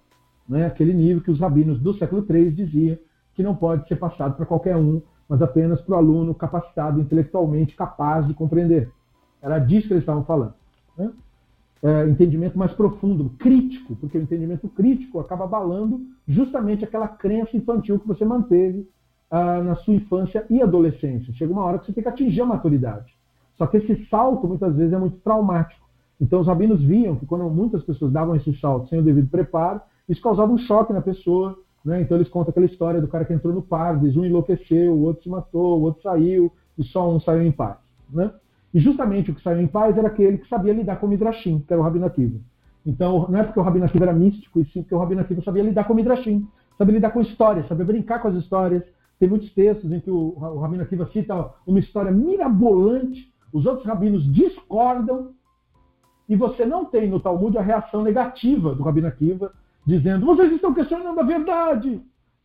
Né? 0.48 0.66
Aquele 0.66 0.92
nível 0.92 1.22
que 1.22 1.30
os 1.30 1.40
rabinos 1.40 1.80
do 1.80 1.94
século 1.94 2.26
III 2.28 2.50
diziam 2.50 2.98
que 3.34 3.42
não 3.42 3.54
pode 3.54 3.86
ser 3.88 3.96
passado 3.96 4.36
para 4.36 4.46
qualquer 4.46 4.76
um, 4.76 5.00
mas 5.28 5.40
apenas 5.42 5.80
para 5.80 5.94
o 5.94 5.98
aluno 5.98 6.34
capacitado 6.34 7.00
intelectualmente, 7.00 7.76
capaz 7.76 8.26
de 8.26 8.34
compreender. 8.34 8.90
Era 9.40 9.58
disso 9.58 9.88
que 9.88 9.94
eles 9.94 10.02
estavam 10.02 10.24
falando. 10.24 10.54
Né? 10.96 11.10
é, 11.84 12.08
entendimento 12.08 12.58
mais 12.58 12.72
profundo, 12.72 13.30
crítico, 13.38 13.94
porque 13.96 14.16
o 14.16 14.22
entendimento 14.22 14.66
crítico 14.70 15.20
acaba 15.20 15.44
abalando 15.44 16.00
justamente 16.26 16.82
aquela 16.82 17.06
crença 17.06 17.54
infantil 17.54 18.00
que 18.00 18.08
você 18.08 18.24
manteve 18.24 18.88
ah, 19.30 19.62
na 19.62 19.74
sua 19.76 19.92
infância 19.92 20.46
e 20.48 20.62
adolescência. 20.62 21.34
Chega 21.34 21.52
uma 21.52 21.62
hora 21.62 21.78
que 21.78 21.84
você 21.84 21.92
tem 21.92 22.02
que 22.02 22.08
atingir 22.08 22.40
a 22.40 22.46
maturidade. 22.46 23.14
Só 23.58 23.66
que 23.66 23.76
esse 23.76 24.06
salto 24.06 24.48
muitas 24.48 24.74
vezes 24.74 24.94
é 24.94 24.98
muito 24.98 25.18
traumático. 25.18 25.84
Então 26.18 26.40
os 26.40 26.46
rabinos 26.46 26.80
viam 26.80 27.16
que 27.16 27.26
quando 27.26 27.44
muitas 27.50 27.82
pessoas 27.82 28.10
davam 28.10 28.34
esse 28.34 28.58
salto 28.60 28.88
sem 28.88 28.98
o 28.98 29.02
devido 29.02 29.28
preparo, 29.28 29.82
isso 30.08 30.22
causava 30.22 30.50
um 30.50 30.58
choque 30.58 30.90
na 30.90 31.02
pessoa. 31.02 31.58
Né? 31.84 32.00
Então 32.00 32.16
eles 32.16 32.28
contam 32.28 32.50
aquela 32.50 32.66
história 32.66 33.00
do 33.00 33.08
cara 33.08 33.24
que 33.24 33.32
entrou 33.32 33.52
no 33.52 33.62
Pardes, 33.62 34.16
um 34.16 34.24
enlouqueceu, 34.24 34.92
o 34.92 35.02
outro 35.02 35.22
se 35.22 35.28
matou, 35.28 35.78
o 35.78 35.82
outro 35.82 36.02
saiu, 36.02 36.50
e 36.78 36.84
só 36.84 37.10
um 37.10 37.20
saiu 37.20 37.42
em 37.42 37.52
paz. 37.52 37.76
Né? 38.10 38.32
E 38.72 38.80
justamente 38.80 39.30
o 39.30 39.34
que 39.34 39.42
saiu 39.42 39.60
em 39.60 39.66
paz 39.66 39.96
era 39.96 40.08
aquele 40.08 40.38
que 40.38 40.48
sabia 40.48 40.72
lidar 40.72 40.96
com 40.96 41.06
o 41.06 41.08
Midrashim, 41.08 41.60
que 41.60 41.72
era 41.72 41.80
o 41.80 41.84
Rabino 41.84 42.06
Akiva. 42.06 42.38
Então, 42.86 43.26
não 43.28 43.38
é 43.38 43.44
porque 43.44 43.60
o 43.60 43.62
Rabino 43.62 43.84
Akiva 43.84 44.06
era 44.06 44.12
místico, 44.12 44.60
e 44.60 44.64
sim 44.66 44.82
porque 44.82 44.94
o 44.94 44.98
Rabino 44.98 45.20
Akiva 45.20 45.42
sabia 45.42 45.62
lidar 45.62 45.84
com 45.84 45.92
o 45.92 45.96
Midrashim, 45.96 46.46
sabia 46.78 46.94
lidar 46.94 47.10
com 47.10 47.20
histórias, 47.20 47.68
sabia 47.68 47.84
brincar 47.84 48.20
com 48.20 48.28
as 48.28 48.34
histórias. 48.34 48.82
Tem 49.18 49.28
muitos 49.28 49.52
textos 49.52 49.92
em 49.92 50.00
que 50.00 50.10
o, 50.10 50.34
o 50.36 50.58
Rabino 50.58 50.82
Akiva 50.82 51.08
cita 51.12 51.50
uma 51.66 51.78
história 51.78 52.10
mirabolante, 52.10 53.32
os 53.52 53.64
outros 53.64 53.86
rabinos 53.86 54.24
discordam, 54.32 55.30
e 56.28 56.34
você 56.34 56.64
não 56.64 56.86
tem 56.86 57.08
no 57.08 57.20
Talmud 57.20 57.56
a 57.56 57.62
reação 57.62 58.02
negativa 58.02 58.74
do 58.74 58.82
Rabino 58.82 59.06
Akiva, 59.06 59.52
dizendo, 59.86 60.26
vocês 60.26 60.52
estão 60.52 60.74
questionando 60.74 61.18
a 61.18 61.24
verdade. 61.24 62.00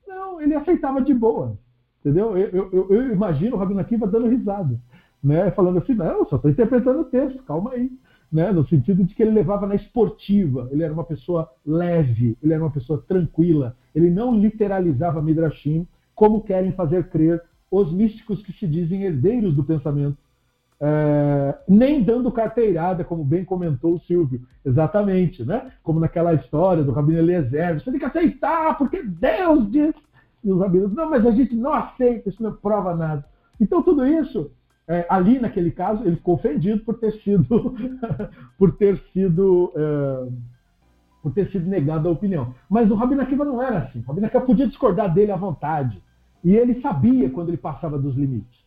Não, 0.08 0.42
ele 0.42 0.56
aceitava 0.56 1.02
de 1.02 1.14
boa. 1.14 1.58
Entendeu? 2.00 2.38
Eu, 2.38 2.70
eu, 2.72 2.88
eu 2.90 3.14
imagino 3.14 3.56
o 3.56 3.60
Rabino 3.60 3.80
Akiva 3.80 4.08
dando 4.08 4.28
risada 4.28 4.80
né, 5.24 5.52
falando 5.52 5.80
assim, 5.80 5.94
não, 5.94 6.26
só 6.26 6.38
estou 6.38 6.50
interpretando 6.50 7.02
o 7.02 7.06
texto, 7.06 7.44
calma 7.44 7.72
aí. 7.72 7.92
Né, 8.32 8.52
no 8.52 8.68
sentido 8.68 9.04
de 9.04 9.16
que 9.16 9.24
ele 9.24 9.32
levava 9.32 9.66
na 9.66 9.74
esportiva, 9.74 10.70
ele 10.72 10.84
era 10.84 10.94
uma 10.94 11.04
pessoa 11.04 11.50
leve, 11.66 12.38
ele 12.44 12.54
era 12.54 12.64
uma 12.64 12.70
pessoa 12.70 13.04
tranquila, 13.08 13.76
ele 13.96 14.12
não 14.12 14.38
literalizava 14.38 15.20
Midrashim, 15.20 15.88
como 16.14 16.44
querem 16.44 16.72
fazer 16.74 17.10
crer 17.10 17.42
os 17.72 17.92
místicos 17.92 18.44
que 18.44 18.54
se 18.54 18.68
dizem 18.68 19.04
herdeiros 19.04 19.56
do 19.56 19.64
pensamento, 19.64 20.16
é, 20.82 21.58
nem 21.68 22.02
dando 22.02 22.32
carteirada, 22.32 23.04
como 23.04 23.24
bem 23.24 23.44
comentou 23.44 23.96
o 23.96 24.00
Silvio, 24.02 24.42
exatamente, 24.64 25.44
né? 25.44 25.72
como 25.84 26.00
naquela 26.00 26.34
história 26.34 26.84
do 26.84 26.92
Rabino 26.92 27.20
Eliezer, 27.20 27.80
você 27.80 27.92
tem 27.92 28.00
que 28.00 28.06
aceitar, 28.06 28.78
porque 28.78 29.04
Deus 29.04 29.70
diz, 29.70 29.94
e 30.44 30.52
os 30.52 30.60
rabinos, 30.60 30.94
não, 30.94 31.10
mas 31.10 31.26
a 31.26 31.32
gente 31.32 31.54
não 31.56 31.74
aceita, 31.74 32.30
isso 32.30 32.42
não 32.42 32.54
prova 32.54 32.96
nada. 32.96 33.26
Então 33.60 33.84
tudo 33.84 34.06
isso 34.06 34.52
é, 34.88 35.06
ali 35.10 35.38
naquele 35.38 35.70
caso 35.70 36.04
ele 36.04 36.16
ficou 36.16 36.36
ofendido 36.36 36.80
por 36.84 36.98
ter 36.98 37.12
sido 37.22 37.46
por 38.58 38.76
ter 38.78 38.98
sido 39.14 39.72
é, 39.76 40.28
por 41.22 41.34
ter 41.34 41.52
sido 41.52 41.68
negado 41.68 42.08
a 42.08 42.12
opinião. 42.12 42.56
Mas 42.70 42.90
o 42.90 42.96
Rabino 42.96 43.22
Akiva 43.22 43.44
não 43.44 43.62
era 43.62 43.80
assim. 43.80 44.00
O 44.00 44.08
Rabino 44.08 44.28
Akiva 44.28 44.46
podia 44.46 44.66
discordar 44.66 45.14
dele 45.14 45.34
à 45.34 45.36
vontade. 45.36 46.02
E 46.42 46.56
ele 46.56 46.80
sabia 46.80 47.30
quando 47.30 47.50
ele 47.50 47.58
passava 47.58 48.00
dos 48.00 48.16
limites 48.16 48.59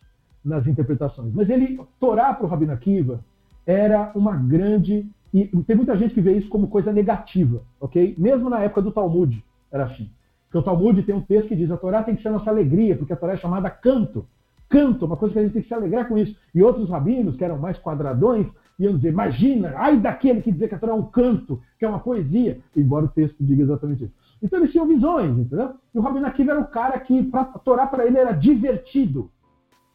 nas 0.45 0.67
interpretações. 0.67 1.33
Mas 1.35 1.49
ele, 1.49 1.81
Torá 2.01 2.33
para 2.35 2.47
o 2.47 2.49
Rabino 2.49 2.73
Akiva 2.73 3.21
era 3.67 4.13
uma 4.15 4.37
grande... 4.37 5.07
E 5.33 5.47
tem 5.67 5.77
muita 5.77 5.97
gente 5.97 6.13
que 6.13 6.21
vê 6.21 6.35
isso 6.35 6.49
como 6.49 6.69
coisa 6.69 6.93
negativa, 6.93 7.63
ok? 7.81 8.15
Mesmo 8.19 8.51
na 8.51 8.61
época 8.61 8.83
do 8.83 8.93
Talmud 8.93 9.43
era 9.71 9.85
assim. 9.85 10.11
Porque 10.45 10.59
o 10.59 10.63
Talmud 10.63 11.03
tem 11.03 11.15
um 11.15 11.23
texto 11.23 11.49
que 11.49 11.57
diz 11.57 11.71
a 11.71 11.77
Torá 11.79 12.03
tem 12.03 12.15
que 12.15 12.23
ser 12.23 12.29
nossa 12.29 12.51
alegria, 12.51 12.97
porque 12.97 13.15
a 13.15 13.17
Torá 13.17 13.33
é 13.33 13.39
chamada 13.39 13.71
canto 13.71 14.27
canto, 14.73 15.05
uma 15.05 15.19
coisa 15.19 15.35
que 15.35 15.39
a 15.39 15.43
gente 15.43 15.53
tem 15.53 15.63
que 15.63 15.69
se 15.69 15.75
alegrar 15.75 16.09
com 16.09 16.17
isso. 16.17 16.35
E 16.55 16.63
outros 16.63 16.89
rabinos, 16.89 17.37
que 17.37 17.45
eram 17.45 17.59
mais 17.59 17.79
quadradões, 17.79 18.47
iam 18.79 18.97
dizer, 18.97 19.11
imagina, 19.11 19.75
ai 19.77 19.99
daquele 19.99 20.41
que 20.41 20.51
dizer 20.51 20.69
que 20.69 20.75
a 20.75 20.79
Torá 20.79 20.93
é 20.93 20.97
um 20.97 21.05
canto, 21.05 21.61
que 21.79 21.85
é 21.85 21.89
uma 21.89 21.99
poesia, 21.99 22.59
embora 22.75 23.05
o 23.05 23.09
texto 23.09 23.37
diga 23.39 23.63
exatamente 23.63 24.05
isso. 24.05 24.15
Então 24.43 24.59
eles 24.59 24.73
tinham 24.73 24.89
visões, 24.89 25.39
entendeu? 25.39 25.75
E 25.95 25.99
o 25.99 26.01
Rabino 26.01 26.27
Akiva 26.27 26.53
era 26.53 26.61
o 26.61 26.67
cara 26.67 26.99
que 26.99 27.23
pra, 27.25 27.43
a 27.43 27.59
Torá 27.59 27.87
para 27.87 28.07
ele 28.07 28.17
era 28.17 28.33
divertido. 28.33 29.31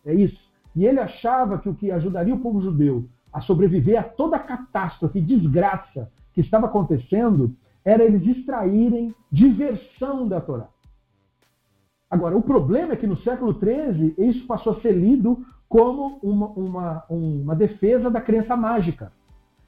É 0.08 0.14
isso. 0.14 0.40
E 0.74 0.86
ele 0.86 1.00
achava 1.00 1.60
que 1.60 1.68
o 1.68 1.76
que 1.76 1.92
ajudaria 1.92 2.34
o 2.34 2.40
povo 2.40 2.62
judeu 2.62 3.08
a 3.32 3.42
sobreviver 3.42 4.00
a 4.00 4.04
toda 4.04 4.38
a 4.38 4.40
catástrofe, 4.40 5.20
desgraça 5.20 6.10
que 6.34 6.42
estava 6.42 6.66
acontecendo, 6.68 7.54
era 7.84 8.04
eles 8.04 8.26
extraírem 8.26 9.14
diversão 9.32 10.28
da 10.28 10.40
Torá. 10.40 10.70
Agora, 12.10 12.38
o 12.38 12.42
problema 12.42 12.94
é 12.94 12.96
que 12.96 13.06
no 13.06 13.18
século 13.18 13.54
XIII 13.54 14.16
isso 14.18 14.48
passou 14.48 14.74
a 14.74 14.82
ser 14.82 14.94
lido 14.94 15.46
como 15.68 16.20
uma, 16.24 16.48
uma, 16.48 17.04
uma 17.10 17.56
defesa 17.56 18.10
da 18.10 18.22
crença 18.22 18.56
mágica. 18.56 19.12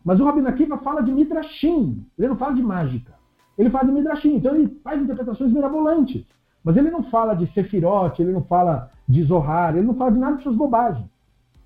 Mas 0.03 0.19
o 0.19 0.25
Rabino 0.25 0.47
Akiva 0.47 0.77
fala 0.77 1.01
de 1.01 1.11
Midrashim, 1.11 2.05
ele 2.17 2.29
não 2.29 2.37
fala 2.37 2.55
de 2.55 2.63
mágica. 2.63 3.13
Ele 3.57 3.69
fala 3.69 3.85
de 3.85 3.91
Midrashim, 3.91 4.35
então 4.35 4.55
ele 4.55 4.79
faz 4.81 5.01
interpretações 5.01 5.51
mirabolantes. 5.51 6.25
Mas 6.63 6.77
ele 6.77 6.91
não 6.91 7.03
fala 7.03 7.33
de 7.33 7.51
Sefirot, 7.53 8.21
ele 8.21 8.31
não 8.31 8.43
fala 8.43 8.91
de 9.07 9.23
Zohar, 9.23 9.75
ele 9.75 9.87
não 9.87 9.95
fala 9.95 10.11
de 10.11 10.19
nada 10.19 10.37
dessas 10.37 10.55
bobagens. 10.55 11.07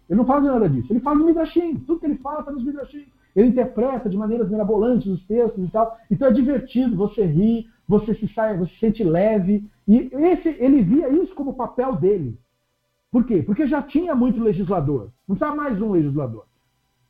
Ele 0.10 0.20
não 0.20 0.26
fala 0.26 0.42
de 0.42 0.48
nada 0.48 0.70
disso. 0.70 0.92
Ele 0.92 1.00
fala 1.00 1.18
de 1.18 1.24
Midrashim. 1.24 1.76
Tudo 1.80 2.00
que 2.00 2.06
ele 2.06 2.18
fala 2.18 2.42
está 2.42 2.52
nos 2.52 2.64
Midrashim. 2.64 3.06
Ele 3.36 3.48
interpreta 3.48 4.10
de 4.10 4.18
maneiras 4.18 4.50
mirabolantes 4.50 5.08
os 5.08 5.26
textos 5.26 5.64
e 5.64 5.72
tal. 5.72 5.98
Então 6.12 6.28
é 6.28 6.32
divertido, 6.32 6.96
você 6.96 7.26
ri, 7.26 7.68
você 7.88 8.14
se 8.14 8.28
sai, 8.34 8.58
você 8.58 8.72
se 8.74 8.80
sente 8.80 9.04
leve. 9.04 9.68
E 9.88 10.10
esse, 10.14 10.50
ele 10.50 10.84
via 10.84 11.10
isso 11.10 11.34
como 11.34 11.56
papel 11.56 11.96
dele. 11.96 12.38
Por 13.12 13.26
quê? 13.26 13.42
Porque 13.44 13.68
já 13.68 13.82
tinha 13.82 14.16
muito 14.16 14.42
legislador. 14.42 15.10
Não 15.28 15.36
precisava 15.36 15.56
mais 15.56 15.82
um 15.82 15.92
legislador. 15.92 16.46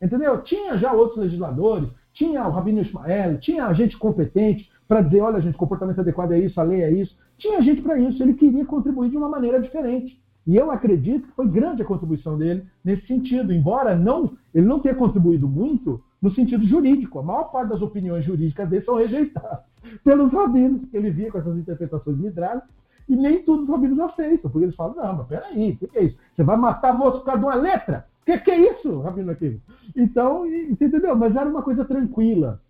Entendeu? 0.01 0.41
Tinha 0.41 0.77
já 0.77 0.91
outros 0.91 1.19
legisladores, 1.19 1.89
tinha 2.13 2.45
o 2.45 2.51
Rabino 2.51 2.81
Ismael, 2.81 3.39
tinha 3.39 3.73
gente 3.73 3.97
competente 3.97 4.69
para 4.87 5.01
dizer, 5.01 5.21
olha, 5.21 5.39
gente, 5.39 5.57
comportamento 5.57 5.99
adequado 5.99 6.33
é 6.33 6.39
isso, 6.39 6.59
a 6.59 6.63
lei 6.63 6.81
é 6.81 6.91
isso. 6.91 7.17
Tinha 7.37 7.61
gente 7.61 7.81
para 7.81 7.99
isso, 7.99 8.21
ele 8.21 8.33
queria 8.33 8.65
contribuir 8.65 9.09
de 9.09 9.17
uma 9.17 9.29
maneira 9.29 9.61
diferente. 9.61 10.21
E 10.45 10.55
eu 10.55 10.71
acredito 10.71 11.27
que 11.27 11.35
foi 11.35 11.47
grande 11.47 11.81
a 11.81 11.85
contribuição 11.85 12.37
dele 12.37 12.65
nesse 12.83 13.07
sentido, 13.07 13.53
embora 13.53 13.95
não 13.95 14.37
ele 14.53 14.65
não 14.67 14.79
tenha 14.79 14.95
contribuído 14.95 15.47
muito 15.47 16.03
no 16.21 16.33
sentido 16.33 16.65
jurídico. 16.65 17.19
A 17.19 17.23
maior 17.23 17.45
parte 17.45 17.69
das 17.69 17.81
opiniões 17.81 18.25
jurídicas 18.25 18.69
dele 18.69 18.85
são 18.85 18.95
rejeitadas 18.95 19.59
pelos 20.03 20.31
rabinos, 20.31 20.85
que 20.89 20.97
ele 20.97 21.09
via 21.11 21.31
com 21.31 21.39
essas 21.39 21.57
interpretações 21.57 22.17
midrálicas, 22.17 22.69
e 23.07 23.15
nem 23.15 23.43
todos 23.43 23.63
os 23.63 23.69
rabinos 23.69 23.99
aceitam, 23.99 24.49
porque 24.49 24.65
eles 24.65 24.75
falam, 24.75 24.95
não, 24.95 25.17
mas 25.17 25.27
peraí, 25.27 25.71
o 25.71 25.77
que 25.77 25.97
é 25.97 26.03
isso? 26.03 26.17
Você 26.35 26.43
vai 26.43 26.55
matar 26.55 26.97
moça 26.97 27.17
por 27.17 27.25
causa 27.25 27.39
de 27.39 27.45
uma 27.45 27.55
letra? 27.55 28.05
O 28.21 28.25
que, 28.25 28.37
que, 28.37 28.51
é 28.51 28.71
isso, 28.71 29.01
Rabino 29.01 29.31
aqui? 29.31 29.59
Então, 29.95 30.45
entendeu? 30.45 31.13
Mas 31.15 31.35
era 31.35 31.49
uma 31.49 31.61
coisa 31.61 31.83
tranquila. 31.83 32.61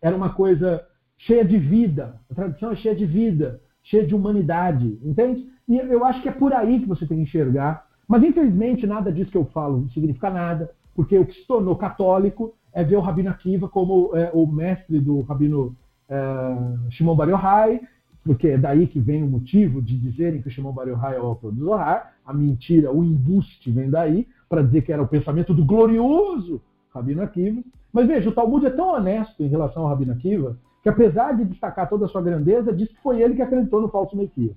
Era 0.00 0.16
uma 0.16 0.30
coisa 0.30 0.86
cheia 1.16 1.44
de 1.44 1.58
vida. 1.58 2.20
A 2.30 2.34
tradição 2.34 2.70
é 2.70 2.76
cheia 2.76 2.94
de 2.94 3.04
vida, 3.04 3.60
cheia 3.88 4.06
de 4.06 4.14
humanidade, 4.14 4.98
entende? 5.02 5.46
E 5.66 5.76
eu 5.76 6.04
acho 6.04 6.22
que 6.22 6.28
é 6.28 6.32
por 6.32 6.52
aí 6.52 6.80
que 6.80 6.86
você 6.86 7.06
tem 7.06 7.18
que 7.18 7.24
enxergar. 7.24 7.86
Mas, 8.06 8.22
infelizmente, 8.22 8.86
nada 8.86 9.12
disso 9.12 9.30
que 9.30 9.36
eu 9.36 9.44
falo 9.46 9.88
significa 9.90 10.30
nada, 10.30 10.70
porque 10.94 11.18
o 11.18 11.26
que 11.26 11.34
se 11.34 11.46
tornou 11.46 11.76
católico 11.76 12.54
é 12.72 12.84
ver 12.84 12.96
o 12.96 13.00
Rabino 13.00 13.30
Akiva 13.30 13.68
como 13.68 14.10
é, 14.14 14.30
o 14.32 14.46
mestre 14.46 15.00
do 15.00 15.22
Rabino 15.22 15.74
é, 16.08 16.90
Shimon 16.90 17.16
Bar 17.16 17.28
Yochai, 17.28 17.80
porque 18.24 18.48
é 18.48 18.58
daí 18.58 18.86
que 18.86 19.00
vem 19.00 19.22
o 19.22 19.26
motivo 19.26 19.80
de 19.80 19.98
dizerem 19.98 20.40
que 20.42 20.48
o 20.48 20.50
Shimon 20.50 20.72
Bar 20.72 20.88
Yochai 20.88 21.16
é 21.16 21.20
o 21.20 21.26
autor 21.26 21.52
do 21.52 21.64
Zohar, 21.64 22.14
a 22.24 22.32
mentira, 22.32 22.92
o 22.92 23.02
embuste 23.02 23.70
vem 23.70 23.90
daí, 23.90 24.26
para 24.48 24.62
dizer 24.62 24.82
que 24.82 24.92
era 24.92 25.02
o 25.02 25.08
pensamento 25.08 25.54
do 25.54 25.64
glorioso 25.64 26.60
Rabino 26.94 27.22
Akiva. 27.22 27.62
Mas 27.92 28.06
veja, 28.06 28.28
o 28.28 28.32
Talmud 28.32 28.64
é 28.66 28.70
tão 28.70 28.94
honesto 28.94 29.42
em 29.42 29.48
relação 29.48 29.82
ao 29.82 29.88
Rabino 29.88 30.12
Akiva, 30.12 30.58
que 30.82 30.88
apesar 30.88 31.36
de 31.36 31.44
destacar 31.44 31.88
toda 31.88 32.06
a 32.06 32.08
sua 32.08 32.22
grandeza, 32.22 32.72
diz 32.72 32.88
que 32.88 33.02
foi 33.02 33.20
ele 33.20 33.34
que 33.34 33.42
acreditou 33.42 33.80
no 33.80 33.88
falso 33.88 34.16
Messias. 34.16 34.56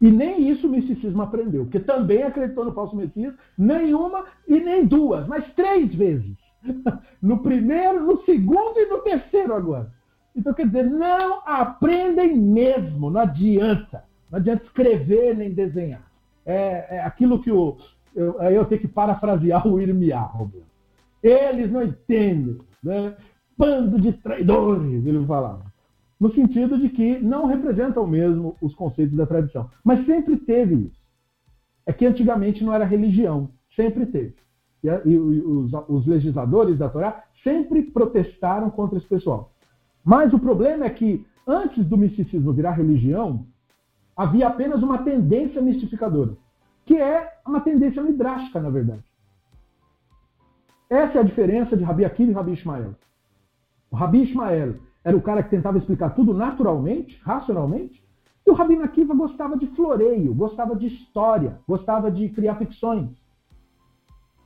E 0.00 0.10
nem 0.10 0.48
isso 0.48 0.66
o 0.66 0.70
misticismo 0.70 1.20
aprendeu, 1.22 1.64
porque 1.64 1.80
também 1.80 2.22
acreditou 2.22 2.64
no 2.64 2.72
falso 2.72 2.96
Messias, 2.96 3.34
nenhuma 3.56 4.24
e 4.48 4.58
nem 4.58 4.86
duas, 4.86 5.26
mas 5.26 5.52
três 5.54 5.94
vezes. 5.94 6.36
No 7.22 7.42
primeiro, 7.42 8.06
no 8.06 8.22
segundo 8.24 8.78
e 8.78 8.86
no 8.86 8.98
terceiro 9.00 9.54
agora. 9.54 9.92
Então, 10.34 10.54
quer 10.54 10.66
dizer, 10.66 10.84
não 10.84 11.42
aprendem 11.44 12.34
mesmo, 12.34 13.10
não 13.10 13.20
adianta. 13.20 14.04
Não 14.30 14.38
adianta 14.38 14.64
escrever 14.64 15.36
nem 15.36 15.52
desenhar. 15.52 16.02
É, 16.46 16.96
é 16.96 17.00
aquilo 17.04 17.42
que 17.42 17.50
o. 17.50 17.76
Eu, 18.14 18.40
eu 18.40 18.64
tenho 18.64 18.80
que 18.80 18.88
parafrasear 18.88 19.66
o 19.68 19.80
Irmiá, 19.80 20.30
Eles 21.22 21.70
não 21.70 21.82
entendem. 21.82 22.58
Né? 22.82 23.14
Bando 23.60 24.00
de 24.00 24.12
traidores, 24.14 25.06
ele 25.06 25.26
falava. 25.26 25.70
No 26.18 26.32
sentido 26.34 26.78
de 26.78 26.88
que 26.88 27.18
não 27.18 27.46
representam 27.46 28.06
mesmo 28.06 28.56
os 28.60 28.74
conceitos 28.74 29.14
da 29.14 29.26
tradição. 29.26 29.70
Mas 29.84 30.04
sempre 30.06 30.36
teve 30.38 30.74
isso. 30.74 31.00
É 31.84 31.92
que 31.92 32.06
antigamente 32.06 32.64
não 32.64 32.72
era 32.72 32.84
religião. 32.84 33.50
Sempre 33.76 34.06
teve. 34.06 34.34
E, 34.82 34.88
e 34.88 35.18
os, 35.18 35.70
os 35.88 36.06
legisladores 36.06 36.78
da 36.78 36.88
Torá 36.88 37.24
sempre 37.44 37.82
protestaram 37.82 38.70
contra 38.70 38.98
esse 38.98 39.06
pessoal. 39.06 39.52
Mas 40.02 40.32
o 40.32 40.38
problema 40.38 40.86
é 40.86 40.90
que 40.90 41.26
antes 41.46 41.84
do 41.86 41.98
misticismo 41.98 42.52
virar 42.52 42.72
religião, 42.72 43.44
havia 44.16 44.48
apenas 44.48 44.82
uma 44.82 44.98
tendência 44.98 45.60
mistificadora, 45.60 46.34
que 46.86 46.96
é 46.96 47.34
uma 47.46 47.60
tendência 47.60 48.02
midrástica, 48.02 48.60
na 48.60 48.70
verdade. 48.70 49.04
Essa 50.88 51.18
é 51.18 51.20
a 51.20 51.24
diferença 51.24 51.76
de 51.76 51.84
Rabi 51.84 52.04
Akiva 52.04 52.30
e 52.30 52.34
Rabi 52.34 52.52
Ismael. 52.52 52.94
O 53.90 53.96
Rabi 53.96 54.22
Ismael 54.22 54.76
era 55.04 55.16
o 55.16 55.22
cara 55.22 55.42
que 55.42 55.50
tentava 55.50 55.78
explicar 55.78 56.10
tudo 56.10 56.34
naturalmente, 56.34 57.20
racionalmente, 57.22 58.02
e 58.46 58.50
o 58.50 58.54
Rabi 58.54 58.80
Akiva 58.82 59.14
gostava 59.14 59.56
de 59.56 59.66
floreio, 59.68 60.34
gostava 60.34 60.74
de 60.76 60.86
história, 60.86 61.58
gostava 61.66 62.10
de 62.10 62.28
criar 62.30 62.56
ficções. 62.56 63.10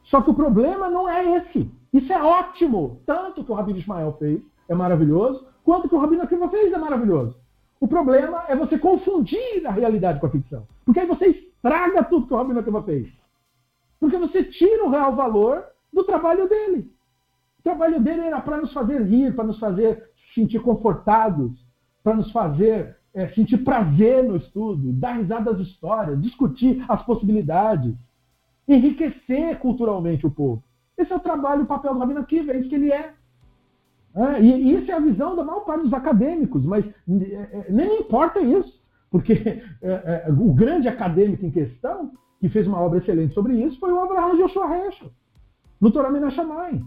Só 0.05 0.21
que 0.21 0.31
o 0.31 0.35
problema 0.35 0.91
não 0.91 1.09
é 1.09 1.39
esse. 1.39 1.71
Isso 1.93 2.13
é 2.13 2.23
ótimo, 2.23 3.01
tanto 3.07 3.45
que 3.45 3.53
o 3.53 3.55
Rabi 3.55 3.79
Ismael 3.79 4.17
fez, 4.19 4.43
é 4.69 4.75
maravilhoso, 4.75 5.47
quanto 5.65 5.89
que 5.89 5.95
o 5.95 5.99
Rabino 5.99 6.23
Akiva 6.23 6.49
fez 6.49 6.73
é 6.73 6.79
maravilhoso. 6.79 7.37
O 7.81 7.89
problema 7.89 8.45
é 8.49 8.55
você 8.55 8.79
confundir 8.79 9.67
a 9.67 9.71
realidade 9.71 10.21
com 10.21 10.27
a 10.27 10.31
ficção. 10.31 10.67
Porque 10.85 11.01
aí 11.01 11.07
você 11.07 11.27
estraga 11.27 12.05
tudo 12.05 12.27
que 12.27 12.35
o 12.35 12.37
Rabino 12.37 12.61
Akiva 12.61 12.83
fez. 12.83 13.09
Porque 13.99 14.17
você 14.17 14.45
tira 14.45 14.85
o 14.85 14.91
real 14.91 15.15
valor 15.15 15.65
do 15.93 16.05
trabalho 16.05 16.49
dele. 16.49 16.91
O 17.65 17.71
trabalho 17.71 17.99
dele 17.99 18.21
era 18.21 18.43
para 18.43 18.59
nos 18.59 18.75
fazer 18.75 19.03
rir, 19.07 19.35
para 19.35 19.45
nos 19.45 19.59
fazer 19.59 20.11
sentir 20.35 20.61
confortados, 20.61 21.51
para 22.03 22.15
nos 22.15 22.31
fazer 22.31 22.95
é, 23.15 23.29
sentir 23.29 23.57
prazer 23.59 24.23
no 24.23 24.37
estudo, 24.37 24.93
dar 24.93 25.13
risada 25.13 25.51
às 25.51 25.59
histórias, 25.61 26.21
discutir 26.21 26.85
as 26.87 27.03
possibilidades, 27.07 27.95
enriquecer 28.69 29.59
culturalmente 29.61 30.27
o 30.27 30.31
povo. 30.31 30.63
Esse 30.99 31.11
é 31.11 31.17
o 31.17 31.21
trabalho, 31.21 31.63
o 31.63 31.67
papel 31.67 31.95
do 31.95 32.01
Rabino 32.01 32.21
Akiva, 32.21 32.53
é 32.53 32.59
isso 32.59 32.69
que 32.69 32.75
ele 32.75 32.93
é. 32.93 33.15
É, 34.15 34.43
e, 34.43 34.47
e 34.47 34.75
isso 34.75 34.91
é 34.91 34.95
a 34.95 35.01
visão 35.01 35.35
da 35.35 35.43
maior 35.43 35.61
parte 35.61 35.85
dos 35.85 35.95
acadêmicos, 35.95 36.63
mas 36.67 36.85
é, 36.85 36.91
é, 37.09 37.67
nem 37.71 38.01
importa 38.01 38.41
isso, 38.41 38.79
porque 39.11 39.33
é, 39.81 40.25
é, 40.27 40.27
o 40.29 40.53
grande 40.53 40.87
acadêmico 40.87 41.47
em 41.47 41.51
questão, 41.51 42.13
que 42.39 42.49
fez 42.51 42.67
uma 42.67 42.79
obra 42.79 42.99
excelente 42.99 43.33
sobre 43.33 43.55
isso, 43.55 43.81
foi 43.81 43.91
o 43.91 44.03
Abraham 44.03 44.37
Joshua 44.37 44.77
Heschel, 44.77 45.11
no 45.81 45.91
Torah 45.91 46.11
Menachamay. 46.11 46.85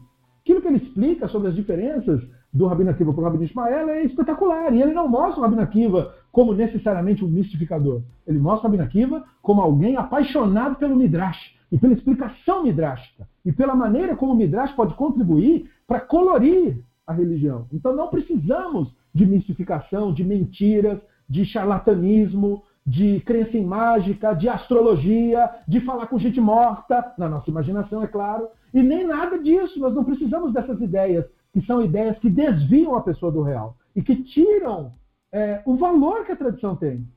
Aquilo 0.47 0.61
que 0.61 0.67
ele 0.69 0.77
explica 0.77 1.27
sobre 1.27 1.49
as 1.49 1.55
diferenças 1.55 2.21
do 2.53 2.67
Rabino 2.67 2.89
Akiva 2.89 3.11
para 3.11 3.19
o 3.19 3.23
Rabino 3.25 3.43
Ismael 3.43 3.89
é 3.89 4.05
espetacular. 4.05 4.73
E 4.73 4.81
ele 4.81 4.93
não 4.93 5.05
mostra 5.05 5.41
o 5.41 5.43
Rabino 5.43 5.61
Akiva 5.61 6.15
como 6.31 6.53
necessariamente 6.53 7.25
um 7.25 7.27
mistificador. 7.27 8.01
Ele 8.25 8.39
mostra 8.39 8.61
o 8.61 8.71
Rabino 8.71 8.87
Akiva 8.87 9.25
como 9.41 9.61
alguém 9.61 9.97
apaixonado 9.97 10.77
pelo 10.77 10.95
Midrash 10.95 11.53
e 11.69 11.77
pela 11.77 11.91
explicação 11.91 12.63
midrástica 12.63 13.27
e 13.43 13.51
pela 13.51 13.75
maneira 13.75 14.15
como 14.15 14.31
o 14.31 14.35
Midrash 14.37 14.71
pode 14.71 14.93
contribuir 14.93 15.69
para 15.85 15.99
colorir 15.99 16.77
a 17.05 17.11
religião. 17.11 17.67
Então 17.73 17.93
não 17.93 18.07
precisamos 18.07 18.95
de 19.13 19.25
mistificação, 19.25 20.13
de 20.13 20.23
mentiras, 20.23 20.97
de 21.29 21.43
charlatanismo, 21.43 22.63
de 22.85 23.19
crença 23.25 23.57
em 23.57 23.65
mágica, 23.65 24.33
de 24.33 24.47
astrologia, 24.47 25.49
de 25.67 25.81
falar 25.81 26.07
com 26.07 26.17
gente 26.17 26.39
morta, 26.39 27.13
na 27.17 27.27
nossa 27.27 27.49
imaginação, 27.49 28.01
é 28.01 28.07
claro, 28.07 28.47
e 28.77 28.83
nem 28.83 29.05
nada 29.05 29.39
disso. 29.39 29.79
Nós 29.79 29.93
não 29.93 30.03
precisamos 30.03 30.53
dessas 30.53 30.79
ideias, 30.79 31.25
que 31.51 31.65
são 31.65 31.83
ideias 31.83 32.17
que 32.19 32.29
desviam 32.29 32.95
a 32.95 33.01
pessoa 33.01 33.31
do 33.31 33.41
real 33.41 33.75
e 33.95 34.01
que 34.01 34.15
tiram 34.23 34.93
é, 35.31 35.61
o 35.65 35.75
valor 35.75 36.25
que 36.25 36.31
a 36.31 36.35
tradição 36.35 36.75
tem. 36.75 37.07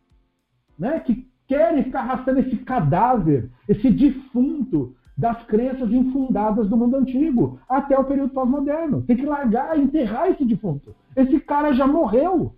Né? 0.79 1.01
Que 1.01 1.29
querem 1.47 1.85
ficar 1.85 2.01
arrastando 2.01 2.41
esse 2.41 2.57
cadáver, 2.59 3.51
esse 3.69 3.91
defunto, 3.91 4.95
das 5.21 5.43
crenças 5.45 5.93
infundadas 5.93 6.67
do 6.71 6.79
mundo 6.79 6.97
antigo 6.97 7.61
até 7.69 7.99
o 7.99 8.05
período 8.05 8.33
pós-moderno. 8.33 9.03
Tem 9.03 9.15
que 9.15 9.27
largar, 9.27 9.79
enterrar 9.79 10.31
esse 10.31 10.47
defunto. 10.47 10.97
Esse 11.15 11.39
cara 11.41 11.75
já 11.75 11.87
morreu. 11.87 12.55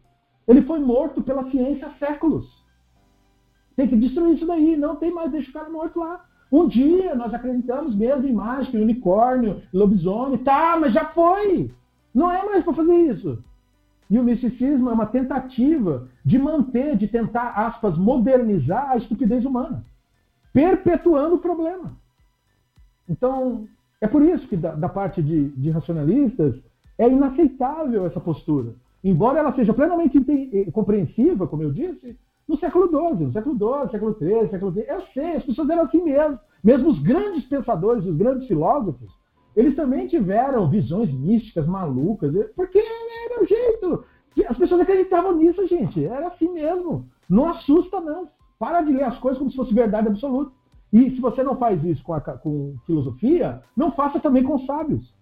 Ele 0.46 0.62
foi 0.62 0.78
morto 0.78 1.22
pela 1.22 1.50
ciência 1.50 1.88
há 1.88 1.90
séculos. 1.94 2.46
Tem 3.74 3.88
que 3.88 3.96
destruir 3.96 4.36
isso 4.36 4.46
daí. 4.46 4.76
Não 4.76 4.94
tem 4.94 5.12
mais, 5.12 5.32
deixa 5.32 5.50
o 5.50 5.52
cara 5.52 5.68
morto 5.70 5.98
lá. 5.98 6.24
Um 6.52 6.68
dia 6.68 7.14
nós 7.14 7.32
acreditamos 7.32 7.94
mesmo 7.94 8.28
em 8.28 8.32
mágica, 8.32 8.76
unicórnio, 8.76 9.62
lobisomem. 9.72 10.38
Tá, 10.38 10.76
mas 10.78 10.92
já 10.92 11.06
foi. 11.06 11.70
Não 12.14 12.30
é 12.30 12.44
mais 12.44 12.62
para 12.62 12.74
fazer 12.74 12.94
isso. 12.94 13.42
E 14.10 14.18
o 14.18 14.22
misticismo 14.22 14.90
é 14.90 14.92
uma 14.92 15.06
tentativa 15.06 16.06
de 16.22 16.38
manter, 16.38 16.98
de 16.98 17.08
tentar, 17.08 17.52
aspas, 17.52 17.96
modernizar 17.96 18.90
a 18.90 18.98
estupidez 18.98 19.42
humana, 19.46 19.82
perpetuando 20.52 21.36
o 21.36 21.38
problema. 21.38 21.96
Então, 23.08 23.66
é 24.02 24.06
por 24.06 24.20
isso 24.20 24.46
que, 24.46 24.56
da, 24.56 24.74
da 24.74 24.88
parte 24.90 25.22
de, 25.22 25.48
de, 25.48 25.70
racionalistas, 25.70 26.54
é 26.98 27.08
inaceitável 27.08 28.04
essa 28.04 28.20
postura. 28.20 28.74
Embora 29.02 29.38
ela 29.38 29.54
seja 29.54 29.72
plenamente 29.72 30.18
eh, 30.18 30.70
compreensiva, 30.70 31.46
como 31.46 31.62
eu 31.62 31.72
disse, 31.72 32.14
no 32.48 32.56
século 32.58 32.88
XII, 32.88 33.26
no 33.26 33.32
século 33.32 33.56
XII, 33.56 33.90
século 33.90 34.16
XIII, 34.18 34.50
século 34.50 34.72
XIII. 34.72 34.84
Eu 34.88 35.02
sei, 35.14 35.36
as 35.36 35.44
pessoas 35.44 35.70
eram 35.70 35.82
assim 35.84 36.02
mesmo. 36.02 36.38
Mesmo 36.62 36.90
os 36.90 36.98
grandes 37.00 37.44
pensadores, 37.46 38.04
os 38.04 38.16
grandes 38.16 38.46
filósofos, 38.46 39.10
eles 39.54 39.76
também 39.76 40.06
tiveram 40.06 40.68
visões 40.68 41.12
místicas 41.12 41.66
malucas, 41.66 42.32
porque 42.54 42.78
era 42.78 43.42
o 43.42 43.46
jeito. 43.46 44.04
As 44.48 44.56
pessoas 44.56 44.80
acreditavam 44.80 45.36
nisso, 45.36 45.66
gente. 45.66 46.04
Era 46.04 46.28
assim 46.28 46.50
mesmo. 46.50 47.06
Não 47.28 47.48
assusta, 47.48 48.00
não. 48.00 48.28
Para 48.58 48.80
de 48.82 48.92
ler 48.92 49.04
as 49.04 49.18
coisas 49.18 49.38
como 49.38 49.50
se 49.50 49.56
fosse 49.56 49.74
verdade 49.74 50.08
absoluta. 50.08 50.52
E 50.92 51.10
se 51.10 51.20
você 51.20 51.42
não 51.42 51.56
faz 51.56 51.82
isso 51.84 52.02
com, 52.02 52.12
a, 52.12 52.20
com 52.20 52.74
filosofia, 52.86 53.62
não 53.76 53.92
faça 53.92 54.20
também 54.20 54.42
com 54.42 54.58
sábios. 54.66 55.12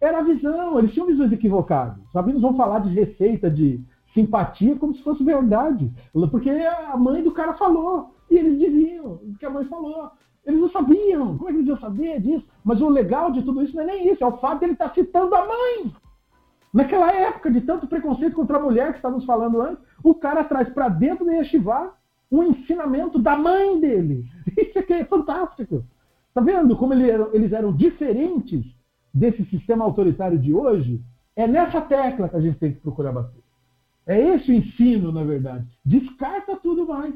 Era 0.00 0.18
a 0.18 0.22
visão, 0.22 0.78
eles 0.78 0.92
tinham 0.92 1.06
visões 1.06 1.32
equivocadas. 1.32 1.98
Os 2.04 2.12
sabinos 2.12 2.42
vão 2.42 2.56
falar 2.56 2.80
de 2.80 2.90
receita 2.90 3.50
de 3.50 3.80
simpatia 4.16 4.74
como 4.76 4.94
se 4.94 5.02
fosse 5.02 5.22
verdade. 5.22 5.92
Porque 6.30 6.50
a 6.50 6.96
mãe 6.96 7.22
do 7.22 7.32
cara 7.32 7.52
falou. 7.54 8.14
E 8.30 8.36
eles 8.36 8.58
diziam 8.58 9.20
o 9.22 9.36
que 9.38 9.46
a 9.46 9.50
mãe 9.50 9.64
falou. 9.66 10.10
Eles 10.44 10.60
não 10.60 10.70
sabiam. 10.70 11.36
Como 11.36 11.50
é 11.50 11.52
que 11.52 11.58
eles 11.58 11.68
iam 11.68 11.78
saber 11.78 12.20
disso? 12.20 12.44
Mas 12.64 12.80
o 12.80 12.88
legal 12.88 13.30
de 13.30 13.42
tudo 13.42 13.62
isso 13.62 13.76
não 13.76 13.82
é 13.82 13.86
nem 13.86 14.12
isso, 14.12 14.24
é 14.24 14.26
o 14.26 14.38
fato 14.38 14.60
de 14.60 14.64
ele 14.64 14.72
estar 14.72 14.92
citando 14.94 15.34
a 15.34 15.46
mãe. 15.46 15.92
Naquela 16.72 17.12
época 17.12 17.50
de 17.50 17.60
tanto 17.60 17.86
preconceito 17.86 18.34
contra 18.34 18.58
a 18.58 18.62
mulher 18.62 18.90
que 18.90 18.98
estávamos 18.98 19.24
falando 19.24 19.60
antes, 19.60 19.82
o 20.02 20.14
cara 20.14 20.44
traz 20.44 20.68
para 20.70 20.88
dentro 20.88 21.24
do 21.24 21.30
Yeshiva 21.30 21.92
um 22.30 22.42
ensinamento 22.42 23.18
da 23.18 23.36
mãi 23.36 23.78
dele. 23.80 24.24
Isso 24.56 24.78
aqui 24.78 24.92
é 24.94 25.04
fantástico. 25.04 25.84
Tá 26.34 26.40
vendo 26.40 26.76
como 26.76 26.92
eles 26.92 27.52
eram 27.52 27.72
diferentes 27.72 28.64
desse 29.12 29.44
sistema 29.46 29.84
autoritário 29.84 30.38
de 30.38 30.52
hoje? 30.52 31.00
É 31.34 31.46
nessa 31.46 31.80
tecla 31.80 32.28
que 32.28 32.36
a 32.36 32.40
gente 32.40 32.58
tem 32.58 32.72
que 32.72 32.80
procurar 32.80 33.12
bater. 33.12 33.45
É 34.06 34.18
esse 34.34 34.50
o 34.50 34.54
ensino, 34.54 35.10
na 35.10 35.24
verdade. 35.24 35.66
Descarta 35.84 36.56
tudo 36.56 36.86
mais. 36.86 37.14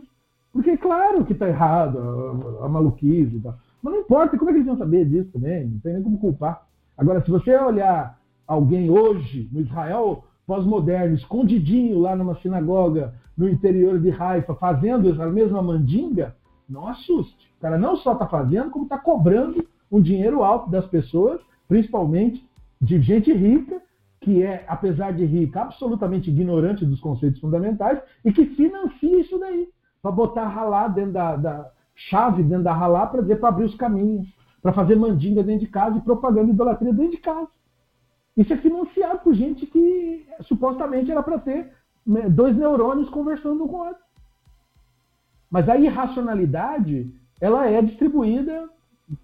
Porque, 0.52 0.76
claro 0.76 1.24
que 1.24 1.32
está 1.32 1.48
errado, 1.48 2.58
a, 2.60 2.68
maluquice 2.68 3.36
e 3.36 3.40
tal. 3.40 3.56
Mas 3.82 3.94
não 3.94 4.00
importa, 4.00 4.36
como 4.36 4.50
é 4.50 4.52
que 4.52 4.58
eles 4.58 4.66
vão 4.66 4.78
saber 4.78 5.04
disso 5.06 5.30
também? 5.32 5.68
Não 5.68 5.78
tem 5.78 5.94
nem 5.94 6.02
como 6.02 6.18
culpar. 6.18 6.66
Agora, 6.98 7.24
se 7.24 7.30
você 7.30 7.56
olhar 7.56 8.18
alguém 8.46 8.90
hoje, 8.90 9.48
no 9.52 9.60
Israel 9.60 10.24
pós-moderno, 10.46 11.14
escondidinho 11.14 12.00
lá 12.00 12.16
numa 12.16 12.34
sinagoga 12.40 13.14
no 13.38 13.48
interior 13.48 14.00
de 14.00 14.10
Haifa, 14.10 14.54
fazendo 14.56 15.22
a 15.22 15.26
mesma 15.26 15.62
mandinga, 15.62 16.34
não 16.68 16.88
assuste. 16.88 17.48
O 17.56 17.60
cara 17.60 17.78
não 17.78 17.96
só 17.96 18.14
está 18.14 18.26
fazendo, 18.26 18.70
como 18.70 18.84
está 18.84 18.98
cobrando 18.98 19.64
um 19.90 20.00
dinheiro 20.00 20.42
alto 20.42 20.68
das 20.68 20.84
pessoas, 20.86 21.40
principalmente 21.68 22.44
de 22.80 23.00
gente 23.00 23.32
rica, 23.32 23.80
que 24.20 24.42
é, 24.42 24.64
apesar 24.68 25.12
de 25.12 25.24
rica, 25.24 25.62
absolutamente 25.62 26.30
ignorante 26.30 26.84
dos 26.84 27.00
conceitos 27.00 27.40
fundamentais 27.40 28.00
e 28.24 28.32
que 28.32 28.46
financia 28.46 29.20
isso 29.20 29.38
daí 29.38 29.68
para 30.02 30.10
botar 30.10 30.46
ralá 30.48 30.88
dentro 30.88 31.12
da, 31.12 31.36
da, 31.36 31.70
chave 32.08 32.42
dentro 32.42 32.64
da 32.64 32.72
ralá 32.72 33.06
para 33.06 33.22
dizer 33.22 33.36
para 33.36 33.50
abrir 33.50 33.64
os 33.64 33.74
caminhos, 33.74 34.26
para 34.62 34.72
fazer 34.72 34.96
mandinga 34.96 35.42
dentro 35.42 35.66
de 35.66 35.72
casa 35.72 35.98
e 35.98 36.02
propaganda 36.02 36.46
de 36.46 36.52
idolatria 36.52 36.92
dentro 36.92 37.12
de 37.12 37.18
casa. 37.18 37.48
Isso 38.36 38.52
é 38.52 38.56
financiado 38.56 39.20
por 39.20 39.34
gente 39.34 39.66
que 39.66 40.26
supostamente 40.42 41.10
era 41.10 41.22
para 41.22 41.38
ter 41.38 41.72
né, 42.06 42.28
dois 42.28 42.56
neurônios 42.56 43.10
conversando 43.10 43.64
um 43.64 43.68
com 43.68 43.76
o 43.76 43.86
outro. 43.86 44.02
Mas 45.50 45.68
a 45.68 45.76
irracionalidade, 45.76 47.12
ela 47.40 47.66
é 47.66 47.82
distribuída 47.82 48.68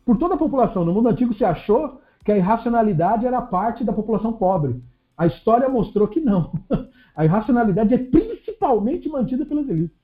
por 0.05 0.19
toda 0.19 0.35
a 0.35 0.39
população. 0.39 0.85
No 0.85 0.93
mundo 0.93 1.09
antigo 1.09 1.33
se 1.35 1.45
achou 1.45 2.01
que 2.27 2.33
a 2.33 2.37
irracionalidade 2.37 3.25
era 3.25 3.41
parte 3.41 3.85
da 3.85 3.93
população 3.93 4.33
pobre. 4.33 4.83
A 5.17 5.29
história 5.29 5.69
mostrou 5.69 6.09
que 6.09 6.21
não. 6.21 6.53
A 7.15 7.25
irracionalidade 7.25 7.95
é 7.95 7.99
principalmente 7.99 9.09
mantida 9.09 9.47
pelas 9.47 9.67
elites. 9.69 9.97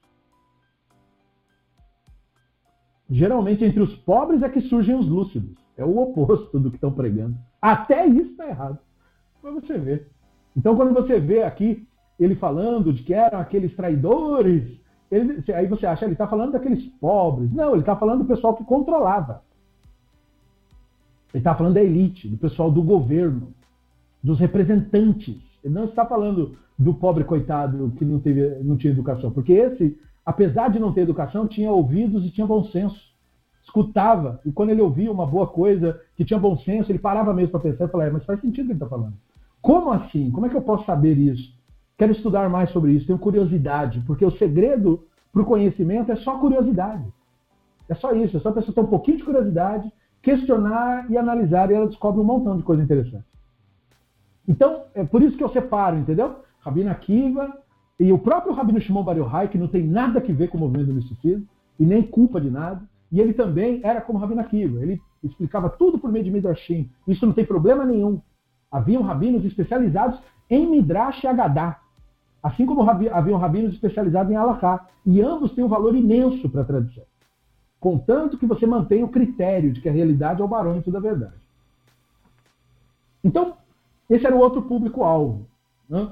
Geralmente 3.10 3.64
entre 3.64 3.80
os 3.80 3.94
pobres 3.96 4.40
é 4.40 4.48
que 4.48 4.62
surgem 4.62 4.94
os 4.94 5.06
lúcidos. 5.06 5.56
É 5.76 5.84
o 5.84 5.98
oposto 5.98 6.60
do 6.60 6.70
que 6.70 6.76
estão 6.76 6.92
pregando. 6.92 7.36
Até 7.60 8.06
isso 8.06 8.30
está 8.30 8.46
errado. 8.46 8.78
Para 9.42 9.50
você 9.50 9.76
ver. 9.76 10.08
Então, 10.56 10.76
quando 10.76 10.94
você 10.94 11.18
vê 11.18 11.42
aqui 11.42 11.86
ele 12.18 12.36
falando 12.36 12.92
de 12.92 13.02
que 13.02 13.12
eram 13.12 13.40
aqueles 13.40 13.74
traidores, 13.74 14.80
ele, 15.10 15.42
aí 15.52 15.66
você 15.66 15.86
acha, 15.86 16.04
ele 16.04 16.12
está 16.12 16.28
falando 16.28 16.52
daqueles 16.52 16.86
pobres. 17.00 17.52
Não, 17.52 17.72
ele 17.72 17.80
está 17.80 17.96
falando 17.96 18.20
do 18.20 18.28
pessoal 18.28 18.54
que 18.54 18.64
controlava. 18.64 19.42
Ele 21.32 21.40
está 21.40 21.54
falando 21.54 21.74
da 21.74 21.82
elite, 21.82 22.28
do 22.28 22.36
pessoal 22.36 22.70
do 22.70 22.82
governo, 22.82 23.48
dos 24.22 24.38
representantes. 24.38 25.36
Ele 25.64 25.74
não 25.74 25.84
está 25.84 26.04
falando 26.04 26.56
do 26.78 26.94
pobre 26.94 27.24
coitado 27.24 27.92
que 27.96 28.04
não, 28.04 28.18
teve, 28.18 28.62
não 28.62 28.76
tinha 28.76 28.92
educação, 28.92 29.30
porque 29.30 29.52
esse 29.52 29.98
apesar 30.24 30.68
de 30.68 30.78
não 30.78 30.92
ter 30.92 31.02
educação, 31.02 31.46
tinha 31.46 31.70
ouvidos 31.70 32.24
e 32.24 32.30
tinha 32.30 32.46
bom 32.46 32.64
senso. 32.64 33.12
Escutava, 33.64 34.40
e 34.44 34.52
quando 34.52 34.70
ele 34.70 34.80
ouvia 34.80 35.10
uma 35.10 35.26
boa 35.26 35.46
coisa, 35.46 36.00
que 36.16 36.24
tinha 36.24 36.38
bom 36.38 36.56
senso, 36.58 36.90
ele 36.90 36.98
parava 36.98 37.32
mesmo 37.32 37.52
para 37.52 37.60
pensar 37.60 37.84
e 37.84 37.88
falava, 37.88 38.10
é, 38.10 38.12
mas 38.12 38.24
faz 38.24 38.40
sentido 38.40 38.64
o 38.64 38.66
que 38.66 38.72
ele 38.72 38.78
está 38.78 38.88
falando. 38.88 39.14
Como 39.60 39.90
assim? 39.92 40.30
Como 40.30 40.46
é 40.46 40.48
que 40.48 40.56
eu 40.56 40.62
posso 40.62 40.84
saber 40.84 41.16
isso? 41.16 41.52
Quero 41.96 42.12
estudar 42.12 42.48
mais 42.48 42.70
sobre 42.70 42.92
isso, 42.92 43.06
tenho 43.06 43.18
curiosidade, 43.18 44.02
porque 44.06 44.24
o 44.24 44.32
segredo 44.32 45.04
para 45.32 45.42
o 45.42 45.46
conhecimento 45.46 46.10
é 46.10 46.16
só 46.16 46.38
curiosidade. 46.38 47.04
É 47.88 47.94
só 47.94 48.12
isso, 48.12 48.36
é 48.36 48.40
só 48.40 48.48
a 48.48 48.52
pessoa 48.52 48.74
ter 48.74 48.80
um 48.80 48.86
pouquinho 48.86 49.18
de 49.18 49.24
curiosidade, 49.24 49.90
questionar 50.22 51.10
e 51.10 51.18
analisar, 51.18 51.70
e 51.70 51.74
ela 51.74 51.88
descobre 51.88 52.20
um 52.20 52.24
montão 52.24 52.56
de 52.56 52.62
coisa 52.62 52.82
interessante. 52.82 53.24
Então, 54.46 54.84
é 54.94 55.04
por 55.04 55.22
isso 55.22 55.36
que 55.36 55.44
eu 55.44 55.50
separo, 55.50 55.98
entendeu? 55.98 56.36
Rabina 56.60 56.92
Akiva, 56.92 57.58
e 57.98 58.12
o 58.12 58.18
próprio 58.18 58.54
Rabino 58.54 58.80
Shimon 58.80 59.04
Bar 59.04 59.16
Yochai, 59.16 59.48
que 59.48 59.58
não 59.58 59.68
tem 59.68 59.86
nada 59.86 60.18
a 60.18 60.32
ver 60.32 60.48
com 60.48 60.56
o 60.56 60.60
movimento 60.60 60.86
do 60.86 60.94
misticismo, 60.94 61.46
e 61.78 61.84
nem 61.84 62.02
culpa 62.02 62.40
de 62.40 62.50
nada, 62.50 62.82
e 63.10 63.20
ele 63.20 63.32
também 63.32 63.80
era 63.82 64.00
como 64.00 64.18
Rabino 64.18 64.40
Akiva, 64.40 64.80
ele 64.80 65.00
explicava 65.22 65.68
tudo 65.68 65.98
por 65.98 66.10
meio 66.10 66.24
de 66.24 66.30
Midrashim. 66.30 66.90
Isso 67.06 67.26
não 67.26 67.32
tem 67.32 67.44
problema 67.44 67.84
nenhum. 67.84 68.20
Haviam 68.70 69.02
rabinos 69.02 69.44
especializados 69.44 70.18
em 70.48 70.66
Midrash 70.66 71.22
e 71.22 71.26
Agadá, 71.26 71.78
assim 72.42 72.66
como 72.66 72.82
haviam 72.82 73.38
rabinos 73.38 73.74
especializados 73.74 74.32
em 74.32 74.36
Alaká, 74.36 74.86
e 75.04 75.20
ambos 75.20 75.52
têm 75.52 75.62
um 75.64 75.68
valor 75.68 75.94
imenso 75.94 76.48
para 76.48 76.62
a 76.62 76.64
tradição. 76.64 77.04
Contanto 77.82 78.38
que 78.38 78.46
você 78.46 78.64
mantenha 78.64 79.04
o 79.04 79.08
critério 79.08 79.72
de 79.72 79.80
que 79.80 79.88
a 79.88 79.92
realidade 79.92 80.40
é 80.40 80.44
o 80.44 80.48
barômetro 80.48 80.92
da 80.92 81.00
verdade. 81.00 81.34
Então, 83.24 83.54
esse 84.08 84.24
era 84.24 84.36
o 84.36 84.38
outro 84.38 84.62
público-alvo. 84.62 85.44
Né? 85.90 86.08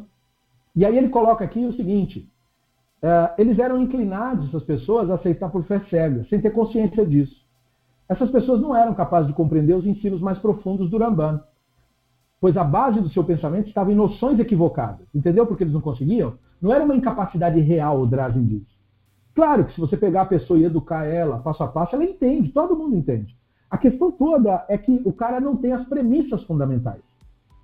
E 0.74 0.84
aí 0.84 0.98
ele 0.98 1.10
coloca 1.10 1.44
aqui 1.44 1.64
o 1.64 1.72
seguinte: 1.74 2.28
uh, 3.04 3.32
eles 3.38 3.56
eram 3.60 3.80
inclinados, 3.80 4.48
essas 4.48 4.64
pessoas, 4.64 5.08
a 5.08 5.14
aceitar 5.14 5.48
por 5.48 5.62
fé 5.62 5.78
cega, 5.88 6.26
sem 6.28 6.40
ter 6.40 6.50
consciência 6.50 7.06
disso. 7.06 7.40
Essas 8.08 8.32
pessoas 8.32 8.60
não 8.60 8.74
eram 8.74 8.92
capazes 8.92 9.28
de 9.28 9.36
compreender 9.36 9.74
os 9.74 9.86
ensinos 9.86 10.20
mais 10.20 10.40
profundos 10.40 10.90
do 10.90 10.98
Ramban, 10.98 11.40
pois 12.40 12.56
a 12.56 12.64
base 12.64 13.00
do 13.00 13.10
seu 13.10 13.22
pensamento 13.22 13.68
estava 13.68 13.92
em 13.92 13.94
noções 13.94 14.40
equivocadas. 14.40 15.06
Entendeu 15.14 15.46
por 15.46 15.56
que 15.56 15.62
eles 15.62 15.74
não 15.74 15.80
conseguiam? 15.80 16.34
Não 16.60 16.72
era 16.72 16.84
uma 16.84 16.96
incapacidade 16.96 17.60
real, 17.60 18.00
o 18.00 18.06
Drazen 18.08 18.44
diz. 18.44 18.69
Claro 19.40 19.64
que 19.64 19.72
se 19.72 19.80
você 19.80 19.96
pegar 19.96 20.20
a 20.20 20.26
pessoa 20.26 20.58
e 20.58 20.64
educar 20.64 21.06
ela 21.06 21.38
passo 21.38 21.62
a 21.62 21.66
passo, 21.66 21.94
ela 21.94 22.04
entende, 22.04 22.50
todo 22.50 22.76
mundo 22.76 22.94
entende. 22.94 23.34
A 23.70 23.78
questão 23.78 24.12
toda 24.12 24.66
é 24.68 24.76
que 24.76 25.00
o 25.02 25.14
cara 25.14 25.40
não 25.40 25.56
tem 25.56 25.72
as 25.72 25.88
premissas 25.88 26.42
fundamentais. 26.42 27.00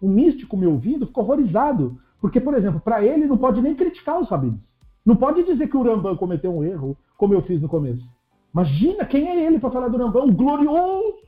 O 0.00 0.08
místico, 0.08 0.56
me 0.56 0.66
ouvindo, 0.66 1.06
ficou 1.06 1.22
horrorizado 1.22 1.98
porque, 2.18 2.40
por 2.40 2.54
exemplo, 2.54 2.80
para 2.80 3.04
ele 3.04 3.26
não 3.26 3.36
pode 3.36 3.60
nem 3.60 3.74
criticar 3.74 4.18
os 4.18 4.26
rabinos. 4.26 4.58
Não 5.04 5.16
pode 5.16 5.42
dizer 5.42 5.68
que 5.68 5.76
o 5.76 5.82
Rambam 5.82 6.16
cometeu 6.16 6.50
um 6.50 6.64
erro, 6.64 6.96
como 7.14 7.34
eu 7.34 7.42
fiz 7.42 7.60
no 7.60 7.68
começo. 7.68 8.08
Imagina 8.54 9.04
quem 9.04 9.28
é 9.28 9.44
ele 9.44 9.58
para 9.58 9.70
falar 9.70 9.88
do 9.88 9.98
Rambam, 9.98 10.32
glorioso. 10.32 11.18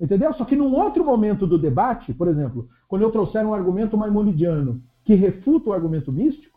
Entendeu? 0.00 0.32
Só 0.34 0.44
que 0.44 0.54
num 0.54 0.72
outro 0.72 1.04
momento 1.04 1.44
do 1.44 1.58
debate, 1.58 2.14
por 2.14 2.28
exemplo, 2.28 2.68
quando 2.86 3.02
eu 3.02 3.10
trouxer 3.10 3.44
um 3.44 3.52
argumento 3.52 3.96
maimonidiano 3.96 4.80
que 5.04 5.16
refuta 5.16 5.70
o 5.70 5.72
argumento 5.72 6.12
místico, 6.12 6.55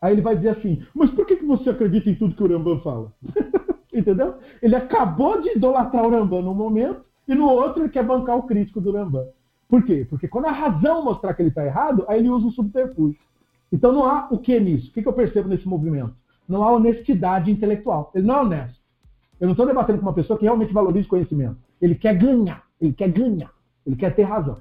aí 0.00 0.12
ele 0.12 0.22
vai 0.22 0.36
dizer 0.36 0.50
assim: 0.50 0.82
Mas 0.94 1.10
por 1.10 1.26
que, 1.26 1.36
que 1.36 1.44
você 1.44 1.70
acredita 1.70 2.10
em 2.10 2.14
tudo 2.14 2.34
que 2.34 2.42
o 2.42 2.48
Rambam 2.48 2.80
fala? 2.80 3.12
Entendeu? 3.92 4.34
Ele 4.62 4.76
acabou 4.76 5.40
de 5.40 5.56
idolatrar 5.56 6.04
o 6.04 6.10
Rambam 6.10 6.42
num 6.42 6.54
momento 6.54 7.04
e 7.26 7.34
no 7.34 7.48
outro 7.48 7.82
ele 7.82 7.90
quer 7.90 8.04
bancar 8.04 8.36
o 8.36 8.44
crítico 8.44 8.80
do 8.80 8.92
Rambam. 8.92 9.26
Por 9.68 9.82
quê? 9.84 10.06
Porque 10.08 10.26
quando 10.26 10.46
a 10.46 10.52
razão 10.52 11.04
mostrar 11.04 11.34
que 11.34 11.42
ele 11.42 11.50
está 11.50 11.64
errado, 11.64 12.04
aí 12.08 12.20
ele 12.20 12.30
usa 12.30 12.46
um 12.46 12.50
subterfúgio. 12.50 13.20
Então 13.70 13.92
não 13.92 14.04
há 14.04 14.28
o 14.30 14.38
que 14.38 14.58
nisso? 14.58 14.88
O 14.88 14.92
que, 14.92 15.02
que 15.02 15.08
eu 15.08 15.12
percebo 15.12 15.48
nesse 15.48 15.68
movimento? 15.68 16.14
Não 16.48 16.62
há 16.64 16.72
honestidade 16.72 17.50
intelectual. 17.50 18.10
Ele 18.14 18.26
não 18.26 18.36
é 18.36 18.40
honesto. 18.40 18.78
Eu 19.38 19.46
não 19.46 19.52
estou 19.52 19.66
debatendo 19.66 19.98
com 19.98 20.06
uma 20.06 20.14
pessoa 20.14 20.38
que 20.38 20.44
realmente 20.44 20.72
valoriza 20.72 21.06
o 21.06 21.10
conhecimento. 21.10 21.56
Ele 21.80 21.94
quer 21.94 22.16
ganhar. 22.16 22.64
Ele 22.80 22.92
quer 22.92 23.10
ganhar. 23.10 23.50
Ele 23.86 23.96
quer 23.96 24.14
ter 24.14 24.22
razão. 24.22 24.56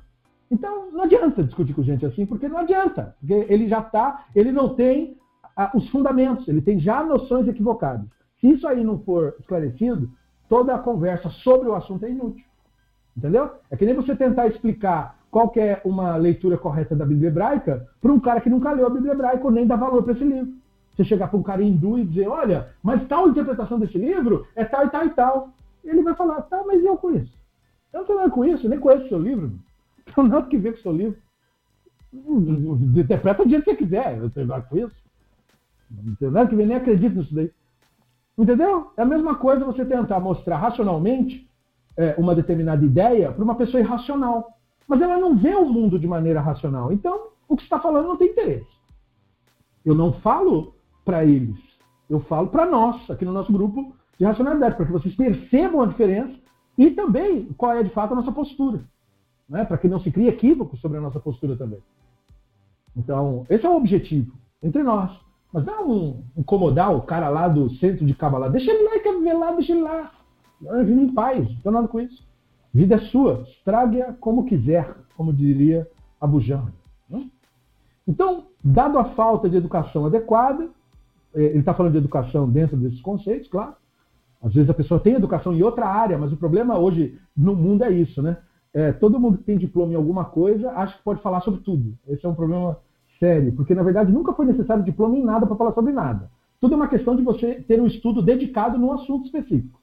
Então, 0.52 0.92
não 0.92 1.04
adianta 1.04 1.44
discutir 1.44 1.74
com 1.74 1.84
gente 1.84 2.06
assim, 2.06 2.26
porque 2.26 2.48
não 2.48 2.58
adianta. 2.58 3.16
Porque 3.20 3.46
ele 3.50 3.68
já 3.68 3.80
está, 3.80 4.26
ele 4.36 4.52
não 4.52 4.76
tem 4.76 5.18
ah, 5.58 5.72
os 5.74 5.90
fundamentos, 5.90 6.48
ele 6.48 6.62
tem 6.62 6.80
já 6.80 7.04
noções 7.04 7.48
equivocadas. 7.48 8.06
Se 8.40 8.48
isso 8.48 8.68
aí 8.68 8.84
não 8.84 9.00
for 9.00 9.36
esclarecido, 9.40 10.08
toda 10.48 10.76
a 10.76 10.80
conversa 10.80 11.32
sobre 11.32 11.68
o 11.68 11.74
assunto 11.74 12.06
é 12.06 12.12
inútil. 12.12 12.46
Entendeu? 13.18 13.50
É 13.72 13.76
que 13.76 13.84
nem 13.84 13.96
você 13.96 14.16
tentar 14.16 14.48
explicar 14.48 15.18
qual 15.32 15.52
é 15.58 15.82
uma 15.84 16.16
leitura 16.16 16.58
correta 16.60 16.96
da 16.96 17.06
Bíblia 17.06 17.30
hebraica 17.30 17.88
para 18.00 18.14
um 18.14 18.20
cara 18.20 18.40
que 18.40 18.50
nunca 18.50 18.72
leu 18.72 18.86
a 18.86 18.92
Bíblia 18.92 19.14
hebraica 19.14 19.44
ou 19.44 19.52
nem 19.52 19.66
dá 19.66 19.76
valor 19.76 20.04
para 20.04 20.14
esse 20.14 20.24
livro. 20.24 20.54
Você 20.96 21.04
chegar 21.04 21.28
para 21.28 21.40
um 21.40 21.44
cara 21.44 21.64
hindu 21.64 21.98
e 21.98 22.06
dizer, 22.06 22.28
olha, 22.28 22.70
mas 22.84 23.08
tal 23.08 23.28
interpretação 23.28 23.80
desse 23.80 23.98
livro 23.98 24.46
é 24.56 24.64
tal 24.64 24.86
e 24.86 24.90
tal 24.90 25.06
e 25.06 25.10
tal. 25.10 25.50
Ele 25.84 26.04
vai 26.04 26.16
falar, 26.16 26.42
tá, 26.44 26.64
mas 26.68 26.84
eu 26.84 27.00
isso? 27.16 27.34
Eu 27.92 28.02
não 28.02 28.06
tenho 28.06 28.20
nada 28.20 28.32
com 28.32 28.46
isso, 28.46 28.70
nem 28.70 28.80
conheço 28.80 29.06
o 29.06 29.10
seu 29.10 29.20
livro. 29.20 29.52
Não 30.08 30.14
tenho 30.14 30.28
nada 30.30 30.48
que 30.48 30.58
ver 30.58 30.74
com 30.74 30.80
o 30.80 30.82
seu 30.82 30.92
livro. 30.92 31.18
Interpreta 32.14 33.44
o 33.44 33.48
dia 33.48 33.60
que 33.60 33.72
você 33.72 33.76
quiser, 33.76 34.18
eu 34.18 34.30
tenho 34.30 34.48
nada 34.48 34.64
com 34.64 34.78
isso. 34.78 34.96
Tenho 36.20 36.32
nada 36.32 36.50
que 36.50 36.56
nem 36.56 36.76
acredito 36.76 37.16
nisso 37.16 37.34
daí. 37.34 37.52
Entendeu? 38.38 38.92
É 38.96 39.02
a 39.02 39.06
mesma 39.06 39.36
coisa 39.36 39.66
você 39.66 39.84
tentar 39.84 40.20
mostrar 40.20 40.58
racionalmente 40.58 41.50
é, 41.98 42.16
uma 42.18 42.36
determinada 42.36 42.86
ideia 42.86 43.32
para 43.32 43.44
uma 43.44 43.56
pessoa 43.56 43.82
irracional. 43.82 44.54
Mas 44.88 45.02
ela 45.02 45.18
não 45.18 45.36
vê 45.36 45.56
o 45.56 45.66
mundo 45.66 46.00
de 46.00 46.08
maneira 46.08 46.40
racional. 46.40 46.92
Então, 46.94 47.30
o 47.48 47.56
que 47.58 47.64
está 47.64 47.80
falando 47.80 48.08
não 48.08 48.18
tem 48.18 48.30
interesse. 48.30 48.68
Eu 49.84 49.96
não 49.96 50.14
falo 50.14 50.76
para 51.04 51.26
eles. 51.26 51.58
Eu 52.10 52.20
falo 52.22 52.48
para 52.48 52.66
nós, 52.66 53.10
aqui 53.10 53.26
no 53.26 53.34
nosso 53.34 53.52
grupo 53.52 53.94
de 54.20 54.26
racionalidade, 54.26 54.76
para 54.76 54.86
que 54.86 54.92
vocês 54.92 55.16
percebam 55.16 55.82
a 55.82 55.88
diferença 55.88 56.36
e 56.78 56.92
também 56.92 57.46
qual 57.58 57.74
é 57.74 57.84
de 57.84 57.90
fato 57.90 58.14
a 58.14 58.16
nossa 58.16 58.32
postura. 58.32 58.84
Né? 59.50 59.66
Para 59.66 59.78
que 59.78 59.88
não 59.88 60.00
se 60.00 60.12
crie 60.12 60.28
equívoco 60.28 60.78
sobre 60.78 60.98
a 60.98 61.02
nossa 61.02 61.20
postura 61.20 61.56
também. 61.56 61.80
Então, 62.96 63.46
esse 63.50 63.66
é 63.66 63.70
o 63.70 63.76
objetivo 63.76 64.34
entre 64.62 64.84
nós. 64.84 65.12
Mas 65.52 65.66
não 65.66 66.24
incomodar 66.36 66.94
o 66.96 67.02
cara 67.02 67.30
lá 67.30 67.48
do 67.48 67.70
centro 67.76 68.06
de 68.06 68.14
Kabbalah. 68.14 68.50
Deixa 68.50 68.72
ele 68.72 68.84
lá, 68.84 69.00
quer 69.00 69.14
viver 69.14 69.34
lá, 69.34 69.52
deixa 69.52 69.72
ele 69.72 69.82
lá. 69.82 70.12
Vive 70.60 71.02
em 71.02 71.14
paz, 71.14 71.48
não 71.48 71.62
tem 71.62 71.72
nada 71.72 71.88
com 71.88 72.00
isso. 72.00 72.26
Vida 72.74 72.96
é 72.96 73.00
sua, 73.00 73.46
estrague-a 73.48 74.14
como 74.14 74.46
quiser, 74.46 74.94
como 75.16 75.34
diria 75.34 75.88
Abu 76.20 76.40
Janra. 76.42 76.74
Né? 77.10 77.28
Então, 78.08 78.46
dado 78.64 79.00
a 79.00 79.06
falta 79.16 79.50
de 79.50 79.58
educação 79.58 80.06
adequada, 80.06 80.70
é, 81.34 81.42
ele 81.44 81.60
está 81.60 81.74
falando 81.74 81.94
de 81.94 82.00
educação 82.00 82.50
dentro 82.50 82.78
desses 82.78 83.02
conceitos, 83.02 83.48
claro. 83.48 83.76
Às 84.42 84.54
vezes 84.54 84.70
a 84.70 84.74
pessoa 84.74 85.00
tem 85.00 85.16
educação 85.16 85.54
em 85.54 85.64
outra 85.64 85.88
área, 85.88 86.18
mas 86.18 86.32
o 86.32 86.38
problema 86.38 86.78
hoje 86.78 87.20
no 87.36 87.56
mundo 87.56 87.84
é 87.84 87.92
isso, 87.92 88.22
né? 88.22 88.38
É, 88.74 88.92
todo 88.92 89.20
mundo 89.20 89.40
que 89.40 89.44
tem 89.44 89.58
diploma 89.58 89.94
em 89.94 89.96
alguma 89.96 90.26
coisa 90.26 90.72
acha 90.72 90.96
que 90.96 91.04
pode 91.04 91.22
falar 91.22 91.42
sobre 91.42 91.62
tudo. 91.62 91.98
Esse 92.08 92.26
é 92.26 92.30
um 92.30 92.36
problema 92.36 92.78
sério, 93.20 93.54
porque 93.54 93.76
na 93.76 93.84
verdade 93.84 94.12
nunca 94.12 94.34
foi 94.34 94.46
necessário 94.46 94.84
diploma 94.84 95.18
em 95.18 95.24
nada 95.24 95.46
para 95.46 95.56
falar 95.56 95.74
sobre 95.74 95.94
nada. 95.94 96.30
Tudo 96.60 96.74
é 96.74 96.76
uma 96.76 96.88
questão 96.88 97.16
de 97.16 97.22
você 97.22 97.56
ter 97.68 97.80
um 97.80 97.88
estudo 97.88 98.22
dedicado 98.22 98.78
num 98.78 98.92
assunto 98.92 99.26
específico. 99.26 99.80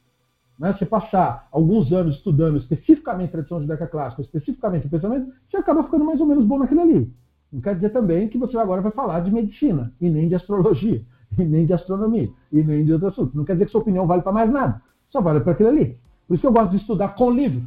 Né? 0.58 0.72
Você 0.72 0.84
passar 0.84 1.48
alguns 1.52 1.92
anos 1.92 2.16
estudando 2.16 2.58
especificamente 2.58 3.30
tradição 3.30 3.60
judaica 3.60 3.86
clássica, 3.86 4.22
especificamente 4.22 4.88
pensamento, 4.88 5.32
você 5.48 5.56
acaba 5.56 5.84
ficando 5.84 6.04
mais 6.04 6.20
ou 6.20 6.26
menos 6.26 6.44
bom 6.44 6.58
naquilo 6.58 6.82
ali. 6.82 7.12
Não 7.52 7.60
quer 7.60 7.74
dizer 7.76 7.90
também 7.90 8.28
que 8.28 8.38
você 8.38 8.56
agora 8.58 8.82
vai 8.82 8.90
falar 8.92 9.20
de 9.20 9.30
medicina, 9.30 9.92
e 10.00 10.10
nem 10.10 10.28
de 10.28 10.34
astrologia, 10.34 11.02
e 11.38 11.44
nem 11.44 11.66
de 11.66 11.72
astronomia, 11.72 12.28
e 12.52 12.62
nem 12.62 12.84
de 12.84 12.92
outro 12.92 13.08
assunto. 13.08 13.36
Não 13.36 13.44
quer 13.44 13.52
dizer 13.52 13.66
que 13.66 13.72
sua 13.72 13.80
opinião 13.80 14.06
vale 14.06 14.22
para 14.22 14.32
mais 14.32 14.50
nada. 14.50 14.82
Só 15.10 15.20
vale 15.20 15.40
para 15.40 15.52
aquilo 15.52 15.68
ali. 15.68 15.96
Por 16.26 16.34
isso 16.34 16.40
que 16.40 16.46
eu 16.46 16.52
gosto 16.52 16.70
de 16.70 16.78
estudar 16.78 17.14
com 17.14 17.30
livro, 17.30 17.62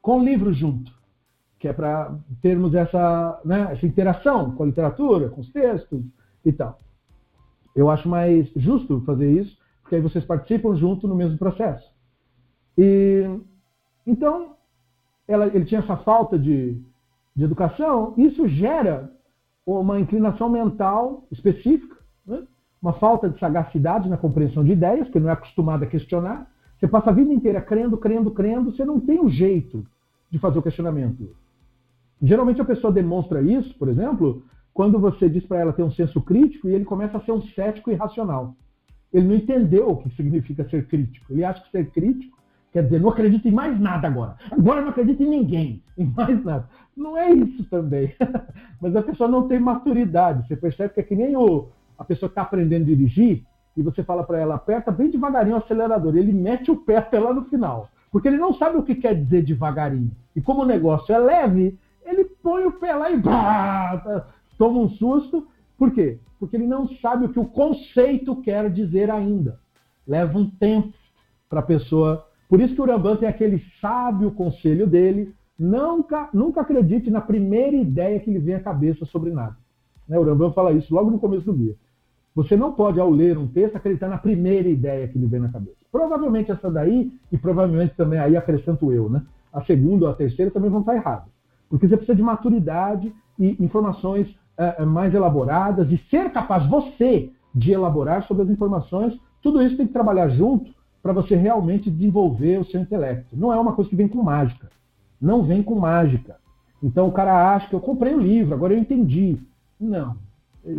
com 0.00 0.22
livro 0.22 0.52
junto, 0.52 0.92
que 1.66 1.70
é 1.70 1.72
para 1.72 2.14
termos 2.40 2.74
essa, 2.74 3.40
né, 3.44 3.68
essa 3.72 3.84
interação 3.84 4.52
com 4.52 4.62
a 4.62 4.66
literatura, 4.66 5.28
com 5.28 5.40
os 5.40 5.50
textos 5.50 6.00
e 6.44 6.52
tal. 6.52 6.78
Eu 7.74 7.90
acho 7.90 8.08
mais 8.08 8.48
justo 8.54 9.02
fazer 9.04 9.30
isso, 9.32 9.58
porque 9.82 9.96
aí 9.96 10.00
vocês 10.00 10.24
participam 10.24 10.76
junto 10.76 11.08
no 11.08 11.16
mesmo 11.16 11.36
processo. 11.36 11.90
E, 12.78 13.24
então, 14.06 14.54
ela, 15.26 15.46
ele 15.46 15.64
tinha 15.64 15.80
essa 15.80 15.96
falta 15.96 16.38
de, 16.38 16.80
de 17.34 17.44
educação, 17.44 18.14
isso 18.16 18.46
gera 18.46 19.10
uma 19.66 19.98
inclinação 19.98 20.48
mental 20.48 21.26
específica, 21.32 21.96
né? 22.24 22.44
uma 22.80 22.92
falta 22.92 23.28
de 23.28 23.40
sagacidade 23.40 24.08
na 24.08 24.16
compreensão 24.16 24.62
de 24.62 24.70
ideias, 24.70 25.06
porque 25.06 25.18
não 25.18 25.30
é 25.30 25.32
acostumado 25.32 25.82
a 25.82 25.86
questionar. 25.86 26.48
Você 26.78 26.86
passa 26.86 27.10
a 27.10 27.12
vida 27.12 27.32
inteira 27.32 27.60
crendo, 27.60 27.96
crendo, 27.96 28.30
crendo, 28.30 28.70
você 28.70 28.84
não 28.84 29.00
tem 29.00 29.20
um 29.20 29.28
jeito 29.28 29.84
de 30.30 30.38
fazer 30.38 30.60
o 30.60 30.62
questionamento. 30.62 31.34
Geralmente 32.22 32.60
a 32.60 32.64
pessoa 32.64 32.92
demonstra 32.92 33.42
isso, 33.42 33.76
por 33.78 33.88
exemplo, 33.88 34.42
quando 34.72 34.98
você 34.98 35.28
diz 35.28 35.44
para 35.44 35.58
ela 35.58 35.72
ter 35.72 35.82
um 35.82 35.90
senso 35.90 36.20
crítico 36.20 36.68
e 36.68 36.74
ele 36.74 36.84
começa 36.84 37.16
a 37.16 37.20
ser 37.20 37.32
um 37.32 37.42
cético 37.42 37.90
irracional. 37.90 38.54
Ele 39.12 39.26
não 39.26 39.34
entendeu 39.34 39.90
o 39.90 39.96
que 39.96 40.10
significa 40.10 40.68
ser 40.68 40.86
crítico. 40.86 41.32
Ele 41.32 41.44
acha 41.44 41.62
que 41.62 41.70
ser 41.70 41.90
crítico 41.90 42.36
quer 42.72 42.82
dizer, 42.82 43.00
não 43.00 43.08
acredito 43.08 43.48
em 43.48 43.52
mais 43.52 43.80
nada 43.80 44.06
agora. 44.06 44.36
Agora 44.50 44.82
não 44.82 44.90
acredito 44.90 45.22
em 45.22 45.28
ninguém, 45.28 45.82
em 45.96 46.04
mais 46.04 46.44
nada. 46.44 46.68
Não 46.94 47.16
é 47.16 47.30
isso 47.32 47.64
também. 47.64 48.12
Mas 48.80 48.94
a 48.94 49.02
pessoa 49.02 49.28
não 49.28 49.48
tem 49.48 49.58
maturidade. 49.58 50.46
Você 50.46 50.56
percebe 50.56 50.92
que 50.92 51.00
é 51.00 51.02
que 51.02 51.16
nem 51.16 51.34
o, 51.36 51.68
a 51.98 52.04
pessoa 52.04 52.28
que 52.28 52.32
está 52.32 52.42
aprendendo 52.42 52.82
a 52.82 52.86
dirigir 52.86 53.42
e 53.76 53.82
você 53.82 54.02
fala 54.02 54.24
para 54.24 54.38
ela, 54.38 54.54
aperta 54.54 54.90
bem 54.90 55.10
devagarinho 55.10 55.56
o 55.56 55.58
acelerador. 55.58 56.16
Ele 56.16 56.32
mete 56.32 56.70
o 56.70 56.76
pé 56.76 56.96
até 56.96 57.18
lá 57.18 57.32
no 57.32 57.44
final. 57.44 57.88
Porque 58.10 58.28
ele 58.28 58.38
não 58.38 58.54
sabe 58.54 58.78
o 58.78 58.82
que 58.82 58.94
quer 58.94 59.14
dizer 59.14 59.42
devagarinho. 59.42 60.10
E 60.34 60.40
como 60.40 60.62
o 60.62 60.66
negócio 60.66 61.14
é 61.14 61.18
leve, 61.18 61.78
ele 62.06 62.24
põe 62.42 62.64
o 62.64 62.72
pé 62.72 62.94
lá 62.94 63.10
e 63.10 63.20
toma 64.56 64.80
um 64.80 64.88
susto. 64.90 65.46
Por 65.76 65.90
quê? 65.92 66.18
Porque 66.38 66.56
ele 66.56 66.66
não 66.66 66.88
sabe 67.00 67.26
o 67.26 67.28
que 67.28 67.38
o 67.38 67.46
conceito 67.46 68.36
quer 68.42 68.70
dizer 68.70 69.10
ainda. 69.10 69.58
Leva 70.06 70.38
um 70.38 70.48
tempo 70.48 70.94
para 71.48 71.60
a 71.60 71.64
pessoa. 71.64 72.24
Por 72.48 72.60
isso 72.60 72.74
que 72.74 72.80
o 72.80 72.86
Rambam 72.86 73.16
tem 73.16 73.28
aquele 73.28 73.62
sábio 73.80 74.30
conselho 74.30 74.86
dele: 74.86 75.34
nunca, 75.58 76.28
nunca 76.32 76.60
acredite 76.60 77.10
na 77.10 77.20
primeira 77.20 77.76
ideia 77.76 78.20
que 78.20 78.30
lhe 78.30 78.38
vem 78.38 78.54
à 78.54 78.60
cabeça 78.60 79.04
sobre 79.06 79.30
nada. 79.30 79.56
Né? 80.08 80.18
O 80.18 80.22
Rambam 80.22 80.52
fala 80.52 80.72
isso 80.72 80.94
logo 80.94 81.10
no 81.10 81.18
começo 81.18 81.44
do 81.44 81.52
guia. 81.52 81.74
Você 82.34 82.54
não 82.54 82.72
pode, 82.72 83.00
ao 83.00 83.10
ler 83.10 83.38
um 83.38 83.48
texto, 83.48 83.76
acreditar 83.76 84.08
na 84.08 84.18
primeira 84.18 84.68
ideia 84.68 85.08
que 85.08 85.18
lhe 85.18 85.26
vem 85.26 85.40
na 85.40 85.48
cabeça. 85.48 85.78
Provavelmente 85.90 86.52
essa 86.52 86.70
daí, 86.70 87.10
e 87.32 87.38
provavelmente 87.38 87.94
também 87.96 88.18
aí 88.18 88.36
acrescento 88.36 88.92
eu, 88.92 89.08
né? 89.08 89.22
A 89.50 89.64
segunda 89.64 90.04
ou 90.04 90.10
a 90.10 90.14
terceira 90.14 90.50
também 90.50 90.68
vão 90.68 90.80
estar 90.80 90.94
erradas. 90.94 91.35
Porque 91.68 91.88
você 91.88 91.96
precisa 91.96 92.16
de 92.16 92.22
maturidade 92.22 93.12
e 93.38 93.56
informações 93.62 94.28
é, 94.56 94.84
mais 94.84 95.14
elaboradas 95.14 95.90
e 95.90 95.98
ser 96.10 96.30
capaz 96.30 96.66
você 96.66 97.30
de 97.54 97.72
elaborar 97.72 98.26
sobre 98.26 98.44
as 98.44 98.50
informações. 98.50 99.18
Tudo 99.42 99.62
isso 99.62 99.76
tem 99.76 99.86
que 99.86 99.92
trabalhar 99.92 100.28
junto 100.28 100.70
para 101.02 101.12
você 101.12 101.36
realmente 101.36 101.90
desenvolver 101.90 102.58
o 102.58 102.64
seu 102.64 102.80
intelecto. 102.80 103.36
Não 103.36 103.52
é 103.52 103.58
uma 103.58 103.72
coisa 103.72 103.88
que 103.88 103.96
vem 103.96 104.08
com 104.08 104.22
mágica. 104.22 104.68
Não 105.20 105.42
vem 105.42 105.62
com 105.62 105.74
mágica. 105.74 106.36
Então 106.82 107.08
o 107.08 107.12
cara 107.12 107.54
acha 107.54 107.68
que 107.68 107.74
eu 107.74 107.80
comprei 107.80 108.14
o 108.14 108.20
livro, 108.20 108.54
agora 108.54 108.74
eu 108.74 108.78
entendi. 108.78 109.38
Não. 109.80 110.16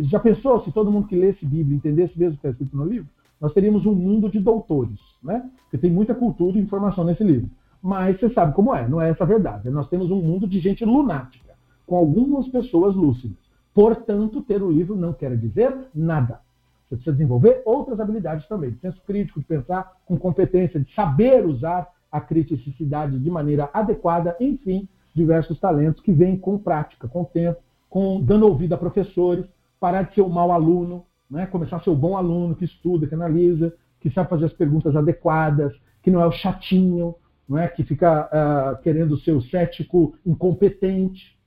Já 0.02 0.20
pensou 0.20 0.62
se 0.62 0.70
todo 0.70 0.90
mundo 0.92 1.08
que 1.08 1.16
lesse 1.16 1.44
Bíblia 1.46 1.76
entendesse 1.76 2.18
mesmo 2.18 2.34
o 2.34 2.38
que 2.38 2.46
está 2.46 2.50
escrito 2.50 2.76
no 2.76 2.84
livro? 2.84 3.08
Nós 3.40 3.52
teríamos 3.52 3.86
um 3.86 3.94
mundo 3.94 4.28
de 4.28 4.38
doutores, 4.38 4.98
né? 5.22 5.48
Porque 5.62 5.78
tem 5.78 5.90
muita 5.90 6.14
cultura 6.14 6.58
e 6.58 6.60
informação 6.60 7.04
nesse 7.04 7.24
livro. 7.24 7.48
Mas 7.88 8.20
você 8.20 8.28
sabe 8.34 8.52
como 8.52 8.74
é, 8.74 8.86
não 8.86 9.00
é 9.00 9.08
essa 9.08 9.24
a 9.24 9.26
verdade. 9.26 9.70
Nós 9.70 9.88
temos 9.88 10.10
um 10.10 10.20
mundo 10.20 10.46
de 10.46 10.60
gente 10.60 10.84
lunática, 10.84 11.54
com 11.86 11.96
algumas 11.96 12.46
pessoas 12.48 12.94
lúcidas. 12.94 13.38
Portanto, 13.72 14.42
ter 14.42 14.62
o 14.62 14.70
livro 14.70 14.94
não 14.94 15.14
quer 15.14 15.34
dizer 15.38 15.74
nada. 15.94 16.38
Você 16.82 16.96
precisa 16.96 17.12
desenvolver 17.12 17.62
outras 17.64 17.98
habilidades 17.98 18.46
também, 18.46 18.72
de 18.72 18.78
senso 18.80 19.00
crítico, 19.06 19.40
de 19.40 19.46
pensar 19.46 19.90
com 20.04 20.18
competência, 20.18 20.78
de 20.78 20.94
saber 20.94 21.46
usar 21.46 21.88
a 22.12 22.20
criticidade 22.20 23.18
de 23.18 23.30
maneira 23.30 23.70
adequada, 23.72 24.36
enfim, 24.38 24.86
diversos 25.14 25.58
talentos 25.58 26.02
que 26.02 26.12
vêm 26.12 26.36
com 26.36 26.58
prática, 26.58 27.08
com 27.08 27.24
tempo, 27.24 27.58
com 27.88 28.20
dando 28.22 28.46
ouvido 28.46 28.74
a 28.74 28.76
professores, 28.76 29.46
parar 29.80 30.02
de 30.02 30.14
ser 30.14 30.20
o 30.20 30.28
mau 30.28 30.52
aluno, 30.52 31.06
né? 31.30 31.46
começar 31.46 31.76
a 31.76 31.80
ser 31.80 31.88
o 31.88 31.96
bom 31.96 32.18
aluno 32.18 32.54
que 32.54 32.66
estuda, 32.66 33.06
que 33.06 33.14
analisa, 33.14 33.74
que 33.98 34.10
sabe 34.10 34.28
fazer 34.28 34.44
as 34.44 34.52
perguntas 34.52 34.94
adequadas, 34.94 35.72
que 36.02 36.10
não 36.10 36.20
é 36.20 36.26
o 36.26 36.32
chatinho, 36.32 37.14
não 37.48 37.58
é? 37.58 37.66
que 37.68 37.82
fica 37.82 38.26
uh, 38.26 38.82
querendo 38.82 39.18
ser 39.18 39.32
o 39.32 39.40
cético 39.40 40.14
incompetente, 40.26 41.38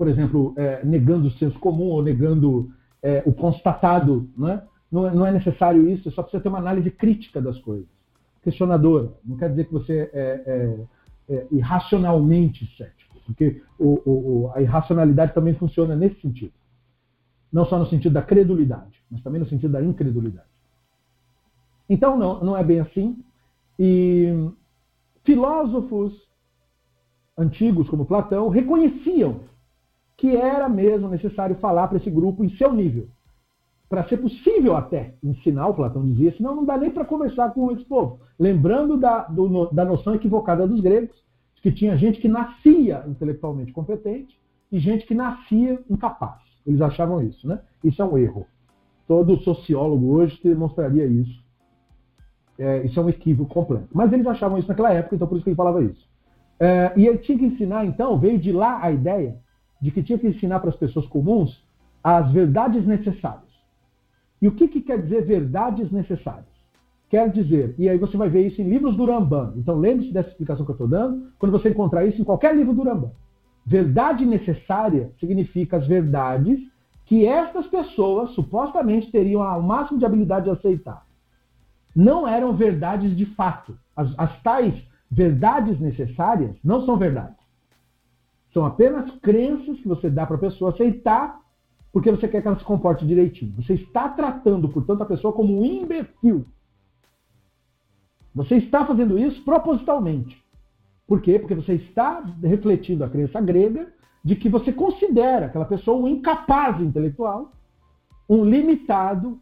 por 0.00 0.08
exemplo, 0.08 0.54
é, 0.56 0.82
negando 0.82 1.28
o 1.28 1.30
senso 1.32 1.58
comum 1.58 1.88
ou 1.88 2.02
negando 2.02 2.72
é, 3.02 3.22
o 3.26 3.34
constatado. 3.34 4.30
Não 4.34 4.48
é? 4.48 4.64
Não, 4.90 5.06
é, 5.06 5.14
não 5.14 5.26
é 5.26 5.30
necessário 5.30 5.90
isso, 5.90 6.08
é 6.08 6.12
só 6.12 6.22
precisa 6.22 6.42
ter 6.42 6.48
uma 6.48 6.58
análise 6.58 6.90
crítica 6.90 7.38
das 7.38 7.58
coisas. 7.58 7.86
Questionadora. 8.42 9.12
Não 9.22 9.36
quer 9.36 9.50
dizer 9.50 9.66
que 9.66 9.72
você 9.74 10.10
é, 10.14 10.42
é, 10.46 11.34
é 11.34 11.46
irracionalmente 11.50 12.66
cético, 12.78 13.18
porque 13.26 13.62
o, 13.78 14.00
o, 14.06 14.52
a 14.54 14.62
irracionalidade 14.62 15.34
também 15.34 15.54
funciona 15.54 15.94
nesse 15.94 16.18
sentido. 16.22 16.54
Não 17.52 17.66
só 17.66 17.78
no 17.78 17.84
sentido 17.84 18.14
da 18.14 18.22
credulidade, 18.22 19.02
mas 19.10 19.22
também 19.22 19.40
no 19.40 19.46
sentido 19.46 19.72
da 19.72 19.82
incredulidade. 19.82 20.48
Então, 21.90 22.16
não, 22.16 22.42
não 22.42 22.56
é 22.56 22.64
bem 22.64 22.80
assim. 22.80 23.22
E 23.78 24.50
filósofos 25.30 26.12
antigos, 27.38 27.88
como 27.88 28.04
Platão, 28.04 28.48
reconheciam 28.48 29.42
que 30.16 30.36
era 30.36 30.68
mesmo 30.68 31.08
necessário 31.08 31.54
falar 31.56 31.86
para 31.86 31.98
esse 31.98 32.10
grupo 32.10 32.44
em 32.44 32.50
seu 32.56 32.72
nível. 32.72 33.06
Para 33.88 34.06
ser 34.08 34.16
possível 34.16 34.76
até 34.76 35.14
ensinar, 35.22 35.68
o 35.68 35.74
Platão 35.74 36.04
dizia, 36.04 36.36
senão 36.36 36.56
não 36.56 36.64
dá 36.64 36.76
nem 36.76 36.90
para 36.90 37.04
conversar 37.04 37.54
com 37.54 37.70
esse 37.70 37.84
povo. 37.84 38.18
Lembrando 38.38 38.96
da, 38.96 39.22
do, 39.22 39.66
da 39.70 39.84
noção 39.84 40.16
equivocada 40.16 40.66
dos 40.66 40.80
gregos, 40.80 41.16
que 41.62 41.70
tinha 41.70 41.96
gente 41.96 42.20
que 42.20 42.28
nascia 42.28 43.04
intelectualmente 43.06 43.72
competente 43.72 44.36
e 44.72 44.80
gente 44.80 45.06
que 45.06 45.14
nascia 45.14 45.80
incapaz. 45.88 46.40
Eles 46.66 46.80
achavam 46.80 47.22
isso, 47.22 47.46
né? 47.46 47.60
Isso 47.84 48.02
é 48.02 48.04
um 48.04 48.18
erro. 48.18 48.46
Todo 49.06 49.40
sociólogo 49.42 50.12
hoje 50.12 50.38
demonstraria 50.42 51.06
isso. 51.06 51.40
É, 52.60 52.84
isso 52.84 53.00
é 53.00 53.02
um 53.02 53.08
equívoco 53.08 53.54
completo. 53.54 53.88
Mas 53.90 54.12
eles 54.12 54.26
achavam 54.26 54.58
isso 54.58 54.68
naquela 54.68 54.92
época, 54.92 55.16
então 55.16 55.26
por 55.26 55.36
isso 55.36 55.44
que 55.44 55.48
ele 55.48 55.56
falava 55.56 55.82
isso. 55.82 56.06
É, 56.60 56.92
e 56.94 57.06
ele 57.06 57.16
tinha 57.16 57.38
que 57.38 57.46
ensinar, 57.46 57.86
então, 57.86 58.18
veio 58.18 58.38
de 58.38 58.52
lá 58.52 58.80
a 58.82 58.92
ideia 58.92 59.36
de 59.80 59.90
que 59.90 60.02
tinha 60.02 60.18
que 60.18 60.26
ensinar 60.26 60.60
para 60.60 60.68
as 60.68 60.76
pessoas 60.76 61.06
comuns 61.06 61.64
as 62.04 62.30
verdades 62.30 62.86
necessárias. 62.86 63.48
E 64.42 64.46
o 64.46 64.52
que, 64.52 64.68
que 64.68 64.82
quer 64.82 65.00
dizer 65.00 65.24
verdades 65.24 65.90
necessárias? 65.90 66.50
Quer 67.08 67.30
dizer, 67.30 67.74
e 67.78 67.88
aí 67.88 67.96
você 67.96 68.16
vai 68.16 68.28
ver 68.28 68.46
isso 68.46 68.60
em 68.60 68.68
livros 68.68 68.94
do 68.94 69.06
Rambam. 69.06 69.54
Então 69.56 69.78
lembre-se 69.78 70.12
dessa 70.12 70.28
explicação 70.28 70.64
que 70.64 70.70
eu 70.70 70.74
estou 70.74 70.88
dando, 70.88 71.28
quando 71.38 71.52
você 71.52 71.70
encontrar 71.70 72.04
isso 72.04 72.20
em 72.20 72.24
qualquer 72.24 72.54
livro 72.54 72.74
do 72.74 72.82
Rambam. 72.82 73.12
Verdade 73.64 74.26
necessária 74.26 75.10
significa 75.18 75.78
as 75.78 75.86
verdades 75.86 76.60
que 77.06 77.26
estas 77.26 77.66
pessoas 77.66 78.30
supostamente 78.32 79.10
teriam 79.10 79.40
o 79.40 79.62
máximo 79.62 79.98
de 79.98 80.04
habilidade 80.04 80.44
de 80.44 80.50
aceitar. 80.50 81.09
Não 81.94 82.26
eram 82.26 82.54
verdades 82.54 83.16
de 83.16 83.26
fato. 83.26 83.76
As, 83.96 84.12
as 84.16 84.42
tais 84.42 84.74
verdades 85.10 85.78
necessárias 85.80 86.56
não 86.62 86.84
são 86.86 86.96
verdades. 86.96 87.36
São 88.52 88.64
apenas 88.64 89.10
crenças 89.20 89.78
que 89.80 89.88
você 89.88 90.08
dá 90.10 90.26
para 90.26 90.36
a 90.36 90.40
pessoa 90.40 90.72
aceitar 90.72 91.40
porque 91.92 92.10
você 92.10 92.28
quer 92.28 92.40
que 92.40 92.48
ela 92.48 92.58
se 92.58 92.64
comporte 92.64 93.06
direitinho. 93.06 93.52
Você 93.56 93.74
está 93.74 94.08
tratando, 94.08 94.68
portanto, 94.68 95.02
a 95.02 95.06
pessoa 95.06 95.32
como 95.32 95.60
um 95.60 95.64
imbecil. 95.64 96.46
Você 98.34 98.56
está 98.56 98.86
fazendo 98.86 99.18
isso 99.18 99.42
propositalmente. 99.44 100.40
Por 101.06 101.20
quê? 101.20 101.38
Porque 101.38 101.54
você 101.54 101.74
está 101.74 102.20
refletindo 102.42 103.02
a 103.02 103.10
crença 103.10 103.40
grega 103.40 103.92
de 104.24 104.36
que 104.36 104.48
você 104.48 104.72
considera 104.72 105.46
aquela 105.46 105.64
pessoa 105.64 106.00
um 106.00 106.06
incapaz 106.06 106.80
intelectual, 106.80 107.50
um 108.28 108.44
limitado. 108.44 109.40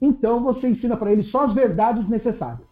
Então 0.00 0.42
você 0.42 0.68
ensina 0.68 0.96
para 0.96 1.12
ele 1.12 1.24
só 1.24 1.44
as 1.44 1.54
verdades 1.54 2.08
necessárias. 2.08 2.66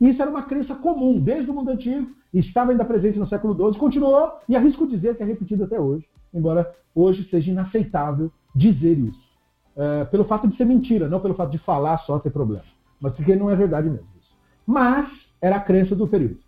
Isso 0.00 0.20
era 0.20 0.30
uma 0.30 0.44
crença 0.44 0.74
comum 0.74 1.20
desde 1.20 1.50
o 1.50 1.54
mundo 1.54 1.70
antigo, 1.70 2.10
estava 2.32 2.70
ainda 2.70 2.84
presente 2.84 3.18
no 3.18 3.28
século 3.28 3.54
XII, 3.54 3.78
continuou 3.78 4.32
e 4.48 4.56
arrisco 4.56 4.86
dizer 4.86 5.16
que 5.16 5.22
é 5.22 5.26
repetido 5.26 5.64
até 5.64 5.78
hoje, 5.78 6.06
embora 6.32 6.74
hoje 6.94 7.28
seja 7.28 7.50
inaceitável 7.50 8.32
dizer 8.54 8.98
isso. 8.98 9.30
É, 9.76 10.04
pelo 10.06 10.24
fato 10.24 10.48
de 10.48 10.56
ser 10.56 10.64
mentira, 10.64 11.08
não 11.08 11.20
pelo 11.20 11.34
fato 11.34 11.50
de 11.50 11.58
falar 11.58 11.98
só 11.98 12.18
ter 12.18 12.30
problema, 12.30 12.64
mas 13.00 13.14
porque 13.14 13.36
não 13.36 13.50
é 13.50 13.56
verdade 13.56 13.88
mesmo. 13.90 14.06
Isso. 14.18 14.34
Mas 14.66 15.08
era 15.40 15.56
a 15.56 15.60
crença 15.60 15.94
do 15.94 16.08
período. 16.08 16.38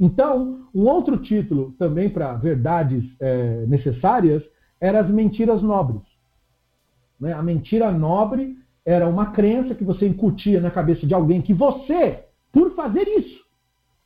Então, 0.00 0.66
um 0.74 0.86
outro 0.86 1.18
título 1.18 1.74
também 1.78 2.08
para 2.10 2.34
verdades 2.34 3.04
é, 3.20 3.66
necessárias 3.66 4.42
era 4.80 5.00
as 5.00 5.08
mentiras 5.08 5.62
nobres. 5.62 6.02
Né? 7.20 7.32
A 7.32 7.42
mentira 7.42 7.92
nobre 7.92 8.58
era 8.84 9.08
uma 9.08 9.26
crença 9.32 9.74
que 9.74 9.84
você 9.84 10.06
incutia 10.06 10.60
na 10.60 10.70
cabeça 10.70 11.06
de 11.06 11.14
alguém 11.14 11.40
que 11.40 11.54
você 11.54 12.24
por 12.52 12.74
fazer 12.74 13.08
isso, 13.08 13.40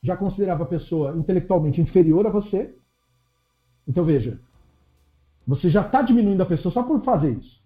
já 0.01 0.15
considerava 0.15 0.63
a 0.63 0.67
pessoa 0.67 1.15
intelectualmente 1.17 1.81
inferior 1.81 2.25
a 2.25 2.29
você. 2.29 2.73
Então 3.87 4.05
veja, 4.05 4.39
você 5.45 5.69
já 5.69 5.81
está 5.81 6.01
diminuindo 6.01 6.41
a 6.41 6.45
pessoa 6.45 6.73
só 6.73 6.83
por 6.83 7.03
fazer 7.03 7.31
isso. 7.31 7.61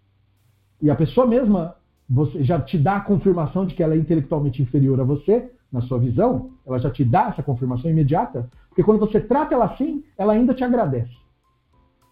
E 0.81 0.89
a 0.89 0.95
pessoa 0.95 1.27
mesma 1.27 1.75
você 2.09 2.43
já 2.43 2.59
te 2.59 2.77
dá 2.77 2.97
a 2.97 3.01
confirmação 3.01 3.65
de 3.65 3.73
que 3.73 3.81
ela 3.81 3.93
é 3.93 3.97
intelectualmente 3.97 4.61
inferior 4.61 4.99
a 4.99 5.03
você, 5.03 5.49
na 5.71 5.81
sua 5.81 5.97
visão, 5.97 6.51
ela 6.65 6.77
já 6.77 6.91
te 6.91 7.05
dá 7.05 7.29
essa 7.29 7.41
confirmação 7.41 7.89
imediata, 7.89 8.49
porque 8.67 8.83
quando 8.83 8.99
você 8.99 9.21
trata 9.21 9.53
ela 9.55 9.65
assim, 9.65 10.03
ela 10.17 10.33
ainda 10.33 10.53
te 10.53 10.61
agradece. 10.61 11.15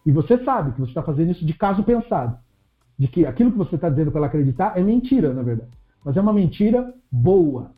E 0.06 0.12
você 0.12 0.42
sabe 0.46 0.72
que 0.72 0.80
você 0.80 0.92
está 0.92 1.04
fazendo 1.04 1.32
isso 1.32 1.46
de 1.46 1.54
caso 1.54 1.84
pensado, 1.84 2.38
de 3.00 3.08
que 3.08 3.26
aquilo 3.26 3.52
que 3.52 3.58
você 3.58 3.76
está 3.76 3.90
dizendo 3.90 4.12
para 4.12 4.20
ela 4.20 4.28
acreditar 4.28 4.78
é 4.78 4.84
mentira, 4.84 5.34
na 5.34 5.42
verdade. 5.42 5.72
Mas 6.04 6.18
é 6.18 6.22
uma 6.22 6.34
mentira 6.34 6.94
boa, 7.10 7.72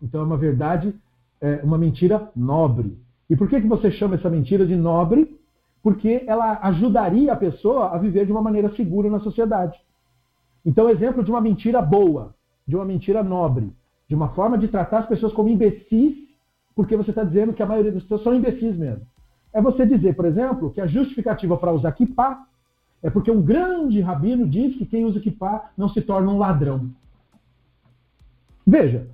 então 0.00 0.20
é 0.20 0.24
uma 0.24 0.36
verdade, 0.36 0.94
é 1.40 1.60
uma 1.64 1.76
mentira 1.76 2.30
nobre. 2.36 2.96
E 3.28 3.34
por 3.34 3.48
que, 3.48 3.60
que 3.60 3.66
você 3.66 3.90
chama 3.90 4.14
essa 4.14 4.30
mentira 4.30 4.64
de 4.64 4.76
nobre? 4.76 5.36
Porque 5.82 6.22
ela 6.26 6.60
ajudaria 6.62 7.32
a 7.32 7.36
pessoa 7.36 7.88
a 7.88 7.98
viver 7.98 8.26
de 8.26 8.32
uma 8.32 8.40
maneira 8.40 8.74
segura 8.76 9.10
na 9.10 9.18
sociedade. 9.20 9.76
Então, 10.64 10.88
exemplo 10.88 11.24
de 11.24 11.30
uma 11.30 11.40
mentira 11.40 11.82
boa, 11.82 12.34
de 12.66 12.76
uma 12.76 12.84
mentira 12.84 13.22
nobre, 13.22 13.72
de 14.08 14.14
uma 14.14 14.28
forma 14.30 14.56
de 14.56 14.68
tratar 14.68 15.00
as 15.00 15.06
pessoas 15.06 15.32
como 15.32 15.48
imbecis, 15.48 16.14
porque 16.76 16.96
você 16.96 17.10
está 17.10 17.24
dizendo 17.24 17.52
que 17.52 17.62
a 17.62 17.66
maioria 17.66 17.92
das 17.92 18.02
pessoas 18.02 18.22
são 18.22 18.34
imbecis 18.34 18.76
mesmo. 18.76 19.04
É 19.52 19.60
você 19.60 19.84
dizer, 19.84 20.14
por 20.14 20.24
exemplo, 20.24 20.70
que 20.70 20.80
a 20.80 20.86
justificativa 20.86 21.56
para 21.56 21.72
usar 21.72 21.92
kippah 21.92 22.46
é 23.04 23.10
porque 23.10 23.30
um 23.30 23.40
grande 23.40 24.00
rabino 24.00 24.48
diz 24.48 24.76
que 24.76 24.84
quem 24.84 25.04
usa 25.04 25.20
kippah 25.20 25.70
não 25.76 25.88
se 25.88 26.00
torna 26.00 26.32
um 26.32 26.38
ladrão. 26.38 26.90
Veja, 28.66 29.06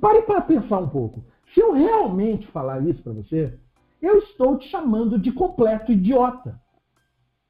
Pare 0.00 0.22
para 0.22 0.42
pensar 0.42 0.78
um 0.78 0.88
pouco. 0.88 1.24
Se 1.54 1.60
eu 1.60 1.72
realmente 1.72 2.46
falar 2.48 2.80
isso 2.86 3.02
para 3.02 3.12
você, 3.12 3.54
eu 4.00 4.18
estou 4.18 4.58
te 4.58 4.68
chamando 4.68 5.18
de 5.18 5.32
completo 5.32 5.90
idiota. 5.90 6.60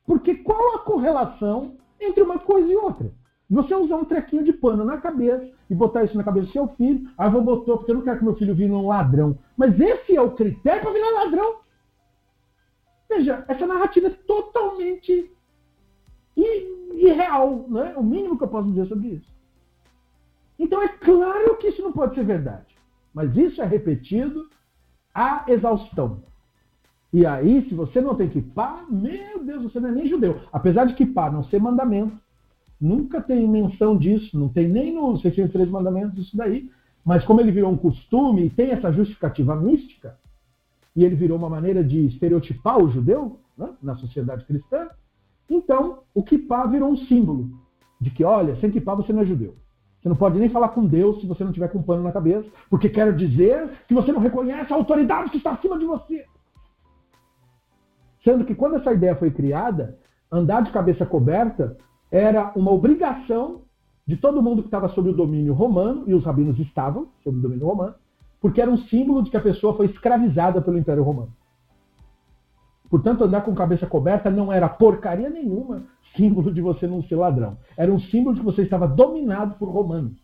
Porque 0.06 0.36
qual 0.36 0.76
a 0.76 0.78
correlação 0.80 1.74
entre 2.00 2.22
uma 2.22 2.38
coisa 2.38 2.72
e 2.72 2.76
outra? 2.76 3.10
Você 3.50 3.74
usar 3.74 3.96
um 3.96 4.04
trequinho 4.04 4.44
de 4.44 4.52
pano 4.52 4.84
na 4.84 4.98
cabeça 4.98 5.50
e 5.68 5.74
botar 5.74 6.04
isso 6.04 6.16
na 6.16 6.22
cabeça 6.22 6.46
do 6.46 6.52
seu 6.52 6.68
filho, 6.68 7.10
ah, 7.16 7.28
vou 7.28 7.42
botar 7.42 7.76
porque 7.76 7.90
eu 7.90 7.96
não 7.96 8.02
quero 8.02 8.18
que 8.18 8.24
meu 8.24 8.36
filho 8.36 8.54
vire 8.54 8.70
um 8.70 8.86
ladrão. 8.86 9.38
Mas 9.56 9.78
esse 9.80 10.14
é 10.14 10.20
o 10.20 10.32
critério 10.32 10.82
para 10.82 10.92
virar 10.92 11.24
ladrão. 11.24 11.56
Veja, 13.08 13.44
essa 13.48 13.66
narrativa 13.66 14.08
é 14.08 14.10
totalmente 14.10 15.30
irreal, 16.36 17.64
não 17.68 17.84
é? 17.84 17.96
O 17.96 18.02
mínimo 18.02 18.36
que 18.36 18.44
eu 18.44 18.48
posso 18.48 18.68
dizer 18.68 18.86
sobre 18.86 19.08
isso. 19.08 19.28
Então 20.58 20.82
é 20.82 20.88
claro 20.88 21.56
que 21.56 21.68
isso 21.68 21.82
não 21.82 21.92
pode 21.92 22.14
ser 22.14 22.24
verdade. 22.24 22.66
Mas 23.14 23.36
isso 23.36 23.62
é 23.62 23.66
repetido 23.66 24.48
à 25.14 25.44
exaustão. 25.48 26.22
E 27.12 27.24
aí, 27.24 27.66
se 27.68 27.74
você 27.74 28.00
não 28.00 28.14
tem 28.14 28.28
kippah, 28.28 28.84
meu 28.88 29.42
Deus, 29.42 29.62
você 29.62 29.80
não 29.80 29.88
é 29.88 29.92
nem 29.92 30.06
judeu. 30.06 30.40
Apesar 30.52 30.84
de 30.84 30.94
kippah 30.94 31.30
não 31.30 31.44
ser 31.44 31.60
mandamento, 31.60 32.16
nunca 32.80 33.20
tem 33.20 33.48
menção 33.48 33.96
disso, 33.96 34.38
não 34.38 34.48
tem 34.48 34.68
nem 34.68 34.94
nos 34.94 35.22
603 35.22 35.70
mandamentos 35.70 36.18
isso 36.18 36.36
daí. 36.36 36.70
Mas 37.04 37.24
como 37.24 37.40
ele 37.40 37.50
virou 37.50 37.72
um 37.72 37.76
costume 37.76 38.46
e 38.46 38.50
tem 38.50 38.70
essa 38.70 38.92
justificativa 38.92 39.56
mística, 39.56 40.18
e 40.98 41.04
ele 41.04 41.14
virou 41.14 41.38
uma 41.38 41.48
maneira 41.48 41.84
de 41.84 42.06
estereotipar 42.06 42.76
o 42.76 42.90
judeu 42.90 43.38
né, 43.56 43.70
na 43.80 43.94
sociedade 43.94 44.44
cristã, 44.44 44.88
então 45.48 46.00
o 46.12 46.24
kippah 46.24 46.66
virou 46.66 46.90
um 46.90 46.96
símbolo 46.96 47.50
de 48.00 48.10
que, 48.10 48.24
olha, 48.24 48.56
sem 48.56 48.68
kippah 48.68 48.96
você 48.96 49.12
não 49.12 49.22
é 49.22 49.24
judeu. 49.24 49.54
Você 50.00 50.08
não 50.08 50.16
pode 50.16 50.40
nem 50.40 50.48
falar 50.48 50.70
com 50.70 50.84
Deus 50.84 51.20
se 51.20 51.26
você 51.28 51.44
não 51.44 51.52
tiver 51.52 51.68
com 51.68 51.78
um 51.78 51.84
pano 51.84 52.02
na 52.02 52.10
cabeça, 52.10 52.48
porque 52.68 52.88
quer 52.88 53.14
dizer 53.14 53.70
que 53.86 53.94
você 53.94 54.10
não 54.10 54.18
reconhece 54.18 54.72
a 54.72 54.76
autoridade 54.76 55.30
que 55.30 55.36
está 55.36 55.52
acima 55.52 55.78
de 55.78 55.84
você. 55.84 56.24
Sendo 58.24 58.44
que 58.44 58.56
quando 58.56 58.74
essa 58.74 58.92
ideia 58.92 59.14
foi 59.14 59.30
criada, 59.30 59.96
andar 60.32 60.62
de 60.62 60.72
cabeça 60.72 61.06
coberta 61.06 61.76
era 62.10 62.52
uma 62.56 62.72
obrigação 62.72 63.62
de 64.04 64.16
todo 64.16 64.42
mundo 64.42 64.62
que 64.62 64.68
estava 64.68 64.88
sob 64.88 65.10
o 65.10 65.16
domínio 65.16 65.54
romano, 65.54 66.02
e 66.08 66.14
os 66.14 66.24
rabinos 66.24 66.58
estavam 66.58 67.06
sob 67.22 67.38
o 67.38 67.40
domínio 67.40 67.68
romano, 67.68 67.94
porque 68.40 68.60
era 68.60 68.70
um 68.70 68.78
símbolo 68.78 69.22
de 69.22 69.30
que 69.30 69.36
a 69.36 69.42
pessoa 69.42 69.76
foi 69.76 69.86
escravizada 69.86 70.60
pelo 70.60 70.78
Império 70.78 71.02
Romano. 71.02 71.32
Portanto, 72.88 73.24
andar 73.24 73.42
com 73.42 73.54
cabeça 73.54 73.86
coberta 73.86 74.30
não 74.30 74.52
era 74.52 74.68
porcaria 74.68 75.28
nenhuma 75.28 75.82
símbolo 76.16 76.52
de 76.52 76.60
você 76.60 76.86
não 76.86 77.02
ser 77.02 77.16
ladrão. 77.16 77.56
Era 77.76 77.92
um 77.92 78.00
símbolo 78.00 78.34
de 78.34 78.40
que 78.40 78.46
você 78.46 78.62
estava 78.62 78.88
dominado 78.88 79.54
por 79.56 79.68
romanos. 79.68 80.16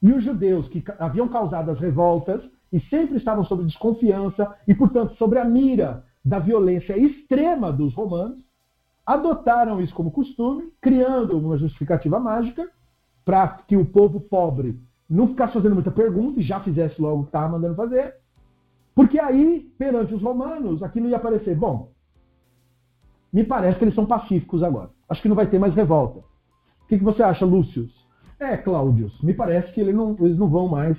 E 0.00 0.12
os 0.12 0.22
judeus 0.22 0.68
que 0.68 0.82
haviam 0.98 1.28
causado 1.28 1.70
as 1.70 1.80
revoltas 1.80 2.42
e 2.72 2.80
sempre 2.82 3.16
estavam 3.16 3.44
sob 3.44 3.64
desconfiança 3.64 4.54
e, 4.66 4.74
portanto, 4.74 5.16
sobre 5.16 5.38
a 5.38 5.44
mira 5.44 6.04
da 6.24 6.38
violência 6.38 6.96
extrema 6.96 7.72
dos 7.72 7.94
romanos, 7.94 8.38
adotaram 9.04 9.80
isso 9.80 9.94
como 9.94 10.10
costume, 10.10 10.70
criando 10.80 11.38
uma 11.38 11.56
justificativa 11.56 12.20
mágica 12.20 12.68
para 13.24 13.48
que 13.66 13.76
o 13.76 13.86
povo 13.86 14.20
pobre 14.20 14.78
não 15.08 15.28
ficasse 15.28 15.54
fazendo 15.54 15.74
muita 15.74 15.90
pergunta 15.90 16.38
e 16.38 16.42
já 16.42 16.60
fizesse 16.60 17.00
logo 17.00 17.20
o 17.20 17.22
que 17.22 17.28
estava 17.28 17.52
mandando 17.52 17.74
fazer. 17.74 18.14
Porque 18.94 19.18
aí, 19.18 19.70
perante 19.78 20.14
os 20.14 20.22
romanos, 20.22 20.82
aquilo 20.82 21.08
ia 21.08 21.18
parecer, 21.18 21.56
bom, 21.56 21.90
me 23.32 23.44
parece 23.44 23.78
que 23.78 23.84
eles 23.84 23.94
são 23.94 24.06
pacíficos 24.06 24.62
agora. 24.62 24.90
Acho 25.08 25.22
que 25.22 25.28
não 25.28 25.36
vai 25.36 25.46
ter 25.46 25.58
mais 25.58 25.74
revolta. 25.74 26.18
O 26.18 26.86
que, 26.88 26.98
que 26.98 27.04
você 27.04 27.22
acha, 27.22 27.44
Lúcio? 27.44 27.88
É, 28.40 28.56
Cláudios, 28.56 29.20
me 29.22 29.34
parece 29.34 29.72
que 29.72 29.80
eles 29.80 29.94
não, 29.94 30.16
eles 30.20 30.38
não 30.38 30.48
vão 30.48 30.68
mais 30.68 30.96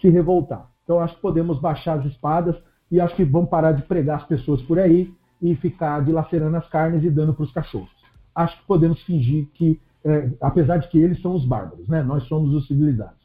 se 0.00 0.08
revoltar. 0.08 0.68
Então 0.84 0.98
acho 0.98 1.14
que 1.14 1.20
podemos 1.20 1.60
baixar 1.60 1.98
as 1.98 2.06
espadas 2.06 2.56
e 2.90 3.00
acho 3.00 3.14
que 3.14 3.24
vão 3.24 3.46
parar 3.46 3.72
de 3.72 3.82
pregar 3.82 4.18
as 4.18 4.26
pessoas 4.26 4.60
por 4.62 4.78
aí 4.78 5.12
e 5.40 5.54
ficar 5.56 6.04
dilacerando 6.04 6.56
as 6.56 6.68
carnes 6.68 7.04
e 7.04 7.10
dando 7.10 7.32
para 7.32 7.44
os 7.44 7.52
cachorros. 7.52 7.90
Acho 8.34 8.58
que 8.58 8.66
podemos 8.66 9.00
fingir 9.02 9.48
que, 9.54 9.80
é, 10.04 10.30
apesar 10.40 10.78
de 10.78 10.88
que 10.88 10.98
eles 10.98 11.20
são 11.22 11.34
os 11.34 11.44
bárbaros, 11.46 11.86
né? 11.88 12.02
nós 12.02 12.24
somos 12.24 12.52
os 12.54 12.66
civilizados. 12.66 13.19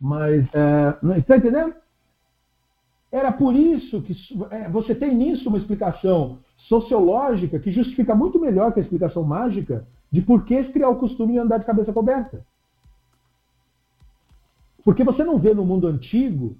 Mas, 0.00 0.46
é, 0.54 1.18
está 1.18 1.36
entendendo? 1.36 1.74
Era 3.12 3.32
por 3.32 3.54
isso 3.54 4.00
que 4.02 4.16
é, 4.50 4.68
você 4.68 4.94
tem 4.94 5.14
nisso 5.14 5.48
uma 5.48 5.58
explicação 5.58 6.38
sociológica 6.56 7.58
que 7.58 7.72
justifica 7.72 8.14
muito 8.14 8.38
melhor 8.38 8.72
que 8.72 8.80
a 8.80 8.82
explicação 8.82 9.24
mágica 9.24 9.86
de 10.10 10.22
por 10.22 10.44
que 10.44 10.64
criar 10.72 10.88
o 10.88 10.96
costume 10.96 11.34
de 11.34 11.38
andar 11.38 11.58
de 11.58 11.64
cabeça 11.64 11.92
coberta. 11.92 12.44
Porque 14.84 15.04
você 15.04 15.22
não 15.24 15.38
vê 15.38 15.52
no 15.52 15.64
mundo 15.64 15.86
antigo, 15.86 16.56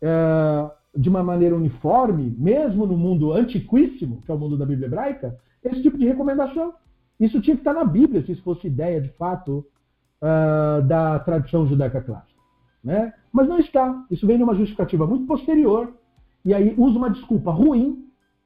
é, 0.00 0.70
de 0.96 1.08
uma 1.08 1.22
maneira 1.22 1.56
uniforme, 1.56 2.34
mesmo 2.38 2.86
no 2.86 2.96
mundo 2.96 3.32
antiquíssimo, 3.32 4.22
que 4.22 4.30
é 4.30 4.34
o 4.34 4.38
mundo 4.38 4.56
da 4.56 4.66
Bíblia 4.66 4.86
hebraica, 4.86 5.36
esse 5.64 5.82
tipo 5.82 5.98
de 5.98 6.06
recomendação. 6.06 6.74
Isso 7.18 7.40
tinha 7.40 7.56
que 7.56 7.62
estar 7.62 7.72
na 7.72 7.84
Bíblia, 7.84 8.22
se 8.22 8.32
isso 8.32 8.42
fosse 8.42 8.66
ideia, 8.66 9.00
de 9.00 9.08
fato, 9.10 9.66
uh, 10.20 10.82
da 10.82 11.18
tradição 11.20 11.66
judaica 11.66 12.00
clássica. 12.00 12.33
Né? 12.84 13.12
Mas 13.32 13.48
não 13.48 13.58
está. 13.58 14.04
Isso 14.10 14.26
vem 14.26 14.36
de 14.36 14.42
uma 14.42 14.54
justificativa 14.54 15.06
muito 15.06 15.26
posterior. 15.26 15.92
E 16.44 16.52
aí 16.52 16.74
usa 16.76 16.98
uma 16.98 17.10
desculpa 17.10 17.50
ruim, 17.50 18.04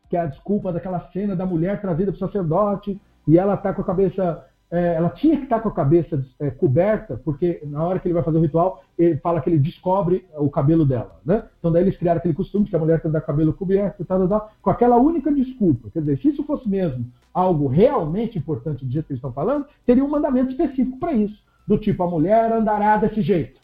que 0.09 0.17
é 0.17 0.21
a 0.21 0.27
desculpa 0.27 0.73
daquela 0.73 1.01
cena 1.11 1.35
da 1.35 1.45
mulher 1.45 1.81
trazida 1.81 2.13
para 2.13 2.17
o 2.17 2.27
sacerdote, 2.27 3.01
e 3.27 3.37
ela 3.37 3.55
está 3.55 3.75
com 3.75 3.83
a 3.83 3.85
cabeça 3.85 4.45
é, 4.71 4.95
ela 4.95 5.09
tinha 5.11 5.37
que 5.37 5.45
estar 5.45 5.61
com 5.61 5.69
a 5.69 5.75
cabeça 5.75 6.23
é, 6.39 6.51
coberta, 6.51 7.21
porque 7.25 7.61
na 7.65 7.83
hora 7.83 7.99
que 7.99 8.07
ele 8.07 8.15
vai 8.15 8.23
fazer 8.23 8.37
o 8.37 8.43
ritual, 8.43 8.83
ele 8.99 9.17
fala 9.17 9.41
que 9.41 9.49
ele 9.49 9.59
descobre 9.59 10.27
o 10.37 10.51
cabelo 10.51 10.85
dela. 10.85 11.21
Né? 11.25 11.43
Então 11.59 11.73
daí 11.73 11.83
eles 11.83 11.97
criaram 11.97 12.19
aquele 12.19 12.35
costume 12.35 12.65
de 12.65 12.71
que 12.71 12.77
a 12.77 12.79
mulher 12.79 13.01
tem 13.01 13.11
que 13.11 13.15
dar 13.15 13.23
cabelo 13.23 13.53
coberto, 13.55 14.05
tal, 14.05 14.29
tal, 14.29 14.51
com 14.61 14.71
aquela 14.71 14.97
única 14.97 15.33
desculpa. 15.33 15.89
Quer 15.91 16.01
dizer, 16.01 16.19
se 16.19 16.29
isso 16.29 16.45
fosse 16.45 16.69
mesmo 16.69 17.07
algo 17.33 17.67
realmente 17.67 18.37
importante 18.37 18.85
do 18.85 18.93
jeito 18.93 19.07
que 19.07 19.13
eles 19.13 19.19
estão 19.19 19.33
falando, 19.33 19.67
teria 19.87 20.05
um 20.05 20.11
mandamento 20.11 20.51
específico 20.51 20.99
para 20.99 21.13
isso. 21.13 21.43
Do 21.67 21.79
tipo, 21.79 22.03
a 22.03 22.11
mulher 22.11 22.53
andará 22.53 22.97
desse 22.99 23.23
jeito. 23.23 23.61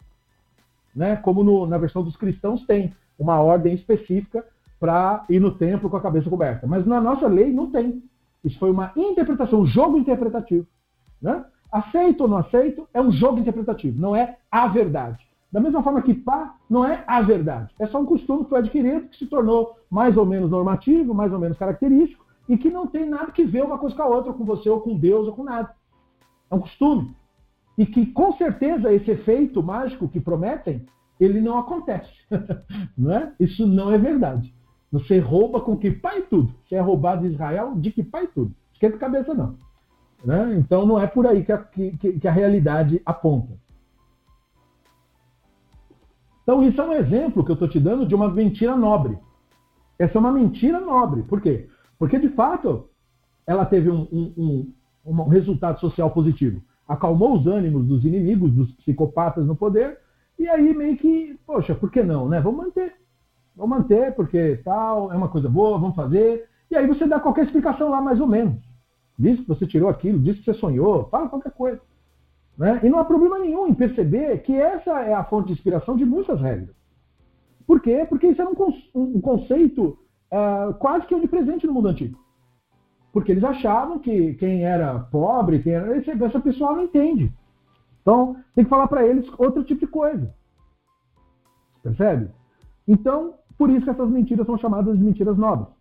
Né? 0.95 1.15
Como 1.17 1.43
no, 1.43 1.67
na 1.67 1.77
versão 1.77 2.03
dos 2.03 2.15
cristãos 2.15 2.65
tem 2.65 2.93
uma 3.17 3.39
ordem 3.39 3.73
específica 3.73 4.45
para 4.79 5.25
ir 5.29 5.39
no 5.39 5.51
templo 5.51 5.89
com 5.89 5.97
a 5.97 6.01
cabeça 6.01 6.29
coberta. 6.29 6.67
Mas 6.67 6.85
na 6.85 7.01
nossa 7.01 7.27
lei 7.27 7.51
não 7.51 7.69
tem. 7.71 8.03
Isso 8.43 8.59
foi 8.59 8.71
uma 8.71 8.91
interpretação, 8.95 9.61
um 9.61 9.65
jogo 9.65 9.97
interpretativo. 9.97 10.67
Né? 11.21 11.43
Aceito 11.71 12.21
ou 12.21 12.27
não 12.27 12.37
aceito 12.37 12.87
é 12.93 13.01
um 13.01 13.11
jogo 13.11 13.39
interpretativo, 13.39 13.99
não 13.99 14.15
é 14.15 14.37
a 14.51 14.67
verdade. 14.67 15.25
Da 15.51 15.59
mesma 15.59 15.81
forma 15.81 16.01
que 16.01 16.13
pá 16.13 16.55
não 16.69 16.85
é 16.85 17.03
a 17.07 17.21
verdade. 17.21 17.73
É 17.79 17.87
só 17.87 17.99
um 17.99 18.05
costume 18.05 18.43
que 18.43 18.49
foi 18.49 18.59
adquirido, 18.59 19.07
que 19.07 19.17
se 19.17 19.25
tornou 19.25 19.77
mais 19.89 20.17
ou 20.17 20.25
menos 20.25 20.51
normativo, 20.51 21.13
mais 21.13 21.31
ou 21.31 21.39
menos 21.39 21.57
característico, 21.57 22.25
e 22.47 22.57
que 22.57 22.69
não 22.69 22.87
tem 22.87 23.09
nada 23.09 23.31
que 23.31 23.43
ver 23.43 23.63
uma 23.63 23.77
coisa 23.77 23.95
com 23.95 24.01
a 24.03 24.07
outra, 24.07 24.33
com 24.33 24.43
você, 24.43 24.69
ou 24.69 24.81
com 24.81 24.97
Deus, 24.97 25.27
ou 25.27 25.33
com 25.33 25.43
nada. 25.43 25.73
É 26.51 26.55
um 26.55 26.59
costume. 26.59 27.15
E 27.77 27.85
que, 27.85 28.05
com 28.07 28.33
certeza, 28.33 28.93
esse 28.93 29.11
efeito 29.11 29.61
mágico 29.61 30.07
que 30.07 30.19
prometem, 30.19 30.85
ele 31.19 31.41
não 31.41 31.57
acontece. 31.57 32.11
não 32.97 33.11
é? 33.11 33.33
Isso 33.39 33.67
não 33.67 33.91
é 33.91 33.97
verdade. 33.97 34.53
Você 34.91 35.19
rouba 35.19 35.59
com 35.59 35.77
que 35.77 35.91
pai 35.91 36.21
tudo. 36.21 36.53
Você 36.63 36.75
é 36.75 36.79
roubado 36.79 37.27
de 37.27 37.33
Israel 37.33 37.75
de 37.75 37.91
que 37.91 38.03
pai 38.03 38.27
tudo. 38.27 38.53
Esquenta 38.73 38.95
a 38.95 38.99
cabeça, 38.99 39.33
não. 39.33 39.57
Né? 40.23 40.55
Então 40.57 40.85
não 40.85 40.99
é 40.99 41.05
por 41.05 41.27
aí 41.27 41.43
que 41.43 41.51
a, 41.51 41.57
que, 41.57 42.19
que 42.19 42.27
a 42.27 42.31
realidade 42.31 43.01
aponta. 43.05 43.53
Então 46.43 46.63
isso 46.63 46.79
é 46.79 46.85
um 46.85 46.93
exemplo 46.93 47.43
que 47.43 47.51
eu 47.51 47.55
estou 47.55 47.67
te 47.67 47.79
dando 47.79 48.05
de 48.05 48.15
uma 48.15 48.29
mentira 48.29 48.75
nobre. 48.75 49.17
Essa 49.97 50.17
é 50.17 50.19
uma 50.19 50.31
mentira 50.31 50.79
nobre. 50.79 51.23
Por 51.23 51.41
quê? 51.41 51.67
Porque 51.97 52.19
de 52.19 52.29
fato 52.29 52.89
ela 53.47 53.65
teve 53.65 53.89
um, 53.89 54.07
um, 54.11 54.73
um, 55.05 55.11
um 55.11 55.27
resultado 55.27 55.79
social 55.79 56.11
positivo. 56.11 56.61
Acalmou 56.87 57.37
os 57.37 57.47
ânimos 57.47 57.85
dos 57.85 58.05
inimigos, 58.05 58.51
dos 58.51 58.71
psicopatas 58.73 59.45
no 59.45 59.55
poder, 59.55 59.97
e 60.37 60.47
aí 60.47 60.73
meio 60.73 60.97
que, 60.97 61.39
poxa, 61.45 61.73
por 61.73 61.89
que 61.89 62.03
não, 62.03 62.27
né? 62.27 62.39
Vamos 62.39 62.65
manter. 62.65 62.93
Vamos 63.55 63.77
manter, 63.77 64.13
porque 64.15 64.59
tal, 64.63 65.11
é 65.11 65.15
uma 65.15 65.29
coisa 65.29 65.49
boa, 65.49 65.79
vamos 65.79 65.95
fazer. 65.95 66.47
E 66.69 66.75
aí 66.75 66.85
você 66.85 67.07
dá 67.07 67.19
qualquer 67.19 67.45
explicação 67.45 67.89
lá, 67.89 68.01
mais 68.01 68.19
ou 68.19 68.27
menos. 68.27 68.61
Diz 69.17 69.39
que 69.39 69.47
você 69.47 69.65
tirou 69.65 69.89
aquilo, 69.89 70.19
diz 70.19 70.37
que 70.37 70.43
você 70.43 70.53
sonhou, 70.55 71.07
fala 71.09 71.29
qualquer 71.29 71.53
coisa. 71.53 71.79
Né? 72.57 72.81
E 72.83 72.89
não 72.89 72.99
há 72.99 73.05
problema 73.05 73.39
nenhum 73.39 73.67
em 73.67 73.73
perceber 73.73 74.41
que 74.43 74.53
essa 74.53 74.91
é 75.01 75.13
a 75.13 75.23
fonte 75.23 75.47
de 75.47 75.53
inspiração 75.53 75.95
de 75.95 76.05
muitas 76.05 76.39
regras. 76.39 76.75
Por 77.65 77.81
quê? 77.81 78.05
Porque 78.07 78.27
isso 78.27 78.41
era 78.41 78.49
um, 78.49 78.55
um 78.93 79.21
conceito 79.21 79.97
uh, 80.31 80.73
quase 80.75 81.05
que 81.07 81.15
onipresente 81.15 81.65
no 81.65 81.73
mundo 81.73 81.87
antigo. 81.87 82.19
Porque 83.15 83.31
eles 83.31 83.45
achavam 83.45 83.97
que 83.97 84.33
quem 84.33 84.65
era 84.65 84.99
pobre, 84.99 85.63
quem 85.63 85.71
era, 85.71 85.97
essa 85.97 86.37
pessoa 86.41 86.75
não 86.75 86.83
entende. 86.83 87.31
Então, 88.01 88.35
tem 88.53 88.65
que 88.65 88.69
falar 88.69 88.89
para 88.89 89.07
eles 89.07 89.25
outro 89.37 89.63
tipo 89.63 89.85
de 89.85 89.87
coisa. 89.87 90.35
Percebe? 91.81 92.29
Então, 92.85 93.35
por 93.57 93.69
isso 93.69 93.85
que 93.85 93.89
essas 93.89 94.09
mentiras 94.09 94.45
são 94.45 94.57
chamadas 94.57 94.97
de 94.97 95.03
mentiras 95.05 95.37
nobres. 95.37 95.73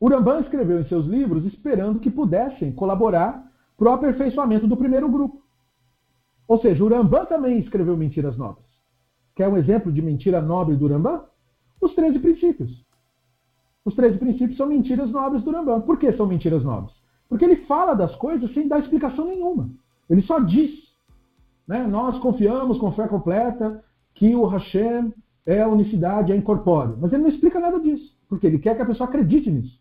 Urambá 0.00 0.40
escreveu 0.40 0.80
em 0.80 0.88
seus 0.88 1.06
livros 1.06 1.44
esperando 1.44 2.00
que 2.00 2.10
pudessem 2.10 2.72
colaborar 2.72 3.48
para 3.78 3.88
o 3.88 3.92
aperfeiçoamento 3.92 4.66
do 4.66 4.76
primeiro 4.76 5.08
grupo. 5.08 5.40
Ou 6.48 6.58
seja, 6.58 6.82
Urambá 6.82 7.24
também 7.26 7.60
escreveu 7.60 7.96
mentiras 7.96 8.36
nobres. 8.36 8.66
Quer 9.36 9.46
um 9.46 9.56
exemplo 9.56 9.92
de 9.92 10.02
mentira 10.02 10.42
nobre 10.42 10.74
do 10.74 10.86
Urambá? 10.86 11.24
Os 11.80 11.94
13 11.94 12.18
princípios. 12.18 12.85
Os 13.86 13.94
13 13.94 14.18
princípios 14.18 14.56
são 14.56 14.66
mentiras 14.66 15.08
nobres 15.12 15.44
do 15.44 15.50
Urambá. 15.50 15.78
Por 15.78 15.96
que 15.96 16.12
são 16.14 16.26
mentiras 16.26 16.64
nobres? 16.64 16.92
Porque 17.28 17.44
ele 17.44 17.64
fala 17.66 17.94
das 17.94 18.12
coisas 18.16 18.52
sem 18.52 18.66
dar 18.66 18.80
explicação 18.80 19.28
nenhuma. 19.28 19.70
Ele 20.10 20.22
só 20.22 20.40
diz. 20.40 20.72
Né? 21.68 21.86
Nós 21.86 22.18
confiamos 22.18 22.78
com 22.78 22.90
fé 22.92 23.06
completa 23.06 23.84
que 24.16 24.34
o 24.34 24.44
Hashem 24.44 25.14
é 25.46 25.62
a 25.62 25.68
unicidade, 25.68 26.32
é 26.32 26.36
incorpóreo. 26.36 26.98
Mas 27.00 27.12
ele 27.12 27.22
não 27.22 27.30
explica 27.30 27.60
nada 27.60 27.78
disso. 27.78 28.12
Porque 28.28 28.48
ele 28.48 28.58
quer 28.58 28.74
que 28.74 28.82
a 28.82 28.86
pessoa 28.86 29.08
acredite 29.08 29.48
nisso. 29.48 29.78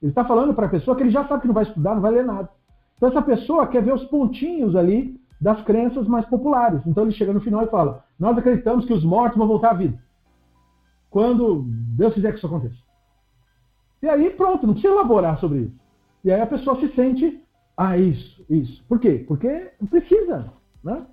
Ele 0.00 0.10
está 0.10 0.24
falando 0.24 0.54
para 0.54 0.66
a 0.66 0.70
pessoa 0.70 0.96
que 0.96 1.02
ele 1.02 1.10
já 1.10 1.28
sabe 1.28 1.42
que 1.42 1.46
não 1.46 1.54
vai 1.54 1.64
estudar, 1.64 1.94
não 1.94 2.02
vai 2.02 2.12
ler 2.12 2.24
nada. 2.24 2.48
Então 2.96 3.10
essa 3.10 3.20
pessoa 3.20 3.66
quer 3.66 3.82
ver 3.82 3.92
os 3.92 4.04
pontinhos 4.04 4.74
ali 4.74 5.20
das 5.38 5.62
crenças 5.62 6.08
mais 6.08 6.24
populares. 6.24 6.80
Então 6.86 7.04
ele 7.04 7.12
chega 7.12 7.34
no 7.34 7.40
final 7.40 7.62
e 7.62 7.70
fala: 7.70 8.02
Nós 8.18 8.36
acreditamos 8.38 8.86
que 8.86 8.94
os 8.94 9.04
mortos 9.04 9.36
vão 9.36 9.46
voltar 9.46 9.72
à 9.72 9.74
vida. 9.74 9.98
Quando 11.10 11.66
Deus 11.96 12.14
quiser 12.14 12.32
que 12.32 12.38
isso 12.38 12.46
aconteça. 12.46 12.81
E 14.02 14.08
aí 14.08 14.30
pronto, 14.30 14.66
não 14.66 14.74
precisa 14.74 14.94
elaborar 14.94 15.38
sobre 15.38 15.60
isso. 15.60 15.82
E 16.24 16.32
aí 16.32 16.40
a 16.40 16.46
pessoa 16.46 16.78
se 16.80 16.88
sente, 16.94 17.40
ah, 17.76 17.96
isso, 17.96 18.44
isso. 18.50 18.84
Por 18.88 18.98
quê? 18.98 19.24
Porque 19.26 19.70
precisa 19.88 20.52
né, 20.82 21.06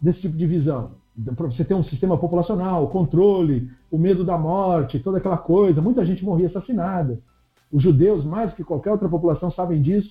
desse 0.00 0.20
tipo 0.20 0.36
de 0.36 0.46
visão. 0.46 0.92
Para 1.36 1.46
você 1.46 1.64
ter 1.64 1.74
um 1.74 1.84
sistema 1.84 2.16
populacional, 2.16 2.88
controle, 2.88 3.70
o 3.90 3.98
medo 3.98 4.24
da 4.24 4.38
morte, 4.38 4.98
toda 5.00 5.18
aquela 5.18 5.36
coisa. 5.36 5.82
Muita 5.82 6.04
gente 6.04 6.24
morria 6.24 6.48
assassinada. 6.48 7.20
Os 7.70 7.82
judeus, 7.82 8.24
mais 8.24 8.52
que 8.54 8.64
qualquer 8.64 8.90
outra 8.90 9.08
população, 9.08 9.50
sabem 9.50 9.82
disso. 9.82 10.10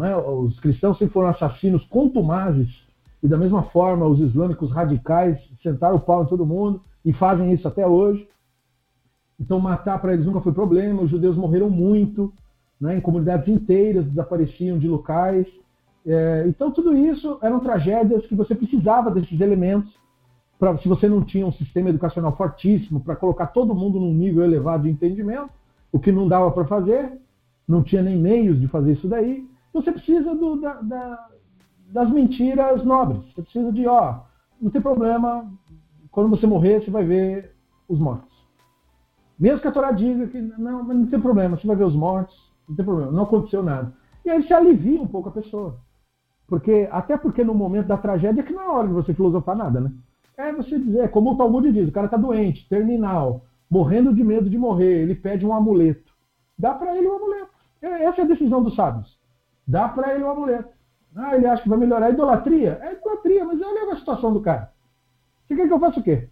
É? 0.00 0.14
Os 0.16 0.58
cristãos 0.60 0.98
sempre 0.98 1.14
foram 1.14 1.28
assassinos 1.28 1.84
contumazes. 1.86 2.68
E 3.22 3.26
da 3.26 3.36
mesma 3.36 3.64
forma, 3.64 4.06
os 4.06 4.20
islâmicos 4.20 4.70
radicais 4.70 5.38
sentaram 5.62 5.96
o 5.96 6.00
pau 6.00 6.22
em 6.22 6.26
todo 6.26 6.46
mundo 6.46 6.82
e 7.04 7.12
fazem 7.12 7.52
isso 7.52 7.66
até 7.66 7.86
hoje. 7.86 8.28
Então, 9.40 9.60
matar 9.60 10.00
para 10.00 10.12
eles 10.12 10.26
nunca 10.26 10.40
foi 10.40 10.52
problema. 10.52 11.02
Os 11.02 11.10
judeus 11.10 11.36
morreram 11.36 11.70
muito, 11.70 12.32
né? 12.80 12.96
em 12.96 13.00
comunidades 13.00 13.48
inteiras 13.48 14.04
desapareciam 14.06 14.78
de 14.78 14.88
locais. 14.88 15.46
É, 16.06 16.44
então, 16.48 16.70
tudo 16.70 16.96
isso 16.96 17.38
eram 17.42 17.60
tragédias 17.60 18.26
que 18.26 18.34
você 18.34 18.54
precisava 18.54 19.10
desses 19.10 19.40
elementos. 19.40 19.92
Pra, 20.58 20.76
se 20.78 20.88
você 20.88 21.08
não 21.08 21.22
tinha 21.22 21.46
um 21.46 21.52
sistema 21.52 21.90
educacional 21.90 22.36
fortíssimo 22.36 23.00
para 23.00 23.14
colocar 23.14 23.48
todo 23.48 23.74
mundo 23.74 24.00
num 24.00 24.12
nível 24.12 24.42
elevado 24.42 24.82
de 24.84 24.90
entendimento, 24.90 25.50
o 25.92 26.00
que 26.00 26.10
não 26.10 26.26
dava 26.26 26.50
para 26.50 26.64
fazer, 26.64 27.12
não 27.66 27.82
tinha 27.82 28.02
nem 28.02 28.16
meios 28.16 28.60
de 28.60 28.66
fazer 28.66 28.92
isso 28.92 29.06
daí. 29.06 29.46
Você 29.72 29.92
precisa 29.92 30.34
do, 30.34 30.60
da, 30.60 30.74
da, 30.80 31.28
das 31.92 32.10
mentiras 32.10 32.84
nobres. 32.84 33.22
Você 33.32 33.42
precisa 33.42 33.72
de, 33.72 33.86
ó, 33.86 34.20
não 34.60 34.70
tem 34.70 34.80
problema, 34.80 35.48
quando 36.10 36.30
você 36.30 36.46
morrer, 36.46 36.82
você 36.82 36.90
vai 36.90 37.04
ver 37.04 37.54
os 37.88 37.98
mortos. 37.98 38.27
Mesmo 39.38 39.60
que 39.60 39.68
a 39.68 39.72
Torá 39.72 39.92
diga 39.92 40.26
que 40.26 40.40
não, 40.40 40.82
não 40.82 41.06
tem 41.06 41.20
problema, 41.20 41.56
você 41.56 41.66
vai 41.66 41.76
ver 41.76 41.84
os 41.84 41.94
mortos, 41.94 42.36
não 42.68 42.74
tem 42.74 42.84
problema, 42.84 43.12
não 43.12 43.22
aconteceu 43.22 43.62
nada. 43.62 43.92
E 44.24 44.30
aí 44.30 44.42
você 44.42 44.52
alivia 44.52 45.00
um 45.00 45.06
pouco 45.06 45.28
a 45.28 45.32
pessoa. 45.32 45.78
Porque, 46.46 46.88
até 46.90 47.16
porque 47.16 47.44
no 47.44 47.54
momento 47.54 47.86
da 47.86 47.96
tragédia 47.96 48.40
é 48.40 48.44
que 48.44 48.52
não 48.52 48.62
é 48.62 48.68
hora 48.68 48.88
de 48.88 48.94
você 48.94 49.14
filosofar 49.14 49.56
nada, 49.56 49.80
né? 49.80 49.92
É 50.36 50.52
você 50.52 50.78
dizer, 50.78 51.10
como 51.10 51.32
o 51.32 51.36
Talmud 51.36 51.70
diz, 51.70 51.88
o 51.88 51.92
cara 51.92 52.06
está 52.06 52.16
doente, 52.16 52.68
terminal, 52.68 53.44
morrendo 53.70 54.14
de 54.14 54.24
medo 54.24 54.48
de 54.48 54.56
morrer, 54.56 55.02
ele 55.02 55.14
pede 55.14 55.44
um 55.44 55.52
amuleto. 55.52 56.12
Dá 56.58 56.74
para 56.74 56.96
ele 56.96 57.06
um 57.06 57.16
amuleto. 57.16 57.50
É, 57.82 58.04
essa 58.04 58.22
é 58.22 58.24
a 58.24 58.28
decisão 58.28 58.62
dos 58.62 58.74
sábios. 58.74 59.18
Dá 59.66 59.88
para 59.88 60.14
ele 60.14 60.24
um 60.24 60.30
amuleto. 60.30 60.70
Ah, 61.14 61.36
ele 61.36 61.46
acha 61.46 61.62
que 61.62 61.68
vai 61.68 61.78
melhorar 61.78 62.06
a 62.06 62.10
idolatria? 62.10 62.78
É 62.82 62.94
idolatria, 62.94 63.44
mas 63.44 63.60
olha 63.60 63.92
a 63.92 63.96
situação 63.96 64.32
do 64.32 64.40
cara. 64.40 64.72
Você 65.46 65.56
quer 65.56 65.66
que 65.66 65.72
eu 65.72 65.80
faça 65.80 66.00
o 66.00 66.02
quê? 66.02 66.28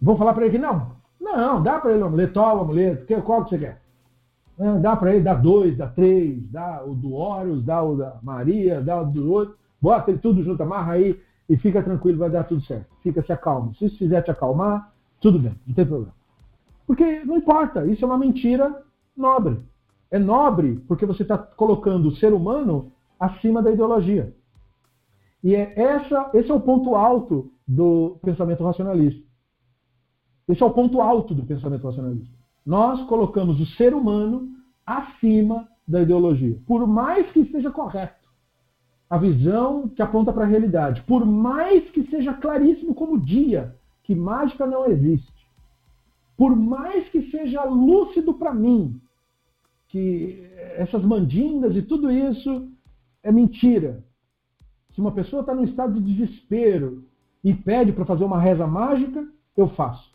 Vou 0.00 0.16
falar 0.16 0.34
para 0.34 0.44
ele 0.44 0.52
que 0.52 0.62
não? 0.62 0.96
Não, 1.24 1.62
dá 1.62 1.80
para 1.80 1.92
ele 1.92 2.02
um 2.02 2.06
amuleto, 2.06 2.34
toma 2.34 2.60
amuleto, 2.60 3.22
qual 3.22 3.44
que 3.44 3.50
você 3.50 3.58
quer? 3.58 3.80
É, 4.58 4.78
dá 4.78 4.94
para 4.94 5.14
ele, 5.14 5.24
dá 5.24 5.32
dois, 5.32 5.76
dá 5.76 5.88
três, 5.88 6.38
dá 6.50 6.84
o 6.84 6.94
do 6.94 7.14
Horus, 7.14 7.64
dá 7.64 7.82
o 7.82 7.96
da 7.96 8.18
Maria, 8.22 8.80
dá 8.82 9.00
o 9.00 9.06
do 9.06 9.32
outro, 9.32 9.56
bota 9.80 10.10
ele 10.10 10.20
tudo 10.20 10.44
junto, 10.44 10.62
amarra 10.62 10.92
aí 10.92 11.18
e 11.48 11.56
fica 11.56 11.82
tranquilo, 11.82 12.18
vai 12.18 12.30
dar 12.30 12.44
tudo 12.44 12.60
certo. 12.62 12.86
Fica, 13.02 13.22
se 13.22 13.32
acalma. 13.32 13.72
Se 13.74 13.86
isso 13.86 13.98
fizer 13.98 14.20
te 14.22 14.30
acalmar, 14.30 14.92
tudo 15.18 15.38
bem, 15.38 15.54
não 15.66 15.74
tem 15.74 15.86
problema. 15.86 16.14
Porque 16.86 17.24
não 17.24 17.38
importa, 17.38 17.86
isso 17.86 18.04
é 18.04 18.06
uma 18.06 18.18
mentira 18.18 18.82
nobre. 19.16 19.58
É 20.10 20.18
nobre 20.18 20.76
porque 20.86 21.06
você 21.06 21.22
está 21.22 21.38
colocando 21.38 22.08
o 22.08 22.16
ser 22.16 22.34
humano 22.34 22.92
acima 23.18 23.62
da 23.62 23.70
ideologia. 23.70 24.32
E 25.42 25.54
é 25.54 25.72
essa, 25.74 26.30
esse 26.34 26.50
é 26.50 26.54
o 26.54 26.60
ponto 26.60 26.94
alto 26.94 27.50
do 27.66 28.18
pensamento 28.22 28.62
racionalista. 28.62 29.24
Esse 30.48 30.62
é 30.62 30.66
o 30.66 30.70
ponto 30.70 31.00
alto 31.00 31.34
do 31.34 31.44
pensamento 31.44 31.86
racionalista. 31.86 32.34
Nós 32.64 33.02
colocamos 33.06 33.60
o 33.60 33.66
ser 33.76 33.94
humano 33.94 34.48
acima 34.86 35.68
da 35.86 36.02
ideologia, 36.02 36.58
por 36.66 36.86
mais 36.86 37.30
que 37.30 37.44
seja 37.50 37.70
correto. 37.70 38.24
A 39.08 39.18
visão 39.18 39.88
que 39.88 40.02
aponta 40.02 40.32
para 40.32 40.44
a 40.44 40.48
realidade, 40.48 41.02
por 41.02 41.24
mais 41.24 41.88
que 41.90 42.04
seja 42.10 42.32
claríssimo 42.34 42.94
como 42.94 43.20
dia, 43.20 43.74
que 44.02 44.14
mágica 44.14 44.66
não 44.66 44.86
existe. 44.86 45.32
Por 46.36 46.56
mais 46.56 47.08
que 47.10 47.30
seja 47.30 47.64
lúcido 47.64 48.34
para 48.34 48.52
mim, 48.52 49.00
que 49.88 50.50
essas 50.76 51.02
mandingas 51.04 51.76
e 51.76 51.82
tudo 51.82 52.10
isso 52.10 52.68
é 53.22 53.30
mentira. 53.30 54.02
Se 54.94 55.00
uma 55.00 55.12
pessoa 55.12 55.40
está 55.40 55.54
num 55.54 55.64
estado 55.64 56.00
de 56.00 56.12
desespero 56.12 57.04
e 57.42 57.52
pede 57.54 57.92
para 57.92 58.04
fazer 58.04 58.24
uma 58.24 58.40
reza 58.40 58.66
mágica, 58.66 59.26
eu 59.56 59.68
faço. 59.68 60.13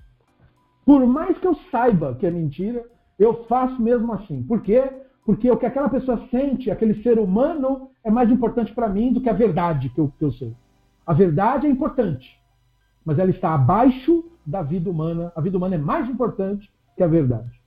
Por 0.89 1.05
mais 1.05 1.37
que 1.37 1.45
eu 1.45 1.53
saiba 1.69 2.15
que 2.15 2.25
é 2.25 2.31
mentira, 2.31 2.83
eu 3.19 3.43
faço 3.43 3.79
mesmo 3.79 4.11
assim. 4.11 4.41
Por 4.41 4.59
quê? 4.63 4.91
Porque 5.23 5.51
o 5.51 5.55
que 5.55 5.67
aquela 5.67 5.87
pessoa 5.87 6.27
sente, 6.31 6.71
aquele 6.71 7.03
ser 7.03 7.19
humano, 7.19 7.91
é 8.03 8.09
mais 8.09 8.31
importante 8.31 8.73
para 8.73 8.89
mim 8.89 9.13
do 9.13 9.21
que 9.21 9.29
a 9.29 9.33
verdade 9.33 9.89
que 9.89 9.99
eu, 9.99 10.11
que 10.17 10.25
eu 10.25 10.31
sei. 10.31 10.51
A 11.05 11.13
verdade 11.13 11.67
é 11.67 11.69
importante, 11.69 12.27
mas 13.05 13.19
ela 13.19 13.29
está 13.29 13.53
abaixo 13.53 14.31
da 14.43 14.63
vida 14.63 14.89
humana. 14.89 15.31
A 15.35 15.41
vida 15.41 15.59
humana 15.59 15.75
é 15.75 15.77
mais 15.77 16.09
importante 16.09 16.67
que 16.97 17.03
a 17.03 17.07
verdade. 17.07 17.61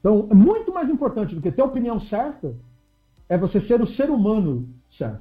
Então, 0.00 0.28
é 0.30 0.34
muito 0.34 0.72
mais 0.72 0.88
importante 0.88 1.34
do 1.34 1.42
que 1.42 1.52
ter 1.52 1.60
a 1.60 1.66
opinião 1.66 2.00
certa 2.00 2.54
é 3.28 3.36
você 3.36 3.60
ser 3.60 3.82
o 3.82 3.86
ser 3.88 4.08
humano 4.08 4.70
certo. 4.96 5.20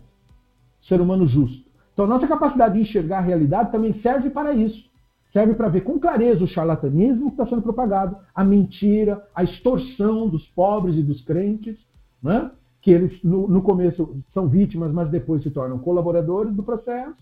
Ser 0.83 1.01
humano 1.01 1.27
justo. 1.27 1.69
Então, 1.93 2.07
nossa 2.07 2.25
capacidade 2.25 2.75
de 2.75 2.83
enxergar 2.83 3.17
a 3.17 3.21
realidade 3.21 3.69
também 3.69 3.99
serve 4.01 4.29
para 4.29 4.53
isso 4.53 4.94
serve 5.35 5.53
para 5.53 5.67
ver 5.67 5.81
com 5.81 5.99
clareza 5.99 6.45
o 6.45 6.47
charlatanismo 6.47 7.25
que 7.25 7.33
está 7.33 7.45
sendo 7.45 7.61
propagado, 7.61 8.15
a 8.33 8.41
mentira, 8.41 9.21
a 9.35 9.43
extorsão 9.43 10.29
dos 10.29 10.47
pobres 10.47 10.95
e 10.95 11.03
dos 11.03 11.21
crentes, 11.25 11.75
né? 12.23 12.49
que 12.81 12.89
eles 12.89 13.21
no, 13.21 13.45
no, 13.45 13.61
começo 13.61 14.15
são 14.33 14.47
vítimas, 14.47 14.93
mas 14.93 15.09
depois 15.09 15.43
se 15.43 15.49
tornam 15.49 15.77
colaboradores 15.77 16.55
do 16.55 16.63
processo. 16.63 17.17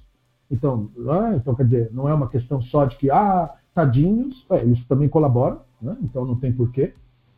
Então, 0.52 0.92
né? 0.96 1.38
então, 1.38 1.56
quer 1.56 1.64
dizer, 1.64 1.90
não 1.92 2.08
é 2.08 2.14
uma 2.14 2.30
questão 2.30 2.62
só 2.62 2.86
de 2.86 2.96
que, 2.98 3.10
ah, 3.10 3.52
tadinhos, 3.74 4.46
é, 4.52 4.58
eles 4.58 4.86
também 4.86 5.10
colaboram, 5.10 5.62
né? 5.82 5.98
então 6.04 6.24
não 6.24 6.36
tem 6.36 6.54
porquê. 6.54 6.94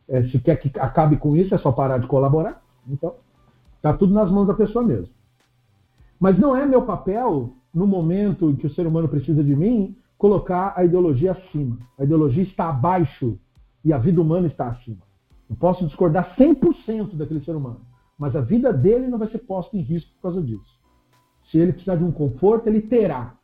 É, 0.10 0.24
se 0.24 0.40
quer 0.40 0.58
que 0.58 0.78
acabe 0.78 1.16
com 1.16 1.38
isso, 1.38 1.56
é 1.56 1.58
só 1.58 1.72
parar 1.72 2.00
de 2.00 2.08
colaborar. 2.08 2.62
Então, 2.86 3.14
está 3.78 3.94
tudo 3.94 4.14
nas 4.14 4.30
mãos 4.30 4.46
da 4.46 4.54
pessoa 4.54 4.84
mesmo. 4.84 5.08
Mas 6.20 6.38
não 6.38 6.54
é 6.54 6.66
meu 6.66 6.82
papel, 6.82 7.54
no 7.74 7.88
momento 7.88 8.50
em 8.50 8.58
que 8.58 8.68
o 8.68 8.74
ser 8.74 8.86
humano 8.86 9.08
precisa 9.08 9.42
de 9.42 9.56
mim, 9.56 9.96
colocar 10.18 10.74
a 10.76 10.84
ideologia 10.84 11.34
acima. 11.34 11.78
A 11.98 12.04
ideologia 12.04 12.44
está 12.44 12.70
abaixo 12.70 13.38
e 13.84 13.94
a 13.94 13.98
vida 13.98 14.22
humana 14.22 14.48
está 14.48 14.68
acima. 14.70 15.04
Eu 15.50 15.56
posso 15.56 15.86
discordar 15.86 16.36
100% 16.36 17.16
daquele 17.16 17.44
ser 17.44 17.56
humano, 17.56 17.82
mas 18.18 18.36
a 18.36 18.42
vida 18.42 18.74
dele 18.74 19.08
não 19.08 19.20
vai 19.20 19.30
ser 19.30 19.40
posta 19.40 19.78
em 19.78 19.82
risco 19.82 20.12
por 20.16 20.24
causa 20.24 20.42
disso. 20.42 20.76
Se 21.52 21.60
ele 21.60 21.74
precisar 21.74 21.96
de 21.98 22.04
um 22.04 22.12
conforto, 22.12 22.68
ele 22.68 22.82
terá. 22.82 23.36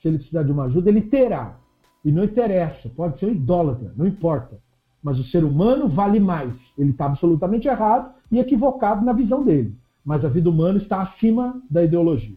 Se 0.00 0.08
ele 0.08 0.18
precisar 0.18 0.44
de 0.44 0.52
uma 0.52 0.64
ajuda, 0.64 0.88
ele 0.88 1.02
terá. 1.02 1.58
E 2.04 2.12
não 2.12 2.24
interessa, 2.24 2.88
pode 2.90 3.18
ser 3.18 3.26
um 3.26 3.32
idólatra, 3.32 3.92
não 3.96 4.06
importa. 4.06 4.58
Mas 5.02 5.18
o 5.18 5.24
ser 5.24 5.44
humano 5.44 5.88
vale 5.88 6.20
mais. 6.20 6.52
Ele 6.78 6.90
está 6.90 7.06
absolutamente 7.06 7.66
errado 7.66 8.14
e 8.30 8.38
equivocado 8.38 9.04
na 9.04 9.12
visão 9.12 9.42
dele. 9.42 9.74
Mas 10.04 10.24
a 10.24 10.28
vida 10.28 10.48
humana 10.48 10.78
está 10.78 11.02
acima 11.02 11.60
da 11.68 11.82
ideologia. 11.82 12.36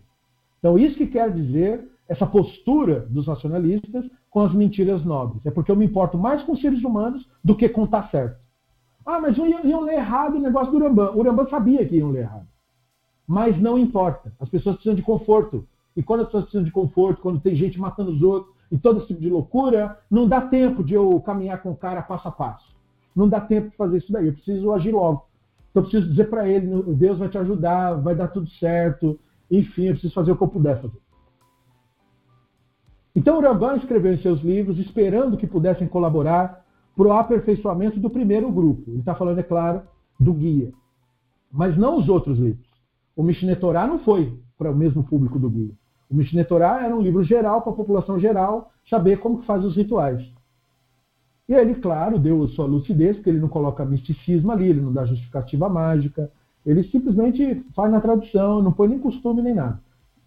Então, 0.59 0.77
isso 0.79 0.97
que 0.97 1.07
quer 1.07 1.31
dizer 1.31 1.87
essa 2.07 2.25
postura 2.25 3.07
dos 3.09 3.27
nacionalistas 3.27 4.05
com 4.29 4.41
as 4.41 4.53
mentiras 4.53 5.03
nobres. 5.03 5.45
É 5.45 5.51
porque 5.51 5.71
eu 5.71 5.75
me 5.75 5.85
importo 5.85 6.17
mais 6.17 6.41
com 6.43 6.55
seres 6.55 6.83
humanos 6.83 7.27
do 7.43 7.55
que 7.55 7.69
com 7.69 7.85
estar 7.85 8.09
certo. 8.09 8.37
Ah, 9.05 9.19
mas 9.19 9.37
iam, 9.37 9.65
iam 9.65 9.81
ler 9.81 9.95
errado 9.95 10.35
o 10.35 10.39
negócio 10.39 10.71
do 10.71 10.77
Urambã. 10.77 11.11
O 11.11 11.19
Urambã 11.19 11.45
sabia 11.47 11.85
que 11.85 11.97
iam 11.97 12.11
ler 12.11 12.21
errado. 12.21 12.47
Mas 13.27 13.59
não 13.59 13.77
importa. 13.77 14.33
As 14.39 14.49
pessoas 14.49 14.75
precisam 14.75 14.95
de 14.95 15.01
conforto. 15.01 15.67
E 15.95 16.01
quando 16.01 16.21
as 16.21 16.27
pessoas 16.27 16.45
precisam 16.45 16.65
de 16.65 16.71
conforto, 16.71 17.21
quando 17.21 17.39
tem 17.39 17.55
gente 17.55 17.79
matando 17.79 18.11
os 18.11 18.21
outros 18.21 18.53
e 18.71 18.77
todo 18.77 18.97
esse 18.97 19.07
tipo 19.07 19.21
de 19.21 19.29
loucura, 19.29 19.99
não 20.09 20.27
dá 20.27 20.41
tempo 20.41 20.83
de 20.83 20.93
eu 20.93 21.19
caminhar 21.21 21.61
com 21.61 21.71
o 21.71 21.75
cara 21.75 22.01
passo 22.01 22.27
a 22.27 22.31
passo. 22.31 22.73
Não 23.15 23.29
dá 23.29 23.39
tempo 23.39 23.69
de 23.69 23.75
fazer 23.75 23.97
isso 23.97 24.11
daí. 24.11 24.27
Eu 24.27 24.33
preciso 24.33 24.73
agir 24.73 24.91
logo. 24.91 25.25
Então 25.69 25.83
eu 25.83 25.89
preciso 25.89 26.09
dizer 26.09 26.29
para 26.29 26.47
ele: 26.47 26.67
Deus 26.93 27.19
vai 27.19 27.29
te 27.29 27.37
ajudar, 27.37 27.95
vai 27.95 28.15
dar 28.15 28.29
tudo 28.29 28.49
certo. 28.51 29.19
Enfim, 29.51 29.85
eu 29.85 29.93
preciso 29.93 30.13
fazer 30.13 30.31
o 30.31 30.37
que 30.37 30.43
eu 30.43 30.47
puder 30.47 30.81
fazer. 30.81 31.02
Então 33.15 33.41
Rambam 33.41 33.77
escreveu 33.77 34.13
em 34.13 34.21
seus 34.21 34.41
livros 34.41 34.79
esperando 34.79 35.37
que 35.37 35.47
pudessem 35.47 35.87
colaborar 35.87 36.63
para 36.95 37.07
o 37.07 37.13
aperfeiçoamento 37.13 37.99
do 37.99 38.09
primeiro 38.09 38.51
grupo. 38.51 38.89
Ele 38.91 38.99
está 38.99 39.15
falando, 39.15 39.39
é 39.39 39.43
claro, 39.43 39.81
do 40.19 40.33
guia. 40.33 40.71
Mas 41.51 41.77
não 41.77 41.97
os 41.97 42.09
outros 42.09 42.39
livros. 42.39 42.67
O 43.15 43.23
Mishneh 43.23 43.55
Torah 43.55 43.85
não 43.85 43.99
foi 43.99 44.37
para 44.57 44.71
o 44.71 44.75
mesmo 44.75 45.03
público 45.03 45.37
do 45.37 45.49
guia. 45.49 45.71
O 46.09 46.15
Mishneh 46.15 46.43
Torah 46.43 46.83
era 46.83 46.95
um 46.95 47.01
livro 47.01 47.23
geral 47.23 47.61
para 47.61 47.73
a 47.73 47.75
população 47.75 48.19
geral 48.19 48.71
saber 48.89 49.19
como 49.19 49.39
que 49.39 49.45
faz 49.45 49.63
os 49.63 49.75
rituais. 49.75 50.23
E 51.47 51.53
ele, 51.53 51.75
claro, 51.75 52.17
deu 52.17 52.47
sua 52.49 52.65
lucidez, 52.65 53.17
porque 53.17 53.29
ele 53.29 53.39
não 53.39 53.49
coloca 53.49 53.85
misticismo 53.85 54.51
ali, 54.51 54.69
ele 54.69 54.81
não 54.81 54.93
dá 54.93 55.05
justificativa 55.05 55.67
mágica, 55.67 56.31
ele 56.65 56.83
simplesmente 56.85 57.63
faz 57.75 57.91
na 57.91 57.99
tradução, 57.99 58.61
não 58.61 58.71
põe 58.71 58.87
nem 58.87 58.99
costume 58.99 59.41
nem 59.41 59.53
nada, 59.53 59.79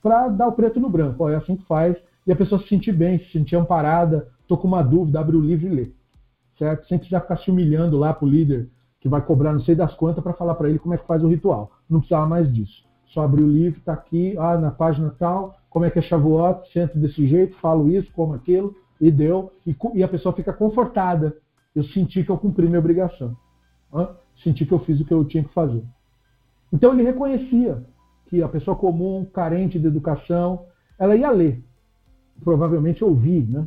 para 0.02 0.28
dar 0.28 0.48
o 0.48 0.52
preto 0.52 0.78
no 0.78 0.90
branco. 0.90 1.24
Ó, 1.24 1.30
é 1.30 1.36
assim 1.36 1.56
que 1.56 1.64
faz, 1.64 1.96
e 2.26 2.32
a 2.32 2.36
pessoa 2.36 2.60
se 2.60 2.68
sentir 2.68 2.92
bem, 2.92 3.18
se 3.18 3.30
sentir 3.30 3.56
amparada, 3.56 4.28
estou 4.40 4.58
com 4.58 4.66
uma 4.66 4.82
dúvida, 4.82 5.20
abre 5.20 5.36
o 5.36 5.40
livro 5.40 5.66
e 5.66 5.70
lê. 5.70 5.90
Certo? 6.58 6.88
Sem 6.88 6.98
precisar 6.98 7.20
ficar 7.20 7.36
se 7.38 7.50
humilhando 7.50 7.96
lá 7.96 8.12
para 8.12 8.26
o 8.26 8.28
líder, 8.28 8.68
que 9.00 9.08
vai 9.08 9.20
cobrar 9.20 9.52
não 9.52 9.60
sei 9.60 9.74
das 9.74 9.94
quantas 9.94 10.24
para 10.24 10.32
falar 10.32 10.54
para 10.56 10.68
ele 10.68 10.78
como 10.78 10.94
é 10.94 10.98
que 10.98 11.06
faz 11.06 11.22
o 11.22 11.28
ritual. 11.28 11.70
Não 11.88 12.00
precisava 12.00 12.26
mais 12.26 12.52
disso. 12.52 12.84
Só 13.08 13.22
abrir 13.22 13.42
o 13.42 13.48
livro, 13.48 13.78
está 13.78 13.92
aqui, 13.92 14.36
ah, 14.38 14.58
na 14.58 14.70
página 14.70 15.14
tal, 15.18 15.54
como 15.70 15.84
é 15.84 15.90
que 15.90 15.98
é 15.98 16.02
Shavuot, 16.02 16.72
sento 16.72 16.98
desse 16.98 17.26
jeito, 17.26 17.56
falo 17.58 17.90
isso, 17.90 18.10
como 18.12 18.34
aquilo, 18.34 18.74
e 19.00 19.10
deu. 19.10 19.52
E, 19.64 19.76
e 19.94 20.02
a 20.02 20.08
pessoa 20.08 20.34
fica 20.34 20.52
confortada. 20.52 21.36
Eu 21.74 21.84
senti 21.84 22.24
que 22.24 22.30
eu 22.30 22.38
cumpri 22.38 22.66
minha 22.66 22.80
obrigação. 22.80 23.36
Hã? 23.94 24.08
Senti 24.42 24.66
que 24.66 24.72
eu 24.72 24.80
fiz 24.80 25.00
o 25.00 25.04
que 25.04 25.14
eu 25.14 25.24
tinha 25.24 25.44
que 25.44 25.52
fazer. 25.52 25.84
Então 26.72 26.92
ele 26.92 27.02
reconhecia 27.02 27.84
que 28.28 28.42
a 28.42 28.48
pessoa 28.48 28.76
comum, 28.76 29.24
carente 29.24 29.78
de 29.78 29.86
educação, 29.86 30.64
ela 30.98 31.14
ia 31.14 31.30
ler 31.30 31.62
provavelmente 32.42 33.04
ouvir, 33.04 33.46
né? 33.48 33.66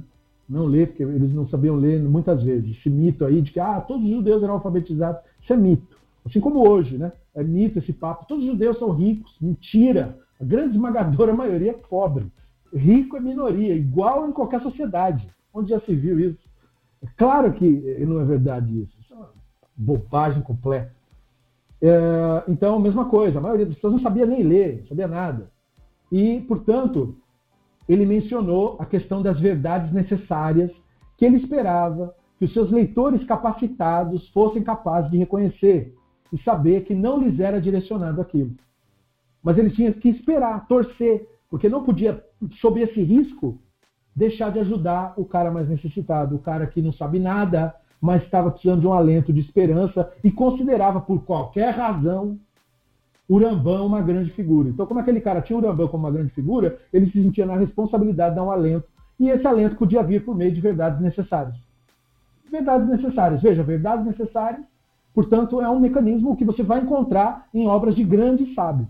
não 0.50 0.66
ler, 0.66 0.88
porque 0.88 1.04
eles 1.04 1.32
não 1.32 1.48
sabiam 1.48 1.76
ler 1.76 2.02
muitas 2.02 2.42
vezes. 2.42 2.78
Esse 2.78 2.90
mito 2.90 3.24
aí 3.24 3.42
de 3.42 3.52
que 3.52 3.60
ah, 3.60 3.80
todos 3.80 4.04
os 4.04 4.10
judeus 4.10 4.42
eram 4.42 4.56
alfabetizados, 4.56 5.22
isso 5.42 5.54
é 5.54 5.56
mito. 5.56 5.96
Assim 6.26 6.40
como 6.40 6.68
hoje, 6.68 6.98
né? 6.98 7.12
É 7.36 7.44
mito 7.44 7.78
esse 7.78 7.94
papo. 7.94 8.26
Todos 8.28 8.44
os 8.44 8.52
judeus 8.52 8.80
são 8.80 8.90
ricos. 8.90 9.36
Mentira. 9.40 10.18
A 10.42 10.44
grande 10.44 10.76
esmagadora 10.76 11.34
maioria 11.36 11.72
é 11.72 11.74
pobre. 11.74 12.26
Rico 12.74 13.18
é 13.18 13.20
minoria, 13.20 13.74
igual 13.76 14.28
em 14.28 14.32
qualquer 14.32 14.62
sociedade. 14.62 15.28
Onde 15.54 15.70
já 15.70 15.80
se 15.82 15.96
viu 15.96 16.20
isso? 16.20 16.40
É 17.02 17.08
claro 17.16 17.54
que 17.54 17.66
não 18.06 18.20
é 18.20 18.26
verdade 18.26 18.82
isso. 18.82 18.96
Isso 19.00 19.14
é 19.14 19.18
uma 19.18 19.30
bobagem 19.76 20.42
completa. 20.42 20.92
É, 21.82 22.44
então, 22.48 22.80
mesma 22.80 23.06
coisa. 23.06 23.38
A 23.38 23.42
maioria 23.42 23.66
das 23.66 23.76
pessoas 23.76 23.94
não 23.94 24.02
sabia 24.02 24.26
nem 24.26 24.44
ler, 24.44 24.80
não 24.82 24.88
sabia 24.88 25.08
nada. 25.08 25.50
E, 26.12 26.42
portanto, 26.42 27.16
ele 27.90 28.06
mencionou 28.06 28.78
a 28.80 28.86
questão 28.86 29.24
das 29.24 29.40
verdades 29.40 29.92
necessárias 29.92 30.72
que 31.18 31.26
ele 31.26 31.38
esperava 31.38 32.16
que 32.38 32.46
os 32.46 32.54
seus 32.54 32.70
leitores 32.72 33.24
capacitados 33.26 34.30
fossem 34.30 34.64
capazes 34.64 35.10
de 35.10 35.18
reconhecer 35.18 35.94
e 36.32 36.38
saber 36.44 36.86
que 36.86 36.94
não 36.94 37.20
lhes 37.20 37.40
era 37.40 37.60
direcionado 37.60 38.22
aquilo. 38.22 38.52
Mas 39.44 39.58
ele 39.58 39.72
tinha 39.72 39.92
que 39.92 40.08
esperar, 40.08 40.68
torcer, 40.68 41.28
porque 41.50 41.68
não 41.68 41.84
podia, 41.84 42.24
sob 42.62 42.80
esse 42.80 43.02
risco, 43.02 43.58
deixar 44.16 44.52
de 44.52 44.60
ajudar 44.60 45.14
o 45.18 45.26
cara 45.26 45.50
mais 45.50 45.68
necessitado, 45.68 46.36
o 46.36 46.40
cara 46.40 46.68
que 46.68 46.82
não 46.82 46.94
sabe 46.94 47.20
nada, 47.20 47.76
mas 48.00 48.24
estava 48.24 48.52
precisando 48.52 48.82
de 48.82 48.88
um 48.88 48.94
alento 48.94 49.34
de 49.34 49.40
esperança 49.40 50.14
e 50.24 50.32
considerava, 50.32 51.02
por 51.02 51.24
qualquer 51.24 51.72
razão, 51.72 52.38
Urambão 53.30 53.86
uma 53.86 54.02
grande 54.02 54.32
figura. 54.32 54.70
Então, 54.70 54.88
como 54.88 55.00
aquele 55.00 55.22
cara 55.22 55.42
tinha 55.42 55.58
Urambão 55.58 55.88
como 55.88 56.06
uma 56.06 56.12
grande 56.12 56.32
figura, 56.32 56.80
ele 56.92 57.06
se 57.12 57.22
sentia 57.22 57.46
na 57.46 57.56
responsabilidade 57.56 58.32
de 58.32 58.36
dar 58.38 58.44
um 58.44 58.52
alento 58.52 58.88
E 59.20 59.30
esse 59.30 59.46
alento 59.46 59.76
podia 59.76 60.02
vir 60.02 60.26
por 60.26 60.36
meio 60.36 60.52
de 60.52 60.60
verdades 60.60 61.00
necessárias. 61.00 61.56
Verdades 62.50 62.90
necessárias. 62.90 63.42
Veja, 63.42 63.62
verdades 63.62 64.06
necessárias, 64.06 64.66
portanto, 65.14 65.62
é 65.62 65.70
um 65.70 65.80
mecanismo 65.80 66.36
que 66.36 66.46
você 66.46 66.64
vai 66.64 66.82
encontrar 66.82 67.48
em 67.54 67.68
obras 67.68 67.96
de 67.96 68.04
grandes 68.04 68.54
sábios. 68.56 68.90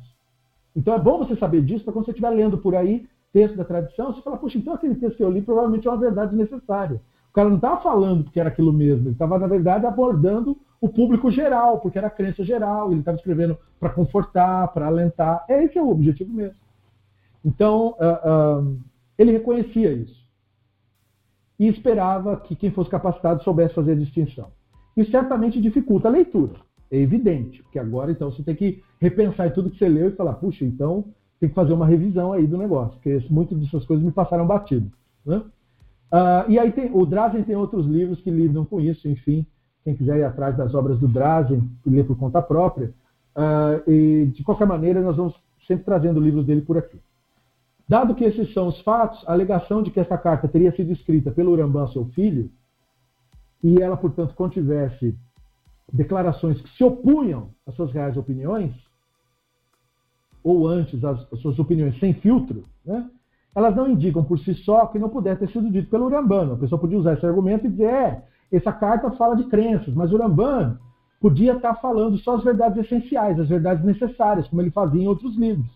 Então 0.76 0.94
é 0.94 1.00
bom 1.00 1.18
você 1.18 1.36
saber 1.36 1.62
disso 1.62 1.84
para 1.84 1.92
quando 1.92 2.06
você 2.06 2.12
estiver 2.12 2.30
lendo 2.30 2.58
por 2.58 2.76
aí 2.76 3.06
texto 3.34 3.56
da 3.56 3.64
tradição, 3.64 4.14
você 4.14 4.22
fala, 4.22 4.38
poxa, 4.38 4.58
então 4.58 4.74
aquele 4.74 4.96
texto 4.96 5.18
que 5.18 5.24
eu 5.24 5.30
li 5.30 5.42
provavelmente 5.42 5.88
é 5.88 5.92
uma 5.92 6.00
verdade 6.00 6.36
necessária. 6.36 7.02
O 7.30 7.34
cara 7.34 7.50
não 7.50 7.58
estava 7.58 7.82
falando 7.82 8.24
porque 8.24 8.40
era 8.40 8.50
aquilo 8.50 8.74
mesmo, 8.74 9.08
ele 9.08 9.12
estava, 9.12 9.38
na 9.38 9.48
verdade, 9.48 9.86
abordando 9.86 10.58
o 10.82 10.88
público 10.88 11.30
geral, 11.30 11.80
porque 11.80 11.98
era 11.98 12.10
crença 12.10 12.44
geral, 12.44 12.92
ele 12.92 13.02
estava 13.02 13.18
escrevendo 13.18 13.58
para 13.80 13.90
confortar, 13.90 14.68
para 14.70 14.88
alentar. 14.88 15.46
Esse 15.50 15.78
é 15.78 15.82
o 15.82 15.90
objetivo 15.90 16.32
mesmo. 16.34 16.56
Então, 17.44 17.96
uh, 18.00 18.62
uh, 18.62 18.80
ele 19.18 19.32
reconhecia 19.32 19.92
isso. 19.92 20.20
E 21.60 21.68
esperava 21.68 22.38
que 22.38 22.56
quem 22.56 22.72
fosse 22.72 22.90
capacitado 22.90 23.44
soubesse 23.44 23.76
fazer 23.76 23.92
a 23.92 23.96
distinção. 23.96 24.48
Isso 24.96 25.12
certamente 25.12 25.62
dificulta 25.62 26.08
a 26.08 26.12
leitura, 26.12 26.54
é 26.92 26.98
evidente, 26.98 27.62
porque 27.64 27.80
agora 27.80 28.12
então 28.12 28.32
você 28.32 28.42
tem 28.44 28.56
que 28.56 28.82
repensar 29.00 29.48
em 29.48 29.52
tudo 29.52 29.70
que 29.70 29.78
você 29.78 29.88
leu 29.88 30.10
e 30.10 30.16
falar, 30.16 30.34
puxa, 30.34 30.66
então 30.66 31.06
tem 31.40 31.48
que 31.48 31.56
fazer 31.56 31.74
uma 31.74 31.86
revisão 31.86 32.34
aí 32.34 32.46
do 32.46 32.58
negócio, 32.58 32.94
porque 32.94 33.26
muitas 33.30 33.58
dessas 33.58 33.86
coisas 33.86 34.06
me 34.06 34.12
passaram 34.12 34.46
batido. 34.46 34.92
Né? 35.26 35.38
Uh, 35.38 36.50
e 36.50 36.60
aí 36.60 36.72
tem, 36.72 36.90
o 36.94 37.06
Drazen 37.06 37.44
tem 37.44 37.56
outros 37.56 37.86
livros 37.86 38.20
que 38.22 38.32
lidam 38.32 38.66
com 38.66 38.82
isso, 38.82 39.08
enfim, 39.08 39.46
quem 39.90 39.96
quiser 39.96 40.20
ir 40.20 40.24
atrás 40.24 40.56
das 40.56 40.74
obras 40.76 41.00
do 41.00 41.08
Drazen, 41.08 41.68
ler 41.86 42.06
por 42.06 42.18
conta 42.18 42.42
própria. 42.42 42.94
Uh, 43.36 43.90
e 43.90 44.26
de 44.28 44.44
qualquer 44.44 44.68
maneira, 44.68 45.02
nós 45.02 45.18
vamos 45.18 45.34
sempre 45.66 45.84
trazendo 45.84 46.20
livros 46.20 46.46
dele 46.46 46.62
por 46.62 46.78
aqui. 46.78 47.00
Dado 47.88 48.14
que 48.14 48.24
esses 48.24 48.54
são 48.54 48.68
os 48.68 48.80
fatos, 48.82 49.24
a 49.28 49.34
alegação 49.34 49.82
de 49.82 49.90
que 49.90 50.00
essa 50.00 50.18
carta 50.18 50.48
teria 50.48 50.72
sido 50.76 50.92
escrita 50.92 51.32
pelo 51.32 51.52
Urambá, 51.52 51.88
seu 51.88 52.06
filho, 52.10 52.52
e 53.64 53.82
ela, 53.82 53.98
portanto, 53.98 54.36
contivesse 54.36 55.18
declarações 55.92 56.62
que 56.62 56.70
se 56.78 56.84
opunham 56.84 57.50
às 57.66 57.74
suas 57.74 57.92
reais 57.92 58.16
opiniões, 58.16 58.72
ou 60.44 60.68
antes 60.68 61.04
as 61.04 61.28
suas 61.40 61.58
opiniões 61.58 62.00
sem 62.00 62.14
filtro, 62.14 62.64
né, 62.86 63.10
elas 63.56 63.76
não 63.76 63.90
indicam 63.90 64.24
por 64.24 64.38
si 64.40 64.54
só 64.54 64.86
que 64.86 65.00
não 65.00 65.10
pudesse 65.10 65.40
ter 65.40 65.52
sido 65.52 65.72
dito 65.72 65.90
pelo 65.90 66.06
Urambano. 66.06 66.54
A 66.54 66.58
pessoa 66.58 66.80
podia 66.80 66.98
usar 66.98 67.14
esse 67.14 67.26
argumento 67.26 67.66
e 67.66 67.70
dizer, 67.70 67.86
é, 67.86 68.24
essa 68.52 68.72
carta 68.72 69.12
fala 69.12 69.36
de 69.36 69.46
crenças, 69.46 69.94
mas 69.94 70.12
o 70.12 70.16
Urambano 70.16 70.80
podia 71.20 71.54
estar 71.54 71.76
falando 71.76 72.18
só 72.18 72.36
as 72.36 72.44
verdades 72.44 72.78
essenciais, 72.86 73.40
as 73.40 73.50
verdades 73.50 73.84
necessárias, 73.84 74.48
como 74.48 74.62
ele 74.62 74.72
fazia 74.72 75.04
em 75.04 75.08
outros 75.08 75.36
livros. 75.36 75.70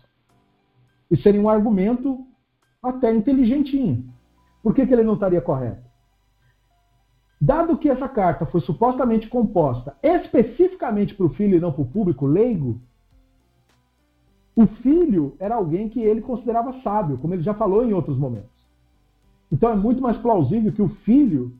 Isso 1.10 1.22
seria 1.22 1.40
um 1.40 1.48
argumento 1.48 2.26
até 2.82 3.14
inteligentinho. 3.14 4.04
Por 4.62 4.74
que, 4.74 4.86
que 4.86 4.92
ele 4.92 5.02
não 5.02 5.14
estaria 5.14 5.40
correto? 5.40 5.84
Dado 7.40 7.76
que 7.76 7.90
essa 7.90 8.08
carta 8.08 8.46
foi 8.46 8.62
supostamente 8.62 9.28
composta 9.28 9.94
especificamente 10.02 11.14
para 11.14 11.26
o 11.26 11.30
filho 11.30 11.56
e 11.56 11.60
não 11.60 11.72
para 11.72 11.82
o 11.82 11.86
público 11.86 12.26
leigo, 12.26 12.80
o 14.56 14.66
filho 14.66 15.36
era 15.38 15.56
alguém 15.56 15.88
que 15.88 16.00
ele 16.00 16.22
considerava 16.22 16.80
sábio, 16.82 17.18
como 17.18 17.34
ele 17.34 17.42
já 17.42 17.52
falou 17.52 17.84
em 17.84 17.92
outros 17.92 18.16
momentos. 18.16 18.50
Então 19.52 19.70
é 19.70 19.76
muito 19.76 20.00
mais 20.00 20.16
plausível 20.18 20.72
que 20.72 20.80
o 20.80 20.88
filho 21.04 21.52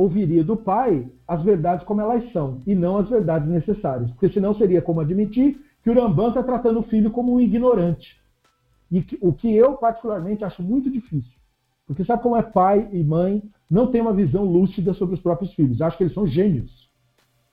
ouviria 0.00 0.42
do 0.42 0.56
pai 0.56 1.06
as 1.28 1.42
verdades 1.42 1.84
como 1.84 2.00
elas 2.00 2.32
são, 2.32 2.62
e 2.66 2.74
não 2.74 2.96
as 2.96 3.08
verdades 3.08 3.48
necessárias. 3.48 4.10
Porque 4.12 4.30
senão 4.30 4.54
seria 4.54 4.80
como 4.80 5.00
admitir 5.00 5.60
que 5.82 5.90
o 5.90 5.94
Rambam 5.94 6.28
está 6.28 6.42
tratando 6.42 6.80
o 6.80 6.84
filho 6.84 7.10
como 7.10 7.34
um 7.34 7.40
ignorante. 7.40 8.18
E 8.90 9.02
que, 9.02 9.18
o 9.20 9.32
que 9.32 9.54
eu, 9.54 9.74
particularmente, 9.74 10.42
acho 10.42 10.62
muito 10.62 10.90
difícil. 10.90 11.32
Porque 11.86 12.04
sabe 12.04 12.22
como 12.22 12.36
é 12.36 12.42
pai 12.42 12.88
e 12.92 13.04
mãe 13.04 13.42
não 13.70 13.88
tem 13.88 14.00
uma 14.00 14.12
visão 14.12 14.44
lúcida 14.44 14.94
sobre 14.94 15.14
os 15.14 15.20
próprios 15.20 15.52
filhos. 15.54 15.80
Acho 15.80 15.96
que 15.96 16.04
eles 16.04 16.14
são 16.14 16.26
gênios. 16.26 16.70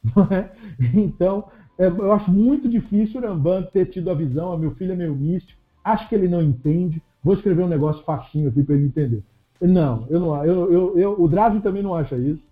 É? 0.31 0.49
Então, 0.95 1.49
é, 1.77 1.87
eu 1.87 2.13
acho 2.13 2.31
muito 2.31 2.69
difícil 2.69 3.19
o 3.19 3.23
Ramban 3.23 3.63
ter 3.73 3.87
tido 3.87 4.09
a 4.09 4.13
visão, 4.13 4.53
ah, 4.53 4.57
meu 4.57 4.71
filho 4.75 4.93
é 4.93 4.95
meio 4.95 5.13
místico, 5.13 5.59
acho 5.83 6.07
que 6.07 6.15
ele 6.15 6.29
não 6.29 6.41
entende, 6.41 7.01
vou 7.21 7.33
escrever 7.33 7.63
um 7.63 7.67
negócio 7.67 8.03
facinho 8.03 8.47
aqui 8.47 8.63
para 8.63 8.75
ele 8.75 8.85
entender. 8.85 9.23
Não, 9.61 10.05
eu 10.09 10.19
não 10.19 10.45
eu, 10.45 10.71
eu, 10.71 10.99
eu, 10.99 11.21
o 11.21 11.27
Drazen 11.27 11.61
também 11.61 11.81
não 11.81 11.95
acha 11.95 12.15
isso, 12.17 12.43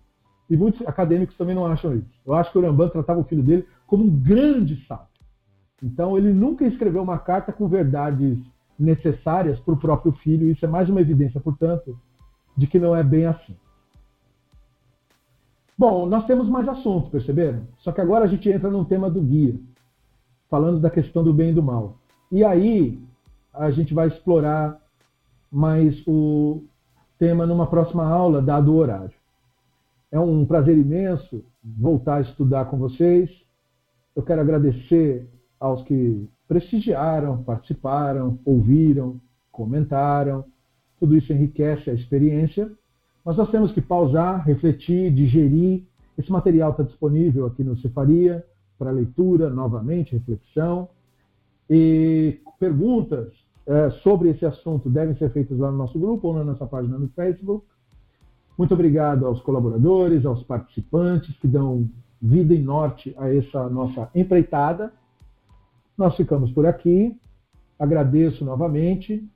e 0.50 0.56
muitos 0.56 0.86
acadêmicos 0.86 1.36
também 1.36 1.54
não 1.54 1.66
acham 1.66 1.94
isso. 1.94 2.10
Eu 2.24 2.34
acho 2.34 2.50
que 2.50 2.58
o 2.58 2.60
Ramban 2.60 2.88
tratava 2.88 3.20
o 3.20 3.24
filho 3.24 3.42
dele 3.42 3.66
como 3.86 4.04
um 4.04 4.10
grande 4.10 4.84
sábio. 4.86 5.06
Então 5.82 6.16
ele 6.16 6.32
nunca 6.32 6.66
escreveu 6.66 7.02
uma 7.02 7.18
carta 7.18 7.52
com 7.52 7.68
verdades 7.68 8.38
necessárias 8.78 9.58
para 9.60 9.74
o 9.74 9.78
próprio 9.78 10.12
filho, 10.12 10.50
isso 10.50 10.64
é 10.64 10.68
mais 10.68 10.88
uma 10.88 11.00
evidência, 11.00 11.40
portanto, 11.40 11.98
de 12.56 12.66
que 12.66 12.78
não 12.78 12.94
é 12.94 13.02
bem 13.02 13.26
assim. 13.26 13.56
Bom, 15.78 16.06
nós 16.06 16.26
temos 16.26 16.48
mais 16.48 16.66
assuntos, 16.68 17.10
perceberam? 17.10 17.66
Só 17.78 17.92
que 17.92 18.00
agora 18.00 18.24
a 18.24 18.28
gente 18.28 18.48
entra 18.48 18.70
no 18.70 18.84
tema 18.84 19.10
do 19.10 19.20
guia, 19.20 19.54
falando 20.48 20.80
da 20.80 20.90
questão 20.90 21.22
do 21.22 21.34
bem 21.34 21.50
e 21.50 21.54
do 21.54 21.62
mal. 21.62 21.98
E 22.32 22.42
aí 22.42 22.98
a 23.52 23.70
gente 23.70 23.92
vai 23.92 24.08
explorar 24.08 24.80
mais 25.50 26.02
o 26.06 26.64
tema 27.18 27.46
numa 27.46 27.66
próxima 27.66 28.06
aula, 28.06 28.42
dado 28.42 28.72
o 28.72 28.76
horário. 28.76 29.14
É 30.10 30.20
um 30.20 30.44
prazer 30.44 30.76
imenso 30.76 31.44
voltar 31.62 32.16
a 32.16 32.20
estudar 32.20 32.66
com 32.66 32.78
vocês. 32.78 33.30
Eu 34.14 34.22
quero 34.22 34.40
agradecer 34.40 35.28
aos 35.58 35.82
que 35.82 36.28
prestigiaram, 36.46 37.42
participaram, 37.42 38.38
ouviram, 38.44 39.20
comentaram. 39.50 40.44
Tudo 40.98 41.16
isso 41.16 41.32
enriquece 41.32 41.90
a 41.90 41.94
experiência. 41.94 42.70
Mas 43.24 43.36
nós 43.36 43.50
temos 43.50 43.72
que 43.72 43.80
pausar, 43.80 44.46
refletir, 44.46 45.12
digerir. 45.12 45.82
Esse 46.16 46.30
material 46.30 46.70
está 46.70 46.82
disponível 46.82 47.46
aqui 47.46 47.64
no 47.64 47.76
Cefaria 47.78 48.44
para 48.78 48.90
leitura, 48.90 49.50
novamente, 49.50 50.12
reflexão. 50.12 50.88
E 51.68 52.38
perguntas 52.60 53.32
é, 53.66 53.90
sobre 54.02 54.30
esse 54.30 54.46
assunto 54.46 54.88
devem 54.88 55.16
ser 55.16 55.30
feitas 55.32 55.58
lá 55.58 55.70
no 55.70 55.78
nosso 55.78 55.98
grupo 55.98 56.28
ou 56.28 56.34
na 56.34 56.44
nossa 56.44 56.66
página 56.66 56.98
no 56.98 57.08
Facebook. 57.08 57.66
Muito 58.56 58.72
obrigado 58.72 59.26
aos 59.26 59.40
colaboradores, 59.42 60.24
aos 60.24 60.42
participantes 60.44 61.36
que 61.38 61.48
dão 61.48 61.88
vida 62.20 62.54
e 62.54 62.62
norte 62.62 63.14
a 63.18 63.32
essa 63.32 63.68
nossa 63.68 64.08
empreitada. 64.14 64.92
Nós 65.96 66.16
ficamos 66.16 66.50
por 66.52 66.66
aqui. 66.66 67.18
Agradeço 67.78 68.44
novamente 68.44 69.28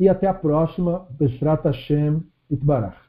e 0.00 0.08
até 0.08 0.26
a 0.26 0.34
próxima. 0.34 1.06
Besrat 1.18 1.64
Hashem 1.64 2.22
Itbarach. 2.50 3.05